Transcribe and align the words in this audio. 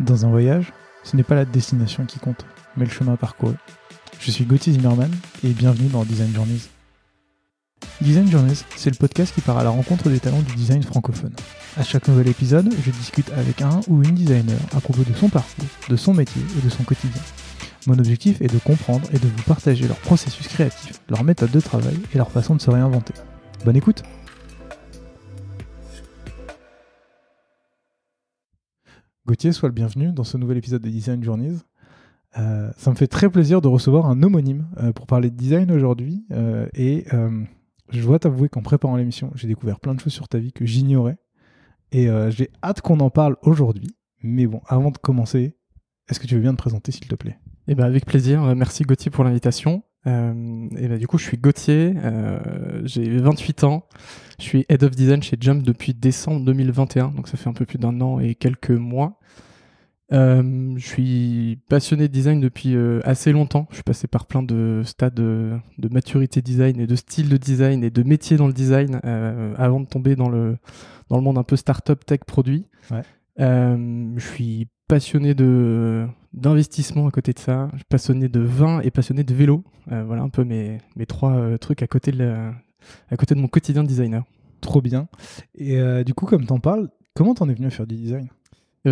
Dans 0.00 0.24
un 0.24 0.30
voyage, 0.30 0.72
ce 1.02 1.16
n'est 1.16 1.24
pas 1.24 1.34
la 1.34 1.44
destination 1.44 2.04
qui 2.04 2.20
compte, 2.20 2.46
mais 2.76 2.84
le 2.84 2.90
chemin 2.90 3.16
parcouru. 3.16 3.54
Je 4.20 4.30
suis 4.30 4.44
Gauthier 4.44 4.72
Zimmerman 4.72 5.10
et 5.42 5.48
bienvenue 5.48 5.88
dans 5.88 6.04
Design 6.04 6.32
Journeys. 6.32 6.68
Design 8.00 8.30
Journeys, 8.30 8.64
c'est 8.76 8.90
le 8.90 8.96
podcast 8.96 9.34
qui 9.34 9.40
part 9.40 9.58
à 9.58 9.64
la 9.64 9.70
rencontre 9.70 10.08
des 10.08 10.20
talents 10.20 10.42
du 10.42 10.54
design 10.54 10.84
francophone. 10.84 11.34
À 11.76 11.82
chaque 11.82 12.06
nouvel 12.06 12.28
épisode, 12.28 12.72
je 12.80 12.92
discute 12.92 13.32
avec 13.32 13.60
un 13.60 13.80
ou 13.88 14.04
une 14.04 14.14
designer 14.14 14.60
à 14.76 14.80
propos 14.80 15.02
de 15.02 15.14
son 15.14 15.28
parcours, 15.28 15.64
de 15.88 15.96
son 15.96 16.14
métier 16.14 16.42
et 16.56 16.64
de 16.64 16.70
son 16.70 16.84
quotidien. 16.84 17.22
Mon 17.88 17.98
objectif 17.98 18.40
est 18.40 18.52
de 18.52 18.58
comprendre 18.58 19.08
et 19.12 19.18
de 19.18 19.26
vous 19.26 19.42
partager 19.48 19.88
leur 19.88 19.98
processus 19.98 20.46
créatif, 20.46 21.00
leur 21.08 21.24
méthode 21.24 21.50
de 21.50 21.60
travail 21.60 21.98
et 22.14 22.18
leur 22.18 22.30
façon 22.30 22.54
de 22.54 22.60
se 22.60 22.70
réinventer. 22.70 23.14
Bonne 23.64 23.76
écoute 23.76 24.04
Gauthier, 29.28 29.52
sois 29.52 29.68
le 29.68 29.74
bienvenu 29.74 30.10
dans 30.10 30.24
ce 30.24 30.38
nouvel 30.38 30.56
épisode 30.56 30.80
de 30.80 30.88
Design 30.88 31.22
Journeys. 31.22 31.56
Euh, 32.38 32.70
ça 32.78 32.90
me 32.90 32.96
fait 32.96 33.08
très 33.08 33.28
plaisir 33.28 33.60
de 33.60 33.68
recevoir 33.68 34.06
un 34.06 34.22
homonyme 34.22 34.66
euh, 34.78 34.94
pour 34.94 35.06
parler 35.06 35.28
de 35.28 35.36
design 35.36 35.70
aujourd'hui. 35.70 36.24
euh, 36.32 36.66
et 36.72 37.04
je 37.90 38.02
dois 38.02 38.18
t'avouer 38.18 38.48
qu'en 38.48 38.62
préparant 38.62 38.96
l'émission, 38.96 39.30
j'ai 39.34 39.46
découvert 39.46 39.80
plein 39.80 39.94
de 39.94 40.00
choses 40.00 40.14
sur 40.14 40.28
ta 40.28 40.38
vie 40.38 40.52
que 40.52 40.64
j'ignorais. 40.64 41.18
Et 41.92 42.08
j'ai 42.30 42.48
hâte 42.62 42.80
qu'on 42.80 43.00
en 43.00 43.10
parle 43.10 43.36
aujourd'hui. 43.42 43.94
Mais 44.22 44.46
bon, 44.46 44.62
avant 44.66 44.90
de 44.90 44.98
commencer, 44.98 45.56
est-ce 46.08 46.20
que 46.20 46.26
tu 46.26 46.34
veux 46.34 46.40
bien 46.40 46.52
te 46.52 46.58
présenter, 46.58 46.90
s'il 46.90 47.06
te 47.06 47.14
plaît? 47.14 47.38
Eh 47.66 47.74
ben 47.74 47.84
avec 47.84 48.06
plaisir. 48.06 48.54
Merci 48.56 48.84
Gauthier 48.84 49.10
pour 49.10 49.24
l'invitation. 49.24 49.82
Euh, 50.06 50.68
et 50.76 50.88
ben 50.88 50.98
du 50.98 51.06
coup, 51.06 51.18
je 51.18 51.24
suis 51.24 51.36
Gauthier. 51.36 51.94
euh, 51.96 52.38
j'ai 52.84 53.18
28 53.18 53.64
ans. 53.64 53.86
Je 54.38 54.44
suis 54.44 54.64
head 54.68 54.84
of 54.84 54.92
design 54.92 55.22
chez 55.22 55.36
Jump 55.40 55.62
depuis 55.62 55.94
décembre 55.94 56.44
2021. 56.44 57.08
Donc 57.08 57.28
ça 57.28 57.36
fait 57.36 57.48
un 57.48 57.52
peu 57.52 57.66
plus 57.66 57.78
d'un 57.78 58.00
an 58.00 58.20
et 58.20 58.34
quelques 58.34 58.70
mois. 58.70 59.18
Euh, 60.10 60.72
je 60.78 60.86
suis 60.86 61.58
passionné 61.68 62.08
de 62.08 62.12
design 62.12 62.40
depuis 62.40 62.74
euh, 62.74 63.00
assez 63.04 63.30
longtemps. 63.32 63.66
Je 63.70 63.76
suis 63.76 63.82
passé 63.82 64.06
par 64.06 64.26
plein 64.26 64.42
de 64.42 64.82
stades 64.84 65.14
de 65.14 65.60
maturité 65.90 66.40
design 66.40 66.80
et 66.80 66.86
de 66.86 66.96
style 66.96 67.28
de 67.28 67.36
design 67.36 67.84
et 67.84 67.90
de 67.90 68.02
métier 68.02 68.36
dans 68.38 68.46
le 68.46 68.54
design 68.54 69.00
avant 69.58 69.80
de 69.80 69.86
tomber 69.86 70.16
dans 70.16 70.30
le 70.30 70.56
dans 71.10 71.16
le 71.16 71.22
monde 71.22 71.36
un 71.38 71.42
peu 71.42 71.56
startup 71.56 72.06
tech 72.06 72.20
produit. 72.26 72.66
Ouais. 72.90 73.02
Je 73.38 74.20
suis 74.20 74.68
passionné 74.88 75.34
de 75.34 76.06
d'investissement 76.32 77.06
à 77.06 77.10
côté 77.10 77.32
de 77.32 77.38
ça. 77.38 77.68
Je 77.72 77.78
suis 77.78 77.84
passionné 77.88 78.28
de 78.28 78.40
vin 78.40 78.80
et 78.80 78.90
passionné 78.90 79.22
de 79.24 79.34
vélo. 79.34 79.62
Euh, 79.92 80.04
voilà 80.04 80.22
un 80.22 80.28
peu 80.28 80.44
mes 80.44 80.78
mes 80.96 81.06
trois 81.06 81.32
euh, 81.32 81.56
trucs 81.58 81.82
à 81.82 81.86
côté 81.86 82.10
de 82.12 82.18
la- 82.18 82.54
à 83.10 83.16
côté 83.16 83.34
de 83.34 83.40
mon 83.40 83.48
quotidien 83.48 83.82
de 83.82 83.88
designer. 83.88 84.24
Trop 84.60 84.80
bien. 84.82 85.08
Et 85.54 85.78
euh, 85.78 86.04
du 86.04 86.14
coup, 86.14 86.26
comme 86.26 86.44
t'en 86.46 86.58
parles, 86.58 86.88
comment 87.14 87.34
t'en 87.34 87.48
es 87.48 87.54
venu 87.54 87.66
à 87.66 87.70
faire 87.70 87.86
du 87.86 87.96
design? 87.96 88.28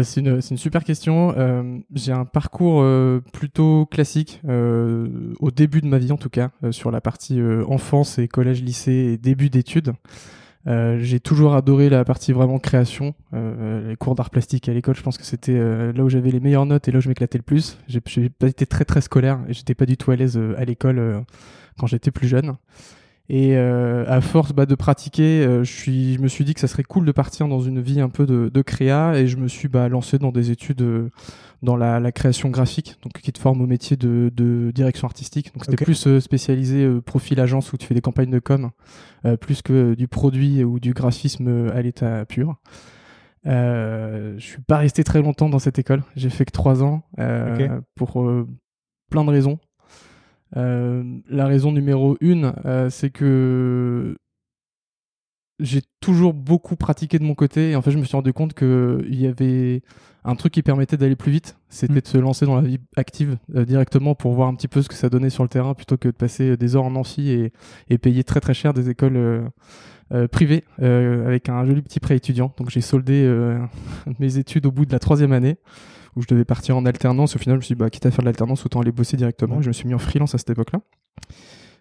C'est 0.02 0.20
une, 0.20 0.42
c'est 0.42 0.50
une 0.50 0.58
super 0.58 0.84
question. 0.84 1.32
Euh, 1.38 1.78
j'ai 1.94 2.12
un 2.12 2.26
parcours 2.26 2.82
euh, 2.82 3.20
plutôt 3.32 3.86
classique, 3.86 4.42
euh, 4.46 5.32
au 5.40 5.50
début 5.50 5.80
de 5.80 5.86
ma 5.86 5.96
vie 5.96 6.12
en 6.12 6.18
tout 6.18 6.28
cas, 6.28 6.50
sur 6.70 6.90
la 6.90 7.00
partie 7.00 7.40
enfance 7.66 8.18
et 8.18 8.28
collège, 8.28 8.62
lycée 8.62 8.92
et 8.92 9.16
début 9.16 9.48
d'études. 9.48 9.92
Euh, 10.66 10.98
j'ai 11.00 11.20
toujours 11.20 11.54
adoré 11.54 11.88
la 11.88 12.04
partie 12.04 12.32
vraiment 12.32 12.58
création. 12.58 13.14
Euh, 13.34 13.90
les 13.90 13.96
cours 13.96 14.14
d'art 14.14 14.30
plastique 14.30 14.68
à 14.68 14.72
l'école, 14.72 14.96
je 14.96 15.02
pense 15.02 15.16
que 15.16 15.24
c'était 15.24 15.54
euh, 15.54 15.92
là 15.92 16.02
où 16.02 16.08
j'avais 16.08 16.30
les 16.30 16.40
meilleures 16.40 16.66
notes 16.66 16.88
et 16.88 16.92
là 16.92 16.98
où 16.98 17.00
je 17.00 17.08
m'éclatais 17.08 17.38
le 17.38 17.42
plus. 17.42 17.78
J'ai 17.86 18.00
pas 18.28 18.48
été 18.48 18.66
très 18.66 18.84
très 18.84 19.00
scolaire 19.00 19.38
et 19.48 19.52
j'étais 19.52 19.74
pas 19.74 19.86
du 19.86 19.96
tout 19.96 20.10
à 20.10 20.16
l'aise 20.16 20.40
à 20.56 20.64
l'école 20.64 21.24
quand 21.78 21.86
j'étais 21.86 22.10
plus 22.10 22.26
jeune. 22.26 22.56
Et 23.28 23.56
euh, 23.56 24.04
à 24.06 24.20
force 24.20 24.52
bah, 24.52 24.66
de 24.66 24.74
pratiquer, 24.76 25.44
euh, 25.44 25.64
je, 25.64 25.72
suis, 25.72 26.14
je 26.14 26.20
me 26.20 26.28
suis 26.28 26.44
dit 26.44 26.54
que 26.54 26.60
ça 26.60 26.68
serait 26.68 26.84
cool 26.84 27.04
de 27.04 27.12
partir 27.12 27.48
dans 27.48 27.60
une 27.60 27.80
vie 27.80 28.00
un 28.00 28.08
peu 28.08 28.24
de, 28.24 28.50
de 28.52 28.62
créa 28.62 29.18
et 29.18 29.26
je 29.26 29.36
me 29.36 29.48
suis 29.48 29.66
bah, 29.66 29.88
lancé 29.88 30.18
dans 30.18 30.30
des 30.30 30.52
études 30.52 30.82
euh, 30.82 31.10
dans 31.62 31.76
la, 31.76 31.98
la 31.98 32.12
création 32.12 32.50
graphique, 32.50 32.96
donc 33.02 33.14
qui 33.14 33.32
te 33.32 33.40
forme 33.40 33.62
au 33.62 33.66
métier 33.66 33.96
de, 33.96 34.30
de 34.32 34.70
direction 34.72 35.08
artistique. 35.08 35.52
Donc 35.54 35.64
c'était 35.64 35.84
plus 35.84 36.06
euh, 36.06 36.20
spécialisé 36.20 36.84
euh, 36.84 37.00
profil 37.00 37.40
agence 37.40 37.72
où 37.72 37.76
tu 37.76 37.86
fais 37.86 37.94
des 37.94 38.00
campagnes 38.00 38.30
de 38.30 38.38
com, 38.38 38.70
euh, 39.24 39.36
plus 39.36 39.60
que 39.60 39.94
du 39.94 40.06
produit 40.06 40.62
ou 40.62 40.78
du 40.78 40.92
graphisme 40.92 41.70
à 41.74 41.82
l'état 41.82 42.24
pur. 42.26 42.54
Euh, 43.46 44.34
je 44.38 44.44
suis 44.44 44.62
pas 44.62 44.78
resté 44.78 45.02
très 45.02 45.20
longtemps 45.20 45.48
dans 45.48 45.58
cette 45.58 45.78
école. 45.80 46.02
J'ai 46.14 46.30
fait 46.30 46.44
que 46.44 46.52
trois 46.52 46.84
ans 46.84 47.02
euh, 47.18 47.80
pour 47.96 48.24
plein 49.10 49.24
de 49.24 49.30
raisons. 49.30 49.58
Euh, 50.56 51.02
la 51.28 51.46
raison 51.46 51.72
numéro 51.72 52.16
une, 52.20 52.52
euh, 52.64 52.88
c'est 52.90 53.10
que 53.10 54.16
j'ai 55.58 55.82
toujours 56.00 56.34
beaucoup 56.34 56.76
pratiqué 56.76 57.18
de 57.18 57.24
mon 57.24 57.34
côté 57.34 57.70
et 57.70 57.76
en 57.76 57.82
fait 57.82 57.90
je 57.90 57.98
me 57.98 58.04
suis 58.04 58.16
rendu 58.16 58.32
compte 58.32 58.52
qu'il 58.54 59.14
y 59.14 59.26
avait 59.26 59.82
un 60.24 60.34
truc 60.34 60.52
qui 60.52 60.62
permettait 60.62 60.96
d'aller 60.96 61.16
plus 61.16 61.32
vite, 61.32 61.56
c'était 61.68 61.94
Mm. 61.94 62.00
de 62.00 62.06
se 62.06 62.18
lancer 62.18 62.46
dans 62.46 62.56
la 62.56 62.62
vie 62.66 62.78
active 62.96 63.38
euh, 63.54 63.64
directement 63.64 64.14
pour 64.14 64.34
voir 64.34 64.48
un 64.48 64.54
petit 64.54 64.68
peu 64.68 64.82
ce 64.82 64.88
que 64.88 64.94
ça 64.94 65.08
donnait 65.08 65.30
sur 65.30 65.44
le 65.44 65.48
terrain 65.48 65.74
plutôt 65.74 65.96
que 65.96 66.08
de 66.08 66.14
passer 66.14 66.56
des 66.56 66.76
heures 66.76 66.84
en 66.84 66.94
amphi 66.96 67.30
et, 67.30 67.52
et 67.88 67.98
payer 67.98 68.24
très 68.24 68.40
très 68.40 68.54
cher 68.54 68.74
des 68.74 68.90
écoles 68.90 69.16
euh, 69.16 69.42
euh, 70.12 70.28
privées 70.28 70.64
avec 70.78 71.48
un 71.48 71.64
joli 71.64 71.82
petit 71.82 72.00
prêt 72.00 72.16
étudiant. 72.16 72.52
Donc 72.58 72.70
j'ai 72.70 72.80
soldé 72.80 73.28
mes 74.18 74.38
études 74.38 74.66
au 74.66 74.70
bout 74.70 74.84
de 74.84 74.92
la 74.92 74.98
troisième 74.98 75.32
année 75.32 75.56
où 76.16 76.22
je 76.22 76.26
devais 76.26 76.44
partir 76.44 76.76
en 76.76 76.84
alternance. 76.86 77.36
Au 77.36 77.38
final, 77.38 77.56
je 77.56 77.58
me 77.58 77.62
suis 77.62 77.74
dit, 77.74 77.78
bah, 77.78 77.90
quitte 77.90 78.06
à 78.06 78.10
faire 78.10 78.20
de 78.20 78.26
l'alternance, 78.26 78.64
autant 78.64 78.80
aller 78.80 78.92
bosser 78.92 79.16
directement. 79.16 79.56
Ouais. 79.56 79.62
Je 79.62 79.68
me 79.68 79.72
suis 79.72 79.86
mis 79.86 79.94
en 79.94 79.98
freelance 79.98 80.34
à 80.34 80.38
cette 80.38 80.50
époque-là. 80.50 80.80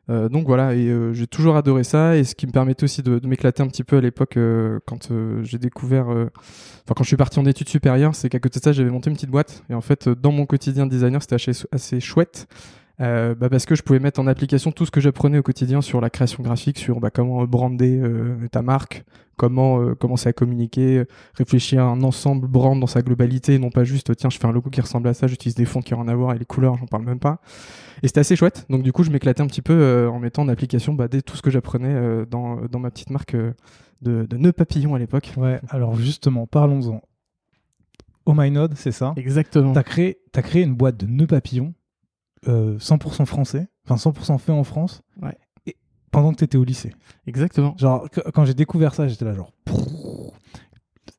Euh, 0.09 0.29
donc 0.29 0.45
voilà, 0.45 0.75
et 0.75 0.87
euh, 0.87 1.13
j'ai 1.13 1.25
toujours 1.25 1.55
adoré 1.55 1.83
ça, 1.83 2.15
et 2.15 2.23
ce 2.23 2.35
qui 2.35 2.45
me 2.45 2.51
permettait 2.51 2.83
aussi 2.83 3.01
de, 3.01 3.17
de 3.17 3.27
m'éclater 3.27 3.63
un 3.63 3.67
petit 3.67 3.83
peu 3.83 3.97
à 3.97 4.01
l'époque 4.01 4.37
euh, 4.37 4.79
quand 4.85 5.09
j'ai 5.41 5.57
découvert, 5.57 6.09
enfin 6.09 6.93
quand 6.95 7.03
je 7.03 7.07
suis 7.07 7.17
parti 7.17 7.39
en 7.39 7.45
études 7.45 7.69
supérieures, 7.69 8.13
c'est 8.13 8.29
qu'à 8.29 8.39
côté 8.39 8.59
de 8.59 8.63
ça 8.63 8.71
j'avais 8.71 8.91
monté 8.91 9.09
une 9.09 9.15
petite 9.15 9.31
boîte, 9.31 9.63
et 9.69 9.73
en 9.73 9.81
fait 9.81 10.07
dans 10.07 10.31
mon 10.31 10.45
quotidien 10.45 10.85
de 10.85 10.91
designer 10.91 11.21
c'était 11.23 11.35
assez, 11.35 11.65
assez 11.71 11.99
chouette, 11.99 12.47
euh, 13.01 13.35
bah, 13.35 13.49
parce 13.49 13.65
que 13.65 13.75
je 13.75 13.83
pouvais 13.83 13.99
mettre 13.99 14.19
en 14.19 14.27
application 14.27 14.71
tout 14.71 14.85
ce 14.85 14.91
que 14.91 15.01
j'apprenais 15.01 15.37
au 15.37 15.43
quotidien 15.43 15.81
sur 15.81 16.01
la 16.01 16.09
création 16.09 16.43
graphique, 16.43 16.77
sur 16.79 16.99
bah, 16.99 17.09
comment 17.09 17.43
euh, 17.43 17.45
brander 17.45 17.99
euh, 17.99 18.47
ta 18.51 18.61
marque, 18.61 19.03
comment 19.35 19.81
euh, 19.81 19.95
commencer 19.95 20.29
à 20.29 20.33
communiquer, 20.33 20.99
euh, 20.99 21.05
réfléchir 21.33 21.83
à 21.83 21.87
un 21.87 22.01
ensemble 22.03 22.47
brand 22.47 22.79
dans 22.79 22.87
sa 22.87 23.01
globalité, 23.01 23.59
non 23.59 23.69
pas 23.69 23.83
juste 23.83 24.15
tiens 24.15 24.29
je 24.29 24.37
fais 24.37 24.47
un 24.47 24.51
logo 24.51 24.69
qui 24.69 24.81
ressemble 24.81 25.07
à 25.09 25.13
ça, 25.13 25.27
j'utilise 25.27 25.55
des 25.55 25.65
fonds 25.65 25.81
qui 25.81 25.93
ont 25.93 26.01
rien 26.01 26.07
à 26.07 26.15
voir 26.15 26.33
et 26.33 26.39
les 26.39 26.45
couleurs 26.45 26.77
j'en 26.77 26.85
parle 26.87 27.03
même 27.03 27.19
pas. 27.19 27.41
Et 28.03 28.07
c'était 28.07 28.19
assez 28.19 28.35
chouette. 28.35 28.65
Donc 28.69 28.83
du 28.83 28.91
coup, 28.91 29.03
je 29.03 29.09
m'éclatais 29.09 29.41
un 29.41 29.47
petit 29.47 29.61
peu 29.61 29.73
euh, 29.73 30.09
en 30.09 30.19
mettant 30.19 30.43
en 30.43 30.49
application 30.49 30.93
bah, 30.93 31.07
dès 31.07 31.21
tout 31.21 31.37
ce 31.37 31.41
que 31.41 31.49
j'apprenais 31.49 31.93
euh, 31.93 32.25
dans, 32.25 32.57
dans 32.69 32.79
ma 32.79 32.91
petite 32.91 33.09
marque 33.09 33.35
euh, 33.35 33.53
de, 34.01 34.25
de 34.29 34.37
nœuds 34.37 34.51
papillons 34.51 34.95
à 34.95 34.99
l'époque. 34.99 35.33
Ouais, 35.37 35.59
alors 35.69 35.95
justement, 35.95 36.45
parlons-en. 36.45 37.01
Oh 38.25 38.33
My 38.35 38.51
Node, 38.51 38.73
c'est 38.75 38.91
ça? 38.91 39.13
Exactement. 39.17 39.71
T'as 39.71 39.83
créé, 39.83 40.19
t'as 40.31 40.41
créé 40.41 40.63
une 40.63 40.75
boîte 40.75 40.97
de 40.97 41.05
nœuds 41.05 41.27
papillons, 41.27 41.73
euh, 42.47 42.77
100% 42.77 43.25
français, 43.25 43.67
enfin 43.87 43.95
100% 44.11 44.37
fait 44.39 44.51
en 44.51 44.63
France, 44.63 45.01
Ouais. 45.21 45.37
et 45.65 45.75
pendant 46.11 46.31
que 46.31 46.37
t'étais 46.37 46.57
au 46.57 46.63
lycée. 46.63 46.93
Exactement. 47.27 47.75
Genre, 47.77 48.09
que- 48.09 48.21
quand 48.31 48.45
j'ai 48.45 48.53
découvert 48.53 48.93
ça, 48.95 49.07
j'étais 49.07 49.25
là 49.25 49.33
genre... 49.33 49.51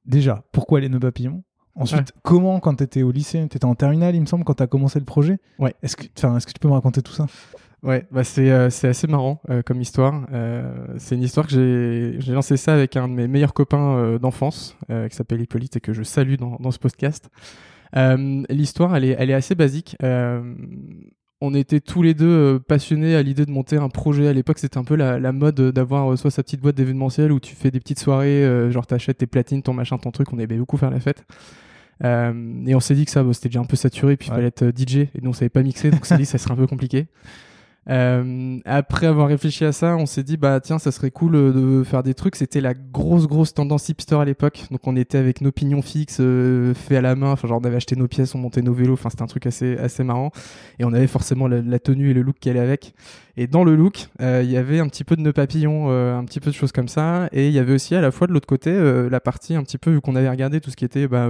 Déjà, 0.04 0.44
pourquoi 0.52 0.80
les 0.80 0.88
nœuds 0.88 1.00
papillons 1.00 1.42
Ensuite, 1.74 2.12
comment, 2.22 2.58
quand 2.58 2.74
t'étais 2.76 3.02
au 3.02 3.10
lycée, 3.10 3.46
t'étais 3.48 3.66
en 3.66 3.74
terminale, 3.74 4.14
il 4.14 4.20
me 4.22 4.26
semble, 4.26 4.44
quand 4.44 4.54
t'as 4.54 4.66
commencé 4.66 4.98
le 4.98 5.04
projet? 5.04 5.38
Ouais. 5.58 5.74
Est-ce 5.82 5.94
que, 5.96 6.04
est-ce 6.04 6.46
que 6.46 6.52
tu 6.52 6.58
peux 6.58 6.68
me 6.68 6.72
raconter 6.72 7.02
tout 7.02 7.12
ça? 7.12 7.26
Ouais, 7.82 8.06
bah 8.10 8.24
c'est 8.24 8.50
euh, 8.50 8.70
c'est 8.70 8.88
assez 8.88 9.06
marrant 9.06 9.42
euh, 9.50 9.60
comme 9.62 9.82
histoire. 9.82 10.26
Euh, 10.32 10.86
c'est 10.96 11.14
une 11.16 11.22
histoire 11.22 11.46
que 11.46 11.52
j'ai 11.52 12.16
j'ai 12.20 12.32
lancé 12.32 12.56
ça 12.56 12.72
avec 12.72 12.96
un 12.96 13.06
de 13.06 13.12
mes 13.12 13.28
meilleurs 13.28 13.52
copains 13.52 13.96
euh, 13.98 14.18
d'enfance 14.18 14.76
euh, 14.90 15.06
qui 15.08 15.14
s'appelle 15.14 15.42
Hippolyte 15.42 15.76
et 15.76 15.80
que 15.80 15.92
je 15.92 16.02
salue 16.02 16.36
dans, 16.36 16.56
dans 16.58 16.70
ce 16.70 16.78
podcast. 16.78 17.28
Euh, 17.94 18.42
L'histoire, 18.48 18.96
elle 18.96 19.04
est, 19.04 19.16
elle 19.18 19.28
est 19.30 19.34
assez 19.34 19.54
basique. 19.54 19.96
On 21.42 21.52
était 21.54 21.80
tous 21.80 22.02
les 22.02 22.14
deux 22.14 22.26
euh, 22.26 22.58
passionnés 22.58 23.14
à 23.14 23.22
l'idée 23.22 23.44
de 23.44 23.50
monter 23.50 23.76
un 23.76 23.90
projet. 23.90 24.26
À 24.26 24.32
l'époque, 24.32 24.58
c'était 24.58 24.78
un 24.78 24.84
peu 24.84 24.94
la, 24.96 25.18
la 25.20 25.32
mode 25.32 25.60
d'avoir 25.60 26.10
euh, 26.12 26.16
soit 26.16 26.30
sa 26.30 26.42
petite 26.42 26.60
boîte 26.62 26.76
d'événementiel 26.76 27.30
où 27.30 27.40
tu 27.40 27.54
fais 27.54 27.70
des 27.70 27.78
petites 27.80 27.98
soirées, 28.00 28.42
euh, 28.44 28.70
genre 28.70 28.86
t'achètes 28.86 29.18
tes 29.18 29.26
platines, 29.26 29.62
ton 29.62 29.74
machin, 29.74 29.98
ton 29.98 30.10
truc. 30.10 30.32
On 30.32 30.38
aimait 30.38 30.56
beaucoup 30.56 30.78
faire 30.78 30.90
la 30.90 31.00
fête. 31.00 31.24
Euh, 32.04 32.64
et 32.66 32.74
on 32.74 32.80
s'est 32.80 32.94
dit 32.94 33.04
que 33.04 33.10
ça, 33.10 33.22
bon, 33.22 33.32
c'était 33.34 33.48
déjà 33.50 33.60
un 33.60 33.64
peu 33.64 33.76
saturé, 33.76 34.16
puis 34.16 34.28
il 34.28 34.30
Ouais. 34.30 34.36
fallait 34.36 34.48
être 34.48 34.70
DJ, 34.74 34.96
et 34.96 35.10
nous 35.22 35.30
on 35.30 35.32
savait 35.32 35.48
pas 35.50 35.62
mixer, 35.62 35.90
donc 35.90 36.00
on 36.02 36.04
s'est 36.04 36.16
dit 36.16 36.22
que 36.24 36.28
ça 36.28 36.38
serait 36.38 36.52
un 36.52 36.56
peu 36.56 36.66
compliqué. 36.66 37.06
Euh, 37.88 38.58
après 38.64 39.06
avoir 39.06 39.28
réfléchi 39.28 39.64
à 39.64 39.70
ça, 39.70 39.96
on 39.96 40.06
s'est 40.06 40.24
dit 40.24 40.36
bah 40.36 40.58
tiens, 40.60 40.78
ça 40.78 40.90
serait 40.90 41.12
cool 41.12 41.36
euh, 41.36 41.52
de 41.52 41.84
faire 41.84 42.02
des 42.02 42.14
trucs. 42.14 42.34
C'était 42.34 42.60
la 42.60 42.74
grosse 42.74 43.26
grosse 43.28 43.54
tendance 43.54 43.88
hipster 43.88 44.16
à 44.16 44.24
l'époque. 44.24 44.64
Donc 44.70 44.80
on 44.86 44.96
était 44.96 45.18
avec 45.18 45.40
nos 45.40 45.52
pignons 45.52 45.82
fixes, 45.82 46.18
euh, 46.20 46.74
faits 46.74 46.98
à 46.98 47.00
la 47.00 47.14
main. 47.14 47.32
Enfin 47.32 47.46
genre 47.46 47.60
on 47.62 47.64
avait 47.64 47.76
acheté 47.76 47.94
nos 47.94 48.08
pièces, 48.08 48.34
on 48.34 48.38
montait 48.38 48.62
nos 48.62 48.72
vélos. 48.72 48.94
Enfin 48.94 49.10
c'était 49.10 49.22
un 49.22 49.28
truc 49.28 49.46
assez 49.46 49.76
assez 49.78 50.02
marrant. 50.02 50.32
Et 50.78 50.84
on 50.84 50.92
avait 50.92 51.06
forcément 51.06 51.46
la, 51.46 51.78
tenue 51.78 52.10
et 52.10 52.14
le 52.14 52.22
look 52.22 52.36
qui 52.40 52.50
allait 52.50 52.60
avec. 52.60 52.94
Et 53.36 53.46
dans 53.46 53.62
le 53.64 53.76
look, 53.76 54.08
euh, 54.20 54.40
il 54.42 54.50
y 54.50 54.56
avait 54.56 54.80
un 54.80 54.88
petit 54.88 55.04
peu 55.04 55.14
de 55.14 55.20
nœuds 55.20 55.32
papillons, 55.32 55.90
euh, 55.90 56.16
un 56.16 56.24
petit 56.24 56.40
peu 56.40 56.50
de 56.50 56.56
choses 56.56 56.72
comme 56.72 56.88
ça. 56.88 57.28
Et 57.32 57.48
il 57.48 57.52
y 57.52 57.58
avait 57.58 57.74
aussi 57.74 57.94
à 57.94 58.00
la 58.00 58.10
fois 58.10 58.26
de 58.26 58.32
l'autre 58.32 58.46
côté 58.46 58.66
la 59.10 59.20
partie 59.20 59.54
un 59.54 59.62
petit 59.62 59.78
peu 59.78 59.90
vu 59.90 60.00
qu'on 60.00 60.16
avait 60.16 60.30
regardé 60.30 60.60
tout 60.60 60.70
ce 60.70 60.76
qui 60.76 60.84
était 60.84 61.06
bah, 61.06 61.28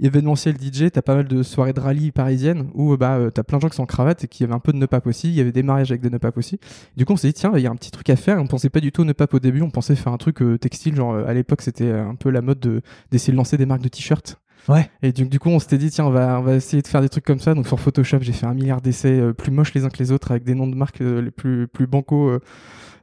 événementiel 0.00 0.56
DJ, 0.56 0.90
t'as 0.92 1.02
pas 1.02 1.14
mal 1.14 1.26
de 1.26 1.42
soirées 1.42 1.72
de 1.72 1.80
rallye 1.80 2.12
parisiennes 2.12 2.70
où 2.74 2.96
bah 2.96 3.16
euh, 3.16 3.30
t'as 3.30 3.42
plein 3.42 3.58
de 3.58 3.62
gens 3.62 3.68
qui 3.68 3.76
sont 3.76 3.82
en 3.82 3.86
cravate 3.86 4.24
et 4.24 4.28
qui 4.28 4.44
avaient 4.44 4.54
un 4.54 4.58
peu 4.58 4.72
de 4.72 4.78
nœud 4.78 4.88
aussi. 5.04 5.28
Il 5.28 5.34
y 5.34 5.40
avait 5.40 5.52
des 5.52 5.62
mariages 5.62 5.90
avec 5.90 6.00
des 6.00 6.10
nœud 6.10 6.18
pape 6.18 6.36
aussi. 6.36 6.58
Du 6.96 7.04
coup, 7.04 7.12
on 7.12 7.16
s'est 7.16 7.28
dit 7.28 7.34
tiens, 7.34 7.52
il 7.56 7.62
y 7.62 7.66
a 7.66 7.70
un 7.70 7.76
petit 7.76 7.90
truc 7.90 8.08
à 8.10 8.16
faire. 8.16 8.38
On 8.38 8.46
pensait 8.46 8.70
pas 8.70 8.80
du 8.80 8.92
tout 8.92 9.02
au 9.02 9.04
nœud 9.04 9.14
au 9.32 9.38
début. 9.38 9.62
On 9.62 9.70
pensait 9.70 9.96
faire 9.96 10.12
un 10.12 10.18
truc 10.18 10.42
euh, 10.42 10.58
textile. 10.58 10.94
Genre 10.96 11.12
euh, 11.12 11.26
à 11.26 11.34
l'époque, 11.34 11.62
c'était 11.62 11.84
euh, 11.84 12.08
un 12.08 12.14
peu 12.14 12.30
la 12.30 12.40
mode 12.40 12.60
de 12.60 12.82
d'essayer 13.10 13.32
de 13.32 13.36
lancer 13.36 13.56
des 13.56 13.66
marques 13.66 13.82
de 13.82 13.88
t-shirts. 13.88 14.38
Ouais. 14.68 14.90
Et 15.02 15.12
du, 15.12 15.24
du 15.24 15.38
coup, 15.38 15.48
on 15.48 15.58
s'était 15.58 15.78
dit, 15.78 15.90
tiens, 15.90 16.04
on 16.04 16.10
va, 16.10 16.38
on 16.38 16.42
va 16.42 16.54
essayer 16.54 16.82
de 16.82 16.86
faire 16.86 17.00
des 17.00 17.08
trucs 17.08 17.24
comme 17.24 17.38
ça. 17.38 17.54
Donc 17.54 17.66
sur 17.66 17.80
Photoshop, 17.80 18.18
j'ai 18.20 18.32
fait 18.32 18.46
un 18.46 18.54
milliard 18.54 18.80
d'essais 18.80 19.18
euh, 19.18 19.32
plus 19.32 19.50
moches 19.50 19.72
les 19.74 19.84
uns 19.84 19.88
que 19.88 19.98
les 19.98 20.12
autres 20.12 20.30
avec 20.30 20.44
des 20.44 20.54
noms 20.54 20.66
de 20.66 20.74
marques 20.74 21.00
euh, 21.00 21.22
les 21.22 21.30
plus, 21.30 21.68
plus 21.68 21.86
bancaux. 21.86 22.28
euh. 22.28 22.40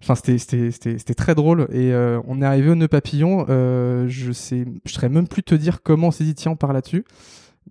Enfin, 0.08 0.14
c'était, 0.38 1.14
très 1.16 1.34
drôle. 1.34 1.68
Et 1.72 1.92
euh, 1.92 2.22
on 2.28 2.42
est 2.42 2.46
arrivé 2.46 2.70
au 2.70 2.76
nœud 2.76 2.88
papillon. 2.88 3.46
Euh, 3.50 4.06
je 4.08 4.32
sais, 4.32 4.66
je 4.86 4.94
saurais 4.94 5.10
même 5.10 5.28
plus 5.28 5.42
te 5.42 5.56
dire 5.56 5.82
comment 5.82 6.08
on 6.08 6.12
s'est 6.12 6.24
dit, 6.24 6.36
tiens, 6.36 6.52
on 6.52 6.56
part 6.56 6.74
là-dessus. 6.74 7.06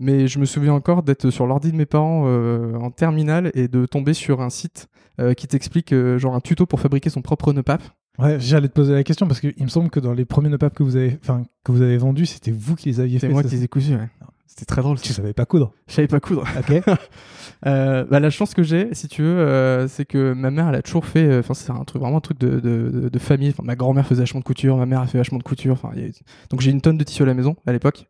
Mais 0.01 0.27
je 0.27 0.41
me 0.41 0.45
souviens 0.45 0.73
encore 0.73 1.05
d'être 1.05 1.31
sur 1.31 1.47
l'ordi 1.47 1.71
de 1.71 1.77
mes 1.77 1.87
parents 1.87 2.25
euh, 2.27 2.75
en 2.75 2.91
terminale 2.91 3.53
et 3.55 3.69
de 3.69 3.87
tomber 3.87 4.15
sur 4.15 4.41
un 4.41 4.51
site 4.51 4.89
qui 5.37 5.47
t'explique 5.47 5.95
genre 6.17 6.35
un 6.35 6.41
tuto 6.41 6.67
pour 6.67 6.81
fabriquer 6.81 7.09
son 7.09 7.23
propre 7.23 7.53
nœud 7.53 7.63
pape. 7.63 7.85
Ouais, 8.19 8.41
j'allais 8.41 8.67
te 8.67 8.73
poser 8.73 8.95
la 8.95 9.05
question 9.05 9.29
parce 9.29 9.39
qu'il 9.39 9.55
me 9.61 9.69
semble 9.69 9.91
que 9.91 10.01
dans 10.01 10.13
les 10.13 10.25
premiers 10.25 10.49
nopap 10.49 10.75
que 10.75 10.83
vous 10.83 10.97
avez, 10.97 11.17
enfin, 11.23 11.45
que 11.63 11.71
vous 11.71 11.83
avez 11.83 11.99
vendus, 11.99 12.27
c'était 12.27 12.51
vous 12.51 12.75
qui 12.75 12.89
les 12.89 12.99
aviez 12.99 13.21
C'est 13.21 13.29
fait. 13.29 13.33
moi 13.33 13.45
ça, 13.45 13.49
qui 13.49 13.55
les 13.55 13.63
ai 13.63 13.69
cousus. 13.69 13.95
ouais. 13.95 14.09
C'était 14.47 14.67
très 14.67 14.83
drôle. 14.83 15.01
Tu 15.01 15.13
savais 15.13 15.33
pas 15.33 15.47
coudre. 15.47 15.73
Je 15.89 15.95
savais 15.95 16.09
pas 16.09 16.21
coudre. 16.21 16.45
Ok. 16.59 16.83
Euh, 17.67 18.05
bah, 18.05 18.21
la 18.21 18.29
chance 18.29 18.53
que 18.53 18.63
j'ai, 18.63 18.93
si 18.93 19.09
tu 19.09 19.23
veux, 19.23 19.39
euh, 19.39 19.89
c'est 19.89 20.05
que 20.05 20.35
ma 20.35 20.51
mère, 20.51 20.69
elle 20.69 20.75
a 20.75 20.83
toujours 20.83 21.07
fait. 21.07 21.27
euh, 21.27 21.41
Enfin, 21.41 21.55
c'est 21.55 21.71
un 21.71 21.83
truc 21.85 22.03
vraiment 22.03 22.19
un 22.19 22.21
truc 22.21 22.39
de, 22.39 22.61
de, 22.61 23.09
de- 23.09 23.19
famille. 23.19 23.49
Enfin, 23.49 23.63
ma 23.65 23.75
grand-mère 23.75 24.07
faisait 24.07 24.21
vachement 24.21 24.41
de 24.41 24.45
couture, 24.45 24.77
ma 24.77 24.85
mère 24.85 25.01
a 25.01 25.07
fait 25.07 25.17
vachement 25.17 25.39
de 25.39 25.43
couture. 25.45 25.73
Enfin, 25.73 25.89
a- 25.97 26.49
donc 26.51 26.61
j'ai 26.61 26.71
une 26.71 26.83
tonne 26.83 26.99
de 26.99 27.05
tissus 27.05 27.23
à 27.23 27.27
la 27.27 27.33
maison 27.33 27.57
à 27.67 27.73
l'époque. 27.73 28.07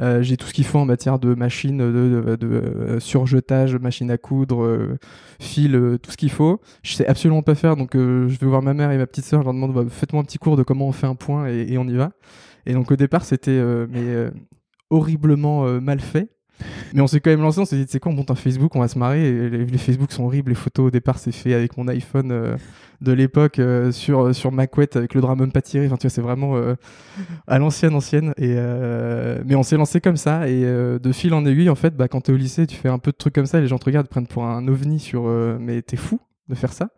Euh, 0.00 0.22
j'ai 0.22 0.36
tout 0.36 0.48
ce 0.48 0.52
qu'il 0.52 0.64
faut 0.64 0.80
en 0.80 0.86
matière 0.86 1.20
de 1.20 1.34
machine, 1.36 1.78
de, 1.78 1.92
de, 1.92 2.34
de, 2.36 2.46
euh, 2.48 2.98
surjetage, 2.98 3.76
machine 3.76 4.10
à 4.10 4.18
coudre, 4.18 4.64
euh, 4.64 4.98
fil, 5.40 5.98
tout 6.02 6.10
ce 6.10 6.16
qu'il 6.16 6.30
faut. 6.30 6.60
Je 6.82 6.94
sais 6.94 7.06
absolument 7.06 7.42
pas 7.42 7.54
faire, 7.54 7.76
donc 7.76 7.94
euh, 7.94 8.26
je 8.28 8.38
vais 8.40 8.46
voir 8.48 8.62
ma 8.62 8.74
mère 8.74 8.90
et 8.90 8.98
ma 8.98 9.06
petite 9.06 9.24
sœur. 9.24 9.40
Je 9.42 9.44
leur 9.44 9.54
demande, 9.54 9.72
bah, 9.72 9.84
faites-moi 9.88 10.20
un 10.20 10.24
petit 10.24 10.38
cours 10.38 10.56
de 10.56 10.64
comment 10.64 10.88
on 10.88 10.92
fait 10.92 11.06
un 11.06 11.14
point 11.14 11.46
et, 11.48 11.72
et 11.72 11.78
on 11.78 11.86
y 11.86 11.94
va. 11.94 12.10
Et 12.66 12.72
donc 12.72 12.90
au 12.90 12.96
départ, 12.96 13.24
c'était 13.24 13.52
euh, 13.52 13.86
mais 13.88 14.00
euh, 14.02 14.30
horriblement 14.90 15.66
euh, 15.66 15.80
mal 15.80 16.00
fait. 16.00 16.28
Mais 16.94 17.02
on 17.02 17.06
s'est 17.06 17.20
quand 17.20 17.30
même 17.30 17.42
lancé, 17.42 17.60
on 17.60 17.66
s'est 17.66 17.76
dit, 17.76 17.84
c'est 17.86 18.00
quoi, 18.00 18.12
on 18.12 18.14
monte 18.14 18.30
un 18.30 18.34
Facebook, 18.34 18.74
on 18.76 18.80
va 18.80 18.88
se 18.88 18.98
marrer. 18.98 19.30
Les, 19.50 19.66
les 19.66 19.78
Facebook 19.78 20.10
sont 20.10 20.24
horribles, 20.24 20.50
les 20.50 20.54
photos 20.54 20.86
au 20.86 20.90
départ, 20.90 21.18
c'est 21.18 21.32
fait 21.32 21.52
avec 21.52 21.76
mon 21.76 21.86
iPhone 21.88 22.32
euh, 22.32 22.56
de 23.02 23.12
l'époque 23.12 23.58
euh, 23.58 23.92
sur, 23.92 24.34
sur 24.34 24.52
MacWet 24.52 24.96
avec 24.96 25.12
le 25.12 25.20
Dramon 25.20 25.50
pas 25.50 25.60
tiré. 25.60 25.84
Enfin, 25.86 25.96
tu 25.96 26.06
vois, 26.06 26.10
c'est 26.10 26.22
vraiment 26.22 26.56
à 27.46 27.58
l'ancienne, 27.58 27.94
ancienne. 27.94 28.32
Et, 28.38 28.54
mais 29.44 29.54
on 29.54 29.62
s'est 29.62 29.76
lancé 29.76 30.00
comme 30.00 30.16
ça. 30.16 30.48
Et 30.48 30.62
de 30.62 31.12
fil 31.12 31.34
en 31.34 31.44
aiguille, 31.44 31.68
en 31.68 31.74
fait, 31.74 31.94
bah, 31.94 32.08
quand 32.08 32.22
t'es 32.22 32.32
au 32.32 32.36
lycée, 32.36 32.66
tu 32.66 32.76
fais 32.76 32.88
un 32.88 32.98
peu 32.98 33.10
de 33.10 33.16
trucs 33.18 33.34
comme 33.34 33.46
ça, 33.46 33.60
les 33.60 33.66
gens 33.66 33.78
te 33.78 33.84
regardent, 33.84 34.08
prennent 34.08 34.26
pour 34.26 34.44
un 34.46 34.66
ovni 34.66 34.98
sur. 34.98 35.24
mais 35.60 35.82
t'es 35.82 35.98
fou 35.98 36.20
de 36.48 36.54
faire 36.54 36.72
ça. 36.72 36.88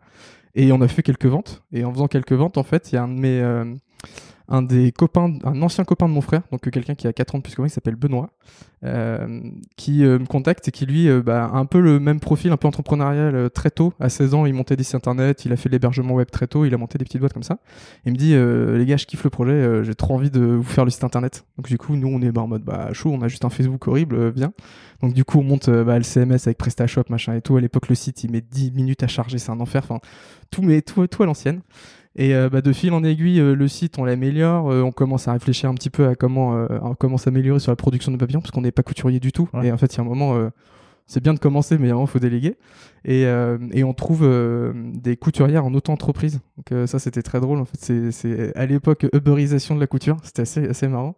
Et 0.55 0.71
on 0.71 0.79
a 0.79 0.87
fait 0.87 1.03
quelques 1.03 1.25
ventes. 1.25 1.63
Et 1.73 1.83
en 1.83 1.91
faisant 1.91 2.07
quelques 2.07 2.31
ventes, 2.31 2.57
en 2.57 2.63
fait, 2.63 2.93
il 2.93 2.95
y 2.95 2.97
a 2.97 3.03
un 3.03 3.09
de 3.09 3.19
mes. 3.19 3.41
Un 4.49 4.63
des 4.63 4.91
copains, 4.91 5.33
un 5.43 5.61
ancien 5.61 5.83
copain 5.83 6.07
de 6.07 6.13
mon 6.13 6.21
frère, 6.21 6.41
donc 6.51 6.67
euh, 6.67 6.71
quelqu'un 6.71 6.95
qui 6.95 7.07
a 7.07 7.13
4 7.13 7.35
ans 7.35 7.37
de 7.37 7.43
plus 7.43 7.53
que 7.53 7.61
moi, 7.61 7.67
qui 7.67 7.73
s'appelle 7.73 7.95
Benoît, 7.95 8.31
euh, 8.83 9.41
qui 9.77 10.03
euh, 10.03 10.17
me 10.17 10.25
contacte 10.25 10.67
et 10.67 10.71
qui 10.71 10.85
lui 10.85 11.07
bah, 11.21 11.45
a 11.45 11.57
un 11.57 11.65
peu 11.65 11.79
le 11.79 11.99
même 11.99 12.19
profil, 12.19 12.51
un 12.51 12.57
peu 12.57 12.67
entrepreneurial 12.67 13.49
très 13.51 13.69
tôt. 13.69 13.93
À 13.99 14.09
16 14.09 14.33
ans, 14.33 14.45
il 14.47 14.53
montait 14.53 14.75
des 14.75 14.83
sites 14.83 14.95
internet, 14.95 15.45
il 15.45 15.53
a 15.53 15.55
fait 15.55 15.69
l'hébergement 15.69 16.15
web 16.15 16.29
très 16.31 16.47
tôt, 16.47 16.65
il 16.65 16.73
a 16.73 16.77
monté 16.77 16.97
des 16.97 17.05
petites 17.05 17.19
boîtes 17.19 17.33
comme 17.33 17.43
ça. 17.43 17.59
Il 18.05 18.13
me 18.13 18.17
dit, 18.17 18.33
les 18.33 18.85
gars, 18.85 18.97
je 18.97 19.05
kiffe 19.05 19.23
le 19.23 19.29
projet, 19.29 19.83
j'ai 19.83 19.95
trop 19.95 20.15
envie 20.15 20.31
de 20.31 20.41
vous 20.41 20.63
faire 20.63 20.83
le 20.83 20.91
site 20.91 21.03
internet. 21.03 21.45
Donc 21.57 21.67
du 21.67 21.77
coup, 21.77 21.95
nous, 21.95 22.07
on 22.07 22.21
est 22.21 22.31
bah, 22.31 22.41
en 22.41 22.47
mode 22.47 22.63
bah, 22.63 22.89
chaud, 22.93 23.11
on 23.13 23.21
a 23.21 23.27
juste 23.27 23.45
un 23.45 23.49
Facebook 23.49 23.87
horrible, 23.87 24.29
viens. 24.31 24.51
Donc 25.01 25.13
du 25.13 25.23
coup, 25.23 25.39
on 25.39 25.43
monte 25.43 25.69
bah, 25.69 25.97
le 25.97 26.03
CMS 26.03 26.39
avec 26.45 26.57
PrestaShop, 26.57 27.03
machin 27.09 27.35
et 27.35 27.41
tout. 27.41 27.55
À 27.55 27.61
l'époque, 27.61 27.87
le 27.87 27.95
site, 27.95 28.23
il 28.23 28.31
met 28.31 28.41
10 28.41 28.71
minutes 28.71 29.03
à 29.03 29.07
charger, 29.07 29.37
c'est 29.37 29.51
un 29.51 29.59
enfer. 29.59 29.83
Enfin, 29.83 29.99
tout, 30.49 30.63
mais 30.63 30.81
tout 30.81 31.03
à 31.03 31.25
l'ancienne. 31.25 31.61
Et 32.15 32.33
euh, 32.35 32.49
bah, 32.49 32.61
de 32.61 32.73
fil 32.73 32.91
en 32.93 33.03
aiguille, 33.03 33.39
euh, 33.39 33.55
le 33.55 33.67
site, 33.67 33.97
on 33.99 34.03
l'améliore. 34.03 34.71
euh, 34.71 34.81
on 34.81 34.91
commence 34.91 35.27
à 35.27 35.33
réfléchir 35.33 35.69
un 35.69 35.73
petit 35.75 35.89
peu 35.89 36.07
à 36.07 36.15
comment, 36.15 36.63
à 36.65 36.93
comment 36.99 37.17
s'améliorer 37.17 37.59
sur 37.59 37.71
la 37.71 37.75
production 37.75 38.11
de 38.11 38.17
papillons, 38.17 38.41
parce 38.41 38.51
qu'on 38.51 38.61
n'est 38.61 38.71
pas 38.71 38.83
couturier 38.83 39.19
du 39.19 39.31
tout. 39.31 39.47
Ouais. 39.53 39.67
Et 39.67 39.71
en 39.71 39.77
fait, 39.77 39.93
il 39.93 39.97
y 39.97 39.99
a 39.99 40.03
un 40.03 40.07
moment, 40.07 40.49
c'est 41.05 41.21
bien 41.23 41.33
de 41.33 41.39
commencer, 41.39 41.77
mais 41.77 41.85
il 41.85 41.87
y 41.87 41.91
a 41.91 41.93
un 41.93 41.95
moment, 41.97 42.07
il 42.07 42.11
faut 42.11 42.19
déléguer. 42.19 42.55
Et, 43.05 43.21
et 43.23 43.83
on 43.83 43.93
trouve 43.93 44.27
des 44.93 45.15
couturières 45.17 45.65
en 45.65 45.73
auto-entreprise. 45.73 46.41
Donc 46.57 46.87
ça, 46.87 46.99
c'était 46.99 47.21
très 47.21 47.39
drôle. 47.39 47.59
En 47.59 47.65
fait, 47.65 47.77
c'est- 47.79 48.11
c'est 48.11 48.57
à 48.57 48.65
l'époque 48.65 49.05
Uberisation 49.13 49.75
de 49.75 49.79
la 49.79 49.87
couture. 49.87 50.17
C'était 50.23 50.41
assez, 50.41 50.67
assez 50.67 50.87
marrant. 50.87 51.15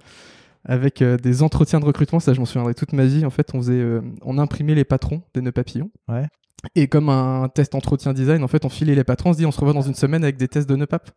Avec 0.64 1.02
euh, 1.02 1.18
des 1.18 1.42
entretiens 1.42 1.80
de 1.80 1.86
recrutement, 1.86 2.20
ça, 2.20 2.34
je 2.36 2.40
m'en 2.40 2.46
souviendrai 2.46 2.76
toute 2.76 2.94
ma 2.94 3.06
vie. 3.06 3.26
En 3.26 3.32
fait, 3.32 3.50
on 3.56 3.58
faisait, 3.58 3.74
euh, 3.74 4.02
on 4.22 4.38
imprimait 4.38 4.76
les 4.76 4.84
patrons 4.84 5.24
des 5.34 5.42
nœuds 5.42 5.52
papillons. 5.52 5.90
Ouais. 6.08 6.28
Et 6.76 6.88
comme 6.88 7.10
un 7.10 7.50
test 7.50 7.74
entretien 7.76 8.14
design, 8.14 8.44
en 8.44 8.48
fait, 8.48 8.66
on 8.66 8.70
filait 8.70 8.96
les 8.96 9.04
patrons, 9.04 9.32
on 9.32 9.34
se 9.34 9.38
dit 9.40 9.46
on 9.46 9.52
se 9.52 9.60
revoit 9.60 9.74
dans 9.74 9.82
une 9.82 9.96
semaine 9.96 10.24
avec 10.24 10.38
des 10.38 10.48
tests 10.48 10.70
de 10.70 10.76
nœuds 10.76 10.86
pap. 10.88 11.10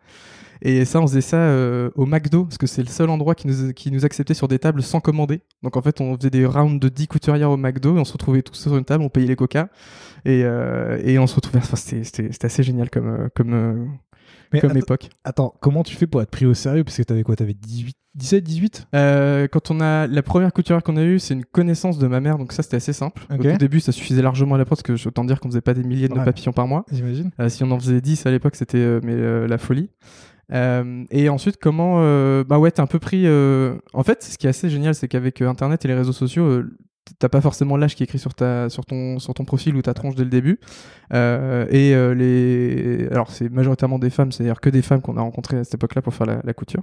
Et 0.62 0.84
ça, 0.84 1.00
on 1.00 1.06
faisait 1.06 1.20
ça 1.20 1.36
euh, 1.36 1.90
au 1.94 2.06
McDo, 2.06 2.44
parce 2.44 2.56
que 2.56 2.66
c'est 2.66 2.82
le 2.82 2.88
seul 2.88 3.10
endroit 3.10 3.34
qui 3.34 3.46
nous, 3.48 3.72
qui 3.72 3.90
nous 3.90 4.04
acceptait 4.06 4.32
sur 4.34 4.48
des 4.48 4.58
tables 4.58 4.82
sans 4.82 5.00
commander. 5.00 5.42
Donc 5.62 5.76
en 5.76 5.82
fait, 5.82 6.00
on 6.00 6.16
faisait 6.16 6.30
des 6.30 6.46
rounds 6.46 6.80
de 6.80 6.88
10 6.88 7.08
couturières 7.08 7.50
au 7.50 7.56
McDo, 7.58 7.96
et 7.96 8.00
on 8.00 8.04
se 8.04 8.12
retrouvait 8.14 8.42
tous 8.42 8.54
sur 8.54 8.76
une 8.76 8.84
table, 8.84 9.04
on 9.04 9.10
payait 9.10 9.26
les 9.26 9.36
coca, 9.36 9.68
et, 10.24 10.42
euh, 10.44 10.98
et 11.04 11.18
on 11.18 11.26
se 11.26 11.34
retrouvait. 11.34 11.58
Enfin, 11.58 11.76
c'était- 11.76 12.30
assez 12.42 12.62
génial 12.62 12.88
comme, 12.88 13.08
euh, 13.08 13.28
comme, 13.34 13.88
Mais 14.54 14.60
comme 14.60 14.70
att- 14.72 14.76
époque. 14.78 15.10
attends, 15.24 15.54
comment 15.60 15.82
tu 15.82 15.94
fais 15.96 16.06
pour 16.06 16.22
être 16.22 16.30
pris 16.30 16.46
au 16.46 16.54
sérieux? 16.54 16.84
Parce 16.84 16.96
que 16.96 17.02
t'avais 17.02 17.22
quoi? 17.22 17.36
T'avais 17.36 17.54
18, 17.54 17.96
17, 18.14 18.44
18 18.44 18.86
Euh, 18.94 19.48
quand 19.48 19.70
on 19.70 19.80
a 19.80 20.06
la 20.06 20.22
première 20.22 20.52
couturière 20.52 20.82
qu'on 20.82 20.96
a 20.96 21.02
eue, 21.02 21.18
c'est 21.18 21.34
une 21.34 21.44
connaissance 21.44 21.98
de 21.98 22.06
ma 22.06 22.20
mère, 22.20 22.38
donc 22.38 22.52
ça 22.52 22.62
c'était 22.62 22.76
assez 22.76 22.92
simple. 22.92 23.26
Au 23.30 23.36
tout 23.36 23.56
début, 23.58 23.80
ça 23.80 23.92
suffisait 23.92 24.22
largement 24.22 24.54
à 24.54 24.58
la 24.58 24.64
prod, 24.64 24.76
parce 24.80 24.82
que 24.82 25.08
autant 25.08 25.24
dire 25.24 25.40
qu'on 25.40 25.48
faisait 25.48 25.60
pas 25.60 25.74
des 25.74 25.82
milliers 25.84 26.08
de 26.08 26.14
Ouais. 26.14 26.24
papillons 26.24 26.52
par 26.52 26.66
mois. 26.68 26.84
J'imagine. 26.92 27.30
Euh, 27.40 27.48
si 27.48 27.62
on 27.64 27.70
en 27.70 27.78
faisait 27.78 28.00
10 28.00 28.24
à 28.26 28.30
l'époque, 28.30 28.54
c'était 28.56 28.78
euh, 28.78 29.00
mais 29.02 29.14
euh, 29.14 29.46
la 29.48 29.58
folie. 29.58 29.90
Et 30.52 31.28
ensuite, 31.28 31.56
comment 31.60 31.96
Bah 32.44 32.58
ouais, 32.58 32.70
t'es 32.70 32.80
un 32.80 32.86
peu 32.86 32.98
pris. 32.98 33.26
En 33.28 34.02
fait, 34.04 34.22
ce 34.22 34.38
qui 34.38 34.46
est 34.46 34.50
assez 34.50 34.70
génial, 34.70 34.94
c'est 34.94 35.08
qu'avec 35.08 35.42
Internet 35.42 35.84
et 35.84 35.88
les 35.88 35.94
réseaux 35.94 36.12
sociaux, 36.12 36.62
t'as 37.18 37.28
pas 37.28 37.40
forcément 37.40 37.76
l'âge 37.76 37.94
qui 37.94 38.02
est 38.02 38.06
écrit 38.06 38.18
sur 38.18 38.34
ta 38.34 38.68
sur 38.68 38.84
ton 38.84 39.18
sur 39.18 39.34
ton 39.34 39.44
profil 39.44 39.76
ou 39.76 39.82
ta 39.82 39.94
tronche 39.94 40.14
dès 40.14 40.24
le 40.24 40.30
début. 40.30 40.60
Euh, 41.12 41.66
et 41.70 41.94
euh, 41.94 42.14
les 42.14 43.08
alors 43.10 43.30
c'est 43.30 43.48
majoritairement 43.48 43.98
des 43.98 44.10
femmes, 44.10 44.32
c'est-à-dire 44.32 44.60
que 44.60 44.70
des 44.70 44.82
femmes 44.82 45.00
qu'on 45.00 45.16
a 45.16 45.20
rencontrées 45.20 45.58
à 45.58 45.64
cette 45.64 45.74
époque-là 45.74 46.02
pour 46.02 46.14
faire 46.14 46.26
la, 46.26 46.40
la 46.44 46.54
couture. 46.54 46.82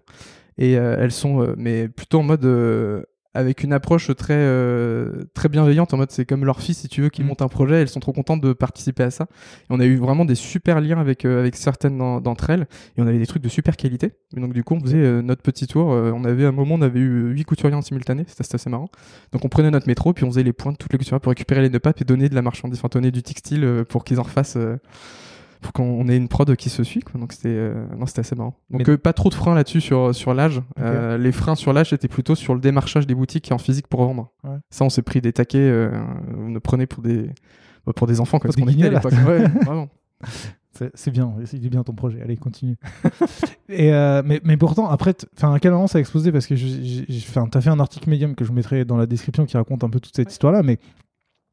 Et 0.57 0.77
euh, 0.77 0.97
elles 1.00 1.12
sont 1.12 1.41
euh, 1.41 1.56
mais 1.57 1.88
plutôt 1.88 2.19
en 2.19 2.23
mode 2.23 2.45
euh, 2.45 3.03
avec 3.33 3.63
une 3.63 3.71
approche 3.73 4.13
très 4.15 4.33
euh, 4.35 5.23
très 5.33 5.47
bienveillante 5.49 5.93
en 5.93 5.97
mode 5.97 6.11
c'est 6.11 6.25
comme 6.25 6.43
leur 6.43 6.59
fils 6.61 6.79
si 6.79 6.87
tu 6.89 7.01
veux 7.01 7.09
qui 7.09 7.23
Mm. 7.23 7.27
monte 7.27 7.41
un 7.41 7.47
projet 7.47 7.81
elles 7.81 7.87
sont 7.87 7.99
trop 8.01 8.11
contentes 8.13 8.41
de 8.41 8.53
participer 8.53 9.03
à 9.03 9.11
ça. 9.11 9.27
Et 9.61 9.65
on 9.69 9.79
a 9.79 9.85
eu 9.85 9.95
vraiment 9.97 10.25
des 10.25 10.35
super 10.35 10.81
liens 10.81 10.99
avec 10.99 11.23
euh, 11.25 11.39
avec 11.39 11.55
certaines 11.55 11.97
d'en- 11.97 12.19
d'entre 12.21 12.49
elles. 12.49 12.67
Et 12.97 13.01
on 13.01 13.07
avait 13.07 13.19
des 13.19 13.27
trucs 13.27 13.41
de 13.43 13.49
super 13.49 13.77
qualité. 13.77 14.11
Et 14.35 14.39
donc 14.41 14.53
du 14.53 14.63
coup 14.63 14.75
on 14.75 14.79
faisait 14.81 14.97
euh, 14.97 15.21
notre 15.21 15.41
petit 15.43 15.67
tour. 15.67 15.91
Euh, 15.93 16.11
on 16.13 16.25
avait 16.25 16.45
à 16.45 16.49
un 16.49 16.51
moment 16.51 16.75
on 16.75 16.81
avait 16.81 16.99
eu 16.99 17.29
huit 17.31 17.45
couturiers 17.45 17.75
en 17.75 17.81
simultané. 17.81 18.25
C'était 18.27 18.53
assez 18.55 18.69
marrant. 18.69 18.89
Donc 19.31 19.45
on 19.45 19.49
prenait 19.49 19.71
notre 19.71 19.87
métro 19.87 20.13
puis 20.13 20.25
on 20.25 20.29
faisait 20.31 20.43
les 20.43 20.53
points 20.53 20.71
de 20.73 20.77
toutes 20.77 20.91
les 20.91 20.97
couturières 20.97 21.21
pour 21.21 21.29
récupérer 21.31 21.61
les 21.61 21.69
nœuds 21.69 21.79
papes 21.79 22.01
et 22.01 22.05
donner 22.05 22.27
de 22.27 22.35
la 22.35 22.41
marchandise 22.41 22.79
enfin 22.79 22.89
donner 22.91 23.11
du 23.11 23.23
textile 23.23 23.63
euh, 23.63 23.83
pour 23.85 24.03
qu'ils 24.03 24.19
en 24.19 24.23
refassent 24.23 24.57
pour 25.62 25.74
qu'on 25.74 26.08
ait 26.10 26.18
une 26.18 26.27
prod 26.27 26.56
qui 26.56 26.70
se 26.70 26.84
suit 26.84 27.01
quoi. 27.01 27.20
donc 27.20 27.34
c'était 27.34 27.50
euh, 27.50 27.86
non 27.98 28.06
c'était 28.06 28.22
assez 28.22 28.36
marrant 28.36 28.56
donc 28.70 28.88
Mais- 28.88 28.94
euh, 28.94 28.98
pas 28.98 29.13
trop 29.13 29.30
de 29.30 29.34
freins 29.36 29.56
là-dessus 29.56 29.80
sur 29.82 30.13
sur 30.13 30.34
l'âge 30.34 30.62
Euh, 30.80 31.18
les 31.18 31.32
freins 31.32 31.56
sur 31.56 31.72
l'âge 31.74 31.91
c'était 31.91 32.08
plutôt 32.08 32.36
sur 32.36 32.53
le 32.56 32.60
démarchage 32.60 33.06
des 33.08 33.15
boutiques 33.15 33.51
en 33.51 33.58
physique 33.58 33.88
pour 33.88 34.03
vendre 34.03 34.32
Ouais. 34.44 34.58
ça 34.70 34.86
on 34.86 34.89
s'est 34.89 35.01
pris 35.03 35.22
des 35.22 35.34
taquets 35.34 35.60
euh, 35.60 35.91
on 36.36 36.50
nous 36.50 36.60
prenait 36.60 36.88
pour 36.88 37.01
des 37.03 37.30
bah, 37.86 37.94
pour 37.96 38.08
des 38.08 38.20
enfants 38.20 38.39
quoi, 38.39 38.48
Pour 38.50 38.53
ce 38.56 38.60
qu'on 38.60 38.65
des 38.65 38.74
était 38.74 38.86
à 38.86 38.89
guignols. 38.89 39.13
l'époque 39.13 39.27
Ouais, 39.27 39.48
vraiment 39.65 39.89
C'est 40.74 40.91
c'est 40.96 41.12
bien, 41.12 41.34
il 41.53 41.65
est 41.65 41.70
bien 41.70 41.84
ton 41.84 41.94
projet. 41.94 42.22
Allez, 42.22 42.38
continue. 42.38 42.75
Et 43.70 43.91
euh, 43.94 44.22
mais, 44.25 44.39
mais 44.44 44.56
pourtant, 44.56 44.89
après, 44.89 45.13
enfin, 45.38 45.53
à 45.53 45.60
quel 45.60 45.72
moment 45.72 45.88
ça 45.88 45.98
a 45.98 46.01
explosé? 46.01 46.32
Parce 46.32 46.48
que 46.48 46.53
enfin, 47.18 47.48
t'as 47.51 47.60
fait 47.62 47.70
un 47.70 47.80
article 47.80 48.10
Medium 48.10 48.36
que 48.36 48.44
je 48.46 48.50
vous 48.50 48.56
mettrai 48.56 48.86
dans 48.86 48.98
la 48.98 49.06
description 49.06 49.46
qui 49.46 49.58
raconte 49.58 49.84
un 49.84 49.89
peu 49.89 50.00
toute 50.00 50.15
cette 50.15 50.32
histoire-là, 50.32 50.63
mais 50.63 50.77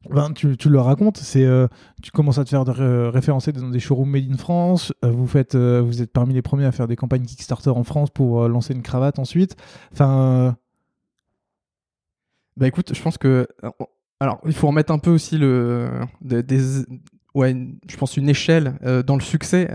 ben, 0.09 0.31
tu, 0.33 0.55
tu 0.57 0.69
le 0.69 0.79
racontes. 0.79 1.17
C'est 1.17 1.43
euh, 1.45 1.67
tu 2.01 2.11
commences 2.11 2.37
à 2.37 2.43
te 2.45 2.49
faire 2.49 2.63
référencer 3.11 3.51
dans 3.51 3.69
des 3.69 3.79
showrooms 3.79 4.09
made 4.09 4.31
in 4.31 4.37
France. 4.37 4.93
euh, 5.03 5.11
vous 5.11 5.27
faites, 5.27 5.55
euh, 5.55 5.81
vous 5.81 6.01
êtes 6.01 6.11
parmi 6.13 6.33
les 6.33 6.41
premiers 6.41 6.65
à 6.65 6.71
faire 6.71 6.87
des 6.87 6.95
campagnes 6.95 7.25
Kickstarter 7.25 7.71
en 7.71 7.83
France 7.83 8.09
pour 8.09 8.47
lancer 8.47 8.73
une 8.73 8.81
cravate 8.81 9.19
ensuite. 9.19 9.55
Enfin, 9.91 10.55
Bah 12.57 12.67
écoute, 12.67 12.93
je 12.93 13.01
pense 13.01 13.17
que. 13.17 13.47
Alors, 14.21 14.39
il 14.45 14.53
faut 14.53 14.67
remettre 14.67 14.91
un 14.91 14.99
peu 14.99 15.11
aussi 15.11 15.37
le. 15.37 15.89
Des, 16.21 16.43
ouais, 17.33 17.51
une- 17.51 17.77
je 17.89 17.95
pense 17.97 18.17
une 18.17 18.29
échelle 18.29 18.75
dans 19.05 19.15
le 19.15 19.21
succès. 19.21 19.69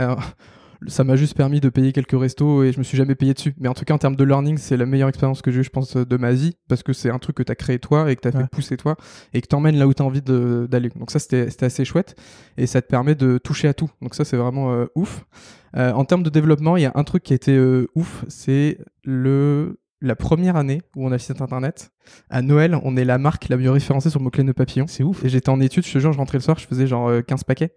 Ça 0.87 1.05
m'a 1.05 1.17
juste 1.17 1.37
permis 1.37 1.61
de 1.61 1.69
payer 1.69 1.93
quelques 1.93 2.19
restos 2.19 2.63
et 2.65 2.73
je 2.73 2.79
me 2.79 2.83
suis 2.85 2.97
jamais 2.97 3.15
payé 3.15 3.35
dessus. 3.35 3.55
Mais 3.59 3.69
en 3.69 3.75
tout 3.75 3.85
cas, 3.85 3.95
en 3.95 3.99
termes 3.99 4.17
de 4.17 4.25
learning, 4.25 4.59
c'est 4.59 4.77
la 4.77 4.87
meilleure 4.87 5.09
expérience 5.09 5.43
que 5.43 5.51
j'ai 5.51 5.61
eue, 5.61 5.65
je 5.65 5.71
pense, 5.71 5.97
de 5.97 6.17
ma 6.17 6.33
vie. 6.33 6.57
Parce 6.69 6.83
que 6.83 6.93
c'est 6.93 7.11
un 7.11 7.19
truc 7.19 7.37
que 7.37 7.43
tu 7.43 7.53
as 7.53 7.55
créé 7.55 7.79
toi 7.79 8.11
et 8.11 8.17
que 8.17 8.21
tu 8.23 8.29
as 8.29 8.33
Ouais. 8.37 8.43
fait 8.43 8.51
pousser 8.51 8.77
toi 8.77 8.97
et 9.33 9.41
que 9.41 9.47
t'emmènes 9.47 9.77
là 9.77 9.87
où 9.87 9.95
tu 9.95 10.03
as 10.03 10.05
envie 10.07 10.23
d'aller. 10.23 10.91
Donc, 10.97 11.11
ça, 11.11 11.19
c'était 11.19 11.65
assez 11.65 11.85
chouette. 11.85 12.17
Et 12.57 12.67
ça 12.67 12.83
te 12.83 12.87
permet 12.89 13.15
de 13.15 13.39
toucher 13.39 13.69
à 13.69 13.75
tout. 13.75 13.91
Donc, 14.03 14.15
ça, 14.15 14.25
c'est 14.25 14.37
vraiment 14.37 14.73
euh, 14.73 14.87
ouf. 14.95 15.25
Euh, 15.77 15.93
en 15.93 16.05
termes 16.05 16.23
de 16.23 16.31
développement, 16.31 16.77
il 16.77 16.83
y 16.83 16.87
a 16.87 16.93
un 16.95 17.05
truc 17.05 17.23
qui 17.23 17.33
a 17.33 17.37
été 17.37 17.57
euh, 17.57 17.87
ouf. 17.95 18.25
C'est 18.29 18.79
le. 19.03 19.79
La 20.01 20.17
première 20.17 20.57
année 20.57 20.83
où 20.97 21.07
on 21.07 21.13
a 21.13 21.19
site 21.19 21.41
internet, 21.41 21.91
à 22.29 22.43
Noël, 22.43 22.79
on 22.83 22.95
est 22.95 23.07
la 23.07 23.17
marque 23.17 23.49
la 23.49 23.57
mieux 23.57 23.71
référencée 23.71 24.11
sur 24.11 24.19
le 24.21 24.25
mot-clé 24.25 24.45
de 24.45 24.53
papillon. 24.53 24.87
c'est 24.87 25.03
ouf. 25.03 25.25
Et 25.25 25.31
j'étais 25.31 25.49
en 25.49 25.61
études, 25.61 25.87
je 25.87 25.93
te 25.95 25.99
jure, 25.99 26.13
je 26.13 26.19
rentrais 26.19 26.37
le 26.37 26.43
soir, 26.43 26.59
je 26.59 26.67
faisais 26.67 26.87
genre 26.87 27.09
euh, 27.09 27.23
15 27.23 27.45
paquets. 27.45 27.73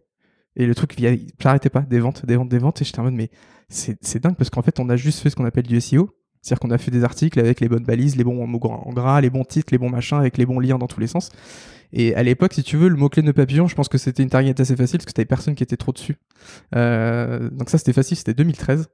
Et 0.58 0.66
le 0.66 0.76
truc, 0.76 0.94
il 0.98 1.04
y 1.04 1.08
a- 1.08 1.16
j'arrêtais 1.40 1.70
pas, 1.70 1.82
des 1.82 2.00
ventes, 2.00 2.26
des 2.26 2.36
ventes, 2.36 2.50
des 2.50 2.58
ventes. 2.58 2.82
Et 2.82 2.86
j'étais 2.86 3.00
en 3.00 3.04
mode, 3.04 3.14
mais 3.14 3.30
c'est 3.70 3.98
c'est 4.02 4.22
dingue 4.22 4.36
parce 4.36 4.50
qu'en 4.50 4.62
fait, 4.62 4.80
on 4.80 4.90
a 4.90 4.98
juste 4.98 5.20
fait 5.20 5.30
ce 5.30 5.36
qu'on 5.38 5.46
appelle 5.46 5.68
du 5.68 5.80
SEO. 5.80 6.10
C'est-à-dire 6.42 6.60
qu'on 6.60 6.72
a 6.72 6.78
fait 6.78 6.92
des 6.92 7.04
articles 7.04 7.40
avec 7.40 7.60
les 7.62 7.68
bonnes 7.70 7.84
balises, 7.84 8.16
les 8.16 8.24
bons 8.24 8.46
mots 8.48 8.60
en 8.64 8.92
gras, 8.94 9.22
les 9.22 9.30
bons 9.30 9.44
titres, 9.44 9.70
les 9.72 9.78
bons 9.78 9.90
machins, 9.90 10.18
avec 10.18 10.38
les 10.38 10.46
bons 10.46 10.60
liens 10.60 10.78
dans 10.78 10.88
tous 10.88 11.00
les 11.00 11.08
sens. 11.08 11.30
Et 11.94 12.16
à 12.16 12.24
l'époque, 12.24 12.54
si 12.54 12.64
tu 12.64 12.78
veux, 12.78 12.90
le 12.90 12.96
mot-clé 12.96 13.22
de 13.22 13.32
papillon, 13.32 13.68
je 13.68 13.76
pense 13.76 13.88
que 13.88 13.98
c'était 13.98 14.24
une 14.24 14.30
target 14.30 14.60
assez 14.60 14.76
facile 14.76 14.98
parce 15.00 15.06
que 15.06 15.12
t'avais 15.12 15.26
personne 15.26 15.56
qui 15.56 15.64
était 15.64 15.78
trop 15.78 15.92
dessus. 15.94 16.16
Euh, 16.76 17.50
donc 17.50 17.70
ça, 17.70 17.78
c'était 17.78 17.94
facile, 17.94 18.18
c'était 18.18 18.34
2013. 18.34 18.88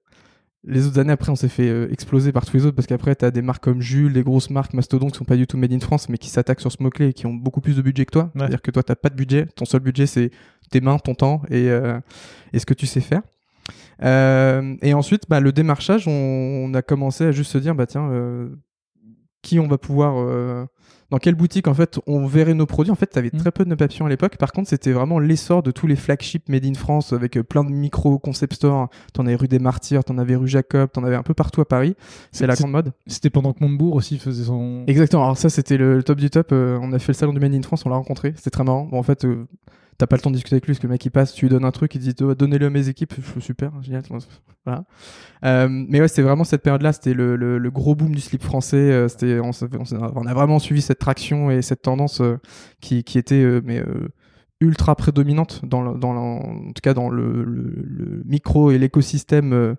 Les 0.65 0.87
autres 0.87 0.99
années 0.99 1.11
après, 1.11 1.29
on 1.29 1.35
s'est 1.35 1.49
fait 1.49 1.67
euh, 1.67 1.91
exploser 1.91 2.31
par 2.31 2.45
tous 2.45 2.55
les 2.55 2.65
autres 2.65 2.75
parce 2.75 2.87
qu'après, 2.87 3.15
t'as 3.15 3.31
des 3.31 3.41
marques 3.41 3.63
comme 3.63 3.81
Jules, 3.81 4.13
des 4.13 4.23
grosses 4.23 4.49
marques 4.49 4.73
Mastodon 4.73 5.09
qui 5.09 5.17
sont 5.17 5.25
pas 5.25 5.35
du 5.35 5.45
tout 5.45 5.57
made 5.57 5.73
in 5.73 5.79
France, 5.79 6.07
mais 6.07 6.17
qui 6.17 6.29
s'attaquent 6.29 6.61
sur 6.61 6.71
ce 6.71 6.81
mot-clé 6.81 7.09
et 7.09 7.13
qui 7.13 7.25
ont 7.25 7.33
beaucoup 7.33 7.59
plus 7.59 7.75
de 7.75 7.81
budget 7.81 8.05
que 8.05 8.11
toi. 8.11 8.31
C'est-à-dire 8.35 8.61
que 8.61 8.71
toi, 8.71 8.81
t'as 8.81 8.95
pas 8.95 9.09
de 9.09 9.15
budget. 9.15 9.45
Ton 9.55 9.65
seul 9.65 9.81
budget, 9.81 10.05
c'est 10.05 10.31
tes 10.69 10.79
mains, 10.79 10.97
ton 10.99 11.15
temps 11.15 11.41
et, 11.49 11.69
euh, 11.69 11.99
et 12.53 12.59
ce 12.59 12.65
que 12.65 12.73
tu 12.73 12.87
sais 12.87 13.01
faire. 13.01 13.21
Euh, 14.03 14.75
et 14.81 14.93
ensuite, 14.93 15.23
bah, 15.29 15.39
le 15.39 15.51
démarchage, 15.51 16.07
on, 16.07 16.11
on, 16.11 16.73
a 16.73 16.81
commencé 16.81 17.25
à 17.25 17.31
juste 17.31 17.51
se 17.51 17.57
dire, 17.57 17.75
bah 17.75 17.85
tiens, 17.85 18.09
euh, 18.09 18.49
qui 19.41 19.59
on 19.59 19.67
va 19.67 19.77
pouvoir 19.77 20.15
dans 21.13 21.19
quelle 21.19 21.35
boutique 21.35 21.67
en 21.67 21.75
fait 21.75 21.99
on 22.07 22.25
verrait 22.25 22.55
nos 22.55 22.65
produits? 22.65 22.91
En 22.91 22.95
fait, 22.95 23.05
tu 23.05 23.19
avais 23.19 23.29
mm. 23.31 23.37
très 23.37 23.51
peu 23.51 23.63
de 23.63 23.69
nos 23.69 23.75
papillons 23.75 24.07
à 24.07 24.09
l'époque. 24.09 24.35
Par 24.37 24.51
contre, 24.51 24.67
c'était 24.67 24.91
vraiment 24.91 25.19
l'essor 25.19 25.61
de 25.61 25.69
tous 25.69 25.85
les 25.85 25.95
flagships 25.95 26.49
made 26.49 26.65
in 26.65 26.73
France 26.73 27.13
avec 27.13 27.37
euh, 27.37 27.43
plein 27.43 27.63
de 27.63 27.69
micro 27.69 28.17
concept 28.17 28.53
stores. 28.53 28.89
T'en 29.13 29.27
avais 29.27 29.35
rue 29.35 29.47
des 29.47 29.59
Martyrs, 29.59 30.03
t'en 30.03 30.17
avais 30.17 30.35
rue 30.35 30.47
Jacob, 30.47 30.89
t'en 30.91 31.03
avais 31.03 31.15
un 31.15 31.21
peu 31.21 31.35
partout 31.35 31.61
à 31.61 31.65
Paris. 31.65 31.95
C'est 32.31 32.47
la 32.47 32.55
grande 32.55 32.71
mode. 32.71 32.93
C'était 33.05 33.29
pendant 33.29 33.53
que 33.53 33.63
Montebourg 33.63 33.93
aussi 33.93 34.17
faisait 34.17 34.45
son. 34.45 34.85
Exactement. 34.87 35.23
Alors 35.25 35.37
ça, 35.37 35.51
c'était 35.51 35.77
le, 35.77 36.01
top 36.01 36.17
du 36.17 36.31
top. 36.31 36.47
Euh, 36.51 36.79
on 36.81 36.91
a 36.93 36.97
fait 36.97 37.11
le 37.11 37.17
salon 37.17 37.33
du 37.33 37.39
made 37.39 37.53
in 37.53 37.61
France, 37.61 37.85
on 37.85 37.89
l'a 37.89 37.95
rencontré. 37.95 38.33
C'était 38.35 38.49
très 38.49 38.63
marrant. 38.63 38.85
Bon, 38.85 38.97
en 38.97 39.03
fait, 39.03 39.23
t'as 39.97 40.07
pas 40.07 40.15
le 40.15 40.21
temps 40.21 40.29
de 40.29 40.35
discuter 40.35 40.55
avec 40.55 40.65
lui 40.65 40.73
parce 40.73 40.79
que 40.79 40.87
le 40.87 40.91
mec 40.91 41.05
il 41.05 41.11
passe, 41.11 41.33
tu 41.33 41.45
lui 41.45 41.49
donnes 41.49 41.65
un 41.65 41.71
truc, 41.71 41.95
il 41.95 41.99
dit 41.99 42.13
donnez-le 42.13 42.65
à 42.65 42.69
mes 42.69 42.89
équipes, 42.89 43.13
je 43.35 43.39
super, 43.39 43.71
génial. 43.81 44.03
Voilà. 44.65 44.85
Euh, 45.45 45.67
mais 45.69 45.99
ouais, 45.99 46.07
c'était 46.07 46.21
vraiment 46.21 46.43
cette 46.43 46.61
période-là, 46.61 46.93
c'était 46.93 47.13
le, 47.13 47.69
gros 47.69 47.95
boom 47.95 48.15
du 48.15 48.21
slip 48.21 48.43
français. 48.43 48.77
Euh, 48.77 49.07
on, 49.41 50.25
a 50.25 50.33
vraiment 50.33 50.59
suivi 50.59 50.81
cette 50.81 50.99
traction 50.99 51.51
et 51.51 51.61
cette 51.61 51.81
tendance 51.81 52.21
euh, 52.21 52.37
qui, 52.79 53.03
qui 53.03 53.17
était 53.17 53.61
mais 53.63 53.83
ultra 54.63 54.95
prédominante 54.95 55.61
dans, 55.63 55.93
dans 55.93 56.15
en 56.15 56.71
tout 56.73 56.81
cas 56.81 56.93
dans 56.93 57.09
le, 57.09 57.43
le, 57.43 58.23
micro 58.25 58.71
et 58.71 58.77
l'écosystème 58.77 59.53
euh, 59.53 59.75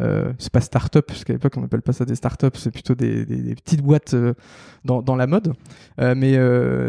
euh, 0.00 0.32
c'est 0.38 0.52
pas 0.52 0.60
start-up 0.60 1.06
parce 1.06 1.24
qu'à 1.24 1.32
l'époque 1.32 1.54
on 1.56 1.60
n'appelle 1.60 1.82
pas 1.82 1.92
ça 1.92 2.04
des 2.04 2.14
start-up 2.14 2.56
c'est 2.56 2.70
plutôt 2.70 2.94
des, 2.94 3.24
petites 3.56 3.82
boîtes 3.82 4.14
euh, 4.14 4.34
dans, 4.84 5.02
dans, 5.02 5.16
la 5.16 5.26
mode. 5.26 5.54
Euh, 6.00 6.14
mais 6.16 6.38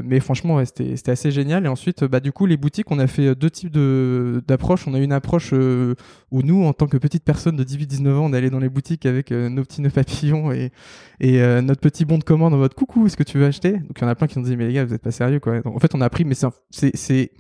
mais 0.04 0.20
franchement 0.20 0.58
ouais, 0.58 0.66
c'était 0.66 1.12
assez 1.12 1.32
génial. 1.32 1.66
Et 1.66 1.70
ensuite 1.70 2.04
bah 2.04 2.20
du 2.20 2.32
coup 2.32 2.46
les 2.46 2.58
boutiques 2.58 2.92
on 2.92 3.00
a 3.00 3.08
fait 3.08 3.34
deux 3.36 3.50
types 3.50 3.72
de 3.72 4.44
d'approches. 4.48 4.88
On 4.88 4.94
a 4.94 5.00
une 5.00 5.12
approche 5.12 5.54
où 5.54 6.42
nous 6.44 6.64
en 6.64 6.74
tant 6.74 6.88
que 6.88 6.98
petite 6.98 7.24
personne 7.24 7.56
de 7.56 7.64
18-19 7.64 8.14
ans 8.14 8.26
on 8.26 8.34
allait 8.34 8.50
dans 8.50 8.60
les 8.60 8.70
boutiques 8.70 9.06
avec 9.06 9.32
nos 9.32 9.64
petits 9.64 9.82
nœuds 9.82 9.90
papillons 9.90 10.52
et 10.52 10.72
et 11.20 11.40
notre 11.62 11.82
petit 11.82 12.06
bon 12.06 12.18
de 12.18 12.24
commande 12.24 12.54
en 12.54 12.58
mode 12.58 12.74
coucou 12.76 13.08
est-ce 13.08 13.18
que 13.18 13.24
tu 13.24 13.40
veux 13.40 13.46
acheter? 13.46 13.72
Donc 13.72 13.98
il 13.98 14.02
y 14.02 14.06
en 14.06 14.10
a 14.10 14.16
plein 14.16 14.28
qui 14.28 14.38
ont 14.38 14.42
dit 14.42 14.56
mais 14.56 14.68
les 14.68 14.74
gars 14.74 14.86
vous 14.86 14.94
êtes 14.94 15.02
pas 15.02 15.12
sérieux 15.12 15.40
quoi 15.40 15.60
donc, 15.62 15.76
en 15.76 15.80
fait 15.80 15.96
on 15.96 16.02
a 16.02 16.06
appris 16.06 16.26
mais 16.26 16.36
c'est 16.70 17.32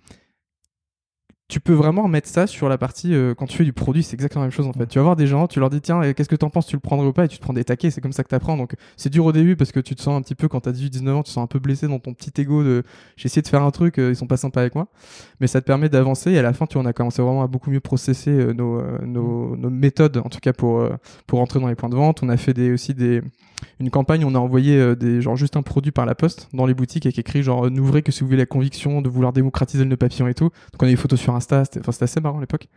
tu 1.49 1.59
peux 1.59 1.73
vraiment 1.73 2.03
remettre 2.03 2.27
ça 2.27 2.45
sur 2.45 2.69
la 2.69 2.77
partie 2.77 3.15
euh, 3.15 3.33
quand 3.33 3.47
tu 3.47 3.57
fais 3.57 3.63
du 3.63 3.73
produit, 3.73 4.03
c'est 4.03 4.13
exactement 4.13 4.43
la 4.43 4.49
même 4.49 4.55
chose 4.55 4.67
en 4.67 4.71
fait. 4.71 4.85
Tu 4.85 4.99
vas 4.99 5.03
voir 5.03 5.15
des 5.15 5.25
gens, 5.25 5.47
tu 5.47 5.59
leur 5.59 5.71
dis 5.71 5.81
tiens, 5.81 6.13
qu'est-ce 6.13 6.29
que 6.29 6.35
t'en 6.35 6.51
penses, 6.51 6.67
tu 6.67 6.75
le 6.75 6.79
prendrais 6.79 7.07
ou 7.07 7.11
pas 7.11 7.25
et 7.25 7.27
tu 7.27 7.39
te 7.39 7.41
prends 7.41 7.53
des 7.53 7.63
taquets, 7.63 7.89
c'est 7.89 8.01
comme 8.01 8.11
ça 8.11 8.23
que 8.23 8.29
t'apprends. 8.29 8.55
Donc 8.55 8.75
c'est 8.97 9.09
dur 9.09 9.25
au 9.25 9.31
début 9.31 9.55
parce 9.55 9.71
que 9.71 9.79
tu 9.79 9.95
te 9.95 10.01
sens 10.01 10.15
un 10.15 10.21
petit 10.21 10.35
peu 10.35 10.47
quand 10.47 10.61
t'as 10.61 10.71
18 10.71 10.91
19 10.91 11.15
ans, 11.15 11.23
tu 11.23 11.29
te 11.29 11.33
sens 11.33 11.43
un 11.43 11.47
peu 11.47 11.57
blessé 11.57 11.87
dans 11.87 11.97
ton 11.97 12.13
petit 12.13 12.39
ego 12.39 12.63
de 12.63 12.83
j'ai 13.17 13.25
essayé 13.25 13.41
de 13.41 13.47
faire 13.47 13.63
un 13.63 13.71
truc, 13.71 13.97
euh, 13.97 14.11
ils 14.11 14.15
sont 14.15 14.27
pas 14.27 14.37
sympas 14.37 14.61
avec 14.61 14.75
moi. 14.75 14.89
Mais 15.41 15.47
ça 15.47 15.59
te 15.59 15.65
permet 15.65 15.89
d'avancer 15.89 16.31
et 16.31 16.37
à 16.37 16.43
la 16.43 16.53
fin 16.53 16.67
tu 16.67 16.77
on 16.77 16.85
a 16.85 16.93
commencé 16.93 17.19
vraiment 17.23 17.41
à 17.41 17.47
beaucoup 17.47 17.71
mieux 17.71 17.79
processer 17.79 18.29
euh, 18.29 18.53
nos, 18.53 18.83
nos, 19.01 19.55
nos, 19.55 19.69
méthodes 19.71 20.17
en 20.17 20.29
tout 20.29 20.39
cas 20.39 20.53
pour 20.53 20.87
pour 21.25 21.39
rentrer 21.39 21.59
dans 21.59 21.67
les 21.67 21.75
points 21.75 21.89
de 21.89 21.95
vente. 21.95 22.21
On 22.21 22.29
a 22.29 22.37
fait 22.37 22.53
des 22.53 22.71
aussi 22.71 22.93
des 22.93 23.21
une 23.79 23.89
campagne, 23.89 24.25
on 24.25 24.35
a 24.35 24.39
envoyé 24.39 24.95
des 24.95 25.21
genre 25.21 25.35
juste 25.35 25.57
un 25.57 25.61
produit 25.61 25.91
par 25.91 26.05
la 26.05 26.15
poste 26.15 26.49
dans 26.53 26.65
les 26.65 26.73
boutiques 26.73 27.05
avec 27.05 27.17
écrit 27.19 27.43
genre 27.43 27.69
n'ouvrez 27.69 28.01
que 28.01 28.11
si 28.11 28.21
vous 28.21 28.27
avez 28.27 28.37
la 28.37 28.45
conviction 28.45 29.01
de 29.01 29.09
vouloir 29.09 29.33
démocratiser 29.33 29.83
le 29.83 29.89
nœud 29.89 29.97
papillon 29.97 30.27
et 30.27 30.33
tout. 30.33 30.49
Donc 30.71 30.81
on 30.81 30.85
a 30.85 30.89
des 30.89 30.95
photos 30.95 31.19
sur 31.19 31.35
Insta, 31.35 31.65
c'était 31.65 31.81
assez 32.03 32.21
marrant 32.21 32.37
à 32.37 32.41
l'époque. 32.41 32.67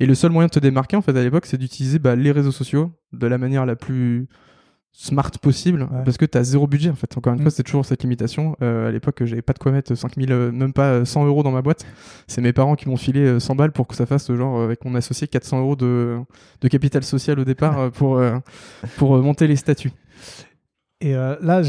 Et 0.00 0.06
le 0.06 0.14
seul 0.14 0.30
moyen 0.30 0.46
de 0.46 0.52
te 0.52 0.60
démarquer, 0.60 0.96
en 0.96 1.02
fait, 1.02 1.16
à 1.16 1.22
l'époque, 1.22 1.46
c'est 1.46 1.58
d'utiliser 1.58 1.98
bah, 1.98 2.16
les 2.16 2.32
réseaux 2.32 2.52
sociaux 2.52 2.92
de 3.12 3.26
la 3.26 3.38
manière 3.38 3.66
la 3.66 3.76
plus 3.76 4.28
smart 4.92 5.30
possible 5.40 5.88
parce 6.04 6.16
que 6.16 6.24
tu 6.24 6.36
as 6.36 6.42
zéro 6.42 6.66
budget 6.66 6.90
en 6.90 6.94
fait 6.94 7.16
encore 7.16 7.32
une 7.32 7.38
mm. 7.38 7.42
fois 7.42 7.50
c'est 7.52 7.62
toujours 7.62 7.84
cette 7.84 8.02
limitation 8.02 8.56
euh, 8.62 8.88
à 8.88 8.90
l'époque 8.90 9.22
j'avais 9.24 9.42
pas 9.42 9.52
de 9.52 9.58
quoi 9.58 9.70
mettre 9.70 9.94
5000 9.94 10.32
euh, 10.32 10.50
même 10.50 10.72
pas 10.72 11.04
100 11.04 11.26
euros 11.26 11.44
dans 11.44 11.52
ma 11.52 11.62
boîte 11.62 11.86
c'est 12.26 12.40
mes 12.40 12.52
parents 12.52 12.74
qui 12.74 12.88
m'ont 12.88 12.96
filé 12.96 13.38
100 13.38 13.52
euh, 13.52 13.56
balles 13.56 13.70
pour 13.70 13.86
que 13.86 13.94
ça 13.94 14.06
fasse 14.06 14.32
genre 14.32 14.60
avec 14.60 14.84
mon 14.84 14.94
associé 14.96 15.28
400 15.28 15.60
euros 15.60 15.76
de, 15.76 16.18
de 16.62 16.68
capital 16.68 17.04
social 17.04 17.38
au 17.38 17.44
départ 17.44 17.90
pour 17.92 18.20
pour 18.96 19.18
monter 19.18 19.46
les 19.46 19.56
statuts 19.56 19.92
et 21.00 21.12
là 21.12 21.62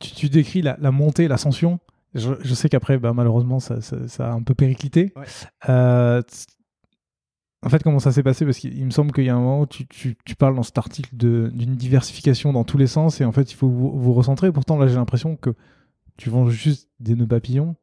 tu, 0.00 0.28
décris 0.28 0.62
la, 0.62 0.76
la 0.80 0.90
montée 0.90 1.28
l'ascension 1.28 1.80
je, 2.14 2.54
sais 2.54 2.68
qu'après, 2.68 2.98
bah, 2.98 3.12
malheureusement, 3.12 3.58
ça, 3.58 3.80
ça, 3.80 4.28
a 4.28 4.32
un 4.32 4.42
peu 4.42 4.54
périclité. 4.54 5.12
Euh, 5.68 6.22
en 7.62 7.68
fait, 7.68 7.82
comment 7.82 7.98
ça 7.98 8.12
s'est 8.12 8.22
passé? 8.22 8.44
Parce 8.44 8.58
qu'il 8.58 8.84
me 8.84 8.90
semble 8.90 9.12
qu'il 9.12 9.24
y 9.24 9.30
a 9.30 9.34
un 9.34 9.40
moment 9.40 9.62
où 9.62 9.66
tu, 9.66 9.86
tu, 9.86 10.16
tu 10.24 10.36
parles 10.36 10.54
dans 10.54 10.62
cet 10.62 10.78
article 10.78 11.10
d'une 11.16 11.74
diversification 11.74 12.52
dans 12.52 12.64
tous 12.64 12.78
les 12.78 12.86
sens 12.86 13.20
et 13.20 13.24
en 13.24 13.32
fait, 13.32 13.50
il 13.50 13.54
faut 13.54 13.68
vous, 13.68 13.98
vous 13.98 14.12
recentrer. 14.12 14.52
Pourtant, 14.52 14.78
là, 14.78 14.86
j'ai 14.86 14.94
l'impression 14.94 15.36
que 15.36 15.54
tu 16.16 16.30
vends 16.30 16.48
juste 16.48 16.88
des 17.00 17.16
nœuds 17.16 17.26
papillons. 17.26 17.74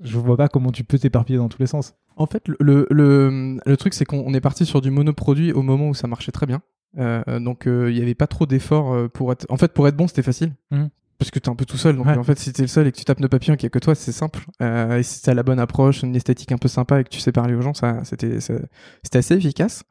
Je 0.00 0.18
vois 0.18 0.36
pas 0.36 0.48
comment 0.48 0.70
tu 0.70 0.84
peux 0.84 0.98
t'éparpiller 0.98 1.38
dans 1.38 1.48
tous 1.48 1.60
les 1.60 1.66
sens. 1.66 1.94
En 2.16 2.26
fait, 2.26 2.46
le, 2.46 2.86
le, 2.90 3.58
le, 3.64 3.76
truc, 3.76 3.94
c'est 3.94 4.04
qu'on 4.04 4.34
est 4.34 4.40
parti 4.40 4.66
sur 4.66 4.80
du 4.80 4.90
monoproduit 4.90 5.52
au 5.52 5.62
moment 5.62 5.88
où 5.88 5.94
ça 5.94 6.08
marchait 6.08 6.32
très 6.32 6.46
bien. 6.46 6.60
Euh, 6.96 7.40
donc, 7.40 7.66
euh, 7.66 7.90
il 7.90 7.96
n'y 7.96 8.02
avait 8.02 8.14
pas 8.14 8.26
trop 8.26 8.46
d'efforts 8.46 9.10
pour 9.10 9.32
être. 9.32 9.46
En 9.48 9.56
fait, 9.56 9.72
pour 9.72 9.86
être 9.88 9.96
bon, 9.96 10.08
c'était 10.08 10.22
facile. 10.22 10.54
Mmh 10.70 10.86
parce 11.18 11.32
que 11.32 11.38
t'es 11.40 11.48
un 11.48 11.56
peu 11.56 11.64
tout 11.64 11.76
seul. 11.76 11.96
Donc 11.96 12.06
en 12.06 12.22
fait, 12.22 12.38
si 12.38 12.52
t'es 12.52 12.62
le 12.62 12.68
seul 12.68 12.86
et 12.86 12.92
que 12.92 12.96
tu 12.96 13.04
tapes 13.04 13.18
nos 13.18 13.28
papillons 13.28 13.56
qu'il 13.56 13.64
y 13.64 13.66
a 13.66 13.70
que 13.70 13.78
toi, 13.78 13.94
c'est 13.94 14.12
simple. 14.12 14.46
Euh, 14.62 14.98
et 14.98 15.02
si 15.02 15.20
t'as 15.20 15.34
la 15.34 15.42
bonne 15.42 15.58
approche, 15.58 16.02
une 16.02 16.14
esthétique 16.14 16.52
un 16.52 16.58
peu 16.58 16.68
sympa 16.68 17.00
et 17.00 17.04
que 17.04 17.08
tu 17.08 17.18
sais 17.18 17.32
parler 17.32 17.54
aux 17.54 17.60
gens, 17.60 17.74
ça, 17.74 18.04
c'était, 18.04 18.38
c'était 18.40 19.18
assez 19.18 19.34
efficace. 19.34 19.82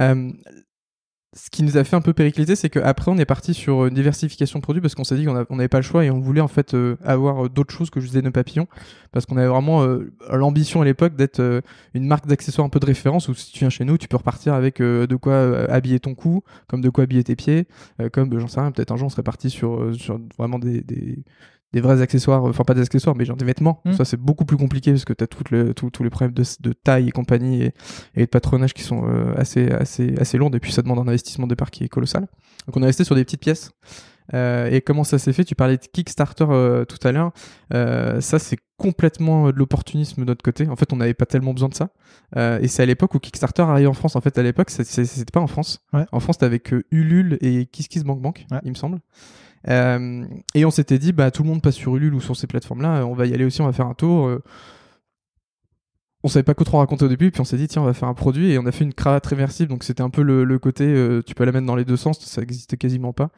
Euh, 0.00 0.32
ce 1.34 1.50
qui 1.50 1.64
nous 1.64 1.76
a 1.76 1.84
fait 1.84 1.96
un 1.96 2.00
peu 2.00 2.12
péricliter, 2.12 2.54
c'est 2.54 2.70
qu'après, 2.70 3.10
on 3.10 3.18
est 3.18 3.24
parti 3.24 3.54
sur 3.54 3.86
une 3.86 3.94
diversification 3.94 4.60
de 4.60 4.62
produits 4.62 4.80
parce 4.80 4.94
qu'on 4.94 5.04
s'est 5.04 5.16
dit 5.16 5.24
qu'on 5.24 5.56
n'avait 5.56 5.68
pas 5.68 5.78
le 5.78 5.82
choix 5.82 6.04
et 6.04 6.10
on 6.10 6.20
voulait 6.20 6.40
en 6.40 6.48
fait 6.48 6.74
euh, 6.74 6.96
avoir 7.04 7.46
euh, 7.46 7.48
d'autres 7.48 7.74
choses 7.74 7.90
que 7.90 8.00
juste 8.00 8.14
des 8.14 8.22
nœuds 8.22 8.30
papillons 8.30 8.68
parce 9.10 9.26
qu'on 9.26 9.36
avait 9.36 9.48
vraiment 9.48 9.82
euh, 9.82 10.12
l'ambition 10.30 10.80
à 10.80 10.84
l'époque 10.84 11.16
d'être 11.16 11.62
une 11.92 12.06
marque 12.06 12.26
d'accessoires 12.26 12.64
un 12.64 12.70
peu 12.70 12.80
de 12.80 12.86
référence 12.86 13.28
où 13.28 13.34
si 13.34 13.52
tu 13.52 13.60
viens 13.60 13.70
chez 13.70 13.84
nous, 13.84 13.98
tu 13.98 14.06
peux 14.06 14.16
repartir 14.16 14.54
avec 14.54 14.80
de 14.80 15.16
quoi 15.16 15.66
habiller 15.70 16.00
ton 16.00 16.14
cou, 16.14 16.42
comme 16.68 16.80
de 16.80 16.88
quoi 16.88 17.04
habiller 17.04 17.24
tes 17.24 17.36
pieds, 17.36 17.66
comme 18.12 18.38
j'en 18.38 18.48
sais 18.48 18.60
rien, 18.60 18.72
peut-être 18.72 18.92
un 18.92 18.96
jour 18.96 19.06
on 19.06 19.10
serait 19.10 19.22
parti 19.22 19.50
sur, 19.50 19.94
sur 19.94 20.18
vraiment 20.38 20.58
des, 20.58 20.80
des, 20.80 21.24
des 21.74 21.80
vrais 21.80 22.00
accessoires, 22.00 22.44
enfin 22.44 22.62
pas 22.62 22.74
des 22.74 22.82
accessoires, 22.82 23.16
mais 23.16 23.24
genre 23.24 23.36
des 23.36 23.44
vêtements. 23.44 23.80
Mmh. 23.84 23.94
Ça, 23.94 24.04
c'est 24.04 24.16
beaucoup 24.16 24.44
plus 24.44 24.56
compliqué 24.56 24.92
parce 24.92 25.04
que 25.04 25.12
tu 25.12 25.24
as 25.24 25.26
tous 25.26 26.02
les 26.02 26.10
problèmes 26.10 26.32
de, 26.32 26.44
de, 26.60 26.72
taille 26.72 27.08
et 27.08 27.10
compagnie 27.10 27.62
et, 27.62 27.74
et, 28.14 28.20
de 28.20 28.30
patronage 28.30 28.74
qui 28.74 28.82
sont 28.82 29.04
euh, 29.06 29.34
assez, 29.36 29.70
assez, 29.70 30.14
assez 30.18 30.38
lourds. 30.38 30.54
Et 30.54 30.60
puis, 30.60 30.72
ça 30.72 30.82
demande 30.82 31.00
un 31.00 31.08
investissement 31.08 31.46
de 31.46 31.50
départ 31.50 31.70
qui 31.70 31.82
est 31.82 31.88
colossal. 31.88 32.28
Donc, 32.66 32.76
on 32.76 32.82
est 32.82 32.86
resté 32.86 33.02
sur 33.02 33.16
des 33.16 33.24
petites 33.24 33.40
pièces. 33.40 33.72
Euh, 34.32 34.70
et 34.70 34.80
comment 34.80 35.04
ça 35.04 35.18
s'est 35.18 35.32
fait? 35.32 35.44
Tu 35.44 35.54
parlais 35.54 35.76
de 35.76 35.84
Kickstarter 35.84 36.46
euh, 36.48 36.84
tout 36.84 36.98
à 37.06 37.12
l'heure. 37.12 37.32
Euh, 37.74 38.20
ça, 38.20 38.38
c'est 38.38 38.58
complètement 38.76 39.50
de 39.50 39.58
l'opportunisme 39.58 40.22
de 40.22 40.26
notre 40.26 40.42
côté. 40.42 40.68
En 40.68 40.76
fait, 40.76 40.92
on 40.92 40.96
n'avait 40.96 41.14
pas 41.14 41.26
tellement 41.26 41.52
besoin 41.52 41.68
de 41.68 41.74
ça. 41.74 41.90
et 42.36 42.68
c'est 42.68 42.82
à 42.82 42.86
l'époque 42.86 43.14
où 43.14 43.18
Kickstarter 43.18 43.62
arrivait 43.62 43.88
en 43.88 43.94
France. 43.94 44.16
En 44.16 44.20
fait, 44.20 44.38
à 44.38 44.42
l'époque, 44.42 44.70
c'était 44.70 45.24
pas 45.32 45.40
en 45.40 45.46
France. 45.46 45.84
En 46.12 46.20
France, 46.20 46.38
t'avais 46.38 46.60
que 46.60 46.84
Ulule 46.90 47.38
et 47.40 47.66
KissKissBankBank, 47.66 48.46
il 48.64 48.70
me 48.70 48.76
semble. 48.76 49.00
Euh, 49.68 50.24
et 50.54 50.64
on 50.64 50.70
s'était 50.70 50.98
dit, 50.98 51.12
bah, 51.12 51.30
tout 51.30 51.42
le 51.42 51.48
monde 51.48 51.62
passe 51.62 51.76
sur 51.76 51.96
Ulule 51.96 52.14
ou 52.14 52.20
sur 52.20 52.36
ces 52.36 52.46
plateformes-là, 52.46 53.06
on 53.06 53.14
va 53.14 53.26
y 53.26 53.34
aller 53.34 53.44
aussi, 53.44 53.60
on 53.60 53.66
va 53.66 53.72
faire 53.72 53.86
un 53.86 53.94
tour. 53.94 54.30
Euh, 56.24 56.26
on 56.26 56.28
savait 56.28 56.42
pas 56.42 56.54
quoi 56.54 56.64
trop 56.64 56.78
raconter 56.78 57.04
au 57.04 57.08
début, 57.08 57.30
puis 57.30 57.40
on 57.40 57.44
s'est 57.44 57.56
dit 57.56 57.68
tiens 57.68 57.82
on 57.82 57.84
va 57.84 57.92
faire 57.92 58.08
un 58.08 58.14
produit 58.14 58.52
et 58.52 58.58
on 58.58 58.66
a 58.66 58.72
fait 58.72 58.84
une 58.84 58.94
cravate 58.94 59.26
réversible, 59.26 59.70
donc 59.70 59.84
c'était 59.84 60.02
un 60.02 60.10
peu 60.10 60.22
le, 60.22 60.58
côté 60.58 60.84
euh, 60.84 61.22
tu 61.24 61.34
peux 61.34 61.44
la 61.44 61.52
mettre 61.52 61.66
dans 61.66 61.76
les 61.76 61.84
deux 61.84 61.96
sens, 61.96 62.18
ça 62.20 62.42
existait 62.42 62.76
quasiment 62.76 63.12
pas. 63.12 63.30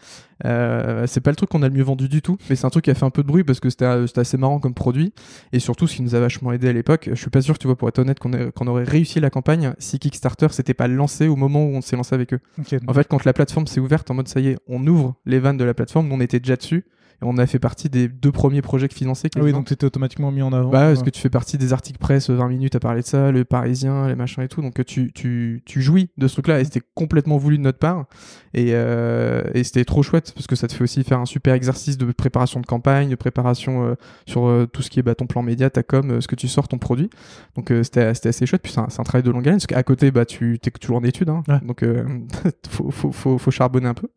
Euh, 0.44 1.06
c'est 1.06 1.20
pas 1.20 1.30
le 1.30 1.36
truc 1.36 1.50
qu'on 1.50 1.62
a 1.62 1.68
le 1.68 1.74
mieux 1.74 1.82
vendu 1.82 2.08
du 2.08 2.22
tout, 2.22 2.36
mais 2.48 2.56
c'est 2.56 2.66
un 2.66 2.70
truc 2.70 2.84
qui 2.84 2.90
a 2.90 2.94
fait 2.94 3.04
un 3.04 3.10
peu 3.10 3.22
de 3.22 3.28
bruit 3.28 3.44
parce 3.44 3.60
que 3.60 3.70
c'était 3.70 3.86
assez 3.86 4.36
marrant 4.36 4.60
comme 4.60 4.74
produit 4.74 5.12
et 5.52 5.58
surtout 5.58 5.86
ce 5.86 5.96
qui 5.96 6.02
nous 6.02 6.14
a 6.14 6.20
vachement 6.20 6.52
aidé 6.52 6.68
à 6.68 6.72
l'époque. 6.72 7.08
Je 7.10 7.18
suis 7.18 7.30
pas 7.30 7.40
sûr, 7.40 7.58
tu 7.58 7.66
vois, 7.66 7.76
pour 7.76 7.88
être 7.88 7.98
honnête, 7.98 8.18
qu'on 8.18 8.66
aurait 8.66 8.84
réussi 8.84 9.20
la 9.20 9.30
campagne 9.30 9.74
si 9.78 9.98
Kickstarter 9.98 10.48
s'était 10.50 10.74
pas 10.74 10.88
lancé 10.88 11.28
au 11.28 11.36
moment 11.36 11.64
où 11.64 11.74
on 11.74 11.80
s'est 11.80 11.96
lancé 11.96 12.14
avec 12.14 12.34
eux. 12.34 12.40
En 12.86 12.94
fait, 12.94 13.08
quand 13.08 13.24
la 13.24 13.32
plateforme 13.32 13.66
s'est 13.66 13.80
ouverte 13.80 14.10
en 14.10 14.14
mode 14.14 14.28
ça 14.28 14.40
y 14.40 14.48
est, 14.48 14.58
on 14.68 14.86
ouvre 14.86 15.14
les 15.24 15.38
vannes 15.38 15.56
de 15.56 15.64
la 15.64 15.74
plateforme, 15.74 16.12
on 16.12 16.20
était 16.20 16.40
déjà 16.40 16.56
dessus 16.56 16.84
on 17.22 17.38
a 17.38 17.46
fait 17.46 17.58
partie 17.58 17.88
des 17.88 18.08
deux 18.08 18.32
premiers 18.32 18.62
projets 18.62 18.88
financés. 18.88 19.28
Ah 19.36 19.40
oui, 19.42 19.52
donc 19.52 19.66
tu 19.66 19.72
étais 19.72 19.86
automatiquement 19.86 20.30
mis 20.30 20.42
en 20.42 20.52
avant. 20.52 20.70
Bah, 20.70 20.88
parce 20.88 21.02
que 21.02 21.10
tu 21.10 21.20
fais 21.20 21.30
partie 21.30 21.56
des 21.56 21.72
articles 21.72 21.98
presse 21.98 22.28
20 22.28 22.48
minutes 22.48 22.74
à 22.74 22.80
parler 22.80 23.00
de 23.00 23.06
ça, 23.06 23.30
le 23.32 23.44
Parisien, 23.44 24.08
les 24.08 24.14
machins 24.14 24.42
et 24.42 24.48
tout. 24.48 24.60
Donc 24.60 24.84
tu, 24.84 25.12
tu, 25.12 25.62
tu 25.64 25.82
jouis 25.82 26.10
de 26.18 26.28
ce 26.28 26.34
truc-là 26.34 26.60
et 26.60 26.64
c'était 26.64 26.82
complètement 26.94 27.38
voulu 27.38 27.56
de 27.56 27.62
notre 27.62 27.78
part. 27.78 28.04
Et, 28.52 28.70
euh, 28.72 29.42
et 29.54 29.64
c'était 29.64 29.84
trop 29.84 30.02
chouette 30.02 30.32
parce 30.34 30.46
que 30.46 30.56
ça 30.56 30.68
te 30.68 30.74
fait 30.74 30.82
aussi 30.82 31.04
faire 31.04 31.18
un 31.18 31.26
super 31.26 31.54
exercice 31.54 31.96
de 31.96 32.10
préparation 32.12 32.60
de 32.60 32.66
campagne, 32.66 33.10
de 33.10 33.16
préparation 33.16 33.86
euh, 33.86 33.94
sur 34.26 34.46
euh, 34.46 34.66
tout 34.66 34.82
ce 34.82 34.90
qui 34.90 34.98
est 34.98 35.02
bah, 35.02 35.14
ton 35.14 35.26
plan 35.26 35.42
média, 35.42 35.70
ta 35.70 35.82
com, 35.82 36.20
ce 36.20 36.28
que 36.28 36.36
tu 36.36 36.48
sors, 36.48 36.68
ton 36.68 36.78
produit. 36.78 37.10
Donc 37.56 37.72
c'était 37.82 38.02
assez 38.02 38.46
chouette. 38.46 38.62
Puis 38.62 38.72
c'est 38.72 38.80
un, 38.80 38.84
un, 38.84 39.04
travail 39.04 39.22
de 39.22 39.30
longue 39.30 39.46
haleine 39.46 39.58
parce 39.58 39.66
qu'à 39.66 39.82
côté, 39.82 40.10
bah, 40.10 40.26
tu 40.26 40.54
es 40.54 40.70
toujours 40.70 40.98
en 40.98 41.04
études. 41.04 41.30
Hein, 41.30 41.42
Donc 41.62 41.84
faut, 42.68 42.90
faut, 42.90 43.12
faut, 43.12 43.38
faut 43.38 43.50
charbonner 43.50 43.88
un 43.88 43.94
peu. 43.94 44.08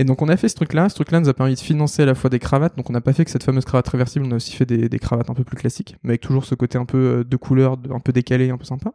Et 0.00 0.04
donc 0.04 0.22
on 0.22 0.28
a 0.28 0.36
fait 0.38 0.48
ce 0.48 0.54
truc-là. 0.54 0.88
Ce 0.88 0.94
truc-là 0.94 1.20
nous 1.20 1.28
a 1.28 1.34
permis 1.34 1.54
de 1.54 1.60
financer 1.60 2.02
à 2.02 2.06
la 2.06 2.14
fois 2.14 2.30
des 2.30 2.38
cravates. 2.38 2.74
Donc 2.74 2.88
on 2.88 2.92
n'a 2.94 3.02
pas 3.02 3.12
fait 3.12 3.26
que 3.26 3.30
cette 3.30 3.44
fameuse 3.44 3.66
cravate 3.66 3.86
réversible, 3.86 4.24
on 4.26 4.30
a 4.30 4.36
aussi 4.36 4.56
fait 4.56 4.64
des, 4.64 4.98
cravates 4.98 5.28
un 5.28 5.34
peu 5.34 5.44
plus 5.44 5.58
classiques, 5.58 5.94
mais 6.02 6.12
avec 6.12 6.22
toujours 6.22 6.46
ce 6.46 6.54
côté 6.54 6.78
un 6.78 6.86
peu 6.86 6.96
euh, 6.96 7.24
de 7.24 7.36
couleur, 7.36 7.76
un 7.90 8.00
peu 8.00 8.10
décalé, 8.10 8.48
un 8.48 8.56
peu 8.56 8.64
sympa. 8.64 8.94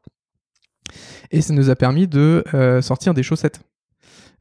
Et 1.30 1.42
ça 1.42 1.54
nous 1.54 1.70
a 1.70 1.76
permis 1.76 2.08
de 2.08 2.44
euh, 2.56 2.82
sortir 2.82 3.14
des 3.14 3.22
chaussettes. 3.22 3.60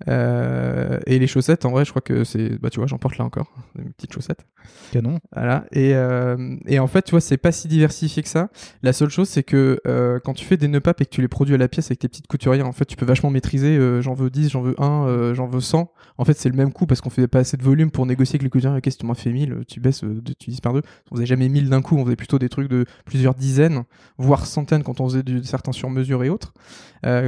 Euh, 0.09 0.99
et 1.07 1.19
les 1.19 1.27
chaussettes, 1.27 1.65
en 1.65 1.71
vrai, 1.71 1.85
je 1.85 1.91
crois 1.91 2.03
que 2.03 2.25
c'est, 2.25 2.61
bah 2.61 2.71
tu 2.71 2.79
vois, 2.79 2.87
j'en 2.87 2.99
porte 2.99 3.19
là 3.19 3.25
encore, 3.25 3.53
des 3.77 3.85
petites 3.85 4.13
chaussettes. 4.13 4.47
Canon. 4.93 5.19
Voilà. 5.35 5.65
Et, 5.73 5.95
euh, 5.95 6.57
et 6.67 6.79
en 6.79 6.87
fait, 6.87 7.03
tu 7.03 7.13
vois, 7.13 7.21
c'est 7.21 7.37
pas 7.37 7.53
si 7.53 7.69
diversifié 7.69 8.23
que 8.23 8.29
ça. 8.29 8.49
La 8.83 8.93
seule 8.93 9.11
chose, 9.11 9.29
c'est 9.29 9.43
que 9.43 9.81
euh, 9.87 10.21
quand 10.25 10.35
tu 10.35 10.45
fais 10.45 10.57
des 10.57 10.69
nœuds 10.69 10.81
papes 10.81 11.01
et 11.01 11.05
que 11.05 11.11
tu 11.11 11.21
les 11.21 11.29
produis 11.29 11.55
à 11.55 11.59
la 11.59 11.69
pièce 11.69 11.87
avec 11.87 11.99
tes 11.99 12.09
petites 12.09 12.27
couturières, 12.27 12.67
en 12.67 12.73
fait, 12.73 12.85
tu 12.85 12.97
peux 12.97 13.07
vachement 13.07 13.31
maîtriser. 13.31 13.79
j'en 14.01 14.15
veux 14.15 14.31
10, 14.31 14.51
j'en 14.51 14.63
veux 14.63 14.75
1, 14.81 15.07
euh, 15.07 15.35
j'en 15.35 15.47
veux 15.47 15.61
100. 15.61 15.91
En 16.17 16.25
fait, 16.25 16.35
c'est 16.35 16.49
le 16.49 16.57
même 16.57 16.73
coût 16.73 16.87
parce 16.87 17.01
qu'on 17.01 17.11
fait 17.11 17.27
pas 17.27 17.41
assez 17.41 17.57
de 17.57 17.63
volume 17.63 17.91
pour 17.91 18.07
négocier 18.07 18.37
avec 18.37 18.43
les 18.43 18.51
couturières. 18.51 18.79
Ok, 18.79 18.91
si 18.91 18.99
tu 18.99 19.07
m'en 19.07 19.15
fais 19.15 19.33
1000, 19.33 19.65
tu 19.67 19.81
baisses, 19.81 20.01
tu 20.01 20.35
divises 20.47 20.61
par 20.61 20.73
deux. 20.73 20.83
On 21.11 21.17
faisait 21.17 21.27
jamais 21.27 21.49
1000 21.49 21.69
d'un 21.69 21.83
coup, 21.83 21.97
on 21.97 22.05
faisait 22.05 22.17
plutôt 22.17 22.39
des 22.39 22.49
trucs 22.49 22.69
de 22.69 22.85
plusieurs 23.05 23.35
dizaines, 23.35 23.85
voire 24.19 24.47
centaines 24.47 24.83
quand 24.83 25.01
on 25.01 25.09
faisait 25.09 25.23
du, 25.23 25.43
certains 25.45 25.73
sur 25.73 25.91
mesure 25.91 26.23
et 26.25 26.29
autres. 26.29 26.55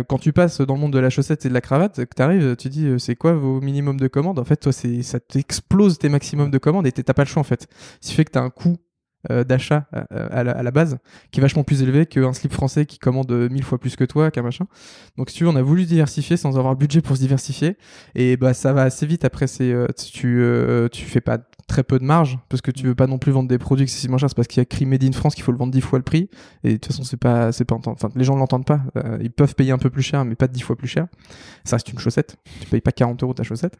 Quand 0.08 0.18
tu 0.18 0.32
passes 0.32 0.62
dans 0.62 0.74
le 0.74 0.80
monde 0.80 0.94
de 0.94 0.98
la 0.98 1.10
chaussette 1.10 1.44
et 1.44 1.50
de 1.50 1.54
la 1.54 1.60
cravate, 1.60 1.96
que 1.96 2.14
t'arrives, 2.14 2.55
tu 2.56 2.68
dis 2.68 2.86
euh, 2.86 2.98
c'est 2.98 3.16
quoi 3.16 3.34
vos 3.34 3.60
minimums 3.60 3.98
de 3.98 4.08
commandes? 4.08 4.38
En 4.38 4.44
fait, 4.44 4.56
toi, 4.56 4.72
ça 4.72 5.20
t'explose 5.20 5.98
tes 5.98 6.08
maximums 6.08 6.50
de 6.50 6.58
commandes 6.58 6.86
et 6.86 6.92
t'as 6.92 7.14
pas 7.14 7.24
le 7.24 7.28
choix 7.28 7.40
en 7.40 7.44
fait. 7.44 7.68
Ce 8.00 8.08
qui 8.08 8.14
fait 8.14 8.24
que 8.24 8.32
t'as 8.32 8.42
un 8.42 8.50
coût 8.50 8.76
euh, 9.30 9.44
d'achat 9.44 9.86
euh, 9.94 10.28
à, 10.30 10.44
la, 10.44 10.70
base 10.70 10.98
qui 11.32 11.40
est 11.40 11.42
vachement 11.42 11.64
plus 11.64 11.82
élevé 11.82 12.06
qu'un 12.06 12.32
slip 12.32 12.52
français 12.52 12.86
qui 12.86 12.98
commande 12.98 13.32
mille 13.50 13.64
fois 13.64 13.78
plus 13.78 13.96
que 13.96 14.04
toi, 14.04 14.30
qu'un 14.30 14.42
machin. 14.42 14.66
Donc 15.16 15.30
si 15.30 15.36
tu 15.36 15.44
veux, 15.44 15.50
on 15.50 15.56
a 15.56 15.62
voulu 15.62 15.84
diversifier 15.84 16.36
sans 16.36 16.58
avoir 16.58 16.72
le 16.74 16.78
budget 16.78 17.00
pour 17.00 17.16
se 17.16 17.20
diversifier 17.22 17.76
et 18.14 18.36
bah 18.36 18.54
ça 18.54 18.72
va 18.72 18.82
assez 18.82 19.06
vite. 19.06 19.24
Après, 19.24 19.46
c'est 19.46 19.74
tu 19.96 20.44
tu 20.92 21.04
fais 21.04 21.20
pas 21.20 21.38
très 21.66 21.82
peu 21.82 21.98
de 21.98 22.04
marge 22.04 22.38
parce 22.48 22.62
que 22.62 22.70
tu 22.70 22.84
veux 22.84 22.94
pas 22.94 23.06
non 23.08 23.18
plus 23.18 23.32
vendre 23.32 23.48
des 23.48 23.58
produits 23.58 23.82
excessivement 23.82 24.18
chers. 24.18 24.28
C'est 24.30 24.36
parce 24.36 24.46
qu'il 24.48 24.58
y 24.58 24.60
a 24.60 24.62
écrit 24.62 24.86
Made 24.86 25.02
in 25.02 25.12
France 25.12 25.34
qu'il 25.34 25.42
faut 25.42 25.50
le 25.52 25.58
vendre 25.58 25.72
dix 25.72 25.80
fois 25.80 25.98
le 25.98 26.04
prix. 26.04 26.30
Et 26.62 26.68
de 26.70 26.76
toute 26.76 26.86
façon 26.86 27.02
c'est 27.02 27.16
pas 27.16 27.50
c'est 27.52 27.64
pas 27.64 27.74
enfin 27.84 28.08
les 28.14 28.24
gens 28.24 28.36
l'entendent 28.36 28.64
pas. 28.66 28.80
Euh, 28.96 29.18
ils 29.20 29.30
peuvent 29.32 29.54
payer 29.54 29.72
un 29.72 29.78
peu 29.78 29.90
plus 29.90 30.02
cher 30.02 30.24
mais 30.24 30.34
pas 30.36 30.46
dix 30.48 30.60
fois 30.62 30.76
plus 30.76 30.86
cher. 30.88 31.06
Ça 31.64 31.76
reste 31.76 31.88
une 31.92 31.98
chaussette. 31.98 32.36
Tu 32.60 32.66
payes 32.68 32.80
pas 32.80 32.92
40 32.92 33.22
euros 33.22 33.34
ta 33.34 33.42
chaussette. 33.42 33.78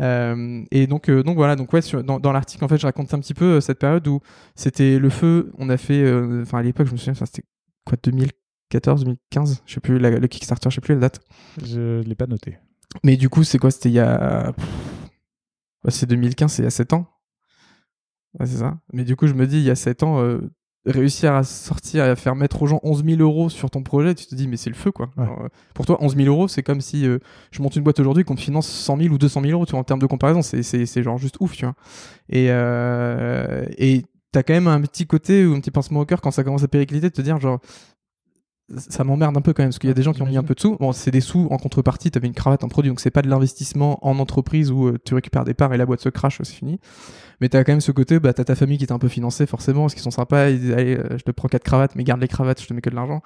Euh, 0.00 0.62
et 0.70 0.86
donc 0.86 1.08
euh, 1.10 1.22
donc 1.22 1.36
voilà. 1.36 1.56
Donc 1.56 1.72
ouais 1.72 1.82
sur- 1.82 2.04
dans, 2.04 2.20
dans 2.20 2.32
l'article 2.32 2.64
en 2.64 2.68
fait 2.68 2.78
je 2.78 2.86
raconte 2.86 3.12
un 3.14 3.18
petit 3.18 3.34
peu 3.34 3.60
cette 3.60 3.78
période 3.80 4.06
où 4.06 4.20
c'était 4.54 4.98
le 4.98 5.10
feu. 5.10 5.52
On 5.58 5.68
a 5.70 5.76
fait 5.76 6.04
enfin 6.42 6.58
à 6.58 6.62
l'époque 6.62 6.86
je 6.86 6.92
me 6.92 6.96
souviens 6.98 7.14
c'était 7.14 7.42
quoi 7.84 7.98
2014 8.02 9.04
2015 9.04 9.62
je 9.66 9.74
sais 9.74 9.80
plus 9.80 9.98
la- 9.98 10.10
le 10.10 10.26
Kickstarter 10.28 10.70
je 10.70 10.76
sais 10.76 10.80
plus 10.80 10.94
la 10.94 11.00
date. 11.00 11.20
Je 11.64 12.00
l'ai 12.02 12.14
pas 12.14 12.26
noté. 12.26 12.58
mais 13.02 13.16
du 13.16 13.28
coup, 13.28 13.42
c'est 13.44 13.58
quoi? 13.58 13.70
C'était 13.70 13.88
il 13.90 13.94
y 13.94 13.98
a. 14.00 14.54
Bah, 15.84 15.90
c'est 15.90 16.06
2015, 16.06 16.52
c'est 16.52 16.62
il 16.62 16.64
y 16.64 16.68
a 16.68 16.70
7 16.70 16.92
ans. 16.92 17.06
Ouais, 18.38 18.46
c'est 18.46 18.58
ça. 18.58 18.78
Mais 18.92 19.04
du 19.04 19.16
coup, 19.16 19.26
je 19.26 19.34
me 19.34 19.46
dis, 19.46 19.58
il 19.58 19.64
y 19.64 19.70
a 19.70 19.74
7 19.74 20.02
ans, 20.02 20.20
euh, 20.20 20.40
réussir 20.86 21.34
à 21.34 21.44
sortir 21.44 22.04
et 22.04 22.08
à 22.08 22.16
faire 22.16 22.34
mettre 22.34 22.62
aux 22.62 22.66
gens 22.66 22.80
11 22.82 23.04
000 23.04 23.20
euros 23.20 23.48
sur 23.48 23.70
ton 23.70 23.82
projet, 23.82 24.14
tu 24.14 24.26
te 24.26 24.34
dis, 24.34 24.48
mais 24.48 24.56
c'est 24.56 24.70
le 24.70 24.76
feu, 24.76 24.90
quoi. 24.92 25.10
Ouais. 25.16 25.24
Euh, 25.24 25.48
pour 25.74 25.86
toi, 25.86 25.98
11 26.00 26.16
000 26.16 26.28
euros, 26.28 26.48
c'est 26.48 26.62
comme 26.62 26.80
si 26.80 27.06
euh, 27.06 27.18
je 27.50 27.62
monte 27.62 27.76
une 27.76 27.82
boîte 27.82 28.00
aujourd'hui 28.00 28.24
qu'on 28.24 28.34
me 28.34 28.38
finance 28.38 28.68
100 28.68 28.98
000 28.98 29.14
ou 29.14 29.18
200 29.18 29.42
000 29.42 29.52
euros, 29.52 29.66
tu 29.66 29.72
vois, 29.72 29.80
en 29.80 29.84
termes 29.84 30.00
de 30.00 30.06
comparaison. 30.06 30.42
C'est, 30.42 30.62
c'est, 30.62 30.86
c'est 30.86 31.02
genre 31.02 31.18
juste 31.18 31.36
ouf, 31.40 31.56
tu 31.56 31.64
vois. 31.64 31.74
Et, 32.28 32.46
et 33.78 34.04
t'as 34.32 34.42
quand 34.42 34.54
même 34.54 34.68
un 34.68 34.80
petit 34.82 35.06
côté 35.06 35.46
ou 35.46 35.54
un 35.54 35.60
petit 35.60 35.70
pincement 35.70 36.00
au 36.00 36.04
cœur 36.04 36.20
quand 36.20 36.30
ça 36.30 36.44
commence 36.44 36.62
à 36.62 36.68
péricliter 36.68 37.08
de 37.08 37.14
te 37.14 37.22
dire, 37.22 37.40
genre, 37.40 37.60
ça 38.76 39.02
m'emmerde 39.04 39.36
un 39.36 39.40
peu 39.40 39.52
quand 39.52 39.62
même 39.62 39.70
parce 39.70 39.78
qu'il 39.78 39.88
y 39.88 39.90
a 39.90 39.94
des 39.94 40.02
gens 40.02 40.12
qui 40.12 40.22
ont 40.22 40.26
mis 40.26 40.36
un 40.36 40.42
peu 40.42 40.54
de 40.54 40.60
sous. 40.60 40.76
Bon, 40.76 40.92
c'est 40.92 41.10
des 41.10 41.20
sous 41.20 41.48
en 41.50 41.56
contrepartie, 41.56 42.10
tu 42.10 42.18
avais 42.18 42.26
une 42.26 42.34
cravate, 42.34 42.64
un 42.64 42.68
produit, 42.68 42.90
donc 42.90 43.00
c'est 43.00 43.10
pas 43.10 43.22
de 43.22 43.28
l'investissement 43.28 43.98
en 44.06 44.18
entreprise 44.18 44.70
où 44.70 44.88
euh, 44.88 44.98
tu 45.04 45.14
récupères 45.14 45.44
des 45.44 45.54
parts 45.54 45.72
et 45.72 45.78
la 45.78 45.86
boîte 45.86 46.00
se 46.00 46.08
crache, 46.08 46.38
c'est 46.42 46.54
fini. 46.54 46.78
Mais 47.40 47.48
t'as 47.48 47.64
quand 47.64 47.72
même 47.72 47.80
ce 47.80 47.92
côté, 47.92 48.18
bah 48.18 48.32
t'as 48.32 48.44
ta 48.44 48.56
famille 48.56 48.78
qui 48.78 48.86
t'a 48.86 48.94
un 48.94 48.98
peu 48.98 49.08
financé 49.08 49.46
forcément, 49.46 49.82
parce 49.82 49.94
qu'ils 49.94 50.02
sont 50.02 50.10
sympas, 50.10 50.50
ils 50.50 50.60
disent 50.60 50.72
allez, 50.72 50.96
euh, 50.96 51.16
je 51.16 51.22
te 51.22 51.30
prends 51.30 51.48
quatre 51.48 51.64
cravates, 51.64 51.94
mais 51.96 52.04
garde 52.04 52.20
les 52.20 52.28
cravates, 52.28 52.60
je 52.60 52.66
te 52.66 52.74
mets 52.74 52.80
que 52.80 52.90
de 52.90 52.96
l'argent. 52.96 53.22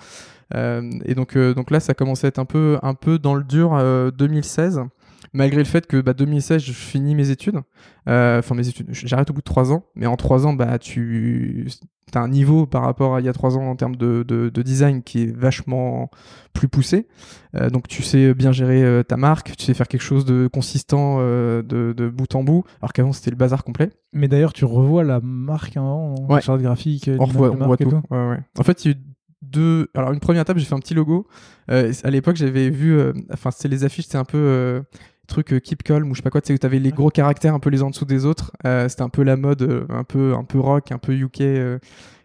Euh, 0.55 0.90
et 1.05 1.14
donc, 1.14 1.37
euh, 1.37 1.55
donc 1.55 1.70
là, 1.70 1.81
ça 1.81 1.94
commençait 1.94 2.26
à 2.26 2.28
être 2.28 2.38
un 2.38 2.44
peu, 2.44 2.78
un 2.83 2.94
peu 2.94 3.18
dans 3.18 3.35
le 3.35 3.44
dur 3.44 3.74
euh, 3.74 4.11
2016. 4.11 4.83
Malgré 5.32 5.58
le 5.58 5.64
fait 5.64 5.87
que 5.87 6.00
bah, 6.00 6.12
2016, 6.14 6.62
je 6.62 6.72
finis 6.72 7.14
mes 7.14 7.30
études, 7.30 7.61
Euh, 8.08 8.40
enfin 8.40 8.54
mes 8.54 8.66
études, 8.68 8.88
j'arrête 8.90 9.30
au 9.30 9.32
bout 9.32 9.40
de 9.40 9.44
trois 9.44 9.72
ans, 9.72 9.85
mais 9.94 10.06
en 10.06 10.16
trois 10.16 10.46
ans, 10.46 10.52
bah 10.54 10.78
tu 10.78 11.66
as 12.14 12.20
un 12.20 12.28
niveau 12.28 12.66
par 12.66 12.82
rapport 12.82 13.14
à 13.14 13.20
il 13.20 13.26
y 13.26 13.28
a 13.28 13.32
trois 13.32 13.56
ans 13.56 13.62
en 13.70 13.76
termes 13.76 13.96
de, 13.96 14.22
de, 14.26 14.50
de 14.50 14.62
design 14.62 15.02
qui 15.02 15.22
est 15.22 15.35
vachement 15.37 16.11
plus 16.52 16.68
poussé. 16.68 17.06
Euh, 17.54 17.70
donc 17.70 17.88
tu 17.88 18.02
sais 18.02 18.35
bien 18.35 18.52
gérer 18.52 18.82
euh, 18.82 19.02
ta 19.02 19.16
marque, 19.16 19.56
tu 19.56 19.64
sais 19.64 19.72
faire 19.74 19.88
quelque 19.88 20.02
chose 20.02 20.24
de 20.24 20.46
consistant 20.52 21.18
euh, 21.20 21.62
de, 21.62 21.94
de 21.96 22.08
bout 22.08 22.35
en 22.35 22.42
bout, 22.44 22.64
alors 22.82 22.92
qu'avant 22.92 23.12
c'était 23.12 23.30
le 23.30 23.37
bazar 23.37 23.64
complet. 23.64 23.90
Mais 24.12 24.28
d'ailleurs, 24.28 24.52
tu 24.52 24.64
revois 24.64 25.04
la 25.04 25.20
marque 25.20 25.76
hein, 25.76 25.82
en 25.82 26.26
Ouais. 26.28 26.40
charte 26.42 26.61
graphique, 26.61 27.08
On 27.18 27.24
revoit, 27.24 27.50
on 27.52 27.66
voit 27.66 27.76
tout. 27.76 27.88
Ouais, 28.11 28.28
ouais. 28.28 28.40
En 28.58 28.62
fait, 28.64 28.85
il 28.85 28.90
y 28.90 28.94
a 28.94 28.96
eu 28.96 29.00
deux. 29.40 29.88
Alors, 29.94 30.12
une 30.12 30.20
première 30.20 30.42
étape, 30.42 30.58
j'ai 30.58 30.64
fait 30.66 30.74
un 30.74 30.78
petit 30.80 30.94
logo. 30.94 31.26
Euh, 31.70 31.92
à 32.04 32.11
l'époque, 32.11 32.37
j'avais 32.37 32.68
vu. 32.70 32.92
euh, 32.98 33.12
Enfin, 33.32 33.50
c'est 33.50 33.68
les 33.68 33.85
affiches, 33.85 34.04
c'était 34.06 34.18
un 34.18 34.24
peu. 34.24 34.38
euh, 34.38 34.82
truc 35.26 35.52
euh, 35.52 35.61
keep 35.61 35.82
calm 35.82 36.11
ou 36.11 36.14
je 36.14 36.18
sais 36.18 36.22
pas 36.22 36.30
quoi 36.30 36.40
tu 36.40 36.48
sais 36.48 36.54
où 36.54 36.58
t'avais 36.58 36.78
les 36.78 36.90
gros 36.90 37.11
caractères 37.11 37.54
un 37.54 37.61
peu 37.61 37.70
les 37.70 37.82
en 37.82 37.90
dessous 37.90 38.04
des 38.04 38.24
autres 38.26 38.52
Euh, 38.66 38.88
c'était 38.88 39.02
un 39.02 39.08
peu 39.08 39.22
la 39.22 39.37
mode 39.37 39.62
euh, 39.62 39.87
un 39.88 40.04
peu 40.04 40.35
un 40.35 40.44
peu 40.44 40.58
rock 40.61 40.92
un 40.92 40.98
peu 40.98 41.12
UK 41.14 41.40
euh, 41.42 41.78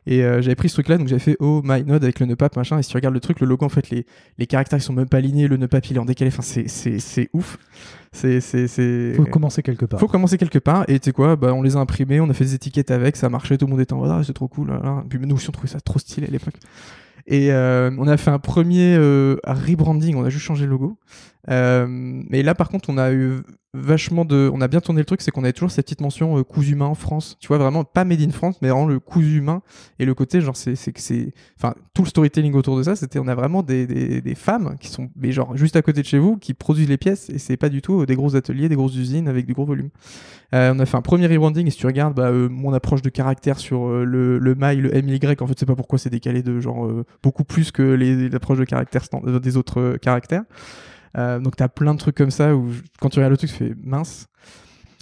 et 0.09 0.23
euh, 0.23 0.41
j'avais 0.41 0.55
pris 0.55 0.69
ce 0.69 0.73
truc 0.75 0.87
là 0.87 0.97
donc 0.97 1.07
j'avais 1.07 1.19
fait 1.19 1.35
oh 1.39 1.61
my 1.63 1.83
node 1.83 2.03
avec 2.03 2.19
le 2.19 2.25
nœud 2.25 2.35
pape 2.35 2.55
machin 2.55 2.79
et 2.79 2.83
si 2.83 2.89
tu 2.89 2.95
regardes 2.97 3.13
le 3.13 3.19
truc 3.19 3.39
le 3.39 3.47
logo 3.47 3.65
en 3.65 3.69
fait 3.69 3.89
les, 3.89 4.05
les 4.37 4.47
caractères 4.47 4.79
ils 4.79 4.81
sont 4.81 4.93
même 4.93 5.09
pas 5.09 5.17
alignés 5.17 5.47
le 5.47 5.57
nœud 5.57 5.67
pape 5.67 5.85
il 5.89 5.97
est 5.97 5.99
en 5.99 6.05
décalé 6.05 6.29
enfin 6.31 6.41
c'est 6.41 6.67
c'est 6.69 6.99
c'est 6.99 7.29
ouf 7.33 7.57
c'est 8.13 8.39
c'est 8.41 8.67
c'est 8.67 9.13
Faut 9.15 9.25
commencer 9.25 9.61
quelque 9.61 9.85
part. 9.85 9.99
faut 9.99 10.07
commencer 10.07 10.37
quelque 10.37 10.59
part 10.59 10.85
et 10.87 10.97
tu 10.99 11.05
sais 11.05 11.11
quoi 11.11 11.35
bah 11.35 11.53
on 11.53 11.61
les 11.61 11.75
a 11.75 11.79
imprimés 11.79 12.19
on 12.21 12.29
a 12.29 12.33
fait 12.33 12.45
des 12.45 12.55
étiquettes 12.55 12.89
avec 12.91 13.15
ça 13.17 13.29
marchait 13.29 13.57
tout 13.57 13.65
le 13.65 13.71
monde 13.71 13.81
était 13.81 13.93
en 13.93 13.97
mode 13.97 14.11
ah 14.11 14.21
c'est 14.25 14.33
trop 14.33 14.47
cool 14.47 14.69
là, 14.69 14.79
là. 14.83 15.03
puis 15.09 15.19
nous 15.19 15.35
aussi 15.35 15.49
on 15.49 15.51
trouvait 15.51 15.67
ça 15.67 15.79
trop 15.81 15.99
stylé 15.99 16.27
à 16.27 16.31
l'époque 16.31 16.55
et 17.27 17.51
euh, 17.51 17.91
on 17.97 18.07
a 18.07 18.15
fait 18.15 18.31
un 18.31 18.39
premier 18.39 18.95
euh, 18.95 19.35
rebranding 19.45 20.15
on 20.15 20.23
a 20.23 20.29
juste 20.29 20.45
changé 20.45 20.65
le 20.65 20.71
logo. 20.71 20.97
Euh, 21.49 21.85
mais 21.87 22.43
là 22.43 22.55
par 22.55 22.67
contre 22.67 22.89
on 22.89 22.97
a 22.97 23.11
eu 23.13 23.41
vachement 23.73 24.25
de 24.25 24.49
on 24.53 24.59
a 24.59 24.67
bien 24.67 24.81
tourné 24.81 24.99
le 24.99 25.05
truc 25.05 25.21
c'est 25.21 25.31
qu'on 25.31 25.43
avait 25.43 25.53
toujours 25.53 25.71
cette 25.71 25.85
petite 25.85 26.01
mention 26.01 26.37
euh, 26.37 26.43
coûts 26.43 26.63
humains 26.63 26.85
en 26.85 26.95
France. 26.95 27.37
Tu 27.39 27.47
vois 27.47 27.57
vraiment 27.57 27.83
pas 27.83 28.03
made 28.03 28.21
in 28.21 28.31
France 28.31 28.57
mais 28.61 28.69
vraiment 28.69 28.85
le 28.85 28.99
coût 28.99 29.21
humain 29.21 29.61
et 29.99 30.05
le 30.05 30.13
côté 30.13 30.41
genre 30.41 30.57
c'est 30.57 30.75
que 30.75 31.01
c'est 31.01 31.33
enfin 31.57 31.73
tout 31.93 32.03
le 32.03 32.09
storytelling 32.09 32.53
autour 32.53 32.77
de 32.77 32.83
ça 32.83 32.95
c'était 32.95 33.19
on 33.19 33.27
a 33.27 33.35
vraiment 33.35 33.63
des, 33.63 33.87
des, 33.87 34.21
des 34.21 34.35
femmes 34.35 34.75
qui 34.79 34.89
sont 34.89 35.09
mais 35.15 35.31
genre 35.31 35.55
juste 35.55 35.75
à 35.75 35.81
côté 35.81 36.01
de 36.01 36.07
chez 36.07 36.19
vous 36.19 36.37
qui 36.37 36.53
produisent 36.53 36.89
les 36.89 36.97
pièces 36.97 37.29
et 37.29 37.39
c'est 37.39 37.57
pas 37.57 37.69
du 37.69 37.81
tout 37.81 38.01
euh, 38.01 38.05
des 38.05 38.15
gros 38.15 38.35
ateliers 38.35 38.67
des 38.67 38.75
grosses 38.75 38.95
usines 38.95 39.27
avec 39.27 39.45
des 39.45 39.53
gros 39.53 39.65
volumes 39.65 39.89
euh, 40.53 40.73
on 40.73 40.79
a 40.79 40.85
fait 40.85 40.97
un 40.97 41.01
premier 41.01 41.27
rebranding 41.27 41.67
et 41.67 41.71
si 41.71 41.77
tu 41.77 41.87
regardes 41.87 42.15
bah, 42.15 42.27
euh, 42.27 42.49
mon 42.49 42.73
approche 42.73 43.01
de 43.01 43.09
caractère 43.09 43.59
sur 43.59 43.89
le, 43.89 44.37
le 44.37 44.55
mail, 44.55 44.81
le 44.81 45.01
MY, 45.01 45.19
en 45.41 45.47
fait, 45.47 45.59
c'est 45.59 45.65
pas 45.65 45.75
pourquoi 45.75 45.99
c'est 45.99 46.09
décalé 46.09 46.41
de 46.41 46.61
genre 46.61 46.89
beaucoup 47.23 47.43
plus 47.43 47.71
que 47.71 47.81
les 47.81 48.29
l'approche 48.29 48.59
de 48.59 48.65
caractère 48.65 49.03
stand- 49.03 49.27
euh, 49.27 49.39
des 49.39 49.57
autres 49.57 49.79
euh, 49.79 49.97
caractères. 49.97 50.43
Euh, 51.17 51.39
donc 51.39 51.55
t'as 51.55 51.67
plein 51.67 51.93
de 51.93 51.99
trucs 51.99 52.15
comme 52.15 52.31
ça 52.31 52.55
où 52.55 52.69
quand 52.99 53.09
tu 53.09 53.19
regardes 53.19 53.31
le 53.31 53.37
truc, 53.37 53.49
tu 53.49 53.55
fais 53.55 53.73
mince. 53.83 54.27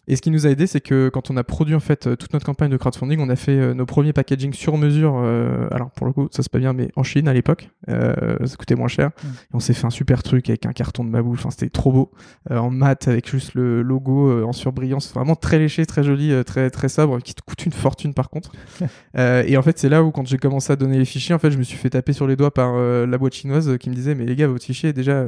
Et 0.08 0.16
ce 0.16 0.22
qui 0.22 0.32
nous 0.32 0.46
a 0.46 0.50
aidé, 0.50 0.68
c'est 0.68 0.82
que 0.82 1.10
quand 1.10 1.32
on 1.32 1.38
a 1.38 1.44
produit 1.44 1.76
en 1.76 1.80
fait 1.80 2.08
euh, 2.08 2.16
toute 2.16 2.34
notre 2.34 2.46
campagne 2.46 2.70
de 2.70 2.78
crowdfunding, 2.78 3.20
on 3.20 3.30
a 3.30 3.36
fait 3.36 3.58
euh, 3.58 3.74
nos 3.74 3.86
premiers 3.86 4.14
packaging 4.14 4.54
sur 4.54 4.78
mesure. 4.78 5.16
euh, 5.18 5.68
alors 5.72 5.92
pour 5.92 6.06
le 6.06 6.14
coup, 6.14 6.28
ça 6.32 6.44
c'est 6.44 6.52
pas 6.52 6.60
bien, 6.60 6.74
mais 6.74 6.90
en 6.96 7.04
Chine 7.04 7.28
à 7.28 7.34
l'époque, 7.34 7.70
euh, 7.90 8.38
ça 8.46 8.56
coûtait 8.56 8.76
moins 8.76 8.88
cher. 8.88 9.10
Mm. 9.10 9.28
Et 9.28 9.56
on 9.56 9.60
s'est 9.60 9.74
fait 9.74 9.86
un 9.86 9.92
super 9.92 10.24
truc 10.24 10.50
avec 10.50 10.66
un 10.66 10.74
carton 10.74 11.04
de 11.04 11.10
Maboule. 11.10 11.38
Enfin, 11.38 11.50
c'était 11.50 11.70
trop 11.70 11.92
beau, 11.92 12.12
euh, 12.52 12.58
en 12.58 12.70
mat 12.70 13.08
avec 13.08 13.30
juste 13.30 13.54
le 13.56 13.82
logo 13.82 14.46
en 14.46 14.54
surbrillance, 14.54 15.14
vraiment 15.14 15.36
très 15.36 15.60
léché, 15.60 15.86
très 15.86 16.04
joli, 16.04 16.32
très 16.46 16.70
très 16.70 16.90
sobre, 16.90 17.20
qui 17.22 17.34
te 17.34 17.42
coûte 17.42 17.66
une 17.66 17.72
fortune 17.72 18.14
par 18.14 18.30
contre. 18.30 18.52
Et 19.18 19.58
en 19.58 19.62
fait, 19.62 19.78
c'est 19.80 19.90
là 19.90 20.04
où 20.04 20.12
quand 20.12 20.26
j'ai 20.26 20.38
commencé 20.38 20.72
à 20.72 20.76
donner 20.76 20.98
les 20.98 21.06
fichiers, 21.06 21.34
en 21.34 21.40
fait, 21.40 21.52
je 21.52 21.58
me 21.58 21.64
suis 21.64 21.78
fait 21.78 21.90
taper 21.90 22.14
sur 22.14 22.28
les 22.28 22.36
doigts 22.36 22.54
par 22.54 22.76
la 22.76 23.18
boîte 23.18 23.34
chinoise 23.34 23.78
qui 23.78 23.90
me 23.90 23.96
disait 23.96 24.16
mais 24.16 24.26
les 24.26 24.36
gars, 24.36 24.48
votre 24.48 24.64
fichier 24.64 24.94
déjà, 24.94 25.26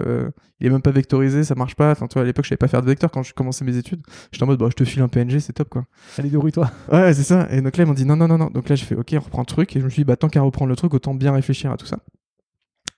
il 0.59 0.67
est 0.67 0.69
même 0.69 0.81
pas 0.81 0.91
vectorisé, 0.91 1.43
ça 1.43 1.55
marche 1.55 1.75
pas. 1.75 1.91
Enfin, 1.91 2.07
toi 2.07 2.21
à 2.21 2.25
l'époque, 2.25 2.45
je 2.45 2.49
savais 2.49 2.57
pas 2.57 2.67
faire 2.67 2.81
de 2.81 2.87
vecteur 2.87 3.11
quand 3.11 3.23
je 3.23 3.33
commençais 3.33 3.65
mes 3.65 3.77
études. 3.77 4.01
J'étais 4.31 4.43
en 4.43 4.47
mode 4.47 4.59
bah 4.59 4.66
je 4.69 4.75
te 4.75 4.83
file 4.83 5.01
un 5.01 5.07
PNG, 5.07 5.39
c'est 5.39 5.53
top 5.53 5.69
quoi. 5.69 5.85
Allez, 6.17 6.29
débrouille-toi. 6.29 6.69
Ouais, 6.91 7.13
c'est 7.13 7.23
ça. 7.23 7.47
Et 7.51 7.61
donc 7.61 7.75
là, 7.77 7.83
ils 7.83 7.87
m'ont 7.87 7.93
dit 7.93 8.05
non, 8.05 8.15
non, 8.15 8.27
non, 8.27 8.37
non. 8.37 8.49
Donc 8.49 8.69
là, 8.69 8.75
j'ai 8.75 8.85
fait 8.85 8.95
ok, 8.95 9.13
on 9.13 9.19
reprend 9.19 9.41
le 9.41 9.45
truc. 9.45 9.75
Et 9.75 9.79
je 9.79 9.85
me 9.85 9.89
suis 9.89 10.01
dit, 10.01 10.05
bah 10.05 10.15
tant 10.15 10.29
qu'à 10.29 10.41
reprendre 10.41 10.69
le 10.69 10.75
truc, 10.75 10.93
autant 10.93 11.13
bien 11.13 11.31
réfléchir 11.33 11.71
à 11.71 11.77
tout 11.77 11.85
ça. 11.85 11.99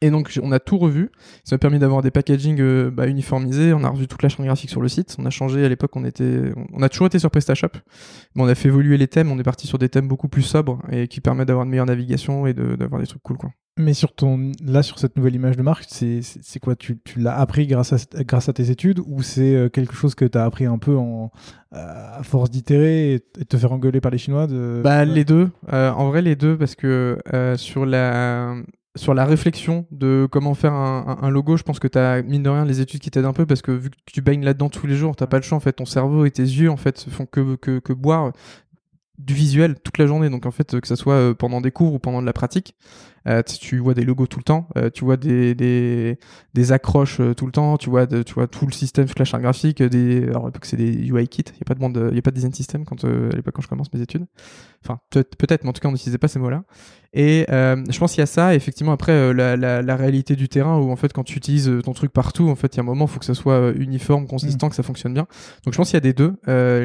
Et 0.02 0.12
donc, 0.12 0.40
on 0.42 0.54
a 0.54 0.60
tout 0.60 0.78
revu. 0.78 1.10
Ça 1.44 1.56
m'a 1.56 1.58
permis 1.60 1.78
d'avoir 1.78 2.02
des 2.02 2.10
packaging 2.10 2.62
euh, 2.62 2.90
bah, 2.90 3.08
uniformisés. 3.08 3.74
On 3.74 3.84
a 3.84 3.90
revu 3.90 4.08
toute 4.08 4.24
la 4.24 4.30
charte 4.30 4.42
graphique 4.42 4.70
sur 4.70 4.82
le 4.82 4.88
site. 4.88 5.18
On 5.20 5.26
a 5.26 5.30
changé. 5.30 5.66
À 5.66 5.68
l'époque, 5.68 5.94
on 5.98 6.06
était, 6.06 6.54
on 6.72 6.82
a 6.82 6.88
toujours 6.88 7.08
été 7.08 7.20
sur 7.20 7.30
PrestaShop, 7.30 7.68
mais 8.36 8.44
on 8.44 8.48
a 8.48 8.56
fait 8.56 8.70
évoluer 8.70 8.98
les 8.98 9.10
thèmes. 9.10 9.30
On 9.30 9.38
est 9.38 9.44
parti 9.44 9.68
sur 9.68 9.78
des 9.78 9.90
thèmes 9.90 10.08
beaucoup 10.08 10.30
plus 10.30 10.44
sobres 10.44 10.80
et 10.90 11.10
qui 11.10 11.20
permettent 11.20 11.50
d'avoir 11.50 11.66
une 11.66 11.72
meilleure 11.72 11.86
navigation 11.86 12.48
et 12.48 12.54
de- 12.54 12.78
d'avoir 12.78 13.02
des 13.02 13.08
trucs 13.08 13.22
cool, 13.24 13.36
quoi. 13.38 13.50
Mais 13.80 13.94
sur 13.94 14.14
ton, 14.14 14.52
là, 14.62 14.84
sur 14.84 15.00
cette 15.00 15.16
nouvelle 15.16 15.36
image 15.36 15.56
de 15.56 15.62
marque, 15.62 15.86
c'est 15.88 16.60
quoi? 16.62 16.76
Tu, 16.76 17.00
tu 17.00 17.20
l'as 17.20 17.40
appris 17.40 17.66
grâce 17.66 17.94
à, 17.94 18.24
grâce 18.24 18.50
à 18.50 18.54
tes 18.54 18.72
études 18.72 19.00
ou 19.06 19.22
c'est 19.22 19.56
euh, 19.56 19.70
quelque 19.70 19.96
chose 19.96 20.16
que 20.16 20.26
tu 20.26 20.38
as 20.38 20.44
appris 20.44 20.66
un 20.66 20.78
peu 20.78 20.98
en, 20.98 21.32
à 21.72 22.22
force 22.24 22.52
d'itérer 22.52 23.14
et 23.14 23.24
de 23.38 23.44
te 23.46 23.56
faire 23.56 23.72
engueuler 23.72 24.02
par 24.02 24.12
les 24.12 24.18
Chinois 24.18 24.48
de... 24.48 24.82
Bah 24.84 25.00
Ouais. 25.00 25.06
les 25.06 25.24
deux. 25.24 25.50
Euh, 25.72 25.92
en 25.92 26.10
vrai 26.10 26.22
les 26.22 26.36
deux 26.36 26.58
parce 26.58 26.76
que 26.76 27.20
euh, 27.34 27.56
sur 27.56 27.86
la 27.86 28.56
sur 28.98 29.14
la 29.14 29.24
réflexion 29.24 29.86
de 29.92 30.28
comment 30.30 30.56
faire 30.56 30.74
un, 30.74 31.30
logo, 31.30 31.56
je 31.56 31.64
pense 31.64 31.80
que 31.80 31.88
tu 31.88 31.98
as, 31.98 32.22
mine 32.22 32.44
de 32.44 32.50
rien, 32.50 32.66
les 32.66 32.82
études 32.82 33.00
qui 33.00 33.10
t'aident 33.10 33.26
un 33.26 33.34
peu 33.34 33.46
parce 33.46 33.62
que 33.62 33.72
vu 33.72 33.92
que 33.92 33.96
tu 34.06 34.22
baignes 34.22 34.44
là-dedans 34.44 34.68
tous 34.68 34.88
les 34.88 34.96
jours, 34.96 35.16
t'as 35.16 35.28
pas 35.28 35.38
le 35.38 35.44
choix. 35.44 35.56
En 35.56 35.62
fait, 35.62 35.74
ton 35.74 35.86
cerveau 35.86 36.26
et 36.26 36.32
tes 36.32 36.44
yeux, 36.44 36.70
en 36.70 36.76
fait, 36.76 37.08
font 37.10 37.26
que, 37.26 37.56
que, 37.56 37.80
que 37.80 37.94
boire 37.94 38.34
du 39.20 39.34
visuel 39.34 39.76
toute 39.80 39.98
la 40.00 40.08
journée. 40.08 40.30
Donc, 40.30 40.46
en 40.46 40.52
fait, 40.52 40.80
que 40.80 40.88
ça 40.88 40.96
soit 40.96 41.14
euh, 41.14 41.34
pendant 41.34 41.62
des 41.62 41.72
cours 41.72 41.94
ou 41.94 42.00
pendant 42.00 42.22
de 42.22 42.26
la 42.26 42.34
pratique, 42.34 42.76
euh, 43.28 43.42
tu- 43.44 43.58
tu 43.60 43.78
vois 43.80 43.94
des 43.94 44.04
logos 44.06 44.28
tout 44.28 44.40
le 44.40 44.44
temps, 44.44 44.68
euh, 44.78 44.90
tu 44.90 45.04
vois 45.06 45.18
des, 45.18 45.56
des, 45.56 46.18
des 46.54 46.72
accroches 46.72 47.20
euh, 47.20 47.34
tout 47.34 47.46
le 47.46 47.52
temps, 47.52 47.78
tu 47.78 47.90
vois, 47.90 48.06
de- 48.06 48.24
tu 48.24 48.34
vois 48.34 48.48
tout 48.48 48.66
le 48.66 48.72
système, 48.72 49.08
la 49.18 49.26
charte 49.26 49.42
graphique, 49.44 49.82
des, 49.84 50.24
alors 50.30 50.46
l'époque 50.48 50.66
c'est 50.66 50.78
des 50.78 50.92
UI 51.08 51.28
kits, 51.28 51.44
il 51.48 51.54
n'y 51.54 51.60
a 51.62 51.66
pas 51.66 51.76
de 51.76 51.82
monde, 51.82 52.10
il 52.12 52.18
a 52.18 52.22
pas 52.22 52.32
de 52.32 52.36
design 52.36 52.54
system 52.54 52.86
quand, 52.86 53.04
à 53.06 53.08
l'époque 53.36 53.54
quand 53.56 53.62
je 53.62 53.68
commence 53.68 53.92
mes 53.94 54.02
études. 54.02 54.26
Enfin, 54.86 55.00
peut-être, 55.10 55.64
mais 55.64 55.70
en 55.70 55.74
tout 55.74 55.82
cas 55.82 55.90
on 55.90 55.92
n'utilisait 55.92 56.18
pas 56.18 56.30
ces 56.30 56.40
mots-là. 56.40 56.64
Et 57.14 57.46
je 57.50 58.00
pense 58.00 58.12
qu'il 58.14 58.22
y 58.22 58.24
a 58.24 58.28
ça, 58.28 58.56
effectivement 58.56 58.94
après 58.94 59.34
la, 59.34 59.58
la, 59.58 59.82
la 59.82 59.96
réalité 59.96 60.36
du 60.36 60.48
terrain 60.48 60.78
où 60.78 60.92
en 60.92 60.96
fait 60.96 61.12
quand 61.12 61.24
tu 61.24 61.38
utilises 61.38 61.72
ton 61.84 61.94
truc 61.94 62.14
partout, 62.14 62.48
en 62.50 62.56
fait 62.56 62.76
il 62.76 62.78
y 62.78 62.80
a 62.80 62.84
un 62.84 62.86
moment 62.86 63.06
il 63.06 63.12
faut 63.12 63.20
que 63.20 63.26
ça 63.26 63.34
soit 63.34 63.72
uniforme, 63.76 64.28
consistant, 64.28 64.70
que 64.70 64.76
ça 64.76 64.84
fonctionne 64.84 65.14
bien. 65.14 65.28
Donc 65.66 65.74
je 65.74 65.78
pense 65.78 65.90
qu'il 65.90 65.96
y 65.96 65.98
a 65.98 66.02
des 66.02 66.14
deux. 66.14 66.36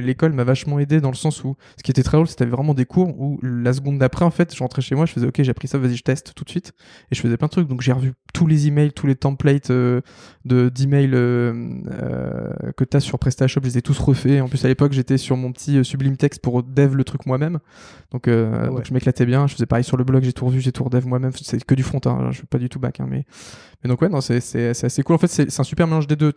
L'école 0.01 0.33
m'a 0.33 0.45
vachement 0.45 0.79
aidé 0.79 1.01
dans 1.01 1.11
le 1.11 1.15
sens 1.17 1.45
où 1.45 1.57
ce 1.77 1.83
qui 1.83 1.91
était 1.91 2.03
très 2.03 2.17
drôle, 2.17 2.27
c'était 2.27 2.47
vraiment 2.47 2.75
des 2.75 2.87
cours 2.87 3.09
où 3.21 3.39
la 3.43 3.73
seconde 3.73 3.99
d'après 3.99 4.25
en 4.25 4.31
fait 4.31 4.55
je 4.55 4.59
rentrais 4.61 4.83
chez 4.83 4.95
moi, 4.95 5.07
je 5.07 5.13
faisais 5.13 5.27
ok 5.27 5.43
j'ai 5.43 5.51
appris 5.51 5.69
ça, 5.69 5.79
vas-y 5.79 5.95
je 5.97 6.03
teste 6.03 6.24
tout 6.33 6.45
de 6.45 6.51
suite, 6.51 6.73
et 7.11 7.15
je 7.15 7.21
faisais 7.21 7.37
plein 7.37 7.47
de 7.49 7.53
trucs. 7.53 7.69
Donc 7.69 7.81
j'ai 7.83 7.93
revu 7.93 8.13
tous 8.33 8.47
les 8.47 8.67
emails, 8.67 8.93
tous 8.93 9.07
les 9.07 9.15
templates 9.15 9.71
euh, 9.71 10.01
de 10.45 10.69
d'emails 10.69 11.15
euh, 11.15 11.53
euh, 11.91 12.73
que 12.77 12.85
tu 12.85 12.97
as 12.97 13.01
sur 13.01 13.19
PrestaShop, 13.19 13.61
je 13.63 13.69
les 13.69 13.79
ai 13.79 13.83
tous 13.83 13.99
refaits. 13.99 14.41
En 14.41 14.49
plus 14.49 14.65
à 14.65 14.69
l'époque 14.69 14.93
j'étais 14.93 15.19
sur 15.19 15.37
mon 15.37 15.53
petit 15.53 15.85
Sublime 15.85 16.17
Text 16.17 16.41
pour 16.43 16.63
dev 16.63 16.95
le 16.95 17.05
truc 17.05 17.27
moi-même. 17.27 17.59
Donc, 18.11 18.29
Ah 18.29 18.31
ouais. 18.31 18.69
donc 18.69 18.85
je 18.85 18.95
m'éclatais 18.95 19.27
bien. 19.27 19.47
Je 19.47 19.55
faisais 19.55 19.67
pareil 19.67 19.85
sur 19.85 19.97
le 19.97 20.05
blog, 20.05 20.23
j'ai 20.23 20.33
tout 20.33 20.47
revu, 20.47 20.61
j'ai 20.61 20.73
tout 20.73 20.85
redev 20.85 21.07
moi-même. 21.07 21.33
C'est 21.35 21.65
que 21.65 21.75
du 21.75 21.83
front, 21.83 22.01
hein, 22.07 22.29
je 22.31 22.41
fais 22.41 22.47
pas 22.47 22.59
du 22.59 22.69
tout 22.69 22.79
back. 22.79 23.01
Hein, 23.01 23.07
mais, 23.09 23.25
mais 23.83 23.91
donc 23.91 24.01
ouais, 24.03 24.09
non, 24.09 24.21
c'est 24.21 24.39
assez 24.69 25.03
cool. 25.03 25.17
En 25.17 25.19
fait, 25.19 25.29
c'est 25.29 25.61
un 25.61 25.65
super 25.65 25.87
mélange 25.87 26.07
des 26.07 26.17
deux. 26.17 26.33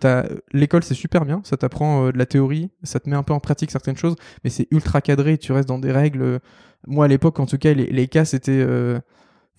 L'école, 0.53 0.83
c'est 0.83 0.93
super 0.95 1.25
bien. 1.25 1.41
Ça 1.43 1.57
t'apprend 1.57 2.09
de 2.09 2.17
la 2.17 2.25
théorie, 2.25 2.69
ça 2.83 2.99
te 2.99 3.09
met 3.09 3.15
un 3.15 3.23
peu 3.23 3.33
en 3.33 3.39
pratique 3.39 3.71
certaines 3.71 3.97
choses, 3.97 4.15
mais 4.43 4.49
c'est 4.49 4.67
ultra 4.71 5.01
cadré. 5.01 5.37
Tu 5.37 5.51
restes 5.51 5.67
dans 5.67 5.79
des 5.79 5.91
règles. 5.91 6.39
Moi, 6.87 7.05
à 7.05 7.07
l'époque, 7.07 7.39
en 7.39 7.45
tout 7.45 7.57
cas, 7.57 7.73
les, 7.73 7.85
les 7.87 8.07
cas, 8.07 8.25
c'était. 8.25 8.51
euh, 8.51 8.99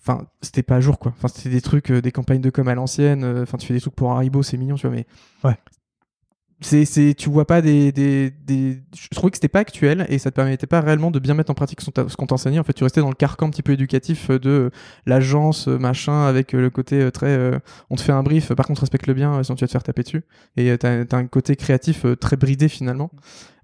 Enfin, 0.01 0.27
c'était 0.41 0.63
pas 0.63 0.75
à 0.77 0.81
jour, 0.81 0.97
quoi. 0.97 1.13
Enfin, 1.17 1.27
c'était 1.27 1.49
des 1.49 1.61
trucs, 1.61 1.91
euh, 1.91 2.01
des 2.01 2.11
campagnes 2.11 2.41
de 2.41 2.49
com 2.49 2.67
à 2.67 2.75
l'ancienne. 2.75 3.23
euh, 3.23 3.43
Enfin, 3.43 3.57
tu 3.57 3.67
fais 3.67 3.73
des 3.73 3.81
trucs 3.81 3.95
pour 3.95 4.11
Haribo, 4.11 4.41
c'est 4.43 4.57
mignon, 4.57 4.75
tu 4.75 4.87
vois, 4.87 4.95
mais. 4.95 5.05
Ouais. 5.43 5.57
C'est, 6.61 7.13
tu 7.17 7.29
vois 7.29 7.47
pas 7.47 7.61
des, 7.61 7.93
des, 7.93 8.31
des... 8.31 8.81
Je 8.93 9.07
trouvais 9.15 9.31
que 9.31 9.37
c'était 9.37 9.47
pas 9.47 9.59
actuel 9.59 10.05
et 10.09 10.17
ça 10.17 10.29
te 10.29 10.35
permettait 10.35 10.67
pas 10.67 10.81
réellement 10.81 11.09
de 11.09 11.17
bien 11.17 11.33
mettre 11.33 11.51
en 11.51 11.53
pratique 11.53 11.79
ce 11.79 12.15
qu'on 12.17 12.25
t'enseignait. 12.25 12.59
En 12.59 12.65
fait, 12.65 12.73
tu 12.73 12.83
restais 12.83 12.99
dans 12.99 13.07
le 13.07 13.15
carcan 13.15 13.47
un 13.47 13.49
petit 13.49 13.63
peu 13.63 13.71
éducatif 13.71 14.29
euh, 14.29 14.39
de 14.39 14.49
euh, 14.49 14.69
l'agence, 15.05 15.69
euh, 15.69 15.77
machin, 15.77 16.25
avec 16.25 16.51
le 16.51 16.69
côté 16.69 17.11
très. 17.11 17.27
euh, 17.27 17.59
on 17.89 17.95
te 17.95 18.01
fait 18.01 18.11
un 18.11 18.23
brief, 18.23 18.53
par 18.53 18.67
contre, 18.67 18.81
respecte-le 18.81 19.13
bien, 19.13 19.35
euh, 19.35 19.43
sinon 19.43 19.55
tu 19.55 19.63
vas 19.63 19.67
te 19.67 19.71
faire 19.71 19.83
taper 19.83 20.03
dessus. 20.03 20.23
Et 20.57 20.77
t'as, 20.77 21.05
t'as 21.05 21.17
un 21.17 21.27
côté 21.27 21.55
créatif 21.55 22.05
très 22.19 22.35
bridé 22.35 22.67
finalement. 22.67 23.09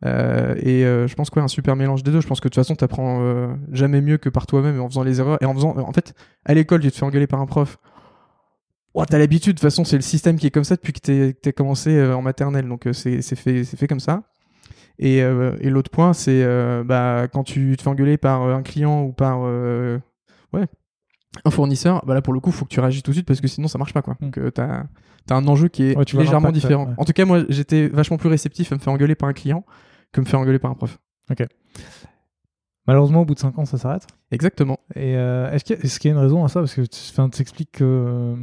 Euh, 0.06 0.56
et 0.60 0.86
euh, 0.86 1.08
je 1.08 1.16
pense 1.16 1.30
quoi, 1.30 1.42
un 1.42 1.50
super 1.50 1.76
mélange 1.76 2.02
des 2.02 2.12
deux. 2.12 2.22
Je 2.22 2.28
pense 2.28 2.40
que 2.40 2.48
de 2.48 2.54
toute 2.54 2.64
façon, 2.64 2.76
t'apprends 2.76 3.58
jamais 3.74 4.00
mieux 4.00 4.18
que 4.18 4.30
par 4.30 4.48
toi-même 4.48 4.80
en 4.80 4.88
faisant 4.88 5.04
les 5.04 5.20
erreurs. 5.20 5.38
Et 5.42 5.46
en 5.46 5.54
faisant. 5.54 5.76
En 5.78 5.92
fait, 5.92 6.14
à 6.46 6.54
l'école, 6.54 6.80
tu 6.80 6.92
te 6.92 6.96
fais 6.96 7.06
engueuler 7.06 7.28
par 7.28 7.42
un 7.42 7.46
prof. 7.46 7.78
Oh, 8.98 9.04
t'as 9.06 9.18
l'habitude, 9.18 9.54
de 9.56 9.60
toute 9.60 9.62
façon, 9.70 9.84
c'est 9.84 9.98
le 9.98 10.02
système 10.02 10.38
qui 10.40 10.48
est 10.48 10.52
comme 10.52 10.64
ça 10.64 10.76
depuis 10.78 10.94
que 10.94 11.32
t'es- 11.32 11.54
commencé 11.54 11.90
euh, 11.98 12.16
en 12.16 12.22
maternelle. 12.22 12.68
Donc, 12.68 12.88
euh, 12.88 12.94
c'est 12.94 13.22
fait, 13.36 13.64
fait 13.66 13.88
comme 13.88 14.00
ça. 14.00 14.24
Et, 14.98 15.22
euh, 15.22 15.58
et 15.60 15.70
l'autre 15.70 15.92
point, 15.92 16.14
c'est 16.14 16.42
euh, 16.44 16.82
bah, 16.86 17.28
quand 17.32 17.44
tu 17.44 17.76
te 17.78 17.82
fais 17.84 17.90
engueuler 17.90 18.18
par 18.18 18.42
un 18.44 18.62
client 18.64 19.04
ou 19.04 19.12
par 19.12 19.40
euh, 19.44 20.00
ouais, 20.54 20.66
un 21.44 21.50
fournisseur, 21.52 22.06
bah 22.06 22.14
là 22.14 22.22
pour 22.22 22.32
le 22.34 22.40
coup, 22.40 22.52
faut 22.52 22.64
que 22.64 22.70
tu 22.70 22.80
réagisses 22.80 23.04
tout 23.04 23.12
de 23.12 23.16
suite 23.16 23.28
parce 23.28 23.42
que 23.42 23.48
sinon 23.50 23.68
ça 23.68 23.78
marche 23.78 23.92
pas. 23.94 24.02
Quoi. 24.02 24.16
Donc, 24.22 24.38
euh, 24.38 24.50
t'as 24.52 24.84
as 25.30 25.36
un 25.36 25.46
enjeu 25.50 25.68
qui 25.68 25.84
est 25.84 25.98
Ouais, 25.98 26.06
tu 26.06 26.18
légèrement 26.18 26.54
différent. 26.54 26.86
ouais. 26.88 26.94
En 26.98 27.04
tout 27.04 27.12
cas, 27.12 27.26
moi, 27.26 27.44
j'étais 27.50 27.90
vachement 27.90 28.16
plus 28.16 28.30
réceptif 28.30 28.72
à 28.72 28.76
me 28.76 28.80
faire 28.80 28.94
engueuler 28.94 29.16
par 29.16 29.28
un 29.28 29.34
client 29.34 29.66
que 30.14 30.22
me 30.22 30.26
faire 30.26 30.40
engueuler 30.40 30.60
par 30.60 30.72
un 30.72 30.76
prof. 30.76 30.98
Malheureusement, 32.88 33.22
au 33.22 33.26
bout 33.26 33.34
de 33.34 33.40
5 33.40 33.58
ans, 33.60 33.66
ça 33.66 33.78
s'arrête. 33.78 34.08
Exactement. 34.32 34.80
Et 34.96 35.14
est-ce 35.14 35.64
qu'il 36.00 36.12
y, 36.12 36.14
y 36.14 36.16
a 36.16 36.16
une 36.18 36.24
raison 36.24 36.46
à 36.46 36.48
ça? 36.48 36.62
Parce 36.62 36.76
que 36.76 36.82
tu 36.84 37.00
enfin, 37.12 37.28
t'expliques 37.28 37.74
que. 37.74 38.38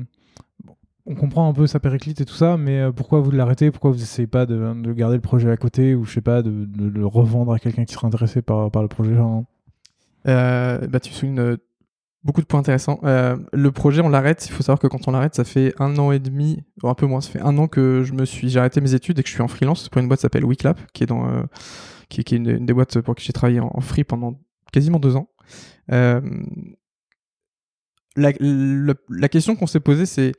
On 1.06 1.14
comprend 1.14 1.48
un 1.48 1.52
peu 1.52 1.66
sa 1.66 1.80
périclite 1.80 2.20
et 2.20 2.24
tout 2.24 2.34
ça, 2.34 2.56
mais 2.56 2.80
euh, 2.80 2.92
pourquoi 2.92 3.20
vous 3.20 3.30
l'arrêtez 3.30 3.70
Pourquoi 3.70 3.90
vous 3.90 4.02
essayez 4.02 4.28
pas 4.28 4.46
de, 4.46 4.72
de 4.74 4.92
garder 4.92 5.16
le 5.16 5.22
projet 5.22 5.50
à 5.50 5.56
côté 5.56 5.94
ou 5.94 6.04
je 6.04 6.12
sais 6.12 6.20
pas, 6.20 6.42
de, 6.42 6.68
le 6.76 7.06
revendre 7.06 7.52
à 7.52 7.58
quelqu'un 7.58 7.84
qui 7.84 7.94
serait 7.94 8.06
intéressé 8.06 8.42
par, 8.42 8.70
le 8.70 8.88
projet 8.88 9.16
Euh, 10.28 10.86
bah, 10.86 11.00
tu 11.00 11.12
soulignes 11.12 11.40
euh, 11.40 11.56
beaucoup 12.22 12.40
de 12.40 12.46
points 12.46 12.60
intéressants. 12.60 13.00
Le 13.02 13.70
projet, 13.70 14.00
on 14.00 14.08
l'arrête. 14.08 14.46
Il 14.46 14.52
faut 14.52 14.62
savoir 14.62 14.78
que 14.78 14.86
quand 14.86 15.08
on 15.08 15.10
l'arrête, 15.10 15.34
ça 15.34 15.42
fait 15.42 15.74
un 15.80 15.98
an 15.98 16.12
et 16.12 16.20
demi, 16.20 16.62
ou 16.84 16.88
un 16.88 16.94
peu 16.94 17.06
moins. 17.06 17.20
Ça 17.20 17.30
fait 17.30 17.40
un 17.40 17.58
an 17.58 17.66
que 17.66 18.04
je 18.04 18.12
me 18.12 18.24
suis, 18.24 18.48
j'ai 18.48 18.60
arrêté 18.60 18.80
mes 18.80 18.94
études 18.94 19.18
et 19.18 19.22
que 19.24 19.28
je 19.28 19.34
suis 19.34 19.42
en 19.42 19.48
freelance 19.48 19.88
pour 19.88 20.00
une 20.00 20.06
boîte 20.06 20.20
qui 20.20 20.22
s'appelle 20.22 20.44
Wiclap, 20.44 20.78
qui 20.92 21.02
est 21.02 21.06
dans, 21.06 21.26
qui, 22.08 22.20
est 22.20 22.30
une, 22.30 22.64
des 22.64 22.72
boîtes 22.72 23.00
pour 23.00 23.16
qui 23.16 23.24
j'ai 23.24 23.32
travaillé 23.32 23.58
en, 23.58 23.80
free 23.80 24.04
pendant 24.04 24.38
quasiment 24.72 25.00
deux 25.00 25.16
ans. 25.16 25.28
La 28.14 29.28
question 29.28 29.56
qu'on 29.56 29.66
s'est 29.66 29.80
posée, 29.80 30.06
c'est 30.06 30.32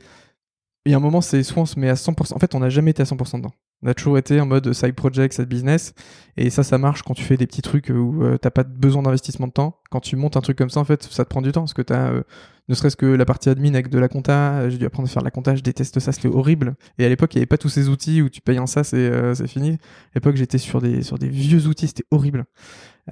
il 0.86 0.92
y 0.92 0.96
a 0.96 0.98
un 0.98 1.02
moment, 1.02 1.22
c'est 1.22 1.44
soit 1.44 1.64
on 1.64 1.66
se 1.66 1.80
met 1.80 1.90
à 1.90 1.96
100%. 1.96 2.34
En 2.34 2.40
fait, 2.40 2.56
on 2.56 2.60
n'a 2.60 2.70
jamais 2.70 2.92
été 2.92 3.02
à 3.02 3.06
100% 3.06 3.38
dedans. 3.38 3.54
On 3.84 3.88
a 3.88 3.94
toujours 3.94 4.18
été 4.18 4.40
en 4.40 4.46
mode 4.46 4.72
side 4.74 4.96
project, 4.96 5.34
side 5.34 5.48
business. 5.48 5.94
Et 6.38 6.50
ça, 6.50 6.64
ça 6.64 6.78
marche 6.78 7.04
quand 7.04 7.14
tu 7.14 7.24
fais 7.24 7.38
des 7.38 7.48
petits 7.48 7.62
trucs 7.62 7.90
où 7.90 8.24
euh, 8.24 8.38
t'as 8.38 8.52
pas 8.52 8.64
besoin 8.64 9.04
d'investissement 9.04 9.48
de 9.48 9.54
temps. 9.54 9.80
Quand 9.92 10.00
tu 10.00 10.16
montes 10.16 10.38
un 10.38 10.42
truc 10.42 10.58
comme 10.58 10.70
ça, 10.70 10.80
en 10.80 10.86
fait, 10.86 11.04
ça 11.04 11.26
te 11.26 11.30
prend 11.30 11.42
du 11.42 11.52
temps 11.52 11.62
parce 11.62 11.74
que 11.74 11.82
t'as, 11.82 12.12
euh, 12.12 12.24
ne 12.70 12.76
serait-ce 12.76 12.96
que 12.96 13.06
la 13.06 13.26
partie 13.26 13.50
admin 13.50 13.74
avec 13.74 13.90
de 13.90 14.00
la 14.00 14.08
compta, 14.08 14.54
euh, 14.54 14.70
j'ai 14.70 14.78
dû 14.78 14.86
apprendre 14.86 15.10
à 15.10 15.12
faire 15.12 15.22
de 15.22 15.28
la 15.28 15.32
compta, 15.32 15.56
je 15.56 15.62
déteste 15.62 16.00
ça, 16.00 16.12
c'était 16.12 16.30
horrible. 16.30 16.76
Et 16.98 17.06
à 17.06 17.10
l'époque, 17.10 17.34
il 17.34 17.38
y 17.38 17.40
avait 17.40 17.46
pas 17.46 17.58
tous 17.58 17.70
ces 17.70 17.90
outils 17.90 18.22
où 18.22 18.30
tu 18.30 18.42
payes 18.42 18.58
un 18.58 18.68
ça, 18.68 18.84
c'est 18.84 18.98
euh, 18.98 19.36
c'est 19.36 19.48
fini. 19.48 19.72
À 19.72 20.16
l'époque, 20.16 20.38
j'étais 20.38 20.58
sur 20.58 20.82
des, 20.82 21.02
sur 21.02 21.18
des 21.18 21.28
vieux 21.28 21.68
outils, 21.68 21.88
c'était 21.88 22.06
horrible. 22.12 22.46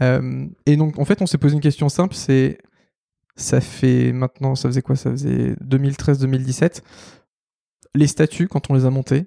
Euh, 0.02 0.48
et 0.66 0.78
donc, 0.78 1.00
en 1.00 1.06
fait, 1.06 1.22
on 1.22 1.26
s'est 1.26 1.38
posé 1.38 1.56
une 1.56 1.62
question 1.62 1.90
simple, 1.90 2.16
c'est, 2.16 2.60
ça 3.36 3.60
fait 3.60 4.14
maintenant, 4.14 4.56
ça 4.56 4.70
faisait 4.70 4.82
quoi? 4.82 4.96
Ça 4.96 5.12
faisait 5.12 5.54
2013-2017. 5.66 6.82
Les 7.96 8.08
statuts, 8.08 8.48
quand 8.48 8.70
on 8.70 8.74
les 8.74 8.86
a 8.86 8.90
montés, 8.90 9.26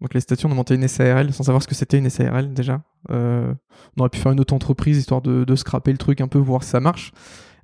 donc 0.00 0.12
les 0.14 0.20
statuts, 0.20 0.46
on 0.46 0.50
a 0.50 0.54
monté 0.54 0.74
une 0.74 0.86
SARL 0.88 1.32
sans 1.32 1.44
savoir 1.44 1.62
ce 1.62 1.68
que 1.68 1.74
c'était 1.74 1.98
une 1.98 2.10
SARL 2.10 2.52
déjà. 2.52 2.82
Euh, 3.10 3.54
on 3.96 4.00
aurait 4.00 4.10
pu 4.10 4.18
faire 4.18 4.32
une 4.32 4.40
auto-entreprise 4.40 4.98
histoire 4.98 5.22
de, 5.22 5.44
de 5.44 5.56
scraper 5.56 5.92
le 5.92 5.98
truc 5.98 6.20
un 6.20 6.28
peu, 6.28 6.38
voir 6.38 6.62
si 6.62 6.70
ça 6.70 6.80
marche. 6.80 7.12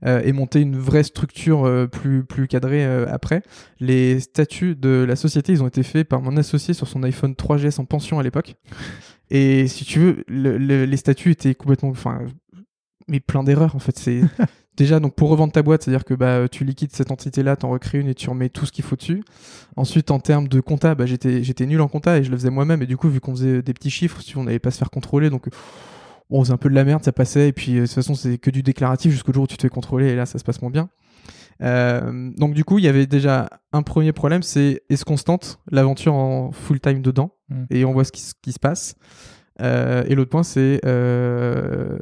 euh, 0.06 0.22
et 0.24 0.32
monter 0.32 0.60
une 0.62 0.78
vraie 0.78 1.02
structure 1.02 1.66
euh, 1.66 1.86
plus, 1.86 2.24
plus 2.24 2.48
cadrée 2.48 2.82
après. 3.06 3.42
Les 3.80 4.18
statuts 4.20 4.74
de 4.76 5.04
la 5.06 5.14
société, 5.16 5.52
ils 5.52 5.62
ont 5.62 5.66
été 5.68 5.82
faits 5.82 6.08
par 6.08 6.22
mon 6.22 6.38
associé 6.38 6.72
sur 6.72 6.88
son 6.88 7.02
iPhone 7.02 7.32
3GS 7.34 7.78
en 7.80 7.84
pension 7.84 8.18
à 8.18 8.22
l'époque. 8.22 8.54
Et 9.28 9.68
si 9.68 9.84
tu 9.84 9.98
veux, 9.98 10.24
le- 10.26 10.56
le- 10.56 10.86
les 10.86 10.96
statuts 10.96 11.32
étaient 11.32 11.54
complètement... 11.54 11.90
Enfin, 11.90 12.20
mais 13.08 13.20
plein 13.20 13.44
d'erreurs 13.44 13.76
en 13.76 13.78
fait. 13.78 13.98
déjà 14.76 15.00
donc 15.00 15.14
pour 15.14 15.28
revendre 15.28 15.52
ta 15.52 15.62
boîte, 15.62 15.82
c'est-à-dire 15.82 16.04
que 16.04 16.14
bah 16.14 16.48
tu 16.48 16.64
liquides 16.64 16.92
cette 16.92 17.10
entité-là, 17.10 17.56
t'en 17.56 17.70
recrées 17.70 17.98
une 17.98 18.08
et 18.08 18.14
tu 18.14 18.28
remets 18.30 18.48
tout 18.48 18.66
ce 18.66 18.72
qu'il 18.72 18.84
faut 18.84 18.96
dessus. 18.96 19.22
Ensuite, 19.76 20.10
en 20.10 20.18
termes 20.18 20.48
de 20.48 20.60
compta, 20.60 20.94
bah, 20.94 21.06
j'étais 21.06 21.42
j'étais 21.42 21.66
nul 21.66 21.80
en 21.80 21.88
compta 21.88 22.18
et 22.18 22.24
je 22.24 22.30
le 22.30 22.36
faisais 22.36 22.50
moi-même. 22.50 22.82
Et 22.82 22.86
du 22.86 22.96
coup, 22.96 23.08
vu 23.08 23.20
qu'on 23.20 23.32
faisait 23.32 23.62
des 23.62 23.74
petits 23.74 23.90
chiffres, 23.90 24.20
on 24.36 24.44
n'allait 24.44 24.58
pas 24.58 24.70
se 24.70 24.78
faire 24.78 24.90
contrôler, 24.90 25.30
donc 25.30 25.48
bon, 26.30 26.40
on 26.40 26.44
faisait 26.44 26.52
un 26.52 26.58
peu 26.58 26.68
de 26.68 26.74
la 26.74 26.84
merde, 26.84 27.04
ça 27.04 27.12
passait. 27.12 27.48
Et 27.48 27.52
puis 27.52 27.76
euh, 27.76 27.82
de 27.82 27.86
toute 27.86 27.94
façon, 27.94 28.14
c'est 28.14 28.38
que 28.38 28.50
du 28.50 28.62
déclaratif 28.62 29.12
jusqu'au 29.12 29.32
jour 29.32 29.44
où 29.44 29.46
tu 29.46 29.56
te 29.56 29.62
fais 29.62 29.68
contrôler 29.68 30.08
et 30.08 30.16
là, 30.16 30.26
ça 30.26 30.38
se 30.38 30.44
passe 30.44 30.60
moins 30.62 30.70
bien. 30.70 30.88
Euh, 31.62 32.30
donc 32.38 32.54
du 32.54 32.64
coup, 32.64 32.78
il 32.78 32.84
y 32.84 32.88
avait 32.88 33.06
déjà 33.06 33.50
un 33.72 33.82
premier 33.82 34.12
problème, 34.12 34.42
c'est 34.42 34.82
est-ce 34.88 35.04
qu'on 35.04 35.18
se 35.18 35.24
tente 35.24 35.60
l'aventure 35.70 36.14
en 36.14 36.52
full 36.52 36.80
time 36.80 37.02
dedans 37.02 37.32
Mm. 37.50 37.64
et 37.70 37.84
on 37.84 37.92
voit 37.92 38.04
ce 38.04 38.12
qui, 38.12 38.22
ce 38.22 38.34
qui 38.40 38.52
se 38.52 38.58
passe. 38.58 38.94
Euh, 39.60 40.04
et 40.06 40.14
l'autre 40.14 40.30
point, 40.30 40.42
c'est 40.42 40.80
euh, 40.86 41.98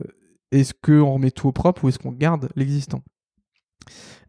est-ce 0.52 0.74
qu'on 0.74 1.12
remet 1.14 1.30
tout 1.30 1.48
au 1.48 1.52
propre 1.52 1.84
ou 1.84 1.88
est-ce 1.88 1.98
qu'on 1.98 2.12
garde 2.12 2.48
l'existant? 2.56 3.02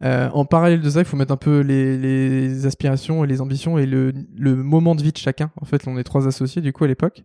Euh, 0.02 0.30
En 0.30 0.46
parallèle 0.46 0.80
de 0.80 0.88
ça, 0.88 1.00
il 1.00 1.04
faut 1.04 1.18
mettre 1.18 1.32
un 1.32 1.36
peu 1.36 1.60
les, 1.60 1.98
les 1.98 2.64
aspirations 2.64 3.22
et 3.22 3.26
les 3.26 3.42
ambitions 3.42 3.76
et 3.76 3.84
le, 3.84 4.14
le 4.34 4.56
moment 4.56 4.94
de 4.94 5.02
vie 5.02 5.12
de 5.12 5.18
chacun. 5.18 5.50
En 5.60 5.66
fait, 5.66 5.86
on 5.86 5.98
est 5.98 6.04
trois 6.04 6.26
associés 6.26 6.62
du 6.62 6.72
coup 6.72 6.84
à 6.84 6.86
l'époque. 6.86 7.22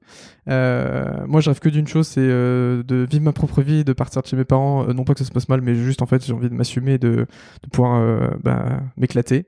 Euh, 0.49 1.25
moi, 1.27 1.39
je 1.39 1.49
rêve 1.49 1.59
que 1.59 1.69
d'une 1.69 1.87
chose, 1.87 2.07
c'est 2.07 2.19
euh, 2.19 2.83
de 2.83 3.07
vivre 3.09 3.23
ma 3.23 3.31
propre 3.31 3.61
vie, 3.61 3.85
de 3.85 3.93
partir 3.93 4.21
de 4.21 4.27
chez 4.27 4.35
mes 4.35 4.43
parents. 4.43 4.85
Non 4.93 5.05
pas 5.05 5.13
que 5.13 5.19
ça 5.19 5.25
se 5.25 5.31
passe 5.31 5.47
mal, 5.47 5.61
mais 5.61 5.75
juste 5.75 6.01
en 6.01 6.05
fait, 6.05 6.25
j'ai 6.25 6.33
envie 6.33 6.49
de 6.49 6.53
m'assumer, 6.53 6.97
de, 6.97 7.27
de 7.63 7.69
pouvoir 7.71 8.37
bah, 8.43 8.81
m'éclater. 8.97 9.45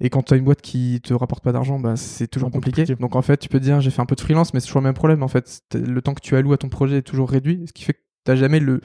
Et 0.00 0.08
quand 0.08 0.22
tu 0.22 0.32
as 0.32 0.38
une 0.38 0.44
boîte 0.44 0.62
qui 0.62 1.02
te 1.02 1.12
rapporte 1.12 1.44
pas 1.44 1.52
d'argent, 1.52 1.78
bah, 1.78 1.96
c'est 1.96 2.28
toujours 2.28 2.50
compliqué. 2.50 2.82
compliqué. 2.82 2.98
Donc 2.98 3.14
en 3.16 3.22
fait, 3.22 3.36
tu 3.36 3.50
peux 3.50 3.58
te 3.58 3.64
dire, 3.64 3.82
j'ai 3.82 3.90
fait 3.90 4.00
un 4.00 4.06
peu 4.06 4.16
de 4.16 4.22
freelance, 4.22 4.54
mais 4.54 4.60
c'est 4.60 4.68
toujours 4.68 4.80
le 4.80 4.86
même 4.88 4.94
problème. 4.94 5.22
En 5.22 5.28
fait, 5.28 5.60
le 5.74 6.00
temps 6.00 6.14
que 6.14 6.22
tu 6.22 6.34
alloues 6.34 6.54
à 6.54 6.56
ton 6.56 6.70
projet 6.70 6.98
est 6.98 7.02
toujours 7.02 7.28
réduit, 7.28 7.64
ce 7.66 7.74
qui 7.74 7.84
fait 7.84 7.92
que 7.92 7.98
t'as 8.24 8.36
jamais 8.36 8.60
le, 8.60 8.80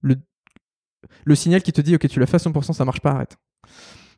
le, 0.00 0.16
le 1.24 1.34
signal 1.34 1.62
qui 1.62 1.72
te 1.72 1.80
dit, 1.80 1.94
ok, 1.94 2.08
tu 2.08 2.20
l'as 2.20 2.26
fait 2.26 2.36
à 2.36 2.50
100%, 2.50 2.72
ça 2.72 2.84
marche 2.84 3.00
pas, 3.00 3.12
arrête. 3.12 3.36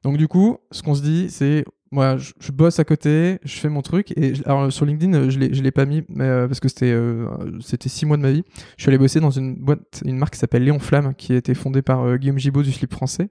Donc 0.02 0.16
du 0.16 0.28
coup, 0.28 0.59
ce 0.70 0.83
qu'on 0.83 0.94
se 0.94 1.02
dit, 1.02 1.28
c'est 1.31 1.64
moi, 1.90 2.18
je, 2.18 2.52
bosse 2.52 2.78
à 2.78 2.85
côté, 2.85 3.38
je 3.44 3.59
fais 3.59 3.68
mon 3.68 3.81
truc. 3.81 4.12
Et 4.16 4.35
sur 4.70 4.85
LinkedIn, 4.85 5.14
euh, 5.14 5.31
je 5.31 5.38
je 5.52 5.62
l'ai 5.62 5.70
pas 5.70 5.87
mis 5.87 6.04
mais, 6.09 6.24
euh, 6.24 6.46
parce 6.46 6.61
que 6.61 6.68
c'était, 6.68 6.92
euh, 6.92 7.26
c'était 7.61 7.88
six 7.88 8.04
mois 8.04 8.16
de 8.18 8.22
ma 8.22 8.31
vie. 8.31 8.44
Je 8.76 8.83
suis 8.83 8.90
allé 8.90 8.98
bosser 8.98 9.20
dans 9.20 9.31
une 9.31 9.54
boîte, 9.54 10.02
une 10.04 10.18
marque 10.18 10.35
qui 10.35 10.38
s'appelle 10.38 10.64
Léon 10.64 10.78
Flamme, 10.78 11.14
qui 11.14 11.33
a 11.33 11.37
été 11.37 11.54
fondée 11.54 11.83
par 11.83 12.18
Guillaume 12.18 12.38
Gibaud 12.38 12.62
du 12.62 12.72
Slip 12.72 12.92
Français, 12.92 13.31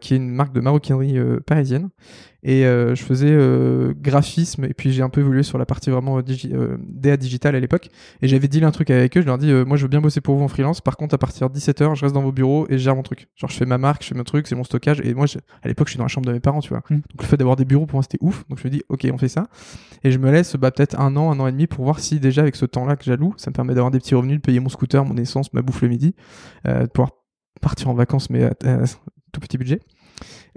qui 0.00 0.14
est 0.14 0.16
une 0.16 0.30
marque 0.30 0.52
de 0.52 0.60
maroquinerie 0.60 1.18
parisienne. 1.46 1.90
Et 2.42 2.64
euh, 2.64 2.94
je 2.94 3.02
faisais 3.02 3.30
euh, 3.30 3.92
graphisme 3.96 4.64
et 4.64 4.72
puis 4.72 4.92
j'ai 4.92 5.02
un 5.02 5.10
peu 5.10 5.20
évolué 5.20 5.42
sur 5.42 5.58
la 5.58 5.66
partie 5.66 5.90
vraiment 5.90 6.18
euh, 6.18 6.22
digi- 6.22 6.54
euh, 6.54 6.78
DA 6.88 7.16
digital 7.18 7.54
à 7.54 7.60
l'époque. 7.60 7.90
Et 8.22 8.28
j'avais 8.28 8.48
dit 8.48 8.64
un 8.64 8.70
truc 8.70 8.90
avec 8.90 9.16
eux, 9.16 9.20
je 9.20 9.26
leur 9.26 9.36
dis, 9.36 9.50
euh, 9.50 9.64
moi 9.66 9.76
je 9.76 9.82
veux 9.82 9.88
bien 9.88 10.00
bosser 10.00 10.20
pour 10.22 10.36
vous 10.36 10.42
en 10.44 10.48
freelance. 10.48 10.80
Par 10.80 10.96
contre, 10.96 11.14
à 11.14 11.18
partir 11.18 11.50
de 11.50 11.58
17h, 11.58 11.94
je 11.96 12.00
reste 12.02 12.14
dans 12.14 12.22
vos 12.22 12.32
bureaux 12.32 12.66
et 12.70 12.78
je 12.78 12.78
gère 12.84 12.96
mon 12.96 13.02
truc. 13.02 13.28
Genre, 13.36 13.50
je 13.50 13.56
fais 13.56 13.66
ma 13.66 13.76
marque, 13.78 14.02
je 14.02 14.08
fais 14.08 14.14
mon 14.14 14.24
truc, 14.24 14.46
c'est 14.46 14.54
mon 14.54 14.64
stockage. 14.64 15.00
Et 15.04 15.12
moi, 15.12 15.26
je- 15.26 15.38
à 15.62 15.68
l'époque, 15.68 15.88
je 15.88 15.92
suis 15.92 15.98
dans 15.98 16.04
la 16.04 16.08
chambre 16.08 16.26
de 16.26 16.32
mes 16.32 16.40
parents, 16.40 16.60
tu 16.60 16.70
vois. 16.70 16.82
Mm. 16.88 16.94
Donc 16.94 17.20
le 17.22 17.26
fait 17.26 17.36
d'avoir 17.36 17.56
des 17.56 17.64
bureaux 17.66 17.86
pour 17.86 17.96
moi 17.96 18.02
c'était 18.02 18.18
ouf. 18.22 18.44
Donc 18.48 18.58
je 18.58 18.66
me 18.66 18.70
dis 18.70 18.82
ok 18.88 19.06
on 19.12 19.18
fait 19.18 19.28
ça. 19.28 19.48
Et 20.02 20.10
je 20.10 20.18
me 20.18 20.30
laisse 20.30 20.56
bah, 20.56 20.70
peut-être 20.70 20.98
un 20.98 21.16
an, 21.16 21.30
un 21.30 21.40
an 21.40 21.46
et 21.46 21.52
demi 21.52 21.66
pour 21.66 21.84
voir 21.84 22.00
si 22.00 22.20
déjà 22.20 22.40
avec 22.42 22.56
ce 22.56 22.64
temps-là 22.64 22.96
que 22.96 23.04
j'alloue, 23.04 23.34
ça 23.36 23.50
me 23.50 23.54
permet 23.54 23.74
d'avoir 23.74 23.90
des 23.90 23.98
petits 23.98 24.14
revenus, 24.14 24.36
de 24.38 24.42
payer 24.42 24.60
mon 24.60 24.70
scooter, 24.70 25.04
mon 25.04 25.16
essence, 25.18 25.52
ma 25.52 25.60
bouffe 25.60 25.82
le 25.82 25.88
midi, 25.88 26.14
euh, 26.66 26.82
de 26.84 26.86
pouvoir 26.86 27.10
partir 27.60 27.88
en 27.90 27.94
vacances 27.94 28.30
mais 28.30 28.44
à, 28.44 28.52
à 28.64 28.84
tout 29.32 29.40
petit 29.40 29.58
budget. 29.58 29.80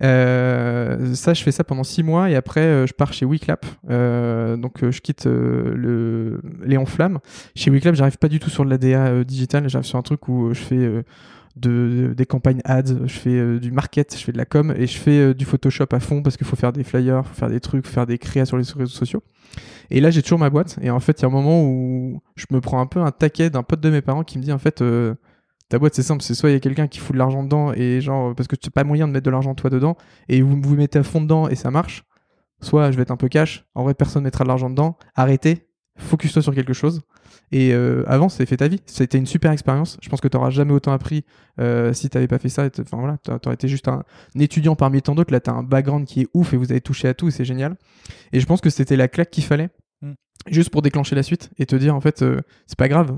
Euh, 0.01 1.13
ça, 1.15 1.33
je 1.33 1.43
fais 1.43 1.51
ça 1.51 1.63
pendant 1.63 1.83
six 1.83 2.03
mois 2.03 2.29
et 2.29 2.35
après, 2.35 2.61
euh, 2.61 2.87
je 2.87 2.93
pars 2.93 3.13
chez 3.13 3.25
WeClap. 3.25 3.65
Euh, 3.89 4.57
donc, 4.57 4.89
je 4.89 4.99
quitte 5.01 5.25
le 5.25 6.41
Léon 6.63 6.85
Flamme. 6.85 7.19
Chez 7.55 7.71
WeClap, 7.71 7.95
j'arrive 7.95 8.17
pas 8.17 8.29
du 8.29 8.39
tout 8.39 8.49
sur 8.49 8.65
de 8.65 8.69
l'ADA 8.69 9.23
digital. 9.23 9.69
J'arrive 9.69 9.87
sur 9.87 9.97
un 9.97 10.01
truc 10.01 10.27
où 10.27 10.53
je 10.53 10.61
fais 10.61 11.03
de, 11.55 12.13
des 12.17 12.25
campagnes 12.25 12.61
ads, 12.65 13.05
je 13.05 13.13
fais 13.13 13.59
du 13.59 13.71
market, 13.71 14.17
je 14.17 14.23
fais 14.23 14.31
de 14.31 14.37
la 14.37 14.45
com 14.45 14.73
et 14.75 14.87
je 14.87 14.97
fais 14.97 15.33
du 15.33 15.45
Photoshop 15.45 15.85
à 15.91 15.99
fond 15.99 16.23
parce 16.23 16.35
qu'il 16.35 16.47
faut 16.47 16.55
faire 16.55 16.73
des 16.73 16.83
flyers, 16.83 17.27
faire 17.27 17.49
des 17.49 17.59
trucs, 17.59 17.85
faire 17.87 18.07
des 18.07 18.17
créas 18.17 18.45
sur 18.45 18.57
les 18.57 18.63
réseaux 18.63 18.87
sociaux. 18.87 19.23
Et 19.91 20.01
là, 20.01 20.09
j'ai 20.09 20.23
toujours 20.23 20.39
ma 20.39 20.49
boîte. 20.49 20.79
Et 20.81 20.89
en 20.89 20.99
fait, 20.99 21.19
il 21.19 21.21
y 21.21 21.25
a 21.25 21.27
un 21.27 21.31
moment 21.31 21.63
où 21.63 22.21
je 22.35 22.45
me 22.51 22.59
prends 22.59 22.81
un 22.81 22.87
peu 22.87 22.99
un 22.99 23.11
taquet 23.11 23.49
d'un 23.49 23.63
pote 23.63 23.81
de 23.81 23.89
mes 23.89 24.01
parents 24.01 24.23
qui 24.23 24.39
me 24.39 24.43
dit 24.43 24.51
en 24.51 24.57
fait, 24.57 24.83
ta 25.73 25.79
boîte, 25.79 25.95
c'est 25.95 26.03
simple, 26.03 26.21
c'est 26.21 26.35
soit 26.35 26.51
il 26.51 26.53
y 26.53 26.55
a 26.55 26.59
quelqu'un 26.59 26.87
qui 26.87 26.99
fout 26.99 27.13
de 27.13 27.17
l'argent 27.17 27.41
dedans 27.41 27.73
et 27.73 27.99
genre 27.99 28.35
parce 28.35 28.47
que 28.47 28.55
tu 28.55 28.67
n'as 28.67 28.71
pas 28.71 28.83
moyen 28.83 29.07
de 29.07 29.11
mettre 29.11 29.25
de 29.25 29.31
l'argent 29.31 29.55
toi 29.55 29.71
dedans 29.71 29.97
et 30.29 30.43
vous 30.43 30.61
vous 30.61 30.75
mettez 30.75 30.99
à 30.99 31.03
fond 31.03 31.19
dedans 31.19 31.49
et 31.49 31.55
ça 31.55 31.71
marche. 31.71 32.03
Soit 32.61 32.91
je 32.91 32.95
vais 32.95 33.01
être 33.01 33.09
un 33.09 33.17
peu 33.17 33.27
cash, 33.27 33.65
en 33.73 33.81
vrai 33.81 33.95
personne 33.95 34.21
mettra 34.23 34.43
de 34.43 34.49
l'argent 34.49 34.69
dedans. 34.69 34.99
Arrêtez, 35.15 35.67
focus-toi 35.97 36.43
sur 36.43 36.53
quelque 36.53 36.73
chose. 36.73 37.01
Et 37.51 37.73
euh, 37.73 38.03
avant, 38.05 38.29
c'est 38.29 38.45
fait 38.45 38.57
ta 38.57 38.67
vie. 38.67 38.81
C'était 38.85 39.17
une 39.17 39.25
super 39.25 39.51
expérience. 39.51 39.97
Je 39.99 40.09
pense 40.09 40.21
que 40.21 40.27
tu 40.27 40.37
n'auras 40.37 40.51
jamais 40.51 40.73
autant 40.73 40.91
appris 40.91 41.25
euh, 41.59 41.91
si 41.91 42.07
tu 42.07 42.17
n'avais 42.17 42.27
pas 42.27 42.37
fait 42.37 42.49
ça. 42.49 42.67
Et 42.67 42.69
Enfin 42.79 42.97
voilà, 42.97 43.17
tu 43.23 43.31
aurais 43.31 43.55
été 43.55 43.67
juste 43.67 43.87
un, 43.87 44.03
un 44.35 44.39
étudiant 44.39 44.75
parmi 44.75 45.01
tant 45.01 45.15
d'autres. 45.15 45.33
Là, 45.33 45.39
tu 45.39 45.49
as 45.49 45.53
un 45.53 45.63
background 45.63 46.05
qui 46.05 46.21
est 46.21 46.27
ouf 46.35 46.53
et 46.53 46.57
vous 46.57 46.71
avez 46.71 46.81
touché 46.81 47.07
à 47.07 47.15
tout 47.15 47.29
et 47.29 47.31
c'est 47.31 47.45
génial. 47.45 47.77
Et 48.31 48.39
je 48.39 48.45
pense 48.45 48.61
que 48.61 48.69
c'était 48.69 48.95
la 48.95 49.07
claque 49.07 49.31
qu'il 49.31 49.43
fallait. 49.43 49.69
Mm. 50.03 50.11
Juste 50.51 50.69
pour 50.69 50.83
déclencher 50.83 51.15
la 51.15 51.23
suite 51.23 51.49
et 51.57 51.65
te 51.65 51.75
dire 51.75 51.95
en 51.95 52.01
fait, 52.01 52.21
euh, 52.21 52.41
c'est 52.67 52.77
pas 52.77 52.89
grave, 52.89 53.17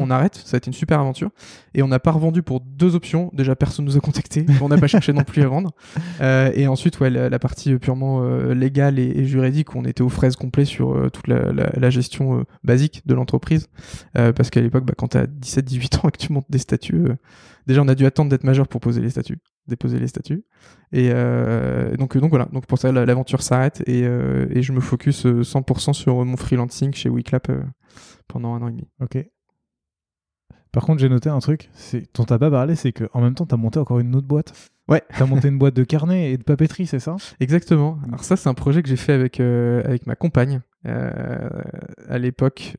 On 0.00 0.10
arrête, 0.10 0.34
ça 0.44 0.56
a 0.56 0.58
été 0.58 0.66
une 0.68 0.72
super 0.74 1.00
aventure. 1.00 1.30
Et 1.74 1.82
on 1.82 1.88
n'a 1.88 1.98
pas 1.98 2.10
revendu 2.12 2.42
pour 2.42 2.60
deux 2.60 2.94
options. 2.94 3.30
Déjà, 3.34 3.54
personne 3.56 3.84
nous 3.84 3.96
a 3.96 4.00
contacté. 4.00 4.46
on 4.62 4.68
n'a 4.68 4.78
pas 4.78 4.86
cherché 4.86 5.12
non 5.12 5.22
plus 5.24 5.42
à 5.42 5.48
vendre. 5.48 5.72
Euh, 6.20 6.50
et 6.54 6.66
ensuite, 6.66 6.98
ouais, 7.00 7.10
la, 7.10 7.28
la 7.28 7.38
partie 7.38 7.72
euh, 7.72 7.78
purement 7.78 8.22
euh, 8.22 8.54
légale 8.54 8.98
et, 8.98 9.04
et 9.18 9.24
juridique, 9.24 9.74
on 9.76 9.84
était 9.84 10.02
aux 10.02 10.08
fraises 10.08 10.36
complets 10.36 10.64
sur 10.64 10.94
euh, 10.96 11.08
toute 11.10 11.26
la, 11.28 11.52
la- 11.52 11.70
la 11.76 11.90
gestion 11.90 12.44
basique 12.64 13.02
de 13.06 13.14
l'entreprise. 13.14 13.68
Parce 14.14 14.50
qu'à 14.50 14.60
l'époque, 14.60 14.84
bah, 14.84 14.94
quand 14.96 15.08
tu 15.08 15.16
as 15.18 15.26
17-18 15.26 15.98
ans 16.04 16.08
et 16.08 16.12
que 16.12 16.18
tu 16.18 16.32
montes 16.32 16.46
des 16.50 16.58
statuts, 16.58 17.08
déjà, 17.66 17.82
on 17.82 17.88
a 17.88 17.94
dû 17.94 18.06
attendre 18.06 18.30
d'être 18.30 18.44
majeur 18.44 18.66
pour 18.68 18.80
poser 18.80 19.00
les 19.00 19.10
statuts, 19.10 19.38
déposer 19.66 19.98
les 19.98 20.06
statuts. 20.08 20.44
Et 20.92 21.10
euh, 21.12 21.96
donc, 21.96 22.16
donc 22.16 22.30
voilà, 22.30 22.46
donc 22.52 22.66
pour 22.66 22.78
ça, 22.78 22.92
la- 22.92 23.04
l'aventure 23.06 23.42
s'arrête 23.42 23.82
et, 23.86 24.02
euh, 24.04 24.46
et 24.50 24.62
je 24.62 24.72
me 24.72 24.80
focus 24.80 25.26
euh, 25.26 25.42
100% 25.42 25.92
sur 25.92 26.24
mon 26.24 26.36
freelancing 26.36 26.94
chez 26.94 27.08
WeClap 27.08 27.50
euh, 27.50 27.62
pendant 28.28 28.54
un 28.54 28.62
an 28.62 28.68
et 28.68 28.72
demi. 28.72 28.88
Ok. 29.00 29.18
Par 30.76 30.84
contre, 30.84 31.00
j'ai 31.00 31.08
noté 31.08 31.30
un 31.30 31.38
truc 31.38 31.70
c'est 31.72 32.04
dont 32.14 32.24
t'as 32.24 32.38
pas 32.38 32.50
parlé, 32.50 32.76
c'est 32.76 32.92
que 32.92 33.08
en 33.14 33.22
même 33.22 33.34
temps, 33.34 33.46
t'as 33.46 33.56
monté 33.56 33.78
encore 33.78 33.98
une 33.98 34.14
autre 34.14 34.26
boîte. 34.26 34.52
Ouais. 34.88 35.02
T'as 35.16 35.24
monté 35.24 35.48
une 35.48 35.56
boîte 35.56 35.72
de 35.72 35.84
carnet 35.84 36.32
et 36.32 36.36
de 36.36 36.42
papeterie, 36.42 36.86
c'est 36.86 36.98
ça? 36.98 37.16
Exactement. 37.40 37.98
Alors 38.06 38.22
ça, 38.22 38.36
c'est 38.36 38.50
un 38.50 38.52
projet 38.52 38.82
que 38.82 38.88
j'ai 38.90 38.96
fait 38.96 39.14
avec, 39.14 39.40
euh, 39.40 39.82
avec 39.86 40.06
ma 40.06 40.16
compagne. 40.16 40.60
Euh, 40.86 41.48
à 42.10 42.18
l'époque, 42.18 42.76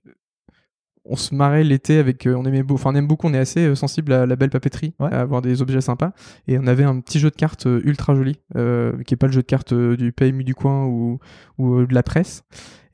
on 1.05 1.15
se 1.15 1.33
marrait 1.33 1.63
l'été 1.63 1.97
avec... 1.97 2.27
euh, 2.27 2.35
on, 2.35 2.45
aimait 2.45 2.61
beau, 2.61 2.75
enfin, 2.75 2.91
on 2.91 2.95
aime 2.95 3.07
beaucoup, 3.07 3.25
on 3.25 3.33
est 3.33 3.39
assez 3.39 3.73
sensible 3.73 4.13
à 4.13 4.27
la 4.27 4.35
belle 4.35 4.51
papeterie, 4.51 4.93
Ouais. 4.99 5.11
à 5.11 5.21
avoir 5.21 5.41
des 5.41 5.63
objets 5.63 5.81
sympas. 5.81 6.11
Et 6.47 6.59
on 6.59 6.67
avait 6.67 6.83
un 6.83 6.99
petit 6.99 7.17
jeu 7.17 7.31
de 7.31 7.35
cartes 7.35 7.65
ultra 7.65 8.13
joli, 8.13 8.33
qui 8.53 9.13
est 9.15 9.17
pas 9.19 9.25
le 9.25 9.33
jeu 9.33 9.41
de 9.41 9.47
cartes 9.47 9.73
du 9.73 10.11
PMU 10.11 10.43
du 10.43 10.53
coin 10.53 10.85
ou, 10.85 11.17
ou 11.57 11.83
de 11.83 11.95
la 11.95 12.03
presse. 12.03 12.43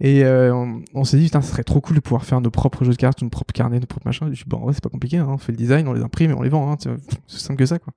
Et 0.04 0.26
euh, 0.26 0.54
on, 0.94 1.06
s'est 1.06 1.16
dit, 1.16 1.24
putain, 1.24 1.42
ce 1.42 1.50
serait 1.50 1.64
trop 1.64 1.80
cool 1.80 1.96
de 1.96 2.02
pouvoir 2.02 2.26
faire 2.26 2.42
nos 2.42 2.52
propres 2.52 2.84
jeux 2.84 2.92
de 2.92 2.98
cartes, 2.98 3.22
nos 3.22 3.30
propres 3.30 3.54
carnets, 3.54 3.80
nos 3.80 3.86
propres 3.86 4.06
machins. 4.06 4.28
Je 4.34 4.44
dis, 4.44 4.44
bon, 4.46 4.58
en 4.58 4.74
c'est 4.74 4.84
pas 4.84 4.90
compliqué, 4.90 5.18
hein, 5.18 5.28
on 5.30 5.38
fait 5.38 5.54
le 5.54 5.58
design, 5.58 5.88
on 5.88 5.94
les 5.94 6.02
imprime 6.02 6.32
et 6.32 6.34
on 6.34 6.42
les 6.42 6.50
vend. 6.50 6.70
Hein, 6.70 6.76
c'est 7.26 7.40
simple 7.40 7.58
que 7.58 7.66
ça, 7.66 7.80
quoi. 7.80 7.94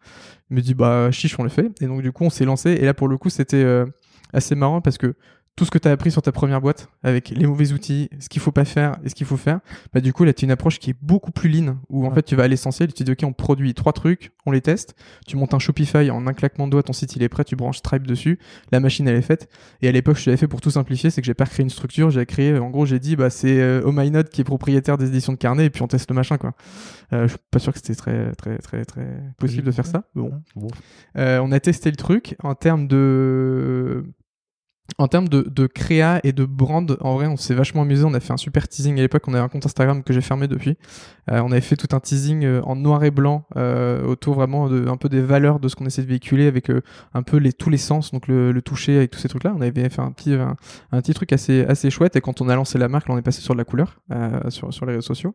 Il 0.48 0.56
me 0.56 0.62
dit, 0.62 0.74
bah, 0.74 1.10
chiche, 1.10 1.36
on 1.36 1.42
le 1.42 1.48
fait. 1.48 1.68
Et 1.80 1.86
donc, 1.86 2.02
du 2.02 2.12
coup, 2.12 2.22
on 2.22 2.30
s'est 2.30 2.44
lancé. 2.44 2.70
Et 2.70 2.84
là, 2.84 2.94
pour 2.94 3.08
le 3.08 3.18
coup, 3.18 3.28
c'était 3.28 3.56
euh, 3.56 3.86
assez 4.32 4.54
marrant 4.54 4.80
parce 4.80 4.98
que 4.98 5.16
tout 5.56 5.64
ce 5.64 5.70
que 5.70 5.78
tu 5.78 5.88
as 5.88 5.90
appris 5.90 6.10
sur 6.10 6.20
ta 6.22 6.32
première 6.32 6.60
boîte, 6.60 6.88
avec 7.02 7.30
les 7.30 7.46
mauvais 7.46 7.72
outils, 7.72 8.10
ce 8.20 8.28
qu'il 8.28 8.42
faut 8.42 8.52
pas 8.52 8.66
faire 8.66 8.96
et 9.04 9.08
ce 9.08 9.14
qu'il 9.14 9.26
faut 9.26 9.38
faire, 9.38 9.60
bah, 9.94 10.00
du 10.02 10.12
coup, 10.12 10.24
là, 10.24 10.34
tu 10.34 10.44
as 10.44 10.46
une 10.46 10.50
approche 10.50 10.78
qui 10.78 10.90
est 10.90 10.96
beaucoup 11.00 11.32
plus 11.32 11.48
lean, 11.48 11.78
où 11.88 12.04
en 12.04 12.08
Ouais. 12.10 12.14
fait, 12.16 12.22
tu 12.24 12.36
vas 12.36 12.42
à 12.44 12.48
l'essentiel, 12.48 12.88
tu 12.92 12.94
te 12.94 13.02
dis, 13.04 13.12
OK, 13.12 13.20
on 13.24 13.32
produit 13.32 13.72
trois 13.72 13.94
trucs, 13.94 14.32
on 14.44 14.50
les 14.52 14.60
teste, 14.60 14.94
tu 15.26 15.36
montes 15.36 15.54
un 15.54 15.58
Shopify 15.58 16.10
en 16.10 16.26
un 16.26 16.32
claquement 16.34 16.66
de 16.66 16.72
doigts, 16.72 16.82
ton 16.82 16.92
site, 16.92 17.16
il 17.16 17.22
est 17.22 17.28
prêt, 17.30 17.42
tu 17.44 17.56
branches 17.56 17.78
Stripe 17.78 18.06
dessus, 18.06 18.38
la 18.70 18.80
machine, 18.80 19.08
elle 19.08 19.16
est 19.16 19.22
faite. 19.22 19.48
Et 19.80 19.88
à 19.88 19.92
l'époque, 19.92 20.18
je 20.18 20.26
l'avais 20.26 20.36
fait 20.36 20.46
pour 20.48 20.60
tout 20.60 20.70
simplifier, 20.70 21.08
c'est 21.10 21.22
que 21.22 21.26
j'ai 21.26 21.32
pas 21.34 21.46
créé 21.46 21.64
une 21.64 21.70
structure, 21.70 22.10
j'ai 22.10 22.26
créé, 22.26 22.58
en 22.58 22.68
gros, 22.68 22.84
j'ai 22.84 22.98
dit, 22.98 23.16
bah, 23.16 23.30
c'est 23.30 23.58
euh, 23.60 23.80
Oh 23.86 23.92
My 23.92 24.10
Note 24.10 24.28
qui 24.28 24.42
est 24.42 24.44
propriétaire 24.44 24.98
des 24.98 25.06
éditions 25.08 25.32
de 25.32 25.38
carnet, 25.38 25.64
et 25.64 25.70
puis 25.70 25.80
on 25.82 25.88
teste 25.88 26.10
le 26.10 26.14
machin, 26.16 26.36
quoi. 26.36 26.52
Euh, 27.14 27.22
je 27.22 27.28
suis 27.28 27.38
pas 27.50 27.58
sûr 27.60 27.72
que 27.72 27.78
c'était 27.78 27.94
très, 27.94 28.32
très, 28.34 28.58
très, 28.58 28.84
très 28.84 29.06
possible 29.38 29.62
de 29.64 29.70
faire 29.72 29.86
ça. 29.86 30.04
mais 30.14 30.22
Bon, 30.22 30.42
Bon. 30.54 30.68
euh, 31.16 31.38
on 31.42 31.50
a 31.50 31.60
testé 31.60 31.88
le 31.90 31.96
truc 31.96 32.36
en 32.42 32.54
termes 32.54 32.88
de 32.88 34.04
en 34.98 35.08
termes 35.08 35.28
de, 35.28 35.66
créa 35.66 36.20
et 36.24 36.32
de 36.32 36.44
brand, 36.44 36.96
en 37.00 37.14
vrai, 37.14 37.26
on 37.26 37.36
s'est 37.36 37.54
vachement 37.54 37.82
amusé. 37.82 38.04
On 38.04 38.14
a 38.14 38.20
fait 38.20 38.32
un 38.32 38.38
super 38.38 38.68
teasing 38.68 38.98
à 38.98 39.02
l'époque. 39.02 39.24
On 39.26 39.34
avait 39.34 39.42
un 39.42 39.48
compte 39.48 39.66
Instagram 39.66 40.02
que 40.02 40.12
j'ai 40.12 40.20
fermé 40.20 40.48
depuis. 40.48 40.78
Euh, 41.30 41.40
on 41.44 41.50
avait 41.50 41.60
fait 41.60 41.76
tout 41.76 41.94
un 41.94 42.00
teasing 42.00 42.44
euh, 42.44 42.62
en 42.62 42.76
noir 42.76 43.02
et 43.02 43.10
blanc 43.10 43.44
euh, 43.56 44.04
autour 44.04 44.34
vraiment 44.34 44.68
de 44.68 44.86
un 44.86 44.96
peu 44.96 45.08
des 45.08 45.20
valeurs 45.20 45.58
de 45.58 45.68
ce 45.68 45.74
qu'on 45.74 45.84
essaie 45.86 46.02
de 46.02 46.06
véhiculer 46.06 46.46
avec 46.46 46.70
un 47.14 47.22
peu 47.22 47.36
les 47.38 47.52
tous 47.52 47.68
les 47.68 47.78
sens, 47.78 48.12
donc 48.12 48.28
le, 48.28 48.60
toucher 48.62 48.96
avec 48.96 49.10
tous 49.10 49.18
ces 49.18 49.28
trucs-là. 49.28 49.54
On 49.56 49.60
avait 49.60 49.88
fait 49.88 50.00
un 50.00 50.12
petit 50.12 50.34
un, 50.34 50.56
petit 51.00 51.14
truc 51.14 51.32
assez 51.32 51.64
assez 51.64 51.90
chouette. 51.90 52.16
Et 52.16 52.20
quand 52.20 52.40
on 52.40 52.48
a 52.48 52.54
lancé 52.54 52.78
la 52.78 52.88
marque, 52.88 53.08
on 53.08 53.18
est 53.18 53.22
passé 53.22 53.42
sur 53.42 53.54
de 53.54 53.58
la 53.58 53.64
couleur 53.64 54.00
sur 54.48 54.72
sur 54.72 54.86
les 54.86 54.92
réseaux 54.92 55.02
sociaux. 55.06 55.34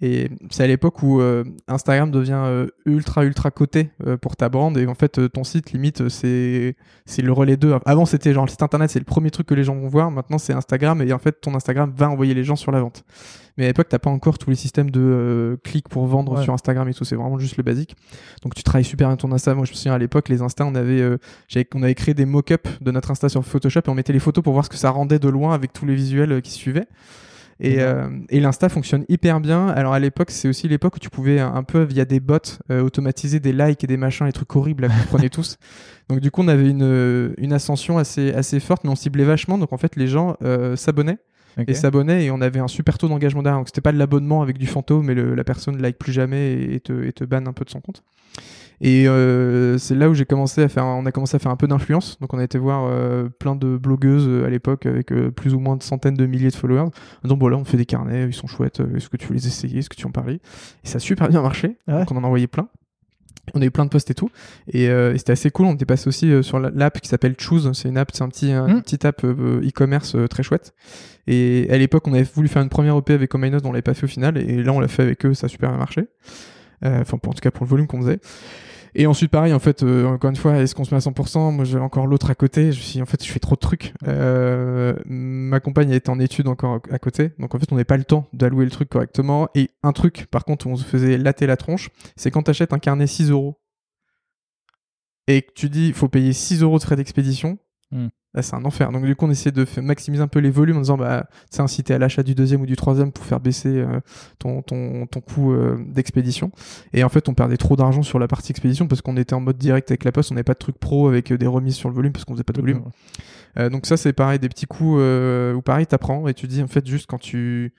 Et 0.00 0.30
c'est 0.50 0.64
à 0.64 0.66
l'époque 0.66 1.02
où 1.02 1.20
Instagram 1.66 2.10
devient 2.10 2.66
ultra 2.84 3.24
ultra 3.24 3.50
coté 3.50 3.90
pour 4.20 4.36
ta 4.36 4.48
brand 4.48 4.76
et 4.76 4.86
en 4.86 4.94
fait 4.94 5.32
ton 5.32 5.44
site 5.44 5.72
limite 5.72 6.08
c'est 6.08 6.74
le 7.18 7.32
relais 7.32 7.56
2. 7.56 7.76
Avant 7.84 8.04
c'était 8.04 8.32
genre 8.32 8.44
le 8.44 8.50
site 8.50 8.62
internet 8.62 8.87
c'est 8.88 8.98
le 8.98 9.04
premier 9.04 9.30
truc 9.30 9.46
que 9.46 9.54
les 9.54 9.64
gens 9.64 9.74
vont 9.74 9.88
voir, 9.88 10.10
maintenant 10.10 10.38
c'est 10.38 10.52
Instagram 10.52 11.00
et 11.02 11.12
en 11.12 11.18
fait 11.18 11.40
ton 11.40 11.54
Instagram 11.54 11.92
va 11.96 12.10
envoyer 12.10 12.34
les 12.34 12.44
gens 12.44 12.56
sur 12.56 12.72
la 12.72 12.80
vente. 12.80 13.04
Mais 13.56 13.64
à 13.64 13.66
l'époque 13.68 13.88
t'as 13.88 13.98
pas 13.98 14.10
encore 14.10 14.38
tous 14.38 14.50
les 14.50 14.56
systèmes 14.56 14.90
de 14.90 15.00
euh, 15.00 15.56
clics 15.64 15.88
pour 15.88 16.06
vendre 16.06 16.36
Ouais. 16.36 16.42
sur 16.42 16.52
Instagram 16.54 16.88
et 16.88 16.94
tout, 16.94 17.04
c'est 17.04 17.16
vraiment 17.16 17.38
juste 17.38 17.56
le 17.56 17.62
basique. 17.62 17.96
Donc 18.42 18.54
tu 18.54 18.62
travailles 18.62 18.84
super 18.84 19.08
bien 19.08 19.16
ton 19.16 19.30
Insta. 19.32 19.54
Moi 19.54 19.64
je 19.64 19.72
me 19.72 19.76
souviens 19.76 19.94
à 19.94 19.98
l'époque 19.98 20.28
les 20.28 20.42
Insta 20.42 20.64
on 20.64 20.74
avait 20.74 21.00
euh, 21.00 21.18
on 21.74 21.82
avait 21.82 21.94
créé 21.94 22.14
des 22.14 22.24
mock-ups 22.26 22.80
de 22.80 22.90
notre 22.90 23.10
Insta 23.10 23.28
sur 23.28 23.44
Photoshop 23.44 23.80
et 23.86 23.88
on 23.90 23.94
mettait 23.94 24.12
les 24.12 24.18
photos 24.20 24.42
pour 24.44 24.52
voir 24.52 24.64
ce 24.64 24.70
que 24.70 24.76
ça 24.76 24.90
rendait 24.90 25.18
de 25.18 25.28
loin 25.28 25.54
avec 25.54 25.72
tous 25.72 25.86
les 25.86 25.94
visuels 25.94 26.32
euh, 26.32 26.40
qui 26.40 26.50
suivaient. 26.50 26.86
Et, 27.60 27.80
euh, 27.80 28.08
et 28.28 28.38
l'Insta 28.40 28.68
fonctionne 28.68 29.04
hyper 29.08 29.40
bien. 29.40 29.68
Alors 29.68 29.92
à 29.92 29.98
l'époque, 29.98 30.30
c'est 30.30 30.48
aussi 30.48 30.68
l'époque 30.68 30.96
où 30.96 30.98
tu 31.00 31.10
pouvais 31.10 31.40
un, 31.40 31.62
peu 31.64 31.82
via 31.82 32.04
des 32.04 32.20
bots 32.20 32.38
euh, 32.70 32.82
automatiser 32.82 33.40
des 33.40 33.52
likes 33.52 33.82
et 33.82 33.86
des 33.88 33.96
machins, 33.96 34.26
les 34.26 34.32
trucs 34.32 34.54
horribles 34.54 34.86
là, 34.86 34.88
qu'on 34.88 35.06
prenait 35.16 35.28
tous. 35.28 35.58
Donc 36.08 36.20
du 36.20 36.30
coup, 36.30 36.42
on 36.42 36.48
avait 36.48 36.70
une, 36.70 36.82
euh, 36.84 37.34
une 37.38 37.52
ascension 37.52 37.98
assez, 37.98 38.32
assez 38.32 38.60
forte, 38.60 38.84
mais 38.84 38.90
on 38.90 38.96
ciblait 38.96 39.24
vachement. 39.24 39.58
Donc 39.58 39.72
en 39.72 39.76
fait, 39.76 39.96
les 39.96 40.06
gens 40.06 40.36
euh, 40.42 40.76
s'abonnaient 40.76 41.18
et 41.72 41.74
s'abonnaient 41.74 42.24
et 42.26 42.30
on 42.30 42.40
avait 42.40 42.60
un 42.60 42.68
super 42.68 42.96
taux 42.98 43.08
d'engagement 43.08 43.42
derrière. 43.42 43.58
Donc 43.58 43.68
c'était 43.68 43.80
pas 43.80 43.92
de 43.92 43.98
l'abonnement 43.98 44.42
avec 44.42 44.56
du 44.58 44.66
fantôme, 44.68 45.06
mais 45.06 45.14
le- 45.14 45.34
la 45.34 45.42
personne 45.44 45.82
like 45.82 45.98
plus 45.98 46.12
jamais 46.12 46.52
et, 46.52 46.74
et 46.76 46.80
te, 46.80 47.04
et 47.04 47.12
te 47.12 47.24
banne 47.24 47.48
un 47.48 47.52
peu 47.52 47.64
de 47.64 47.70
son 47.70 47.80
compte. 47.80 48.04
Et 48.80 49.08
euh, 49.08 49.76
c'est 49.78 49.94
là 49.94 50.08
où 50.08 50.14
j'ai 50.14 50.24
commencé 50.24 50.62
à 50.62 50.68
faire, 50.68 50.84
on 50.84 51.04
a 51.06 51.10
commencé 51.12 51.34
à 51.34 51.38
faire 51.38 51.50
un 51.50 51.56
peu 51.56 51.66
d'influence. 51.66 52.18
Donc 52.20 52.32
on 52.34 52.38
a 52.38 52.44
été 52.44 52.58
voir 52.58 52.84
euh, 52.86 53.28
plein 53.28 53.56
de 53.56 53.76
blogueuses 53.76 54.26
euh, 54.28 54.46
à 54.46 54.50
l'époque 54.50 54.86
avec 54.86 55.10
euh, 55.12 55.30
plus 55.30 55.54
ou 55.54 55.58
moins 55.58 55.76
de 55.76 55.82
centaines 55.82 56.14
de 56.14 56.26
milliers 56.26 56.50
de 56.50 56.54
followers. 56.54 56.90
Donc 57.24 57.40
voilà, 57.40 57.56
on 57.56 57.64
fait 57.64 57.76
des 57.76 57.86
carnets, 57.86 58.26
ils 58.26 58.32
sont 58.34 58.46
chouettes. 58.46 58.80
Est-ce 58.96 59.08
que 59.08 59.16
tu 59.16 59.26
veux 59.28 59.34
les 59.34 59.46
essayer 59.46 59.78
Est-ce 59.80 59.90
que 59.90 59.96
tu 59.96 60.06
en 60.06 60.10
parlais 60.12 60.34
Et 60.84 60.88
ça 60.88 60.96
a 60.96 61.00
super 61.00 61.28
bien 61.28 61.42
marché. 61.42 61.76
Ah 61.88 61.94
ouais 61.94 61.98
Donc 62.00 62.12
on 62.12 62.16
en 62.16 62.22
a 62.24 62.26
envoyé 62.26 62.46
plein. 62.46 62.68
On 63.54 63.62
a 63.62 63.64
eu 63.64 63.70
plein 63.70 63.86
de 63.86 63.90
posts 63.90 64.10
et 64.10 64.14
tout. 64.14 64.28
Et, 64.70 64.90
euh, 64.90 65.14
et 65.14 65.18
c'était 65.18 65.32
assez 65.32 65.50
cool. 65.50 65.66
On 65.66 65.72
était 65.74 65.86
passé 65.86 66.06
aussi 66.06 66.30
euh, 66.30 66.42
sur 66.42 66.60
la- 66.60 66.68
l'app 66.70 67.00
qui 67.00 67.08
s'appelle 67.08 67.34
Choose. 67.38 67.72
C'est 67.72 67.88
une 67.88 67.96
app, 67.96 68.10
c'est 68.12 68.22
un 68.22 68.28
petit, 68.28 68.52
un 68.52 68.68
Mm. 68.68 68.82
petit 68.82 69.06
app 69.06 69.24
euh, 69.24 69.60
e-commerce 69.66 70.14
euh, 70.16 70.26
très 70.28 70.42
chouette. 70.42 70.74
Et 71.26 71.66
à 71.70 71.78
l'époque, 71.78 72.06
on 72.06 72.12
avait 72.12 72.24
voulu 72.24 72.46
faire 72.48 72.60
une 72.62 72.68
première 72.68 72.94
OP 72.94 73.08
avec 73.10 73.34
Omainos, 73.34 73.62
dont 73.62 73.70
on 73.70 73.72
l'avait 73.72 73.80
pas 73.82 73.94
fait 73.94 74.04
au 74.04 74.08
final. 74.08 74.36
Et 74.36 74.62
là, 74.62 74.72
on 74.74 74.80
l'a 74.80 74.88
fait 74.88 75.02
avec 75.02 75.24
eux, 75.24 75.32
ça 75.32 75.46
a 75.46 75.48
super 75.48 75.70
bien 75.70 75.78
marché. 75.78 76.08
Euh, 76.84 77.00
Enfin, 77.00 77.18
en 77.22 77.32
tout 77.32 77.40
cas, 77.40 77.50
pour 77.50 77.64
le 77.64 77.70
volume 77.70 77.86
qu'on 77.86 78.00
faisait. 78.00 78.20
Et 78.94 79.06
ensuite, 79.06 79.30
pareil, 79.30 79.52
en 79.52 79.58
fait, 79.58 79.82
euh, 79.82 80.06
encore 80.06 80.30
une 80.30 80.36
fois, 80.36 80.56
est-ce 80.56 80.74
qu'on 80.74 80.84
se 80.84 80.90
met 80.90 80.96
à 80.96 81.00
100% 81.00 81.52
Moi, 81.52 81.64
j'ai 81.64 81.78
encore 81.78 82.06
l'autre 82.06 82.30
à 82.30 82.34
côté. 82.34 82.72
Je 82.72 82.80
suis 82.80 83.02
en 83.02 83.06
fait, 83.06 83.24
je 83.24 83.30
fais 83.30 83.38
trop 83.38 83.54
de 83.54 83.60
trucs. 83.60 83.94
Euh, 84.06 84.94
ma 85.06 85.60
compagne 85.60 85.90
était 85.90 86.10
en 86.10 86.18
études 86.18 86.48
encore 86.48 86.80
à 86.90 86.98
côté. 86.98 87.32
Donc, 87.38 87.54
en 87.54 87.58
fait, 87.58 87.66
on 87.70 87.76
n'avait 87.76 87.84
pas 87.84 87.96
le 87.96 88.04
temps 88.04 88.28
d'allouer 88.32 88.64
le 88.64 88.70
truc 88.70 88.88
correctement. 88.88 89.48
Et 89.54 89.70
un 89.82 89.92
truc, 89.92 90.26
par 90.30 90.44
contre, 90.44 90.66
où 90.66 90.70
on 90.70 90.76
se 90.76 90.84
faisait 90.84 91.18
latter 91.18 91.46
la 91.46 91.56
tronche, 91.56 91.90
c'est 92.16 92.30
quand 92.30 92.42
tu 92.42 92.50
achètes 92.50 92.72
un 92.72 92.78
carnet 92.78 93.06
6 93.06 93.30
euros 93.30 93.60
et 95.26 95.42
que 95.42 95.52
tu 95.54 95.68
dis, 95.68 95.88
il 95.88 95.94
faut 95.94 96.08
payer 96.08 96.32
6 96.32 96.62
euros 96.62 96.78
de 96.78 96.82
frais 96.82 96.96
d'expédition. 96.96 97.58
Hmm. 97.90 98.08
Là, 98.34 98.42
c'est 98.42 98.54
un 98.54 98.64
enfer. 98.66 98.92
Donc, 98.92 99.06
du 99.06 99.16
coup, 99.16 99.24
on 99.26 99.30
essaie 99.30 99.52
de 99.52 99.66
maximiser 99.80 100.22
un 100.22 100.28
peu 100.28 100.38
les 100.38 100.50
volumes 100.50 100.76
en 100.76 100.80
disant, 100.80 100.98
bah, 100.98 101.26
c'est 101.50 101.62
inciter 101.62 101.94
à 101.94 101.98
l'achat 101.98 102.22
du 102.22 102.34
deuxième 102.34 102.60
ou 102.60 102.66
du 102.66 102.76
troisième 102.76 103.10
pour 103.10 103.24
faire 103.24 103.40
baisser 103.40 103.78
euh, 103.78 104.00
ton, 104.38 104.60
ton, 104.60 105.06
ton 105.06 105.20
coût 105.20 105.52
euh, 105.54 105.78
d'expédition. 105.86 106.50
Et 106.92 107.04
en 107.04 107.08
fait, 107.08 107.28
on 107.30 107.34
perdait 107.34 107.56
trop 107.56 107.74
d'argent 107.74 108.02
sur 108.02 108.18
la 108.18 108.28
partie 108.28 108.52
expédition 108.52 108.86
parce 108.86 109.00
qu'on 109.00 109.16
était 109.16 109.34
en 109.34 109.40
mode 109.40 109.56
direct 109.56 109.90
avec 109.90 110.04
la 110.04 110.12
poste, 110.12 110.30
on 110.30 110.34
n'avait 110.34 110.44
pas 110.44 110.52
de 110.52 110.58
truc 110.58 110.78
pro 110.78 111.08
avec 111.08 111.32
euh, 111.32 111.38
des 111.38 111.46
remises 111.46 111.76
sur 111.76 111.88
le 111.88 111.94
volume 111.94 112.12
parce 112.12 112.26
qu'on 112.26 112.34
faisait 112.34 112.44
pas 112.44 112.52
de 112.52 112.60
volume. 112.60 112.82
Euh, 113.56 113.70
donc 113.70 113.86
ça, 113.86 113.96
c'est 113.96 114.12
pareil, 114.12 114.38
des 114.38 114.50
petits 114.50 114.66
coups 114.66 115.00
où 115.56 115.62
pareil, 115.62 115.86
t'apprends 115.86 116.28
et 116.28 116.34
tu 116.34 116.46
dis 116.46 116.62
en 116.62 116.68
fait 116.68 116.86
juste 116.86 117.06
quand 117.08 117.18
tu 117.18 117.72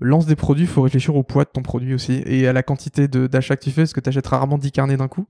lances 0.00 0.26
des 0.26 0.36
produits, 0.36 0.64
il 0.64 0.68
faut 0.68 0.82
réfléchir 0.82 1.16
au 1.16 1.24
poids 1.24 1.44
de 1.44 1.50
ton 1.52 1.62
produit 1.62 1.94
aussi 1.94 2.22
et 2.26 2.46
à 2.46 2.52
la 2.52 2.62
quantité 2.62 3.08
de- 3.08 3.26
d'achats 3.26 3.56
que 3.56 3.64
tu 3.64 3.70
fais 3.70 3.82
parce 3.82 3.92
que 3.92 4.00
tu 4.00 4.08
achètes 4.08 4.26
rarement 4.26 4.56
10 4.58 4.70
carnets 4.70 4.96
d'un 4.96 5.08
coup. 5.08 5.26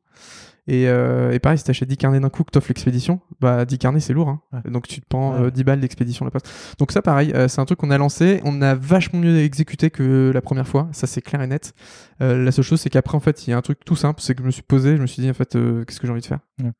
Et, 0.68 0.88
euh, 0.88 1.31
et 1.33 1.38
pareil, 1.38 1.59
si 1.59 1.64
t'achètes 1.64 1.88
10 1.88 1.96
carnets 1.96 2.18
d'un 2.18 2.29
coup 2.29 2.42
que 2.42 2.50
t'offres 2.50 2.68
l'expédition, 2.68 3.20
bah 3.40 3.64
10 3.64 3.79
carnets 3.79 4.00
c'est 4.00 4.12
lourd. 4.12 4.29
Hein. 4.29 4.40
Ouais. 4.52 4.70
Donc 4.70 4.88
tu 4.88 5.00
te 5.00 5.07
prends 5.09 5.35
Ouais. 5.35 5.46
euh, 5.46 5.50
10 5.50 5.62
balles 5.64 5.81
d'expédition 5.81 6.24
la 6.24 6.31
poste. 6.33 6.48
Donc 6.79 6.90
ça 6.92 7.02
pareil, 7.02 7.33
euh, 7.35 7.46
c'est 7.46 7.61
un 7.61 7.64
truc 7.64 7.79
qu'on 7.79 7.90
a 7.92 7.98
lancé, 7.98 8.40
on 8.44 8.61
a 8.62 8.74
vachement 8.74 9.20
mieux 9.20 9.38
exécuté 9.38 9.90
que 9.90 10.33
la 10.35 10.40
première 10.40 10.66
fois, 10.66 10.88
ça 10.92 11.07
c'est 11.07 11.20
clair 11.22 11.40
et 11.42 11.46
net. 11.46 11.72
Euh, 12.20 12.42
la 12.44 12.50
seule 12.50 12.64
chose 12.64 12.81
c'est 12.81 12.90
qu'après 12.90 13.16
en 13.16 13.20
fait 13.20 13.46
il 13.46 13.50
y 13.50 13.52
a 13.52 13.57
un 13.57 13.62
truc 13.62 13.85
tout 13.85 13.94
simple, 13.96 14.20
c'est 14.20 14.35
que 14.35 14.42
je 14.42 14.46
me 14.46 14.50
suis 14.50 14.62
posé, 14.62 14.96
je 14.96 15.02
me 15.02 15.07
suis 15.07 15.22
dit 15.22 15.31
en 15.31 15.35
fait 15.35 15.55
euh, 15.55 15.85
qu'est-ce 15.85 16.00
que 16.00 16.07
j'ai 16.07 16.12
envie 16.12 16.22
de 16.22 16.26
faire? 16.26 16.40
Ouais. 16.62 16.72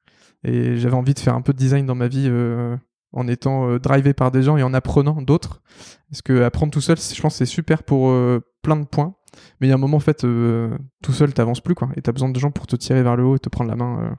Et 0.44 0.77
j'avais 0.77 0.94
envie 0.96 1.14
de 1.14 1.18
faire 1.20 1.35
un 1.35 1.42
peu 1.42 1.53
de 1.53 1.59
design 1.59 1.87
dans 1.87 1.94
ma 1.94 2.09
vie 2.09 2.27
euh, 2.29 2.77
en 3.12 3.29
étant 3.29 3.68
euh, 3.70 3.79
drivé 3.79 4.14
par 4.14 4.31
des 4.33 4.42
gens 4.42 4.57
et 4.57 4.62
en 4.62 4.75
apprenant 4.75 5.22
d'autres. 5.22 5.62
Parce 6.11 6.22
que 6.22 6.42
apprendre 6.42 6.72
tout 6.72 6.81
seul, 6.81 6.96
je 6.99 7.20
pense 7.20 7.37
c'est 7.37 7.46
super 7.46 7.83
pour 7.85 8.11
euh, 8.11 8.40
plein 8.62 8.77
de 8.77 8.85
points. 8.85 9.14
Mais 9.61 9.66
il 9.66 9.70
y 9.70 9.72
a 9.72 9.77
un 9.77 9.79
moment, 9.79 9.96
en 9.96 10.01
fait, 10.01 10.25
euh, 10.25 10.77
tout 11.03 11.12
seul, 11.12 11.33
t'avances 11.35 11.61
plus, 11.61 11.75
quoi. 11.75 11.88
Et 11.96 12.03
t'as 12.03 12.12
besoin 12.12 12.29
de 12.29 12.38
gens 12.38 12.51
pour 12.51 12.66
te 12.66 12.77
tirer 12.77 13.03
vers 13.03 13.16
le 13.16 13.25
haut 13.25 13.37
et 13.37 13.38
te 13.38 13.49
prendre 13.49 13.70
la 13.70 13.77
main, 13.77 14.01
euh, 14.03 14.11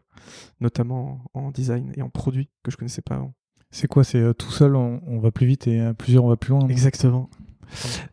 notamment 0.60 1.21
en, 1.34 1.41
en 1.45 1.51
design 1.51 1.91
et 1.95 2.01
en 2.01 2.10
produit 2.10 2.49
que 2.63 2.71
je 2.71 2.77
connaissais 2.77 3.01
pas 3.01 3.15
avant. 3.15 3.34
C'est 3.71 3.88
quoi 3.88 4.03
C'est 4.03 4.19
euh, 4.19 4.34
tout 4.34 4.51
seul, 4.51 4.75
on, 4.75 5.01
on 5.08 5.19
va 5.19 5.32
plus 5.32 5.45
vite 5.45 5.67
et 5.67 5.91
plusieurs, 5.97 6.23
on 6.25 6.30
va 6.30 6.38
plus 6.38 6.51
loin. 6.51 6.60
non? 6.62 6.67
Exactement. 6.69 7.30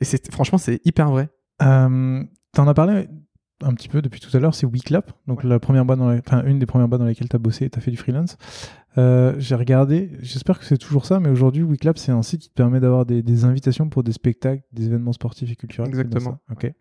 Et 0.00 0.04
c'est 0.04 0.32
franchement, 0.32 0.58
c'est 0.58 0.80
hyper 0.84 1.10
vrai. 1.10 1.28
T'en 1.60 2.68
as 2.68 2.74
parlé 2.74 3.08
un 3.62 3.72
petit 3.72 3.88
peu 3.88 4.02
depuis 4.02 4.20
tout 4.20 4.36
à 4.36 4.40
l'heure, 4.40 4.54
c'est 4.54 4.66
Weeklap, 4.66 5.12
donc 5.26 5.42
la 5.44 5.58
première 5.60 5.84
boîte 5.84 5.98
dans 5.98 6.08
la- 6.08 6.18
enfin, 6.18 6.44
une 6.44 6.58
des 6.58 6.66
premières 6.66 6.88
boîtes 6.88 7.00
dans 7.00 7.06
lesquelles 7.06 7.28
tu 7.28 7.36
as 7.36 7.38
bossé 7.38 7.64
et 7.64 7.70
tu 7.70 7.78
as 7.78 7.82
fait 7.82 7.90
du 7.92 7.96
freelance. 7.96 8.36
Euh, 8.98 9.34
J'ai 9.38 9.54
regardé, 9.54 10.10
j'espère 10.20 10.58
que 10.58 10.64
c'est 10.64 10.76
toujours 10.76 11.06
ça, 11.06 11.18
mais 11.20 11.28
aujourd'hui, 11.30 11.62
Weeklap, 11.62 11.98
c'est 11.98 12.12
un 12.12 12.22
site 12.22 12.42
qui 12.42 12.48
te 12.48 12.54
permet 12.54 12.80
d'avoir 12.80 13.06
des, 13.06 13.22
des 13.22 13.44
invitations 13.44 13.88
pour 13.88 14.02
des 14.02 14.12
spectacles, 14.12 14.62
des 14.72 14.86
événements 14.86 15.12
sportifs 15.12 15.50
et 15.50 15.56
culturels. 15.56 15.88
Exactement. 15.88 16.38
Ok. 16.50 16.72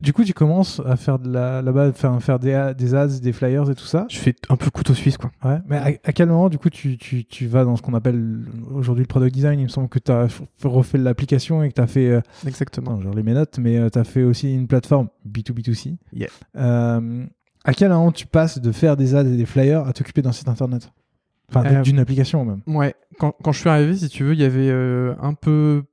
Du 0.00 0.12
coup, 0.12 0.24
tu 0.24 0.34
commences 0.34 0.82
à 0.84 0.96
faire 0.96 1.18
de 1.18 1.30
la, 1.32 1.62
là-bas, 1.62 1.92
faire, 1.92 2.20
faire 2.22 2.38
des, 2.38 2.52
ads, 2.52 3.20
des 3.20 3.32
flyers 3.32 3.70
et 3.70 3.74
tout 3.74 3.84
ça. 3.86 4.06
Je 4.10 4.18
fais 4.18 4.34
un 4.50 4.56
peu 4.56 4.68
couteau 4.68 4.92
suisse, 4.92 5.16
quoi. 5.16 5.30
Ouais. 5.42 5.58
Mais 5.66 5.76
à, 5.76 5.84
à 6.04 6.12
quel 6.12 6.28
moment, 6.28 6.50
du 6.50 6.58
coup, 6.58 6.68
tu, 6.68 6.98
tu, 6.98 7.24
tu 7.24 7.46
vas 7.46 7.64
dans 7.64 7.76
ce 7.76 7.80
qu'on 7.80 7.94
appelle 7.94 8.40
aujourd'hui 8.70 9.04
le 9.04 9.08
product 9.08 9.32
design? 9.34 9.60
Il 9.60 9.62
me 9.62 9.68
semble 9.68 9.88
que 9.88 10.00
tu 10.00 10.12
as 10.12 10.26
refait 10.62 10.98
l'application 10.98 11.62
et 11.62 11.68
que 11.70 11.74
tu 11.74 11.80
as 11.80 11.86
fait. 11.86 12.08
euh, 12.10 12.20
Exactement. 12.46 12.92
non, 12.96 13.00
je 13.00 13.08
relis 13.08 13.22
mes 13.22 13.32
notes, 13.34 13.58
mais 13.58 13.88
tu 13.90 13.98
as 13.98 14.04
fait 14.04 14.24
aussi 14.24 14.52
une 14.52 14.66
plateforme 14.66 15.08
B2B2C. 15.26 15.96
Yeah. 16.12 16.28
Euh, 16.56 17.24
à 17.64 17.72
quel 17.72 17.88
moment 17.88 18.12
tu 18.12 18.26
passes 18.26 18.58
de 18.60 18.72
faire 18.72 18.96
des 18.98 19.14
ads 19.14 19.24
et 19.24 19.36
des 19.36 19.46
flyers 19.46 19.86
à 19.86 19.92
t'occuper 19.94 20.20
d'un 20.20 20.32
site 20.32 20.48
internet? 20.48 20.90
Enfin, 21.48 21.64
Euh, 21.66 21.82
d'une 21.82 22.00
application 22.00 22.44
même. 22.44 22.60
Ouais, 22.66 22.94
quand, 23.18 23.32
quand 23.42 23.52
je 23.52 23.60
suis 23.60 23.70
arrivé, 23.70 23.94
si 23.96 24.08
tu 24.08 24.24
veux, 24.24 24.34
il 24.34 24.40
y 24.40 24.44
avait 24.44 24.68
euh, 24.70 25.14
un 25.22 25.32
peu 25.34 25.84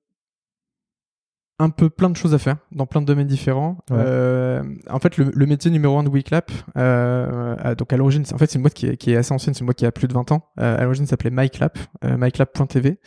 un 1.62 1.70
peu 1.70 1.90
plein 1.90 2.10
de 2.10 2.16
choses 2.18 2.34
à 2.34 2.38
faire 2.40 2.58
dans 2.72 2.86
plein 2.86 3.02
de 3.02 3.06
domaines 3.06 3.28
différents. 3.28 3.78
Ouais. 3.90 3.98
Euh, 4.00 4.64
en 4.90 5.00
fait, 5.00 5.18
le, 5.18 5.32
le 5.34 5.46
métier 5.46 5.70
numéro 5.72 5.98
un 5.98 6.04
de 6.04 6.10
Weeklap, 6.10 6.52
euh, 6.78 7.76
donc 7.76 7.94
à 7.94 7.98
l'origine, 7.98 8.26
c'est- 8.26 8.34
en 8.34 8.38
fait, 8.38 8.48
c'est 8.50 8.58
une 8.58 8.64
boîte 8.64 8.74
qui 8.74 8.88
est, 8.88 8.98
qui 8.98 9.12
est 9.12 9.16
assez 9.16 9.34
ancienne, 9.34 9.54
c'est 9.54 9.60
une 9.62 9.68
boîte 9.68 9.78
qui 9.78 9.86
a 9.86 9.92
plus 9.92 10.08
de 10.08 10.14
20 10.14 10.32
ans. 10.32 10.46
Euh, 10.60 10.78
à 10.78 10.84
l'origine, 10.84 11.06
ça 11.06 11.12
s'appelait 11.12 11.30
MyClap, 11.32 11.78
myclap.tv. 12.04 13.00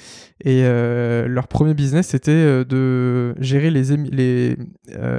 Et 0.44 0.62
leur 1.28 1.48
premier 1.48 1.74
business, 1.74 2.08
c'était 2.08 2.64
de 2.64 3.34
gérer 3.38 3.70
les, 3.70 3.92
émi- 3.96 4.10
les, 4.10 4.56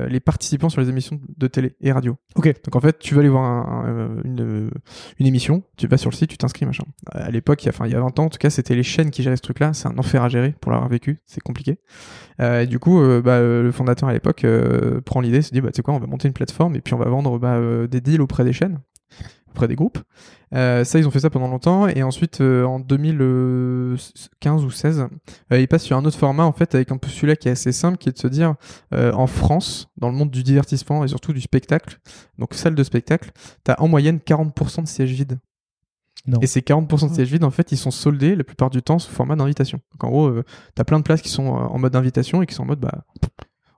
les 0.07 0.19
participants 0.19 0.69
sur 0.69 0.81
les 0.81 0.89
émissions 0.89 1.19
de 1.37 1.47
télé 1.47 1.75
et 1.81 1.91
radio. 1.91 2.15
Ok. 2.35 2.47
Donc 2.63 2.75
en 2.75 2.79
fait, 2.79 2.99
tu 2.99 3.15
vas 3.15 3.19
aller 3.21 3.29
voir 3.29 3.43
un- 3.43 3.85
un- 3.85 4.21
une, 4.23 4.69
une 5.19 5.25
émission, 5.27 5.63
tu 5.77 5.87
vas 5.87 5.97
sur 5.97 6.09
le 6.09 6.15
site, 6.15 6.29
tu 6.29 6.37
t'inscris, 6.37 6.65
machin. 6.65 6.83
À 7.11 7.31
l'époque, 7.31 7.63
il 7.63 7.67
y 7.67 7.69
a- 7.69 7.73
enfin 7.75 7.85
il 7.87 7.91
y 7.91 7.95
a 7.95 7.99
20 7.99 8.17
ans, 8.19 8.25
en 8.25 8.29
tout 8.29 8.37
cas, 8.37 8.49
c'était 8.49 8.75
les 8.75 8.83
chaînes 8.83 9.09
qui 9.11 9.23
géraient 9.23 9.35
ce 9.37 9.41
truc-là. 9.41 9.73
C'est 9.73 9.87
un 9.87 9.97
enfer 9.97 10.23
à 10.23 10.29
gérer 10.29 10.53
pour 10.61 10.71
l'avoir 10.71 10.89
vécu, 10.89 11.21
c'est 11.25 11.41
compliqué. 11.41 11.79
Et 12.39 12.65
du 12.67 12.79
coup, 12.79 12.99
bah, 13.25 13.33
euh, 13.33 13.63
le 13.63 13.71
fondateur 13.71 14.07
à 14.07 14.13
l'époque 14.13 14.45
euh, 14.45 15.01
prend 15.01 15.19
l'idée, 15.19 15.41
se 15.41 15.51
dit, 15.51 15.59
bah 15.59 15.71
tu 15.71 15.77
sais 15.77 15.81
quoi, 15.81 15.93
on 15.93 15.99
va 15.99 16.07
monter 16.07 16.27
une 16.27 16.33
plateforme 16.33 16.75
et 16.75 16.81
puis 16.81 16.93
on 16.93 16.97
va 16.97 17.09
vendre 17.09 17.37
bah, 17.39 17.55
euh, 17.55 17.87
des 17.87 17.99
deals 17.99 18.21
auprès 18.21 18.45
des 18.45 18.53
chaînes, 18.53 18.79
auprès 19.49 19.67
des 19.67 19.75
groupes. 19.75 19.99
Ça, 20.53 20.99
ils 20.99 21.05
ont 21.05 21.11
fait 21.11 21.19
ça 21.19 21.29
pendant 21.29 21.49
longtemps 21.49 21.85
et 21.89 22.01
ensuite 22.01 22.39
en 22.39 22.79
2015 22.79 24.63
ou 24.63 24.71
16, 24.71 25.07
euh, 25.51 25.59
ils 25.59 25.67
passent 25.67 25.83
sur 25.83 25.97
un 25.97 26.05
autre 26.05 26.17
format 26.17 26.45
en 26.45 26.53
fait 26.53 26.73
avec 26.75 26.93
un 26.93 26.99
celui-là 27.05 27.35
qui 27.35 27.49
est 27.49 27.51
assez 27.51 27.73
simple, 27.73 27.97
qui 27.97 28.07
est 28.07 28.13
de 28.13 28.17
se 28.17 28.27
dire 28.27 28.55
en 28.93 29.27
France, 29.27 29.89
dans 29.97 30.07
le 30.07 30.15
monde 30.15 30.31
du 30.31 30.43
divertissement 30.43 31.03
et 31.03 31.09
surtout 31.09 31.33
du 31.33 31.41
spectacle, 31.41 31.99
donc 32.37 32.53
salle 32.53 32.75
de 32.75 32.83
spectacle, 32.83 33.31
t'as 33.65 33.75
en 33.79 33.89
moyenne 33.89 34.19
40% 34.25 34.83
de 34.83 34.87
sièges 34.87 35.11
vides. 35.11 35.39
Non. 36.27 36.39
Et 36.41 36.47
ces 36.47 36.61
40% 36.61 37.09
de 37.09 37.13
sièges 37.13 37.31
vides, 37.31 37.43
en 37.43 37.51
fait, 37.51 37.71
ils 37.71 37.77
sont 37.77 37.91
soldés 37.91 38.35
la 38.35 38.43
plupart 38.43 38.69
du 38.69 38.81
temps 38.81 38.99
sous 38.99 39.11
format 39.11 39.35
d'invitation. 39.35 39.79
Donc 39.93 40.03
en 40.03 40.09
gros, 40.09 40.27
euh, 40.27 40.43
t'as 40.73 40.83
plein 40.83 40.99
de 40.99 41.03
places 41.03 41.21
qui 41.21 41.29
sont 41.29 41.47
euh, 41.47 41.59
en 41.59 41.77
mode 41.77 41.95
invitation 41.95 42.41
et 42.41 42.45
qui 42.45 42.55
sont 42.55 42.63
en 42.63 42.67
mode 42.67 42.79
bah 42.79 43.05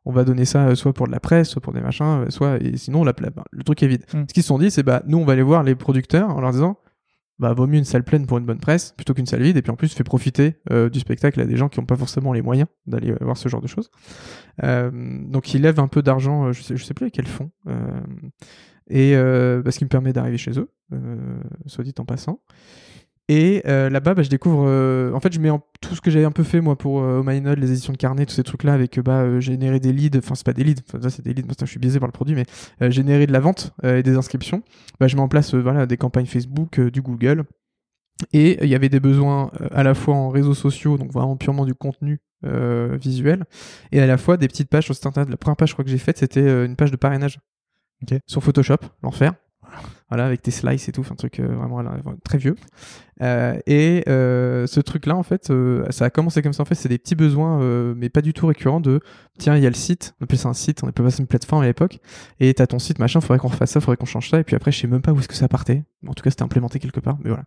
on 0.06 0.14
va 0.14 0.24
donner 0.24 0.46
ça 0.46 0.68
euh, 0.68 0.76
soit 0.76 0.94
pour 0.94 1.08
de 1.08 1.12
la 1.12 1.20
presse, 1.20 1.50
soit 1.50 1.62
pour 1.62 1.74
des 1.74 1.82
machins, 1.82 2.26
soit 2.30 2.58
et 2.64 2.78
sinon 2.78 3.04
la, 3.04 3.12
bah, 3.12 3.44
le 3.52 3.64
truc 3.64 3.84
est 3.84 3.88
vide. 3.88 4.06
Mm. 4.14 4.24
Ce 4.30 4.34
qu'ils 4.34 4.44
se 4.44 4.48
sont 4.48 4.58
dit, 4.58 4.72
c'est 4.72 4.84
bah 4.84 5.04
nous 5.06 5.18
on 5.18 5.26
va 5.26 5.34
aller 5.34 5.44
voir 5.44 5.64
les 5.64 5.76
producteurs 5.76 6.30
en 6.30 6.40
leur 6.40 6.52
disant 6.52 6.78
bah 7.40 7.54
vaut 7.54 7.68
mieux 7.68 7.78
une 7.78 7.86
salle 7.86 8.04
pleine 8.04 8.26
pour 8.26 8.38
une 8.38 8.46
bonne 8.46 8.60
presse 8.60 8.94
plutôt 8.94 9.14
qu'une 9.14 9.26
salle 9.26 9.44
vide 9.44 9.58
et 9.58 9.62
puis 9.62 9.72
en 9.72 9.76
plus 9.76 9.94
fait 9.94 10.04
profiter 10.04 10.56
euh, 10.72 10.90
du 10.90 11.00
spectacle 11.00 11.40
à 11.40 11.46
des 11.46 11.56
gens 11.56 11.70
qui 11.70 11.80
n'ont 11.80 11.86
pas 11.86 11.96
forcément 11.96 12.34
les 12.34 12.42
moyens 12.42 12.68
d'aller 12.88 13.14
voir 13.22 13.38
ce 13.38 13.48
genre 13.50 13.62
de 13.62 13.68
choses. 13.68 13.92
Euh, 14.64 14.92
donc 15.26 15.54
ils 15.54 15.62
lèvent 15.62 15.80
un 15.80 15.88
peu 15.88 16.02
d'argent, 16.02 16.48
euh, 16.48 16.52
je 16.54 16.64
sais, 16.64 16.76
je 16.76 16.84
sais 16.84 16.94
plus 16.94 17.06
avec 17.06 17.14
quel 17.14 17.28
fonds, 17.28 17.52
euh, 17.68 18.02
et 18.90 19.16
euh, 19.16 19.62
parce 19.62 19.78
qu'il 19.78 19.86
me 19.86 19.90
permet 19.90 20.14
d'arriver 20.14 20.38
chez 20.38 20.58
eux, 20.60 20.70
euh, 20.94 21.40
soit 21.66 21.84
dit 21.84 21.94
en 22.00 22.06
passant. 22.06 22.40
Et 23.30 23.62
euh, 23.68 23.90
là-bas, 23.90 24.14
bah, 24.14 24.24
je 24.24 24.30
découvre. 24.30 24.64
en 25.14 25.20
fait, 25.20 25.34
je 25.34 25.40
mets 25.40 25.50
tout 25.82 25.96
ce 25.96 26.00
que 26.00 26.10
j'avais 26.10 26.24
un 26.24 26.32
peu 26.32 26.44
fait 26.44 26.62
moi 26.62 26.78
pour 26.78 27.02
euh, 27.02 27.22
Node, 27.22 27.60
les 27.60 27.72
éditions 27.72 27.92
de 27.92 27.98
carnet, 27.98 28.26
tous 28.26 28.36
ces 28.36 28.44
trucs-là, 28.44 28.72
avec 28.74 28.98
bah, 29.02 29.42
générer 29.42 29.82
des 29.82 29.92
leads. 29.92 30.18
Enfin, 30.20 30.36
c'est 30.36 30.46
pas 30.46 30.54
des 30.54 30.64
leads, 30.64 30.82
ça 31.02 31.10
c'est 31.10 31.24
des 31.24 31.34
leads. 31.34 31.54
Ça, 31.60 31.66
je 31.66 31.72
suis 31.72 31.80
biaisé 31.80 32.00
par 32.00 32.08
le 32.08 32.14
produit, 32.14 32.36
mais 32.36 32.46
générer 32.90 33.28
de 33.28 33.34
la 33.34 33.42
vente 33.42 33.74
et 33.84 34.02
des 34.02 34.16
inscriptions. 34.16 34.64
Bah, 35.02 35.08
je 35.08 35.18
mets 35.18 35.22
en 35.22 35.28
place 35.28 35.54
voilà 35.54 35.86
des 35.86 35.98
campagnes 35.98 36.26
Facebook, 36.26 36.80
du 36.80 37.02
Google. 37.02 37.44
Et 38.32 38.64
il 38.64 38.70
y 38.70 38.76
avait 38.76 38.90
des 38.90 39.02
besoins 39.02 39.52
à 39.72 39.84
la 39.84 39.94
fois 39.94 40.16
en 40.16 40.30
réseaux 40.30 40.56
sociaux, 40.56 40.98
donc 40.98 41.12
vraiment 41.12 41.36
purement 41.36 41.66
du 41.66 41.76
contenu 41.76 42.22
visuel, 42.44 43.44
et 43.92 44.00
à 44.00 44.08
la 44.08 44.18
fois 44.18 44.38
des 44.38 44.48
petites 44.48 44.70
pages 44.70 44.86
sur 44.86 44.96
site 44.96 45.06
internet. 45.06 45.30
La 45.30 45.38
première 45.38 45.58
page, 45.58 45.70
je 45.70 45.74
crois 45.74 45.84
que 45.84 45.92
j'ai 45.92 45.98
faite, 45.98 46.18
c'était 46.18 46.66
une 46.66 46.78
page 46.78 46.92
de 46.92 46.96
parrainage 46.96 47.40
Ok. 48.04 48.20
sur 48.26 48.44
Photoshop, 48.44 48.78
l'enfer. 49.04 49.34
Voilà, 50.10 50.26
avec 50.26 50.42
tes 50.42 50.52
slices 50.52 50.88
et 50.88 50.94
tout, 50.94 51.04
un 51.12 51.16
truc 51.16 51.40
euh, 51.42 51.48
vraiment 51.48 51.82
là, 51.82 51.92
très 52.24 52.38
vieux. 52.38 52.56
Euh, 53.22 53.60
et 53.68 54.06
euh, 54.08 54.66
ce 54.66 54.80
truc-là, 54.80 55.16
en 55.18 55.24
fait, 55.24 55.52
ça 55.90 56.06
a 56.06 56.10
commencé 56.10 56.42
comme 56.42 56.54
ça. 56.54 56.64
En 56.64 56.66
fait, 56.66 56.76
c'est 56.76 56.88
des 56.88 56.98
petits 56.98 57.16
besoins, 57.16 57.60
mais 57.94 58.08
pas 58.10 58.22
du 58.22 58.34
tout 58.34 58.48
récurrents 58.48 58.80
de 58.80 59.02
tiens, 59.38 59.58
il 59.58 59.64
y 59.64 59.66
a 59.68 59.70
le 59.70 59.76
site, 59.76 60.16
on 60.22 60.24
appelle 60.24 60.38
ça 60.40 60.48
un 60.48 60.54
site, 60.54 60.84
on 60.84 60.88
appelle 60.88 61.04
pas 61.04 61.12
ça 61.12 61.20
une 61.22 61.28
plateforme 61.28 61.64
à 61.64 61.66
l'époque, 61.66 62.00
et 62.40 62.54
t'as 62.54 62.68
ton 62.68 62.80
site, 62.80 63.00
machin, 63.00 63.20
faudrait 63.20 63.40
qu'on 63.40 63.50
refasse 63.50 63.72
ça, 63.72 63.82
faudrait 63.82 63.98
qu'on 63.98 64.06
change 64.06 64.30
ça, 64.30 64.40
et 64.40 64.44
puis 64.46 64.56
après, 64.56 64.72
je 64.72 64.80
sais 64.80 64.88
même 64.88 65.02
pas 65.02 65.12
où 65.12 65.20
est-ce 65.20 65.28
que 65.28 65.36
ça 65.36 65.50
partait. 65.50 65.84
En 66.08 66.14
tout 66.14 66.24
cas, 66.24 66.30
c'était 66.30 66.44
implémenté 66.44 66.80
quelque 66.80 67.02
part, 67.02 67.18
mais 67.24 67.30
voilà. 67.30 67.44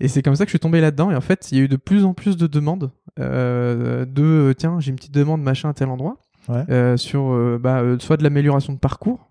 Et 0.00 0.08
c'est 0.08 0.22
comme 0.22 0.34
ça 0.36 0.44
que 0.44 0.48
je 0.48 0.52
suis 0.52 0.60
tombé 0.60 0.80
là-dedans, 0.80 1.10
et 1.10 1.16
en 1.16 1.20
fait, 1.20 1.52
il 1.52 1.58
y 1.58 1.60
a 1.60 1.64
eu 1.64 1.68
de 1.68 1.76
plus 1.76 2.04
en 2.06 2.14
plus 2.14 2.36
de 2.38 2.46
demandes 2.46 2.90
euh, 3.20 4.06
de 4.06 4.54
tiens, 4.56 4.80
j'ai 4.80 4.88
une 4.90 4.96
petite 4.96 5.14
demande, 5.14 5.42
machin, 5.42 5.68
à 5.68 5.74
tel 5.74 5.88
endroit, 5.88 6.16
Ouais. 6.48 6.64
euh, 6.70 6.96
sur 6.96 7.32
euh, 7.32 7.58
bah, 7.62 7.82
soit 8.00 8.16
de 8.16 8.22
l'amélioration 8.22 8.72
de 8.72 8.78
parcours, 8.78 9.30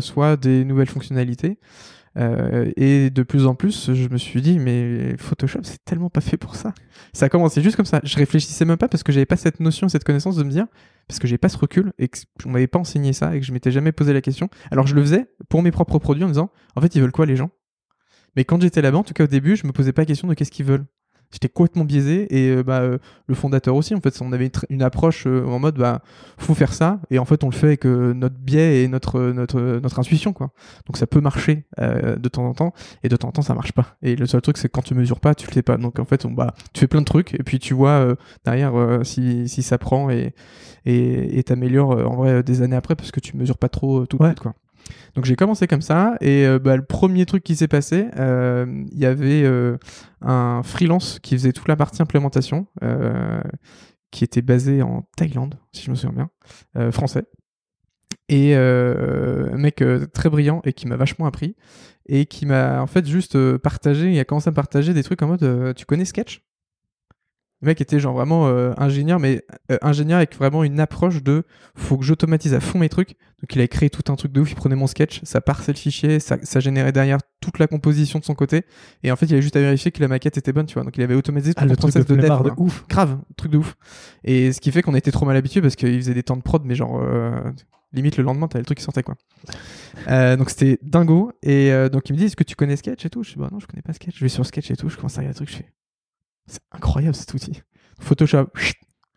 soit 0.00 0.36
des 0.36 0.64
nouvelles 0.64 0.88
fonctionnalités. 0.88 1.58
Euh, 2.18 2.70
et 2.76 3.10
de 3.10 3.22
plus 3.22 3.46
en 3.46 3.54
plus, 3.54 3.92
je 3.94 4.08
me 4.08 4.18
suis 4.18 4.42
dit, 4.42 4.58
mais 4.58 5.16
Photoshop, 5.18 5.60
c'est 5.62 5.84
tellement 5.84 6.10
pas 6.10 6.20
fait 6.20 6.36
pour 6.36 6.56
ça. 6.56 6.74
Ça 7.12 7.26
a 7.26 7.28
commencé 7.28 7.62
juste 7.62 7.76
comme 7.76 7.86
ça. 7.86 8.00
Je 8.02 8.16
réfléchissais 8.16 8.64
même 8.64 8.76
pas 8.76 8.88
parce 8.88 9.02
que 9.02 9.12
j'avais 9.12 9.26
pas 9.26 9.36
cette 9.36 9.60
notion, 9.60 9.88
cette 9.88 10.04
connaissance 10.04 10.36
de 10.36 10.42
me 10.42 10.50
dire, 10.50 10.66
parce 11.06 11.20
que 11.20 11.28
j'ai 11.28 11.38
pas 11.38 11.48
ce 11.48 11.56
recul 11.56 11.92
et 11.98 12.08
que 12.08 12.18
on 12.44 12.50
m'avait 12.50 12.66
pas 12.66 12.78
enseigné 12.78 13.12
ça 13.12 13.36
et 13.36 13.40
que 13.40 13.46
je 13.46 13.52
m'étais 13.52 13.70
jamais 13.70 13.92
posé 13.92 14.12
la 14.12 14.20
question. 14.20 14.48
Alors 14.70 14.86
je 14.86 14.94
le 14.94 15.02
faisais 15.02 15.26
pour 15.48 15.62
mes 15.62 15.70
propres 15.70 15.98
produits 15.98 16.24
en 16.24 16.28
disant, 16.28 16.50
en 16.74 16.80
fait, 16.80 16.94
ils 16.94 17.00
veulent 17.00 17.12
quoi 17.12 17.26
les 17.26 17.36
gens? 17.36 17.50
Mais 18.36 18.44
quand 18.44 18.60
j'étais 18.60 18.82
là-bas, 18.82 18.98
en 18.98 19.04
tout 19.04 19.14
cas 19.14 19.24
au 19.24 19.28
début, 19.28 19.56
je 19.56 19.66
me 19.66 19.72
posais 19.72 19.92
pas 19.92 20.02
la 20.02 20.06
question 20.06 20.28
de 20.28 20.34
qu'est-ce 20.34 20.50
qu'ils 20.50 20.66
veulent. 20.66 20.86
J'étais 21.30 21.48
complètement 21.48 21.84
biaisé 21.84 22.26
et 22.34 22.50
euh, 22.56 22.62
bah, 22.62 22.80
euh, 22.80 22.98
le 23.26 23.34
fondateur 23.34 23.74
aussi. 23.76 23.94
En 23.94 24.00
fait, 24.00 24.18
on 24.22 24.32
avait 24.32 24.50
une, 24.70 24.82
approche 24.82 25.26
euh, 25.26 25.44
en 25.46 25.58
mode 25.58 25.76
bah 25.76 26.00
faut 26.38 26.54
faire 26.54 26.72
ça 26.72 27.00
et 27.10 27.18
en 27.18 27.24
fait 27.26 27.44
on 27.44 27.48
le 27.50 27.54
fait 27.54 27.66
avec 27.66 27.84
euh, 27.86 28.14
notre 28.14 28.36
biais 28.36 28.82
et 28.82 28.88
notre 28.88 29.20
notre 29.32 29.60
notre 29.82 29.98
intuition 29.98 30.32
quoi. 30.32 30.52
Donc 30.86 30.96
ça 30.96 31.06
peut 31.06 31.20
marcher 31.20 31.64
euh, 31.80 32.16
de 32.16 32.28
temps 32.28 32.46
en 32.46 32.54
temps 32.54 32.72
et 33.02 33.08
de 33.08 33.16
temps 33.16 33.28
en 33.28 33.32
temps 33.32 33.42
ça 33.42 33.54
marche 33.54 33.72
pas. 33.72 33.96
Et 34.02 34.16
le 34.16 34.24
seul 34.26 34.40
truc 34.40 34.56
c'est 34.56 34.68
que 34.68 34.72
quand 34.72 34.82
tu 34.82 34.94
mesures 34.94 35.20
pas, 35.20 35.34
tu 35.34 35.46
le 35.46 35.52
sais 35.52 35.62
pas. 35.62 35.76
Donc 35.76 35.98
en 35.98 36.04
fait 36.06 36.24
on 36.24 36.30
bah 36.30 36.54
tu 36.72 36.80
fais 36.80 36.86
plein 36.86 37.00
de 37.00 37.06
trucs 37.06 37.34
et 37.34 37.42
puis 37.42 37.58
tu 37.58 37.74
vois 37.74 37.90
euh, 37.90 38.14
derrière 38.46 38.74
euh, 38.78 39.04
si 39.04 39.48
si 39.48 39.62
ça 39.62 39.76
prend 39.76 40.08
et 40.10 40.32
et 40.86 41.42
t'améliores 41.42 41.92
euh, 41.92 42.04
en 42.04 42.16
vrai 42.16 42.42
des 42.42 42.62
années 42.62 42.76
après 42.76 42.94
parce 42.96 43.10
que 43.10 43.20
tu 43.20 43.36
mesures 43.36 43.58
pas 43.58 43.68
trop 43.68 44.06
tout 44.06 44.16
de 44.16 44.22
Ouais. 44.22 44.30
suite 44.30 44.40
quoi. 44.40 44.54
Donc 45.14 45.24
j'ai 45.24 45.36
commencé 45.36 45.66
comme 45.66 45.82
ça 45.82 46.16
et 46.20 46.46
euh, 46.46 46.58
bah, 46.58 46.76
le 46.76 46.84
premier 46.84 47.26
truc 47.26 47.42
qui 47.42 47.56
s'est 47.56 47.68
passé, 47.68 48.08
euh, 48.18 48.66
il 48.90 48.98
y 48.98 49.06
avait 49.06 49.42
euh, 49.44 49.76
un 50.20 50.62
freelance 50.62 51.18
qui 51.20 51.34
faisait 51.34 51.52
toute 51.52 51.68
la 51.68 51.76
partie 51.76 52.02
implémentation, 52.02 52.66
qui 54.10 54.24
était 54.24 54.42
basé 54.42 54.82
en 54.82 55.06
Thaïlande, 55.16 55.56
si 55.72 55.84
je 55.84 55.90
me 55.90 55.96
souviens 55.96 56.30
bien, 56.74 56.90
français. 56.90 57.24
Et 58.30 58.54
un 58.54 59.56
mec 59.56 59.82
très 60.12 60.30
brillant 60.30 60.60
et 60.64 60.72
qui 60.72 60.86
m'a 60.86 60.96
vachement 60.96 61.26
appris 61.26 61.56
et 62.06 62.26
qui 62.26 62.46
m'a 62.46 62.80
en 62.80 62.86
fait 62.86 63.06
juste 63.06 63.56
partagé, 63.58 64.10
il 64.10 64.18
a 64.18 64.24
commencé 64.24 64.48
à 64.48 64.52
partager 64.52 64.94
des 64.94 65.02
trucs 65.02 65.22
en 65.22 65.28
mode 65.28 65.74
tu 65.76 65.84
connais 65.84 66.04
Sketch? 66.04 66.42
Le 67.60 67.66
mec 67.66 67.80
était 67.80 67.98
genre 67.98 68.14
vraiment 68.14 68.46
euh, 68.46 68.72
ingénieur, 68.76 69.18
mais 69.18 69.44
euh, 69.72 69.78
ingénieur 69.82 70.18
avec 70.18 70.36
vraiment 70.36 70.62
une 70.62 70.78
approche 70.78 71.22
de 71.24 71.42
faut 71.74 71.98
que 71.98 72.04
j'automatise 72.04 72.54
à 72.54 72.60
fond 72.60 72.78
mes 72.78 72.88
trucs. 72.88 73.16
Donc 73.40 73.54
il 73.54 73.60
a 73.60 73.66
créé 73.66 73.90
tout 73.90 74.12
un 74.12 74.16
truc 74.16 74.30
de 74.30 74.40
ouf, 74.40 74.52
il 74.52 74.54
prenait 74.54 74.76
mon 74.76 74.86
sketch, 74.86 75.20
ça 75.24 75.40
parsait 75.40 75.72
le 75.72 75.78
fichier, 75.78 76.20
ça, 76.20 76.36
ça 76.42 76.60
générait 76.60 76.92
derrière 76.92 77.18
toute 77.40 77.58
la 77.58 77.66
composition 77.66 78.20
de 78.20 78.24
son 78.24 78.34
côté. 78.34 78.62
Et 79.02 79.10
en 79.10 79.16
fait, 79.16 79.26
il 79.26 79.32
avait 79.32 79.42
juste 79.42 79.56
à 79.56 79.60
vérifier 79.60 79.90
que 79.90 80.00
la 80.00 80.06
maquette 80.08 80.36
était 80.36 80.52
bonne, 80.52 80.66
tu 80.66 80.74
vois. 80.74 80.84
Donc 80.84 80.96
il 80.96 81.02
avait 81.02 81.14
automatisé 81.16 81.52
tout 81.54 81.60
Ah, 81.62 81.64
le 81.64 81.70
le 81.70 81.76
truc 81.76 81.94
de 81.94 82.00
process 82.00 82.06
de 82.06 82.14
dev. 82.14 82.20
flemmard 82.26 82.44
de 82.44 82.52
ouf. 82.56 82.84
Grave, 82.88 83.18
truc 83.36 83.50
de 83.50 83.58
ouf. 83.58 83.76
Et 84.22 84.52
ce 84.52 84.60
qui 84.60 84.70
fait 84.70 84.82
qu'on 84.82 84.94
était 84.94 85.10
trop 85.10 85.26
mal 85.26 85.36
habitués 85.36 85.60
parce 85.60 85.74
qu'il 85.74 85.96
faisait 85.96 86.14
des 86.14 86.22
temps 86.22 86.36
de 86.36 86.42
prod, 86.42 86.62
mais 86.64 86.76
genre, 86.76 87.00
euh, 87.02 87.40
limite 87.92 88.16
le 88.18 88.22
lendemain, 88.24 88.46
t'avais 88.46 88.60
le 88.62 88.66
truc 88.66 88.78
qui 88.78 88.84
sortait, 88.84 89.02
quoi. 89.02 89.16
Euh, 90.08 90.36
donc 90.36 90.50
c'était 90.50 90.78
dingo. 90.82 91.32
Et 91.42 91.72
euh, 91.72 91.88
donc 91.88 92.08
il 92.08 92.12
me 92.12 92.18
dit, 92.18 92.24
est-ce 92.26 92.36
que 92.36 92.44
tu 92.44 92.54
connais 92.54 92.76
Sketch 92.76 93.04
et 93.04 93.10
tout? 93.10 93.22
Je 93.24 93.30
dis, 93.32 93.38
bah 93.38 93.48
non, 93.50 93.58
je 93.58 93.66
connais 93.66 93.82
pas 93.82 93.92
Sketch. 93.92 94.16
Je 94.16 94.24
vais 94.24 94.28
sur 94.28 94.46
Sketch 94.46 94.70
et 94.70 94.76
tout, 94.76 94.88
je 94.88 94.96
commence 94.96 95.16
à 95.18 95.22
regarder 95.22 95.38
le 95.40 95.46
truc, 95.46 95.50
je 95.50 95.56
fais, 95.62 95.72
c'est 96.48 96.60
incroyable 96.72 97.14
cet 97.14 97.32
outil. 97.34 97.62
Photoshop, 98.00 98.48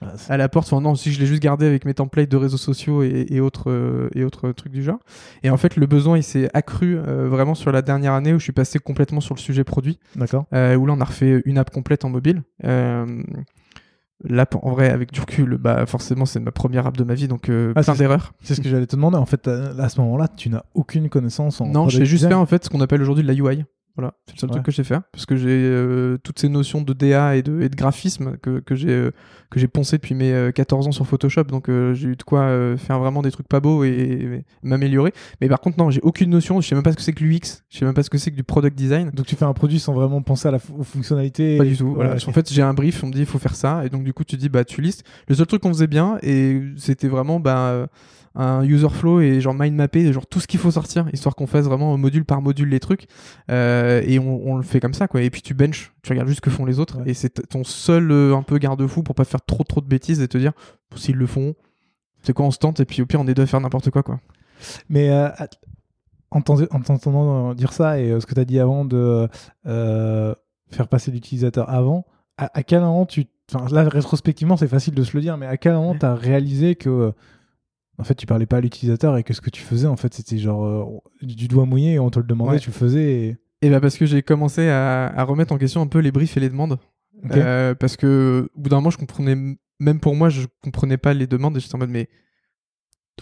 Ah, 0.03 0.13
à 0.29 0.37
la 0.37 0.49
porte. 0.49 0.67
Enfin, 0.73 0.81
non, 0.81 0.95
si 0.95 1.11
je 1.11 1.19
l'ai 1.19 1.27
juste 1.27 1.41
gardé 1.43 1.65
avec 1.67 1.85
mes 1.85 1.93
templates 1.93 2.29
de 2.29 2.37
réseaux 2.37 2.57
sociaux 2.57 3.03
et, 3.03 3.27
et 3.29 3.39
autres, 3.39 3.69
euh, 3.69 4.09
et 4.15 4.23
autres 4.23 4.51
trucs 4.51 4.71
du 4.71 4.81
genre. 4.83 4.97
Et 5.43 5.49
en 5.51 5.57
fait, 5.57 5.75
le 5.75 5.85
besoin, 5.85 6.17
il 6.17 6.23
s'est 6.23 6.49
accru 6.55 6.97
euh, 6.97 7.29
vraiment 7.29 7.53
sur 7.53 7.71
la 7.71 7.83
dernière 7.83 8.13
année 8.13 8.33
où 8.33 8.39
je 8.39 8.43
suis 8.43 8.51
passé 8.51 8.79
complètement 8.79 9.21
sur 9.21 9.35
le 9.35 9.39
sujet 9.39 9.63
produit 9.63 9.99
D'accord. 10.15 10.45
euh, 10.53 10.75
où 10.75 10.85
là 10.87 10.93
on 10.97 11.01
a 11.01 11.05
refait 11.05 11.41
une 11.45 11.59
app 11.59 11.69
complète 11.69 12.03
en 12.03 12.09
mobile. 12.09 12.41
L'app, 14.23 14.55
en 14.61 14.69
vrai, 14.71 14.89
avec 14.91 15.11
du 15.11 15.19
recul, 15.19 15.57
bah 15.57 15.83
forcément 15.87 16.27
c'est 16.27 16.39
ma 16.39 16.51
première 16.51 16.85
app 16.85 16.95
de 16.95 17.03
ma 17.03 17.15
vie, 17.15 17.27
donc 17.27 17.49
euh, 17.49 17.73
Ah, 17.75 17.81
plein 17.81 17.93
c'est- 17.93 17.99
d'erreurs. 17.99 18.33
C'est 18.43 18.53
ce 18.53 18.61
que 18.61 18.69
j'allais 18.69 18.85
te 18.85 18.95
demander. 18.95 19.17
En 19.17 19.25
fait, 19.25 19.47
à 19.47 19.69
à 19.79 19.89
ce 19.89 19.99
moment-là, 20.01 20.27
tu 20.27 20.49
n'as 20.51 20.61
aucune 20.75 21.09
connaissance 21.09 21.59
en. 21.59 21.65
Non, 21.65 21.89
j'ai 21.89 22.05
juste 22.05 22.27
fait 22.27 22.33
en 22.35 22.45
fait 22.45 22.63
ce 22.63 22.69
qu'on 22.69 22.81
appelle 22.81 23.01
aujourd'hui 23.01 23.23
de 23.23 23.27
la 23.27 23.33
UI. 23.33 23.65
Voilà, 23.97 24.13
c'est 24.25 24.35
le 24.35 24.39
seul 24.39 24.49
Ouais. 24.49 24.53
truc 24.55 24.65
que 24.65 24.71
j'ai 24.71 24.83
fait, 24.85 24.99
parce 25.11 25.25
que 25.25 25.35
j'ai 25.35 25.49
euh, 25.49 26.17
toutes 26.23 26.39
ces 26.39 26.47
notions 26.49 26.81
de 26.81 26.93
DA 26.93 27.35
et 27.35 27.41
de, 27.43 27.61
et 27.61 27.67
de 27.69 27.75
graphisme 27.75 28.37
que, 28.37 28.59
que 28.59 28.73
j'ai 28.75 28.89
euh, 28.91 29.11
j'ai 29.55 29.67
poncé 29.67 29.97
depuis 29.97 30.15
mes 30.15 30.31
euh, 30.31 30.51
14 30.51 30.87
ans 30.87 30.91
sur 30.93 31.05
Photoshop, 31.05 31.43
donc 31.43 31.67
euh, 31.67 31.93
j'ai 31.93 32.07
eu 32.07 32.15
de 32.15 32.23
quoi 32.23 32.41
euh, 32.43 32.77
faire 32.77 32.99
vraiment 32.99 33.21
des 33.21 33.31
trucs 33.31 33.49
pas 33.49 33.59
beaux 33.59 33.83
et, 33.83 33.89
et 33.89 34.43
m'améliorer. 34.63 35.13
Mais 35.41 35.49
par 35.49 35.59
contre, 35.59 35.77
non, 35.77 35.89
j'ai 35.89 35.99
aucune 36.03 36.29
notion, 36.29 36.61
je 36.61 36.67
sais 36.69 36.75
même 36.75 36.83
pas 36.85 36.91
ce 36.93 36.95
que 36.97 37.01
c'est 37.03 37.11
que 37.11 37.23
l'UX, 37.23 37.63
je 37.69 37.79
sais 37.79 37.85
même 37.85 37.93
pas 37.93 38.03
ce 38.03 38.09
que 38.09 38.17
c'est 38.17 38.31
que 38.31 38.35
du 38.37 38.43
product 38.45 38.77
design. 38.77 39.11
Donc 39.11 39.25
tu 39.25 39.35
fais 39.35 39.43
un 39.45 39.53
produit 39.53 39.79
sans 39.79 39.93
vraiment 39.93 40.21
penser 40.21 40.47
à 40.47 40.51
la 40.51 40.59
aux 40.77 40.83
fonctionnalités. 40.83 41.57
Pas 41.57 41.65
du 41.65 41.75
tout. 41.75 41.93
Voilà. 41.93 42.15
En 42.15 42.31
fait, 42.31 42.51
j'ai 42.51 42.61
un 42.61 42.73
brief, 42.73 43.03
on 43.03 43.07
me 43.07 43.11
dit 43.11 43.19
il 43.19 43.25
faut 43.25 43.39
faire 43.39 43.55
ça, 43.55 43.85
et 43.85 43.89
donc 43.89 44.05
du 44.05 44.13
coup 44.13 44.23
tu 44.23 44.37
dis 44.37 44.47
bah 44.47 44.63
tu 44.63 44.79
listes. 44.81 45.03
Le 45.27 45.35
seul 45.35 45.45
truc 45.47 45.61
qu'on 45.63 45.73
faisait 45.73 45.87
bien, 45.87 46.17
et 46.23 46.61
c'était 46.77 47.09
vraiment 47.09 47.41
bah 47.41 47.87
un 48.35 48.63
user 48.63 48.89
flow 48.89 49.19
et 49.19 49.41
genre 49.41 49.53
mind 49.53 49.75
mappé, 49.75 50.11
genre 50.13 50.25
tout 50.25 50.39
ce 50.39 50.47
qu'il 50.47 50.59
faut 50.59 50.71
sortir, 50.71 51.05
histoire 51.11 51.35
qu'on 51.35 51.47
fasse 51.47 51.65
vraiment 51.65 51.97
module 51.97 52.23
par 52.25 52.41
module 52.41 52.69
les 52.69 52.79
trucs, 52.79 53.07
euh, 53.49 54.01
et 54.05 54.19
on, 54.19 54.47
on 54.47 54.55
le 54.57 54.63
fait 54.63 54.79
comme 54.79 54.93
ça 54.93 55.07
quoi. 55.07 55.21
Et 55.21 55.29
puis 55.29 55.41
tu 55.41 55.53
bench, 55.53 55.91
tu 56.01 56.11
regardes 56.13 56.27
juste 56.29 56.37
ce 56.37 56.41
que 56.41 56.49
font 56.49 56.65
les 56.65 56.79
autres, 56.79 56.99
Ouais. 56.99 57.09
et 57.11 57.13
c'est 57.13 57.47
ton 57.49 57.63
seul 57.63 58.09
euh, 58.11 58.35
un 58.35 58.41
peu 58.43 58.57
garde-fou 58.57 59.03
pour 59.03 59.15
pas 59.15 59.25
faire 59.25 59.41
trop 59.45 59.63
trop 59.63 59.81
de 59.81 59.87
bêtises 59.87 60.21
et 60.21 60.27
te 60.27 60.37
dire 60.37 60.53
s'ils 60.95 61.15
le 61.17 61.25
font, 61.27 61.55
c'est 62.23 62.33
quoi 62.33 62.45
on 62.45 62.51
se 62.51 62.57
tente, 62.59 62.79
et 62.79 62.85
puis 62.85 63.01
au 63.01 63.05
pire 63.05 63.19
on 63.19 63.27
est 63.27 63.33
deux 63.33 63.43
à 63.43 63.47
faire 63.47 63.59
n'importe 63.61 63.89
quoi 63.89 64.03
quoi. 64.03 64.19
Mais 64.89 65.09
euh, 65.09 65.27
en 66.31 66.41
t'en- 66.41 66.61
en 66.71 66.79
t'entendant 66.79 67.53
dire 67.53 67.73
ça 67.73 67.99
et 67.99 68.17
ce 68.19 68.25
que 68.25 68.33
tu 68.33 68.39
as 68.39 68.45
dit 68.45 68.59
avant 68.59 68.85
de 68.85 69.27
faire 69.65 70.87
passer 70.89 71.11
l'utilisateur 71.11 71.69
avant, 71.69 72.05
à, 72.37 72.49
à 72.57 72.63
quel 72.63 72.79
moment 72.81 73.05
tu. 73.05 73.25
Enfin, 73.53 73.65
là, 73.73 73.83
rétrospectivement, 73.89 74.55
c'est 74.55 74.69
facile 74.69 74.93
de 74.93 75.03
se 75.03 75.15
le 75.17 75.21
dire, 75.21 75.35
mais 75.37 75.45
à 75.45 75.57
quel 75.57 75.73
moment 75.73 75.95
tu 75.95 76.05
as 76.05 76.15
réalisé 76.15 76.75
que. 76.75 77.11
En 78.01 78.03
fait, 78.03 78.15
tu 78.15 78.25
parlais 78.25 78.45
pas 78.47 78.57
à 78.57 78.61
l'utilisateur 78.61 79.15
et 79.17 79.23
que 79.23 79.33
ce 79.33 79.41
que 79.41 79.49
tu 79.51 79.61
faisais, 79.61 79.87
en 79.87 79.95
fait, 79.95 80.13
c'était 80.13 80.37
genre 80.39 80.65
euh, 80.65 80.85
du 81.25 81.47
doigt 81.47 81.65
mouillé 81.65 81.93
et 81.93 81.99
on 81.99 82.09
te 82.09 82.19
le 82.19 82.25
demandait, 82.25 82.53
Ouais. 82.53 82.59
tu 82.59 82.69
le 82.71 82.75
faisais. 82.75 83.11
Et... 83.13 83.37
Et 83.61 83.69
bah 83.69 83.79
parce 83.79 83.95
que 83.97 84.07
j'ai 84.07 84.23
commencé 84.23 84.67
à, 84.67 85.05
à 85.07 85.23
remettre 85.23 85.53
en 85.53 85.57
question 85.59 85.81
un 85.81 85.87
peu 85.87 85.99
les 85.99 86.11
briefs 86.11 86.35
et 86.35 86.39
les 86.39 86.49
demandes. 86.49 86.79
Euh, 87.35 87.75
parce 87.75 87.95
que 87.97 88.49
au 88.55 88.59
bout 88.59 88.69
d'un 88.69 88.77
moment, 88.77 88.89
je 88.89 88.97
comprenais, 88.97 89.35
même 89.79 89.99
pour 89.99 90.15
moi, 90.15 90.29
je 90.29 90.47
comprenais 90.63 90.97
pas 90.97 91.13
les 91.13 91.27
demandes 91.27 91.55
et 91.55 91.59
j'étais 91.59 91.75
en 91.75 91.77
mode, 91.77 91.91
mais 91.91 92.09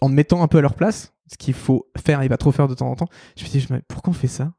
en 0.02 0.08
me 0.08 0.14
mettant 0.16 0.42
un 0.42 0.48
peu 0.48 0.60
à 0.60 0.62
leur 0.62 0.76
place, 0.76 1.14
ce 1.30 1.38
qu'il 1.38 1.54
faut 1.54 1.92
faire 1.98 2.22
et 2.22 2.30
pas 2.30 2.38
trop 2.38 2.54
faire 2.54 2.70
de 2.70 2.74
temps 2.74 2.90
en 2.90 2.96
temps, 2.96 3.10
je 3.36 3.44
me 3.44 3.50
suis 3.50 3.60
dit, 3.60 3.68
pourquoi 3.90 4.12
on 4.12 4.14
fait 4.14 4.28
ça? 4.28 4.54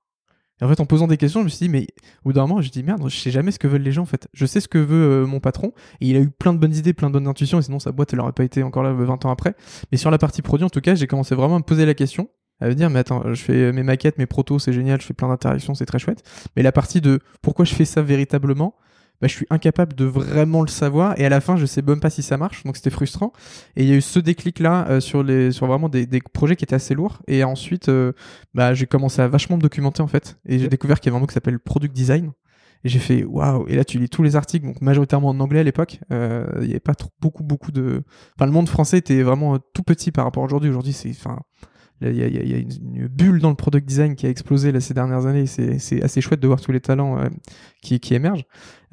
Et 0.60 0.64
en 0.64 0.68
fait, 0.68 0.80
en 0.80 0.86
posant 0.86 1.06
des 1.06 1.16
questions, 1.16 1.40
je 1.40 1.44
me 1.44 1.48
suis 1.48 1.66
dit, 1.66 1.68
mais 1.68 1.86
au 2.24 2.28
bout 2.28 2.32
d'un 2.34 2.46
moment, 2.46 2.60
je 2.60 2.70
dis, 2.70 2.82
merde, 2.82 3.02
je 3.08 3.16
sais 3.16 3.30
jamais 3.30 3.50
ce 3.50 3.58
que 3.58 3.66
veulent 3.66 3.82
les 3.82 3.92
gens 3.92 4.02
en 4.02 4.06
fait. 4.06 4.28
Je 4.32 4.46
sais 4.46 4.60
ce 4.60 4.68
que 4.68 4.78
veut 4.78 5.22
euh, 5.22 5.26
mon 5.26 5.40
patron 5.40 5.72
et 6.00 6.08
il 6.08 6.16
a 6.16 6.20
eu 6.20 6.30
plein 6.30 6.52
de 6.52 6.58
bonnes 6.58 6.74
idées, 6.74 6.92
plein 6.92 7.08
de 7.08 7.14
bonnes 7.14 7.26
intuitions 7.26 7.58
et 7.58 7.62
sinon 7.62 7.78
sa 7.78 7.92
boîte, 7.92 8.12
elle 8.12 8.20
aurait 8.20 8.32
pas 8.32 8.44
été 8.44 8.62
encore 8.62 8.82
là 8.82 8.92
20 8.92 9.24
ans 9.24 9.30
après. 9.30 9.54
Mais 9.92 9.98
sur 9.98 10.10
la 10.10 10.18
partie 10.18 10.42
produit, 10.42 10.64
en 10.64 10.70
tout 10.70 10.80
cas, 10.80 10.94
j'ai 10.94 11.06
commencé 11.06 11.34
vraiment 11.34 11.56
à 11.56 11.58
me 11.58 11.64
poser 11.64 11.86
la 11.86 11.94
question. 11.94 12.28
À 12.60 12.68
me 12.68 12.74
dire, 12.74 12.90
mais 12.90 12.98
attends, 12.98 13.22
je 13.32 13.40
fais 13.40 13.72
mes 13.72 13.82
maquettes, 13.82 14.18
mes 14.18 14.26
protos, 14.26 14.58
c'est 14.58 14.74
génial, 14.74 15.00
je 15.00 15.06
fais 15.06 15.14
plein 15.14 15.28
d'interactions, 15.28 15.74
c'est 15.74 15.86
très 15.86 15.98
chouette. 15.98 16.22
Mais 16.56 16.62
la 16.62 16.72
partie 16.72 17.00
de 17.00 17.20
pourquoi 17.40 17.64
je 17.64 17.74
fais 17.74 17.86
ça 17.86 18.02
véritablement, 18.02 18.74
bah, 19.20 19.28
je 19.28 19.34
suis 19.34 19.46
incapable 19.50 19.94
de 19.94 20.04
vraiment 20.04 20.62
le 20.62 20.68
savoir. 20.68 21.18
Et 21.18 21.24
à 21.24 21.28
la 21.28 21.40
fin 21.40 21.56
je 21.56 21.66
sais 21.66 21.82
même 21.82 22.00
pas 22.00 22.10
si 22.10 22.22
ça 22.22 22.36
marche. 22.36 22.64
Donc 22.64 22.76
c'était 22.76 22.90
frustrant. 22.90 23.32
Et 23.76 23.84
il 23.84 23.88
y 23.88 23.92
a 23.92 23.96
eu 23.96 24.00
ce 24.00 24.18
déclic 24.18 24.58
là 24.58 25.00
sur 25.00 25.22
les 25.22 25.52
sur 25.52 25.66
vraiment 25.66 25.88
des, 25.88 26.06
des 26.06 26.20
projets 26.20 26.56
qui 26.56 26.64
étaient 26.64 26.74
assez 26.74 26.94
lourds. 26.94 27.20
Et 27.26 27.44
ensuite 27.44 27.88
euh, 27.88 28.12
bah, 28.54 28.74
j'ai 28.74 28.86
commencé 28.86 29.20
à 29.22 29.28
vachement 29.28 29.56
me 29.56 29.62
documenter 29.62 30.02
en 30.02 30.06
fait. 30.06 30.38
Et 30.46 30.58
j'ai 30.58 30.68
découvert 30.68 31.00
qu'il 31.00 31.10
y 31.10 31.10
avait 31.10 31.18
un 31.18 31.20
mot 31.20 31.26
qui 31.26 31.34
s'appelle 31.34 31.58
product 31.58 31.94
design. 31.94 32.32
Et 32.82 32.88
j'ai 32.88 32.98
fait 32.98 33.24
waouh. 33.24 33.66
Et 33.68 33.76
là 33.76 33.84
tu 33.84 33.98
lis 33.98 34.08
tous 34.08 34.22
les 34.22 34.36
articles 34.36 34.66
donc 34.66 34.80
majoritairement 34.80 35.28
en 35.28 35.40
anglais 35.40 35.60
à 35.60 35.64
l'époque. 35.64 36.00
Euh, 36.12 36.46
il 36.62 36.68
y 36.68 36.70
avait 36.70 36.80
pas 36.80 36.94
trop, 36.94 37.10
beaucoup 37.20 37.42
beaucoup 37.42 37.72
de 37.72 38.02
enfin 38.36 38.46
le 38.46 38.52
monde 38.52 38.68
français 38.68 38.98
était 38.98 39.22
vraiment 39.22 39.54
euh, 39.54 39.58
tout 39.74 39.82
petit 39.82 40.12
par 40.12 40.24
rapport 40.24 40.42
à 40.42 40.46
aujourd'hui. 40.46 40.70
Aujourd'hui 40.70 40.94
c'est 40.94 41.10
enfin 41.10 41.40
Il 42.02 42.16
y 42.16 42.22
a, 42.22 42.28
y 42.28 42.38
a- 42.38 42.42
y 42.44 42.54
a 42.54 42.58
une, 42.58 43.08
bulle 43.08 43.40
dans 43.40 43.50
le 43.50 43.56
product 43.56 43.86
design 43.86 44.14
qui 44.14 44.26
a 44.26 44.30
explosé 44.30 44.72
là, 44.72 44.80
ces 44.80 44.94
dernières 44.94 45.26
années. 45.26 45.46
C'est 45.46 46.02
assez 46.02 46.20
chouette 46.20 46.40
de 46.40 46.46
voir 46.46 46.60
tous 46.60 46.72
les 46.72 46.80
talents 46.80 47.18
euh, 47.18 47.28
qui, 47.82 48.00
qui 48.00 48.14
émergent. 48.14 48.44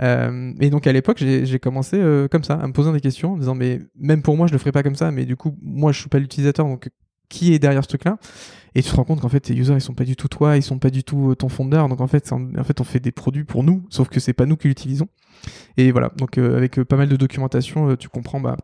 Euh, 0.01 0.53
et 0.59 0.69
donc 0.69 0.87
à 0.87 0.91
l'époque, 0.91 1.17
j'ai 1.17 1.59
commencé 1.59 1.97
euh, 1.97 2.27
comme 2.27 2.43
ça, 2.43 2.55
à 2.55 2.67
me 2.67 2.73
poser 2.73 2.91
des 2.91 2.99
questions, 2.99 3.33
en 3.33 3.37
disant 3.37 3.55
mais 3.55 3.79
même 3.97 4.21
pour 4.21 4.35
moi, 4.35 4.47
je 4.47 4.51
le 4.51 4.57
ferais 4.57 4.71
pas 4.71 4.83
comme 4.83 4.95
ça. 4.95 5.11
Mais 5.11 5.25
du 5.25 5.35
coup, 5.35 5.57
moi, 5.61 5.91
je 5.91 5.99
suis 5.99 6.09
pas 6.09 6.19
l'utilisateur, 6.19 6.65
donc 6.65 6.89
qui 7.29 7.53
est 7.53 7.59
derrière 7.59 7.83
ce 7.83 7.89
truc-là? 7.89 8.17
Et 8.75 8.83
tu 8.83 8.91
te 8.91 8.95
rends 8.95 9.03
compte 9.03 9.21
qu'en 9.21 9.29
fait, 9.29 9.39
tes 9.39 9.55
users, 9.55 9.73
ils 9.73 9.81
sont 9.81 9.95
pas 9.95 10.03
du 10.03 10.15
tout 10.15 10.27
toi, 10.27 10.55
ils 10.55 10.61
sont 10.63 10.77
pas 10.79 10.89
du 10.89 11.03
tout 11.03 11.31
euh, 11.31 11.35
ton 11.35 11.49
fondeur. 11.49 11.89
Donc 11.89 11.99
en 12.01 12.07
fait, 12.07 12.31
en, 12.31 12.63
fait, 12.63 12.79
on 12.79 12.83
fait 12.83 12.99
des 12.99 13.11
produits 13.11 13.43
pour 13.43 13.63
nous, 13.63 13.85
sauf 13.89 14.07
que 14.07 14.19
c'est 14.19 14.33
pas 14.33 14.45
nous 14.45 14.55
qui 14.55 14.67
l'utilisons. 14.67 15.07
Et 15.77 15.91
voilà. 15.91 16.11
Donc 16.17 16.37
euh, 16.37 16.55
avec 16.57 16.77
euh, 16.79 16.85
pas 16.85 16.95
mal 16.95 17.09
de 17.09 17.15
documentation, 17.15 17.95
tu 17.95 18.07
comprends 18.09 18.39
bah 18.39 18.55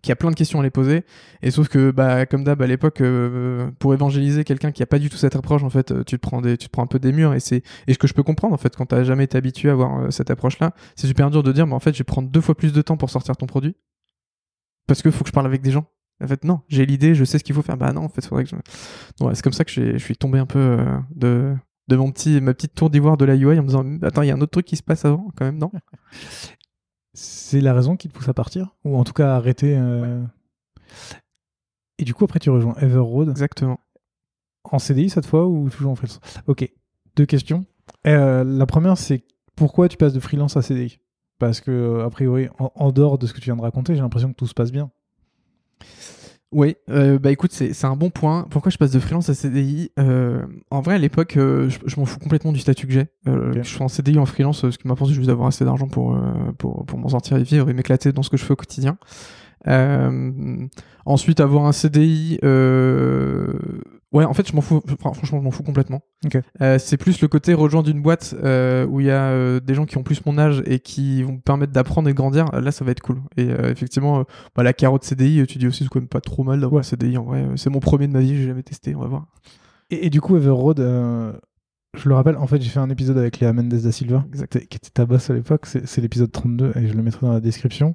qu'il 0.00 0.10
y 0.10 0.12
a 0.12 0.16
plein 0.16 0.30
de 0.30 0.34
questions 0.34 0.60
à 0.60 0.62
les 0.62 0.70
poser. 0.70 1.04
Et 1.42 1.50
sauf 1.50 1.68
que 1.68 1.90
bah 1.90 2.26
comme 2.26 2.44
d'hab 2.44 2.60
à 2.62 2.66
l'époque 2.66 3.00
euh, 3.00 3.70
pour 3.78 3.94
évangéliser 3.94 4.44
quelqu'un 4.44 4.72
qui 4.72 4.82
a 4.82 4.86
pas 4.86 4.98
du 4.98 5.10
tout 5.10 5.16
cette 5.16 5.36
approche 5.36 5.62
en 5.62 5.70
fait 5.70 5.92
euh, 5.92 6.02
tu 6.04 6.16
te 6.16 6.20
prends 6.20 6.40
des 6.40 6.56
tu 6.56 6.68
prends 6.68 6.82
un 6.82 6.86
peu 6.86 6.98
des 6.98 7.12
murs. 7.12 7.34
Et 7.34 7.40
c'est 7.40 7.62
et 7.86 7.94
ce 7.94 7.98
que 7.98 8.06
je 8.06 8.14
peux 8.14 8.22
comprendre 8.22 8.54
en 8.54 8.58
fait 8.58 8.74
quand 8.76 8.86
t'as 8.86 9.04
jamais 9.04 9.24
été 9.24 9.36
habitué 9.36 9.68
à 9.68 9.72
avoir 9.72 10.00
euh, 10.00 10.10
cette 10.10 10.30
approche 10.30 10.58
là 10.58 10.74
c'est 10.96 11.06
super 11.06 11.30
dur 11.30 11.42
de 11.42 11.52
dire 11.52 11.66
mais 11.66 11.74
en 11.74 11.80
fait 11.80 11.92
je 11.92 11.98
vais 11.98 12.04
prendre 12.04 12.28
deux 12.28 12.40
fois 12.40 12.54
plus 12.54 12.72
de 12.72 12.82
temps 12.82 12.96
pour 12.96 13.10
sortir 13.10 13.36
ton 13.36 13.46
produit. 13.46 13.76
Parce 14.86 15.02
que 15.02 15.10
faut 15.10 15.24
que 15.24 15.28
je 15.28 15.34
parle 15.34 15.46
avec 15.46 15.62
des 15.62 15.70
gens. 15.70 15.86
En 16.22 16.26
fait 16.26 16.44
non 16.44 16.60
j'ai 16.68 16.86
l'idée 16.86 17.14
je 17.14 17.24
sais 17.24 17.38
ce 17.38 17.44
qu'il 17.44 17.54
faut 17.54 17.62
faire. 17.62 17.76
Bah 17.76 17.92
non 17.92 18.04
en 18.04 18.08
fait 18.08 18.26
faudrait 18.26 18.44
que 18.44 18.50
je 18.50 19.24
ouais, 19.24 19.34
c'est 19.34 19.42
comme 19.42 19.52
ça 19.52 19.64
que 19.64 19.70
je 19.70 19.98
suis 19.98 20.16
tombé 20.16 20.38
un 20.38 20.46
peu 20.46 20.78
de 21.14 21.54
de 21.88 21.96
mon 21.96 22.10
petit 22.10 22.40
ma 22.40 22.54
petite 22.54 22.74
tour 22.74 22.90
d'ivoire 22.90 23.16
de 23.16 23.24
la 23.24 23.34
UI 23.34 23.58
en 23.58 23.62
me 23.62 23.68
disant 23.68 23.84
attends 24.02 24.22
il 24.22 24.28
y 24.28 24.30
a 24.30 24.34
un 24.34 24.40
autre 24.40 24.52
truc 24.52 24.66
qui 24.66 24.76
se 24.76 24.82
passe 24.82 25.04
avant 25.04 25.28
quand 25.36 25.44
même 25.44 25.58
non? 25.58 25.70
C'est 27.14 27.60
la 27.60 27.74
raison 27.74 27.96
qui 27.96 28.08
te 28.08 28.14
pousse 28.14 28.28
à 28.28 28.34
partir 28.34 28.74
Ou 28.84 28.96
en 28.96 29.04
tout 29.04 29.12
cas 29.12 29.34
à 29.34 29.36
arrêter 29.36 29.76
euh, 29.76 30.22
Et 31.98 32.04
du 32.04 32.14
coup, 32.14 32.24
après, 32.24 32.38
tu 32.38 32.50
rejoins 32.50 32.74
Everroad. 32.80 33.28
exactement 33.28 33.80
En 34.64 34.78
CDI 34.78 35.10
cette 35.10 35.26
fois 35.26 35.46
ou 35.46 35.68
toujours 35.68 35.92
en 35.92 35.94
freelance? 35.94 36.20
Ok, 36.46 36.70
deux 37.16 37.26
questions. 37.26 37.66
Euh, 38.06 38.44
la 38.44 38.66
première, 38.66 38.96
c'est 38.96 39.24
pourquoi 39.56 39.88
tu 39.88 39.96
passes 39.96 40.14
de 40.14 40.20
freelance 40.20 40.56
à 40.56 40.62
CDI 40.62 41.00
Parce 41.38 41.60
que, 41.60 42.02
a 42.04 42.10
priori, 42.10 42.48
en, 42.58 42.72
en 42.74 42.92
dehors 42.92 43.18
de 43.18 43.26
ce 43.26 43.34
que 43.34 43.40
tu 43.40 43.46
viens 43.46 43.56
de 43.56 43.62
raconter, 43.62 43.94
j'ai 43.94 44.00
l'impression 44.00 44.30
que 44.30 44.36
tout 44.36 44.46
se 44.46 44.54
passe 44.54 44.72
bien. 44.72 44.90
Oui, 46.52 46.76
euh, 46.90 47.18
bah 47.18 47.30
écoute, 47.30 47.50
c'est 47.52 47.72
c'est 47.72 47.86
un 47.86 47.96
bon 47.96 48.10
point. 48.10 48.46
Pourquoi 48.50 48.70
je 48.70 48.76
passe 48.76 48.90
de 48.90 49.00
freelance 49.00 49.30
à 49.30 49.34
CDI 49.34 49.90
Euh, 49.98 50.42
En 50.70 50.82
vrai, 50.82 50.94
à 50.96 50.98
l'époque, 50.98 51.38
euh, 51.38 51.70
je, 51.70 51.78
je 51.86 51.98
m'en 51.98 52.04
fous 52.04 52.18
complètement 52.18 52.52
du 52.52 52.58
statut 52.60 52.86
que 52.86 52.92
j'ai. 52.92 53.06
Euh, 53.26 53.52
Je 53.54 53.62
suis 53.62 53.82
en 53.82 53.88
CDI 53.88 54.18
en 54.18 54.26
freelance, 54.26 54.64
euh, 54.64 54.70
ce 54.70 54.76
qui 54.76 54.86
m'importe, 54.86 55.10
c'est 55.10 55.16
juste 55.16 55.28
d'avoir 55.28 55.48
assez 55.48 55.64
d'argent 55.64 55.88
pour, 55.88 56.14
euh, 56.14 56.20
pour, 56.58 56.84
pour 56.84 56.98
m'en 56.98 57.08
sortir 57.08 57.38
et 57.38 57.42
vivre 57.42 57.70
et 57.70 57.72
m'éclater 57.72 58.12
dans 58.12 58.22
ce 58.22 58.28
que 58.28 58.36
je 58.36 58.44
fais 58.44 58.52
au 58.52 58.56
quotidien. 58.56 58.98
Euh, 59.66 60.66
ensuite, 61.06 61.40
avoir 61.40 61.64
un 61.64 61.72
CDI, 61.72 62.38
euh, 62.44 63.54
ouais, 64.12 64.24
en 64.24 64.32
fait, 64.34 64.48
je 64.48 64.54
m'en 64.54 64.60
fous. 64.60 64.82
Enfin, 64.86 65.12
franchement, 65.12 65.38
je 65.38 65.44
m'en 65.44 65.50
fous 65.50 65.62
complètement. 65.62 66.00
Ok. 66.24 66.38
Euh, 66.60 66.78
c'est 66.78 66.96
plus 66.96 67.20
le 67.20 67.28
côté 67.28 67.54
rejoindre 67.54 67.88
une 67.90 68.02
boîte 68.02 68.34
euh, 68.42 68.86
où 68.86 69.00
il 69.00 69.06
y 69.06 69.10
a 69.10 69.30
euh, 69.30 69.60
des 69.60 69.74
gens 69.74 69.84
qui 69.86 69.98
ont 69.98 70.02
plus 70.02 70.24
mon 70.26 70.38
âge 70.38 70.62
et 70.66 70.78
qui 70.80 71.22
vont 71.22 71.32
me 71.32 71.40
permettre 71.40 71.72
d'apprendre 71.72 72.08
et 72.08 72.12
de 72.12 72.16
grandir. 72.16 72.46
Là, 72.52 72.70
ça 72.72 72.84
va 72.84 72.90
être 72.92 73.00
cool. 73.00 73.20
Et 73.36 73.48
effectivement, 73.48 74.24
bah, 74.56 74.62
la 74.62 74.72
carotte 74.72 75.04
CDI, 75.04 75.46
tu 75.46 75.58
dis 75.58 75.66
aussi, 75.66 75.84
c'est 75.84 75.88
quand 75.90 76.00
même 76.00 76.08
pas 76.08 76.20
trop 76.20 76.44
mal 76.44 76.60
d'avoir 76.60 76.74
Ouais. 76.74 76.80
un 76.80 76.82
CDI. 76.90 77.16
En 77.18 77.24
vrai, 77.24 77.44
c'est 77.56 77.70
mon 77.70 77.80
premier 77.80 78.06
de 78.08 78.12
ma 78.12 78.20
vie, 78.20 78.36
j'ai 78.36 78.46
jamais 78.46 78.62
testé. 78.62 78.94
On 78.94 79.00
va 79.00 79.06
voir. 79.08 79.26
Et, 79.90 80.06
et 80.06 80.10
du 80.10 80.20
coup, 80.20 80.36
Everroad, 80.36 80.78
je 81.94 82.08
le 82.08 82.14
rappelle, 82.14 82.36
en 82.38 82.46
fait, 82.46 82.60
j'ai 82.62 82.70
fait 82.70 82.78
un 82.80 82.88
épisode 82.88 83.18
avec 83.18 83.38
Léa 83.40 83.52
Mendes 83.52 83.68
da 83.68 83.92
Silva, 83.92 84.24
Exact. 84.32 84.50
qui 84.52 84.58
était- 84.58 84.66
qui 84.66 84.76
était 84.78 84.90
ta 84.90 85.04
boss 85.04 85.28
à 85.28 85.34
l'époque. 85.34 85.66
C'est 85.66 85.86
c'est 85.86 86.00
l'épisode 86.00 86.32
32 86.32 86.72
et 86.76 86.88
je 86.88 86.94
le 86.94 87.02
mettrai 87.02 87.26
dans 87.26 87.32
la 87.34 87.40
description. 87.40 87.94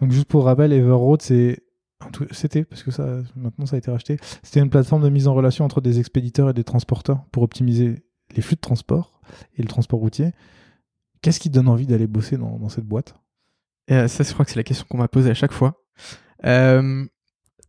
Donc, 0.00 0.12
juste 0.12 0.26
pour 0.28 0.44
rappel, 0.46 0.72
Everroad, 0.72 1.20
c'est. 1.20 1.58
C'était, 2.30 2.64
parce 2.64 2.82
que 2.82 2.90
ça, 2.90 3.22
maintenant 3.36 3.66
ça 3.66 3.76
a 3.76 3.78
été 3.78 3.90
racheté, 3.90 4.18
c'était 4.42 4.60
une 4.60 4.70
plateforme 4.70 5.02
de 5.02 5.08
mise 5.08 5.28
en 5.28 5.34
relation 5.34 5.64
entre 5.64 5.80
des 5.80 5.98
expéditeurs 5.98 6.50
et 6.50 6.54
des 6.54 6.64
transporteurs 6.64 7.24
pour 7.32 7.42
optimiser 7.42 8.04
les 8.34 8.42
flux 8.42 8.56
de 8.56 8.60
transport 8.60 9.20
et 9.56 9.62
le 9.62 9.68
transport 9.68 10.00
routier. 10.00 10.32
Qu'est-ce 11.22 11.40
qui 11.40 11.50
donne 11.50 11.68
envie 11.68 11.86
d'aller 11.86 12.06
bosser 12.06 12.36
dans, 12.36 12.68
cette 12.68 12.84
boîte? 12.84 13.14
Euh, 13.90 14.08
ça, 14.08 14.24
je 14.24 14.32
crois 14.32 14.44
que 14.44 14.50
c'est 14.50 14.58
la 14.58 14.64
question 14.64 14.84
qu'on 14.88 14.98
m'a 14.98 15.08
posée 15.08 15.30
à 15.30 15.34
chaque 15.34 15.52
fois. 15.52 15.82
Euh, 16.44 17.04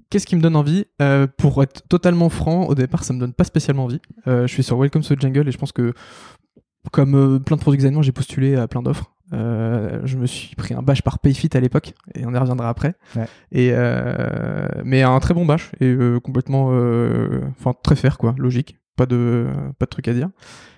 Qu'est-ce 0.10 0.28
qui 0.28 0.36
me 0.36 0.42
donne 0.42 0.56
envie? 0.56 0.86
Euh, 1.02 1.26
Pour 1.26 1.64
être 1.64 1.88
totalement 1.88 2.30
franc, 2.30 2.66
au 2.66 2.76
départ, 2.76 3.04
ça 3.04 3.14
me 3.14 3.20
donne 3.20 3.34
pas 3.34 3.44
spécialement 3.46 3.86
envie. 3.86 4.02
Je 4.26 4.48
suis 4.48 4.64
sur 4.64 4.78
Welcome 4.78 5.04
to 5.04 5.16
the 5.16 5.22
Jungle 5.22 5.48
et 5.48 5.52
je 5.52 5.58
pense 5.58 5.72
que, 5.72 5.94
comme 6.92 7.42
plein 7.44 7.58
de 7.58 7.76
designers, 7.76 8.04
j'ai 8.04 8.12
postulé 8.12 8.56
à 8.56 8.68
plein 8.68 8.84
d'offres. 8.84 9.15
Euh, 9.34 10.02
je 10.06 10.18
me 10.18 10.26
suis 10.28 10.56
pris 10.56 10.74
un 10.74 10.82
bash 10.82 11.02
par 11.02 11.20
Payfit 11.20 11.50
à 11.54 11.60
l'époque 11.60 11.94
et 12.14 12.26
on 12.26 12.34
y 12.34 12.38
reviendra 12.38 12.70
après. 12.70 12.94
Ouais. 13.16 13.26
Et 13.52 13.70
euh, 13.74 14.68
mais 14.84 15.02
un 15.02 15.20
très 15.20 15.34
bon 15.34 15.46
bash 15.46 15.72
et 15.80 15.88
euh, 15.88 16.20
complètement, 16.20 16.68
enfin 17.60 17.74
très 17.84 17.96
fair 17.96 18.18
quoi, 18.18 18.36
logique, 18.38 18.78
pas 18.96 19.06
de 19.06 19.48
pas 19.80 19.86
de 19.86 19.90
truc 19.90 20.08
à 20.08 20.14
dire. 20.14 20.30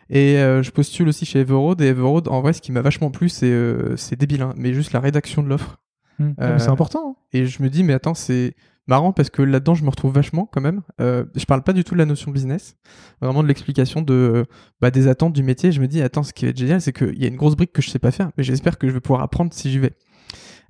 Et 0.10 0.36
je 0.38 0.72
postule 0.72 1.10
aussi 1.10 1.26
chez 1.26 1.40
Everroad 1.42 1.82
et 1.82 1.88
Everroad, 1.88 2.30
en 2.30 2.40
vrai, 2.40 2.54
ce 2.54 2.62
qui 2.62 2.72
m'a 2.72 2.82
vachement 2.82 3.12
plu, 3.12 3.28
c'est 3.28 3.54
c'est 3.98 4.18
débile, 4.18 4.42
hein, 4.42 4.54
mais 4.56 4.74
juste 4.74 4.94
la 4.94 5.02
rédaction 5.02 5.44
de 5.44 5.50
l'offre. 5.50 5.80
Hmm. 6.20 6.32
Mais 6.40 6.60
C'est 6.60 6.70
important. 6.70 7.16
hein. 7.18 7.22
Et 7.34 7.46
je 7.46 7.62
me 7.62 7.70
dis, 7.70 7.84
mais 7.84 7.94
attends, 7.94 8.14
c'est 8.14 8.56
marrant 8.88 9.12
parce 9.14 9.30
que 9.30 9.42
là-dedans, 9.42 9.76
je 9.76 9.84
me 9.84 9.90
retrouve 9.90 10.14
vachement 10.14 10.50
quand 10.52 10.62
même. 10.62 10.82
Euh, 11.02 11.26
je 11.36 11.46
parle 11.46 11.64
pas 11.64 11.74
du 11.74 11.84
tout 11.84 11.94
de 11.94 12.00
la 12.00 12.06
notion 12.06 12.32
business, 12.32 12.76
vraiment 13.22 13.44
de 13.44 13.48
l'explication 13.48 14.02
de 14.02 14.14
euh, 14.14 14.44
bah, 14.82 14.92
des 14.92 15.08
attentes 15.08 15.34
du 15.34 15.44
métier. 15.44 15.72
Je 15.72 15.82
me 15.82 15.88
dis, 15.88 16.02
attends, 16.02 16.24
ce 16.24 16.34
qui 16.34 16.46
va 16.46 16.52
être 16.52 16.58
génial, 16.58 16.82
c'est 16.82 16.94
qu'il 16.94 17.22
y 17.22 17.26
a 17.26 17.28
une 17.28 17.38
grosse 17.38 17.56
brique 17.56 17.74
que 17.74 17.82
je 17.82 17.90
sais 17.90 18.00
pas 18.00 18.12
faire, 18.12 18.32
mais 18.38 18.44
j'espère 18.44 18.78
que 18.78 18.88
je 18.88 18.94
vais 18.94 19.02
pouvoir 19.02 19.22
apprendre 19.22 19.54
si 19.54 19.72
j'y 19.72 19.80
vais. 19.80 19.94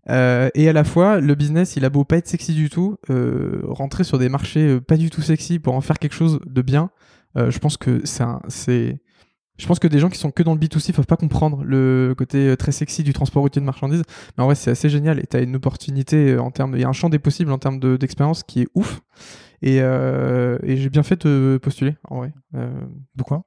Euh, 0.09 0.49
et 0.55 0.69
à 0.69 0.73
la 0.73 0.83
fois, 0.83 1.19
le 1.19 1.35
business, 1.35 1.75
il 1.75 1.85
a 1.85 1.89
beau 1.89 2.03
pas 2.03 2.17
être 2.17 2.27
sexy 2.27 2.53
du 2.53 2.69
tout, 2.69 2.97
euh, 3.09 3.61
rentrer 3.63 4.03
sur 4.03 4.17
des 4.17 4.29
marchés 4.29 4.67
euh, 4.67 4.81
pas 4.81 4.97
du 4.97 5.09
tout 5.09 5.21
sexy 5.21 5.59
pour 5.59 5.73
en 5.75 5.81
faire 5.81 5.99
quelque 5.99 6.15
chose 6.15 6.39
de 6.45 6.61
bien, 6.61 6.89
je 7.35 7.59
pense 7.59 7.77
que 7.77 8.01
c'est 8.03 8.99
je 9.57 9.65
pense 9.67 9.79
que 9.79 9.87
des 9.87 9.99
gens 9.99 10.09
qui 10.09 10.17
sont 10.19 10.31
que 10.31 10.43
dans 10.43 10.53
le 10.53 10.59
B2C 10.59 10.93
peuvent 10.93 11.05
pas 11.07 11.17
comprendre 11.17 11.63
le 11.63 12.13
côté 12.17 12.49
euh, 12.49 12.55
très 12.55 12.71
sexy 12.71 13.03
du 13.03 13.13
transport 13.13 13.41
routier 13.41 13.59
de 13.59 13.65
marchandises. 13.65 14.03
Mais 14.37 14.43
en 14.43 14.47
vrai, 14.47 14.55
c'est 14.55 14.71
assez 14.71 14.89
génial 14.89 15.19
et 15.19 15.23
t'as 15.27 15.41
une 15.43 15.55
opportunité 15.55 16.31
euh, 16.33 16.41
en 16.41 16.51
termes, 16.51 16.75
il 16.75 16.81
y 16.81 16.83
a 16.83 16.89
un 16.89 16.93
champ 16.93 17.09
des 17.09 17.19
possibles 17.19 17.51
en 17.51 17.57
termes 17.57 17.79
de- 17.79 17.97
d'expérience 17.97 18.43
qui 18.43 18.61
est 18.61 18.67
ouf. 18.75 19.01
Et, 19.63 19.79
euh, 19.81 20.59
et 20.63 20.77
j'ai 20.77 20.89
bien 20.89 21.01
fait 21.03 21.25
de 21.25 21.59
postuler, 21.61 21.95
en 22.09 22.17
vrai. 22.17 22.33
Euh, 22.55 22.69
Pourquoi? 23.17 23.43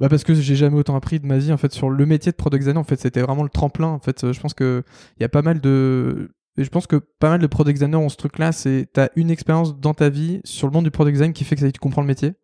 bah 0.00 0.08
parce 0.08 0.24
que 0.24 0.34
j'ai 0.34 0.56
jamais 0.56 0.76
autant 0.76 0.96
appris 0.96 1.20
de 1.20 1.26
ma 1.26 1.38
vie 1.38 1.52
en 1.52 1.56
fait 1.56 1.70
sur 1.72 1.88
le 1.88 2.06
métier 2.06 2.32
de 2.32 2.36
product 2.36 2.62
designer. 2.62 2.80
En 2.80 2.84
fait, 2.84 2.98
c'était 2.98 3.20
vraiment 3.22 3.44
le 3.44 3.48
tremplin. 3.48 3.86
En 3.86 4.00
fait, 4.00 4.32
je 4.32 4.40
pense 4.40 4.52
que 4.52 4.82
il 5.18 5.22
y 5.22 5.24
a 5.24 5.28
pas 5.28 5.42
mal 5.42 5.60
de 5.60 6.32
et 6.58 6.64
je 6.64 6.70
pense 6.70 6.88
que 6.88 6.96
pas 6.96 7.28
mal 7.30 7.40
de 7.40 7.46
product 7.46 7.78
designers 7.78 7.96
ont 8.04 8.08
ce 8.08 8.16
truc-là, 8.16 8.50
c'est 8.50 8.88
t'as 8.92 9.08
une 9.14 9.30
expérience 9.30 9.78
dans 9.78 9.94
ta 9.94 10.08
vie 10.08 10.40
sur 10.42 10.66
le 10.66 10.72
monde 10.72 10.82
du 10.84 10.90
product 10.90 11.14
design 11.14 11.32
qui 11.32 11.44
fait 11.44 11.54
que 11.54 11.60
ça 11.60 11.70
tu 11.70 11.78
comprends 11.78 12.02
le 12.02 12.08
métier 12.08 12.34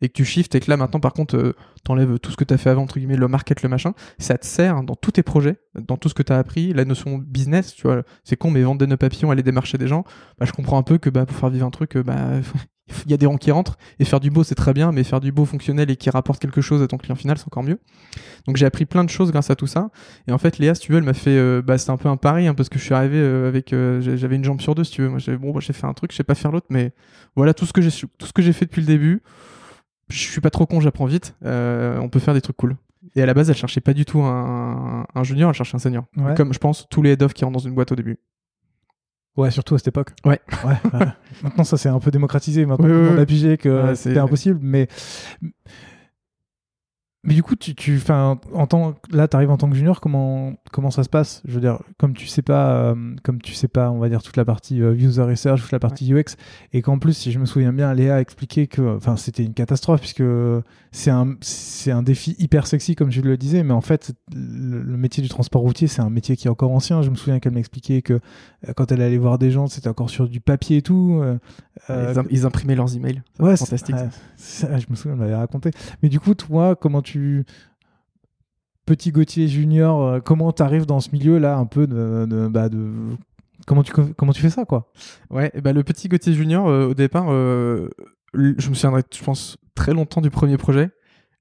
et 0.00 0.08
que 0.08 0.12
tu 0.14 0.24
shifts 0.24 0.54
et 0.54 0.60
que 0.60 0.70
là 0.70 0.76
maintenant 0.76 1.00
par 1.00 1.12
contre 1.12 1.36
euh, 1.36 1.56
t'enlèves 1.84 2.18
tout 2.18 2.30
ce 2.30 2.36
que 2.36 2.44
t'as 2.44 2.56
fait 2.56 2.70
avant 2.70 2.82
entre 2.82 2.98
guillemets 2.98 3.16
le 3.16 3.28
market 3.28 3.62
le 3.62 3.68
machin 3.68 3.94
ça 4.18 4.38
te 4.38 4.46
sert 4.46 4.82
dans 4.82 4.94
tous 4.94 5.12
tes 5.12 5.22
projets 5.22 5.56
dans 5.74 5.96
tout 5.96 6.08
ce 6.08 6.14
que 6.14 6.22
t'as 6.22 6.38
appris. 6.38 6.72
La 6.72 6.84
notion 6.84 7.18
business 7.18 7.74
tu 7.74 7.82
vois 7.82 8.02
c'est 8.24 8.36
con 8.36 8.50
mais 8.50 8.62
vendre 8.62 8.78
des 8.78 8.86
nœuds 8.86 8.96
papillons 8.96 9.30
aller 9.30 9.42
démarcher 9.42 9.78
des 9.78 9.88
gens 9.88 10.04
bah 10.38 10.46
je 10.46 10.52
comprends 10.52 10.78
un 10.78 10.82
peu 10.82 10.98
que 10.98 11.10
bah 11.10 11.26
pour 11.26 11.36
faire 11.36 11.50
vivre 11.50 11.66
un 11.66 11.70
truc 11.70 11.96
euh, 11.96 12.02
bah 12.02 12.16
il 13.04 13.10
y 13.10 13.14
a 13.14 13.18
des 13.18 13.26
rangs 13.26 13.36
qui 13.36 13.50
rentrent 13.50 13.76
et 13.98 14.04
faire 14.06 14.18
du 14.20 14.30
beau 14.30 14.44
c'est 14.44 14.54
très 14.54 14.72
bien 14.72 14.92
mais 14.92 15.04
faire 15.04 15.20
du 15.20 15.30
beau 15.30 15.44
fonctionnel 15.44 15.90
et 15.90 15.96
qui 15.96 16.08
rapporte 16.10 16.40
quelque 16.40 16.60
chose 16.62 16.80
à 16.82 16.86
ton 16.86 16.96
client 16.96 17.16
final 17.16 17.36
c'est 17.36 17.46
encore 17.46 17.62
mieux. 17.62 17.78
Donc 18.46 18.56
j'ai 18.56 18.64
appris 18.64 18.86
plein 18.86 19.04
de 19.04 19.10
choses 19.10 19.30
grâce 19.30 19.50
à 19.50 19.56
tout 19.56 19.66
ça. 19.66 19.90
Et 20.26 20.32
en 20.32 20.38
fait 20.38 20.58
Léa 20.58 20.74
si 20.74 20.82
tu 20.82 20.92
veux 20.92 20.98
elle 20.98 21.04
m'a 21.04 21.12
fait 21.12 21.36
euh, 21.36 21.60
bah 21.60 21.76
c'était 21.76 21.90
un 21.90 21.96
peu 21.98 22.08
un 22.08 22.16
pari 22.16 22.46
hein, 22.46 22.54
parce 22.54 22.68
que 22.70 22.78
je 22.78 22.84
suis 22.84 22.94
arrivé 22.94 23.18
avec 23.20 23.70
j'ai- 23.70 24.16
j'avais 24.16 24.36
une 24.36 24.44
jambe 24.44 24.60
sur 24.62 24.74
deux 24.74 24.84
si 24.84 24.92
tu 24.92 25.02
veux. 25.02 25.08
Moi 25.10 25.18
j'avais 25.18 25.36
bon 25.38 25.52
bah, 25.52 25.60
j'ai 25.60 25.72
fait 25.74 25.86
un 25.86 25.92
truc 25.92 26.12
je 26.12 26.16
sais 26.16 26.24
pas 26.24 26.34
faire 26.34 26.50
l'autre 26.50 26.66
mais 26.70 26.92
voilà 27.36 27.52
tout 27.52 27.66
ce 27.66 27.72
que 27.74 27.82
j'ai 27.82 27.90
tout 27.90 28.26
ce 28.26 28.32
que 28.32 28.40
j'ai 28.42 28.52
fait 28.54 28.64
depuis 28.64 28.80
le 28.80 28.86
début 28.86 29.22
je 30.08 30.18
suis 30.18 30.40
pas 30.40 30.50
trop 30.50 30.66
con 30.66 30.80
j'apprends 30.80 31.06
vite 31.06 31.34
euh, 31.44 31.98
on 32.00 32.08
peut 32.08 32.18
faire 32.20 32.34
des 32.34 32.40
trucs 32.40 32.56
cool 32.56 32.76
et 33.16 33.22
à 33.22 33.26
la 33.26 33.34
base 33.34 33.48
elle 33.50 33.56
cherchait 33.56 33.80
pas 33.80 33.94
du 33.94 34.04
tout 34.04 34.20
un, 34.22 35.06
un 35.14 35.24
junior 35.24 35.50
elle 35.50 35.54
cherchait 35.56 35.76
un 35.76 35.78
senior 35.80 36.04
Ouais. 36.16 36.34
comme 36.34 36.52
je 36.52 36.58
pense 36.58 36.86
tous 36.90 37.02
les 37.02 37.10
head 37.12 37.22
of 37.22 37.32
qui 37.34 37.44
rentrent 37.44 37.58
dans 37.58 37.66
une 37.68 37.74
boîte 37.74 37.92
au 37.92 37.96
début 37.96 38.18
Ouais, 39.36 39.52
surtout 39.52 39.76
à 39.76 39.78
cette 39.78 39.86
époque. 39.86 40.10
Ouais. 40.24 40.40
ouais. 40.64 41.06
Maintenant, 41.44 41.62
ça 41.62 41.76
s'est 41.76 41.88
un 41.88 42.00
peu 42.00 42.10
démocratisé. 42.10 42.66
Maintenant, 42.66 42.86
Oui, 42.88 42.92
oui, 42.92 43.08
oui. 43.14 43.20
a 43.20 43.24
pigé 43.24 43.56
que 43.56 43.68
Ouais, 43.68 43.94
c'était 43.94 44.14
c'est- 44.14 44.18
impossible. 44.20 44.58
Mais, 44.60 44.88
mais 47.24 47.34
du 47.34 47.42
coup, 47.42 47.56
tu, 47.56 47.74
tu, 47.74 48.00
en 48.08 48.36
tant, 48.66 48.94
là, 49.10 49.26
tu 49.28 49.36
arrives 49.36 49.50
en 49.50 49.56
tant 49.56 49.68
que 49.68 49.74
junior. 49.76 50.00
Comment, 50.00 50.52
comment 50.72 50.90
ça 50.90 51.02
se 51.02 51.08
passe? 51.08 51.42
Je 51.46 51.52
veux 51.52 51.60
dire, 51.60 51.80
comme 51.98 52.14
tu 52.14 52.26
sais 52.26 52.42
pas, 52.42 52.70
euh, 52.92 53.14
comme 53.24 53.42
tu 53.42 53.52
sais 53.54 53.66
pas, 53.68 53.90
on 53.90 53.98
va 53.98 54.08
dire 54.08 54.22
toute 54.22 54.36
la 54.36 54.44
partie 54.44 54.80
euh, 54.80 54.94
user 54.94 55.22
research, 55.22 55.60
toute 55.60 55.72
la 55.72 55.80
partie 55.80 56.12
UX, 56.14 56.36
et 56.72 56.80
qu'en 56.80 56.98
plus, 56.98 57.14
si 57.14 57.32
je 57.32 57.38
me 57.40 57.44
souviens 57.44 57.72
bien, 57.72 57.92
Léa 57.92 58.16
a 58.16 58.20
expliqué 58.20 58.66
que, 58.68 58.98
c'était 59.16 59.42
une 59.44 59.52
catastrophe 59.54 60.00
puisque 60.00 60.22
c'est 60.92 61.10
un, 61.10 61.34
un 61.88 62.02
défi 62.02 62.36
hyper 62.38 62.66
sexy, 62.66 62.94
comme 62.94 63.08
tu 63.10 63.20
le 63.20 63.36
disais. 63.36 63.62
Mais 63.64 63.74
en 63.74 63.80
fait, 63.80 64.12
le, 64.34 64.80
le 64.82 64.96
métier 64.96 65.22
du 65.22 65.28
transport 65.28 65.62
routier, 65.62 65.88
c'est 65.88 66.00
un 66.02 66.10
métier 66.10 66.36
qui 66.36 66.46
est 66.46 66.50
encore 66.50 66.70
ancien. 66.70 67.02
Je 67.02 67.10
me 67.10 67.16
souviens 67.16 67.40
qu'elle 67.40 67.52
m'expliquait 67.54 68.00
que 68.00 68.14
euh, 68.14 68.72
quand 68.76 68.92
elle 68.92 69.02
allait 69.02 69.18
voir 69.18 69.38
des 69.38 69.50
gens, 69.50 69.66
c'était 69.66 69.88
encore 69.88 70.08
sur 70.10 70.28
du 70.28 70.40
papier 70.40 70.78
et 70.78 70.82
tout. 70.82 71.18
euh, 71.22 71.36
ils, 72.12 72.18
im- 72.18 72.26
ils 72.30 72.46
imprimaient 72.46 72.74
leurs 72.74 72.94
emails 72.96 73.22
ouais, 73.40 73.56
c'est 73.56 73.64
fantastique 73.64 73.94
je 74.38 74.86
me 74.90 74.94
souviens, 74.96 75.14
on 75.14 75.16
m'avait 75.16 75.34
raconté. 75.34 75.70
Mais 76.02 76.08
du 76.08 76.20
coup, 76.20 76.34
toi, 76.34 76.76
comment 76.76 77.02
tu. 77.02 77.07
Petit 78.86 79.12
Gauthier 79.12 79.48
junior, 79.48 80.02
euh, 80.02 80.20
comment 80.20 80.50
tu 80.52 80.62
arrives 80.62 80.86
dans 80.86 81.00
ce 81.00 81.10
milieu-là, 81.12 81.56
un 81.56 81.66
peu 81.66 81.86
de. 81.86 82.26
de- 82.28 82.48
bah, 82.48 82.68
de- 82.68 83.16
Comment 83.66 83.82
tu, 83.82 83.92
comment 83.92 84.32
tu 84.32 84.40
fais 84.40 84.48
ça, 84.50 84.64
quoi? 84.64 84.90
Ouais, 85.30 85.50
et 85.52 85.60
bah, 85.60 85.74
le 85.74 85.82
petit 85.82 86.08
Gauthier 86.08 86.32
Junior, 86.32 86.68
euh, 86.68 86.86
au 86.88 86.94
départ, 86.94 87.26
euh, 87.28 87.90
je 88.32 88.68
me 88.70 88.74
souviendrai, 88.74 89.02
je 89.14 89.22
pense, 89.22 89.58
très 89.74 89.92
longtemps 89.92 90.22
du 90.22 90.30
premier 90.30 90.56
projet. 90.56 90.90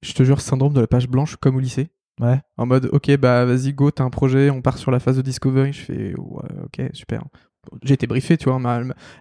Je 0.01 0.11
te 0.13 0.24
jure, 0.24 0.41
syndrome 0.41 0.74
de 0.74 0.82
la 0.82 0.88
page 0.88 1.07
blanche, 1.07 1.38
comme 1.38 1.55
au 1.55 1.59
lycée. 1.59 1.88
Ouais. 2.20 2.41
En 2.57 2.65
mode, 2.65 2.89
ok, 2.91 3.15
bah 3.18 3.45
vas-y, 3.45 3.72
go, 3.72 3.91
t'as 3.91 4.03
un 4.03 4.09
projet, 4.09 4.49
on 4.49 4.61
part 4.61 4.78
sur 4.78 4.91
la 4.91 4.99
phase 4.99 5.15
de 5.15 5.22
discovery. 5.22 5.72
Je 5.72 5.80
fais, 5.82 6.15
ouais, 6.18 6.49
ok, 6.65 6.89
super. 6.91 7.24
J'ai 7.84 7.93
été 7.93 8.07
briefé, 8.07 8.38
tu 8.38 8.49
vois. 8.49 8.59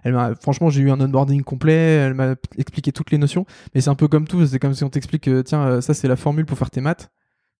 elle 0.03 0.35
franchement, 0.41 0.69
j'ai 0.69 0.81
eu 0.81 0.91
un 0.91 0.99
onboarding 0.99 1.43
complet. 1.43 1.73
Elle 1.73 2.13
m'a 2.13 2.35
expliqué 2.57 2.91
toutes 2.91 3.11
les 3.11 3.17
notions. 3.17 3.45
Mais 3.73 3.81
c'est 3.81 3.89
un 3.89 3.95
peu 3.95 4.07
comme 4.07 4.27
tout. 4.27 4.45
C'est 4.45 4.59
comme 4.59 4.73
si 4.73 4.83
on 4.83 4.89
t'explique, 4.89 5.27
euh, 5.27 5.43
tiens, 5.43 5.61
euh, 5.65 5.81
ça 5.81 5.93
c'est 5.93 6.07
la 6.07 6.15
formule 6.15 6.45
pour 6.45 6.57
faire 6.57 6.69
tes 6.69 6.81
maths. 6.81 7.09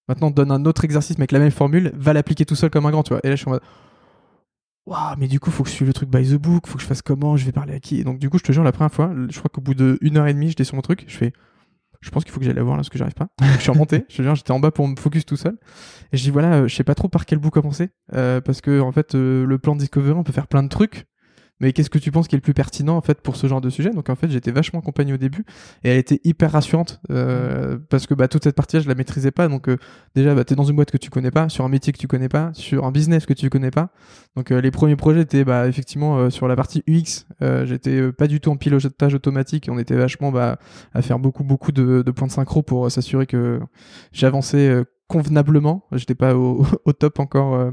Maintenant, 0.07 0.27
on 0.27 0.31
te 0.31 0.35
donne 0.35 0.51
un 0.51 0.65
autre 0.65 0.85
exercice, 0.85 1.17
mais 1.17 1.23
avec 1.23 1.33
la 1.33 1.39
même 1.39 1.51
formule, 1.51 1.91
va 1.95 2.13
l'appliquer 2.13 2.45
tout 2.45 2.55
seul 2.55 2.69
comme 2.69 2.85
un 2.85 2.91
grand, 2.91 3.03
tu 3.03 3.09
vois. 3.09 3.19
Et 3.23 3.29
là, 3.29 3.35
je 3.35 3.41
suis 3.41 3.49
en 3.49 3.51
mode, 3.51 3.61
waouh, 4.85 5.15
mais 5.17 5.27
du 5.27 5.39
coup, 5.39 5.51
faut 5.51 5.63
que 5.63 5.69
je 5.69 5.75
suive 5.75 5.87
le 5.87 5.93
truc 5.93 6.09
by 6.09 6.25
the 6.29 6.35
book, 6.35 6.65
faut 6.67 6.77
que 6.77 6.81
je 6.81 6.87
fasse 6.87 7.01
comment, 7.01 7.35
je 7.35 7.45
vais 7.45 7.51
parler 7.51 7.73
à 7.73 7.79
qui? 7.79 7.99
Et 7.99 8.03
donc, 8.05 8.17
du 8.17 8.29
coup, 8.29 8.37
je 8.37 8.43
te 8.43 8.53
jure, 8.53 8.63
la 8.63 8.71
première 8.71 8.93
fois, 8.93 9.13
je 9.29 9.37
crois 9.37 9.49
qu'au 9.49 9.59
bout 9.59 9.73
d'une 9.73 10.17
heure 10.17 10.27
et 10.27 10.33
demie, 10.33 10.47
j'étais 10.47 10.63
sur 10.63 10.75
mon 10.75 10.81
truc, 10.81 11.03
je 11.07 11.17
fais, 11.17 11.33
je 12.01 12.09
pense 12.09 12.23
qu'il 12.23 12.33
faut 12.33 12.39
que 12.39 12.45
j'aille 12.45 12.55
la 12.55 12.63
voir 12.63 12.75
là, 12.75 12.81
parce 12.81 12.89
que 12.89 12.97
j'arrive 12.97 13.13
pas. 13.13 13.27
Donc, 13.39 13.49
je 13.55 13.61
suis 13.61 13.71
remonté, 13.71 14.05
je 14.09 14.23
jure, 14.23 14.35
j'étais 14.35 14.51
en 14.51 14.59
bas 14.59 14.71
pour 14.71 14.87
me 14.87 14.95
focus 14.95 15.25
tout 15.25 15.37
seul. 15.37 15.57
Et 16.11 16.17
je 16.17 16.23
dis, 16.23 16.31
voilà, 16.31 16.53
euh, 16.53 16.67
je 16.67 16.75
sais 16.75 16.83
pas 16.83 16.95
trop 16.95 17.09
par 17.09 17.25
quel 17.25 17.39
bout 17.39 17.49
commencer, 17.49 17.89
euh, 18.13 18.41
parce 18.41 18.61
que, 18.61 18.79
en 18.79 18.91
fait, 18.91 19.15
euh, 19.15 19.45
le 19.45 19.57
plan 19.57 19.75
de 19.75 19.79
Discovery, 19.79 20.13
on 20.13 20.23
peut 20.23 20.33
faire 20.33 20.47
plein 20.47 20.63
de 20.63 20.69
trucs. 20.69 21.05
Mais 21.59 21.73
qu'est-ce 21.73 21.89
que 21.89 21.97
tu 21.97 22.11
penses 22.11 22.27
qui 22.27 22.35
est 22.35 22.37
le 22.37 22.41
plus 22.41 22.53
pertinent 22.53 22.95
en 22.95 23.01
fait 23.01 23.21
pour 23.21 23.35
ce 23.35 23.47
genre 23.47 23.61
de 23.61 23.69
sujet? 23.69 23.89
Donc 23.89 24.09
en 24.09 24.15
fait 24.15 24.29
j'étais 24.29 24.51
vachement 24.51 24.79
accompagné 24.79 25.13
au 25.13 25.17
début 25.17 25.43
et 25.83 25.89
elle 25.89 25.97
était 25.97 26.21
hyper 26.23 26.51
rassurante 26.51 27.01
euh, 27.09 27.77
parce 27.89 28.05
que 28.05 28.13
bah, 28.13 28.27
toute 28.27 28.43
cette 28.43 28.55
partie-là 28.55 28.83
je 28.83 28.87
la 28.87 28.95
maîtrisais 28.95 29.31
pas 29.31 29.47
donc 29.47 29.67
euh, 29.69 29.77
déjà 30.15 30.35
bah, 30.35 30.43
t'es 30.43 30.55
dans 30.55 30.63
une 30.63 30.75
boîte 30.75 30.91
que 30.91 30.97
tu 30.97 31.09
connais 31.09 31.31
pas, 31.31 31.49
sur 31.49 31.65
un 31.65 31.69
métier 31.69 31.93
que 31.93 31.97
tu 31.97 32.07
connais 32.07 32.29
pas, 32.29 32.51
sur 32.53 32.85
un 32.85 32.91
business 32.91 33.25
que 33.25 33.33
tu 33.33 33.49
connais 33.49 33.71
pas. 33.71 33.89
Donc 34.35 34.51
euh, 34.51 34.61
les 34.61 34.71
premiers 34.71 34.95
projets 34.95 35.21
étaient 35.21 35.43
bah, 35.43 35.67
effectivement 35.67 36.17
euh, 36.17 36.29
sur 36.29 36.47
la 36.47 36.55
partie 36.55 36.83
UX, 36.87 37.25
euh, 37.41 37.65
j'étais 37.65 38.11
pas 38.11 38.27
du 38.27 38.39
tout 38.39 38.51
en 38.51 38.57
pilotage 38.57 39.13
automatique, 39.15 39.67
on 39.71 39.79
était 39.79 39.95
vachement 39.95 40.31
bah, 40.31 40.59
à 40.93 41.01
faire 41.01 41.19
beaucoup 41.19 41.43
beaucoup 41.43 41.71
de, 41.71 42.03
de 42.05 42.11
points 42.11 42.27
de 42.27 42.31
synchro 42.31 42.61
pour 42.61 42.91
s'assurer 42.91 43.25
que 43.25 43.59
j'avançais 44.11 44.69
euh, 44.69 44.83
convenablement. 45.07 45.85
J'étais 45.93 46.15
pas 46.15 46.35
au, 46.35 46.65
au 46.85 46.93
top 46.93 47.19
encore 47.19 47.71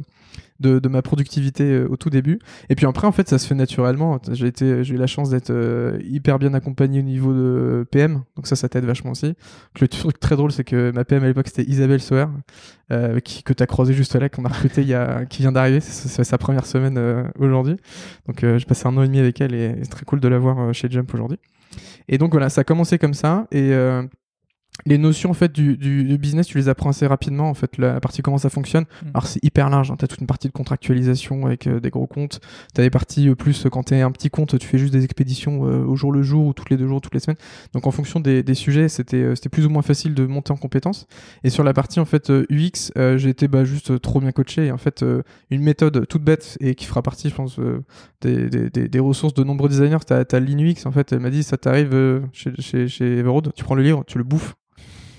de, 0.61 0.79
de 0.79 0.89
ma 0.89 1.03
productivité 1.03 1.65
euh, 1.65 1.89
au 1.89 1.97
tout 1.97 2.11
début. 2.11 2.39
Et 2.69 2.75
puis 2.75 2.87
après, 2.87 3.07
en 3.07 3.13
fait, 3.13 3.29
ça 3.29 3.39
se 3.39 3.47
fait 3.47 3.55
naturellement. 3.55 4.21
J'ai 4.33 4.47
été, 4.47 4.85
j'ai 4.85 4.95
eu 4.95 4.99
la 4.99 5.07
chance 5.07 5.31
d'être 5.31 5.51
euh, 5.51 5.99
hyper 6.05 6.39
bien 6.39 6.55
accompagné 6.55 7.01
au 7.01 7.03
niveau 7.03 7.33
de 7.33 7.87
PM, 7.91 8.23
donc 8.37 8.47
ça, 8.47 8.57
ça 8.57 8.69
t'aide 8.69 8.85
vachement 8.85 9.13
aussi. 9.13 9.35
le 9.81 9.89
truc 9.89 10.21
très 10.21 10.37
drôle, 10.37 10.53
c'est 10.53 10.65
que 10.65 10.93
ma 10.93 11.05
PM 11.05 11.25
à 11.25 11.27
l'époque, 11.27 11.49
c'était 11.49 11.69
Isabelle 11.69 12.01
Sauer, 12.01 12.27
euh, 12.93 13.21
qui, 13.21 13.43
que 13.43 13.53
t'as 13.53 13.67
croisé 13.67 13.95
juste 13.95 14.15
là, 14.15 14.29
qu'on 14.29 14.45
a 14.45 14.49
recruté 14.49 14.83
il 14.83 14.89
y 14.89 14.95
a, 14.95 15.25
qui 15.27 15.43
vient 15.43 15.53
d'arriver. 15.53 15.81
C'est 15.81 16.25
sa 16.25 16.39
première 16.39 16.67
semaine 16.67 16.99
euh, 16.99 17.25
aujourd'hui. 17.39 17.77
Donc 18.27 18.41
j'ai 18.41 18.65
passé 18.67 18.87
un 18.87 18.97
an 18.97 19.03
et 19.03 19.07
demi 19.07 19.19
avec 19.19 19.41
elle 19.41 19.55
et 19.55 19.75
c'est 19.83 19.91
très 19.91 20.05
cool 20.05 20.21
de 20.21 20.29
la 20.29 20.39
voir 20.39 20.73
chez 20.73 20.89
Jump 20.91 21.13
aujourd'hui. 21.15 21.39
Et 22.09 22.19
donc 22.19 22.33
voilà, 22.33 22.49
ça 22.49 22.61
a 22.61 22.65
commencé 22.65 22.99
comme 22.99 23.15
ça 23.15 23.47
et 23.51 23.73
les 24.87 24.99
notions 24.99 25.31
en 25.31 25.35
fait 25.35 25.53
du, 25.53 25.77
du, 25.77 26.19
business, 26.19 26.47
tu 26.47 26.59
les 26.59 26.69
apprends 26.69 26.91
assez 26.91 27.07
rapidement 27.07 27.49
en 27.49 27.55
fait 27.55 27.79
la 27.79 28.01
partie 28.01 28.23
comment 28.23 28.39
ça 28.39 28.51
fonctionne. 28.51 28.85
Mm. 28.85 29.09
Alors 29.15 29.27
c'est 29.27 29.43
hyper 29.43 29.71
large, 29.71 29.91
hein. 29.91 29.97
tu 29.99 30.05
as 30.05 30.09
toute 30.09 30.21
une 30.21 30.27
partie 30.27 30.49
de 30.49 30.53
contractualisation 30.53 31.47
avec 31.47 31.67
euh, 31.67 31.81
des 31.81 31.91
gros 31.91 32.07
comptes, 32.07 32.41
tu 32.75 32.81
as 32.81 32.85
des 32.85 32.91
parties 32.91 33.29
euh, 33.29 33.35
plus 33.35 33.67
quand 33.71 33.85
tu 33.85 33.95
es 33.95 34.03
un 34.03 34.11
petit 34.11 34.31
compte, 34.31 34.59
tu 34.59 34.67
fais 34.67 34.79
juste 34.79 34.93
des 34.93 35.05
expéditions 35.05 35.67
euh, 35.67 35.85
au 35.85 35.97
jour 35.97 36.13
le 36.13 36.23
jour 36.23 36.47
ou 36.47 36.53
toutes 36.53 36.71
les 36.71 36.77
deux 36.77 36.87
jours, 36.87 37.01
toutes 37.01 37.15
les 37.15 37.21
semaines. 37.21 37.39
Donc 37.73 37.87
en 37.87 37.91
fonction 37.91 38.21
des, 38.21 38.43
des 38.43 38.55
sujets, 38.55 38.89
c'était 38.89 39.35
c'était 39.37 39.49
plus 39.49 39.65
ou 39.65 39.71
moins 39.71 39.83
facile 39.83 40.15
de 40.15 40.27
monter 40.27 40.53
en 40.53 40.57
compétences. 40.57 41.07
Et 41.45 41.51
sur 41.51 41.65
la 41.65 41.73
partie 41.73 42.01
en 42.01 42.05
fait 42.05 42.31
UX, 42.51 42.93
j'ai 43.17 43.29
été 43.29 43.49
bah, 43.49 43.65
juste 43.65 44.01
trop 44.01 44.21
bien 44.21 44.33
coaché 44.33 44.67
et 44.67 44.73
en 44.73 44.79
fait 44.79 45.05
une 45.51 45.63
méthode 45.63 46.07
toute 46.09 46.23
bête 46.23 46.59
et 46.61 46.75
qui 46.75 46.85
fera 46.85 47.03
partie 47.03 47.29
je 47.31 47.35
pense 47.35 47.59
des, 48.21 48.49
des, 48.49 48.89
des, 48.89 48.99
ressources 48.99 49.35
de 49.35 49.45
nombreux 49.45 49.69
designers, 49.69 49.99
tu 50.07 50.13
as, 50.13 50.25
as 50.31 50.41
l'InUX 50.41 50.87
en 50.87 50.93
fait, 50.93 51.13
elle 51.13 51.21
m'a 51.21 51.31
dit 51.31 51.43
ça 51.43 51.57
t'arrive 51.57 52.23
chez, 52.33 52.53
chez, 52.59 52.89
chez 52.89 53.19
Everroad, 53.19 53.53
tu 53.55 53.65
prends 53.65 53.75
le 53.75 53.83
livre, 53.83 54.05
tu 54.07 54.19
le 54.19 54.25
bouffes 54.25 54.55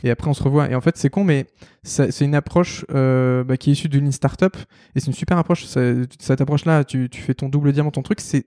et 0.05 0.11
après 0.11 0.29
on 0.29 0.33
se 0.33 0.43
revoit. 0.43 0.69
Et 0.69 0.75
en 0.75 0.81
fait, 0.81 0.95
c'est 0.97 1.09
con, 1.09 1.23
mais 1.23 1.47
c'est 1.83 2.21
une 2.21 2.35
approche 2.35 2.85
euh, 2.93 3.43
bah, 3.43 3.57
qui 3.57 3.71
est 3.71 3.73
issue 3.73 3.89
d'une 3.89 4.11
startup 4.11 4.55
et 4.95 4.99
c'est 4.99 5.07
une 5.07 5.13
super 5.13 5.37
approche. 5.37 5.65
Cette 5.65 6.41
approche-là, 6.41 6.83
tu, 6.83 7.09
tu, 7.09 7.21
fais 7.21 7.33
ton 7.33 7.49
double 7.49 7.73
diamant, 7.73 7.91
ton 7.91 8.03
truc. 8.03 8.21
C'est 8.21 8.45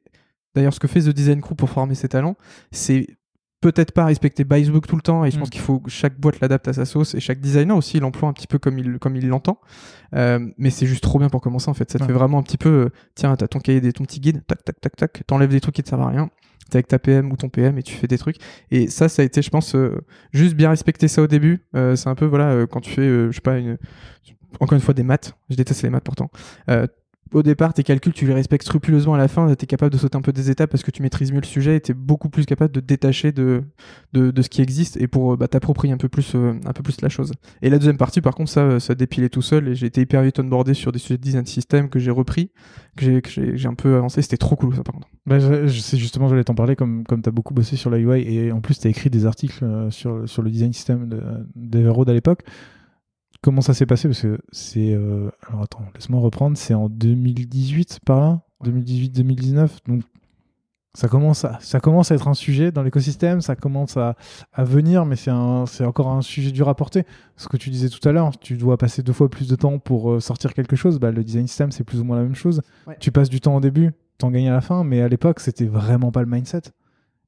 d'ailleurs 0.55 0.73
ce 0.73 0.81
que 0.81 0.87
fait 0.87 1.01
The 1.01 1.09
Design 1.11 1.41
Crew 1.41 1.55
pour 1.55 1.69
former 1.69 1.97
ses 1.97 2.09
talents. 2.09 2.37
C'est 2.71 3.18
peut-être 3.61 3.93
pas 3.93 4.05
respecter 4.05 4.45
by 4.45 4.65
the 4.65 4.71
book 4.71 4.87
tout 4.87 4.97
le 4.97 5.03
temps 5.03 5.25
et 5.25 5.31
je 5.31 5.39
pense 5.39 5.49
mm. 5.49 5.51
qu'il 5.51 5.61
faut 5.61 5.81
que 5.81 5.91
chaque 5.91 6.19
boîte 6.19 6.41
l'adapte 6.41 6.69
à 6.69 6.73
sa 6.73 6.85
sauce 6.85 7.15
et 7.15 7.21
chaque 7.21 7.41
designer 7.41 7.77
aussi 7.77 7.99
l'emploie 7.99 8.29
un 8.29 8.33
petit 8.33 8.47
peu 8.47 8.59
comme 8.59 8.79
il 8.79 8.99
comme 8.99 9.17
il 9.17 9.29
l'entend. 9.29 9.59
Euh, 10.15 10.39
mais 10.59 10.71
c'est 10.71 10.87
juste 10.87 11.03
trop 11.03 11.19
bien 11.19 11.29
pour 11.29 11.41
commencer 11.41 11.69
en 11.69 11.75
fait. 11.75 11.91
Ça 11.91 11.99
te 11.99 12.05
fait 12.05 12.13
vraiment 12.13 12.39
un 12.39 12.43
petit 12.43 12.59
peu 12.59 12.69
euh, 12.69 12.89
tiens 13.15 13.35
t'as 13.37 13.49
ton 13.49 13.59
cahier 13.59 13.81
des 13.81 13.93
ton 13.93 14.05
petit 14.05 14.21
guide 14.21 14.45
tac 14.47 14.65
tac 14.65 14.81
tac 14.81 14.97
tac 14.97 15.23
t'enlèves 15.27 15.51
des 15.51 15.61
trucs 15.61 15.75
qui 15.75 15.83
te 15.83 15.89
servent 15.89 16.03
à 16.03 16.09
rien 16.09 16.31
t'es 16.71 16.77
avec 16.77 16.89
ta 16.89 16.99
PM 16.99 17.33
ou 17.33 17.37
ton 17.37 17.49
PM 17.49 17.79
et 17.79 17.83
tu 17.83 17.95
fais 17.95 18.07
des 18.07 18.19
trucs. 18.19 18.37
Et 18.71 18.89
ça 18.89 19.09
ça 19.09 19.23
a 19.23 19.25
été 19.25 19.43
je 19.43 19.51
pense 19.51 19.75
euh, 19.75 20.05
juste 20.33 20.55
bien 20.55 20.71
respecter 20.71 21.09
ça 21.09 21.23
au 21.23 21.27
début. 21.27 21.65
C'est 21.73 22.09
un 22.09 22.15
peu 22.15 22.27
voilà 22.27 22.67
quand 22.71 22.81
tu 22.81 22.91
fais 22.91 23.09
je 23.09 23.33
sais 23.33 23.41
pas 23.41 23.59
une 23.59 23.79
encore 24.61 24.77
une 24.77 24.83
fois 24.83 24.95
des 24.95 25.03
maths. 25.03 25.35
Je 25.51 25.57
déteste 25.57 25.83
les 25.83 25.91
maths 25.91 26.05
pourtant 26.05 26.31
au 27.33 27.43
départ, 27.43 27.75
tes 27.75 27.83
calculs, 27.83 28.13
tu 28.13 28.27
les 28.27 28.35
respectes 28.35 28.67
scrupuleusement 28.67 29.15
à 29.15 29.19
la 29.19 29.29
fin, 29.29 29.55
tu 29.55 29.65
es 29.65 29.67
capable 29.67 29.93
de 29.93 29.99
sauter 29.99 30.17
un 30.17 30.23
peu 30.23 30.33
des 30.33 30.51
étapes 30.51 30.71
parce 30.71 30.83
que 30.83 30.91
tu 30.91 31.03
maîtrises 31.03 31.33
mieux 31.33 31.41
le 31.41 31.47
sujet 31.47 31.77
et 31.77 31.81
tu 31.81 31.93
es 31.93 31.95
beaucoup 31.95 32.29
plus 32.29 32.47
capable 32.47 32.73
de 32.73 32.81
détacher 32.81 33.33
de, 33.33 33.63
de, 34.13 34.31
de, 34.31 34.43
ce 34.43 34.49
qui 34.49 34.63
existe 34.63 34.97
et 34.97 35.07
pour 35.09 35.37
bah, 35.37 35.49
t'approprier 35.49 35.93
un 35.93 35.99
peu 35.99 36.09
plus 36.09 36.33
euh, 36.35 36.55
un 36.65 36.73
peu 36.73 36.83
plus 36.83 37.01
la 37.01 37.09
chose. 37.09 37.33
Et 37.63 37.71
la 37.71 37.79
deuxième 37.79 37.97
partie, 37.97 38.21
par 38.21 38.35
contre, 38.35 38.51
ça, 38.51 38.81
ça 38.81 38.95
dépilait 38.95 39.29
tout 39.29 39.43
seul 39.43 39.69
et 39.69 39.75
j'ai 39.75 39.87
été 39.87 40.01
hyper 40.01 40.23
vite 40.23 40.39
onboardé 40.39 40.75
sur 40.75 40.93
des 40.93 40.99
sujets 40.99 41.19
de 41.19 41.23
design 41.23 41.47
system 41.47 41.89
que 41.89 41.99
j'ai 41.99 42.11
repris, 42.11 42.51
que 42.97 43.21
j'ai 43.35 43.69
un 43.69 43.75
peu 43.75 43.97
avancé. 43.97 44.23
C'était 44.23 44.37
trop 44.37 44.57
cool 44.57 44.75
ça, 44.75 44.83
par 44.83 44.95
contre. 44.95 45.09
Bah, 45.27 45.39
je, 45.39 45.69
sais 45.81 45.97
justement, 45.97 46.29
j'allais 46.29 46.45
t'en 46.45 46.55
parler 46.55 46.77
comme, 46.77 47.05
comme 47.05 47.23
tu 47.23 47.29
as 47.29 47.33
beaucoup 47.33 47.55
bossé 47.55 47.77
sur 47.77 47.91
la 47.91 47.99
UI 47.99 48.23
et 48.23 48.53
en 48.53 48.61
plus, 48.61 48.79
tu 48.79 48.87
as 48.87 48.91
écrit 48.91 49.11
des 49.11 49.27
articles 49.27 49.65
euh, 49.65 49.91
sur, 49.91 50.29
sur 50.29 50.43
le 50.43 50.51
design 50.51 50.73
system 50.73 51.09
d'Everroad 51.55 52.09
à 52.09 52.13
l'époque 52.13 52.43
comment 53.41 53.61
ça 53.61 53.75
s'est 53.75 53.87
passé 53.87 54.09
Parce 54.09 54.23
que 54.23 54.39
c'est. 54.53 54.93
Euh, 54.93 55.31
alors 55.49 55.63
attends, 55.63 55.85
laisse-moi 55.95 56.21
reprendre. 56.21 56.57
C'est 56.57 56.75
en 56.75 56.89
2018 56.89 58.01
par 58.05 58.21
là? 58.21 58.41
2018-2019. 58.65 59.69
Donc 59.87 60.03
ça 60.95 61.07
commence, 61.07 61.45
à, 61.45 61.59
ça 61.61 61.79
commence 61.79 62.11
à 62.11 62.17
être 62.17 62.27
un 62.27 62.35
sujet 62.35 62.73
dans 62.73 62.83
l'écosystème, 62.83 63.41
ça 63.41 63.55
commence 63.55 63.97
à, 63.97 64.17
à 64.53 64.65
venir, 64.65 65.05
mais 65.05 65.15
c'est 65.15 65.31
encore 65.31 66.09
un 66.09 66.23
sujet 66.23 66.51
dur 66.51 66.69
à 66.69 66.75
porter. 66.75 67.05
Ce 67.37 67.47
que 67.47 67.57
tu 67.57 67.71
disais 67.71 67.89
tout 67.89 68.07
à 68.09 68.11
l'heure, 68.11 68.37
tu 68.37 68.57
dois 68.57 68.77
passer 68.79 69.03
deux 69.03 69.13
fois 69.13 69.29
plus 69.29 69.49
de 69.49 69.55
temps 69.55 69.79
pour 69.79 70.11
euh, 70.11 70.21
sortir 70.21 70.55
quelque 70.55 70.75
chose. 70.75 70.99
Bah, 70.99 71.13
le 71.13 71.23
design 71.23 71.47
system, 71.47 71.71
c'est 71.71 71.85
plus 71.85 72.01
ou 72.01 72.05
moins 72.05 72.17
la 72.17 72.25
même 72.25 72.35
chose. 72.35 72.63
Tu 72.99 73.13
passes 73.13 73.29
du 73.29 73.41
temps 73.41 73.55
au 73.55 73.61
début, 73.61 73.93
t'en 74.17 74.31
gagnes 74.31 74.49
à 74.49 74.53
la 74.55 74.61
fin, 74.61 74.83
mais 74.83 75.01
à 75.01 75.09
l'époque, 75.09 75.39
c'était 75.39 75.67
vraiment 75.67 76.11
pas 76.11 76.23
le 76.23 76.27
mindset. 76.27 76.63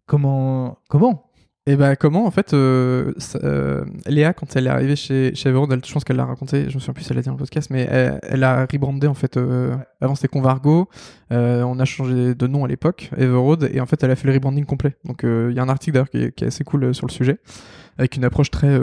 Comment, 0.07 0.79
comment 0.89 1.30
et 1.71 1.77
bah 1.77 1.95
comment 1.95 2.27
en 2.27 2.33
fait 2.33 2.53
euh, 2.53 3.13
euh, 3.45 3.85
Léa 4.07 4.33
quand 4.33 4.57
elle 4.57 4.67
est 4.67 4.71
arrivée 4.71 4.97
chez 4.97 5.33
chez 5.37 5.51
je 5.51 5.93
pense 5.93 6.03
qu'elle 6.03 6.17
l'a 6.17 6.25
raconté, 6.25 6.69
je 6.69 6.75
me 6.75 6.81
souviens 6.81 6.95
plus 6.95 7.05
si 7.05 7.13
elle 7.13 7.17
l'a 7.17 7.23
dit 7.23 7.27
dans 7.27 7.35
le 7.35 7.39
podcast, 7.39 7.71
mais 7.71 7.87
elle, 8.23 8.43
a 8.43 8.67
rebrandé 8.67 9.07
en 9.07 9.15
fait. 9.15 9.37
Euh, 9.37 9.77
avant 10.01 10.17
c'était 10.17 10.27
Convargo, 10.27 10.89
on 11.31 11.79
a 11.79 11.85
changé 11.85 12.35
de 12.35 12.47
nom 12.49 12.65
à 12.65 12.69
l'époque, 12.69 13.11
Everroad, 13.17 13.71
et 13.73 13.81
en 13.81 13.87
fait 13.87 14.03
elle 14.03 14.11
a 14.11 14.17
fait 14.17 14.27
le 14.27 14.35
rebranding 14.35 14.65
complet. 14.65 14.97
Donc 15.05 15.21
il 15.23 15.53
y 15.53 15.61
a 15.61 15.63
un 15.63 15.69
article 15.69 15.93
d'ailleurs 15.95 16.11
qui, 16.11 16.33
qui, 16.33 16.45
est 16.45 16.49
assez 16.49 16.65
cool 16.65 16.93
sur 16.93 17.07
le 17.07 17.13
sujet, 17.13 17.39
avec 17.99 18.17
une 18.17 18.25
approche 18.25 18.51
très 18.51 18.77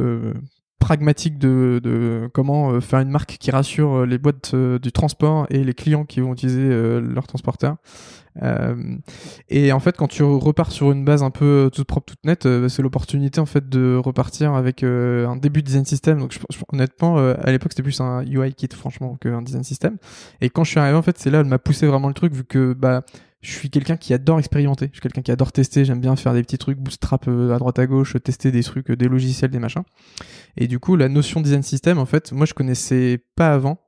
pragmatique 0.79 1.37
de, 1.37 1.81
de, 1.83 2.29
comment 2.33 2.79
faire 2.79 2.99
une 2.99 3.09
marque 3.09 3.37
qui 3.37 3.51
rassure 3.51 4.05
les 4.05 4.17
boîtes 4.17 4.55
du 4.55 4.91
transport 4.93 5.45
et 5.49 5.61
les 5.65 5.73
clients 5.73 6.05
qui 6.05 6.21
vont 6.21 6.31
utiliser 6.31 6.69
leur 7.01 7.27
transporteur. 7.27 7.75
Euh, 8.43 8.97
et 9.49 9.71
en 9.71 9.79
fait, 9.79 9.97
quand 9.97 10.07
tu 10.07 10.23
repars 10.23 10.71
sur 10.71 10.91
une 10.91 11.05
base 11.05 11.23
un 11.23 11.31
peu 11.31 11.69
toute 11.73 11.87
propre, 11.87 12.13
toute 12.13 12.25
nette, 12.25 12.45
euh, 12.45 12.69
c'est 12.69 12.81
l'opportunité 12.81 13.39
en 13.39 13.45
fait 13.45 13.67
de 13.67 13.95
repartir 13.95 14.53
avec 14.53 14.83
euh, 14.83 15.27
un 15.27 15.35
début 15.35 15.61
de 15.61 15.67
design 15.67 15.85
system. 15.85 16.19
Donc, 16.19 16.37
honnêtement, 16.71 17.17
à 17.17 17.51
l'époque, 17.51 17.71
c'était 17.71 17.83
plus 17.83 17.99
un 18.01 18.23
UI 18.25 18.53
kit, 18.53 18.69
franchement, 18.73 19.15
qu'un 19.15 19.41
design 19.41 19.63
system. 19.63 19.97
Et 20.41 20.49
quand 20.49 20.63
je 20.63 20.71
suis 20.71 20.79
arrivé, 20.79 20.97
en 20.97 21.01
fait, 21.01 21.17
c'est 21.17 21.29
là, 21.29 21.39
elle 21.39 21.45
m'a 21.45 21.59
poussé 21.59 21.87
vraiment 21.87 22.07
le 22.07 22.13
truc, 22.13 22.33
vu 22.33 22.43
que 22.43 22.73
bah 22.73 23.03
je 23.41 23.51
suis 23.51 23.69
quelqu'un 23.69 23.97
qui 23.97 24.13
adore 24.13 24.39
expérimenter. 24.39 24.87
Je 24.87 24.93
suis 24.93 25.01
quelqu'un 25.01 25.21
qui 25.21 25.31
adore 25.31 25.51
tester. 25.51 25.85
J'aime 25.85 26.01
bien 26.01 26.15
faire 26.15 26.33
des 26.33 26.41
petits 26.41 26.57
trucs, 26.57 26.79
bootstrap 26.79 27.27
à 27.27 27.57
droite 27.59 27.79
à 27.79 27.85
gauche, 27.85 28.15
tester 28.23 28.51
des 28.51 28.63
trucs, 28.63 28.91
des 28.91 29.07
logiciels, 29.07 29.51
des 29.51 29.59
machins. 29.59 29.83
Et 30.57 30.67
du 30.67 30.79
coup, 30.79 30.95
la 30.95 31.07
notion 31.07 31.39
de 31.39 31.45
design 31.45 31.61
system, 31.61 31.99
en 31.99 32.05
fait, 32.05 32.31
moi, 32.31 32.45
je 32.45 32.53
connaissais 32.53 33.23
pas 33.35 33.53
avant. 33.53 33.79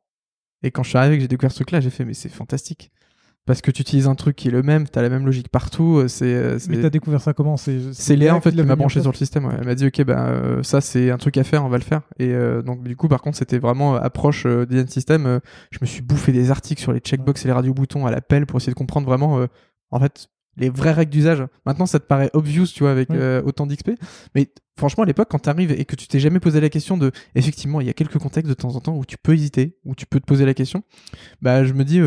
Et 0.61 0.71
quand 0.71 0.83
je 0.83 0.89
suis 0.89 0.97
arrivé, 0.97 1.15
que 1.15 1.21
j'ai 1.21 1.27
découvert 1.27 1.51
ce 1.51 1.57
truc-là, 1.57 1.79
j'ai 1.79 1.89
fait, 1.89 2.05
mais 2.05 2.13
c'est 2.13 2.29
fantastique 2.29 2.91
parce 3.49 3.63
que 3.63 3.71
tu 3.71 3.81
utilises 3.81 4.05
un 4.05 4.13
truc 4.13 4.35
qui 4.35 4.49
est 4.49 4.51
le 4.51 4.61
même, 4.61 4.87
tu 4.87 4.99
as 4.99 5.01
la 5.01 5.09
même 5.09 5.25
logique 5.25 5.49
partout. 5.49 5.97
Euh, 5.97 6.07
c'est, 6.07 6.35
euh, 6.35 6.59
Mais 6.69 6.79
t'as 6.81 6.91
découvert 6.91 7.19
ça 7.19 7.33
comment 7.33 7.57
C'est 7.57 8.15
Léa 8.15 8.35
en 8.35 8.41
fait 8.41 8.51
qui 8.51 8.61
m'a 8.61 8.75
branché 8.75 9.01
sur 9.01 9.11
le 9.11 9.17
système. 9.17 9.49
Elle 9.57 9.65
m'a 9.65 9.73
dit 9.73 9.87
ok 9.87 10.03
ben 10.03 10.19
euh, 10.19 10.61
ça 10.61 10.81
c'est 10.81 11.09
un 11.09 11.17
truc 11.17 11.35
à 11.35 11.43
faire, 11.43 11.65
on 11.65 11.67
va 11.67 11.79
le 11.79 11.83
faire. 11.83 12.01
Et 12.19 12.31
donc 12.63 12.83
du 12.83 12.95
coup 12.95 13.07
par 13.07 13.23
contre 13.23 13.37
c'était 13.37 13.57
vraiment 13.57 13.95
approche 13.95 14.45
design 14.45 14.87
system. 14.87 15.39
je 15.71 15.79
me 15.81 15.87
suis 15.87 16.03
bouffé 16.03 16.31
des 16.31 16.51
articles 16.51 16.79
sur 16.79 16.93
les 16.93 16.99
checkbox 16.99 17.43
et 17.43 17.47
les 17.47 17.53
radio 17.53 17.73
boutons 17.73 18.05
à 18.05 18.11
l'appel 18.11 18.45
pour 18.45 18.57
essayer 18.57 18.71
de 18.71 18.77
comprendre 18.77 19.07
vraiment 19.07 19.43
en 19.89 19.99
fait 19.99 20.27
les 20.57 20.69
vraies 20.69 20.91
règles 20.91 21.11
d'usage. 21.11 21.43
Maintenant 21.65 21.87
ça 21.87 21.99
te 21.99 22.05
paraît 22.05 22.29
obvious 22.33 22.67
tu 22.67 22.83
vois 22.83 22.91
avec 22.91 23.09
autant 23.43 23.65
d'XP, 23.65 23.93
mais 24.35 24.53
franchement 24.77 25.05
à 25.05 25.07
l'époque 25.07 25.29
quand 25.31 25.39
tu 25.39 25.49
arrives 25.49 25.71
et 25.71 25.85
que 25.85 25.95
tu 25.95 26.07
t'es 26.07 26.19
jamais 26.19 26.39
posé 26.39 26.61
la 26.61 26.69
question 26.69 26.97
de 26.97 27.11
effectivement 27.33 27.81
il 27.81 27.87
y 27.87 27.89
a 27.89 27.93
quelques 27.93 28.19
contextes 28.19 28.47
de 28.47 28.53
temps 28.53 28.75
en 28.75 28.79
temps 28.79 28.95
où 28.95 29.05
tu 29.05 29.17
peux 29.17 29.33
hésiter, 29.33 29.79
où 29.85 29.95
tu 29.95 30.05
peux 30.05 30.19
te 30.19 30.25
poser 30.27 30.45
la 30.45 30.53
question. 30.53 30.83
Bah 31.41 31.63
je 31.63 31.73
me 31.73 31.83
dis 31.83 31.99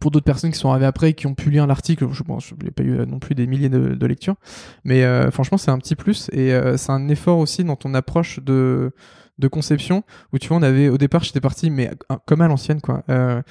pour 0.00 0.10
d'autres 0.10 0.24
personnes 0.24 0.50
qui 0.50 0.58
sont 0.58 0.70
arrivées 0.70 0.86
après 0.86 1.10
et 1.10 1.14
qui 1.14 1.26
ont 1.26 1.34
pu 1.34 1.50
lire 1.50 1.66
l'article, 1.66 2.08
je 2.12 2.22
pense, 2.22 2.52
a 2.52 2.70
pas 2.70 2.82
eu 2.82 3.06
non 3.06 3.18
plus 3.18 3.34
des 3.34 3.46
milliers 3.46 3.68
de, 3.68 4.06
lectures, 4.06 4.36
mais 4.84 5.04
euh, 5.04 5.30
franchement 5.30 5.58
c'est 5.58 5.70
un 5.70 5.78
petit 5.78 5.96
plus 5.96 6.28
et 6.32 6.52
euh, 6.52 6.76
c'est 6.76 6.92
un 6.92 7.08
effort 7.08 7.38
aussi 7.38 7.64
dans 7.64 7.76
ton 7.76 7.94
approche 7.94 8.40
de 8.40 8.92
de 9.38 9.48
conception 9.48 10.02
où 10.32 10.38
tu 10.38 10.48
vois 10.48 10.56
on 10.56 10.62
avait 10.62 10.88
au 10.88 10.96
départ 10.96 11.22
j'étais 11.22 11.40
parti 11.40 11.70
mais 11.70 11.90
comme 12.24 12.40
à 12.40 12.48
l'ancienne 12.48 12.80
quoi. 12.80 13.02
Euh, 13.10 13.42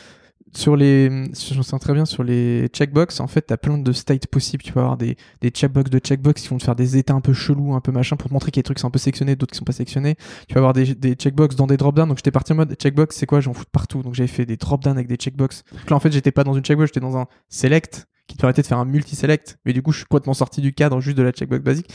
sur 0.56 0.76
les, 0.76 1.10
je 1.34 1.62
sens 1.62 1.80
très 1.80 1.94
bien 1.94 2.06
sur 2.06 2.24
les 2.24 2.68
checkbox. 2.68 3.20
En 3.20 3.28
fait, 3.28 3.42
t'as 3.42 3.58
plein 3.58 3.78
de 3.78 3.92
states 3.92 4.28
possibles. 4.28 4.64
Tu 4.64 4.72
peux 4.72 4.80
avoir 4.80 4.98
des, 4.98 5.18
des 5.42 5.50
checkbox 5.50 5.90
de 5.90 6.00
checkbox 6.00 6.42
qui 6.42 6.48
vont 6.48 6.58
te 6.58 6.64
faire 6.64 6.76
des 6.76 6.98
états 6.98 7.14
un 7.14 7.22
peu 7.22 7.34
chelous, 7.34 7.74
un 7.74 7.82
peu 7.82 7.92
machin, 7.92 8.16
pour 8.16 8.30
te 8.30 8.34
montrer 8.34 8.52
qu'il 8.52 8.60
y 8.60 8.62
a 8.62 8.64
des 8.64 8.66
trucs 8.66 8.78
qui 8.78 8.82
sont 8.82 8.88
un 8.88 8.92
peu 8.92 9.00
sélectionnés, 9.00 9.36
d'autres 9.36 9.52
qui 9.52 9.58
sont 9.58 9.66
pas 9.66 9.74
sélectionnés. 9.74 10.16
Tu 10.48 10.54
vas 10.54 10.60
avoir 10.60 10.74
des, 10.74 10.96
des 10.96 11.14
checkbox 11.14 11.56
dans 11.56 11.68
des 11.68 11.78
drop-down. 11.78 12.08
Donc, 12.08 12.18
j'étais 12.18 12.32
parti 12.32 12.54
en 12.54 12.56
mode 12.56 12.74
checkbox, 12.76 13.16
c'est 13.16 13.26
quoi? 13.26 13.42
J'en 13.42 13.54
fous 13.54 13.66
partout. 13.72 14.02
Donc, 14.02 14.16
j'avais 14.16 14.28
fait 14.28 14.46
des 14.46 14.58
drop-down 14.58 14.96
avec 14.96 15.08
des 15.08 15.18
checkbox. 15.18 15.64
Donc 15.72 15.90
là, 15.90 15.96
en 15.98 16.00
fait, 16.00 16.12
j'étais 16.12 16.32
pas 16.32 16.44
dans 16.44 16.54
une 16.54 16.64
checkbox, 16.64 16.88
j'étais 16.88 17.00
dans 17.06 17.18
un 17.18 17.28
select 17.50 18.08
qui 18.28 18.36
te 18.36 18.42
permettait 18.42 18.62
de 18.62 18.68
faire 18.68 18.80
un 18.80 18.86
multi-select. 18.86 19.60
Mais 19.66 19.74
du 19.74 19.82
coup, 19.82 19.92
je 19.92 19.98
suis 19.98 20.06
complètement 20.08 20.34
sorti 20.34 20.62
du 20.62 20.74
cadre 20.74 21.00
juste 21.02 21.18
de 21.18 21.24
la 21.24 21.32
checkbox 21.32 21.64
basique. 21.64 21.90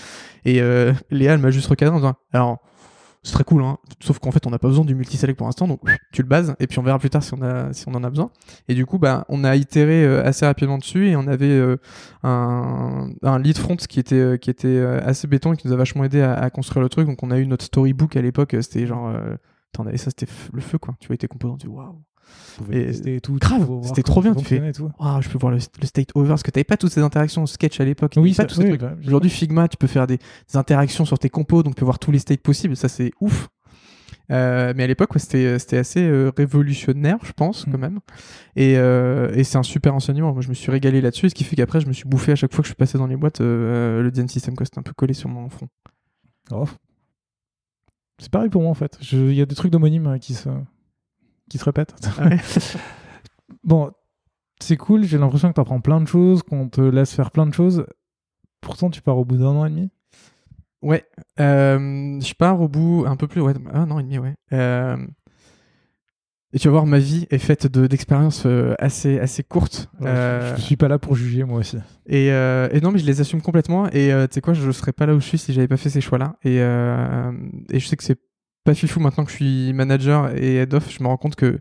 Et 0.45 0.61
euh, 0.61 0.93
Léa, 1.11 1.35
elle 1.35 1.41
m'a 1.41 1.51
juste 1.51 1.67
recadré 1.67 1.95
en 1.95 1.99
disant, 1.99 2.15
alors, 2.33 2.59
c'est 3.23 3.35
très 3.35 3.45
cool, 3.45 3.63
hein. 3.63 3.77
sauf 4.01 4.19
qu'en 4.19 4.31
fait 4.31 4.47
on 4.47 4.51
n'a 4.51 4.59
pas 4.59 4.69
besoin 4.69 4.85
du 4.85 4.95
multiselect 4.95 5.37
pour 5.37 5.47
l'instant, 5.47 5.69
donc 5.69 5.81
tu 6.11 6.23
le 6.23 6.29
bases 6.29 6.55
et 6.59 6.67
puis 6.67 6.79
on 6.79 6.83
verra 6.83 6.99
plus 6.99 7.11
tard 7.11 7.23
si 7.23 7.35
on 7.35 7.43
a 7.43 7.71
si 7.75 7.87
on 7.87 7.95
en 7.95 8.03
a 8.03 8.09
besoin. 8.09 8.31
Et 8.69 8.75
du 8.75 8.87
coup, 8.87 8.99
bah 8.99 9.27
on 9.29 9.45
a 9.45 9.57
itéré 9.57 10.05
euh, 10.05 10.25
assez 10.25 10.47
rapidement 10.47 10.79
dessus 10.79 11.09
et 11.09 11.17
on 11.17 11.27
avait 11.27 11.51
euh, 11.51 11.77
un, 12.23 13.11
un 13.23 13.39
lead 13.39 13.59
front 13.59 13.77
qui 13.77 14.01
était 14.01 14.15
euh, 14.15 14.37
qui 14.39 14.49
était 14.49 14.79
assez 14.81 15.27
béton 15.27 15.53
et 15.53 15.57
qui 15.57 15.67
nous 15.67 15.75
a 15.75 15.77
vachement 15.77 16.05
aidé 16.05 16.23
à, 16.23 16.49
construire 16.49 16.83
le 16.83 16.89
truc. 16.89 17.07
Donc 17.07 17.23
on 17.23 17.31
a 17.31 17.39
eu 17.39 17.47
notre 17.47 17.67
storybook 17.67 18.17
à 18.17 18.23
l'époque, 18.23 18.57
c'était 18.63 18.87
genre, 18.87 19.13
t'en 19.73 19.87
avais 19.87 19.99
ça, 19.99 20.07
c'était 20.07 20.33
le 20.53 20.61
feu 20.61 20.79
quoi. 20.79 20.95
Tu 21.01 21.09
vois, 21.09 21.17
tes 21.19 21.29
composants, 21.29 21.59
tu 21.59 21.69
waouh 21.69 22.03
c'était 22.93 23.21
tout. 23.21 23.37
Grave, 23.41 23.69
c'était 23.85 24.03
trop 24.03 24.23
bien. 24.23 24.35
Tu 24.35 24.45
fais, 24.45 24.73
je 24.75 25.29
peux 25.29 25.39
voir 25.39 25.53
le, 25.53 25.61
state 25.61 26.11
over 26.15 26.29
parce 26.29 26.43
que 26.43 26.51
t'avais 26.51 26.65
pas 26.65 26.77
toutes 26.77 26.93
ces 26.93 27.01
interactions 27.01 27.47
sketch 27.47 27.81
à 27.81 27.85
l'époque. 27.85 28.15
Oui, 28.17 28.35
pas 28.35 28.45
tous 28.45 28.61
bah, 28.61 28.95
Aujourd'hui, 29.07 29.31
Figma, 29.31 29.69
tu 29.69 29.77
peux 29.77 29.87
faire 29.87 30.07
des, 30.07 30.19
interactions 30.55 31.05
sur 31.05 31.19
tes 31.19 31.31
compos, 31.31 31.63
donc 31.63 31.75
tu 31.75 31.81
peux 31.81 31.85
voir 31.85 31.99
tous 31.99 32.11
les 32.11 32.19
states 32.19 32.41
possibles. 32.41 32.77
Ça, 32.77 32.89
c'est 32.89 33.13
ouf. 33.21 33.49
Euh, 34.31 34.73
mais 34.77 34.85
à 34.85 34.87
l'époque, 34.87 35.13
ouais, 35.13 35.19
c'était 35.19 35.77
assez 35.77 36.03
euh, 36.03 36.31
révolutionnaire, 36.37 37.19
je 37.25 37.33
pense, 37.33 37.65
quand 37.65 37.79
Mm. 37.79 37.81
même. 37.81 37.99
Et, 38.55 38.77
euh, 38.77 39.33
et 39.35 39.43
c'est 39.43 39.59
un 39.59 39.65
super 39.65 39.95
enseignement. 39.95 40.33
Moi, 40.33 40.43
je 40.43 40.49
me 40.49 40.55
suis 40.55 40.71
régalé 40.71 41.01
là-dessus, 41.01 41.31
ce 41.31 41.35
qui 41.35 41.43
fait 41.43 41.57
qu'après, 41.57 41.81
je 41.81 41.89
me 41.89 41.93
suis 41.93 42.09
bouffé 42.09 42.33
à 42.33 42.37
chaque 42.37 42.53
fois 42.53 42.63
que 42.63 42.67
je 42.67 42.71
suis 42.71 42.77
passé 42.77 42.97
dans 42.97 43.09
les 43.09 43.17
boîtes 43.17 43.41
le 43.41 44.09
design 44.11 44.29
system, 44.29 44.55
quoi. 44.55 44.67
C'était 44.67 44.79
un 44.79 44.83
peu 44.83 44.93
collé 44.93 45.15
sur 45.15 45.29
mon 45.29 45.49
front. 45.49 45.69
Oh. 46.53 46.67
C'est 48.21 48.31
pareil 48.31 48.51
pour 48.51 48.63
moi 48.63 48.71
en 48.71 48.75
fait. 48.75 48.99
Il 49.13 49.33
y 49.33 49.41
a 49.41 49.47
des 49.47 49.55
trucs 49.55 49.73
d'homonymes 49.73 50.07
euh, 50.07 50.19
qui 50.19 50.35
se, 50.35 50.49
qui 51.51 51.59
se 51.59 51.65
répètent. 51.65 51.95
Ah 52.19 52.29
ouais 52.29 52.39
bon, 53.65 53.91
c'est 54.61 54.77
cool, 54.77 55.05
j'ai 55.05 55.19
l'impression 55.19 55.49
que 55.49 55.55
tu 55.55 55.61
apprends 55.61 55.81
plein 55.81 56.01
de 56.01 56.07
choses, 56.09 56.43
qu'on 56.43 56.69
te 56.69 56.81
laisse 56.81 57.13
faire 57.13 57.31
plein 57.31 57.47
de 57.47 57.53
choses. 57.55 57.85
Pourtant, 58.61 58.91
tu 58.91 59.03
pars 59.03 59.19
au 59.19 59.25
bout 59.25 59.37
d'un 59.37 59.47
an 59.49 59.65
et 59.67 59.71
demi? 59.71 59.91
Ouais, 60.83 61.05
euh, 61.41 62.19
je 62.21 62.35
pars 62.35 62.61
au 62.61 62.69
bout 62.69 63.05
un 63.07 63.17
peu 63.17 63.27
plus, 63.27 63.41
ouais, 63.41 63.53
un 63.73 63.91
an 63.91 63.99
et 63.99 64.03
demi, 64.03 64.19
ouais. 64.19 64.35
Euh, 64.53 64.97
et 66.53 66.59
tu 66.59 66.67
vas 66.69 66.73
voir, 66.73 66.87
ma 66.87 66.99
vie 66.99 67.27
est 67.31 67.39
faite 67.39 67.67
de- 67.69 67.87
d'expériences 67.87 68.45
euh, 68.45 68.75
assez, 68.79 69.21
assez 69.21 69.43
courtes. 69.45 69.89
Ouais, 70.01 70.09
Euh, 70.09 70.57
Je 70.57 70.63
suis 70.63 70.77
pas 70.77 70.89
là 70.89 70.99
pour 70.99 71.15
juger 71.15 71.45
moi 71.45 71.59
aussi. 71.61 71.77
et, 72.07 72.27
et 72.29 72.81
non, 72.83 72.91
mais 72.93 72.99
je 72.99 73.07
les 73.07 73.21
assume 73.21 73.41
complètement. 73.43 73.89
Et 73.91 74.11
tu 74.29 74.35
sais 74.35 74.41
quoi, 74.41 74.53
je 74.55 74.71
serais 74.73 74.93
pas 74.93 75.07
là 75.07 75.15
où 75.15 75.21
je 75.21 75.27
suis 75.27 75.39
si 75.39 75.53
j'avais 75.53 75.69
pas 75.69 75.77
fait 75.77 75.91
ces 75.91 76.01
choix-là. 76.01 76.37
Et, 76.45 76.57
et 76.57 77.79
je 77.81 77.87
sais 77.87 77.97
que 77.97 78.03
c'est 78.05 78.19
pas 78.65 78.75
fifou 78.75 79.01
maintenant 79.01 79.25
que 79.25 79.31
je 79.31 79.37
suis 79.37 79.73
manager 79.73 80.35
et 80.37 80.57
head 80.57 80.75
off. 80.75 80.91
Je 80.91 81.03
me 81.03 81.09
rends 81.09 81.17
compte 81.17 81.37
que 81.37 81.61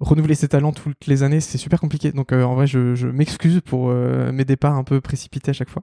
renouveler 0.00 0.34
ses 0.34 0.48
talents 0.48 0.72
toutes 0.72 1.06
les 1.06 1.22
années, 1.22 1.40
c'est 1.40 1.58
super 1.58 1.80
compliqué. 1.80 2.12
Donc 2.12 2.32
euh, 2.32 2.42
en 2.42 2.54
vrai, 2.54 2.66
je, 2.66 3.06
m'excuse 3.06 3.60
pour 3.64 3.88
euh, 3.88 4.30
mes 4.32 4.44
départs 4.44 4.74
un 4.74 4.84
peu 4.84 5.00
précipités 5.00 5.50
à 5.50 5.54
chaque 5.54 5.70
fois. 5.70 5.82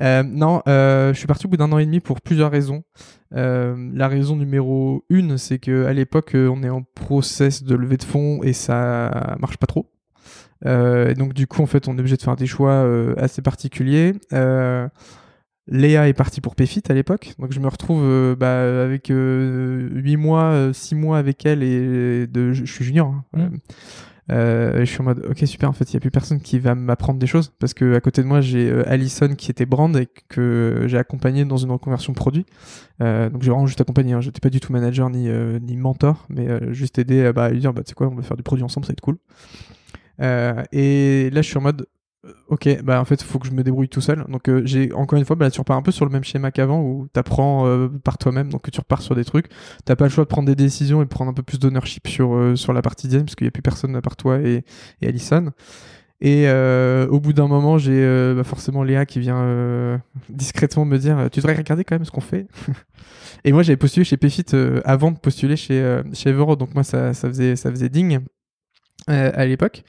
Euh, 0.00 0.22
non, 0.22 0.62
je 0.66 1.12
suis 1.14 1.26
parti 1.26 1.46
au 1.46 1.48
bout 1.48 1.56
d'un 1.56 1.70
an 1.72 1.78
et 1.78 1.86
demi 1.86 2.00
pour 2.00 2.20
plusieurs 2.20 2.50
raisons. 2.50 2.84
La 3.30 4.08
raison 4.08 4.36
numéro 4.36 5.04
une, 5.08 5.38
c'est 5.38 5.58
que 5.58 5.86
à 5.86 5.92
l'époque, 5.92 6.32
on 6.34 6.62
est 6.62 6.70
en 6.70 6.82
process 6.82 7.62
de 7.64 7.74
levée 7.74 7.96
de 7.96 8.04
fonds 8.04 8.42
et 8.42 8.52
ça 8.52 9.36
marche 9.40 9.56
pas 9.56 9.66
trop. 9.66 9.90
Et 10.64 11.14
donc 11.14 11.34
du 11.34 11.46
coup, 11.46 11.62
en 11.62 11.66
fait, 11.66 11.88
on 11.88 11.96
est 11.96 12.00
obligé 12.00 12.16
de 12.16 12.22
faire 12.22 12.36
des 12.36 12.46
choix 12.46 12.86
assez 13.16 13.42
particuliers. 13.42 14.14
Euh, 15.72 15.76
Léa 15.76 16.08
est 16.08 16.12
partie 16.14 16.40
pour 16.40 16.54
PFIT 16.54 16.82
à 16.90 16.94
l'époque, 16.94 17.34
donc 17.38 17.52
je 17.52 17.60
me 17.60 17.68
retrouve 17.68 18.02
euh, 18.02 18.36
bah, 18.36 18.82
avec 18.84 19.08
8 19.10 20.16
mois, 20.16 20.70
6 20.72 20.94
mois 20.94 21.18
avec 21.18 21.44
elle 21.46 21.62
et 21.62 22.26
de, 22.26 22.52
je, 22.52 22.64
je 22.64 22.72
suis 22.72 22.84
junior. 22.84 23.14
hein. 23.34 23.50
Mm. 23.50 23.56
Euh, 24.32 24.80
et 24.80 24.86
je 24.86 24.90
suis 24.90 25.02
en 25.02 25.04
mode 25.04 25.22
ok 25.28 25.36
super 25.46 25.68
en 25.68 25.74
fait 25.74 25.90
il 25.90 25.94
y 25.94 25.96
a 25.98 26.00
plus 26.00 26.10
personne 26.10 26.40
qui 26.40 26.58
va 26.58 26.74
m'apprendre 26.74 27.18
des 27.18 27.26
choses 27.26 27.52
parce 27.58 27.74
que 27.74 27.94
à 27.94 28.00
côté 28.00 28.22
de 28.22 28.26
moi 28.26 28.40
j'ai 28.40 28.70
euh, 28.70 28.82
Alison 28.88 29.34
qui 29.34 29.50
était 29.50 29.66
brand 29.66 29.94
et 29.98 30.08
que 30.30 30.84
j'ai 30.86 30.96
accompagné 30.96 31.44
dans 31.44 31.58
une 31.58 31.70
reconversion 31.70 32.14
produit 32.14 32.46
euh, 33.02 33.28
donc 33.28 33.42
j'ai 33.42 33.50
vraiment 33.50 33.66
juste 33.66 33.82
accompagné 33.82 34.14
hein. 34.14 34.22
j'étais 34.22 34.40
pas 34.40 34.48
du 34.48 34.60
tout 34.60 34.72
manager 34.72 35.10
ni 35.10 35.28
euh, 35.28 35.58
ni 35.58 35.76
mentor 35.76 36.24
mais 36.30 36.48
euh, 36.48 36.72
juste 36.72 36.98
aidé 36.98 37.20
euh, 37.20 37.32
bah, 37.34 37.44
à 37.44 37.50
lui 37.50 37.60
dire 37.60 37.74
bah 37.74 37.82
tu 37.82 37.90
sais 37.90 37.94
quoi 37.94 38.08
on 38.08 38.14
va 38.14 38.22
faire 38.22 38.38
du 38.38 38.42
produit 38.42 38.64
ensemble 38.64 38.86
ça 38.86 38.92
va 38.92 38.94
être 38.94 39.02
cool 39.02 39.18
euh, 40.22 40.62
et 40.72 41.28
là 41.30 41.42
je 41.42 41.46
suis 41.46 41.58
en 41.58 41.62
mode 41.62 41.82
euh, 41.82 41.84
ok 42.48 42.82
bah 42.82 43.00
en 43.00 43.04
fait 43.04 43.22
faut 43.22 43.38
que 43.38 43.46
je 43.46 43.52
me 43.52 43.62
débrouille 43.62 43.88
tout 43.88 44.00
seul. 44.00 44.24
Donc 44.28 44.48
euh, 44.48 44.62
j'ai 44.64 44.92
encore 44.92 45.18
une 45.18 45.24
fois 45.24 45.36
bah, 45.36 45.50
tu 45.50 45.60
repars 45.60 45.76
un 45.76 45.82
peu 45.82 45.92
sur 45.92 46.04
le 46.04 46.10
même 46.10 46.24
schéma 46.24 46.50
qu'avant 46.50 46.80
où 46.80 47.06
t'apprends 47.12 47.66
euh, 47.66 47.88
par 47.88 48.18
toi-même 48.18 48.50
donc 48.50 48.70
tu 48.70 48.80
repars 48.80 49.02
sur 49.02 49.14
des 49.14 49.24
trucs. 49.24 49.46
T'as 49.84 49.96
pas 49.96 50.04
le 50.04 50.10
choix 50.10 50.24
de 50.24 50.28
prendre 50.28 50.46
des 50.46 50.54
décisions 50.54 51.02
et 51.02 51.04
de 51.04 51.10
prendre 51.10 51.30
un 51.30 51.34
peu 51.34 51.42
plus 51.42 51.58
d'ownership 51.58 52.08
sur 52.08 52.34
euh, 52.34 52.56
sur 52.56 52.72
la 52.72 52.82
partie 52.82 53.08
design 53.08 53.24
parce 53.24 53.34
qu'il 53.34 53.46
y 53.46 53.48
a 53.48 53.50
plus 53.50 53.62
personne 53.62 53.94
à 53.96 54.00
part 54.00 54.16
toi 54.16 54.38
et, 54.40 54.64
et 55.02 55.08
Alison. 55.08 55.50
Et 56.20 56.48
au 57.10 57.20
bout 57.20 57.34
d'un 57.34 57.48
moment 57.48 57.76
j'ai 57.76 58.34
bah, 58.34 58.44
forcément 58.44 58.82
Léa 58.82 59.04
qui 59.04 59.20
vient 59.20 60.00
discrètement 60.30 60.86
me 60.86 60.96
dire 60.96 61.28
tu 61.30 61.40
devrais 61.40 61.54
regarder 61.54 61.84
quand 61.84 61.96
même 61.96 62.04
ce 62.04 62.10
qu'on 62.10 62.22
fait. 62.22 62.46
Et 63.44 63.52
moi 63.52 63.62
j'avais 63.62 63.76
postulé 63.76 64.04
chez 64.04 64.16
euh, 64.54 64.80
avant 64.86 65.10
de 65.10 65.18
postuler 65.18 65.56
chez 65.56 66.00
chez 66.14 66.30
Everroad 66.30 66.58
donc 66.58 66.72
moi 66.72 66.82
ça 66.82 67.12
ça 67.12 67.28
faisait 67.28 67.56
ça 67.56 67.70
faisait 67.70 67.90
digne 67.90 68.20
à 69.06 69.44
l'époque 69.44 69.84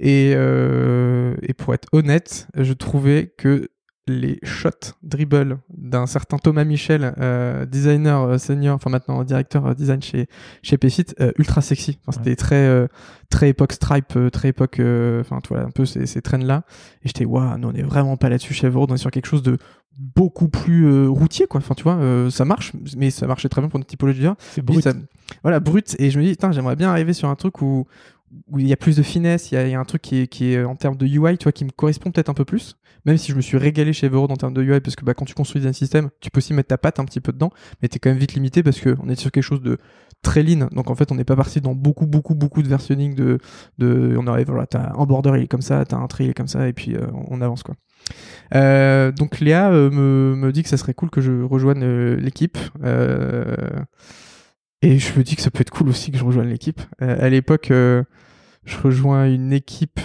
et, 0.00 0.32
euh, 0.34 1.36
et 1.42 1.52
pour 1.52 1.74
être 1.74 1.86
honnête, 1.92 2.48
je 2.56 2.72
trouvais 2.72 3.32
que 3.36 3.68
les 4.06 4.40
shots 4.42 4.94
dribble 5.02 5.58
d'un 5.68 6.06
certain 6.06 6.38
Thomas 6.38 6.64
Michel, 6.64 7.14
euh, 7.20 7.64
designer 7.66 8.22
euh, 8.22 8.38
senior, 8.38 8.74
enfin 8.74 8.90
maintenant 8.90 9.22
directeur 9.22 9.72
design 9.76 10.02
chez 10.02 10.26
chez 10.62 10.78
euh, 11.20 11.32
ultra 11.38 11.60
sexy. 11.60 11.98
Enfin, 12.06 12.18
c'était 12.18 12.34
très 12.34 12.88
très 13.28 13.50
époque 13.50 13.72
Stripe, 13.74 14.18
très 14.32 14.48
époque, 14.48 14.80
enfin 15.20 15.38
tu 15.42 15.50
vois 15.50 15.60
un 15.60 15.70
peu 15.70 15.84
ces, 15.84 16.06
ces 16.06 16.22
trends 16.22 16.38
là. 16.38 16.64
Et 17.04 17.08
j'étais 17.08 17.24
waouh, 17.26 17.56
non 17.58 17.68
on 17.72 17.74
est 17.74 17.82
vraiment 17.82 18.16
pas 18.16 18.30
là-dessus 18.30 18.54
chez 18.54 18.66
Everroad, 18.66 18.90
on 18.90 18.94
est 18.94 18.98
sur 18.98 19.10
quelque 19.12 19.26
chose 19.28 19.42
de 19.42 19.58
beaucoup 19.98 20.48
plus 20.48 20.86
euh, 20.86 21.08
routier 21.08 21.46
quoi. 21.46 21.58
Enfin 21.58 21.74
tu 21.74 21.84
vois, 21.84 21.96
euh, 21.96 22.30
ça 22.30 22.44
marche, 22.44 22.72
mais 22.96 23.10
ça 23.10 23.26
marchait 23.26 23.48
très 23.48 23.60
bien 23.60 23.68
pour 23.68 23.78
notre 23.78 23.90
typologie. 23.90 24.26
C'est 24.38 24.62
brut. 24.62 24.82
ça- 24.82 24.94
voilà, 25.42 25.60
brut. 25.60 25.94
Et 26.00 26.10
je 26.10 26.18
me 26.18 26.24
dis, 26.24 26.36
j'aimerais 26.50 26.74
bien 26.74 26.90
arriver 26.90 27.12
sur 27.12 27.28
un 27.28 27.36
truc 27.36 27.62
où 27.62 27.86
où 28.48 28.58
il 28.58 28.68
y 28.68 28.72
a 28.72 28.76
plus 28.76 28.96
de 28.96 29.02
finesse, 29.02 29.50
il 29.50 29.68
y 29.68 29.74
a, 29.74 29.80
un 29.80 29.84
truc 29.84 30.02
qui 30.02 30.20
est, 30.20 30.26
qui 30.26 30.52
est 30.52 30.64
en 30.64 30.76
termes 30.76 30.96
de 30.96 31.06
UI, 31.06 31.36
tu 31.38 31.44
vois, 31.44 31.52
qui 31.52 31.64
me 31.64 31.70
correspond 31.70 32.10
peut-être 32.10 32.28
un 32.28 32.34
peu 32.34 32.44
plus. 32.44 32.76
Même 33.06 33.16
si 33.16 33.32
je 33.32 33.36
me 33.36 33.40
suis 33.40 33.56
régalé 33.56 33.92
chez 33.92 34.06
Everroad 34.06 34.30
en 34.30 34.36
termes 34.36 34.54
de 34.54 34.62
UI, 34.62 34.80
parce 34.80 34.94
que 34.94 35.04
bah, 35.04 35.14
quand 35.14 35.24
tu 35.24 35.34
construis 35.34 35.66
un 35.66 35.72
système, 35.72 36.10
tu 36.20 36.30
peux 36.30 36.38
aussi 36.38 36.52
mettre 36.52 36.68
ta 36.68 36.78
patte 36.78 37.00
un 37.00 37.04
petit 37.04 37.20
peu 37.20 37.32
dedans, 37.32 37.50
mais 37.80 37.88
t'es 37.88 37.98
quand 37.98 38.10
même 38.10 38.18
vite 38.18 38.34
limité 38.34 38.62
parce 38.62 38.80
qu'on 38.80 39.08
est 39.08 39.18
sur 39.18 39.30
quelque 39.30 39.42
chose 39.42 39.62
de 39.62 39.78
très 40.22 40.42
lean. 40.42 40.68
Donc 40.72 40.90
en 40.90 40.94
fait, 40.94 41.10
on 41.10 41.14
n'est 41.14 41.24
pas 41.24 41.36
parti 41.36 41.60
dans 41.60 41.74
beaucoup, 41.74 42.06
beaucoup, 42.06 42.34
beaucoup 42.34 42.62
de 42.62 42.68
versionning 42.68 43.14
de, 43.14 43.38
de 43.78 44.16
on 44.18 44.26
arrive, 44.26 44.46
voilà, 44.48 44.66
t'as 44.66 44.92
un 44.96 45.06
border, 45.06 45.32
il 45.36 45.44
est 45.44 45.48
comme 45.48 45.62
ça, 45.62 45.84
t'as 45.84 45.96
un 45.96 46.06
trait, 46.06 46.24
il 46.24 46.30
est 46.30 46.34
comme 46.34 46.48
ça, 46.48 46.68
et 46.68 46.72
puis 46.72 46.94
euh, 46.94 47.06
on 47.28 47.40
avance, 47.40 47.62
quoi. 47.62 47.74
Euh, 48.54 49.12
donc 49.12 49.40
Léa 49.40 49.70
euh, 49.70 49.90
me, 49.90 50.34
me 50.34 50.52
dit 50.52 50.62
que 50.62 50.68
ça 50.68 50.76
serait 50.76 50.94
cool 50.94 51.10
que 51.10 51.20
je 51.20 51.42
rejoigne 51.42 51.84
l'équipe. 52.14 52.58
Et 54.82 54.98
je 54.98 55.18
me 55.18 55.22
dis 55.22 55.36
que 55.36 55.42
ça 55.42 55.50
peut 55.50 55.60
être 55.60 55.70
cool 55.70 55.90
aussi 55.90 56.10
que 56.10 56.16
je 56.16 56.24
rejoigne 56.24 56.48
l'équipe. 56.48 56.80
À 57.00 57.28
l'époque, 57.28 57.70
je 58.64 58.78
rejoins 58.78 59.32
une 59.32 59.52
équipe. 59.52 60.00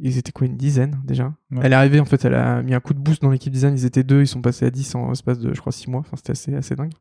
Ils 0.00 0.18
étaient 0.18 0.32
quoi, 0.32 0.46
une 0.46 0.56
dizaine 0.56 1.00
déjà 1.04 1.32
Elle 1.60 1.72
est 1.72 1.76
arrivée, 1.76 2.00
en 2.00 2.04
fait, 2.04 2.24
elle 2.24 2.34
a 2.34 2.62
mis 2.62 2.74
un 2.74 2.80
coup 2.80 2.94
de 2.94 2.98
boost 2.98 3.22
dans 3.22 3.30
l'équipe 3.30 3.52
design. 3.52 3.74
Ils 3.74 3.84
étaient 3.84 4.04
deux, 4.04 4.22
ils 4.22 4.26
sont 4.26 4.40
passés 4.40 4.64
à 4.64 4.70
10 4.70 4.94
en 4.94 5.12
espace 5.12 5.38
de, 5.38 5.52
je 5.52 5.60
crois, 5.60 5.72
6 5.72 5.90
mois. 5.90 6.00
Enfin, 6.00 6.16
c'était 6.16 6.32
assez, 6.32 6.54
assez 6.54 6.74
dingue. 6.76 6.92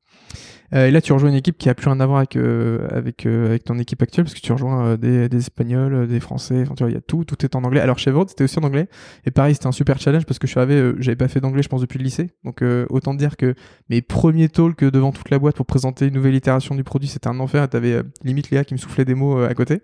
Euh, 0.74 0.88
et 0.88 0.92
là, 0.92 1.02
tu 1.02 1.12
rejoins 1.12 1.30
une 1.30 1.36
équipe 1.36 1.58
qui 1.58 1.70
a 1.70 1.76
plus 1.76 1.88
rien 1.90 2.00
à 2.00 2.06
voir 2.06 2.20
avec, 2.20 2.36
euh, 2.36 2.88
avec, 2.92 3.26
euh, 3.26 3.48
avec 3.48 3.66
ton 3.66 3.78
équipe 3.78 4.02
actuelle, 4.02 4.26
parce 4.26 4.34
que 4.34 4.40
tu 4.40 4.52
rejoins 4.52 4.86
euh, 4.86 4.98
des, 4.98 5.28
des 5.28 5.38
Espagnols, 5.38 5.94
euh, 5.94 6.08
des 6.08 6.20
Français. 6.20 6.62
Enfin, 6.62 6.76
tu 6.76 6.84
vois, 6.84 6.92
il 6.92 6.94
y 6.94 6.98
a 6.98 7.02
tout, 7.02 7.26
tout 7.26 7.44
est 7.44 7.56
en 7.56 7.64
anglais. 7.64 7.82
Alors, 7.82 8.00
chez 8.00 8.10
Everroad, 8.10 8.30
c'était 8.30 8.46
aussi 8.46 8.58
en 8.60 8.64
anglais. 8.64 8.88
Et 9.26 9.32
pareil, 9.32 9.54
c'était 9.54 9.68
un 9.68 9.74
super 9.74 10.00
challenge 10.00 10.26
parce 10.26 10.40
que 10.40 10.48
je 10.48 10.58
arrivé, 10.58 10.76
euh, 10.76 10.96
j'avais 11.00 11.18
pas 11.18 11.28
fait 11.28 11.42
d'anglais, 11.42 11.64
je 11.64 11.70
pense, 11.70 11.82
depuis 11.82 11.98
le 11.98 12.06
lycée. 12.06 12.32
Donc, 12.46 12.64
autant 12.90 13.14
dire 13.14 13.38
que 13.38 13.54
mes 13.90 14.02
premiers 14.02 14.50
talks 14.50 14.84
devant 14.84 15.12
toute 15.12 15.30
la 15.30 15.40
boîte 15.40 15.56
pour 15.56 15.66
présenter 15.66 16.08
une 16.08 16.14
nouvelle 16.14 16.36
itération 16.36 16.76
du 16.76 16.84
produit, 16.84 17.10
c'était 17.10 17.28
un 17.28 17.40
enfer. 17.40 17.68
T'avais 17.68 17.94
euh, 17.94 18.04
limite 18.24 18.50
Léa 18.50 18.64
qui 18.64 18.74
me 18.74 18.80
soufflait 18.80 19.06
des 19.06 19.16
mots 19.16 19.42
à 19.42 19.54
côté. 19.54 19.82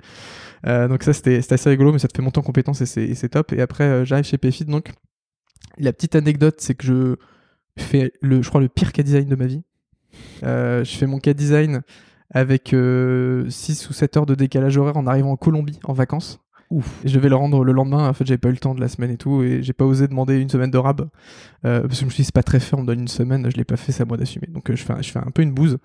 Donc 0.64 1.04
ça, 1.04 1.14
c'était 1.14 1.40
assez 1.50 1.70
rigolo, 1.70 1.94
mais 1.94 2.00
ça 2.00 2.10
te 2.10 2.18
fait 2.18 2.22
monter 2.22 2.40
en 2.40 2.42
compétence 2.42 2.82
et 2.82 2.86
c'est 2.86 3.06
et 3.06 3.30
top. 3.30 3.54
Et 3.54 3.62
après, 3.62 4.06
j'arrive 4.06 4.26
chez 4.26 4.38
Donc, 4.66 4.92
la 5.78 5.94
petite 5.94 6.16
anecdote, 6.16 6.56
c'est 6.60 6.76
que 6.76 6.86
je 6.86 7.16
fais, 7.78 8.12
le, 8.22 8.42
je 8.42 8.50
crois, 8.50 8.62
le 8.62 8.70
pire 8.70 8.92
cas 8.92 9.04
design 9.04 9.28
de 9.28 9.36
ma 9.36 9.46
vie. 9.46 9.64
Euh, 10.44 10.84
je 10.84 10.96
fais 10.98 11.06
mon 11.06 11.20
cas 11.20 11.34
design 11.34 11.82
avec 12.32 12.70
6 12.70 13.90
ou 13.90 13.94
7 13.94 14.18
heures 14.18 14.26
de 14.26 14.36
décalage 14.36 14.78
horaire 14.78 14.98
en 14.98 15.08
arrivant 15.08 15.32
en 15.32 15.38
Colombie 15.38 15.80
en 15.84 15.94
vacances. 15.94 16.40
Ouf. 16.70 17.00
Je 17.06 17.14
devais 17.14 17.30
le 17.30 17.36
rendre 17.36 17.64
le 17.64 17.72
lendemain. 17.72 18.10
En 18.10 18.14
fait, 18.14 18.26
j'avais 18.26 18.38
pas 18.38 18.50
eu 18.50 18.54
le 18.54 18.58
temps 18.58 18.76
de 18.76 18.82
la 18.82 18.90
semaine 18.90 19.12
et 19.12 19.18
tout. 19.18 19.42
Et 19.42 19.64
j'ai 19.64 19.72
pas 19.72 19.86
osé 19.86 20.08
demander 20.08 20.38
une 20.38 20.50
semaine 20.50 20.70
de 20.70 20.78
rab. 20.78 21.08
Euh, 21.66 21.82
parce 21.82 21.94
que 21.94 22.00
je 22.02 22.06
me 22.06 22.10
suis 22.10 22.24
dit, 22.24 22.26
c'est 22.26 22.36
pas 22.36 22.44
très 22.44 22.60
fait, 22.60 22.76
on 22.76 22.82
me 22.82 22.88
donne 22.88 23.00
une 23.00 23.08
semaine. 23.08 23.50
Je 23.50 23.56
l'ai 23.56 23.64
pas 23.64 23.78
fait, 23.78 23.94
c'est 23.94 24.04
à 24.04 24.06
moi 24.06 24.18
d'assumer. 24.18 24.48
Donc, 24.50 24.70
euh, 24.70 24.76
je, 24.76 24.84
fais 24.84 24.94
un, 24.94 25.32
peu 25.32 25.44
une 25.44 25.54
bouse. 25.54 25.78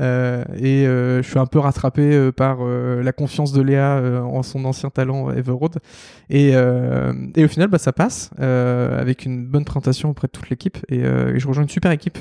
Euh, 0.00 0.44
et 0.56 0.86
euh, 0.86 1.22
je 1.22 1.28
suis 1.28 1.40
un 1.40 1.46
peu 1.46 1.58
rattrapé 1.58 2.02
euh, 2.02 2.30
par 2.30 2.58
la 2.64 3.12
confiance 3.12 3.52
de 3.52 3.62
Léa 3.62 4.00
en 4.24 4.44
son 4.44 4.64
ancien 4.64 4.90
talent 4.90 5.30
Everroad. 5.30 5.78
Et, 6.30 6.50
et 6.50 7.44
au 7.44 7.48
final, 7.48 7.68
bah, 7.68 7.78
ça 7.78 7.92
passe 7.92 8.30
avec 8.38 9.24
une 9.24 9.44
bonne 9.44 9.64
présentation 9.64 10.10
auprès 10.10 10.28
de 10.28 10.32
toute 10.32 10.50
l'équipe. 10.50 10.78
Et, 10.88 11.00
et 11.00 11.38
je 11.38 11.48
rejoins 11.48 11.64
une 11.64 11.68
super 11.68 11.90
équipe. 11.90 12.18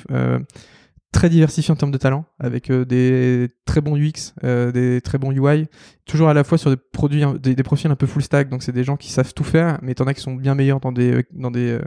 Euh, 1.16 1.18
très 1.18 1.30
diversifiée 1.30 1.72
en 1.72 1.76
termes 1.76 1.92
de 1.92 1.98
talent, 1.98 2.26
avec 2.40 2.70
euh, 2.70 2.86
des 2.86 3.50
très 3.66 3.82
bons 3.82 3.98
UX, 3.98 4.34
euh, 4.44 4.72
des 4.72 5.02
très 5.02 5.18
bons 5.18 5.32
UI, 5.32 5.68
toujours 6.06 6.30
à 6.30 6.34
la 6.34 6.44
fois 6.44 6.58
sur 6.58 6.70
des 6.70 6.78
produits, 6.78 7.24
des, 7.40 7.56
profils 7.64 7.90
un 7.90 7.96
peu 7.96 8.08
full 8.08 8.22
stack, 8.22 8.50
donc 8.50 8.64
c'est 8.64 8.72
des 8.72 8.84
gens 8.84 8.98
qui 8.98 9.12
savent 9.12 9.34
tout 9.34 9.44
faire, 9.44 9.80
mais 9.82 9.96
t'en 9.96 10.06
as 10.06 10.14
qui 10.14 10.22
sont 10.22 10.36
bien 10.36 10.56
meilleurs 10.56 10.80
dans 10.80 10.92
des, 10.92 11.26
dans 11.34 11.52
des 11.52 11.72
euh, 11.72 11.82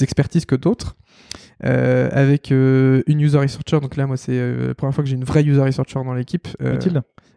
expertises 0.00 0.44
que 0.46 0.56
d'autres. 0.56 0.96
Euh, 1.64 2.10
avec 2.12 2.52
euh, 2.52 3.02
une 3.06 3.20
user 3.20 3.38
researcher, 3.38 3.80
donc 3.80 3.96
là 3.96 4.06
moi 4.06 4.16
c'est 4.16 4.32
euh, 4.32 4.68
la 4.68 4.74
première 4.74 4.94
fois 4.94 5.04
que 5.04 5.08
j'ai 5.08 5.16
une 5.16 5.24
vraie 5.24 5.44
user 5.44 5.60
researcher 5.60 6.00
dans 6.04 6.14
l'équipe. 6.14 6.48
Euh, 6.60 6.78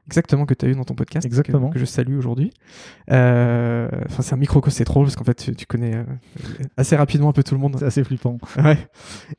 exactement 0.08 0.46
que 0.46 0.54
tu 0.54 0.66
as 0.66 0.70
eu 0.70 0.74
dans 0.76 0.84
ton 0.84 0.96
podcast 0.96 1.26
Exactement. 1.26 1.70
que, 1.70 1.76
que 1.76 1.80
je 1.80 1.86
salue 1.86 2.18
aujourd'hui. 2.18 2.52
Euh, 3.12 3.88
enfin 4.06 4.24
c'est 4.24 4.34
un 4.34 4.38
microcosme 4.38 4.76
c'est 4.76 4.84
trop 4.86 5.04
parce 5.04 5.16
qu'en 5.16 5.24
fait 5.24 5.36
tu, 5.36 5.56
tu 5.56 5.66
connais 5.66 5.96
euh, 5.96 6.04
assez 6.76 6.96
rapidement 6.96 7.30
un 7.30 7.34
peu 7.34 7.44
tout 7.44 7.56
le 7.56 7.62
monde. 7.62 7.76
C'est 7.80 7.86
assez 7.86 8.04
flippant. 8.04 8.38
ouais. 8.64 8.78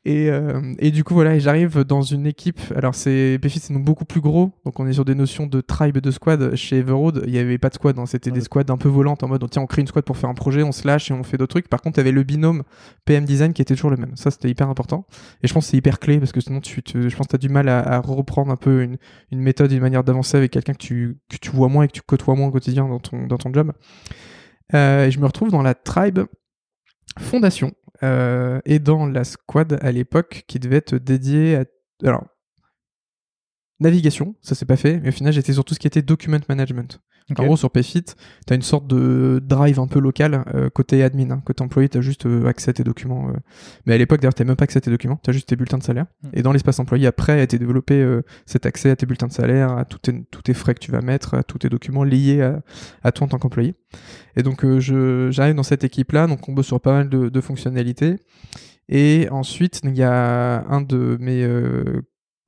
Et, 0.05 0.29
euh, 0.29 0.73
et 0.79 0.91
du 0.91 1.03
coup 1.03 1.13
voilà 1.13 1.35
et 1.35 1.39
j'arrive 1.39 1.83
dans 1.83 2.01
une 2.01 2.25
équipe. 2.25 2.59
Alors 2.75 2.95
c'est 2.95 3.37
PFIT 3.41 3.59
c'est 3.59 3.73
donc 3.73 3.83
beaucoup 3.83 4.05
plus 4.05 4.21
gros. 4.21 4.51
Donc 4.65 4.79
on 4.79 4.87
est 4.87 4.93
sur 4.93 5.05
des 5.05 5.15
notions 5.15 5.45
de 5.47 5.61
tribe 5.61 5.97
et 5.97 6.01
de 6.01 6.11
squad. 6.11 6.55
Chez 6.55 6.77
Everroad 6.77 7.23
il 7.27 7.33
y 7.33 7.39
avait 7.39 7.57
pas 7.57 7.69
de 7.69 7.75
squad 7.75 7.97
hein, 7.99 8.05
c'était 8.05 8.31
des 8.31 8.39
Ouais. 8.39 8.45
squads 8.45 8.71
un 8.71 8.77
peu 8.77 8.89
volantes 8.89 9.23
en 9.23 9.27
mode 9.27 9.45
tiens 9.49 9.61
on 9.61 9.67
crée 9.67 9.81
une 9.81 9.87
squad 9.87 10.05
pour 10.05 10.17
faire 10.17 10.29
un 10.29 10.33
projet 10.33 10.63
on 10.63 10.71
se 10.71 10.87
lâche 10.87 11.11
et 11.11 11.13
on 11.13 11.23
fait 11.23 11.37
d'autres 11.37 11.51
trucs. 11.51 11.67
Par 11.67 11.81
contre 11.81 11.97
il 11.97 12.01
y 12.01 12.03
avait 12.03 12.11
le 12.11 12.23
binôme 12.23 12.63
PM 13.05 13.25
design 13.25 13.53
qui 13.53 13.61
était 13.61 13.75
toujours 13.75 13.91
le 13.91 13.97
même. 13.97 14.15
Ça 14.15 14.31
c'était 14.31 14.49
hyper 14.49 14.69
important. 14.69 15.05
Et 15.43 15.47
je 15.47 15.53
pense 15.53 15.65
que 15.65 15.71
c'est 15.71 15.77
hyper 15.77 15.99
clé 15.99 16.19
parce 16.19 16.31
que 16.31 16.41
sinon 16.41 16.59
tu, 16.61 16.81
je 16.85 17.15
pense 17.15 17.27
que 17.27 17.31
tu 17.31 17.35
as 17.35 17.39
du 17.39 17.49
mal 17.49 17.69
à, 17.69 17.79
à, 17.79 17.99
reprendre 17.99 18.51
un 18.51 18.55
peu 18.55 18.81
une, 18.83 18.97
une 19.31 19.39
méthode, 19.39 19.71
une 19.71 19.81
manière 19.81 20.03
d'avancer 20.03 20.37
avec 20.37 20.55
quelqu'un 20.61 20.73
que 20.73 20.83
tu, 20.83 21.19
que 21.29 21.37
tu 21.37 21.49
vois 21.51 21.67
moins 21.67 21.83
et 21.83 21.87
que 21.87 21.93
tu 21.93 22.01
côtoies 22.01 22.35
moins 22.35 22.47
au 22.47 22.51
quotidien 22.51 22.87
dans 22.87 22.99
ton, 22.99 23.27
dans 23.27 23.37
ton 23.37 23.53
job. 23.53 23.73
Euh, 24.73 25.05
et 25.05 25.11
je 25.11 25.19
me 25.19 25.25
retrouve 25.25 25.51
dans 25.51 25.61
la 25.61 25.73
tribe 25.73 26.19
fondation 27.17 27.73
euh, 28.03 28.59
et 28.65 28.79
dans 28.79 29.05
la 29.07 29.23
squad 29.23 29.79
à 29.81 29.91
l'époque 29.91 30.43
qui 30.47 30.59
devait 30.59 30.77
être 30.77 30.95
dédiée 30.95 31.55
à. 31.55 31.65
Alors, 32.03 32.25
navigation, 33.79 34.35
ça 34.41 34.55
s'est 34.55 34.65
pas 34.65 34.77
fait, 34.77 34.99
mais 34.99 35.09
au 35.09 35.11
final 35.11 35.33
j'étais 35.33 35.53
sur 35.53 35.65
tout 35.65 35.73
ce 35.73 35.79
qui 35.79 35.87
était 35.87 36.01
document 36.01 36.39
management. 36.47 37.01
En 37.37 37.43
gros, 37.43 37.57
sur 37.57 37.69
Payfit, 37.69 38.03
tu 38.03 38.13
as 38.49 38.55
une 38.55 38.61
sorte 38.61 38.87
de 38.87 39.41
drive 39.43 39.79
un 39.79 39.87
peu 39.87 39.99
local 39.99 40.43
euh, 40.53 40.69
côté 40.69 41.03
admin. 41.03 41.31
Hein. 41.31 41.41
Côté 41.45 41.63
employé, 41.63 41.89
tu 41.89 41.97
as 41.97 42.01
juste 42.01 42.25
euh, 42.25 42.47
accès 42.47 42.71
à 42.71 42.73
tes 42.73 42.83
documents. 42.83 43.29
Euh. 43.29 43.33
Mais 43.85 43.93
à 43.93 43.97
l'époque, 43.97 44.21
d'ailleurs, 44.21 44.33
tu 44.33 44.43
même 44.43 44.55
pas 44.55 44.63
accès 44.63 44.77
à 44.77 44.81
tes 44.81 44.89
documents, 44.89 45.19
tu 45.23 45.29
as 45.29 45.33
juste 45.33 45.47
tes 45.47 45.55
bulletins 45.55 45.77
de 45.77 45.83
salaire. 45.83 46.05
Hmm. 46.23 46.29
Et 46.33 46.41
dans 46.41 46.51
l'espace 46.51 46.79
employé, 46.79 47.07
après, 47.07 47.33
a 47.33 47.43
été 47.43 47.59
développé 47.59 48.19
cet 48.45 48.65
accès 48.65 48.89
à 48.89 48.95
tes 48.95 49.05
bulletins 49.05 49.27
de 49.27 49.33
salaire, 49.33 49.71
à 49.77 49.85
tous 49.85 49.99
tes, 49.99 50.23
tous 50.31 50.41
tes 50.41 50.53
frais 50.53 50.73
que 50.73 50.79
tu 50.79 50.91
vas 50.91 51.01
mettre, 51.01 51.35
à 51.35 51.43
tous 51.43 51.59
tes 51.59 51.69
documents 51.69 52.03
liés 52.03 52.41
à, 52.41 52.61
à 53.03 53.11
toi 53.11 53.25
en 53.25 53.27
tant 53.27 53.37
qu'employé. 53.37 53.75
Et 54.35 54.43
donc, 54.43 54.65
j'arrive 54.79 55.55
dans 55.55 55.63
cette 55.63 55.83
équipe-là, 55.83 56.27
donc 56.27 56.47
on 56.49 56.53
bosse 56.53 56.67
sur 56.67 56.81
pas 56.81 56.93
mal 56.93 57.09
de, 57.09 57.29
de 57.29 57.41
fonctionnalités. 57.41 58.15
Et 58.87 59.27
ensuite, 59.29 59.81
il 59.83 59.95
y 59.95 60.03
a 60.03 60.65
un 60.67 60.81
de 60.81 61.17
mes 61.19 61.47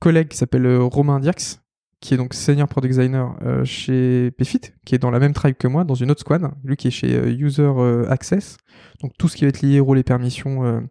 collègues 0.00 0.28
qui 0.28 0.36
s'appelle 0.36 0.76
Romain 0.78 1.20
Dirks, 1.20 1.61
qui 2.02 2.14
est 2.14 2.16
donc 2.16 2.34
senior 2.34 2.68
product 2.68 2.92
designer 2.92 3.36
euh, 3.42 3.64
chez 3.64 4.32
Payfit, 4.32 4.60
qui 4.84 4.96
est 4.96 4.98
dans 4.98 5.12
la 5.12 5.20
même 5.20 5.32
tribe 5.32 5.54
que 5.56 5.68
moi, 5.68 5.84
dans 5.84 5.94
une 5.94 6.10
autre 6.10 6.20
squad, 6.20 6.50
lui 6.64 6.76
qui 6.76 6.88
est 6.88 6.90
chez 6.90 7.14
euh, 7.14 7.30
User 7.30 7.62
euh, 7.62 8.10
Access, 8.10 8.56
donc 9.00 9.12
tout 9.18 9.28
ce 9.28 9.36
qui 9.36 9.44
va 9.44 9.50
être 9.50 9.62
lié 9.62 9.78
rôle 9.78 10.00
et 10.00 10.02
permissions, 10.02 10.82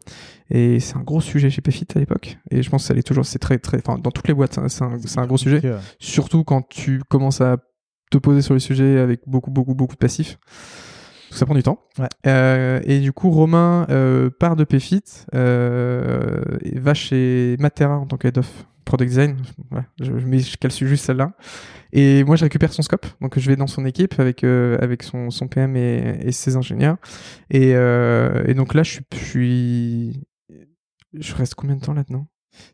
et 0.49 0.79
c'est 0.79 0.95
un 0.95 1.01
gros 1.01 1.19
sujet 1.19 1.49
chez 1.49 1.61
Payfit 1.61 1.85
à 1.95 1.99
l'époque, 1.99 2.37
et 2.49 2.63
je 2.63 2.69
pense 2.69 2.83
que 2.83 2.87
ça 2.87 2.93
l'est 2.93 3.03
toujours, 3.03 3.25
c'est 3.25 3.39
très, 3.39 3.57
très, 3.57 3.77
enfin, 3.77 3.99
dans 3.99 4.11
toutes 4.11 4.27
les 4.29 4.33
boîtes, 4.33 4.57
c'est 4.69 4.83
un, 4.83 4.97
un, 5.17 5.27
gros 5.27 5.37
sujet, 5.37 5.61
surtout 5.99 6.45
quand 6.45 6.67
tu 6.69 7.01
commences 7.09 7.41
à 7.41 7.57
te 8.09 8.17
poser 8.17 8.41
sur 8.41 8.53
les 8.53 8.59
sujets 8.61 8.97
avec 8.99 9.21
beaucoup, 9.27 9.51
beaucoup, 9.51 9.75
beaucoup 9.75 9.95
de 9.95 9.99
passifs. 9.99 10.39
Ça 11.29 11.45
prend 11.45 11.55
du 11.55 11.63
temps. 11.63 11.79
Ouais. 11.97 12.81
et 12.85 12.99
du 12.99 13.13
coup, 13.13 13.29
Romain 13.29 13.85
part 14.39 14.55
de 14.55 14.63
Payfit, 14.63 15.03
et 15.33 16.79
va 16.79 16.93
chez 16.93 17.57
Matera 17.59 17.97
en 17.97 18.05
tant 18.05 18.17
qu'head 18.17 18.37
of 18.37 18.65
product 18.85 19.09
design. 19.09 19.37
je, 19.99 20.11
je, 20.17 20.37
je 20.37 20.57
cale 20.57 20.71
juste 20.71 21.05
celle-là. 21.05 21.33
Et 21.93 22.23
moi, 22.23 22.35
je 22.35 22.43
récupère 22.43 22.71
son 22.73 22.81
scope. 22.81 23.05
Donc, 23.21 23.37
je 23.37 23.49
vais 23.49 23.55
dans 23.55 23.67
son 23.67 23.85
équipe 23.85 24.19
avec, 24.19 24.43
euh, 24.43 24.77
avec 24.81 25.03
son, 25.03 25.29
son 25.29 25.47
PM 25.47 25.75
et, 25.75 26.19
et, 26.21 26.31
ses 26.31 26.55
ingénieurs. 26.55 26.97
Et, 27.49 27.73
euh, 27.75 28.43
et 28.47 28.53
donc 28.53 28.73
là, 28.73 28.83
je 28.83 28.91
suis, 28.91 29.03
je 29.13 29.25
suis. 29.25 30.23
Je 31.13 31.35
reste 31.35 31.55
combien 31.55 31.75
de 31.75 31.81
temps 31.81 31.93
là-dedans? 31.93 32.27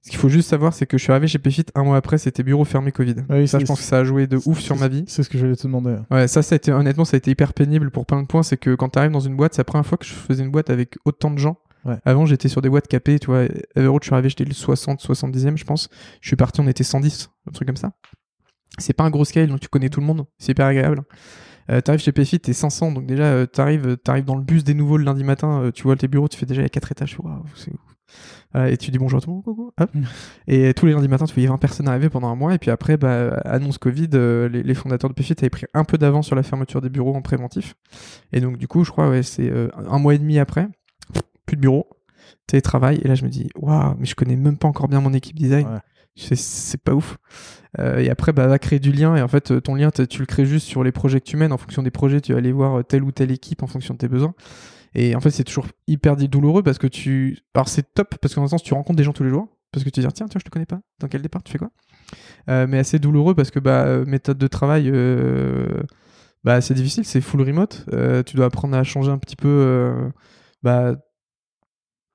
Ce 0.04 0.10
qu'il 0.10 0.20
faut 0.20 0.30
juste 0.30 0.50
savoir, 0.50 0.74
c'est 0.74 0.86
que 0.86 0.98
je 0.98 1.04
suis 1.04 1.12
arrivé 1.12 1.28
chez 1.28 1.40
Pfit 1.40 1.66
un 1.76 1.84
mois 1.84 1.98
après, 1.98 2.18
c'était 2.18 2.44
bureau 2.44 2.66
fermé 2.66 2.92
Covid. 2.92 3.16
Oui, 3.30 3.48
ça, 3.48 3.60
je 3.60 3.66
pense 3.66 3.80
que 3.80 3.86
ça 3.86 4.00
a 4.00 4.04
joué 4.04 4.28
de 4.28 4.40
ouf 4.46 4.60
sur 4.60 4.76
ma 4.76 4.88
vie. 4.88 5.04
C'est 5.08 5.24
ce 5.24 5.30
que 5.30 5.38
j'allais 5.38 5.56
te 5.56 5.64
demander. 5.64 5.98
Ouais, 6.10 6.28
ça, 6.28 6.42
ça 6.42 6.56
a 6.56 6.58
été, 6.58 6.72
honnêtement, 6.72 7.06
ça 7.06 7.16
a 7.16 7.20
été 7.20 7.32
hyper 7.32 7.54
pénible 7.54 7.92
pour 7.92 8.06
plein 8.06 8.22
de 8.22 8.28
points. 8.28 8.44
C'est 8.44 8.58
que 8.58 8.76
quand 8.76 8.90
tu 8.90 9.00
arrives 9.00 9.12
dans 9.12 9.20
une 9.20 9.36
boîte, 9.36 9.54
c'est 9.54 9.62
la 9.62 9.66
première 9.66 9.86
fois 9.86 9.98
que 9.98 10.06
je 10.06 10.14
faisais 10.14 10.44
une 10.44 10.52
boîte 10.52 10.70
avec 10.70 10.98
autant 11.06 11.32
de 11.32 11.38
gens. 11.38 11.58
Avant, 12.06 12.26
j'étais 12.26 12.48
sur 12.48 12.62
des 12.62 12.70
boîtes 12.70 12.88
capées, 12.88 13.20
tu 13.20 13.28
vois. 13.28 13.44
Everroad, 13.76 14.04
je 14.04 14.08
suis 14.08 14.14
arrivé, 14.14 14.30
j'étais 14.30 14.46
le 14.46 14.54
60, 14.54 15.02
70e, 15.02 15.58
je 15.58 15.66
pense. 15.66 15.90
Je 16.22 16.28
suis 16.28 16.36
parti, 16.36 16.62
on 16.62 16.68
était 16.68 16.84
110, 16.84 17.30
un 17.48 17.52
truc 17.52 17.68
comme 17.68 17.78
ça. 17.78 17.92
C'est 18.78 18.94
pas 18.94 19.04
un 19.04 19.10
gros 19.10 19.26
scale, 19.26 19.48
donc 19.48 19.60
tu 19.60 19.70
connais 19.70 19.90
tout 19.90 20.00
le 20.00 20.06
monde. 20.06 20.26
C'est 20.38 20.52
hyper 20.52 20.66
agréable. 20.66 21.04
Euh, 21.70 21.82
t'arrives 21.82 22.02
chez 22.02 22.12
PFIT, 22.12 22.40
t'es 22.40 22.54
500, 22.54 22.94
donc 22.94 23.06
déjà, 23.06 23.24
euh, 23.24 23.46
t'arrives, 23.46 23.98
t'arrives 23.98 24.24
dans 24.24 24.36
le 24.36 24.44
bus 24.44 24.64
des 24.64 24.74
nouveaux 24.74 24.98
le 24.98 25.04
lundi 25.04 25.24
matin, 25.24 25.64
euh, 25.64 25.72
tu 25.72 25.84
vois 25.84 25.96
tes 25.98 26.08
bureaux, 26.08 26.30
tu 26.30 26.38
fais 26.38 26.46
déjà 26.46 26.62
les 26.62 26.70
4 26.70 26.92
étages, 26.94 27.18
waouh, 27.20 27.44
c'est 27.56 27.72
ouf. 27.72 28.70
et 28.70 28.78
tu 28.78 28.90
dis 28.90 28.98
bonjour 28.98 29.18
à 29.18 29.22
tout 29.22 29.30
le 29.30 29.36
monde, 29.36 29.44
coucou, 29.44 29.74
hop. 29.78 29.90
Mm. 29.94 30.04
Et 30.48 30.74
tous 30.74 30.86
les 30.86 30.94
lundis 30.94 31.10
matins, 31.10 31.26
tu 31.26 31.34
voyais 31.34 31.50
20 31.50 31.58
personnes 31.58 31.90
arriver 31.90 32.10
pendant 32.10 32.30
un 32.30 32.36
mois, 32.36 32.54
et 32.54 32.58
puis 32.58 32.72
après, 32.72 32.96
bah, 32.96 33.42
annonce 33.44 33.78
Covid, 33.80 34.08
les, 34.14 34.64
les, 34.64 34.74
fondateurs 34.74 35.10
de 35.10 35.16
PFIT 35.16 35.36
avaient 35.40 35.50
pris 35.50 35.66
un 35.74 35.84
peu 35.84 35.98
d'avance 35.98 36.28
sur 36.28 36.38
la 36.38 36.44
fermeture 36.44 36.80
des 36.80 36.90
bureaux 36.90 37.16
en 37.16 37.22
préventif. 37.22 37.76
Et 38.32 38.40
donc, 38.40 38.58
du 38.58 38.70
coup, 38.70 38.86
je 38.86 38.92
crois, 38.92 39.10
ouais, 39.10 39.24
c'est 39.24 39.52
un 39.76 40.00
mois 40.00 40.16
et 40.16 40.20
demi 40.20 40.40
après, 40.40 40.70
plus 41.48 41.56
de 41.56 41.62
bureau, 41.62 41.88
télétravail. 42.46 43.00
Et 43.04 43.08
là, 43.08 43.16
je 43.16 43.24
me 43.24 43.30
dis, 43.30 43.50
waouh, 43.56 43.96
mais 43.98 44.06
je 44.06 44.14
connais 44.14 44.36
même 44.36 44.58
pas 44.58 44.68
encore 44.68 44.88
bien 44.88 45.02
mon 45.02 45.14
équipe 45.14 45.36
design. 45.36 45.82
C'est 46.16 46.82
pas 46.82 46.94
ouf. 46.94 47.18
Euh, 47.80 48.00
et 48.00 48.10
après, 48.10 48.34
bah, 48.34 48.48
va 48.48 48.60
créer 48.60 48.80
du 48.80 48.92
lien. 48.92 49.16
Et 49.16 49.22
en 49.22 49.28
fait, 49.28 49.62
ton 49.62 49.76
lien, 49.76 49.92
tu 49.92 50.20
le 50.20 50.26
crées 50.26 50.46
juste 50.46 50.68
sur 50.68 50.84
les 50.84 50.92
projets 50.92 51.20
que 51.20 51.26
tu 51.26 51.38
mènes. 51.38 51.52
En 51.52 51.58
fonction 51.58 51.84
des 51.84 51.92
projets, 51.92 52.22
tu 52.22 52.34
vas 52.34 52.40
aller 52.40 52.52
voir 52.52 52.84
telle 52.86 53.04
ou 53.04 53.12
telle 53.12 53.32
équipe 53.32 53.64
en 53.64 53.68
fonction 53.68 53.94
de 53.94 54.00
tes 54.00 54.08
besoins. 54.08 54.34
Et 54.96 55.16
en 55.16 55.20
fait, 55.20 55.30
c'est 55.30 55.44
toujours 55.44 55.68
hyper 55.88 56.16
douloureux 56.16 56.64
parce 56.64 56.80
que 56.80 56.88
tu. 56.88 57.38
Alors, 57.54 57.68
c'est 57.68 57.94
top 57.94 58.16
parce 58.20 58.34
qu'en 58.34 58.48
sens, 58.48 58.64
tu 58.64 58.74
rencontres 58.74 58.98
des 58.98 59.04
gens 59.04 59.14
tous 59.14 59.24
les 59.24 59.30
jours. 59.30 59.48
Parce 59.72 59.84
que 59.84 59.90
tu 59.90 60.02
te 60.02 60.08
dis, 60.08 60.14
tiens, 60.14 60.28
tiens, 60.28 60.40
je 60.40 60.46
te 60.46 60.50
connais 60.50 60.66
pas. 60.66 60.80
Dans 61.00 61.08
quel 61.08 61.22
départ 61.22 61.44
tu 61.44 61.52
fais 61.52 61.60
quoi? 61.60 61.70
Euh, 62.50 62.66
Mais 62.68 62.80
assez 62.80 62.98
douloureux 62.98 63.36
parce 63.36 63.52
que, 63.52 63.60
bah, 63.60 64.04
méthode 64.06 64.40
de 64.40 64.48
travail. 64.48 64.90
Euh, 64.92 65.84
bah, 66.44 66.62
c'est 66.62 66.74
difficile, 66.74 67.06
c'est 67.06 67.22
full 67.22 67.42
remote. 67.42 67.86
tu 68.26 68.36
dois 68.36 68.46
apprendre 68.46 68.76
à 68.76 68.84
changer 68.84 69.12
un 69.12 69.18
petit 69.20 69.36
peu 69.36 70.10
bah, 70.64 70.96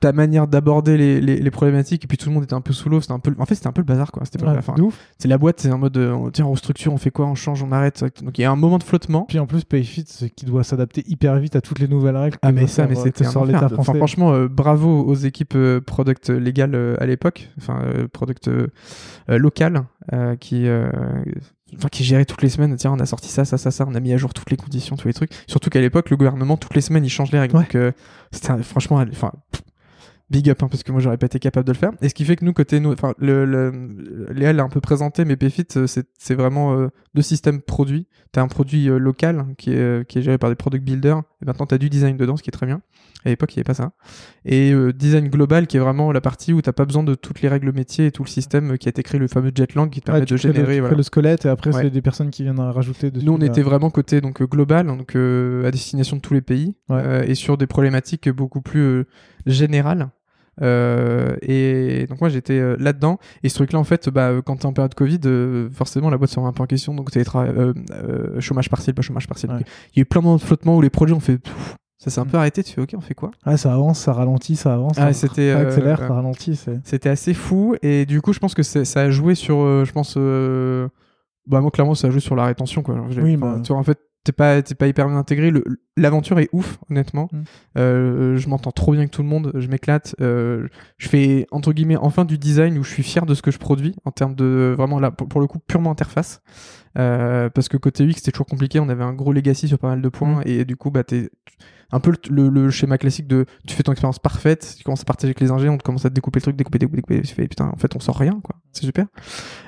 ta 0.03 0.13
manière 0.13 0.49
d'aborder 0.49 0.97
les, 0.97 1.21
les, 1.21 1.51
problématiques 1.53 2.05
et 2.05 2.09
puis 2.09 2.19
tout 2.19 2.29
le 2.29 2.35
monde 2.35 2.43
était 2.43 2.55
un 2.55 2.61
peu 2.61 2.73
sous 2.73 2.89
l'eau 2.89 3.01
c'était 3.01 3.13
un 3.13 3.21
peu 3.21 3.33
en 3.39 3.47
fait 3.47 3.55
c'était 3.55 3.69
un 3.69 3.73
peu 3.73 3.83
le 3.83 3.87
bazar 3.87 4.11
quoi 4.11 4.25
c'était 4.25 4.45
pas 4.45 4.59
c'est 5.17 5.29
la 5.29 5.39
boîte 5.39 5.61
c'est 5.61 5.71
en 5.71 5.79
mode 5.79 5.97
euh, 5.97 6.29
tiens 6.33 6.45
on 6.45 6.51
restructure 6.51 6.93
on 6.93 6.97
fait 6.97 7.13
quoi 7.13 7.27
on 7.27 7.37
change 7.37 7.63
on 7.63 7.71
arrête 7.71 8.05
donc 8.21 8.37
il 8.37 8.43
y 8.43 8.45
a 8.45 8.51
un 8.51 8.57
moment 8.57 8.79
de 8.79 8.83
flottement. 8.83 9.27
Puis 9.29 9.39
en 9.39 9.47
plus 9.47 9.63
Payfit 9.63 10.05
qui 10.35 10.45
doit 10.45 10.65
s'adapter 10.65 11.05
hyper 11.07 11.39
vite 11.39 11.55
à 11.55 11.61
toutes 11.61 11.79
les 11.79 11.87
nouvelles 11.87 12.17
règles 12.17 12.37
ah 12.43 12.51
mais 12.51 12.67
ça 12.67 12.89
mais 12.89 12.99
euh, 12.99 13.03
c'était 13.03 13.25
enfin, 13.29 13.95
franchement 13.95 14.33
euh, 14.33 14.49
bravo 14.49 15.05
aux 15.05 15.15
équipes 15.15 15.57
product 15.87 16.31
légales 16.31 16.97
à 16.99 17.07
l'époque 17.07 17.49
enfin 17.59 17.81
product 18.13 18.51
local 19.29 19.85
qui 20.41 20.67
enfin 21.77 21.89
qui 21.93 22.03
gérait 22.03 22.25
toutes 22.25 22.43
les 22.43 22.49
semaines 22.49 22.75
tiens 22.75 22.93
on 22.93 22.99
a 22.99 23.07
sorti 23.07 23.29
ça 23.29 23.45
ça 23.45 23.57
ça 23.57 23.71
ça 23.71 23.87
on 23.89 23.95
a 23.95 24.01
mis 24.01 24.13
à 24.13 24.17
jour 24.17 24.35
toutes 24.35 24.51
les 24.51 24.57
conditions 24.57 24.97
tous 24.97 25.07
les 25.07 25.15
trucs. 25.15 25.31
Surtout 25.47 25.71
qu'à 25.71 25.81
l'époque 25.81 26.11
le 26.11 26.17
gouvernement 26.17 26.57
toutes 26.57 26.75
les 26.75 26.81
semaines 26.81 27.05
il 27.05 27.11
change 27.11 27.31
les 27.31 27.39
règles. 27.39 27.55
Donc 27.55 27.77
c'était 28.33 28.61
franchement 28.65 28.97
enfin 29.13 29.31
big 30.33 30.51
up 30.51 30.63
hein, 30.63 30.69
parce 30.69 30.83
que 30.83 30.91
moi 30.91 31.01
j'aurais 31.01 31.19
pas 31.19 31.27
été 31.27 31.39
capable 31.39 31.67
de 31.67 31.73
le 31.73 31.79
faire. 31.79 31.93
Et 32.01 32.09
ce 32.09 32.15
qui 32.15 32.25
fait 32.25 32.35
que 32.35 32.45
nous 32.45 32.53
côté 32.53 32.81
nous 32.81 32.93
enfin 32.93 33.15
le, 33.19 33.45
le 33.45 34.27
Léa 34.33 34.53
l'a 34.53 34.65
un 34.65 34.69
peu 34.69 34.81
présenté 34.81 35.25
mais 35.25 35.37
Pfit 35.37 35.67
euh, 35.77 35.87
c'est 35.87 36.35
vraiment 36.35 36.75
euh, 36.75 36.89
deux 37.15 37.23
systèmes 37.23 37.61
produits. 37.61 38.09
Tu 38.33 38.41
as 38.41 38.43
un 38.43 38.49
produit 38.49 38.89
euh, 38.89 38.99
local 38.99 39.45
qui 39.59 39.73
est 39.73 40.09
qui 40.09 40.19
est 40.19 40.23
géré 40.23 40.39
par 40.39 40.51
des 40.51 40.57
product 40.57 40.85
builders 40.85 41.19
et 41.43 41.45
maintenant 41.45 41.67
tu 41.67 41.75
as 41.75 41.79
du 41.79 41.91
design 41.91 42.17
dedans 42.17 42.37
ce 42.37 42.43
qui 42.43 42.51
est 42.51 42.53
très 42.53 42.67
bien. 42.67 42.81
À 43.25 43.29
l'époque 43.29 43.55
il 43.55 43.59
n'y 43.59 43.61
avait 43.61 43.67
pas 43.67 43.75
ça. 43.75 43.93
Et 44.45 44.73
design 44.95 45.29
global 45.29 45.69
qui 45.69 45.77
est 45.77 45.81
vraiment 45.81 46.11
la 46.11 46.21
partie 46.21 46.53
où 46.53 46.61
t'as 46.61 46.73
pas 46.73 46.87
besoin 46.87 47.05
de 47.05 47.15
toutes 47.15 47.43
les 47.43 47.49
règles 47.49 47.71
métiers 47.73 48.07
et 48.07 48.11
tout 48.11 48.25
le 48.25 48.29
système 48.29 48.79
qui 48.79 48.89
a 48.89 48.91
été 48.91 49.05
créé 49.05 49.21
le 49.21 49.29
fameux 49.29 49.53
Jetlang 49.55 49.91
qui 49.91 50.01
te 50.01 50.07
permet 50.07 50.25
de 50.25 50.37
générer 50.37 50.81
le, 50.81 50.89
le 50.89 51.03
squelette 51.05 51.45
et 51.45 51.49
après 51.49 51.73
c'est 51.73 51.91
des 51.91 52.03
personnes 52.03 52.31
qui 52.31 52.43
viennent 52.43 52.59
rajouter 52.59 53.11
dessus 53.13 53.25
nous 53.25 53.35
on 53.35 53.41
était 53.41 53.63
vraiment 53.63 53.91
côté 53.91 54.21
donc 54.21 54.43
global 54.43 54.87
donc 54.87 55.15
à 55.15 55.71
destination 55.71 56.17
de 56.17 56.23
tous 56.23 56.35
les 56.35 56.41
pays 56.41 56.75
et 57.27 57.35
sur 57.35 57.57
des 57.59 57.67
problématiques 57.67 58.29
beaucoup 58.29 58.63
plus 58.63 59.05
générales 59.47 60.11
euh, 60.61 61.37
et 61.41 62.07
donc 62.09 62.21
moi 62.21 62.29
j'étais 62.29 62.59
euh, 62.59 62.77
là-dedans. 62.79 63.19
Et 63.43 63.49
ce 63.49 63.55
truc-là, 63.55 63.79
en 63.79 63.85
fait, 63.85 64.09
bah, 64.09 64.33
quand 64.45 64.57
t'es 64.57 64.67
en 64.67 64.73
période 64.73 64.95
Covid, 64.95 65.21
euh, 65.25 65.71
forcément 65.71 66.11
la 66.11 66.19
boîte 66.19 66.31
se 66.31 66.37
remet 66.37 66.49
un 66.49 66.53
peu 66.53 66.63
en 66.63 66.67
question. 66.67 66.95
Donc 66.95 67.11
euh, 67.17 68.41
chômage 68.41 68.69
partiel, 68.69 68.95
pas 68.95 69.03
chômage 69.03 69.27
partiel. 69.27 69.51
Il 69.95 69.99
y 69.99 70.01
a 70.01 70.03
eu 70.03 70.05
plein 70.05 70.21
de 70.21 70.39
flottements 70.39 70.77
où 70.77 70.81
les 70.81 70.91
projets 70.91 71.15
ont 71.15 71.21
fait. 71.21 71.39
ça 71.99 72.11
s'est 72.11 72.21
un 72.21 72.25
mm. 72.25 72.29
peu 72.29 72.37
arrêté, 72.37 72.63
tu 72.63 72.73
fais 72.75 72.81
ok, 72.83 72.95
on 72.97 73.01
fait 73.01 73.15
quoi? 73.15 73.31
Ah, 73.45 73.57
ça 73.57 73.73
avance, 73.73 74.01
ça 74.01 74.13
ralentit, 74.13 74.57
ça 74.57 74.75
avance, 74.75 74.95
ah, 74.99 75.13
ça 75.13 75.27
accélère, 75.27 75.99
ça 75.99 76.15
ralentit. 76.15 76.61
C'était 76.85 77.09
assez 77.09 77.35
fou, 77.35 77.77
et 77.83 78.07
du 78.07 78.21
coup, 78.21 78.33
je 78.33 78.39
pense 78.39 78.55
que 78.55 78.63
ça 78.63 79.01
a 79.01 79.11
joué 79.11 79.35
sur, 79.35 79.85
je 79.85 79.93
pense, 79.93 80.17
bah 81.47 81.61
moi 81.61 81.71
clairement, 81.71 81.95
ça 81.95 82.09
a 82.09 82.11
joué 82.11 82.21
sur 82.21 82.37
la 82.37 82.45
rétention, 82.45 82.83
quoi. 82.83 83.05
oui, 83.17 83.37
bah... 83.37 83.61
tu 83.65 83.73
vois, 83.73 83.79
en 83.79 83.83
fait, 83.85 83.99
t'es 84.25 84.33
pas 84.33 84.63
t'es 84.63 84.75
pas 84.75 84.87
hyper 84.87 85.09
bien 85.09 85.17
intégré. 85.17 85.53
L'aventure 85.97 86.39
est 86.39 86.49
ouf 86.53 86.79
honnêtement. 86.91 87.29
Mm. 87.33 87.43
euh, 87.79 88.37
je 88.37 88.49
m'entends 88.49 88.73
trop 88.73 88.93
bien 88.93 89.01
avec 89.01 89.11
tout 89.11 89.23
le 89.23 89.29
monde 89.29 89.53
je 89.55 89.69
m'éclate. 89.69 90.15
Euh, 90.21 90.69
je 90.99 91.09
fais 91.09 91.47
entre 91.51 91.73
guillemets 91.73 91.97
enfin 91.97 92.25
du 92.25 92.39
design 92.39 92.79
où 92.79 92.85
je 92.85 92.91
suis 92.91 93.03
fier 93.03 93.27
de 93.27 93.35
ce 93.35 93.43
que 93.43 93.51
je 93.51 93.59
produis 93.59 93.95
en 94.05 94.11
termes 94.11 94.35
de 94.35 94.75
vraiment 94.77 95.01
là 95.01 95.11
pour, 95.11 95.41
le 95.41 95.47
coup 95.47 95.59
purement 95.59 95.91
interface 95.91 96.43
euh, 96.99 97.49
parce 97.51 97.69
que 97.69 97.77
côté 97.77 98.05
UX 98.05 98.15
c'était 98.17 98.33
toujours 98.33 98.47
compliqué 98.47 98.81
on 98.81 98.89
avait 98.89 99.05
un 99.05 99.13
gros 99.13 99.33
legacy 99.33 99.69
sur 99.69 99.79
pas 99.79 99.89
mal 99.89 100.03
de 100.03 100.09
points 100.09 100.41
mm. 100.41 100.43
et 100.47 100.65
du 100.65 100.77
coup 100.77 100.91
bah 100.91 101.05
t'es 101.05 101.31
un 101.93 102.01
peu 102.01 102.15
le, 102.31 102.71
schéma 102.71 102.97
classique 102.97 103.27
de 103.27 103.45
tu 103.67 103.75
fais 103.77 103.83
ton 103.83 103.93
expérience 103.93 104.19
parfaite, 104.19 104.77
tu 104.79 104.83
commences 104.83 105.03
à 105.03 105.05
partager 105.05 105.29
avec 105.29 105.41
les 105.41 105.51
ingénieurs, 105.51 105.75
on 105.75 105.79
commence 105.79 106.07
à 106.07 106.11
découper 106.11 106.39
le 106.39 106.43
truc, 106.43 106.57
découper, 106.57 106.79
découper, 106.79 106.97
découper, 106.97 107.21
tu 107.21 107.35
fais 107.35 107.47
putain, 107.47 107.69
en 107.69 107.77
fait 107.77 107.95
on 107.95 108.01
sort 108.01 108.17
rien 108.17 108.41
quoi, 108.43 108.57
c'est 108.73 108.87
super. 108.87 109.07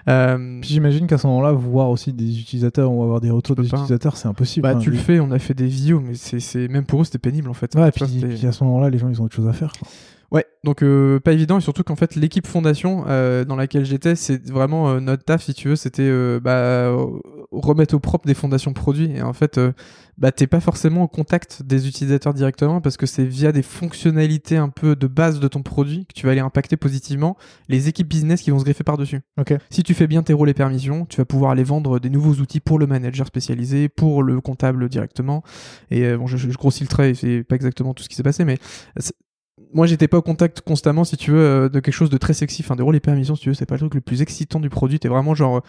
Euh, 0.08 0.58
j'imagine 0.62 1.06
qu'à 1.06 1.18
ce 1.18 1.26
moment-là, 1.26 1.52
voir 1.52 1.90
aussi 1.90 2.14
des 2.14 2.40
utilisateurs 2.40 2.90
ou 2.90 3.02
avoir 3.02 3.20
des 3.20 3.30
retours 3.30 3.56
des 3.56 3.66
utilisateurs, 3.66 4.16
c'est 4.16 4.28
impossible. 4.28 4.62
Bah 4.62 4.74
tu 4.74 4.90
le 4.90 4.96
fais, 4.96 5.20
on 5.20 5.30
a 5.32 5.38
fait 5.38 5.54
des 5.54 5.66
vidéos, 5.66 6.00
mais 6.00 6.14
c'est 6.14 6.68
même 6.68 6.86
pour 6.86 7.02
eux 7.02 7.04
c'était 7.04 7.18
pénible 7.18 7.50
en 7.50 7.54
fait. 7.54 7.74
Ouais, 7.74 7.88
et 7.88 7.92
puis, 7.92 8.46
à 8.46 8.52
ce 8.52 8.64
moment-là, 8.64 8.88
les 8.88 8.98
gens 8.98 9.10
ils 9.10 9.20
ont 9.20 9.24
autre 9.24 9.36
chose 9.36 9.48
à 9.48 9.52
faire. 9.52 9.72
Ouais, 10.34 10.44
donc 10.64 10.82
euh, 10.82 11.20
pas 11.20 11.32
évident 11.32 11.58
et 11.58 11.60
surtout 11.60 11.84
qu'en 11.84 11.94
fait 11.94 12.16
l'équipe 12.16 12.46
fondation 12.46 13.04
euh, 13.06 13.44
dans 13.44 13.54
laquelle 13.54 13.84
j'étais, 13.84 14.16
c'est 14.16 14.50
vraiment 14.50 15.00
notre 15.00 15.24
taf 15.24 15.44
si 15.44 15.54
tu 15.54 15.68
veux, 15.68 15.76
c'était 15.76 16.10
bah, 16.40 16.92
remettre 17.60 17.94
au 17.94 18.00
propre 18.00 18.26
des 18.26 18.34
fondations 18.34 18.72
produits. 18.72 19.10
Et 19.12 19.22
en 19.22 19.32
fait, 19.32 19.58
euh, 19.58 19.72
bah, 20.18 20.32
t'es 20.32 20.46
pas 20.46 20.60
forcément 20.60 21.02
au 21.02 21.08
contact 21.08 21.62
des 21.62 21.88
utilisateurs 21.88 22.34
directement 22.34 22.80
parce 22.80 22.96
que 22.96 23.06
c'est 23.06 23.24
via 23.24 23.52
des 23.52 23.62
fonctionnalités 23.62 24.56
un 24.56 24.68
peu 24.68 24.96
de 24.96 25.06
base 25.06 25.40
de 25.40 25.48
ton 25.48 25.62
produit 25.62 26.06
que 26.06 26.14
tu 26.14 26.26
vas 26.26 26.32
aller 26.32 26.40
impacter 26.40 26.76
positivement 26.76 27.36
les 27.68 27.88
équipes 27.88 28.08
business 28.08 28.42
qui 28.42 28.50
vont 28.50 28.58
se 28.58 28.64
greffer 28.64 28.84
par-dessus. 28.84 29.20
Ok. 29.38 29.54
Si 29.70 29.82
tu 29.82 29.94
fais 29.94 30.06
bien 30.06 30.22
tes 30.22 30.32
rôles 30.32 30.50
et 30.50 30.54
permissions, 30.54 31.06
tu 31.06 31.16
vas 31.16 31.24
pouvoir 31.24 31.50
aller 31.52 31.64
vendre 31.64 31.98
des 31.98 32.10
nouveaux 32.10 32.34
outils 32.34 32.60
pour 32.60 32.78
le 32.78 32.86
manager 32.86 33.26
spécialisé, 33.26 33.88
pour 33.88 34.22
le 34.22 34.40
comptable 34.40 34.88
directement. 34.88 35.42
Et 35.90 36.04
euh, 36.04 36.18
bon, 36.18 36.26
je, 36.26 36.36
je 36.36 36.56
grossis 36.56 36.84
le 36.84 36.88
trait, 36.88 37.10
et 37.10 37.14
c'est 37.14 37.42
pas 37.44 37.56
exactement 37.56 37.94
tout 37.94 38.02
ce 38.02 38.08
qui 38.08 38.14
s'est 38.14 38.22
passé, 38.22 38.44
mais 38.44 38.58
moi 39.74 39.86
j'étais 39.86 40.08
pas 40.08 40.18
au 40.18 40.22
contact 40.22 40.60
constamment, 40.62 41.04
si 41.04 41.16
tu 41.16 41.30
veux, 41.32 41.38
euh, 41.38 41.68
de 41.68 41.80
quelque 41.80 41.94
chose 41.94 42.10
de 42.10 42.16
très 42.16 42.32
sexy. 42.34 42.62
Enfin, 42.64 42.76
des 42.76 42.82
rôles 42.82 42.96
et 42.96 43.00
permissions, 43.00 43.34
si 43.36 43.42
tu 43.42 43.48
veux, 43.50 43.54
c'est 43.54 43.66
pas 43.66 43.74
le 43.74 43.80
truc 43.80 43.94
le 43.94 44.00
plus 44.00 44.22
excitant 44.22 44.60
du 44.60 44.70
produit. 44.70 44.98
T'es 44.98 45.08
vraiment 45.08 45.34
genre 45.34 45.56
euh, 45.58 45.60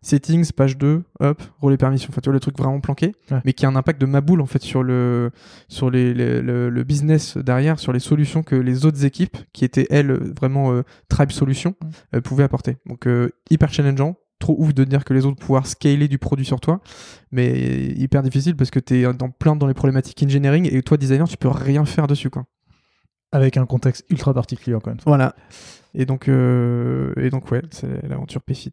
settings, 0.00 0.52
page 0.52 0.78
2, 0.78 1.02
hop, 1.20 1.42
rôles 1.60 1.72
et 1.72 1.76
permissions. 1.76 2.08
Enfin, 2.12 2.20
tu 2.22 2.26
vois, 2.28 2.34
le 2.34 2.40
truc 2.40 2.56
vraiment 2.56 2.80
planqué, 2.80 3.14
Ouais. 3.30 3.40
mais 3.44 3.52
qui 3.52 3.66
a 3.66 3.68
un 3.68 3.74
impact 3.76 4.00
de 4.00 4.06
maboule 4.06 4.40
en 4.40 4.46
fait 4.46 4.62
sur 4.62 4.82
le 4.82 5.30
sur 5.68 5.90
les, 5.90 6.14
les- 6.14 6.40
le, 6.40 6.70
le 6.70 6.84
business 6.84 7.36
derrière, 7.36 7.78
sur 7.80 7.92
les 7.92 7.98
solutions 8.00 8.42
que 8.44 8.54
les 8.54 8.86
autres 8.86 9.04
équipes, 9.04 9.36
qui 9.52 9.64
étaient 9.64 9.86
elles 9.90 10.12
vraiment 10.38 10.72
euh, 10.72 10.82
Tribe 11.08 11.32
Solutions, 11.32 11.74
euh, 12.14 12.20
pouvaient 12.20 12.44
apporter. 12.44 12.76
Donc 12.86 13.06
euh, 13.06 13.30
hyper 13.50 13.72
challengeant. 13.72 14.16
Trop 14.40 14.54
ouf 14.56 14.72
de 14.72 14.84
dire 14.84 15.04
que 15.04 15.12
les 15.14 15.26
autres 15.26 15.40
pouvoir 15.40 15.66
scaler 15.66 16.06
du 16.06 16.16
produit 16.18 16.46
sur 16.46 16.60
toi, 16.60 16.80
mais 17.32 17.88
hyper 17.96 18.22
difficile 18.22 18.54
parce 18.54 18.70
que 18.70 18.78
t'es 18.78 19.02
dans 19.12 19.30
plein 19.30 19.56
dans 19.56 19.66
les 19.66 19.74
problématiques 19.74 20.22
engineering 20.22 20.68
et 20.72 20.80
toi 20.82 20.96
designer 20.96 21.26
tu 21.26 21.36
peux 21.36 21.48
rien 21.48 21.84
faire 21.84 22.06
dessus 22.06 22.30
quoi. 22.30 22.44
Avec 23.32 23.56
un 23.56 23.66
contexte 23.66 24.04
ultra 24.10 24.32
particulier 24.34 24.74
encore 24.76 24.92
une 24.92 25.00
fois. 25.00 25.10
Voilà. 25.10 25.34
Et 25.94 26.06
donc 26.06 26.28
euh, 26.28 27.12
et 27.16 27.30
donc 27.30 27.50
ouais, 27.50 27.62
c'est 27.70 28.06
l'aventure 28.08 28.42
PFIT. 28.42 28.72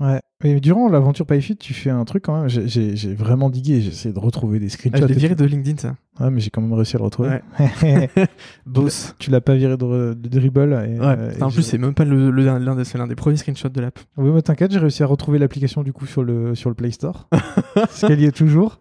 Ouais. 0.00 0.20
Et 0.44 0.60
durant 0.60 0.88
l'aventure 0.88 1.26
PyFit, 1.26 1.56
tu 1.56 1.74
fais 1.74 1.90
un 1.90 2.04
truc 2.04 2.22
quand 2.24 2.38
même. 2.38 2.48
J'ai- 2.48 3.14
vraiment 3.14 3.50
digué. 3.50 3.80
J'ai 3.80 3.88
essayé 3.88 4.14
de 4.14 4.18
retrouver 4.20 4.60
des 4.60 4.66
Ah, 4.66 4.70
screenshots. 4.70 5.02
je 5.08 5.12
l'ai 5.12 5.14
viré 5.18 5.34
de 5.34 5.44
LinkedIn 5.44 5.76
ça. 5.76 5.96
Ouais, 6.20 6.30
mais 6.30 6.38
j'ai 6.38 6.50
quand 6.50 6.60
même 6.60 6.72
réussi 6.72 6.94
à 6.94 7.00
le 7.00 7.04
retrouver. 7.04 7.40
Boss. 8.66 9.14
tu 9.18 9.30
l'as 9.30 9.40
pas 9.40 9.56
viré 9.56 9.76
de, 9.76 10.14
de 10.14 10.28
dribble. 10.28 10.72
Et, 10.88 11.00
Ouais. 11.00 11.06
euh, 11.18 11.32
en 11.40 11.50
plus 11.50 11.62
c'est 11.62 11.78
même 11.78 11.94
pas 11.94 12.04
le 12.04 12.30
le- 12.30 12.44
l'un 12.44 12.60
des 12.76 12.84
l'un 12.94 13.08
premiers 13.16 13.36
screenshots 13.36 13.68
de 13.70 13.80
l'app. 13.80 13.98
Oui, 14.16 14.30
mais 14.30 14.42
t'inquiète, 14.42 14.70
j'ai 14.72 14.78
réussi 14.78 15.02
à 15.02 15.06
retrouver 15.06 15.38
l'application 15.40 15.82
du 15.82 15.92
coup 15.92 16.06
sur 16.06 16.22
le, 16.22 16.54
sur 16.54 16.70
le 16.70 16.74
Play 16.76 16.92
Store. 16.92 17.28
ce 17.90 18.06
qu'elle 18.06 18.20
y 18.20 18.24
est 18.26 18.32
toujours. 18.36 18.78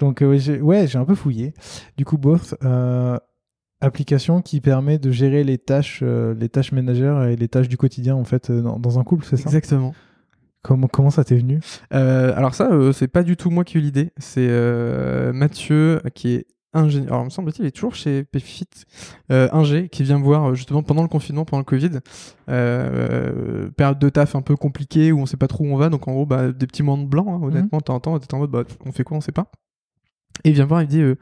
Donc, 0.00 0.22
euh, 0.22 0.28
ouais, 0.30 0.38
j'ai 0.38 0.60
ouais, 0.60 0.96
un 0.96 1.04
peu 1.04 1.14
fouillé. 1.16 1.54
Du 1.96 2.04
coup, 2.04 2.18
Both, 2.18 2.54
euh, 2.64 3.18
application 3.80 4.42
qui 4.42 4.60
permet 4.60 4.98
de 4.98 5.10
gérer 5.10 5.44
les 5.44 5.58
tâches, 5.58 6.00
euh, 6.02 6.34
les 6.34 6.48
tâches 6.48 6.72
ménagères 6.72 7.24
et 7.24 7.36
les 7.36 7.48
tâches 7.48 7.68
du 7.68 7.76
quotidien 7.76 8.14
en 8.16 8.24
fait 8.24 8.50
euh, 8.50 8.60
dans, 8.60 8.78
dans 8.78 8.98
un 8.98 9.04
couple, 9.04 9.24
c'est 9.24 9.36
ça? 9.36 9.48
Exactement. 9.48 9.94
comment, 10.62 10.88
comment 10.88 11.10
ça 11.10 11.24
t'est 11.24 11.36
venu? 11.36 11.60
Euh, 11.94 12.32
alors 12.36 12.54
ça, 12.54 12.70
c'est 12.92 13.08
pas 13.08 13.22
du 13.22 13.36
tout 13.36 13.50
moi 13.50 13.64
qui 13.64 13.76
ai 13.76 13.80
eu 13.80 13.82
l'idée. 13.84 14.12
C'est 14.18 14.48
Mathieu 15.32 16.00
qui 16.14 16.34
est 16.34 16.46
ingénieur. 16.74 17.12
Alors, 17.12 17.22
il 17.22 17.26
me 17.26 17.30
semble-t-il, 17.30 17.64
il 17.64 17.68
est 17.68 17.72
toujours 17.72 17.94
chez 17.94 18.24
PFIT. 18.24 18.68
Euh, 19.32 19.48
ingé, 19.52 19.88
qui 19.88 20.02
vient 20.02 20.18
me 20.18 20.24
voir 20.24 20.54
justement 20.54 20.82
pendant 20.82 21.02
le 21.02 21.08
confinement, 21.08 21.44
pendant 21.44 21.60
le 21.60 21.64
Covid. 21.64 22.00
Euh, 22.50 23.70
période 23.70 23.98
de 23.98 24.08
taf 24.10 24.34
un 24.34 24.42
peu 24.42 24.54
compliquée 24.56 25.10
où 25.12 25.20
on 25.20 25.26
sait 25.26 25.36
pas 25.38 25.48
trop 25.48 25.64
où 25.64 25.68
on 25.68 25.76
va. 25.76 25.88
Donc 25.88 26.08
en 26.08 26.12
gros, 26.12 26.26
bah, 26.26 26.52
des 26.52 26.66
petits 26.66 26.82
moments 26.82 27.02
de 27.02 27.08
blanc, 27.08 27.26
hein, 27.28 27.40
honnêtement, 27.42 27.78
en 27.78 28.00
temps, 28.00 28.18
t'es 28.18 28.34
en 28.34 28.38
mode, 28.38 28.50
bah, 28.50 28.64
on 28.84 28.92
fait 28.92 29.04
quoi, 29.04 29.16
on 29.16 29.20
sait 29.20 29.32
pas. 29.32 29.50
Et 30.44 30.50
il 30.50 30.54
vient 30.54 30.66
voir, 30.66 30.82
il 30.82 30.86
me 30.86 30.90
dit, 30.90 31.00
euh, 31.00 31.16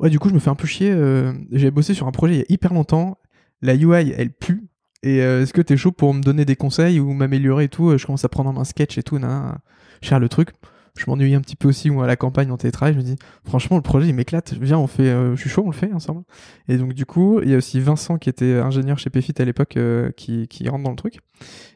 ouais, 0.00 0.10
du 0.10 0.18
coup, 0.18 0.28
je 0.28 0.34
me 0.34 0.38
fais 0.38 0.50
un 0.50 0.54
peu 0.54 0.66
chier. 0.66 0.90
euh, 0.90 1.32
J'avais 1.50 1.70
bossé 1.70 1.94
sur 1.94 2.06
un 2.06 2.12
projet 2.12 2.34
il 2.34 2.38
y 2.38 2.42
a 2.42 2.46
hyper 2.48 2.72
longtemps. 2.72 3.18
La 3.60 3.74
UI, 3.74 4.12
elle 4.16 4.32
pue. 4.32 4.68
Et 5.02 5.20
euh, 5.22 5.42
est-ce 5.42 5.52
que 5.52 5.60
t'es 5.60 5.76
chaud 5.76 5.92
pour 5.92 6.14
me 6.14 6.22
donner 6.22 6.44
des 6.44 6.56
conseils 6.56 7.00
ou 7.00 7.12
m'améliorer 7.12 7.64
et 7.64 7.68
tout 7.68 7.96
Je 7.96 8.06
commence 8.06 8.24
à 8.24 8.28
prendre 8.28 8.50
en 8.50 8.52
main 8.52 8.64
sketch 8.64 8.98
et 8.98 9.02
tout, 9.02 9.18
nanana. 9.18 9.58
Cher 10.00 10.18
le 10.18 10.28
truc. 10.28 10.50
Je 10.98 11.04
m'ennuie 11.06 11.34
un 11.34 11.40
petit 11.40 11.56
peu 11.56 11.68
aussi 11.68 11.88
ou 11.88 12.02
à 12.02 12.06
la 12.06 12.16
campagne 12.16 12.50
en 12.50 12.58
télétravail. 12.58 12.92
Je 12.92 12.98
me 12.98 13.02
dis, 13.04 13.16
franchement, 13.44 13.76
le 13.76 13.82
projet 13.82 14.08
il 14.08 14.14
m'éclate. 14.14 14.52
Viens, 14.60 14.76
on 14.78 14.86
fait, 14.86 15.10
je 15.10 15.36
suis 15.40 15.48
chaud, 15.48 15.62
on 15.64 15.70
le 15.70 15.74
fait 15.74 15.90
ensemble. 15.94 16.22
Et 16.68 16.76
donc 16.76 16.92
du 16.92 17.06
coup, 17.06 17.40
il 17.40 17.48
y 17.48 17.54
a 17.54 17.56
aussi 17.56 17.80
Vincent 17.80 18.18
qui 18.18 18.28
était 18.28 18.58
ingénieur 18.58 18.98
chez 18.98 19.08
PFIT 19.08 19.40
à 19.40 19.46
l'époque, 19.46 19.78
qui, 20.16 20.68
rentre 20.68 20.84
dans 20.84 20.90
le 20.90 20.96
truc. 20.96 21.20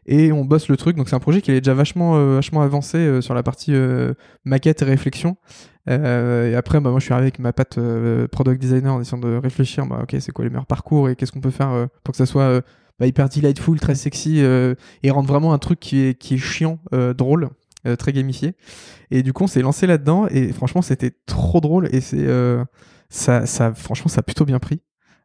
Et 0.04 0.32
on 0.32 0.44
bosse 0.44 0.68
le 0.68 0.76
truc. 0.76 0.98
Donc 0.98 1.08
c'est 1.08 1.16
un 1.16 1.20
projet 1.20 1.40
qui 1.40 1.50
est 1.50 1.62
déjà 1.62 1.72
vachement, 1.72 2.38
avancé 2.60 3.22
sur 3.22 3.32
la 3.32 3.42
partie 3.42 3.72
maquette 4.44 4.82
et 4.82 4.84
réflexion. 4.84 5.38
Euh, 5.88 6.50
et 6.50 6.54
après, 6.56 6.80
bah, 6.80 6.90
moi, 6.90 6.98
je 6.98 7.04
suis 7.04 7.12
arrivé 7.12 7.26
avec 7.26 7.38
ma 7.38 7.52
patte 7.52 7.78
euh, 7.78 8.26
product 8.28 8.60
designer 8.60 8.94
en 8.94 9.00
essayant 9.00 9.18
de 9.18 9.36
réfléchir. 9.36 9.86
Bah, 9.86 10.00
ok, 10.02 10.16
c'est 10.20 10.32
quoi 10.32 10.44
les 10.44 10.50
meilleurs 10.50 10.66
parcours 10.66 11.08
et 11.08 11.16
qu'est-ce 11.16 11.32
qu'on 11.32 11.40
peut 11.40 11.50
faire 11.50 11.70
euh, 11.70 11.86
pour 12.04 12.12
que 12.12 12.18
ça 12.18 12.26
soit 12.26 12.42
euh, 12.42 12.60
bah, 12.98 13.06
hyper 13.06 13.28
delightful, 13.28 13.78
très 13.78 13.94
sexy 13.94 14.42
euh, 14.42 14.74
et 15.02 15.10
rendre 15.10 15.28
vraiment 15.28 15.52
un 15.52 15.58
truc 15.58 15.80
qui 15.80 16.00
est, 16.00 16.18
qui 16.18 16.34
est 16.34 16.38
chiant, 16.38 16.78
euh, 16.92 17.14
drôle, 17.14 17.50
très 18.00 18.12
gamifié. 18.12 18.54
Et 19.12 19.22
du 19.22 19.32
coup, 19.32 19.44
on 19.44 19.46
s'est 19.46 19.62
lancé 19.62 19.86
là-dedans 19.86 20.26
et 20.28 20.52
franchement, 20.52 20.82
c'était 20.82 21.12
trop 21.24 21.60
drôle 21.60 21.88
et 21.92 22.00
c'est 22.00 22.26
ça, 23.08 23.46
ça, 23.46 23.72
franchement, 23.74 24.08
ça 24.08 24.18
a 24.18 24.22
plutôt 24.24 24.44
bien 24.44 24.58
pris. 24.58 24.80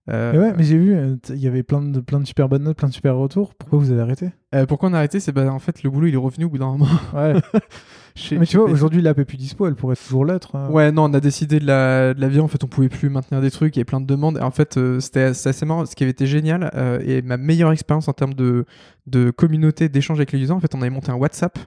Euh, 0.09 0.33
Et 0.33 0.37
Ouais, 0.39 0.53
mais 0.57 0.63
j'ai 0.63 0.77
vu, 0.77 0.95
euh, 0.95 1.15
il 1.29 1.37
y 1.39 1.47
avait 1.47 1.61
plein 1.63 1.81
de, 1.81 1.99
plein 1.99 2.19
de 2.19 2.25
super 2.25 2.49
bonnes 2.49 2.63
notes, 2.63 2.77
plein 2.77 2.87
de 2.87 2.93
super 2.93 3.15
retours. 3.15 3.53
Pourquoi 3.55 3.77
vous 3.79 3.91
avez 3.91 4.01
arrêté? 4.01 4.31
Euh, 4.55 4.65
pourquoi 4.65 4.89
on 4.89 4.93
a 4.93 4.97
arrêté? 4.97 5.19
C'est 5.19 5.31
bah, 5.31 5.51
en 5.53 5.59
fait 5.59 5.83
le 5.83 5.89
boulot 5.89 6.07
il 6.07 6.13
est 6.13 6.17
revenu 6.17 6.45
au 6.45 6.49
bout 6.49 6.57
d'un 6.57 6.65
moment. 6.71 6.87
Ouais. 7.13 7.33
Chez- 8.15 8.37
mais 8.37 8.45
tu 8.45 8.57
vois, 8.57 8.69
aujourd'hui, 8.69 9.01
l'app 9.01 9.19
est 9.19 9.25
plus 9.25 9.37
dispo, 9.37 9.67
elle 9.67 9.75
pourrait 9.75 9.95
toujours 9.95 10.25
l'être. 10.25 10.53
hein. 10.57 10.69
Ouais, 10.69 10.91
non, 10.91 11.05
on 11.05 11.13
a 11.13 11.21
décidé 11.21 11.59
de 11.61 11.65
la, 11.65 12.13
de 12.13 12.19
la 12.19 12.27
virer. 12.27 12.43
En 12.43 12.49
fait, 12.49 12.61
on 12.61 12.67
pouvait 12.67 12.89
plus 12.89 13.09
maintenir 13.09 13.39
des 13.39 13.49
trucs. 13.51 13.73
Il 13.75 13.79
y 13.79 13.81
avait 13.81 13.85
plein 13.85 14.01
de 14.01 14.05
demandes. 14.05 14.37
Et 14.37 14.41
en 14.41 14.51
fait, 14.51 14.75
euh, 14.75 14.99
c'était 14.99 15.21
assez 15.21 15.65
marrant. 15.65 15.85
Ce 15.85 15.95
qui 15.95 16.03
avait 16.03 16.11
été 16.11 16.25
génial 16.25 16.71
euh, 16.75 16.99
et 17.05 17.21
ma 17.21 17.37
meilleure 17.37 17.71
expérience 17.71 18.09
en 18.09 18.13
termes 18.13 18.33
de, 18.33 18.65
de 19.07 19.31
communauté, 19.31 19.87
d'échange 19.87 20.17
avec 20.19 20.33
les 20.33 20.39
users, 20.39 20.51
en 20.51 20.59
fait, 20.59 20.75
on 20.75 20.81
avait 20.81 20.89
monté 20.89 21.09
un 21.09 21.15
WhatsApp. 21.15 21.57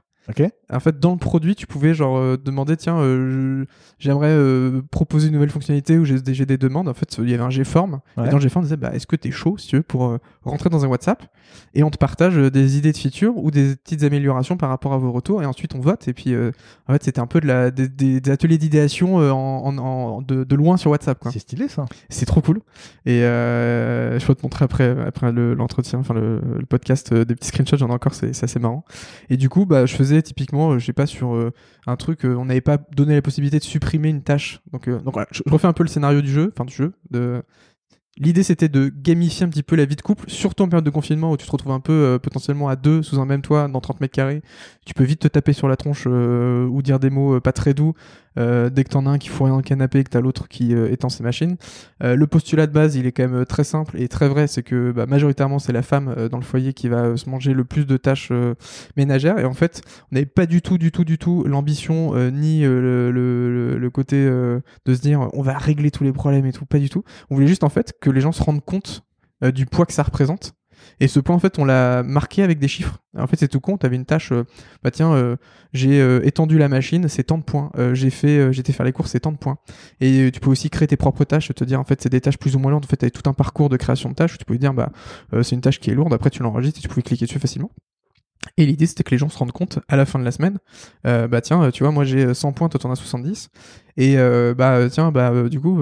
En 0.72 0.80
fait, 0.80 0.98
dans 0.98 1.12
le 1.12 1.18
produit, 1.18 1.54
tu 1.54 1.66
pouvais 1.66 1.94
genre 1.94 2.16
euh, 2.16 2.36
demander 2.36 2.76
tiens, 2.76 2.98
euh, 2.98 3.64
j'aimerais 3.98 4.30
euh, 4.30 4.80
proposer 4.90 5.28
une 5.28 5.34
nouvelle 5.34 5.50
fonctionnalité 5.50 5.98
ou 5.98 6.04
j'ai 6.04 6.20
des, 6.20 6.56
demandes. 6.56 6.88
En 6.88 6.94
fait, 6.94 7.16
il 7.18 7.28
y 7.28 7.34
avait 7.34 7.42
un 7.42 7.50
Gform. 7.50 8.00
Ouais. 8.16 8.26
Et 8.26 8.30
dans 8.30 8.38
le 8.38 8.44
Gform, 8.44 8.62
on 8.62 8.64
disait 8.64 8.76
bah, 8.76 8.94
est-ce 8.94 9.06
que 9.06 9.16
tu 9.16 9.28
es 9.28 9.30
chaud, 9.30 9.58
si 9.58 9.68
tu 9.68 9.76
veux, 9.76 9.82
pour 9.82 10.18
rentrer 10.50 10.70
dans 10.70 10.84
un 10.84 10.88
WhatsApp 10.88 11.22
Et 11.74 11.82
on 11.82 11.90
te 11.90 11.98
partage 11.98 12.36
euh, 12.38 12.50
des 12.50 12.76
idées 12.78 12.92
de 12.92 12.96
features 12.96 13.36
ou 13.36 13.50
des 13.50 13.76
petites 13.76 14.02
améliorations 14.02 14.56
par 14.56 14.68
rapport 14.68 14.92
à 14.92 14.98
vos 14.98 15.12
retours. 15.12 15.42
Et 15.42 15.46
ensuite, 15.46 15.74
on 15.74 15.80
vote. 15.80 16.06
Et 16.08 16.12
puis, 16.12 16.34
euh, 16.34 16.50
en 16.88 16.92
fait, 16.92 17.02
c'était 17.04 17.20
un 17.20 17.26
peu 17.26 17.40
de 17.40 17.46
la, 17.46 17.70
des, 17.70 17.88
des- 17.88 18.30
ateliers 18.30 18.58
d'idéation 18.58 19.20
euh, 19.20 19.30
en, 19.30 19.66
en- 19.66 19.78
en- 19.78 20.22
de, 20.22 20.44
de 20.44 20.54
loin 20.56 20.76
sur 20.76 20.90
WhatsApp. 20.90 21.18
Quoi. 21.18 21.30
C'est 21.32 21.38
stylé 21.38 21.68
ça. 21.68 21.84
C'est 22.08 22.26
trop 22.26 22.40
cool. 22.40 22.60
Et 23.06 23.22
euh, 23.24 24.18
je 24.18 24.26
peux 24.26 24.34
te 24.34 24.42
montrer 24.42 24.64
après, 24.64 24.96
après 25.06 25.32
le- 25.32 25.54
l'entretien, 25.54 25.98
enfin 25.98 26.14
le, 26.14 26.40
le 26.58 26.66
podcast, 26.66 27.12
euh, 27.12 27.24
des 27.24 27.34
petits 27.34 27.48
screenshots, 27.48 27.76
j'en 27.76 27.88
ai 27.88 27.92
encore, 27.92 28.14
c'est 28.14 28.32
c'est 28.32 28.44
assez 28.44 28.58
marrant. 28.58 28.84
Et 29.30 29.36
du 29.36 29.48
coup, 29.48 29.66
bah, 29.66 29.86
je 29.86 29.94
faisais 29.94 30.20
typiquement, 30.22 30.78
je 30.78 30.84
sais 30.84 30.92
pas, 30.92 31.06
sur 31.06 31.34
euh, 31.34 31.52
un 31.86 31.96
truc, 31.96 32.24
euh, 32.24 32.34
on 32.36 32.46
n'avait 32.46 32.60
pas 32.60 32.78
donné 32.96 33.14
la 33.14 33.22
possibilité 33.22 33.58
de 33.58 33.64
supprimer 33.64 34.08
une 34.08 34.22
tâche. 34.22 34.60
Donc, 34.72 34.88
euh, 34.88 34.98
donc 35.00 35.14
voilà, 35.14 35.28
je, 35.30 35.42
je 35.46 35.52
refais 35.52 35.66
un 35.68 35.72
peu 35.72 35.82
le 35.82 35.88
scénario 35.88 36.20
du 36.22 36.30
jeu, 36.30 36.52
enfin 36.54 36.64
du 36.64 36.74
jeu. 36.74 36.92
De... 37.10 37.42
L'idée 38.16 38.44
c'était 38.44 38.68
de 38.68 38.92
gamifier 38.94 39.44
un 39.44 39.48
petit 39.48 39.64
peu 39.64 39.74
la 39.74 39.84
vie 39.86 39.96
de 39.96 40.00
couple, 40.00 40.30
surtout 40.30 40.62
en 40.62 40.68
période 40.68 40.84
de 40.84 40.90
confinement 40.90 41.32
où 41.32 41.36
tu 41.36 41.46
te 41.46 41.50
retrouves 41.50 41.72
un 41.72 41.80
peu 41.80 41.92
euh, 41.92 42.18
potentiellement 42.20 42.68
à 42.68 42.76
deux 42.76 43.02
sous 43.02 43.18
un 43.18 43.26
même 43.26 43.42
toit 43.42 43.66
dans 43.66 43.80
30 43.80 44.00
mètres 44.00 44.14
carrés. 44.14 44.40
Tu 44.86 44.94
peux 44.94 45.02
vite 45.02 45.20
te 45.20 45.28
taper 45.28 45.52
sur 45.52 45.66
la 45.66 45.76
tronche 45.76 46.04
euh, 46.06 46.64
ou 46.66 46.80
dire 46.80 47.00
des 47.00 47.10
mots 47.10 47.34
euh, 47.34 47.40
pas 47.40 47.52
très 47.52 47.74
doux 47.74 47.94
euh, 48.38 48.70
dès 48.70 48.84
que 48.84 48.90
t'en 48.90 49.06
as 49.06 49.10
un 49.10 49.18
qui 49.18 49.28
fout 49.28 49.44
rien 49.44 49.50
dans 49.52 49.56
le 49.58 49.62
canapé 49.62 50.00
et 50.00 50.04
que 50.04 50.10
t'as 50.10 50.20
l'autre 50.20 50.48
qui 50.48 50.74
euh, 50.74 50.90
étend 50.90 51.08
ses 51.08 51.22
machines. 51.22 51.56
Euh, 52.02 52.16
le 52.16 52.26
postulat 52.26 52.66
de 52.66 52.72
base, 52.72 52.96
il 52.96 53.06
est 53.06 53.12
quand 53.12 53.24
même 53.24 53.42
euh, 53.42 53.44
très 53.44 53.64
simple 53.64 54.00
et 54.00 54.08
très 54.08 54.28
vrai, 54.28 54.46
c'est 54.46 54.62
que 54.62 54.92
bah, 54.92 55.06
majoritairement 55.06 55.58
c'est 55.58 55.72
la 55.72 55.82
femme 55.82 56.28
dans 56.30 56.38
le 56.38 56.44
foyer 56.44 56.72
qui 56.72 56.88
va 56.88 57.16
se 57.16 57.28
manger 57.28 57.52
le 57.54 57.64
plus 57.64 57.86
de 57.86 57.96
tâches 57.96 58.32
ménagères. 58.96 59.38
Et 59.38 59.44
en 59.44 59.54
fait, 59.54 59.82
on 60.10 60.14
n'avait 60.14 60.26
pas 60.26 60.46
du 60.46 60.62
tout, 60.62 60.78
du 60.78 60.90
tout, 60.92 61.04
du 61.04 61.18
tout 61.18 61.44
l'ambition 61.46 62.14
ni 62.30 62.62
le, 62.62 63.10
le- 63.10 63.78
le- 63.78 63.90
côté 63.90 64.16
de 64.24 64.62
se 64.94 65.00
dire 65.00 65.28
on 65.32 65.42
va 65.42 65.56
régler 65.56 65.90
tous 65.90 66.02
les 66.04 66.12
problèmes 66.12 66.46
et 66.46 66.52
tout, 66.52 66.66
pas 66.66 66.78
du 66.78 66.88
tout. 66.90 67.04
On 67.30 67.34
voulait 67.36 67.46
juste 67.46 67.64
en 67.64 67.68
fait 67.68 67.92
que 68.00 68.10
les 68.10 68.20
gens 68.20 68.32
se 68.32 68.42
rendent 68.42 68.64
compte 68.64 69.04
du 69.54 69.66
poids 69.66 69.86
que 69.86 69.92
ça 69.92 70.02
représente. 70.02 70.54
Et 71.00 71.08
ce 71.08 71.20
point, 71.20 71.34
en 71.34 71.38
fait, 71.38 71.58
on 71.58 71.64
l'a 71.64 72.02
marqué 72.02 72.42
avec 72.42 72.58
des 72.58 72.68
chiffres. 72.68 72.98
En 73.16 73.26
fait, 73.26 73.36
c'est 73.36 73.48
tout 73.48 73.60
con. 73.60 73.76
T'avais 73.76 73.96
une 73.96 74.04
tâche, 74.04 74.32
euh, 74.32 74.44
bah 74.82 74.90
tiens, 74.90 75.12
euh, 75.12 75.36
j'ai 75.72 76.00
euh, 76.00 76.20
étendu 76.24 76.58
la 76.58 76.68
machine, 76.68 77.08
c'est 77.08 77.24
tant 77.24 77.38
de 77.38 77.42
points. 77.42 77.70
J'ai 77.92 78.10
fait, 78.10 78.52
j'étais 78.52 78.72
faire 78.72 78.86
les 78.86 78.92
courses, 78.92 79.10
c'est 79.10 79.20
tant 79.20 79.32
de 79.32 79.36
points. 79.36 79.58
Et 80.00 80.30
tu 80.32 80.40
peux 80.40 80.50
aussi 80.50 80.70
créer 80.70 80.88
tes 80.88 80.96
propres 80.96 81.24
tâches, 81.24 81.52
te 81.54 81.64
dire 81.64 81.80
en 81.80 81.84
fait 81.84 82.00
c'est 82.00 82.08
des 82.08 82.20
tâches 82.20 82.38
plus 82.38 82.56
ou 82.56 82.58
moins 82.58 82.70
lourdes. 82.70 82.84
En 82.84 82.88
fait, 82.88 82.96
t'avais 82.96 83.10
tout 83.10 83.28
un 83.28 83.34
parcours 83.34 83.68
de 83.68 83.76
création 83.76 84.08
de 84.08 84.14
tâches 84.14 84.34
où 84.34 84.38
tu 84.38 84.44
pouvais 84.44 84.58
dire 84.58 84.74
bah 84.74 84.90
c'est 85.42 85.54
une 85.54 85.60
tâche 85.60 85.80
qui 85.80 85.90
est 85.90 85.94
lourde. 85.94 86.12
Après, 86.12 86.30
tu 86.30 86.42
l'enregistres 86.42 86.78
et 86.78 86.82
tu 86.82 86.88
pouvais 86.88 87.02
cliquer 87.02 87.26
dessus 87.26 87.38
facilement. 87.38 87.70
Et 88.58 88.66
l'idée, 88.66 88.86
c'était 88.86 89.04
que 89.04 89.10
les 89.10 89.18
gens 89.18 89.30
se 89.30 89.38
rendent 89.38 89.52
compte 89.52 89.78
à 89.88 89.96
la 89.96 90.04
fin 90.04 90.18
de 90.18 90.24
la 90.24 90.30
semaine, 90.30 90.58
bah 91.04 91.40
tiens, 91.40 91.70
tu 91.70 91.82
vois, 91.82 91.92
moi 91.92 92.04
j'ai 92.04 92.34
100 92.34 92.52
points, 92.52 92.68
toi 92.68 92.78
t'en 92.80 92.90
as 92.90 92.96
70. 92.96 93.50
Et 93.96 94.16
bah 94.56 94.88
tiens, 94.90 95.12
bah 95.12 95.48
du 95.48 95.60
coup, 95.60 95.80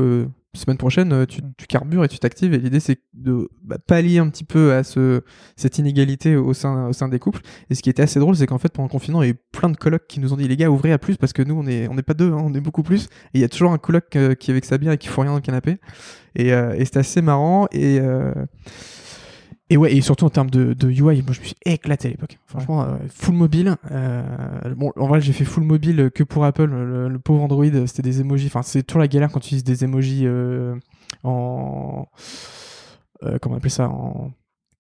semaine 0.55 0.77
prochaine, 0.77 1.13
euh, 1.13 1.27
tu, 1.27 1.41
tu 1.57 1.67
carbures 1.67 2.05
et 2.05 2.09
tu 2.09 2.19
t'actives. 2.19 2.53
Et 2.53 2.59
l'idée, 2.59 2.81
c'est 2.81 3.01
de 3.15 3.49
bah, 3.63 3.79
pallier 3.79 4.19
un 4.19 4.29
petit 4.29 4.45
peu 4.45 4.73
à 4.73 4.83
ce, 4.85 5.23
cette 5.57 5.79
inégalité 5.79 6.37
au 6.37 6.53
sein, 6.53 6.89
au 6.89 6.93
sein 6.93 7.09
des 7.09 7.19
couples. 7.19 7.41
Et 7.71 7.75
ce 7.75 7.83
qui 7.83 7.89
était 7.89 8.03
assez 8.03 8.21
drôle, 8.21 8.37
c'est 8.37 8.47
qu'en 8.47 8.59
fait, 8.59 8.73
pendant 8.73 8.87
le 8.87 8.93
confinement, 8.93 9.23
il 9.23 9.27
y 9.27 9.31
a 9.31 9.35
eu 9.35 9.39
plein 9.53 9.71
de 9.71 9.77
colocs 9.77 10.07
qui 10.07 10.21
nous 10.21 10.33
ont 10.33 10.37
dit, 10.37 10.47
les 10.49 10.57
gars, 10.57 10.71
ouvrez 10.71 10.93
à 10.93 10.99
plus 10.99 11.17
parce 11.17 11.33
que 11.33 11.43
nous, 11.43 11.55
on 11.55 11.67
est, 11.67 11.89
on 11.89 11.95
n'est 11.95 12.03
pas 12.03 12.15
deux, 12.15 12.33
hein, 12.33 12.43
on 12.43 12.55
est 12.55 12.61
beaucoup 12.61 12.83
plus. 12.83 13.05
Et 13.35 13.39
il 13.39 13.41
y 13.41 13.45
a 13.45 13.49
toujours 13.49 13.73
un 13.73 13.79
coloc 13.79 14.15
euh, 14.17 14.35
qui 14.35 14.51
est 14.51 14.53
avec 14.53 14.65
sa 14.65 14.79
bière 14.79 14.93
et 14.93 14.99
qui 14.99 15.09
fout 15.09 15.23
rien 15.23 15.31
dans 15.31 15.37
le 15.37 15.43
canapé. 15.43 15.79
Et, 16.35 16.53
euh, 16.53 16.75
et 16.75 16.85
c'était 16.85 16.99
assez 16.99 17.23
marrant. 17.23 17.67
Et, 17.73 17.99
euh, 18.01 18.33
et 19.73 19.77
ouais, 19.79 19.95
et 19.95 20.01
surtout 20.03 20.27
en 20.27 20.31
termes 20.31 20.51
de, 20.51 20.75
de 20.75 20.89
UI, 20.91 21.01
moi 21.01 21.33
je 21.33 21.41
me 21.41 21.45
suis 21.45 21.55
éclaté 21.65 22.09
à 22.09 22.11
l'époque. 22.11 22.39
Franchement, 22.47 22.83
euh, 22.83 22.97
full 23.09 23.35
mobile. 23.35 23.77
Euh, 23.91 24.23
bon, 24.77 24.93
en 24.97 25.07
vrai, 25.07 25.23
j'ai 25.23 25.33
fait 25.33 25.47
full 25.47 25.65
mobile 25.65 26.11
que 26.15 26.23
pour 26.25 26.45
Apple. 26.45 26.67
Le, 26.67 27.19
pauvre 27.19 27.43
Android, 27.43 27.65
c'était 27.87 28.03
des 28.03 28.21
emojis. 28.21 28.49
Enfin, 28.49 28.63
c'est 28.63 28.83
toujours 28.83 29.01
la 29.01 29.09
galère 29.09 29.31
quand 29.31 29.41
tu 29.41 29.47
utilises 29.47 29.65
des 29.65 29.85
emojis 29.85 30.27
euh, 30.27 30.75
en. 31.25 32.07
comment 33.41 33.55
on 33.55 33.57
appelle 33.57 33.71
ça 33.71 33.89
en 33.89 34.33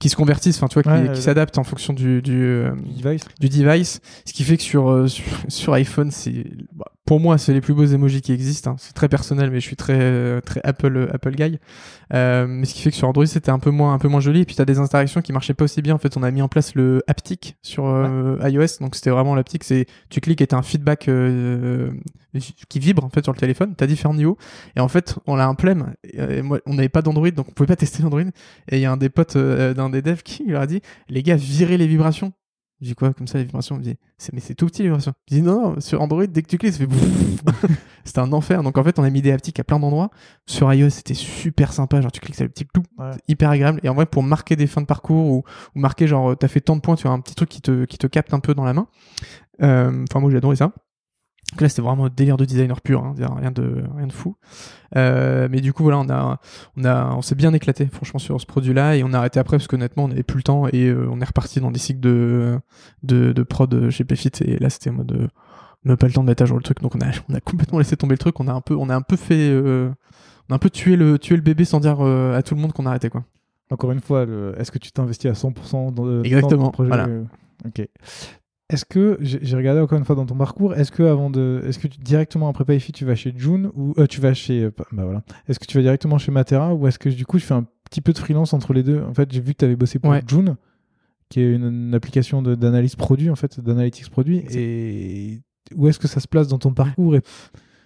qui 0.02 0.08
se 0.08 0.16
convertissent, 0.16 0.56
enfin 0.56 0.66
tu 0.66 0.80
vois, 0.80 1.00
qui, 1.00 1.12
qui 1.12 1.22
s'adaptent 1.22 1.58
en 1.58 1.62
fonction 1.62 1.92
du, 1.92 2.22
du, 2.22 2.42
euh, 2.42 2.72
device. 3.00 3.22
du 3.38 3.48
device. 3.48 4.00
Ce 4.24 4.32
qui 4.32 4.42
fait 4.42 4.56
que 4.56 4.62
sur, 4.64 4.90
euh, 4.90 5.06
sur, 5.46 5.72
iPhone, 5.74 6.10
c'est 6.10 6.44
bah, 6.72 6.90
pour 7.04 7.18
moi, 7.18 7.36
c'est 7.36 7.52
les 7.52 7.60
plus 7.60 7.74
beaux 7.74 7.84
emojis 7.84 8.22
qui 8.22 8.32
existent. 8.32 8.70
Hein. 8.70 8.76
C'est 8.78 8.92
très 8.92 9.08
personnel, 9.08 9.50
mais 9.50 9.58
je 9.58 9.66
suis 9.66 9.74
très, 9.74 9.98
euh, 10.00 10.40
très 10.40 10.60
Apple, 10.62 11.10
Apple 11.12 11.34
guy. 11.34 11.58
mais 12.10 12.64
ce 12.64 12.74
qui 12.74 12.82
fait 12.82 12.90
que 12.90 12.96
sur 12.96 13.08
Android, 13.08 13.26
c'était 13.26 13.50
un 13.50 13.58
peu 13.58 13.70
moins, 13.70 13.92
un 13.92 13.98
peu 13.98 14.08
moins 14.08 14.20
joli. 14.20 14.42
Et 14.42 14.44
puis 14.44 14.54
t'as 14.54 14.64
des 14.64 14.78
interactions 14.78 15.20
qui 15.20 15.32
marchaient 15.32 15.54
pas 15.54 15.64
aussi 15.64 15.82
bien. 15.82 15.94
En 15.94 15.98
fait, 15.98 16.16
on 16.16 16.22
a 16.22 16.30
mis 16.30 16.42
en 16.42 16.48
place 16.48 16.74
le 16.74 17.02
haptic 17.08 17.56
sur 17.62 17.84
iOS, 18.42 18.78
donc 18.80 18.94
c'était 18.94 19.10
vraiment 19.10 19.34
l'haptic. 19.34 19.64
C'est 19.64 19.86
tu 20.10 20.20
cliques 20.20 20.40
et 20.42 20.46
t'as 20.46 20.58
un 20.58 20.62
feedback 20.62 21.10
qui 22.68 22.78
vibre 22.78 23.04
en 23.04 23.10
fait 23.10 23.24
sur 23.24 23.32
le 23.32 23.38
téléphone. 23.38 23.74
T'as 23.76 23.86
différents 23.86 24.14
niveaux. 24.14 24.38
Et 24.76 24.80
en 24.80 24.88
fait, 24.88 25.16
on 25.26 25.36
a 25.38 25.44
un 25.44 25.54
problème. 25.54 25.94
moi, 26.44 26.60
on 26.66 26.74
n'avait 26.74 26.88
pas 26.88 27.02
d'Android, 27.02 27.30
donc 27.32 27.48
on 27.48 27.52
pouvait 27.52 27.66
pas 27.66 27.76
tester 27.76 28.04
Android. 28.04 28.22
Et 28.68 28.76
il 28.76 28.80
y 28.80 28.86
a 28.86 28.92
un 28.92 28.96
des 28.96 29.08
potes 29.08 29.36
d'un 29.36 29.90
des 29.90 30.02
devs 30.02 30.22
qui 30.22 30.44
leur 30.46 30.62
a 30.62 30.66
dit 30.66 30.80
les 31.08 31.22
gars, 31.24 31.36
virez 31.36 31.78
les 31.78 31.88
vibrations. 31.88 32.32
Je 32.82 32.88
dis 32.88 32.94
quoi 32.96 33.12
comme 33.14 33.28
ça 33.28 33.38
les 33.38 33.44
vibrations 33.44 33.76
me 33.76 33.82
dit 33.82 33.96
mais 34.32 34.40
c'est 34.40 34.56
tout 34.56 34.66
petit 34.66 34.82
les 34.82 34.88
vibrations. 34.88 35.12
Je 35.30 35.36
dis 35.36 35.42
non, 35.42 35.74
non, 35.74 35.80
sur 35.80 36.02
Android 36.02 36.26
dès 36.26 36.42
que 36.42 36.48
tu 36.48 36.58
cliques 36.58 36.72
ça 36.72 36.80
fait 36.80 36.88
c'était 38.04 38.18
un 38.18 38.32
enfer. 38.32 38.64
Donc 38.64 38.76
en 38.76 38.82
fait 38.82 38.98
on 38.98 39.04
a 39.04 39.10
mis 39.10 39.22
des 39.22 39.30
haptiques 39.30 39.60
à 39.60 39.64
plein 39.64 39.78
d'endroits. 39.78 40.10
Sur 40.46 40.72
iOS 40.74 40.90
c'était 40.90 41.14
super 41.14 41.72
sympa, 41.72 42.00
genre 42.00 42.10
tu 42.10 42.18
cliques 42.18 42.34
ça 42.34 42.42
le 42.42 42.50
petit 42.50 42.66
clou, 42.66 42.82
hyper 43.28 43.50
agréable. 43.50 43.78
Et 43.84 43.88
en 43.88 43.94
vrai 43.94 44.06
pour 44.06 44.24
marquer 44.24 44.56
des 44.56 44.66
fins 44.66 44.80
de 44.80 44.86
parcours 44.86 45.30
ou, 45.30 45.44
ou 45.76 45.78
marquer 45.78 46.08
genre 46.08 46.36
t'as 46.36 46.48
fait 46.48 46.60
tant 46.60 46.74
de 46.74 46.80
points, 46.80 46.96
tu 46.96 47.06
as 47.06 47.10
un 47.10 47.20
petit 47.20 47.36
truc 47.36 47.48
qui 47.48 47.60
te 47.60 47.84
qui 47.84 47.98
te 47.98 48.08
capte 48.08 48.34
un 48.34 48.40
peu 48.40 48.52
dans 48.52 48.64
la 48.64 48.72
main. 48.72 48.88
Euh, 49.62 50.04
enfin 50.10 50.18
moi 50.18 50.32
j'ai 50.32 50.38
adoré 50.38 50.56
ça. 50.56 50.72
Donc 51.50 51.60
là, 51.60 51.68
c'était 51.68 51.82
vraiment 51.82 52.06
un 52.06 52.10
délire 52.14 52.38
de 52.38 52.46
designer 52.46 52.80
pur, 52.80 53.04
hein, 53.04 53.14
rien 53.18 53.50
de 53.50 53.84
rien 53.94 54.06
de 54.06 54.12
fou. 54.12 54.36
Euh, 54.96 55.48
mais 55.50 55.60
du 55.60 55.74
coup, 55.74 55.82
voilà, 55.82 55.98
on 55.98 56.08
a 56.08 56.40
on 56.76 56.84
a 56.84 57.14
on 57.14 57.20
s'est 57.20 57.34
bien 57.34 57.52
éclaté, 57.52 57.86
franchement, 57.92 58.18
sur 58.18 58.40
ce 58.40 58.46
produit-là, 58.46 58.96
et 58.96 59.04
on 59.04 59.12
a 59.12 59.18
arrêté 59.18 59.38
après 59.38 59.58
parce 59.58 59.66
qu'honnêtement, 59.66 60.04
on 60.04 60.08
n'avait 60.08 60.22
plus 60.22 60.38
le 60.38 60.42
temps 60.44 60.66
et 60.68 60.86
euh, 60.86 61.08
on 61.10 61.20
est 61.20 61.24
reparti 61.24 61.60
dans 61.60 61.70
des 61.70 61.78
cycles 61.78 62.00
de 62.00 62.58
de, 63.02 63.32
de 63.32 63.42
prod 63.42 63.90
chez 63.90 64.04
Pfit 64.04 64.30
et 64.40 64.58
là, 64.58 64.70
c'était 64.70 64.90
en 64.90 64.94
mode 64.94 65.12
euh, 65.12 65.28
on 65.84 65.90
n'a 65.90 65.96
pas 65.96 66.06
le 66.06 66.12
temps 66.14 66.22
de 66.22 66.28
mettre 66.28 66.42
à 66.42 66.46
jour 66.46 66.56
le 66.56 66.62
truc, 66.62 66.80
donc 66.80 66.94
on 66.94 67.00
a 67.00 67.10
on 67.28 67.34
a 67.34 67.40
complètement 67.40 67.78
laissé 67.78 67.96
tomber 67.96 68.14
le 68.14 68.18
truc. 68.18 68.40
On 68.40 68.48
a 68.48 68.52
un 68.52 68.62
peu 68.62 68.74
on 68.74 68.88
a 68.88 68.94
un 68.94 69.02
peu 69.02 69.16
fait 69.16 69.52
on 70.48 70.52
a 70.52 70.54
un 70.54 70.58
peu 70.58 70.70
tué 70.70 70.96
le 70.96 71.18
tué 71.18 71.36
le 71.36 71.42
bébé 71.42 71.66
sans 71.66 71.80
dire 71.80 72.00
à 72.00 72.42
tout 72.42 72.54
le 72.54 72.60
monde 72.62 72.72
qu'on 72.72 72.86
arrêtait 72.86 73.10
quoi. 73.10 73.24
Encore 73.70 73.92
une 73.92 74.00
fois, 74.00 74.26
est-ce 74.58 74.70
que 74.70 74.78
tu 74.78 74.92
t'investis 74.92 75.30
à 75.30 75.34
100% 75.34 75.94
dans, 75.94 76.22
Exactement, 76.22 76.64
dans 76.64 76.70
projet 76.70 76.88
voilà. 76.88 77.08
Ok. 77.64 77.88
Est-ce 78.72 78.86
que 78.86 79.18
j'ai 79.20 79.56
regardé 79.56 79.82
encore 79.82 79.98
une 79.98 80.04
fois 80.04 80.16
dans 80.16 80.24
ton 80.24 80.36
parcours, 80.36 80.74
est-ce 80.74 80.90
que 80.90 81.02
avant 81.02 81.28
de, 81.28 81.62
est-ce 81.66 81.78
que 81.78 81.88
tu, 81.88 81.98
directement 81.98 82.48
après 82.48 82.64
PayFit 82.64 82.92
tu 82.92 83.04
vas 83.04 83.14
chez 83.14 83.34
June 83.36 83.70
ou 83.74 83.92
euh, 83.98 84.06
tu 84.06 84.20
vas 84.20 84.32
chez, 84.32 84.64
euh, 84.64 84.70
bah 84.92 85.04
voilà, 85.04 85.22
est-ce 85.46 85.58
que 85.58 85.66
tu 85.66 85.76
vas 85.76 85.82
directement 85.82 86.16
chez 86.16 86.32
Matera 86.32 86.74
ou 86.74 86.86
est-ce 86.86 86.98
que 86.98 87.10
du 87.10 87.26
coup 87.26 87.38
tu 87.38 87.44
fais 87.44 87.52
un 87.52 87.66
petit 87.90 88.00
peu 88.00 88.14
de 88.14 88.18
freelance 88.18 88.54
entre 88.54 88.72
les 88.72 88.82
deux? 88.82 89.02
En 89.02 89.12
fait, 89.12 89.30
j'ai 89.30 89.40
vu 89.40 89.52
que 89.52 89.58
tu 89.58 89.64
avais 89.66 89.76
bossé 89.76 89.98
pour 89.98 90.14
June, 90.26 90.56
qui 91.28 91.40
est 91.40 91.52
une, 91.52 91.94
application 91.94 92.40
d'analyse 92.40 92.96
produit 92.96 93.28
en 93.28 93.36
fait, 93.36 93.60
d'analytics 93.60 94.08
produit. 94.08 94.42
Et 94.50 95.42
où 95.76 95.86
est-ce 95.88 95.98
que 95.98 96.08
ça 96.08 96.20
se 96.20 96.28
place 96.28 96.48
dans 96.48 96.58
ton 96.58 96.72
parcours 96.72 97.14
et... 97.14 97.20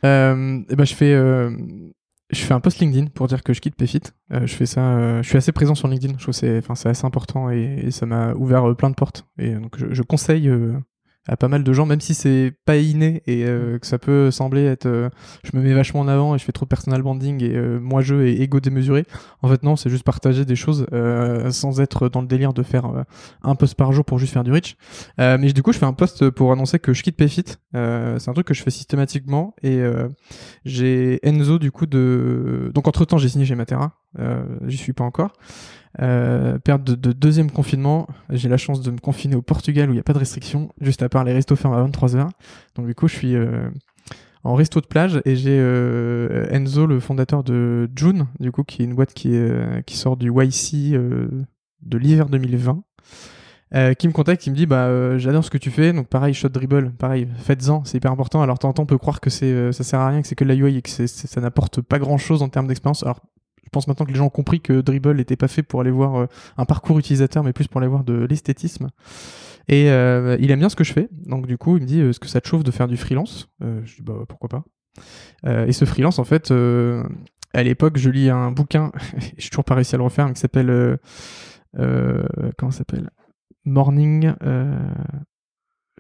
Euh, 0.05 0.61
et 0.69 0.77
ben 0.77 0.85
je 0.85 0.95
fais 0.95 1.15
je 2.31 2.41
fais 2.41 2.55
un 2.55 2.61
post 2.61 2.81
LinkedIn 2.81 3.07
pour 3.07 3.29
dire 3.29 3.43
que 3.43 3.53
je 3.53 3.61
quitte 3.61 3.77
PayFit. 3.77 4.03
Euh, 4.33 4.47
je 4.47 4.55
fais 4.55 4.67
ça, 4.67 4.81
euh, 4.81 5.23
je 5.23 5.29
suis 5.29 5.39
assez 5.39 5.53
présent 5.53 5.75
sur 5.75 5.89
LinkedIn. 5.89 6.15
Je 6.19 6.23
trouve 6.23 6.35
c'est, 6.35 6.59
enfin, 6.59 6.75
c'est 6.75 6.89
assez 6.89 7.05
important 7.07 7.51
et, 7.51 7.91
ça 7.91 8.07
m'a 8.07 8.35
ouvert 8.35 8.69
euh, 8.69 8.75
plein 8.75 8.91
de 8.91 8.95
portes. 8.95 9.27
Et 9.39 9.55
donc, 9.55 9.77
je, 9.79 9.87
je 9.91 10.03
conseille 10.03 10.51
à 11.29 11.37
pas 11.37 11.49
mal 11.49 11.65
de 11.65 11.73
gens, 11.73 11.87
même 11.87 12.01
si 12.01 12.15
c'est 12.15 12.53
pas 12.65 12.77
inné 12.77 13.23
et 13.27 13.45
euh, 13.45 13.79
que 13.79 13.87
ça 13.87 13.99
peut 13.99 14.31
sembler 14.31 14.65
être, 14.65 14.87
euh, 14.87 15.11
je 15.43 15.57
me 15.57 15.63
mets 15.63 15.75
vachement 15.75 16.01
en 16.01 16.09
avant 16.09 16.35
et 16.35 16.39
je 16.39 16.45
fais 16.45 16.53
trop 16.53 16.67
de 16.67 16.69
personal 16.69 17.03
branding 17.03 17.43
et 17.43 17.55
euh, 17.55 17.79
moi 17.81 18.01
je 18.01 18.15
et 18.15 18.43
ego 18.43 18.61
démesuré. 18.61 19.05
En 19.43 19.49
fait 19.49 19.63
non, 19.63 19.77
c'est 19.77 19.91
juste 19.91 20.05
partager 20.05 20.45
des 20.45 20.57
choses 20.57 20.87
sans 21.51 21.81
être 21.81 22.09
dans 22.09 22.21
le 22.21 22.27
délire 22.27 22.53
de 22.53 22.63
faire 22.63 23.05
un 23.43 23.55
post 23.55 23.75
par 23.75 23.93
jour 23.93 24.05
pour 24.05 24.19
juste 24.19 24.33
faire 24.33 24.45
du 24.45 24.53
reach. 24.53 24.77
mais 25.19 25.53
du 25.53 25.63
coup, 25.63 25.73
je 25.73 25.79
fais 25.79 25.87
un 25.87 25.93
post 25.93 26.31
pour 26.31 26.53
annoncer 26.53 26.79
que 26.79 26.93
je 26.93 27.03
quitte 27.03 27.17
Payfit. 27.17 27.45
c'est 27.73 28.29
un 28.29 28.33
truc 28.33 28.47
que 28.47 28.55
je 28.55 28.63
fais 28.63 28.71
systématiquement 28.71 29.55
et 29.63 29.83
j'ai 30.65 31.27
Enzo 31.27 31.59
du 31.59 31.71
coup 31.71 31.87
de, 31.87 32.71
donc 32.75 32.89
entre 32.89 33.05
temps 33.05 33.19
j'ai 33.19 33.29
signé 33.29 33.45
chez 33.45 33.55
Matera. 33.55 33.93
J'y 34.67 34.77
suis 34.77 34.93
pas 34.93 35.05
encore. 35.05 35.33
Euh, 36.03 36.59
période 36.59 36.85
de, 36.85 37.13
deuxième 37.13 37.51
confinement, 37.51 38.07
j'ai 38.31 38.49
la 38.49 38.57
chance 38.57 38.83
de 38.83 38.91
me 38.91 38.99
confiner 38.99 39.35
au 39.35 39.43
Portugal 39.43 39.89
où 39.89 39.93
il 39.93 39.97
n'y 39.97 40.01
a 40.01 40.05
pas 40.05 40.13
de 40.13 40.19
restrictions, 40.19 40.71
juste 40.81 41.03
à 41.03 41.09
part 41.09 41.25
les 41.25 41.33
restos 41.33 41.57
ferment 41.57 41.77
à 41.77 41.87
23h. 41.87 42.29
Donc 42.75 42.87
du 42.87 42.95
coup, 42.95 43.09
je 43.09 43.15
suis 43.15 43.35
euh, 43.35 43.71
en 44.45 44.55
resto 44.55 44.81
de 44.81 44.87
plage 44.87 45.23
et 45.25 45.37
j'ai 45.37 45.59
euh, 45.59 46.47
Enzo, 46.51 46.87
le 46.87 47.01
fondateur 47.01 47.45
de 47.45 47.89
June, 47.97 48.27
du 48.41 48.53
coup, 48.53 48.63
qui 48.63 48.83
est 48.83 48.85
une 48.85 48.95
boîte 48.95 49.15
qui, 49.15 49.35
est, 49.35 49.85
qui 49.87 49.97
sort 49.97 50.17
du 50.17 50.31
YC 50.31 50.93
de 50.93 51.99
l'hiver 51.99 52.29
2020. 52.29 52.83
qui 53.99 54.09
me 54.09 54.13
contacte, 54.13 54.43
qui 54.43 54.51
me 54.51 54.57
dit 54.57 54.67
bah 54.67 55.17
j'adore 55.17 55.45
ce 55.45 55.51
que 55.51 55.59
tu 55.59 55.71
fais, 55.71 55.95
donc 55.95 56.09
pareil 56.09 56.35
shot 56.35 56.51
dribble, 56.51 56.93
pareil 56.93 57.27
faites-en, 57.39 57.85
c'est 57.85 57.97
hyper 57.97 58.13
important. 58.13 58.43
Alors 58.43 58.59
temps 58.59 58.75
on 58.79 58.87
peut 58.87 58.99
croire 58.99 59.21
que 59.21 59.31
c'est 59.31 59.73
ça 59.73 59.83
sert 59.83 60.01
à 60.01 60.09
rien, 60.09 60.21
que 60.21 60.29
c'est 60.29 60.35
que 60.35 60.45
la 60.45 60.55
UI 60.55 60.77
et 60.77 60.83
que 60.83 60.91
ça 60.91 61.41
n'apporte 61.41 61.81
pas 61.81 61.99
grand 61.99 62.19
chose 62.19 62.43
en 62.43 62.51
termes 62.51 62.67
d'expérience. 62.67 63.03
Alors 63.03 63.21
je 63.67 63.71
pense 63.71 63.89
maintenant 63.89 64.07
que 64.07 64.13
les 64.13 64.17
gens 64.17 64.27
ont 64.27 64.31
compris 64.31 64.61
que 64.61 64.81
Dribble 64.81 65.17
n'était 65.17 65.37
pas 65.37 65.49
fait 65.49 65.65
pour 65.65 65.81
aller 65.81 65.91
voir 65.91 66.15
euh, 66.15 66.27
un 66.57 66.65
parcours 66.65 66.99
utilisateur, 66.99 67.43
mais 67.43 67.53
plus 67.53 67.67
pour 67.67 67.81
aller 67.81 67.89
voir 67.89 68.05
de 68.05 68.25
l'esthétisme. 68.25 68.89
Et 69.69 69.91
euh, 69.91 70.37
il 70.41 70.53
aime 70.53 70.61
bien 70.61 70.69
ce 70.69 70.77
que 70.77 70.85
je 70.85 70.93
fais. 70.93 71.09
Donc 71.11 71.47
du 71.49 71.59
coup, 71.59 71.77
il 71.77 71.83
me 71.83 71.87
dit, 71.87 72.01
est-ce 72.01 72.21
que 72.21 72.29
ça 72.29 72.41
te 72.41 72.47
chauffe 72.47 72.63
de 72.63 72.71
faire 72.71 72.87
du 72.87 72.97
freelance? 72.97 73.49
Je 73.61 73.97
dis, 73.97 74.03
bah 74.03 74.25
pourquoi 74.29 74.49
pas. 74.49 75.67
et 75.67 75.73
ce 75.73 75.85
freelance, 75.85 76.21
en 76.21 76.25
fait, 76.25 76.53
à 77.53 77.63
l'époque, 77.65 77.99
je 77.99 78.09
lis 78.09 78.31
un 78.31 78.53
bouquin, 78.53 78.93
j'ai 79.37 79.51
toujours 79.51 79.65
pas 79.65 79.75
réussi 79.75 79.97
à 79.97 79.99
le 79.99 80.05
refaire, 80.05 80.29
mais 80.29 80.35
qui 80.35 80.41
s'appelle... 80.41 80.99
comment 81.75 82.71
s'appelle? 82.71 83.11
Morning 83.65 84.33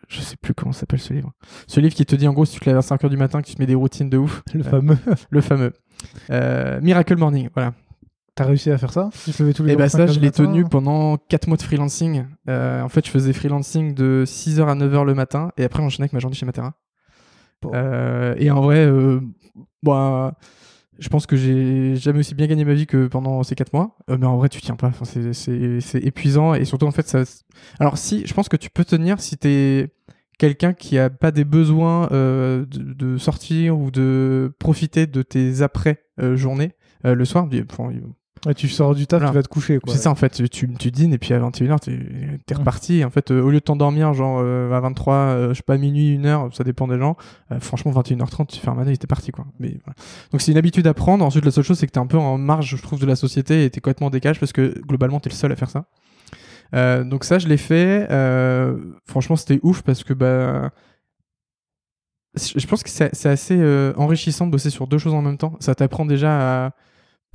je 0.08 0.20
sais 0.20 0.36
plus 0.36 0.54
comment 0.54 0.72
s'appelle 0.72 1.00
ce 1.00 1.12
livre. 1.12 1.32
Ce 1.66 1.80
livre 1.80 1.94
qui 1.94 2.06
te 2.06 2.14
dit 2.14 2.28
en 2.28 2.32
gros 2.32 2.44
si 2.44 2.54
tu 2.54 2.60
te 2.60 2.66
lèves 2.66 2.76
à 2.76 2.80
5h 2.80 3.08
du 3.08 3.16
matin 3.16 3.42
que 3.42 3.46
tu 3.46 3.54
te 3.54 3.60
mets 3.60 3.66
des 3.66 3.74
routines 3.74 4.10
de 4.10 4.18
ouf. 4.18 4.42
Le 4.54 4.62
fameux. 4.62 4.98
Le 5.30 5.40
fameux. 5.40 5.72
Euh, 6.30 6.80
Miracle 6.80 7.16
Morning, 7.16 7.48
voilà. 7.54 7.74
T'as 8.34 8.44
réussi 8.44 8.70
à 8.70 8.76
faire 8.76 8.92
ça? 8.92 9.08
Tu 9.24 9.32
tous 9.32 9.64
les 9.64 9.72
Et 9.72 9.76
bah 9.76 9.88
ça, 9.88 10.06
je 10.06 10.20
l'ai 10.20 10.30
tenu 10.30 10.64
pendant 10.64 11.16
4 11.16 11.48
mois 11.48 11.56
de 11.56 11.62
freelancing. 11.62 12.26
Euh, 12.50 12.82
en 12.82 12.88
fait, 12.88 13.06
je 13.06 13.10
faisais 13.10 13.32
freelancing 13.32 13.94
de 13.94 14.24
6h 14.26 14.66
à 14.66 14.74
9h 14.74 15.04
le 15.06 15.14
matin 15.14 15.52
et 15.56 15.64
après 15.64 15.82
j'enchaînais 15.82 16.04
avec 16.04 16.12
ma 16.12 16.18
journée 16.18 16.36
chez 16.36 16.44
Matera. 16.44 16.74
Euh, 17.64 18.34
et 18.36 18.50
en 18.50 18.60
vrai, 18.60 18.90
bah, 19.82 20.34
je 20.98 21.08
pense 21.08 21.26
que 21.26 21.36
j'ai 21.36 21.96
jamais 21.96 22.20
aussi 22.20 22.34
bien 22.34 22.46
gagné 22.46 22.64
ma 22.64 22.74
vie 22.74 22.86
que 22.86 23.06
pendant 23.06 23.42
ces 23.42 23.54
4 23.54 23.72
mois. 23.72 23.96
mais 24.08 24.26
en 24.26 24.36
vrai, 24.36 24.48
tu 24.48 24.60
tiens 24.60 24.76
pas. 24.76 24.88
Enfin, 24.88 25.04
c'est 25.04 25.98
épuisant 25.98 26.54
et 26.54 26.64
surtout 26.64 26.86
en 26.86 26.90
fait, 26.90 27.06
ça. 27.08 27.22
Alors 27.80 27.98
si, 27.98 28.26
je 28.26 28.34
pense 28.34 28.48
que 28.48 28.56
tu 28.56 28.70
peux 28.70 28.84
tenir 28.84 29.20
si 29.20 29.36
t'es 29.36 29.90
quelqu'un 30.38 30.72
qui 30.72 30.98
a 30.98 31.10
pas 31.10 31.30
des 31.30 31.44
besoins 31.44 32.08
euh, 32.12 32.64
de, 32.68 33.16
sortir 33.18 33.78
ou 33.78 33.90
de 33.90 34.54
profiter 34.58 35.06
de 35.06 35.22
tes 35.22 35.62
après 35.62 36.04
euh, 36.20 36.36
journées 36.36 36.72
euh, 37.04 37.14
le 37.14 37.24
soir 37.24 37.48
tu 38.56 38.68
sors 38.68 38.94
du 38.94 39.06
taf 39.06 39.24
tu 39.24 39.32
vas 39.32 39.42
te 39.42 39.48
coucher 39.48 39.78
c'est 39.86 39.98
ça 39.98 40.10
en 40.10 40.14
fait. 40.14 40.48
Tu, 40.50 40.68
tu 40.74 40.90
dînes 40.90 41.12
et 41.12 41.18
puis 41.18 41.34
à 41.34 41.40
21h 41.40 41.80
tu 41.80 42.40
es 42.48 42.54
reparti. 42.54 43.04
En 43.04 43.10
fait 43.10 43.30
au 43.30 43.50
lieu 43.50 43.58
de 43.58 43.64
t'endormir 43.64 44.14
genre 44.14 44.40
à 44.40 44.80
23 44.80 45.48
je 45.48 45.54
sais 45.54 45.62
pas 45.62 45.78
minuit 45.78 46.18
1h 46.18 46.54
ça 46.54 46.64
dépend 46.64 46.86
des 46.86 46.98
gens 46.98 47.16
franchement 47.60 47.92
21h30 47.92 48.46
tu 48.46 48.60
fermes 48.60 48.84
la 48.84 48.90
et 48.90 48.96
t'es 48.96 49.06
parti 49.06 49.32
quoi. 49.32 49.46
Mais 49.58 49.78
donc 50.32 50.40
c'est 50.40 50.52
une 50.52 50.58
habitude 50.58 50.86
à 50.86 50.94
prendre. 50.94 51.24
Ensuite 51.24 51.44
la 51.44 51.50
seule 51.50 51.64
chose 51.64 51.78
c'est 51.78 51.86
que 51.86 51.92
t'es 51.92 51.98
un 51.98 52.06
peu 52.06 52.18
en 52.18 52.38
marge 52.38 52.76
je 52.76 52.82
trouve 52.82 53.00
de 53.00 53.06
la 53.06 53.16
société 53.16 53.64
et 53.64 53.70
t'es 53.70 53.80
complètement 53.80 54.10
décalé 54.10 54.38
parce 54.38 54.52
que 54.52 54.80
globalement 54.86 55.20
t'es 55.20 55.30
le 55.30 55.34
seul 55.34 55.52
à 55.52 55.56
faire 55.56 55.70
ça. 55.70 55.86
Euh, 56.74 57.04
donc 57.04 57.24
ça, 57.24 57.38
je 57.38 57.48
l'ai 57.48 57.56
fait. 57.56 58.06
Euh, 58.10 58.76
franchement, 59.06 59.36
c'était 59.36 59.60
ouf 59.62 59.82
parce 59.82 60.04
que 60.04 60.12
bah, 60.12 60.70
je 62.36 62.66
pense 62.66 62.82
que 62.82 62.90
c'est 62.90 63.26
assez 63.26 63.56
euh, 63.58 63.92
enrichissant 63.96 64.46
de 64.46 64.52
bosser 64.52 64.70
sur 64.70 64.86
deux 64.86 64.98
choses 64.98 65.14
en 65.14 65.22
même 65.22 65.38
temps. 65.38 65.56
Ça 65.60 65.74
t'apprend 65.74 66.06
déjà 66.06 66.66
à 66.66 66.72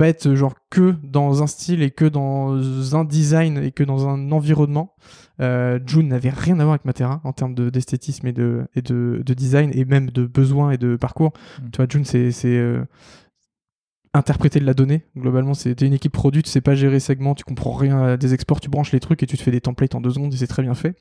pas 0.02 0.08
être 0.08 0.34
genre 0.34 0.56
que 0.72 0.96
dans 1.04 1.44
un 1.44 1.48
style 1.48 1.84
et 1.84 1.92
que 1.92 2.06
dans 2.06 2.96
un 2.96 3.06
design 3.06 3.60
et 3.60 3.72
que 3.72 3.84
dans 3.84 4.08
un 4.08 4.32
environnement. 4.32 4.96
Euh, 5.40 5.80
June 5.86 6.08
n'avait 6.08 6.32
rien 6.32 6.60
à 6.60 6.64
voir 6.64 6.72
avec 6.72 6.86
Matera 6.86 7.22
en 7.24 7.34
termes 7.34 7.54
d'esthétisme 7.54 8.26
et, 8.26 8.34
de, 8.34 8.66
et 8.76 8.82
de, 8.82 9.22
de, 9.24 9.34
design 9.36 9.70
et 9.76 9.86
même 9.86 10.10
de 10.10 10.26
besoins 10.26 10.72
et 10.72 10.78
de 10.78 10.96
parcours. 10.96 11.34
Mm. 11.62 11.70
Tu 11.72 11.78
vois, 11.78 11.86
June, 11.88 12.04
c'est 12.04 12.56
interpréter 14.16 14.60
de 14.60 14.66
la 14.66 14.74
donnée. 14.74 15.06
Globalement, 15.16 15.54
c'était 15.54 15.86
une 15.86 15.94
équipe 15.94 16.14
produit, 16.14 16.42
tu 16.42 16.50
sais 16.50 16.62
pas 16.62 16.74
gérer 16.74 17.00
segments, 17.00 17.36
tu 17.36 17.44
comprends 17.44 17.74
rien 17.74 18.18
des 18.18 18.34
exports, 18.34 18.60
tu 18.60 18.70
branches 18.70 18.92
les 18.92 19.00
trucs 19.00 19.22
et 19.22 19.28
tu 19.28 19.38
te 19.38 19.44
fais 19.44 19.52
des 19.52 19.62
templates 19.62 19.94
en 19.94 20.02
deux 20.02 20.10
secondes 20.10 20.34
et 20.34 20.38
c'est 20.38 20.48
très 20.48 20.64
bien 20.64 20.74
fait. 20.74 20.96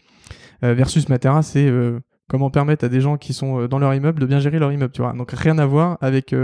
Euh, 0.62 0.74
versus 0.74 1.08
Matera, 1.08 1.42
c'est 1.42 1.66
euh, 1.66 2.00
comment 2.30 2.48
permettre 2.50 2.84
à 2.84 2.88
des 2.88 3.02
gens 3.02 3.18
qui 3.18 3.34
sont 3.34 3.60
euh, 3.60 3.68
dans 3.68 3.78
leur 3.78 3.92
immeuble 3.92 4.20
de 4.20 4.26
bien 4.26 4.40
gérer 4.40 4.58
leur 4.58 4.72
immeuble, 4.72 4.92
tu 4.92 5.02
vois. 5.02 5.12
Donc 5.12 5.32
rien 5.32 5.58
à 5.58 5.66
voir 5.66 5.98
avec 6.00 6.34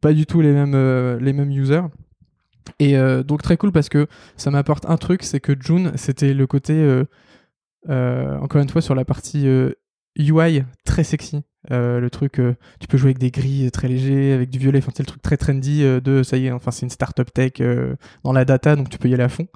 pas 0.00 0.12
du 0.12 0.26
tout 0.26 0.40
les 0.40 0.52
mêmes 0.52 0.76
les 1.18 1.32
mêmes 1.32 1.50
users. 1.50 1.82
Et 2.78 2.96
euh, 2.96 3.22
donc 3.22 3.42
très 3.42 3.56
cool 3.56 3.72
parce 3.72 3.88
que 3.88 4.06
ça 4.36 4.50
m'apporte 4.50 4.86
un 4.88 4.96
truc, 4.96 5.22
c'est 5.22 5.40
que 5.40 5.52
June, 5.58 5.92
c'était 5.96 6.34
le 6.34 6.46
côté, 6.46 6.74
euh, 6.74 7.04
euh, 7.88 8.38
encore 8.38 8.60
une 8.60 8.68
fois, 8.68 8.82
sur 8.82 8.94
la 8.94 9.04
partie 9.04 9.46
euh, 9.46 9.72
UI 10.16 10.64
très 10.84 11.04
sexy. 11.04 11.42
Euh, 11.70 12.00
le 12.00 12.10
truc, 12.10 12.40
euh, 12.40 12.56
tu 12.80 12.88
peux 12.88 12.98
jouer 12.98 13.10
avec 13.10 13.18
des 13.18 13.30
gris 13.30 13.70
très 13.70 13.86
légers, 13.86 14.32
avec 14.32 14.50
du 14.50 14.58
violet, 14.58 14.78
enfin 14.78 14.90
c'est 14.92 15.04
le 15.04 15.06
truc 15.06 15.22
très 15.22 15.36
trendy 15.36 15.84
euh, 15.84 16.00
de 16.00 16.24
ça 16.24 16.36
y 16.36 16.46
est, 16.46 16.50
enfin 16.50 16.72
c'est 16.72 16.84
une 16.84 16.90
startup 16.90 17.32
tech 17.32 17.52
euh, 17.60 17.94
dans 18.24 18.32
la 18.32 18.44
data, 18.44 18.74
donc 18.74 18.88
tu 18.88 18.98
peux 18.98 19.08
y 19.08 19.14
aller 19.14 19.22
à 19.22 19.28
fond. 19.28 19.46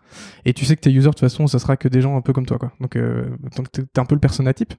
Et 0.44 0.52
tu 0.52 0.64
sais 0.64 0.76
que 0.76 0.82
tes 0.82 0.92
users 0.92 1.08
de 1.08 1.14
toute 1.14 1.20
façon, 1.20 1.48
ça 1.48 1.58
sera 1.58 1.76
que 1.76 1.88
des 1.88 2.00
gens 2.00 2.16
un 2.16 2.20
peu 2.20 2.32
comme 2.32 2.46
toi, 2.46 2.58
quoi. 2.58 2.72
Donc, 2.80 2.94
euh, 2.94 3.26
donc 3.56 3.72
t'es 3.72 3.82
un 3.98 4.04
peu 4.04 4.14
le 4.14 4.20
persona 4.20 4.54
type. 4.54 4.74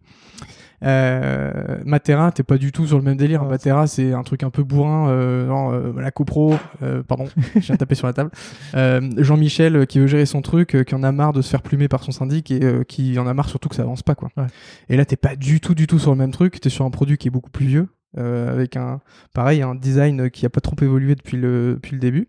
Euh, 0.83 1.77
Matera, 1.85 2.31
t'es 2.31 2.43
pas 2.43 2.57
du 2.57 2.71
tout 2.71 2.85
sur 2.85 2.97
le 2.97 3.03
même 3.03 3.17
délire. 3.17 3.43
Ouais, 3.43 3.49
Matera, 3.49 3.87
c'est 3.87 4.13
un 4.13 4.23
truc 4.23 4.43
un 4.43 4.49
peu 4.49 4.63
bourrin, 4.63 5.09
euh, 5.09 5.47
genre 5.47 5.71
euh, 5.71 5.93
la 5.99 6.11
copro, 6.11 6.55
euh, 6.83 7.01
pardon, 7.03 7.27
j'ai 7.55 7.75
tapé 7.77 7.95
sur 7.95 8.07
la 8.07 8.13
table. 8.13 8.31
Euh, 8.75 9.01
Jean-Michel 9.17 9.87
qui 9.87 9.99
veut 9.99 10.07
gérer 10.07 10.25
son 10.25 10.41
truc, 10.41 10.83
qui 10.85 10.95
en 10.95 11.03
a 11.03 11.11
marre 11.11 11.33
de 11.33 11.41
se 11.41 11.49
faire 11.49 11.61
plumer 11.61 11.87
par 11.87 12.03
son 12.03 12.11
syndic 12.11 12.51
et 12.51 12.85
qui 12.87 13.17
en 13.17 13.27
a 13.27 13.33
marre 13.33 13.49
surtout 13.49 13.69
que 13.69 13.75
ça 13.75 13.81
avance 13.83 14.03
pas 14.03 14.15
quoi. 14.15 14.29
Ouais. 14.37 14.45
Et 14.89 14.97
là, 14.97 15.05
t'es 15.05 15.15
pas 15.15 15.35
du 15.35 15.59
tout, 15.59 15.73
du 15.73 15.87
tout 15.87 15.99
sur 15.99 16.11
le 16.11 16.17
même 16.17 16.31
truc. 16.31 16.59
T'es 16.59 16.69
sur 16.69 16.85
un 16.85 16.91
produit 16.91 17.17
qui 17.17 17.27
est 17.27 17.31
beaucoup 17.31 17.49
plus 17.49 17.65
vieux, 17.65 17.87
euh, 18.17 18.51
avec 18.51 18.77
un, 18.77 19.01
pareil, 19.33 19.61
un 19.61 19.75
design 19.75 20.29
qui 20.29 20.45
a 20.45 20.49
pas 20.49 20.61
trop 20.61 20.75
évolué 20.81 21.15
depuis 21.15 21.37
le, 21.37 21.73
depuis 21.75 21.93
le 21.93 21.99
début. 21.99 22.27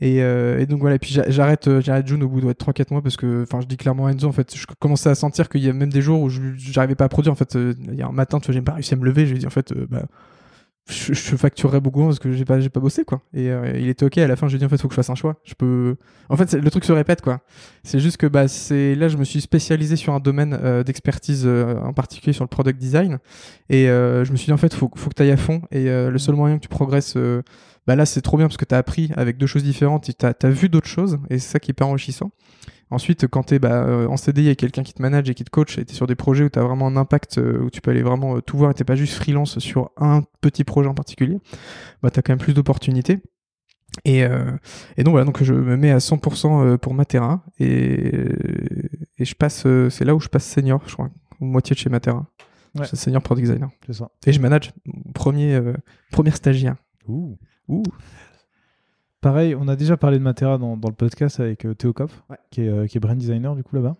Et, 0.00 0.22
euh, 0.22 0.58
et 0.60 0.66
donc 0.66 0.80
voilà, 0.80 0.96
et 0.96 0.98
puis 0.98 1.10
j'a- 1.12 1.28
j'arrête 1.28 1.66
euh, 1.68 1.80
j'arrête 1.80 2.06
June 2.06 2.22
au 2.22 2.28
bout 2.28 2.40
de 2.40 2.46
ouais, 2.46 2.54
3-4 2.54 2.92
mois 2.92 3.02
parce 3.02 3.16
que, 3.16 3.42
enfin, 3.42 3.60
je 3.60 3.66
dis 3.66 3.76
clairement 3.76 4.06
à 4.06 4.12
Enzo, 4.12 4.28
en 4.28 4.32
fait, 4.32 4.54
je 4.56 4.64
commençais 4.78 5.08
à 5.10 5.14
sentir 5.16 5.48
qu'il 5.48 5.62
y 5.64 5.68
a 5.68 5.72
même 5.72 5.90
des 5.92 6.02
jours 6.02 6.20
où 6.22 6.28
je- 6.28 6.40
j'arrivais 6.56 6.94
pas 6.94 7.04
à 7.06 7.08
produire. 7.08 7.32
En 7.32 7.36
fait, 7.36 7.56
euh, 7.56 7.74
il 7.88 7.94
y 7.96 8.02
a 8.02 8.06
un 8.06 8.12
matin, 8.12 8.38
tu 8.38 8.46
vois, 8.46 8.54
j'ai 8.54 8.62
pas 8.62 8.74
réussi 8.74 8.94
à 8.94 8.96
me 8.96 9.04
lever. 9.04 9.26
Je 9.26 9.30
lui 9.32 9.36
ai 9.38 9.40
dit, 9.40 9.46
en 9.46 9.50
fait, 9.50 9.72
euh, 9.72 9.86
bah, 9.90 10.04
je, 10.88 11.12
je 11.12 11.36
facturerais 11.36 11.80
beaucoup 11.80 12.04
parce 12.04 12.18
que 12.18 12.32
j'ai 12.32 12.44
pas, 12.46 12.60
j'ai 12.60 12.70
pas 12.70 12.80
bossé, 12.80 13.04
quoi. 13.04 13.20
Et 13.34 13.50
euh, 13.50 13.72
il 13.76 13.88
était 13.88 14.06
ok. 14.06 14.16
À 14.18 14.26
la 14.26 14.36
fin, 14.36 14.46
je 14.46 14.52
lui 14.52 14.56
ai 14.56 14.58
dit, 14.60 14.64
en 14.64 14.68
fait, 14.70 14.80
faut 14.80 14.88
que 14.88 14.94
je 14.94 14.96
fasse 14.96 15.10
un 15.10 15.14
choix. 15.16 15.36
Je 15.44 15.54
peux. 15.54 15.96
En 16.30 16.36
fait, 16.36 16.54
le 16.54 16.70
truc 16.70 16.84
se 16.84 16.92
répète, 16.92 17.20
quoi. 17.20 17.40
C'est 17.82 17.98
juste 18.00 18.16
que, 18.16 18.26
bah, 18.26 18.48
c'est 18.48 18.94
là, 18.94 19.08
je 19.08 19.16
me 19.18 19.24
suis 19.24 19.40
spécialisé 19.42 19.96
sur 19.96 20.14
un 20.14 20.20
domaine 20.20 20.56
euh, 20.62 20.84
d'expertise 20.84 21.42
euh, 21.44 21.76
en 21.80 21.92
particulier 21.92 22.32
sur 22.32 22.44
le 22.44 22.48
product 22.48 22.78
design. 22.80 23.18
Et 23.68 23.90
euh, 23.90 24.24
je 24.24 24.32
me 24.32 24.36
suis 24.36 24.46
dit, 24.46 24.52
en 24.52 24.56
fait, 24.58 24.72
faut, 24.72 24.90
faut 24.96 25.10
que 25.10 25.14
tu 25.16 25.22
ailles 25.22 25.32
à 25.32 25.36
fond. 25.36 25.60
Et 25.72 25.90
euh, 25.90 26.10
le 26.10 26.18
seul 26.18 26.36
moyen 26.36 26.56
que 26.56 26.62
tu 26.62 26.68
progresses, 26.68 27.16
euh, 27.16 27.42
bah 27.88 27.96
là, 27.96 28.04
c'est 28.04 28.20
trop 28.20 28.36
bien 28.36 28.46
parce 28.46 28.58
que 28.58 28.66
tu 28.66 28.74
as 28.74 28.78
appris 28.78 29.10
avec 29.16 29.38
deux 29.38 29.46
choses 29.46 29.64
différentes 29.64 30.10
et 30.10 30.12
tu 30.12 30.26
as, 30.26 30.50
vu 30.50 30.68
d'autres 30.68 30.86
choses. 30.86 31.18
Et 31.30 31.38
c'est 31.38 31.52
ça 31.52 31.58
qui 31.58 31.70
est 31.70 31.72
hyper 31.72 31.88
enrichissant. 31.88 32.30
Ensuite, 32.90 33.26
quand 33.26 33.44
tu 33.44 33.54
es 33.54 33.58
bah, 33.58 33.82
euh, 33.82 34.06
en 34.06 34.18
CDI 34.18 34.46
avec 34.48 34.58
quelqu'un 34.58 34.82
qui 34.82 34.92
te 34.92 35.00
manage 35.00 35.30
et 35.30 35.34
qui 35.34 35.42
te 35.42 35.48
coach, 35.48 35.78
et 35.78 35.86
tu 35.86 35.92
es 35.92 35.94
sur 35.94 36.06
des 36.06 36.14
projets 36.14 36.44
où 36.44 36.50
tu 36.50 36.58
as 36.58 36.62
vraiment 36.62 36.86
un 36.86 36.96
impact, 36.96 37.38
euh, 37.38 37.62
où 37.62 37.70
tu 37.70 37.80
peux 37.80 37.90
aller 37.90 38.02
vraiment 38.02 38.36
euh, 38.36 38.40
tout 38.42 38.58
voir 38.58 38.70
et 38.70 38.74
tu 38.74 38.84
pas 38.84 38.94
juste 38.94 39.14
freelance 39.14 39.58
sur 39.58 39.90
un 39.96 40.22
petit 40.42 40.64
projet 40.64 40.86
en 40.86 40.92
particulier, 40.92 41.38
bah, 42.02 42.10
tu 42.10 42.18
as 42.18 42.22
quand 42.22 42.32
même 42.32 42.38
plus 42.38 42.52
d'opportunités. 42.52 43.20
Et, 44.04 44.22
euh, 44.22 44.52
et 44.98 45.02
donc 45.02 45.12
voilà, 45.12 45.24
donc 45.24 45.42
je 45.42 45.54
me 45.54 45.76
mets 45.76 45.90
à 45.90 45.98
100% 45.98 46.46
euh, 46.66 46.76
pour 46.76 46.92
Matera 46.92 47.42
et, 47.58 48.12
et 49.18 49.24
je 49.24 49.34
passe, 49.34 49.66
c'est 49.88 50.04
là 50.04 50.14
où 50.14 50.20
je 50.20 50.28
passe 50.28 50.44
senior, 50.44 50.82
je 50.86 50.92
crois, 50.92 51.08
ou 51.40 51.46
moitié 51.46 51.74
de 51.74 51.80
chez 51.80 51.88
Matera. 51.88 52.26
Ouais. 52.74 52.86
C'est 52.86 52.96
senior 52.96 53.22
product 53.22 53.46
designer. 53.46 53.70
C'est 53.86 53.94
ça. 53.94 54.10
Et 54.26 54.32
je 54.32 54.40
manage 54.40 54.72
mon 54.84 55.12
premier, 55.12 55.54
euh, 55.54 55.74
première 56.10 56.36
stagiaire. 56.36 56.76
Ouh. 57.06 57.38
Ouh. 57.68 57.82
Pareil, 59.20 59.54
on 59.56 59.66
a 59.68 59.74
déjà 59.76 59.96
parlé 59.96 60.18
de 60.18 60.22
Matera 60.22 60.58
dans, 60.58 60.76
dans 60.76 60.88
le 60.88 60.94
podcast 60.94 61.40
avec 61.40 61.64
euh, 61.64 61.74
Théo 61.74 61.92
Kopf, 61.92 62.22
Ouais. 62.30 62.36
qui, 62.50 62.62
est, 62.62 62.68
euh, 62.68 62.86
qui 62.86 62.98
est 62.98 63.00
brand 63.00 63.16
designer 63.18 63.54
du 63.56 63.62
coup 63.64 63.74
là-bas. 63.76 63.96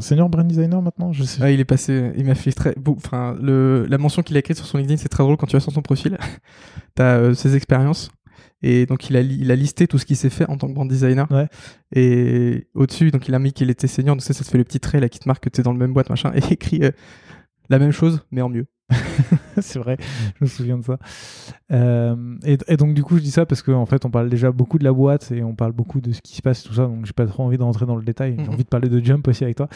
Senior 0.00 0.30
brand 0.30 0.46
designer 0.46 0.80
maintenant 0.80 1.12
Je 1.12 1.24
sais. 1.24 1.42
Ah, 1.42 1.50
il 1.50 1.60
est 1.60 1.66
passé, 1.66 2.12
il 2.16 2.24
m'a 2.24 2.34
fait 2.34 2.52
très, 2.52 2.74
enfin, 2.86 3.36
le, 3.42 3.84
la 3.90 3.98
mention 3.98 4.22
qu'il 4.22 4.34
a 4.36 4.38
écrite 4.38 4.56
sur 4.56 4.64
son 4.64 4.78
LinkedIn, 4.78 4.96
c'est 4.96 5.08
très 5.10 5.22
drôle 5.22 5.36
quand 5.36 5.46
tu 5.46 5.54
vas 5.56 5.60
sur 5.60 5.72
son 5.72 5.82
profil. 5.82 6.16
T'as 6.94 7.18
euh, 7.18 7.34
ses 7.34 7.56
expériences. 7.56 8.10
Et 8.62 8.86
donc, 8.86 9.10
il 9.10 9.16
a, 9.16 9.20
il 9.20 9.50
a 9.50 9.56
listé 9.56 9.88
tout 9.88 9.98
ce 9.98 10.06
qu'il 10.06 10.16
s'est 10.16 10.30
fait 10.30 10.48
en 10.48 10.56
tant 10.56 10.68
que 10.68 10.72
brand 10.72 10.88
designer. 10.88 11.30
Ouais. 11.32 11.48
Et 11.94 12.68
au-dessus, 12.74 13.10
donc, 13.10 13.28
il 13.28 13.34
a 13.34 13.40
mis 13.40 13.52
qu'il 13.52 13.68
était 13.70 13.88
senior. 13.88 14.14
Donc, 14.14 14.22
ça, 14.22 14.32
ça 14.32 14.44
te 14.44 14.48
fait 14.48 14.56
le 14.56 14.64
petit 14.64 14.78
trait 14.80 15.00
là 15.00 15.08
qui 15.08 15.18
te 15.18 15.28
marque 15.28 15.42
que 15.42 15.48
t'es 15.50 15.62
dans 15.62 15.72
le 15.72 15.78
même 15.78 15.92
boîte, 15.92 16.08
machin. 16.08 16.32
Et 16.34 16.38
il 16.38 16.52
écrit 16.52 16.84
euh, 16.84 16.92
la 17.68 17.78
même 17.80 17.90
chose, 17.92 18.24
mais 18.30 18.40
en 18.40 18.48
mieux. 18.48 18.66
c'est 19.60 19.78
vrai, 19.78 19.96
je 20.38 20.44
me 20.44 20.48
souviens 20.48 20.78
de 20.78 20.84
ça. 20.84 20.98
Euh, 21.72 22.36
et, 22.44 22.58
et 22.68 22.76
donc 22.76 22.94
du 22.94 23.02
coup, 23.02 23.16
je 23.16 23.22
dis 23.22 23.30
ça 23.30 23.46
parce 23.46 23.62
qu'en 23.62 23.80
en 23.80 23.86
fait, 23.86 24.04
on 24.04 24.10
parle 24.10 24.28
déjà 24.28 24.52
beaucoup 24.52 24.78
de 24.78 24.84
la 24.84 24.92
boîte 24.92 25.32
et 25.32 25.42
on 25.42 25.54
parle 25.54 25.72
beaucoup 25.72 26.00
de 26.00 26.12
ce 26.12 26.20
qui 26.20 26.36
se 26.36 26.42
passe, 26.42 26.62
tout 26.62 26.74
ça. 26.74 26.86
Donc 26.86 27.06
j'ai 27.06 27.12
pas 27.12 27.26
trop 27.26 27.44
envie 27.44 27.58
de 27.58 27.62
rentrer 27.62 27.86
dans 27.86 27.96
le 27.96 28.04
détail. 28.04 28.34
J'ai 28.38 28.44
Mhm. 28.44 28.52
envie 28.52 28.64
de 28.64 28.68
parler 28.68 28.88
de 28.88 29.02
Jump 29.04 29.26
aussi 29.28 29.44
avec 29.44 29.56
toi. 29.56 29.68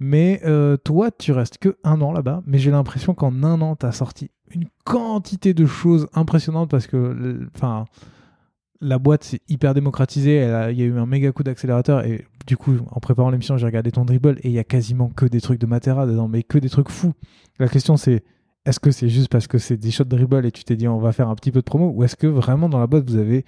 Mais 0.00 0.40
euh, 0.44 0.76
toi, 0.76 1.10
tu 1.10 1.32
restes 1.32 1.58
que 1.58 1.76
un 1.84 2.00
an 2.00 2.12
là-bas. 2.12 2.42
Mais 2.46 2.58
j'ai 2.58 2.70
l'impression 2.70 3.14
qu'en 3.14 3.42
un 3.44 3.60
an, 3.60 3.76
tu 3.76 3.86
as 3.86 3.92
sorti 3.92 4.30
une 4.50 4.66
quantité 4.84 5.54
de 5.54 5.66
choses 5.66 6.08
impressionnantes 6.14 6.70
parce 6.70 6.86
que, 6.86 7.46
enfin, 7.54 7.84
la 8.80 8.98
boîte 8.98 9.24
c'est 9.24 9.40
hyper 9.48 9.72
démocratisée. 9.74 10.36
Il 10.72 10.78
y 10.78 10.82
a 10.82 10.86
eu 10.86 10.98
un 10.98 11.06
méga 11.06 11.32
coup 11.32 11.42
d'accélérateur 11.42 12.04
et 12.04 12.24
du 12.46 12.56
coup, 12.56 12.76
en 12.90 13.00
préparant 13.00 13.30
l'émission, 13.30 13.56
j'ai 13.56 13.66
regardé 13.66 13.90
ton 13.90 14.04
dribble 14.04 14.36
et 14.42 14.48
il 14.48 14.52
y 14.52 14.58
a 14.58 14.64
quasiment 14.64 15.08
que 15.08 15.24
des 15.26 15.40
trucs 15.40 15.60
de 15.60 15.66
Matera 15.66 16.06
dedans, 16.06 16.28
mais 16.28 16.42
que 16.42 16.58
des 16.58 16.68
trucs 16.68 16.90
fous. 16.90 17.14
La 17.58 17.68
question 17.68 17.96
c'est 17.96 18.22
est-ce 18.66 18.80
que 18.80 18.90
c'est 18.90 19.08
juste 19.08 19.28
parce 19.28 19.46
que 19.46 19.58
c'est 19.58 19.76
des 19.76 19.90
shots 19.90 20.04
de 20.04 20.16
dribble 20.16 20.46
et 20.46 20.52
tu 20.52 20.64
t'es 20.64 20.76
dit 20.76 20.88
on 20.88 20.98
va 20.98 21.12
faire 21.12 21.28
un 21.28 21.34
petit 21.34 21.52
peu 21.52 21.60
de 21.60 21.64
promo 21.64 21.90
ou 21.94 22.04
est-ce 22.04 22.16
que 22.16 22.26
vraiment 22.26 22.68
dans 22.68 22.78
la 22.78 22.86
boîte 22.86 23.08
vous 23.08 23.16
avez 23.16 23.44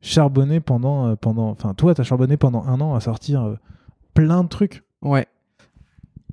charbonné 0.00 0.60
pendant 0.60 1.08
euh, 1.08 1.16
pendant 1.16 1.48
enfin 1.48 1.74
toi 1.74 1.94
t'as 1.94 2.02
charbonné 2.02 2.36
pendant 2.36 2.64
un 2.64 2.80
an 2.80 2.94
à 2.94 3.00
sortir 3.00 3.42
euh, 3.42 3.56
plein 4.14 4.44
de 4.44 4.48
trucs? 4.48 4.84
Ouais. 5.02 5.26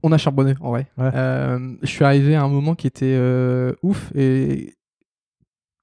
On 0.03 0.11
a 0.11 0.17
charbonné, 0.17 0.55
en 0.61 0.71
vrai. 0.71 0.87
Ouais. 0.97 1.11
Euh, 1.13 1.75
je 1.81 1.87
suis 1.87 2.03
arrivé 2.03 2.35
à 2.35 2.43
un 2.43 2.47
moment 2.47 2.73
qui 2.73 2.87
était 2.87 3.15
euh, 3.17 3.73
ouf 3.83 4.11
et 4.15 4.73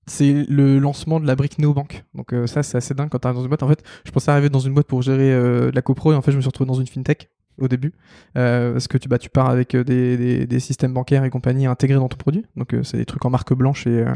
c'est 0.06 0.44
le 0.48 0.78
lancement 0.78 1.20
de 1.20 1.26
la 1.26 1.36
brique 1.36 1.58
Neobank. 1.58 2.04
Donc 2.14 2.32
euh, 2.32 2.46
ça, 2.46 2.62
c'est 2.62 2.76
assez 2.76 2.94
dingue 2.94 3.10
quand 3.10 3.20
tu 3.20 3.28
arrives 3.28 3.36
dans 3.36 3.42
une 3.42 3.48
boîte. 3.48 3.62
En 3.62 3.68
fait, 3.68 3.84
je 4.04 4.10
pensais 4.10 4.30
arriver 4.30 4.48
dans 4.48 4.58
une 4.58 4.74
boîte 4.74 4.86
pour 4.86 5.02
gérer 5.02 5.32
euh, 5.32 5.70
de 5.70 5.74
la 5.74 5.82
copro 5.82 6.12
et 6.12 6.16
en 6.16 6.22
fait, 6.22 6.32
je 6.32 6.36
me 6.36 6.40
suis 6.40 6.48
retrouvé 6.48 6.66
dans 6.66 6.80
une 6.80 6.86
fintech 6.86 7.30
au 7.58 7.68
début 7.68 7.92
Euh, 8.36 8.72
parce 8.72 8.88
que 8.88 8.98
tu, 8.98 9.08
bah, 9.08 9.18
tu 9.18 9.30
pars 9.30 9.48
avec 9.50 9.74
euh, 9.74 9.84
des, 9.84 10.16
des, 10.16 10.46
des 10.46 10.60
systèmes 10.60 10.92
bancaires 10.94 11.24
et 11.24 11.30
compagnie 11.30 11.66
intégrés 11.66 11.98
dans 11.98 12.08
ton 12.08 12.16
produit. 12.16 12.44
Donc 12.56 12.74
euh, 12.74 12.82
c'est 12.82 12.96
des 12.96 13.04
trucs 13.04 13.24
en 13.24 13.30
marque 13.30 13.52
blanche 13.54 13.86
et, 13.86 14.00
euh, 14.00 14.14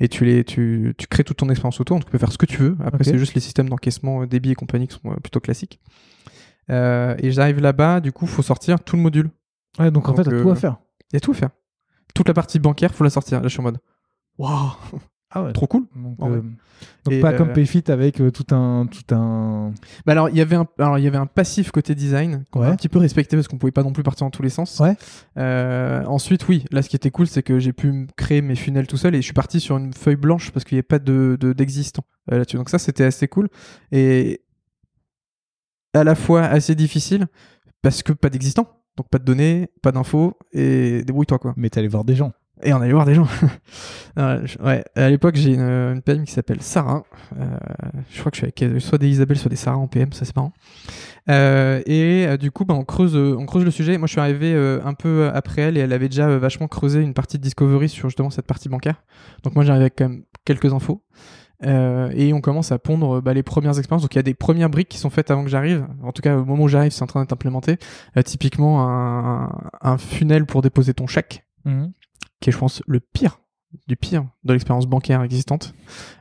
et 0.00 0.08
tu, 0.08 0.24
les, 0.24 0.44
tu, 0.44 0.94
tu 0.98 1.06
crées 1.06 1.24
toute 1.24 1.38
ton 1.38 1.48
expérience 1.50 1.80
autour. 1.80 1.96
Donc 1.96 2.04
tu 2.06 2.10
peux 2.10 2.18
faire 2.18 2.32
ce 2.32 2.38
que 2.38 2.46
tu 2.46 2.58
veux. 2.58 2.76
Après, 2.84 3.04
c'est 3.04 3.18
juste 3.18 3.34
les 3.34 3.40
systèmes 3.40 3.68
d'encaissement, 3.68 4.26
débit 4.26 4.50
et 4.50 4.54
compagnie 4.54 4.88
qui 4.88 4.94
sont 5.02 5.14
plutôt 5.16 5.40
classiques. 5.40 5.80
Et 6.68 7.30
j'arrive 7.30 7.60
là-bas, 7.60 8.00
du 8.00 8.12
coup, 8.12 8.26
faut 8.26 8.42
sortir 8.42 8.80
tout 8.82 8.96
le 8.96 9.02
module. 9.02 9.30
ouais 9.78 9.90
donc 9.90 10.08
en 10.08 10.14
fait 10.14 10.24
t'as 10.24 10.32
euh, 10.32 10.42
tout 10.42 10.50
à 10.50 10.54
faire 10.54 10.76
Il 11.12 11.16
y 11.16 11.18
a 11.18 11.20
tout 11.20 11.32
à 11.32 11.34
faire. 11.34 11.50
Toute 12.14 12.28
la 12.28 12.34
partie 12.34 12.58
bancaire, 12.58 12.94
faut 12.94 13.04
la 13.04 13.10
sortir. 13.10 13.40
Là, 13.40 13.48
je 13.48 13.52
suis 13.52 13.60
en 13.60 13.64
mode, 13.64 13.78
waouh, 14.38 14.70
ah 15.32 15.44
ouais 15.44 15.52
trop 15.52 15.66
cool. 15.66 15.84
donc, 15.96 16.18
vrai. 16.18 16.30
euh, 16.30 16.42
donc 17.04 17.20
pas 17.20 17.32
euh, 17.32 17.36
comme 17.38 17.52
Payfit 17.52 17.84
avec 17.88 18.20
euh, 18.20 18.30
tout 18.30 18.54
un 18.54 18.86
tout 18.86 19.14
un 19.14 19.72
Bah 20.04 20.12
alors, 20.12 20.28
il 20.28 20.36
y 20.36 20.40
avait 20.40 20.56
un, 20.56 20.66
alors 20.78 20.98
il 20.98 21.04
y 21.04 21.06
avait 21.06 21.16
un 21.18 21.26
passif 21.26 21.70
côté 21.70 21.94
design 21.94 22.44
qu'on 22.50 22.62
a 22.62 22.68
un 22.68 22.76
petit 22.76 22.88
peu 22.88 22.98
respecté 22.98 23.36
parce 23.36 23.48
qu'on 23.48 23.58
pouvait 23.58 23.72
pas 23.72 23.82
non 23.82 23.92
plus 23.92 24.02
partir 24.02 24.26
dans 24.26 24.30
tous 24.30 24.42
les 24.42 24.50
sens. 24.50 24.78
Ouais. 24.80 24.96
Euh, 25.38 26.04
ensuite, 26.06 26.48
oui, 26.48 26.64
là, 26.70 26.82
ce 26.82 26.88
qui 26.88 26.96
était 26.96 27.10
cool, 27.10 27.26
c'est 27.26 27.42
que 27.42 27.58
j'ai 27.58 27.72
pu 27.72 28.06
créer 28.16 28.42
mes 28.42 28.56
funnels 28.56 28.86
tout 28.86 28.96
seul 28.96 29.14
et 29.14 29.18
je 29.18 29.24
suis 29.24 29.32
parti 29.32 29.60
sur 29.60 29.76
une 29.78 29.92
feuille 29.92 30.16
blanche 30.16 30.50
parce 30.50 30.64
qu'il 30.64 30.76
n'y 30.76 30.80
avait 30.80 30.82
pas 30.86 30.98
de 30.98 31.36
de- 31.40 31.52
d'existant 31.52 32.02
euh, 32.30 32.38
là-dessus. 32.38 32.56
Donc 32.56 32.68
ça, 32.68 32.78
c'était 32.78 33.04
assez 33.04 33.28
cool 33.28 33.48
et 33.92 34.42
à 35.94 36.04
la 36.04 36.14
fois 36.14 36.42
assez 36.42 36.74
difficile 36.74 37.26
parce 37.82 38.02
que 38.02 38.12
pas 38.12 38.28
d'existant. 38.30 38.66
Donc 38.96 39.08
pas 39.08 39.18
de 39.18 39.24
données, 39.24 39.68
pas 39.82 39.90
d'infos 39.92 40.36
et 40.52 41.02
débrouille-toi 41.04 41.38
quoi. 41.38 41.54
mais 41.56 41.70
allé 41.78 41.88
voir 41.88 42.04
des 42.04 42.14
gens 42.14 42.32
Et 42.62 42.72
on 42.72 42.80
allait 42.80 42.92
voir 42.92 43.06
des 43.06 43.14
gens. 43.14 43.26
Ouais, 44.16 44.84
à 44.94 45.08
l'époque, 45.08 45.36
j'ai 45.36 45.54
une, 45.54 46.02
PM 46.02 46.24
qui 46.24 46.32
s'appelle 46.32 46.60
Sarah. 46.60 47.04
Euh, 47.40 47.46
je 48.10 48.20
crois 48.20 48.30
que 48.30 48.36
je 48.36 48.46
suis 48.46 48.66
avec 48.68 48.82
soit 48.82 48.98
des 48.98 49.08
Isabelle, 49.08 49.38
soit 49.38 49.48
des 49.48 49.56
Sarah 49.56 49.78
en 49.78 49.88
PM, 49.88 50.12
ça 50.12 50.26
c'est 50.26 50.36
marrant. 50.36 50.52
Euh, 51.30 51.80
et 51.86 52.26
euh, 52.26 52.36
du 52.36 52.50
coup, 52.50 52.66
bah, 52.66 52.74
on, 52.74 52.84
creuse, 52.84 53.16
on 53.16 53.46
creuse 53.46 53.64
le 53.64 53.70
sujet. 53.70 53.96
Moi, 53.96 54.06
je 54.06 54.12
suis 54.12 54.20
arrivé 54.20 54.54
un 54.84 54.92
peu 54.92 55.30
après 55.32 55.62
elle 55.62 55.78
et 55.78 55.80
elle 55.80 55.94
avait 55.94 56.10
déjà 56.10 56.36
vachement 56.36 56.68
creusé 56.68 57.00
une 57.00 57.14
partie 57.14 57.38
de 57.38 57.42
Discovery 57.42 57.88
sur 57.88 58.10
justement 58.10 58.28
cette 58.28 58.46
partie 58.46 58.68
bancaire. 58.68 59.02
Donc 59.44 59.54
moi, 59.54 59.64
j'arrive 59.64 59.80
avec 59.82 59.94
quand 59.96 60.10
même 60.10 60.24
quelques 60.44 60.74
infos. 60.74 61.02
Et 61.64 62.32
on 62.34 62.42
commence 62.42 62.70
à 62.70 62.78
pondre 62.78 63.22
bah, 63.22 63.32
les 63.32 63.42
premières 63.42 63.78
expériences. 63.78 64.02
Donc 64.02 64.14
il 64.14 64.18
y 64.18 64.20
a 64.20 64.24
des 64.24 64.34
premières 64.34 64.68
briques 64.68 64.90
qui 64.90 64.98
sont 64.98 65.10
faites 65.10 65.30
avant 65.30 65.42
que 65.42 65.50
j'arrive. 65.50 65.86
En 66.02 66.12
tout 66.12 66.20
cas, 66.20 66.36
au 66.36 66.44
moment 66.44 66.64
où 66.64 66.68
j'arrive, 66.68 66.92
c'est 66.92 67.02
en 67.02 67.06
train 67.06 67.20
d'être 67.20 67.32
implémenté. 67.32 67.78
Typiquement, 68.26 68.86
un, 68.86 69.70
un 69.80 69.96
funnel 69.96 70.44
pour 70.44 70.60
déposer 70.60 70.92
ton 70.92 71.06
chèque 71.06 71.46
qui 72.42 72.50
est, 72.50 72.52
je 72.52 72.58
pense, 72.58 72.82
le 72.86 73.00
pire 73.00 73.38
du 73.86 73.96
pire 73.96 74.26
de 74.44 74.52
l'expérience 74.52 74.86
bancaire 74.86 75.22
existante. 75.22 75.74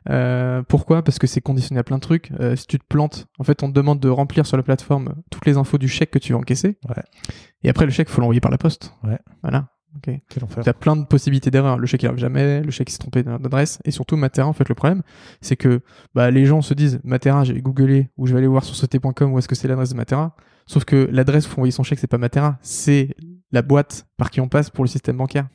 Euh, 0.09 0.63
pourquoi? 0.63 1.03
Parce 1.03 1.19
que 1.19 1.27
c'est 1.27 1.41
conditionné 1.41 1.79
à 1.79 1.83
plein 1.83 1.97
de 1.97 2.01
trucs. 2.01 2.31
Euh, 2.39 2.55
si 2.55 2.65
tu 2.65 2.79
te 2.79 2.85
plantes, 2.87 3.27
en 3.39 3.43
fait, 3.43 3.61
on 3.63 3.67
te 3.67 3.73
demande 3.73 3.99
de 3.99 4.09
remplir 4.09 4.45
sur 4.45 4.57
la 4.57 4.63
plateforme 4.63 5.15
toutes 5.29 5.45
les 5.45 5.57
infos 5.57 5.77
du 5.77 5.87
chèque 5.87 6.11
que 6.11 6.19
tu 6.19 6.31
veux 6.33 6.39
encaisser. 6.39 6.77
Ouais. 6.87 7.03
Et 7.63 7.69
après, 7.69 7.85
le 7.85 7.91
chèque, 7.91 8.09
faut 8.09 8.21
l'envoyer 8.21 8.39
par 8.39 8.51
la 8.51 8.57
poste. 8.57 8.93
Ouais. 9.03 9.19
Voilà. 9.41 9.67
Ok. 9.97 10.09
quel 10.29 10.43
enfer 10.45 10.63
Tu 10.63 10.69
as 10.69 10.73
plein 10.73 10.95
de 10.95 11.03
possibilités 11.03 11.51
d'erreur. 11.51 11.77
Le 11.77 11.85
chèque 11.85 12.03
il 12.03 12.05
arrive 12.05 12.19
jamais, 12.19 12.61
le 12.61 12.71
chèque 12.71 12.89
il 12.89 12.93
s'est 12.93 12.99
trompé 12.99 13.23
d'adresse. 13.23 13.79
Et 13.83 13.91
surtout, 13.91 14.15
Matera, 14.15 14.47
en 14.47 14.53
fait, 14.53 14.69
le 14.69 14.75
problème, 14.75 15.01
c'est 15.41 15.57
que 15.57 15.81
bah, 16.15 16.31
les 16.31 16.45
gens 16.45 16.61
se 16.61 16.73
disent 16.73 17.01
Matera, 17.03 17.43
j'ai 17.43 17.61
googlé 17.61 18.09
ou 18.15 18.25
je 18.25 18.31
vais 18.31 18.37
aller 18.37 18.47
voir 18.47 18.63
sur 18.63 18.75
sauté.com 18.75 19.33
où 19.33 19.39
est-ce 19.39 19.49
que 19.49 19.55
c'est 19.55 19.67
l'adresse 19.67 19.89
de 19.89 19.95
Matera. 19.95 20.37
Sauf 20.65 20.85
que 20.85 21.09
l'adresse 21.11 21.45
où 21.47 21.49
faut 21.49 21.57
envoyer 21.57 21.71
son 21.71 21.83
chèque, 21.83 21.99
c'est 21.99 22.07
pas 22.07 22.17
Matera, 22.17 22.57
c'est 22.61 23.13
la 23.51 23.61
boîte 23.61 24.07
par 24.15 24.31
qui 24.31 24.39
on 24.39 24.47
passe 24.47 24.69
pour 24.69 24.85
le 24.85 24.89
système 24.89 25.17
bancaire. 25.17 25.47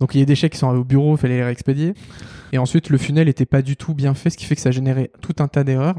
Donc 0.00 0.14
il 0.14 0.18
y 0.18 0.22
a 0.22 0.26
des 0.26 0.34
chèques 0.34 0.52
qui 0.52 0.58
sont 0.58 0.68
arrivés 0.68 0.80
au 0.80 0.84
bureau, 0.84 1.14
il 1.14 1.18
fallait 1.18 1.36
les 1.36 1.44
réexpédier. 1.44 1.94
Et 2.52 2.58
ensuite, 2.58 2.90
le 2.90 2.98
funnel 2.98 3.28
était 3.28 3.46
pas 3.46 3.62
du 3.62 3.76
tout 3.76 3.94
bien 3.94 4.14
fait, 4.14 4.30
ce 4.30 4.36
qui 4.36 4.44
fait 4.44 4.54
que 4.54 4.60
ça 4.60 4.70
générait 4.70 5.10
tout 5.20 5.34
un 5.38 5.48
tas 5.48 5.64
d'erreurs. 5.64 5.96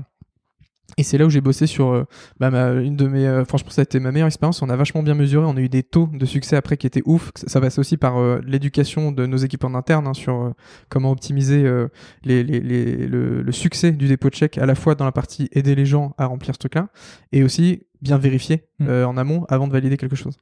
Et 0.97 1.03
c'est 1.03 1.17
là 1.17 1.25
où 1.25 1.29
j'ai 1.29 1.41
bossé 1.41 1.67
sur 1.67 1.89
euh, 1.89 2.03
bah, 2.39 2.49
une 2.73 2.95
de 2.95 3.07
mes. 3.07 3.27
euh, 3.27 3.43
franchement, 3.43 3.71
ça 3.71 3.81
a 3.81 3.83
été 3.83 3.99
ma 3.99 4.11
meilleure 4.11 4.27
expérience. 4.27 4.61
On 4.61 4.69
a 4.69 4.75
vachement 4.75 5.03
bien 5.03 5.15
mesuré. 5.15 5.45
On 5.45 5.57
a 5.57 5.59
eu 5.59 5.67
des 5.67 5.83
taux 5.83 6.07
de 6.13 6.25
succès 6.25 6.55
après 6.55 6.77
qui 6.77 6.87
étaient 6.87 7.01
ouf. 7.05 7.31
Ça, 7.35 7.59
passe 7.59 7.79
aussi 7.79 7.97
par 7.97 8.17
euh, 8.17 8.39
l'éducation 8.45 9.11
de 9.11 9.25
nos 9.25 9.37
équipes 9.37 9.65
en 9.65 9.73
interne 9.73 10.07
hein, 10.07 10.13
sur 10.13 10.53
comment 10.87 11.11
optimiser 11.11 11.63
le, 11.63 11.89
le 12.23 13.51
succès 13.51 13.91
du 13.91 14.07
dépôt 14.07 14.29
de 14.29 14.35
chèque, 14.35 14.57
à 14.57 14.65
la 14.65 14.75
fois 14.75 14.95
dans 14.95 15.05
la 15.05 15.11
partie 15.11 15.49
aider 15.51 15.75
les 15.75 15.85
gens 15.85 16.13
à 16.17 16.27
remplir 16.27 16.53
ce 16.53 16.59
truc-là, 16.59 16.87
et 17.31 17.43
aussi 17.43 17.83
bien 18.05 18.17
vérifier 18.17 18.65
Mm. 18.79 18.87
euh, 18.89 19.07
en 19.07 19.15
amont 19.15 19.45
avant 19.47 19.67
de 19.67 19.71
valider 19.71 19.95
quelque 19.95 20.17
chose. 20.17 20.35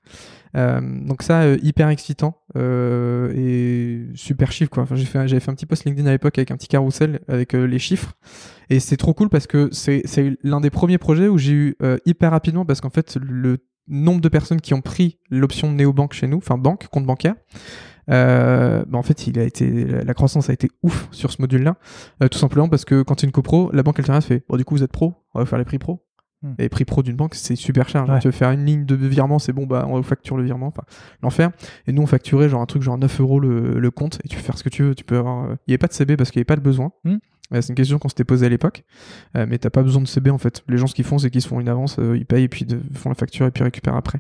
Euh, 0.55 0.81
donc 0.81 1.21
ça, 1.21 1.43
euh, 1.43 1.57
hyper 1.61 1.89
excitant 1.89 2.41
et 2.55 4.07
super 4.15 4.51
chiffre 4.51 4.71
quoi. 4.71 4.83
Enfin, 4.83 4.95
j'ai 4.95 5.05
fait, 5.05 5.27
j'avais 5.27 5.39
fait 5.39 5.51
un 5.51 5.55
petit 5.55 5.65
post 5.65 5.85
LinkedIn 5.85 6.07
à 6.07 6.11
l'époque 6.11 6.37
avec 6.37 6.49
un 6.51 6.57
petit 6.57 6.67
carrousel 6.67 7.19
avec 7.27 7.53
les 7.53 7.79
chiffres 7.79 8.13
et 8.69 8.79
c'est 8.79 8.97
trop 8.97 9.13
cool 9.13 9.29
parce 9.29 9.47
que 9.47 9.69
c'est, 9.71 10.03
l'un 10.43 10.61
des 10.61 10.69
premiers 10.69 10.97
projets 10.97 11.27
où 11.27 11.37
j'ai 11.37 11.53
eu 11.53 11.75
hyper 12.05 12.31
rapidement 12.31 12.65
parce 12.65 12.81
qu'en 12.81 12.89
fait 12.89 13.17
le 13.21 13.57
nombre 13.87 14.21
de 14.21 14.29
personnes 14.29 14.61
qui 14.61 14.73
ont 14.73 14.81
pris 14.81 15.19
l'option 15.29 15.71
néobanque 15.71 16.13
chez 16.13 16.27
nous, 16.27 16.37
enfin 16.37 16.57
banque, 16.57 16.87
compte 16.87 17.05
bancaire, 17.05 17.35
euh, 18.09 18.83
bah 18.87 18.97
en 18.97 19.03
fait, 19.03 19.27
il 19.27 19.39
a 19.39 19.43
été, 19.43 19.85
la 19.85 20.03
la 20.03 20.13
croissance 20.13 20.49
a 20.49 20.53
été 20.53 20.69
ouf 20.83 21.07
sur 21.11 21.31
ce 21.31 21.41
module-là, 21.41 21.75
euh, 22.21 22.27
tout 22.27 22.37
simplement 22.37 22.69
parce 22.69 22.85
que 22.85 23.01
quand 23.01 23.15
tu 23.15 23.25
es 23.25 23.27
une 23.27 23.31
copro, 23.31 23.69
la 23.73 23.83
banque 23.83 23.99
alternative 23.99 24.27
fait, 24.27 24.43
bon 24.47 24.57
du 24.57 24.65
coup 24.65 24.75
vous 24.75 24.83
êtes 24.83 24.91
pro, 24.91 25.13
on 25.33 25.39
va 25.39 25.45
faire 25.45 25.59
les 25.59 25.65
prix 25.65 25.79
pro. 25.79 26.05
Hmm. 26.43 26.53
Et 26.59 26.67
prix 26.69 26.83
pro 26.85 27.01
d'une 27.03 27.15
banque, 27.15 27.35
c'est 27.35 27.55
super 27.55 27.87
cher. 27.89 28.05
Genre, 28.05 28.15
Ouais. 28.15 28.21
Tu 28.21 28.27
veux 28.27 28.31
faire 28.33 28.51
une 28.51 28.65
ligne 28.65 28.85
de 28.85 28.95
virement, 28.95 29.39
c'est 29.39 29.53
bon, 29.53 29.65
bah 29.65 29.85
on 29.89 30.03
facture 30.03 30.35
le 30.37 30.43
virement, 30.43 30.67
enfin 30.67 30.83
l'enfer. 31.21 31.51
Et 31.87 31.93
nous 31.93 32.01
on 32.01 32.05
facturait 32.05 32.49
genre 32.49 32.61
un 32.61 32.65
truc 32.65 32.81
genre 32.83 32.97
9 32.97 33.21
euros 33.21 33.39
le, 33.39 33.79
le 33.79 33.91
compte 33.91 34.19
et 34.25 34.27
tu 34.27 34.35
peux 34.35 34.43
faire 34.43 34.57
ce 34.57 34.63
que 34.63 34.69
tu 34.69 34.83
veux. 34.83 34.93
Tu 34.93 35.05
peux 35.05 35.17
avoir, 35.17 35.45
euh, 35.45 35.55
il 35.67 35.71
n'y 35.71 35.73
avait 35.73 35.77
pas 35.77 35.87
de 35.87 35.93
CB 35.93 36.17
parce 36.17 36.31
qu'il 36.31 36.39
n'y 36.39 36.41
avait 36.41 36.45
pas 36.45 36.57
de 36.57 36.61
besoin. 36.61 36.91
Hmm. 37.05 37.15
Euh, 37.53 37.61
c'est 37.61 37.69
une 37.69 37.75
question 37.75 37.97
qu'on 37.99 38.09
s'était 38.09 38.23
posée 38.25 38.45
à 38.45 38.49
l'époque, 38.49 38.83
Euh, 39.37 39.45
mais 39.47 39.57
t'as 39.57 39.69
pas 39.69 39.83
besoin 39.83 40.01
de 40.01 40.07
CB 40.07 40.29
en 40.31 40.37
fait. 40.37 40.63
Les 40.67 40.77
gens 40.77 40.87
ce 40.87 40.95
qu'ils 40.95 41.05
font, 41.05 41.17
c'est 41.17 41.29
qu'ils 41.29 41.41
se 41.41 41.47
font 41.47 41.59
une 41.61 41.69
avance, 41.69 41.97
euh, 41.99 42.17
ils 42.17 42.25
payent 42.25 42.43
et 42.43 42.49
puis 42.49 42.65
de- 42.65 42.79
font 42.93 43.09
la 43.09 43.15
facture 43.15 43.45
et 43.45 43.51
puis 43.51 43.63
récupèrent 43.63 43.95
après. 43.95 44.19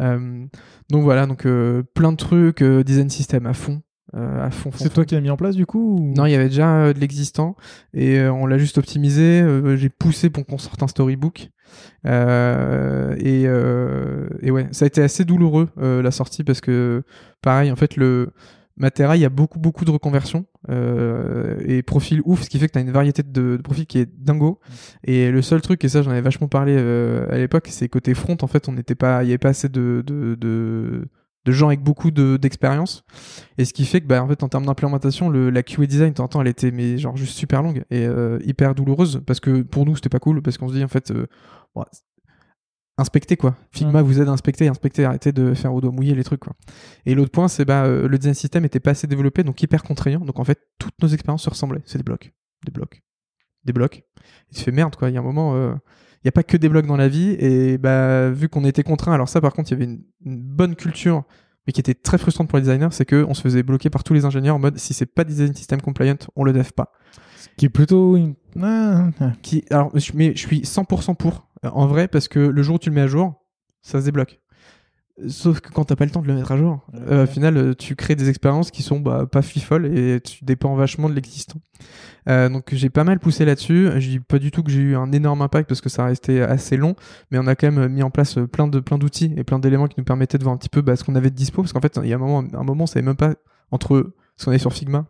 Euh, 0.00 0.46
donc 0.90 1.02
voilà, 1.02 1.26
donc 1.26 1.44
euh, 1.46 1.82
plein 1.94 2.12
de 2.12 2.16
trucs, 2.16 2.62
design 2.62 3.10
system 3.10 3.46
à 3.46 3.52
fond, 3.52 3.82
euh, 4.14 4.46
à 4.46 4.50
fond. 4.50 4.70
fond, 4.70 4.78
C'est 4.82 4.92
toi 4.92 5.04
qui 5.04 5.14
l'as 5.14 5.20
mis 5.20 5.30
en 5.30 5.36
place 5.36 5.56
du 5.56 5.66
coup 5.66 5.96
ou- 5.98 6.14
non, 6.14 6.26
il 6.26 6.32
y 6.32 6.34
avait 6.34 6.48
déjà 6.48 6.68
euh, 6.84 6.92
de 6.92 6.98
l'existant 6.98 7.56
et 7.94 8.18
euh, 8.18 8.32
on 8.32 8.46
l'a 8.46 8.58
juste 8.58 8.78
optimisé. 8.78 9.40
Euh, 9.42 9.76
J'ai 9.76 9.88
poussé 9.88 10.28
pour 10.30 10.44
qu'on 10.46 10.58
sorte 10.58 10.82
un 10.82 10.88
storybook. 10.88 11.50
Et, 12.04 13.42
et 13.44 14.50
ouais, 14.50 14.68
ça 14.72 14.84
a 14.84 14.86
été 14.86 15.02
assez 15.02 15.24
douloureux 15.24 15.68
la 15.76 16.10
sortie 16.10 16.44
parce 16.44 16.60
que 16.60 17.02
pareil, 17.40 17.70
en 17.72 17.76
fait, 17.76 17.96
le 17.96 18.30
Matera, 18.76 19.16
il 19.16 19.20
y 19.20 19.24
a 19.24 19.28
beaucoup 19.30 19.58
beaucoup 19.58 19.84
de 19.84 19.90
reconversions 19.90 20.44
et 20.68 21.82
profils 21.82 22.20
ouf, 22.24 22.42
ce 22.42 22.50
qui 22.50 22.58
fait 22.58 22.66
que 22.68 22.72
tu 22.72 22.78
as 22.78 22.82
une 22.82 22.90
variété 22.90 23.22
de, 23.22 23.56
de 23.56 23.62
profils 23.62 23.86
qui 23.86 23.98
est 23.98 24.08
dingo. 24.18 24.60
Et 25.04 25.30
le 25.30 25.42
seul 25.42 25.60
truc, 25.60 25.84
et 25.84 25.88
ça 25.88 26.02
j'en 26.02 26.10
avais 26.10 26.20
vachement 26.20 26.48
parlé 26.48 26.76
à 27.30 27.36
l'époque, 27.38 27.68
c'est 27.70 27.88
côté 27.88 28.14
front, 28.14 28.36
en 28.42 28.46
fait, 28.46 28.68
on 28.68 28.72
n'était 28.72 28.94
pas, 28.94 29.22
il 29.24 29.28
y 29.28 29.30
avait 29.30 29.38
pas 29.38 29.50
assez 29.50 29.68
de, 29.68 30.02
de, 30.06 30.34
de, 30.34 31.06
de 31.44 31.52
gens 31.52 31.66
avec 31.68 31.80
beaucoup 31.82 32.10
de- 32.10 32.36
d'expérience. 32.36 33.04
Et 33.58 33.64
ce 33.64 33.72
qui 33.72 33.84
fait 33.84 34.00
que, 34.00 34.06
bah, 34.06 34.22
en 34.22 34.28
fait, 34.28 34.42
en 34.42 34.48
termes 34.48 34.66
d'implémentation, 34.66 35.30
la 35.30 35.62
QA 35.62 35.86
design, 35.86 36.14
t'entends, 36.14 36.40
elle 36.40 36.48
était, 36.48 36.70
mais 36.70 36.98
genre, 36.98 37.16
juste 37.16 37.36
super 37.36 37.62
longue 37.62 37.84
et 37.90 38.06
euh, 38.06 38.38
hyper 38.44 38.74
douloureuse 38.74 39.22
parce 39.26 39.40
que 39.40 39.62
pour 39.62 39.84
nous, 39.86 39.96
c'était 39.96 40.08
pas 40.08 40.20
cool 40.20 40.40
parce 40.42 40.58
qu'on 40.58 40.68
se 40.68 40.74
dit, 40.74 40.84
en 40.84 40.88
fait, 40.88 41.10
euh, 41.10 41.26
bon, 41.74 41.84
inspecter 42.98 43.36
quoi. 43.36 43.56
Figma 43.70 44.02
vous 44.02 44.20
aide 44.20 44.28
à 44.28 44.32
inspecter, 44.32 44.68
inspecter, 44.68 45.04
arrêtez 45.04 45.32
de 45.32 45.54
faire 45.54 45.72
au 45.74 45.80
doigt 45.80 45.90
mouillé 45.92 46.14
les 46.14 46.24
trucs 46.24 46.40
quoi. 46.40 46.52
Et 47.06 47.14
l'autre 47.14 47.30
point, 47.32 47.48
c'est 47.48 47.64
bah 47.64 47.84
euh, 47.84 48.06
le 48.06 48.18
design 48.18 48.34
system 48.34 48.64
était 48.64 48.80
pas 48.80 48.90
assez 48.90 49.06
développé, 49.06 49.42
donc 49.42 49.60
hyper 49.62 49.82
contraignant. 49.82 50.20
Donc 50.20 50.38
en 50.38 50.44
fait, 50.44 50.60
toutes 50.78 50.94
nos 51.02 51.08
expériences 51.08 51.42
se 51.42 51.50
ressemblaient. 51.50 51.82
C'est 51.86 51.98
des 51.98 52.04
blocs, 52.04 52.32
des 52.66 52.70
blocs, 52.70 53.02
des 53.64 53.72
blocs. 53.72 54.04
Et 54.50 54.54
tu 54.54 54.60
fais 54.62 54.72
merde 54.72 54.94
quoi. 54.94 55.08
Il 55.10 55.14
y 55.14 55.16
a 55.16 55.20
un 55.20 55.24
moment, 55.24 55.56
il 55.56 55.78
n'y 56.24 56.28
a 56.28 56.32
pas 56.32 56.42
que 56.42 56.56
des 56.56 56.68
blocs 56.68 56.86
dans 56.86 56.96
la 56.96 57.08
vie. 57.08 57.36
Et 57.38 57.78
bah 57.78 58.30
vu 58.30 58.48
qu'on 58.48 58.64
était 58.64 58.82
contraint, 58.82 59.12
alors 59.12 59.28
ça 59.28 59.40
par 59.40 59.52
contre, 59.52 59.70
il 59.70 59.72
y 59.72 59.76
avait 59.76 59.84
une, 59.84 60.02
une 60.24 60.38
bonne 60.40 60.74
culture, 60.76 61.24
mais 61.66 61.72
qui 61.72 61.80
était 61.80 61.94
très 61.94 62.18
frustrante 62.18 62.48
pour 62.48 62.58
les 62.58 62.64
designers, 62.64 62.88
c'est 62.92 63.04
que 63.04 63.24
on 63.28 63.34
se 63.34 63.42
faisait 63.42 63.62
bloquer 63.62 63.90
par 63.90 64.04
tous 64.04 64.14
les 64.14 64.24
ingénieurs 64.24 64.56
en 64.56 64.58
mode 64.58 64.78
si 64.78 64.94
c'est 64.94 65.06
pas 65.06 65.24
design 65.24 65.54
system 65.54 65.80
compliant, 65.80 66.16
on 66.36 66.44
le 66.44 66.52
dev 66.52 66.70
pas. 66.74 66.92
Ce 67.38 67.48
qui 67.56 67.66
est 67.66 67.70
plutôt. 67.70 68.16
une- 68.16 68.34
Ah, 68.60 69.08
ah. 69.20 69.32
Qui, 69.42 69.64
alors, 69.70 69.90
mais 70.14 70.32
je 70.34 70.38
suis 70.46 70.60
100% 70.64 71.14
pour, 71.14 71.48
en 71.62 71.86
vrai, 71.86 72.08
parce 72.08 72.28
que 72.28 72.38
le 72.40 72.62
jour 72.62 72.76
où 72.76 72.78
tu 72.78 72.88
le 72.90 72.94
mets 72.94 73.00
à 73.02 73.06
jour, 73.06 73.34
ça 73.82 74.00
se 74.00 74.04
débloque. 74.04 74.40
Sauf 75.28 75.60
que 75.60 75.70
quand 75.70 75.84
t'as 75.84 75.96
pas 75.96 76.04
le 76.04 76.10
temps 76.10 76.22
de 76.22 76.26
le 76.26 76.34
mettre 76.34 76.52
à 76.52 76.56
jour, 76.56 76.80
Ouais. 76.92 77.00
euh, 77.08 77.24
au 77.24 77.26
final, 77.26 77.56
euh, 77.56 77.74
tu 77.74 77.94
crées 77.96 78.14
des 78.16 78.28
expériences 78.28 78.70
qui 78.70 78.82
sont 78.82 78.98
bah, 79.00 79.26
pas 79.30 79.42
fifoles 79.42 79.86
et 79.96 80.20
tu 80.20 80.44
dépends 80.44 80.74
vachement 80.74 81.08
de 81.08 81.14
l'existant. 81.14 81.60
Euh, 82.28 82.48
donc 82.48 82.68
j'ai 82.72 82.90
pas 82.90 83.04
mal 83.04 83.18
poussé 83.18 83.44
là-dessus. 83.44 83.88
Je 83.98 84.08
dis 84.08 84.20
pas 84.20 84.38
du 84.38 84.50
tout 84.50 84.62
que 84.62 84.70
j'ai 84.70 84.80
eu 84.80 84.96
un 84.96 85.10
énorme 85.12 85.42
impact 85.42 85.68
parce 85.68 85.80
que 85.80 85.88
ça 85.88 86.04
restait 86.04 86.40
assez 86.40 86.76
long, 86.76 86.94
mais 87.30 87.38
on 87.38 87.46
a 87.46 87.54
quand 87.56 87.70
même 87.70 87.88
mis 87.92 88.02
en 88.02 88.10
place 88.10 88.38
plein 88.52 88.68
de 88.68 88.80
plein 88.80 88.98
d'outils 88.98 89.32
et 89.36 89.44
plein 89.44 89.58
d'éléments 89.58 89.88
qui 89.88 89.96
nous 89.98 90.04
permettaient 90.04 90.38
de 90.38 90.44
voir 90.44 90.54
un 90.54 90.58
petit 90.58 90.68
peu 90.68 90.82
bah, 90.82 90.96
ce 90.96 91.04
qu'on 91.04 91.14
avait 91.14 91.30
de 91.30 91.34
dispo. 91.36 91.62
Parce 91.62 91.72
qu'en 91.72 91.80
fait, 91.80 91.98
il 92.02 92.08
y 92.08 92.12
a 92.12 92.16
un 92.16 92.18
moment, 92.20 92.44
un 92.52 92.62
moment, 92.64 92.84
on 92.84 92.86
savait 92.86 93.04
même 93.04 93.16
pas 93.16 93.34
entre 93.70 94.12
ce 94.36 94.44
qu'on 94.44 94.50
avait 94.52 94.58
sur 94.58 94.72
Figma 94.72 95.06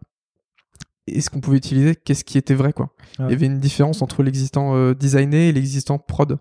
et 1.06 1.20
ce 1.20 1.30
qu'on 1.30 1.40
pouvait 1.40 1.56
utiliser, 1.59 1.97
qu'est-ce 1.97 2.24
qui 2.24 2.39
était 2.39 2.55
vrai 2.55 2.72
quoi. 2.72 2.90
Ouais. 3.18 3.26
Il 3.28 3.30
y 3.30 3.34
avait 3.34 3.47
une 3.47 3.59
différence 3.59 4.02
entre 4.02 4.22
l'existant 4.22 4.74
euh, 4.76 4.94
designé 4.94 5.48
et 5.48 5.52
l'existant 5.52 5.98
prod. 5.98 6.39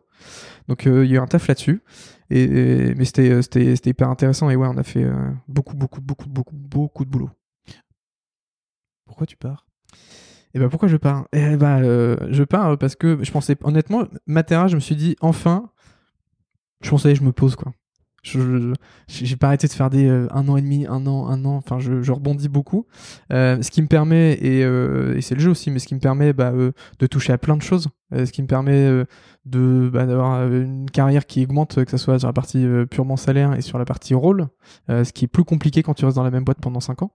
Donc 0.67 0.85
il 0.85 0.91
y 1.05 1.13
a 1.13 1.15
eu 1.15 1.17
un 1.17 1.25
taf 1.27 1.47
là-dessus. 1.47 1.81
Et, 2.31 2.43
et- 2.43 2.95
mais 2.95 3.05
c'était 3.05 3.29
euh, 3.31 3.41
c'était 3.43 3.75
c'était 3.75 3.91
hyper 3.91 4.09
intéressant 4.09 4.49
et 4.49 4.55
ouais, 4.55 4.67
on 4.67 4.77
a 4.77 4.83
fait 4.83 5.03
euh, 5.03 5.31
beaucoup 5.47 5.75
beaucoup 5.75 6.01
beaucoup 6.01 6.29
beaucoup 6.29 6.55
beaucoup 6.55 7.05
de 7.05 7.09
boulot. 7.11 7.29
Pourquoi 9.05 9.27
tu 9.27 9.37
pars? 9.37 9.65
Et 10.53 10.59
bah 10.59 10.69
pourquoi 10.69 10.89
je 10.89 10.97
pars? 10.97 11.27
Eh 11.33 11.57
bah 11.57 11.79
euh, 11.79 12.17
je 12.31 12.43
pars 12.43 12.77
parce 12.77 12.95
que 12.95 13.23
je 13.23 13.31
pensais 13.31 13.57
honnêtement 13.63 14.05
Matera, 14.27 14.67
je 14.67 14.75
me 14.75 14.81
suis 14.81 14.95
dit 14.95 15.15
enfin 15.21 15.69
je 16.83 16.89
pensais 16.89 17.15
je 17.15 17.23
me 17.23 17.31
pose 17.31 17.55
quoi. 17.55 17.73
Je- 18.23 18.73
j'ai 19.07 19.35
pas 19.35 19.47
arrêté 19.47 19.67
de 19.67 19.71
faire 19.73 19.89
des 19.89 20.07
euh, 20.07 20.27
un 20.31 20.47
an 20.47 20.55
et 20.55 20.61
demi, 20.61 20.85
un 20.85 21.07
an, 21.07 21.27
un 21.27 21.43
an. 21.43 21.55
Enfin, 21.55 21.79
je, 21.79 22.03
je 22.03 22.11
rebondis 22.11 22.49
beaucoup. 22.49 22.85
Euh, 23.33 23.59
ce 23.63 23.71
qui 23.71 23.81
me 23.81 23.87
permet 23.87 24.33
et, 24.33 24.63
euh, 24.63 25.15
et 25.17 25.21
c'est 25.21 25.33
le 25.33 25.41
jeu 25.41 25.49
aussi, 25.49 25.71
mais 25.71 25.79
ce 25.79 25.87
qui 25.87 25.95
me 25.95 25.99
permet 25.99 26.31
bah, 26.31 26.51
euh, 26.53 26.71
de 26.99 27.07
toucher 27.07 27.33
à 27.33 27.39
plein 27.39 27.57
de 27.57 27.63
choses. 27.63 27.87
Euh, 28.13 28.25
ce 28.25 28.31
qui 28.31 28.41
me 28.41 28.47
permet 28.47 28.85
euh, 28.85 29.05
bah, 29.45 30.05
d'avoir 30.05 30.41
euh, 30.41 30.63
une 30.63 30.89
carrière 30.89 31.25
qui 31.25 31.43
augmente, 31.43 31.83
que 31.85 31.91
ce 31.91 31.97
soit 31.97 32.19
sur 32.19 32.27
la 32.27 32.33
partie 32.33 32.65
purement 32.89 33.17
salaire 33.17 33.53
et 33.53 33.61
sur 33.61 33.77
la 33.77 33.85
partie 33.85 34.13
rôle. 34.13 34.47
Ce 34.89 35.11
qui 35.11 35.25
est 35.25 35.27
plus 35.27 35.43
compliqué 35.43 35.83
quand 35.83 35.93
tu 35.93 36.05
restes 36.05 36.17
dans 36.17 36.23
la 36.23 36.31
même 36.31 36.43
boîte 36.43 36.59
pendant 36.61 36.79
5 36.79 37.03
ans. 37.03 37.11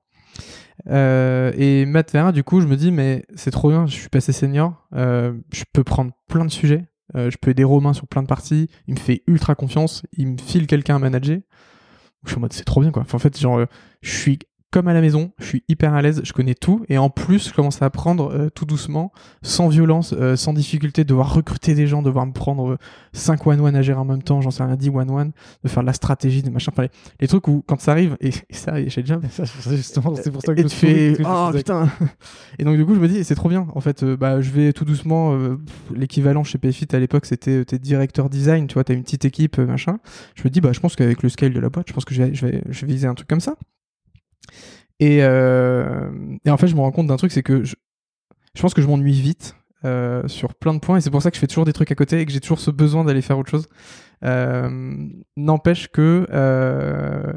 Euh, 0.89 1.53
et 1.57 1.87
Matt 1.87 2.15
du 2.33 2.45
coup, 2.45 2.61
je 2.61 2.67
me 2.67 2.77
dis, 2.77 2.93
mais 2.93 3.25
c'est 3.35 3.51
trop 3.51 3.71
bien, 3.71 3.87
je 3.87 3.95
suis 3.95 4.09
passé 4.09 4.33
senior, 4.33 4.87
je 4.93 5.65
peux 5.73 5.85
prendre 5.85 6.13
plein 6.29 6.45
de 6.45 6.51
sujets, 6.51 6.85
je 7.15 7.37
peux 7.41 7.51
aider 7.51 7.65
Romain 7.65 7.93
sur 7.93 8.07
plein 8.07 8.23
de 8.23 8.29
parties, 8.29 8.69
il 8.87 8.95
me 8.95 8.99
fait 8.99 9.23
ultra 9.27 9.55
confiance, 9.55 10.03
il 10.13 10.29
me 10.29 10.39
file 10.39 10.67
quelqu'un 10.67 10.97
à 10.97 10.99
manager. 10.99 11.39
Je 12.25 12.31
suis 12.31 12.39
en 12.39 12.41
mode, 12.41 12.53
c'est 12.53 12.65
trop 12.65 12.81
bien, 12.81 12.91
quoi. 12.91 13.05
En 13.13 13.19
fait, 13.19 13.39
genre, 13.39 13.65
je 14.03 14.11
suis 14.11 14.39
comme 14.77 14.89
à 14.89 14.93
la 14.93 15.01
maison, 15.01 15.31
je 15.39 15.47
suis 15.47 15.65
hyper 15.69 15.95
à 15.95 16.03
l'aise, 16.03 16.21
je 16.23 16.35
connais 16.35 16.55
tout, 16.55 16.85
et 16.91 16.99
en 16.99 17.09
plus, 17.09 17.49
je 17.49 17.55
commence 17.55 17.81
à 17.81 17.87
apprendre 17.87 18.31
euh, 18.31 18.51
tout 18.51 18.67
doucement, 18.67 19.11
sans 19.41 19.69
violence, 19.69 20.13
euh, 20.13 20.37
sans 20.37 20.53
difficulté, 20.53 21.03
de 21.03 21.09
devoir 21.09 21.33
recruter 21.33 21.73
des 21.75 21.87
gens, 21.87 22.03
de 22.03 22.09
devoir 22.09 22.27
me 22.27 22.33
prendre 22.33 22.77
5 23.15 23.47
one-one 23.47 23.75
à 23.75 23.81
gérer 23.81 23.99
en 23.99 24.05
même 24.05 24.23
temps, 24.23 24.43
j'en 24.43 24.51
sais 24.51 24.63
rien, 24.63 24.77
10 24.77 24.91
one-one, 24.91 25.33
de 25.65 25.69
faire 25.71 25.83
de 25.83 25.87
la 25.87 25.95
stratégie, 25.95 26.43
des 26.43 26.51
machins, 26.51 26.75
enfin, 26.75 26.83
les, 26.83 26.91
les 27.21 27.27
trucs 27.27 27.49
où, 27.49 27.65
quand 27.67 27.81
ça 27.81 27.93
arrive, 27.93 28.19
et, 28.21 28.29
et 28.29 28.55
ça, 28.55 28.75
j'ai 28.87 29.01
déjà 29.01 29.19
Justement, 29.71 30.15
c'est 30.15 30.31
pour 30.31 30.43
ça 30.43 30.55
que 30.55 30.61
et 30.61 30.63
je 30.65 30.69
tu 30.69 30.77
fais 30.77 31.17
oh 31.25 31.51
putain. 31.53 31.89
Et 32.59 32.65
donc 32.65 32.77
du 32.77 32.85
coup 32.85 32.95
je 32.95 33.01
me 33.01 33.09
dis 33.09 33.25
c'est 33.25 33.35
trop 33.35 33.49
bien. 33.49 33.67
En 33.75 33.81
fait 33.81 34.03
euh, 34.03 34.17
bah 34.17 34.41
je 34.41 34.51
vais 34.51 34.73
tout 34.73 34.85
doucement 34.85 35.35
euh, 35.35 35.59
l'équivalent 35.95 36.45
chez 36.45 36.59
PFIT 36.59 36.95
à 36.95 36.99
l'époque 36.99 37.27
c'était 37.27 37.59
euh, 37.59 37.65
t'es 37.65 37.79
directeur 37.79 38.29
design 38.29 38.67
tu 38.67 38.75
vois 38.75 38.85
t'as 38.85 38.95
une 38.95 39.03
petite 39.03 39.25
équipe 39.25 39.59
euh, 39.59 39.67
machin. 39.67 39.99
Je 40.35 40.43
me 40.45 40.51
dis 40.51 40.61
bah 40.61 40.73
je 40.73 40.81
pense 40.81 40.97
qu'avec 40.97 41.23
le 41.23 41.29
scale 41.29 41.53
de 41.53 41.61
la 41.61 41.69
boîte 41.69 41.89
je 41.89 41.93
pense 41.93 42.05
que 42.05 42.15
je 42.15 42.23
vais 42.23 42.35
je 42.35 42.47
vais 42.47 42.63
je 42.69 42.87
vais 42.87 42.93
viser 42.93 43.07
un 43.07 43.15
truc 43.15 43.29
comme 43.29 43.41
ça 43.41 43.55
et 44.99 45.23
euh, 45.23 46.11
et 46.45 46.51
en 46.51 46.57
fait 46.57 46.69
je 46.69 46.75
me 46.75 46.81
rends 46.81 46.93
compte 46.93 47.07
d'un 47.07 47.17
truc 47.17 47.31
c'est 47.31 47.43
que 47.43 47.65
je, 47.65 47.75
pense 48.61 48.73
que 48.73 48.81
je 48.81 48.87
m'ennuie 48.87 49.21
vite 49.21 49.57
euh, 49.85 50.27
sur 50.27 50.55
plein 50.55 50.73
de 50.73 50.79
points 50.79 50.97
et 50.97 51.01
c'est 51.01 51.11
pour 51.11 51.23
ça 51.23 51.31
que 51.31 51.37
je 51.37 51.41
fais 51.41 51.47
toujours 51.47 51.67
des 51.67 51.75
trucs 51.75 51.93
à 51.93 51.95
côté 51.95 52.21
et 52.21 52.27
que 52.27 52.33
j'ai 52.33 52.41
toujours 52.41 52.61
ce 52.61 52.71
besoin 52.71 53.05
d'aller 53.05 53.23
faire 53.23 53.39
autre 53.39 53.51
chose. 53.51 53.69
Euh, 54.25 54.97
n'empêche 55.37 55.89
que 55.89 56.27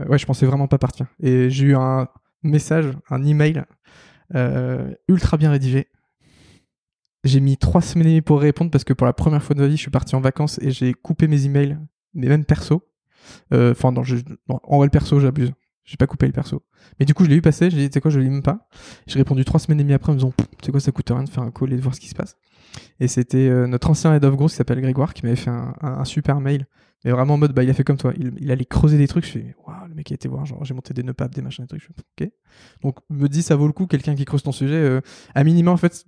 ouais 0.09 0.17
je 0.17 0.25
pensais 0.25 0.45
vraiment 0.45 0.67
pas 0.67 0.77
partir. 0.77 1.07
Et 1.21 1.49
j'ai 1.49 1.65
eu 1.65 1.75
un 1.75 2.07
message 2.43 2.85
un 3.09 3.23
email 3.25 3.65
ultra 5.09 5.37
bien 5.37 5.51
rédigé. 5.51 5.87
J'ai 7.25 7.41
mis 7.41 7.57
trois 7.57 7.81
semaines 7.81 8.07
et 8.07 8.11
demie 8.11 8.21
pour 8.21 8.39
répondre 8.39 8.71
parce 8.71 8.85
que 8.85 8.93
pour 8.93 9.05
la 9.05 9.11
première 9.11 9.43
fois 9.43 9.53
de 9.53 9.59
ma 9.59 9.67
vie 9.67 9.75
je 9.75 9.81
suis 9.81 9.91
parti 9.91 10.15
en 10.15 10.21
vacances 10.21 10.57
et 10.61 10.71
j'ai 10.71 10.93
coupé 10.93 11.27
mes 11.27 11.45
emails 11.45 11.77
mais 12.13 12.27
même 12.27 12.45
perso 12.45 12.81
enfin 13.51 13.91
non, 13.91 14.03
en 14.47 14.77
vrai 14.77 14.87
le 14.87 14.91
perso 14.91 15.19
j'abuse 15.19 15.51
j'ai 15.89 15.97
pas 15.97 16.07
coupé 16.07 16.27
le 16.27 16.31
perso 16.31 16.63
mais 16.99 17.05
du 17.05 17.13
coup 17.13 17.23
je 17.25 17.29
l'ai 17.29 17.35
eu 17.35 17.41
passer 17.41 17.69
j'ai 17.69 17.77
dit 17.77 17.89
tu 17.89 17.93
sais 17.95 18.01
quoi 18.01 18.11
je 18.11 18.19
lis 18.19 18.29
même 18.29 18.43
pas 18.43 18.67
j'ai 19.07 19.17
répondu 19.17 19.43
trois 19.43 19.59
semaines 19.59 19.79
et 19.79 19.83
demie 19.83 19.93
après 19.93 20.11
en 20.11 20.13
me 20.13 20.19
disant 20.19 20.33
tu 20.37 20.45
sais 20.65 20.71
quoi 20.71 20.79
ça 20.79 20.91
coûte 20.91 21.09
rien 21.09 21.23
de 21.23 21.29
faire 21.29 21.43
un 21.43 21.51
call 21.51 21.73
et 21.73 21.75
de 21.75 21.81
voir 21.81 21.95
ce 21.95 21.99
qui 21.99 22.07
se 22.07 22.15
passe 22.15 22.35
et 22.99 23.07
c'était 23.07 23.49
euh, 23.49 23.67
notre 23.67 23.89
ancien 23.89 24.13
head 24.15 24.23
of 24.25 24.35
growth 24.35 24.51
qui 24.51 24.57
s'appelle 24.57 24.81
Grégoire 24.81 25.13
qui 25.13 25.23
m'avait 25.23 25.35
fait 25.35 25.49
un, 25.49 26.05
super 26.05 26.41
mail. 26.41 26.65
Mais 27.05 27.11
vraiment 27.11 27.35
en 27.35 27.37
mode, 27.37 27.53
bah, 27.53 27.63
il 27.63 27.69
a 27.69 27.73
fait 27.73 27.83
comme 27.83 27.97
toi. 27.97 28.13
Il, 28.17 28.33
il 28.39 28.51
allait 28.51 28.65
creuser 28.65 28.97
des 28.97 29.07
trucs. 29.07 29.25
Je 29.25 29.31
fais, 29.31 29.55
waouh, 29.65 29.87
le 29.87 29.95
mec 29.95 30.11
a 30.11 30.15
été 30.15 30.27
voir. 30.27 30.45
Genre, 30.45 30.63
j'ai 30.65 30.73
monté 30.73 30.93
des 30.93 31.03
nœuds 31.03 31.13
des 31.33 31.41
machins, 31.41 31.63
des 31.63 31.67
trucs. 31.67 31.81
Je 31.81 32.25
ok. 32.25 32.31
Donc, 32.83 32.97
me 33.09 33.27
dis, 33.27 33.41
ça 33.41 33.55
vaut 33.55 33.67
le 33.67 33.73
coup, 33.73 33.87
quelqu'un 33.87 34.15
qui 34.15 34.25
creuse 34.25 34.43
ton 34.43 34.51
sujet. 34.51 34.75
euh, 34.75 35.01
à 35.33 35.43
minima, 35.43 35.71
en 35.71 35.77
fait, 35.77 36.05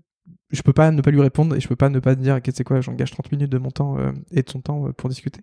je 0.51 0.61
peux 0.61 0.73
pas 0.73 0.91
ne 0.91 1.01
pas 1.01 1.11
lui 1.11 1.21
répondre 1.21 1.55
et 1.55 1.61
je 1.61 1.67
peux 1.67 1.77
pas 1.77 1.89
ne 1.89 1.99
pas 1.99 2.15
dire, 2.15 2.35
ok, 2.35 2.49
c'est 2.53 2.63
quoi, 2.63 2.81
j'engage 2.81 3.11
30 3.11 3.31
minutes 3.31 3.51
de 3.51 3.57
mon 3.57 3.71
temps 3.71 3.97
euh, 3.97 4.11
et 4.31 4.43
de 4.43 4.49
son 4.49 4.59
temps 4.59 4.91
pour 4.91 5.09
discuter. 5.09 5.41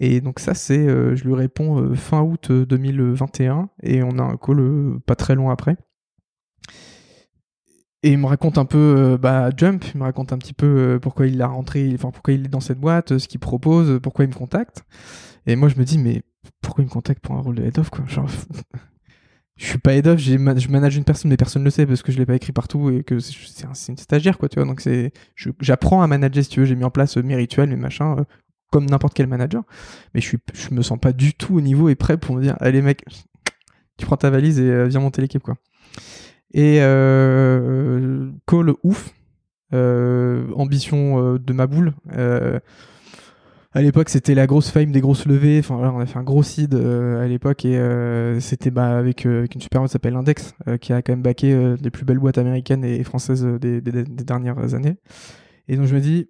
Et 0.00 0.20
donc 0.20 0.40
ça, 0.40 0.54
c'est, 0.54 0.86
je 0.86 1.24
lui 1.24 1.34
réponds 1.34 1.94
fin 1.94 2.20
août 2.22 2.52
2021 2.52 3.70
et 3.82 4.02
on 4.02 4.18
a 4.18 4.22
un 4.22 4.36
call 4.36 4.98
pas 5.06 5.14
très 5.14 5.34
loin 5.34 5.52
après. 5.52 5.76
Et 8.02 8.12
il 8.12 8.18
me 8.18 8.26
raconte 8.26 8.58
un 8.58 8.66
peu 8.66 9.18
bah, 9.20 9.50
Jump, 9.56 9.84
il 9.94 9.98
me 9.98 10.04
raconte 10.04 10.32
un 10.32 10.38
petit 10.38 10.52
peu 10.52 10.98
pourquoi 11.00 11.26
il 11.26 11.40
a 11.40 11.46
rentré, 11.46 11.90
enfin 11.94 12.10
pourquoi 12.10 12.34
il 12.34 12.44
est 12.44 12.48
dans 12.48 12.60
cette 12.60 12.78
boîte, 12.78 13.16
ce 13.16 13.26
qu'il 13.26 13.40
propose, 13.40 13.98
pourquoi 14.02 14.26
il 14.26 14.28
me 14.28 14.34
contacte. 14.34 14.84
Et 15.46 15.56
moi 15.56 15.68
je 15.68 15.76
me 15.76 15.84
dis 15.84 15.98
mais 15.98 16.22
pourquoi 16.60 16.82
il 16.82 16.86
me 16.86 16.92
contacte 16.92 17.22
pour 17.22 17.36
un 17.36 17.40
rôle 17.40 17.54
de 17.54 17.64
head 17.64 17.78
of 17.78 17.90
quoi? 17.90 18.04
Genre 18.06 18.28
je 19.56 19.64
suis 19.64 19.78
pas 19.78 19.94
head 19.94 20.06
of, 20.06 20.18
je 20.18 20.36
manage 20.36 20.96
une 20.96 21.04
personne, 21.04 21.30
mais 21.30 21.36
personne 21.36 21.62
ne 21.62 21.66
le 21.66 21.70
sait 21.70 21.86
parce 21.86 22.02
que 22.02 22.12
je 22.12 22.18
l'ai 22.18 22.26
pas 22.26 22.34
écrit 22.34 22.52
partout 22.52 22.90
et 22.90 23.02
que 23.02 23.18
c'est 23.18 23.88
une 23.88 23.96
stagiaire, 23.96 24.36
quoi, 24.36 24.48
tu 24.48 24.60
vois? 24.60 24.66
Donc 24.66 24.86
j'apprends 25.60 26.02
à 26.02 26.06
manager, 26.06 26.44
si 26.44 26.50
tu 26.50 26.60
veux. 26.60 26.66
J'ai 26.66 26.74
mis 26.74 26.84
en 26.84 26.90
place 26.90 27.16
euh, 27.16 27.22
mes 27.22 27.36
rituels, 27.36 27.70
mes 27.70 27.76
machins, 27.76 28.16
euh, 28.18 28.24
comme 28.76 28.90
n'importe 28.90 29.14
quel 29.14 29.26
manager. 29.26 29.62
Mais 30.14 30.20
je 30.20 30.26
suis, 30.26 30.38
je 30.54 30.74
me 30.74 30.82
sens 30.82 30.98
pas 30.98 31.12
du 31.12 31.34
tout 31.34 31.56
au 31.56 31.60
niveau 31.60 31.88
et 31.88 31.94
prêt 31.94 32.16
pour 32.16 32.36
me 32.36 32.42
dire, 32.42 32.56
allez 32.60 32.82
mec, 32.82 33.04
tu 33.96 34.06
prends 34.06 34.16
ta 34.16 34.30
valise 34.30 34.58
et 34.60 34.70
euh, 34.70 34.86
viens 34.86 35.00
monter 35.00 35.22
l'équipe, 35.22 35.42
quoi. 35.42 35.56
Et 36.52 36.78
euh, 36.80 38.30
call 38.46 38.72
ouf, 38.82 39.12
ambition 39.72 41.34
de 41.36 41.52
ma 41.52 41.66
boule 41.66 41.92
à 43.76 43.82
l'époque 43.82 44.08
c'était 44.08 44.34
la 44.34 44.46
grosse 44.46 44.70
fame 44.70 44.90
des 44.90 45.02
grosses 45.02 45.26
levées 45.26 45.58
enfin 45.58 45.74
on 45.74 46.00
a 46.00 46.06
fait 46.06 46.18
un 46.18 46.22
gros 46.22 46.42
seed 46.42 46.72
euh, 46.74 47.22
à 47.22 47.28
l'époque 47.28 47.66
et 47.66 47.76
euh, 47.76 48.40
c'était 48.40 48.70
bah, 48.70 48.96
avec, 48.96 49.26
euh, 49.26 49.46
une 49.54 49.60
super 49.60 49.82
boîte 49.82 49.90
qui 49.90 49.92
s'appelle 49.92 50.16
Index 50.16 50.54
qui 50.80 50.94
a 50.94 51.02
quand 51.02 51.12
même 51.12 51.20
baqué 51.20 51.76
les 51.78 51.90
plus 51.90 52.06
belles 52.06 52.18
boîtes 52.18 52.38
américaines 52.38 52.84
et, 52.84 53.04
françaises 53.04 53.44
des, 53.44 53.82
dernières 53.82 54.72
années 54.72 54.96
et 55.68 55.76
donc 55.76 55.84
je 55.84 55.94
me 55.94 56.00
dis 56.00 56.26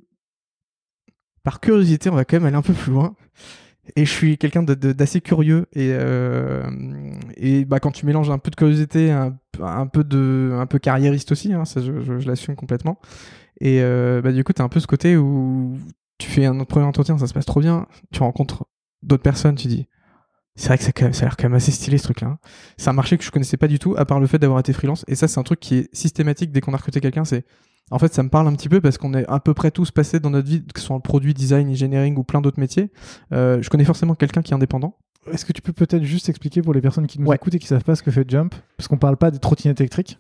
par 1.46 1.60
curiosité 1.60 2.10
on 2.10 2.14
va 2.14 2.26
quand 2.26 2.36
même 2.36 2.44
aller 2.44 2.56
un 2.56 2.62
peu 2.62 2.74
plus 2.74 2.92
loin 2.92 3.14
et 3.94 4.04
je 4.04 4.10
suis 4.10 4.36
quelqu'un 4.36 4.64
d'assez 4.64 5.20
curieux 5.20 5.66
et, 5.72 5.92
et 7.36 7.64
bah, 7.64 7.78
quand 7.78 7.92
tu 7.92 8.04
mélanges 8.04 8.30
un 8.30 8.38
peu 8.38 8.50
de 8.50 8.56
curiosité 8.56 9.12
un, 9.12 9.86
peu 9.86 10.02
de 10.02 10.50
un 10.54 10.66
peu 10.66 10.80
carriériste 10.80 11.30
aussi 11.30 11.52
hein, 11.52 11.64
ça 11.64 11.80
je, 11.80 12.12
l'assume 12.26 12.56
complètement 12.56 12.98
et 13.60 13.80
bah, 14.22 14.32
du 14.32 14.44
coup, 14.44 14.52
tu 14.52 14.62
as 14.62 14.64
un 14.64 14.68
peu 14.68 14.80
ce 14.80 14.86
côté 14.86 15.16
où 15.16 15.78
tu 16.18 16.30
fais 16.30 16.46
un 16.46 16.64
premier 16.64 16.86
entretien, 16.86 17.18
ça 17.18 17.26
se 17.26 17.34
passe 17.34 17.46
trop 17.46 17.60
bien, 17.60 17.86
tu 18.12 18.20
rencontres 18.20 18.66
d'autres 19.02 19.22
personnes, 19.22 19.54
tu 19.54 19.68
dis, 19.68 19.86
c'est 20.54 20.68
vrai 20.68 20.78
que 20.78 20.84
ça, 20.84 20.90
a 20.90 21.24
l'air 21.26 21.36
quand 21.36 21.44
même 21.44 21.54
assez 21.54 21.70
stylé 21.70 21.98
ce 21.98 22.04
truc-là. 22.04 22.28
Hein. 22.28 22.38
C'est 22.78 22.88
un 22.88 22.94
marché 22.94 23.18
que 23.18 23.24
je 23.24 23.30
connaissais 23.30 23.58
pas 23.58 23.68
du 23.68 23.78
tout, 23.78 23.94
à 23.98 24.06
part 24.06 24.20
le 24.20 24.26
fait 24.26 24.38
d'avoir 24.38 24.60
été 24.60 24.72
freelance. 24.72 25.04
Et 25.06 25.14
ça, 25.14 25.28
c'est 25.28 25.38
un 25.38 25.42
truc 25.42 25.60
qui 25.60 25.74
est 25.76 25.94
systématique 25.94 26.50
dès 26.50 26.62
qu'on 26.62 26.72
a 26.72 26.78
recruté 26.78 27.00
quelqu'un. 27.00 27.24
En 27.90 27.98
fait, 27.98 28.12
ça 28.12 28.22
me 28.22 28.28
parle 28.28 28.48
un 28.48 28.54
petit 28.54 28.68
peu 28.68 28.80
parce 28.80 28.98
qu'on 28.98 29.14
est 29.14 29.26
à 29.28 29.38
peu 29.38 29.54
près 29.54 29.70
tous 29.70 29.90
passés 29.90 30.18
dans 30.18 30.30
notre 30.30 30.48
vie, 30.48 30.64
que 30.64 30.80
ce 30.80 30.86
soit 30.86 30.96
en 30.96 31.00
produit, 31.00 31.34
design, 31.34 31.68
engineering 31.70 32.16
ou 32.16 32.24
plein 32.24 32.40
d'autres 32.40 32.58
métiers. 32.58 32.90
Euh, 33.32 33.62
je 33.62 33.70
connais 33.70 33.84
forcément 33.84 34.14
quelqu'un 34.14 34.42
qui 34.42 34.52
est 34.52 34.56
indépendant. 34.56 34.96
Est-ce 35.32 35.44
que 35.44 35.52
tu 35.52 35.62
peux 35.62 35.72
peut-être 35.72 36.04
juste 36.04 36.28
expliquer 36.28 36.62
pour 36.62 36.72
les 36.72 36.80
personnes 36.80 37.06
qui 37.06 37.20
nous 37.20 37.32
écoutent 37.32 37.54
et 37.54 37.58
qui 37.58 37.66
savent 37.66 37.84
pas 37.84 37.96
ce 37.96 38.02
que 38.02 38.10
fait 38.10 38.28
Jump, 38.28 38.54
parce 38.76 38.88
qu'on 38.88 38.98
parle 38.98 39.16
pas 39.16 39.30
des 39.30 39.38
trottinettes 39.38 39.80
électriques 39.80 40.18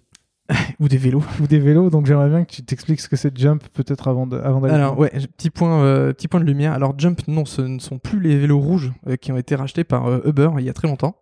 ou 0.80 0.88
des 0.88 0.96
vélos. 0.96 1.24
Ou 1.40 1.46
des 1.46 1.58
vélos, 1.58 1.90
donc 1.90 2.06
j'aimerais 2.06 2.28
bien 2.28 2.44
que 2.44 2.52
tu 2.52 2.62
t'expliques 2.62 3.00
ce 3.00 3.08
que 3.08 3.16
c'est 3.16 3.36
Jump 3.36 3.62
peut-être 3.72 4.08
avant 4.08 4.26
d'aller. 4.26 4.44
Avant 4.44 4.62
Alors 4.62 4.98
ouais, 4.98 5.10
petit 5.36 5.50
point, 5.50 5.82
euh, 5.82 6.12
petit 6.12 6.28
point 6.28 6.40
de 6.40 6.44
lumière. 6.44 6.72
Alors 6.72 6.94
Jump, 6.96 7.20
non, 7.26 7.44
ce 7.44 7.62
ne 7.62 7.78
sont 7.78 7.98
plus 7.98 8.20
les 8.20 8.38
vélos 8.38 8.60
rouges 8.60 8.92
euh, 9.08 9.16
qui 9.16 9.32
ont 9.32 9.36
été 9.36 9.54
rachetés 9.54 9.84
par 9.84 10.06
euh, 10.06 10.20
Uber 10.24 10.50
il 10.58 10.64
y 10.64 10.70
a 10.70 10.72
très 10.72 10.88
longtemps. 10.88 11.16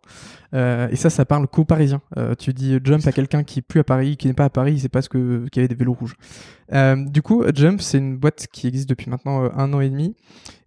Et 0.55 0.97
ça, 0.97 1.11
ça 1.11 1.25
parle 1.25 1.49
qu'aux 1.49 1.65
Parisiens. 1.65 2.01
tu 2.39 2.53
dis 2.53 2.79
Jump 2.83 3.07
à 3.07 3.13
quelqu'un 3.13 3.43
qui 3.43 3.59
est 3.59 3.63
plus 3.63 3.81
à 3.81 3.85
Paris, 3.85 4.17
qui 4.17 4.29
n'est 4.29 4.35
pas 4.35 4.45
à 4.45 4.51
Paris, 4.51 4.75
il 4.75 4.81
sait 4.81 4.89
pas 4.89 5.03
ce 5.03 5.09
que 5.09 5.47
qu'il 5.51 5.61
y 5.61 5.65
avait 5.65 5.69
des 5.69 5.75
vélos 5.75 5.95
rouges. 5.95 6.17
du 6.73 7.23
coup, 7.23 7.45
Jump, 7.55 7.81
c'est 7.81 7.99
une 7.99 8.17
boîte 8.17 8.47
qui 8.53 8.69
existe 8.69 8.89
depuis 8.89 9.11
maintenant 9.11 9.51
un 9.53 9.73
an 9.73 9.81
et 9.81 9.91
demi. 9.91 10.15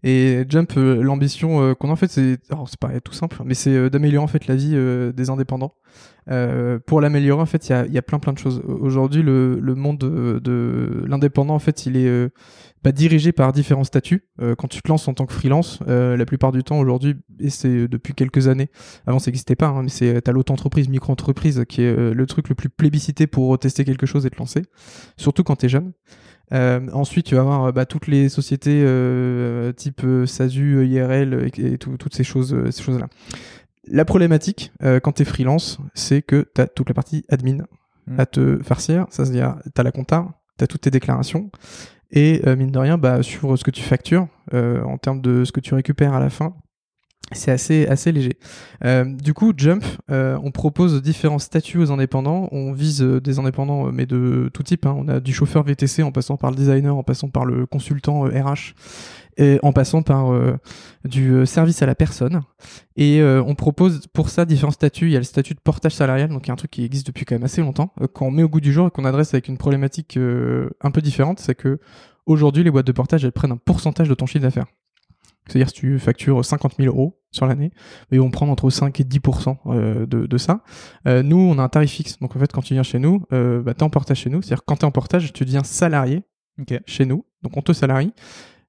Et 0.04 0.46
Jump, 0.50 0.74
l'ambition 0.76 1.74
qu'on 1.76 1.90
a 1.90 1.94
en 1.94 1.96
fait, 1.96 2.12
c'est, 2.12 2.38
c'est 2.68 2.80
pas 2.80 3.00
tout 3.00 3.14
simple, 3.14 3.38
mais 3.46 3.54
c'est 3.54 3.90
d'améliorer 3.90 4.24
en 4.24 4.28
fait 4.28 4.48
la 4.48 4.56
vie 4.56 4.76
des 5.16 5.30
indépendants. 5.30 5.74
Euh, 6.30 6.80
pour 6.86 7.00
l'améliorer, 7.02 7.42
en 7.42 7.46
fait, 7.46 7.70
il 7.70 7.72
y 7.72 7.76
a, 7.76 7.86
y 7.86 7.98
a, 7.98 8.02
plein 8.02 8.20
plein 8.20 8.34
de 8.34 8.38
choses. 8.38 8.62
Aujourd'hui, 8.66 9.24
le, 9.24 9.60
le, 9.60 9.76
monde 9.76 9.98
de, 9.98 10.40
de 10.40 11.06
l'indépendant, 11.08 11.56
en 11.56 11.60
fait, 11.60 11.86
il 11.86 11.96
est 11.96 12.08
euh, 12.08 12.30
bah, 12.84 12.92
dirigé 12.92 13.32
par 13.32 13.52
différents 13.54 13.84
statuts. 13.84 14.28
Euh, 14.42 14.56
quand 14.56 14.68
tu 14.68 14.82
te 14.82 14.88
lances 14.88 15.08
en 15.08 15.14
tant 15.14 15.26
que 15.26 15.34
freelance, 15.34 15.80
la 15.88 16.26
plupart 16.26 16.52
du 16.52 16.64
temps 16.64 16.80
aujourd'hui, 16.80 17.16
et 17.40 17.50
c'est 17.50 17.88
depuis 17.88 18.14
quelques 18.14 18.48
années, 18.48 18.70
avant 19.06 19.20
ça 19.20 19.30
n'existait 19.30 19.56
pas, 19.56 19.68
hein, 19.68 19.84
mais 19.84 19.90
c'est 19.90 20.22
t'as 20.22 20.32
l'auto-entreprise, 20.32 20.90
micro-entreprise, 20.90 21.64
qui 21.68 21.82
est 21.82 22.14
le 22.14 22.26
truc 22.26 22.50
le 22.50 22.56
plus 22.56 22.70
plébiscité 22.70 23.28
pour 23.28 23.58
tester 23.60 23.86
quelque 23.86 24.06
chose 24.06 24.26
et 24.26 24.30
te 24.30 24.38
lancer, 24.38 24.64
surtout 25.18 25.44
quand 25.44 25.56
t'es 25.56 25.70
jeune. 25.70 25.94
Euh, 26.54 26.88
ensuite, 26.94 27.26
tu 27.26 27.36
vas 27.36 27.42
avoir 27.42 27.74
bah, 27.74 27.86
toutes 27.86 28.08
les 28.08 28.30
sociétés 28.30 28.82
euh, 28.86 29.74
type 29.74 30.06
SASU, 30.26 30.88
IRL 30.88 31.52
et, 31.58 31.74
et 31.74 31.78
toutes 31.78 32.16
ces 32.16 32.24
choses, 32.24 32.56
ces 32.72 32.84
choses-là. 32.84 33.08
La 33.90 34.06
problématique, 34.06 34.72
euh, 34.84 35.00
quand 35.00 35.14
tu 35.14 35.22
es 35.22 35.26
freelance, 35.26 35.80
c'est 35.94 36.22
que 36.22 36.46
tu 36.54 36.62
as 36.62 36.68
toute 36.68 36.90
la 36.90 36.94
partie 36.94 37.24
admin 37.30 37.66
mm. 38.08 38.20
à 38.20 38.26
te 38.26 38.60
farcir. 38.64 39.06
Ça 39.10 39.26
se 39.26 39.32
dire, 39.32 39.56
tu 39.64 39.80
as 39.80 39.84
la 39.84 39.92
compta, 39.92 40.28
tu 40.58 40.64
as 40.64 40.68
toutes 40.68 40.82
tes 40.82 40.92
déclarations. 40.92 41.50
Et 42.12 42.42
euh, 42.48 42.56
mine 42.56 42.72
de 42.72 42.80
rien, 42.80 42.98
bah, 42.98 43.22
sur 43.24 43.58
ce 43.58 43.64
que 43.64 43.72
tu 43.72 43.82
factures, 43.82 44.28
euh, 44.54 44.82
en 44.84 44.98
termes 44.98 45.22
de 45.22 45.44
ce 45.44 45.52
que 45.52 45.60
tu 45.60 45.74
récupères 45.74 46.14
à 46.14 46.20
la 46.20 46.30
fin, 46.30 46.56
c'est 47.34 47.52
assez, 47.52 47.86
assez 47.88 48.14
léger. 48.14 48.38
du 49.04 49.34
coup, 49.34 49.52
Jump, 49.58 49.84
on 50.08 50.52
propose 50.52 51.02
différents 51.02 51.40
statuts 51.40 51.80
aux 51.80 51.92
indépendants. 51.92 52.48
On 52.54 52.72
vise 52.72 53.02
des 53.02 53.38
indépendants, 53.38 53.92
mais 53.92 54.06
de 54.06 54.50
tout 54.54 54.64
type. 54.64 54.86
Hein. 54.86 54.96
On 54.98 55.10
a 55.10 55.20
du 55.20 55.34
chauffeur 55.34 55.64
VTC 55.64 56.04
en 56.04 56.14
passant 56.14 56.38
par 56.38 56.52
le 56.52 56.56
designer, 56.56 56.96
en 56.96 57.04
passant 57.04 57.28
par 57.28 57.44
le 57.44 57.66
consultant 57.66 58.22
RH 58.22 58.76
et 59.38 59.60
en 59.62 59.72
passant 59.72 60.02
par 60.02 60.34
euh, 60.34 60.58
du 61.06 61.32
euh, 61.32 61.46
service 61.46 61.82
à 61.82 61.86
la 61.86 61.96
personne. 61.96 62.42
Et 62.96 63.22
euh, 63.22 63.42
on 63.46 63.56
propose 63.56 64.08
pour 64.08 64.30
ça 64.30 64.46
différents 64.46 64.72
statuts. 64.72 65.06
Il 65.06 65.12
y 65.12 65.16
a 65.16 65.20
le 65.20 65.26
statut 65.26 65.54
de 65.54 65.60
portage 65.60 65.94
salarial, 65.94 66.30
donc 66.30 66.46
il 66.46 66.50
y 66.50 66.52
a 66.52 66.54
un 66.54 66.58
truc 66.58 66.72
qui 66.72 66.84
existe 66.84 67.08
depuis 67.08 67.26
quand 67.26 67.36
même 67.36 67.44
assez 67.44 67.62
longtemps, 67.62 67.94
qu'on 68.14 68.32
met 68.32 68.44
au 68.44 68.50
goût 68.50 68.62
du 68.62 68.74
jour 68.74 68.88
et 68.88 68.92
qu'on 68.92 69.06
adresse 69.06 69.34
avec 69.34 69.48
une 69.48 69.58
problématique 69.58 70.18
un 70.18 70.92
peu 70.92 71.02
différente, 71.02 71.40
c'est 71.40 71.56
que 71.56 71.80
aujourd'hui 72.26 72.64
les 72.64 72.72
boîtes 72.72 72.88
de 72.88 72.92
portage 72.92 73.24
elles 73.24 73.32
prennent 73.32 73.52
un 73.52 73.58
pourcentage 73.58 74.10
de 74.10 74.14
ton 74.14 74.26
chiffre 74.26 74.44
d'affaires. 74.44 74.68
C'est-à-dire 75.48 75.70
si 75.70 75.76
tu 75.76 76.00
factures 76.00 76.44
50 76.44 76.76
000 76.78 76.94
euros 76.94 77.22
sur 77.32 77.46
l'année, 77.46 77.72
ils 78.12 78.20
vont 78.20 78.32
prendre 78.32 78.52
entre 78.52 78.70
5 78.70 79.00
et 79.00 79.04
10% 79.04 80.06
de, 80.06 80.26
de, 80.26 80.38
ça. 80.38 80.62
nous, 81.06 81.38
on 81.38 81.58
a 81.58 81.64
un 81.64 81.70
tarif 81.70 81.92
fixe. 81.92 82.20
Donc 82.20 82.36
en 82.36 82.40
fait, 82.40 82.52
quand 82.52 82.62
tu 82.62 82.74
viens 82.74 82.84
chez 82.84 83.00
nous, 83.00 83.24
bah, 83.30 83.74
tu 83.74 83.80
es 83.80 83.84
en 83.84 83.90
portage 83.90 84.18
chez 84.18 84.30
nous. 84.30 84.42
C'est-à-dire 84.42 84.66
quand 84.66 84.78
tu 84.78 84.82
es 84.82 84.86
en 84.86 84.92
portage, 84.92 85.32
tu 85.32 85.46
deviens 85.46 85.64
salarié 85.64 86.24
chez 86.86 87.06
nous. 87.06 87.26
Donc 87.44 87.56
on 87.56 87.62
te 87.62 87.72
salarie. 87.72 88.12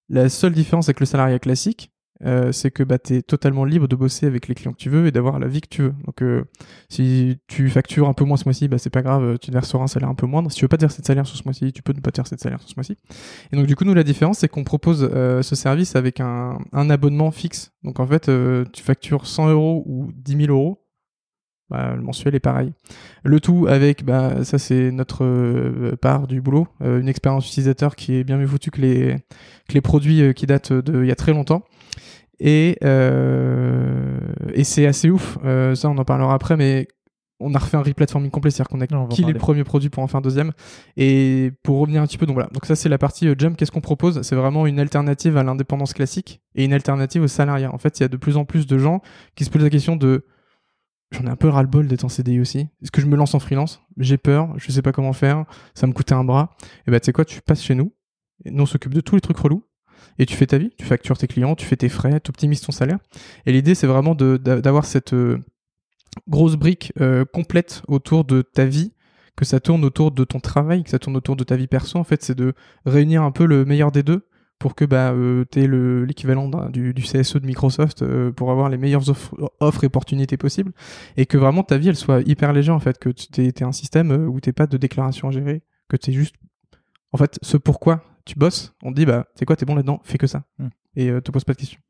La 0.09 0.29
seule 0.29 0.53
différence 0.53 0.89
avec 0.89 1.01
le 1.01 1.07
salariat 1.07 1.39
classique, 1.39 1.93
euh, 2.25 2.51
c'est 2.51 2.71
que 2.71 2.83
bah, 2.83 2.99
tu 2.99 3.15
es 3.17 3.23
totalement 3.23 3.65
libre 3.65 3.87
de 3.87 3.95
bosser 3.95 4.27
avec 4.27 4.49
les 4.49 4.55
clients 4.55 4.73
que 4.73 4.79
tu 4.79 4.91
veux 4.91 5.07
et 5.07 5.13
d'avoir 5.13 5.39
la 5.39 5.47
vie 5.47 5.61
que 5.61 5.69
tu 5.69 5.83
veux. 5.83 5.95
Donc, 6.05 6.23
euh, 6.23 6.45
si 6.89 7.39
tu 7.47 7.69
factures 7.69 8.09
un 8.09 8.13
peu 8.13 8.25
moins 8.25 8.37
ce 8.37 8.45
mois-ci, 8.45 8.67
bah, 8.67 8.79
c'est 8.79 8.91
pas 8.91 9.03
grave, 9.03 9.39
tu 9.39 9.49
te 9.49 9.53
verseras 9.53 9.85
un 9.85 9.87
salaire 9.87 10.09
un 10.09 10.15
peu 10.15 10.27
moindre. 10.27 10.51
Si 10.51 10.57
tu 10.57 10.65
veux 10.65 10.69
pas 10.69 10.79
te 10.79 10.83
verser 10.83 11.01
de 11.01 11.07
salaire 11.07 11.27
sur 11.27 11.37
ce 11.37 11.45
mois-ci, 11.45 11.73
tu 11.73 11.83
peux 11.83 11.93
ne 11.93 12.01
pas 12.01 12.11
te 12.11 12.17
verser 12.17 12.35
de 12.35 12.41
salaire 12.41 12.61
sur 12.61 12.71
ce 12.71 12.75
mois-ci. 12.77 12.97
Et 13.53 13.57
donc, 13.57 13.67
du 13.67 13.77
coup, 13.77 13.85
nous, 13.85 13.95
la 13.95 14.03
différence, 14.03 14.39
c'est 14.39 14.49
qu'on 14.49 14.65
propose 14.65 15.09
euh, 15.13 15.43
ce 15.43 15.55
service 15.55 15.95
avec 15.95 16.21
un, 16.21 16.59
un, 16.73 16.91
abonnement 16.91 17.31
fixe. 17.31 17.73
Donc, 17.85 18.01
en 18.01 18.07
fait, 18.07 18.31
tu 18.73 18.83
factures 18.83 19.27
100 19.27 19.51
euros 19.51 19.85
ou 19.87 20.11
10 20.13 20.47
000 20.47 20.53
euros 20.53 20.88
bah, 21.71 21.95
le 21.95 22.03
mensuel 22.03 22.35
est 22.35 22.41
pareil. 22.41 22.73
Le 23.25 23.41
tout 23.41 23.67
avec, 23.69 24.05
bah, 24.05 24.45
ça 24.45 24.59
c'est 24.59 24.91
notre 24.91 25.25
euh, 25.25 25.97
part 25.97 26.27
du 26.27 26.41
boulot, 26.41 26.67
euh, 26.83 27.01
une 27.01 27.09
expérience 27.09 27.47
utilisateur 27.47 27.97
qui 27.97 28.15
est 28.15 28.25
bien 28.25 28.39
mieux 28.39 28.47
foutue 28.47 28.71
que 28.71 28.81
les, 28.81 29.17
que 29.69 29.75
les 29.75 29.81
produits 29.81 30.23
euh, 30.23 30.33
qui 30.33 30.47
datent 30.47 30.73
d'il 30.73 31.07
y 31.07 31.11
a 31.11 31.17
très 31.17 31.33
longtemps. 31.33 31.63
Et, 32.41 32.79
et 34.55 34.65
c'est 34.65 34.87
assez 34.87 35.11
ouf, 35.11 35.39
ça 35.43 35.91
on 35.91 35.99
en 35.99 36.05
parlera 36.05 36.35
après, 36.35 36.57
mais 36.57 36.87
on 37.41 37.53
a 37.55 37.59
refait 37.59 37.77
un 37.77 37.83
replatforming 37.83 38.31
complet, 38.31 38.53
c'est-à-dire 38.53 38.69
qu'on 38.69 38.81
a 38.81 39.09
quitté 39.09 39.33
le 39.33 39.39
premier 39.39 39.65
produit 39.65 39.89
pour 39.91 40.05
en 40.05 40.07
faire 40.07 40.19
un 40.19 40.23
deuxième. 40.23 40.53
Et 40.97 41.51
pour 41.65 41.81
revenir 41.81 42.01
un 42.01 42.07
petit 42.07 42.17
peu, 42.17 42.27
donc 42.27 42.35
voilà, 42.35 42.49
donc 42.53 42.65
ça 42.65 42.77
c'est 42.77 42.89
la 42.89 42.99
partie 42.99 43.29
Jump, 43.37 43.57
qu'est-ce 43.57 43.73
qu'on 43.73 43.81
propose? 43.81 44.23
C'est 44.23 44.37
vraiment 44.37 44.67
une 44.67 44.79
alternative 44.79 45.37
à 45.37 45.43
l'indépendance 45.43 45.93
classique 45.95 46.41
et 46.55 46.65
une 46.65 46.73
alternative 46.73 47.23
au 47.23 47.29
salariat. 47.29 47.73
En 47.73 47.79
fait, 47.79 47.99
il 47.99 48.03
y 48.03 48.05
a 48.05 48.09
de 48.09 48.17
plus 48.17 48.37
en 48.37 48.45
plus 48.45 48.69
de 48.69 48.79
gens 48.79 49.03
qui 49.35 49.45
se 49.45 49.51
posent 49.51 49.63
la 49.63 49.71
question 49.71 49.97
de 49.97 50.25
j'en 51.11 51.25
ai 51.25 51.29
un 51.29 51.37
peu 51.37 51.49
ras-le-bol 51.49 51.87
d'être 51.87 52.05
en 52.05 52.09
CDI 52.09 52.41
aussi. 52.41 52.69
Est-ce 52.83 52.91
que 52.91 53.01
je 53.01 53.07
me 53.07 53.17
lance 53.17 53.35
en 53.35 53.39
freelance? 53.39 53.83
J'ai 53.97 54.19
peur, 54.19 54.53
je 54.57 54.71
sais 54.71 54.83
pas 54.83 54.93
comment 54.93 55.13
faire, 55.13 55.45
ça 55.75 55.87
me 55.87 55.93
coûtait 55.93 56.15
un 56.15 56.25
bras. 56.25 56.57
Et 56.87 56.91
bah 56.91 57.01
tu 57.01 57.07
sais 57.07 57.13
quoi, 57.13 57.25
tu 57.25 57.41
passes 57.41 57.63
chez 57.63 57.75
nous, 57.75 57.93
et 58.45 58.51
nous 58.51 58.63
on 58.63 58.67
s'occupe 58.67 58.95
de 58.95 59.01
tous 59.01 59.15
les 59.15 59.21
trucs 59.21 59.39
relous, 59.39 59.65
et 60.19 60.27
tu 60.27 60.35
fais 60.35 60.47
ta 60.47 60.59
vie, 60.59 60.71
tu 60.79 60.85
factures 60.85 61.19
tes 61.19 61.27
clients, 61.27 61.55
tu 61.55 61.67
fais 61.67 61.77
tes 61.77 61.89
frais, 61.89 62.21
tu 62.21 62.31
optimises 62.31 62.61
ton 62.61 62.73
salaire. 62.73 62.99
Et 63.47 63.53
l'idée 63.53 63.75
c'est 63.75 63.87
vraiment 63.87 64.15
d'avoir 64.15 64.85
cette 64.85 65.15
euh, 65.15 65.39
grosse 66.29 66.57
brique 66.57 66.93
euh, 67.01 67.25
complète 67.25 67.83
autour 67.89 68.25
de 68.25 68.43
ta 68.43 68.65
vie, 68.65 68.93
que 69.37 69.45
ça 69.45 69.61
tourne 69.61 69.85
autour 69.85 70.11
de 70.11 70.25
ton 70.25 70.41
travail, 70.41 70.83
que 70.83 70.91
ça 70.91 70.99
tourne 70.99 71.17
autour 71.17 71.37
de 71.37 71.45
ta 71.45 71.55
vie 71.55 71.69
perso. 71.69 71.97
En 71.97 72.05
fait, 72.05 72.25
c'est 72.25 72.35
de 72.35 72.55
réunir 72.85 73.23
un 73.23 73.31
peu 73.31 73.47
le 73.47 73.65
meilleur 73.65 73.93
des 73.93 74.03
deux 74.03 74.27
pour 74.59 74.75
que 74.75 74.85
bah, 74.85 75.13
euh, 75.13 75.45
tu 75.51 75.61
aies 75.63 76.07
l'équivalent 76.07 76.49
du, 76.71 76.93
du, 76.93 77.03
CSE 77.03 77.35
de 77.37 77.47
Microsoft 77.47 78.03
euh, 78.03 78.33
pour 78.33 78.51
avoir 78.51 78.69
les 78.69 78.77
meilleures 78.77 79.09
offres, 79.09 79.35
offres, 79.61 79.85
et 79.85 79.87
opportunités 79.87 80.37
possibles 80.37 80.73
et 81.17 81.27
que 81.27 81.39
vraiment 81.39 81.63
ta 81.63 81.79
vie 81.79 81.89
elle 81.89 81.97
soit 81.97 82.23
hyper 82.23 82.53
légère 82.53 82.75
en 82.75 82.81
fait, 82.81 82.99
que 82.99 83.11
tu 83.11 83.45
aies, 83.47 83.63
un 83.63 83.73
système 83.73 84.11
euh, 84.11 84.27
où 84.27 84.41
t'es 84.41 84.53
pas 84.53 84.67
de 84.67 84.77
déclaration 84.77 85.29
à 85.29 85.31
gérer, 85.31 85.63
que 85.89 85.97
tu 85.97 86.11
es 86.11 86.13
juste 86.13 86.35
en 87.13 87.19
fait, 87.19 87.39
ce 87.43 87.57
pourquoi 87.57 88.03
tu 88.25 88.35
bosses, 88.39 88.75
on 88.83 88.91
te 88.91 88.97
dit, 88.97 89.07
bah, 89.07 89.27
c'est 89.35 89.45
quoi, 89.47 89.57
t'es 89.57 89.65
bon 89.65 89.75
là-dedans, 89.75 90.01
fais 90.05 90.19
que 90.19 90.27
ça. 90.27 90.43
Mm. 90.59 90.67
Et 90.97 91.09
euh, 91.11 91.21
te 91.21 91.31
pose 91.31 91.45
pas 91.45 91.55
de 91.55 91.59
questions. 91.59 91.81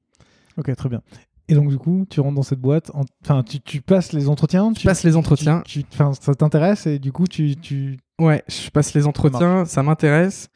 Ok, 0.56 0.74
très 0.76 0.88
bien. 0.88 1.02
Et 1.48 1.54
donc, 1.54 1.68
du 1.70 1.78
coup, 1.78 2.06
tu 2.08 2.20
rentres 2.20 2.36
dans 2.36 2.42
cette 2.42 2.60
boîte, 2.60 2.90
en- 2.94 3.04
enfin, 3.24 3.42
tu, 3.42 3.60
tu 3.60 3.80
passes 3.80 4.12
les 4.12 4.28
entretiens, 4.28 4.72
Tu 4.72 4.86
passes 4.86 5.02
les 5.02 5.16
entretiens. 5.16 5.62
tu- 5.64 5.82
tu- 5.82 5.98
ça 6.20 6.34
t'intéresse 6.34 6.86
et 6.86 6.98
du 6.98 7.10
coup, 7.10 7.26
tu, 7.26 7.56
tu... 7.56 7.98
Ouais, 8.20 8.44
je 8.48 8.70
passe 8.70 8.94
les 8.94 9.06
entretiens, 9.06 9.64
ça 9.64 9.82
m'intéresse. 9.82 10.48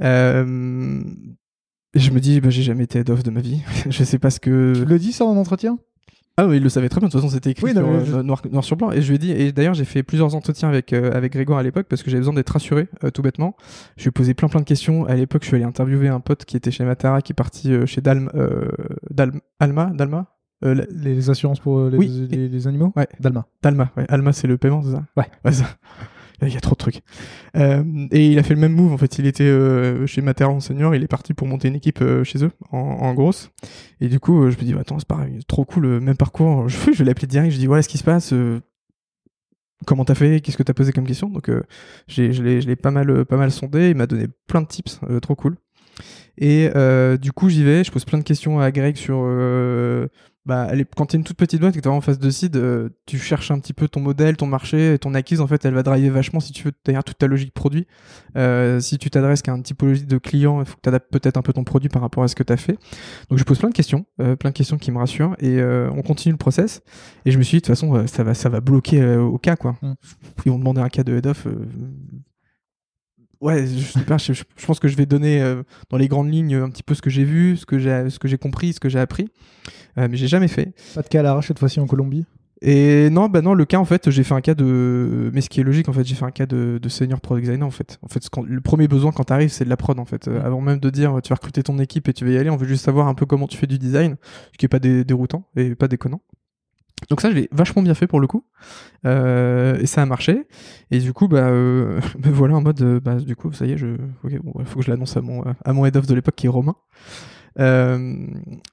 Euh, 0.00 1.02
et 1.98 2.00
je 2.00 2.10
me 2.12 2.20
dis, 2.20 2.40
bah, 2.40 2.50
j'ai 2.50 2.62
jamais 2.62 2.84
été 2.84 3.00
head 3.00 3.10
of 3.10 3.22
de 3.22 3.30
ma 3.30 3.40
vie. 3.40 3.60
je 3.90 4.04
sais 4.04 4.18
pas 4.18 4.30
ce 4.30 4.40
que. 4.40 4.72
tu 4.76 4.84
le 4.84 4.98
dis 4.98 5.12
ça 5.12 5.24
en 5.24 5.36
entretien? 5.36 5.78
Ah 6.40 6.46
oui, 6.46 6.58
il 6.58 6.62
le 6.62 6.68
savait 6.68 6.88
très 6.88 7.00
bien. 7.00 7.08
De 7.08 7.12
toute 7.12 7.20
façon, 7.20 7.34
c'était 7.34 7.50
écrit 7.50 7.64
Oui, 7.64 7.72
sur, 7.72 7.80
non, 7.82 7.98
mais 7.98 8.04
je- 8.04 8.14
euh, 8.14 8.22
noir, 8.22 8.40
noir 8.52 8.62
sur 8.62 8.76
blanc. 8.76 8.92
Et 8.92 9.02
je 9.02 9.08
lui 9.08 9.16
ai 9.16 9.18
dit, 9.18 9.32
et 9.32 9.50
d'ailleurs, 9.50 9.74
j'ai 9.74 9.84
fait 9.84 10.04
plusieurs 10.04 10.36
entretiens 10.36 10.68
avec, 10.68 10.92
euh, 10.92 11.10
avec 11.12 11.32
Grégoire 11.32 11.58
à 11.58 11.64
l'époque 11.64 11.86
parce 11.90 12.04
que 12.04 12.10
j'avais 12.10 12.20
besoin 12.20 12.34
d'être 12.34 12.50
rassuré, 12.50 12.86
euh, 13.02 13.10
tout 13.10 13.22
bêtement. 13.22 13.56
Je 13.96 14.04
lui 14.04 14.08
ai 14.10 14.12
posé 14.12 14.34
plein 14.34 14.46
plein 14.48 14.60
de 14.60 14.64
questions. 14.64 15.04
À 15.06 15.16
l'époque, 15.16 15.42
je 15.42 15.48
suis 15.48 15.56
allé 15.56 15.64
interviewer 15.64 16.06
un 16.06 16.20
pote 16.20 16.44
qui 16.44 16.56
était 16.56 16.70
chez 16.70 16.84
Matara, 16.84 17.22
qui 17.22 17.32
est 17.32 17.34
parti 17.34 17.72
euh, 17.72 17.86
chez 17.86 18.00
Dalm, 18.00 18.30
Dalm- 19.10 19.40
Alma, 19.58 19.86
Dalma, 19.92 20.26
la- 20.62 20.74
les, 20.90 21.28
assurances 21.28 21.58
pour 21.58 21.88
les, 21.88 21.98
Oui. 21.98 22.28
les, 22.30 22.48
les 22.48 22.66
animaux? 22.68 22.92
Ouais. 22.94 23.08
Dalma. 23.18 23.46
Dalma, 23.60 23.90
ouais. 23.96 24.04
Alma, 24.08 24.32
c'est 24.32 24.46
le 24.46 24.58
paiement, 24.58 24.82
c'est 24.84 24.92
ça? 24.92 25.02
Ouais. 25.16 25.52
ça. 25.52 25.64
Il 26.42 26.52
y 26.52 26.56
a 26.56 26.60
trop 26.60 26.74
de 26.74 26.78
trucs. 26.78 27.00
Euh, 27.56 27.82
et 28.12 28.28
il 28.30 28.38
a 28.38 28.42
fait 28.42 28.54
le 28.54 28.60
même 28.60 28.72
move. 28.72 28.92
En 28.92 28.98
fait, 28.98 29.18
il 29.18 29.26
était 29.26 29.42
euh, 29.44 30.06
chez 30.06 30.22
Matera 30.22 30.50
en 30.50 30.60
senior. 30.60 30.94
Il 30.94 31.02
est 31.02 31.08
parti 31.08 31.34
pour 31.34 31.48
monter 31.48 31.68
une 31.68 31.74
équipe 31.74 32.00
euh, 32.00 32.22
chez 32.22 32.44
eux 32.44 32.52
en, 32.70 32.78
en 32.78 33.14
grosse. 33.14 33.50
Et 34.00 34.08
du 34.08 34.20
coup, 34.20 34.48
je 34.50 34.56
me 34.56 34.62
dis, 34.62 34.72
bah, 34.72 34.80
attends, 34.82 34.98
c'est 34.98 35.08
pareil, 35.08 35.40
trop 35.48 35.64
cool, 35.64 36.00
même 36.00 36.16
parcours. 36.16 36.68
Je, 36.68 36.92
je 36.92 36.98
vais 36.98 37.04
l'appeler 37.04 37.26
direct. 37.26 37.52
Je 37.52 37.58
dis, 37.58 37.66
voilà 37.66 37.82
ce 37.82 37.88
qui 37.88 37.98
se 37.98 38.04
passe. 38.04 38.32
comment 39.84 40.04
t'as 40.04 40.14
fait 40.14 40.40
Qu'est-ce 40.40 40.56
que 40.56 40.62
t'as 40.62 40.74
posé 40.74 40.92
comme 40.92 41.06
question 41.06 41.28
Donc, 41.28 41.50
je 42.06 42.22
l'ai 42.42 42.76
pas 42.76 42.92
mal, 42.92 43.24
pas 43.24 43.36
mal 43.36 43.50
sondé. 43.50 43.90
Il 43.90 43.96
m'a 43.96 44.06
donné 44.06 44.26
plein 44.46 44.62
de 44.62 44.68
tips, 44.68 45.00
trop 45.22 45.34
cool. 45.34 45.56
Et 46.36 46.70
du 47.20 47.32
coup, 47.32 47.48
j'y 47.48 47.64
vais. 47.64 47.82
Je 47.82 47.90
pose 47.90 48.04
plein 48.04 48.18
de 48.18 48.24
questions 48.24 48.60
à 48.60 48.70
Greg 48.70 48.96
sur 48.96 49.16
bah, 50.48 50.66
elle 50.70 50.80
est- 50.80 50.94
quand 50.96 51.06
tu 51.06 51.16
es 51.16 51.18
une 51.18 51.24
toute 51.24 51.36
petite 51.36 51.60
boîte 51.60 51.74
et 51.76 51.78
que 51.78 51.82
tu 51.82 51.88
en 51.88 52.00
face 52.00 52.18
de 52.18 52.30
seed, 52.30 52.56
euh, 52.56 52.88
tu 53.06 53.18
cherches 53.18 53.50
un 53.50 53.58
petit 53.60 53.74
peu 53.74 53.86
ton 53.86 54.00
modèle, 54.00 54.36
ton 54.36 54.46
marché, 54.46 54.94
et 54.94 54.98
ton 54.98 55.12
acquise, 55.14 55.40
en 55.42 55.46
fait, 55.46 55.62
elle 55.66 55.74
va 55.74 55.82
driver 55.82 56.08
vachement 56.10 56.40
si 56.40 56.52
tu 56.52 56.64
veux 56.64 56.72
derrière 56.84 57.04
toute 57.04 57.18
ta 57.18 57.26
logique 57.26 57.52
produit. 57.52 57.86
Euh, 58.36 58.80
si 58.80 58.96
tu 58.98 59.10
t'adresses 59.10 59.42
qu'à 59.42 59.52
une 59.52 59.62
typologie 59.62 60.06
de 60.06 60.18
client, 60.18 60.60
il 60.60 60.66
faut 60.66 60.74
que 60.76 60.80
tu 60.82 60.88
adaptes 60.88 61.12
peut-être 61.12 61.36
un 61.36 61.42
peu 61.42 61.52
ton 61.52 61.64
produit 61.64 61.90
par 61.90 62.00
rapport 62.02 62.24
à 62.24 62.28
ce 62.28 62.34
que 62.34 62.42
tu 62.42 62.52
as 62.52 62.56
fait. 62.56 62.78
Donc 63.28 63.38
je 63.38 63.44
pose 63.44 63.58
plein 63.58 63.68
de 63.68 63.74
questions, 63.74 64.06
euh, 64.20 64.34
plein 64.34 64.50
de 64.50 64.54
questions 64.56 64.78
qui 64.78 64.90
me 64.90 64.98
rassurent, 64.98 65.36
et 65.38 65.62
on 65.62 66.02
continue 66.02 66.32
le 66.32 66.38
process. 66.38 66.80
Et 67.26 67.30
je 67.30 67.38
me 67.38 67.42
suis 67.42 67.58
dit, 67.58 67.60
de 67.60 67.66
toute 67.66 67.74
façon, 67.76 68.06
ça 68.06 68.24
va, 68.24 68.32
ça 68.34 68.48
va 68.48 68.60
bloquer 68.60 69.16
au 69.16 69.36
cas, 69.38 69.56
quoi. 69.56 69.76
Mm. 69.82 69.92
Ils 70.46 70.52
vont 70.52 70.58
demander 70.58 70.80
un 70.80 70.88
cas 70.88 71.04
de 71.04 71.14
head-off. 71.14 71.46
Ouais, 73.40 73.66
je 73.66 73.78
sais 73.78 74.00
pas, 74.04 74.18
je, 74.18 74.32
je 74.32 74.66
pense 74.66 74.80
que 74.80 74.88
je 74.88 74.96
vais 74.96 75.06
donner 75.06 75.40
euh, 75.40 75.62
dans 75.90 75.96
les 75.96 76.08
grandes 76.08 76.32
lignes 76.32 76.54
un 76.56 76.70
petit 76.70 76.82
peu 76.82 76.94
ce 76.94 77.02
que 77.02 77.10
j'ai 77.10 77.24
vu, 77.24 77.56
ce 77.56 77.66
que 77.66 77.78
j'ai, 77.78 78.10
ce 78.10 78.18
que 78.18 78.26
j'ai 78.28 78.38
compris, 78.38 78.72
ce 78.72 78.80
que 78.80 78.88
j'ai 78.88 78.98
appris, 78.98 79.28
Euh, 79.96 80.08
mais 80.10 80.16
j'ai 80.16 80.26
jamais 80.28 80.48
fait. 80.48 80.72
Pas 80.94 81.02
de 81.02 81.08
cas 81.08 81.20
à 81.20 81.22
l'arrache 81.22 81.48
cette 81.48 81.58
fois-ci 81.58 81.78
en 81.80 81.86
Colombie 81.86 82.24
Et 82.62 83.08
non, 83.10 83.28
bah 83.28 83.40
non, 83.40 83.54
le 83.54 83.64
cas 83.64 83.78
en 83.78 83.84
fait, 83.84 84.10
j'ai 84.10 84.24
fait 84.24 84.34
un 84.34 84.40
cas 84.40 84.54
de, 84.54 85.30
mais 85.32 85.40
ce 85.40 85.48
qui 85.48 85.60
est 85.60 85.62
logique 85.62 85.88
en 85.88 85.92
fait, 85.92 86.04
j'ai 86.04 86.16
fait 86.16 86.24
un 86.24 86.32
cas 86.32 86.46
de, 86.46 86.78
de 86.82 86.88
senior 86.88 87.20
product 87.20 87.44
designer 87.46 87.66
en 87.66 87.70
fait. 87.70 87.98
En 88.02 88.08
fait, 88.08 88.20
le 88.44 88.60
premier 88.60 88.88
besoin 88.88 89.12
quand 89.12 89.22
t'arrives, 89.24 89.50
c'est 89.50 89.64
de 89.64 89.70
la 89.70 89.76
prod 89.76 89.98
en 90.00 90.04
fait. 90.04 90.26
Euh, 90.26 90.42
avant 90.44 90.60
même 90.60 90.80
de 90.80 90.90
dire 90.90 91.20
tu 91.22 91.28
vas 91.28 91.36
recruter 91.36 91.62
ton 91.62 91.78
équipe 91.78 92.08
et 92.08 92.12
tu 92.12 92.24
vas 92.24 92.32
y 92.32 92.38
aller, 92.38 92.50
on 92.50 92.56
veut 92.56 92.66
juste 92.66 92.84
savoir 92.84 93.06
un 93.06 93.14
peu 93.14 93.24
comment 93.26 93.46
tu 93.46 93.56
fais 93.56 93.68
du 93.68 93.78
design, 93.78 94.16
ce 94.52 94.58
qui 94.58 94.66
est 94.66 94.68
pas 94.68 94.80
dé- 94.80 95.04
déroutant 95.04 95.44
et 95.56 95.76
pas 95.76 95.86
déconnant. 95.86 96.20
Donc 97.10 97.20
ça, 97.20 97.30
je 97.30 97.36
l'ai 97.36 97.48
vachement 97.52 97.82
bien 97.82 97.94
fait 97.94 98.06
pour 98.06 98.20
le 98.20 98.26
coup, 98.26 98.44
Euh, 99.06 99.78
et 99.78 99.86
ça 99.86 100.02
a 100.02 100.06
marché. 100.06 100.46
Et 100.90 100.98
du 100.98 101.12
coup, 101.12 101.28
bah, 101.28 101.48
euh, 101.48 102.00
me 102.24 102.30
voilà 102.30 102.56
en 102.56 102.60
mode, 102.62 102.80
euh, 102.82 103.00
bah, 103.00 103.16
du 103.16 103.36
coup, 103.36 103.52
ça 103.52 103.66
y 103.66 103.72
est, 103.72 103.76
je, 103.78 103.86
bon, 104.42 104.64
faut 104.64 104.80
que 104.80 104.84
je 104.84 104.90
l'annonce 104.90 105.16
à 105.16 105.20
mon, 105.20 105.44
à 105.64 105.72
mon 105.72 105.86
head 105.86 105.96
of 105.96 106.06
de 106.06 106.14
l'époque 106.14 106.34
qui 106.36 106.46
est 106.46 106.50
Romain. 106.50 106.74
Euh, 107.58 108.26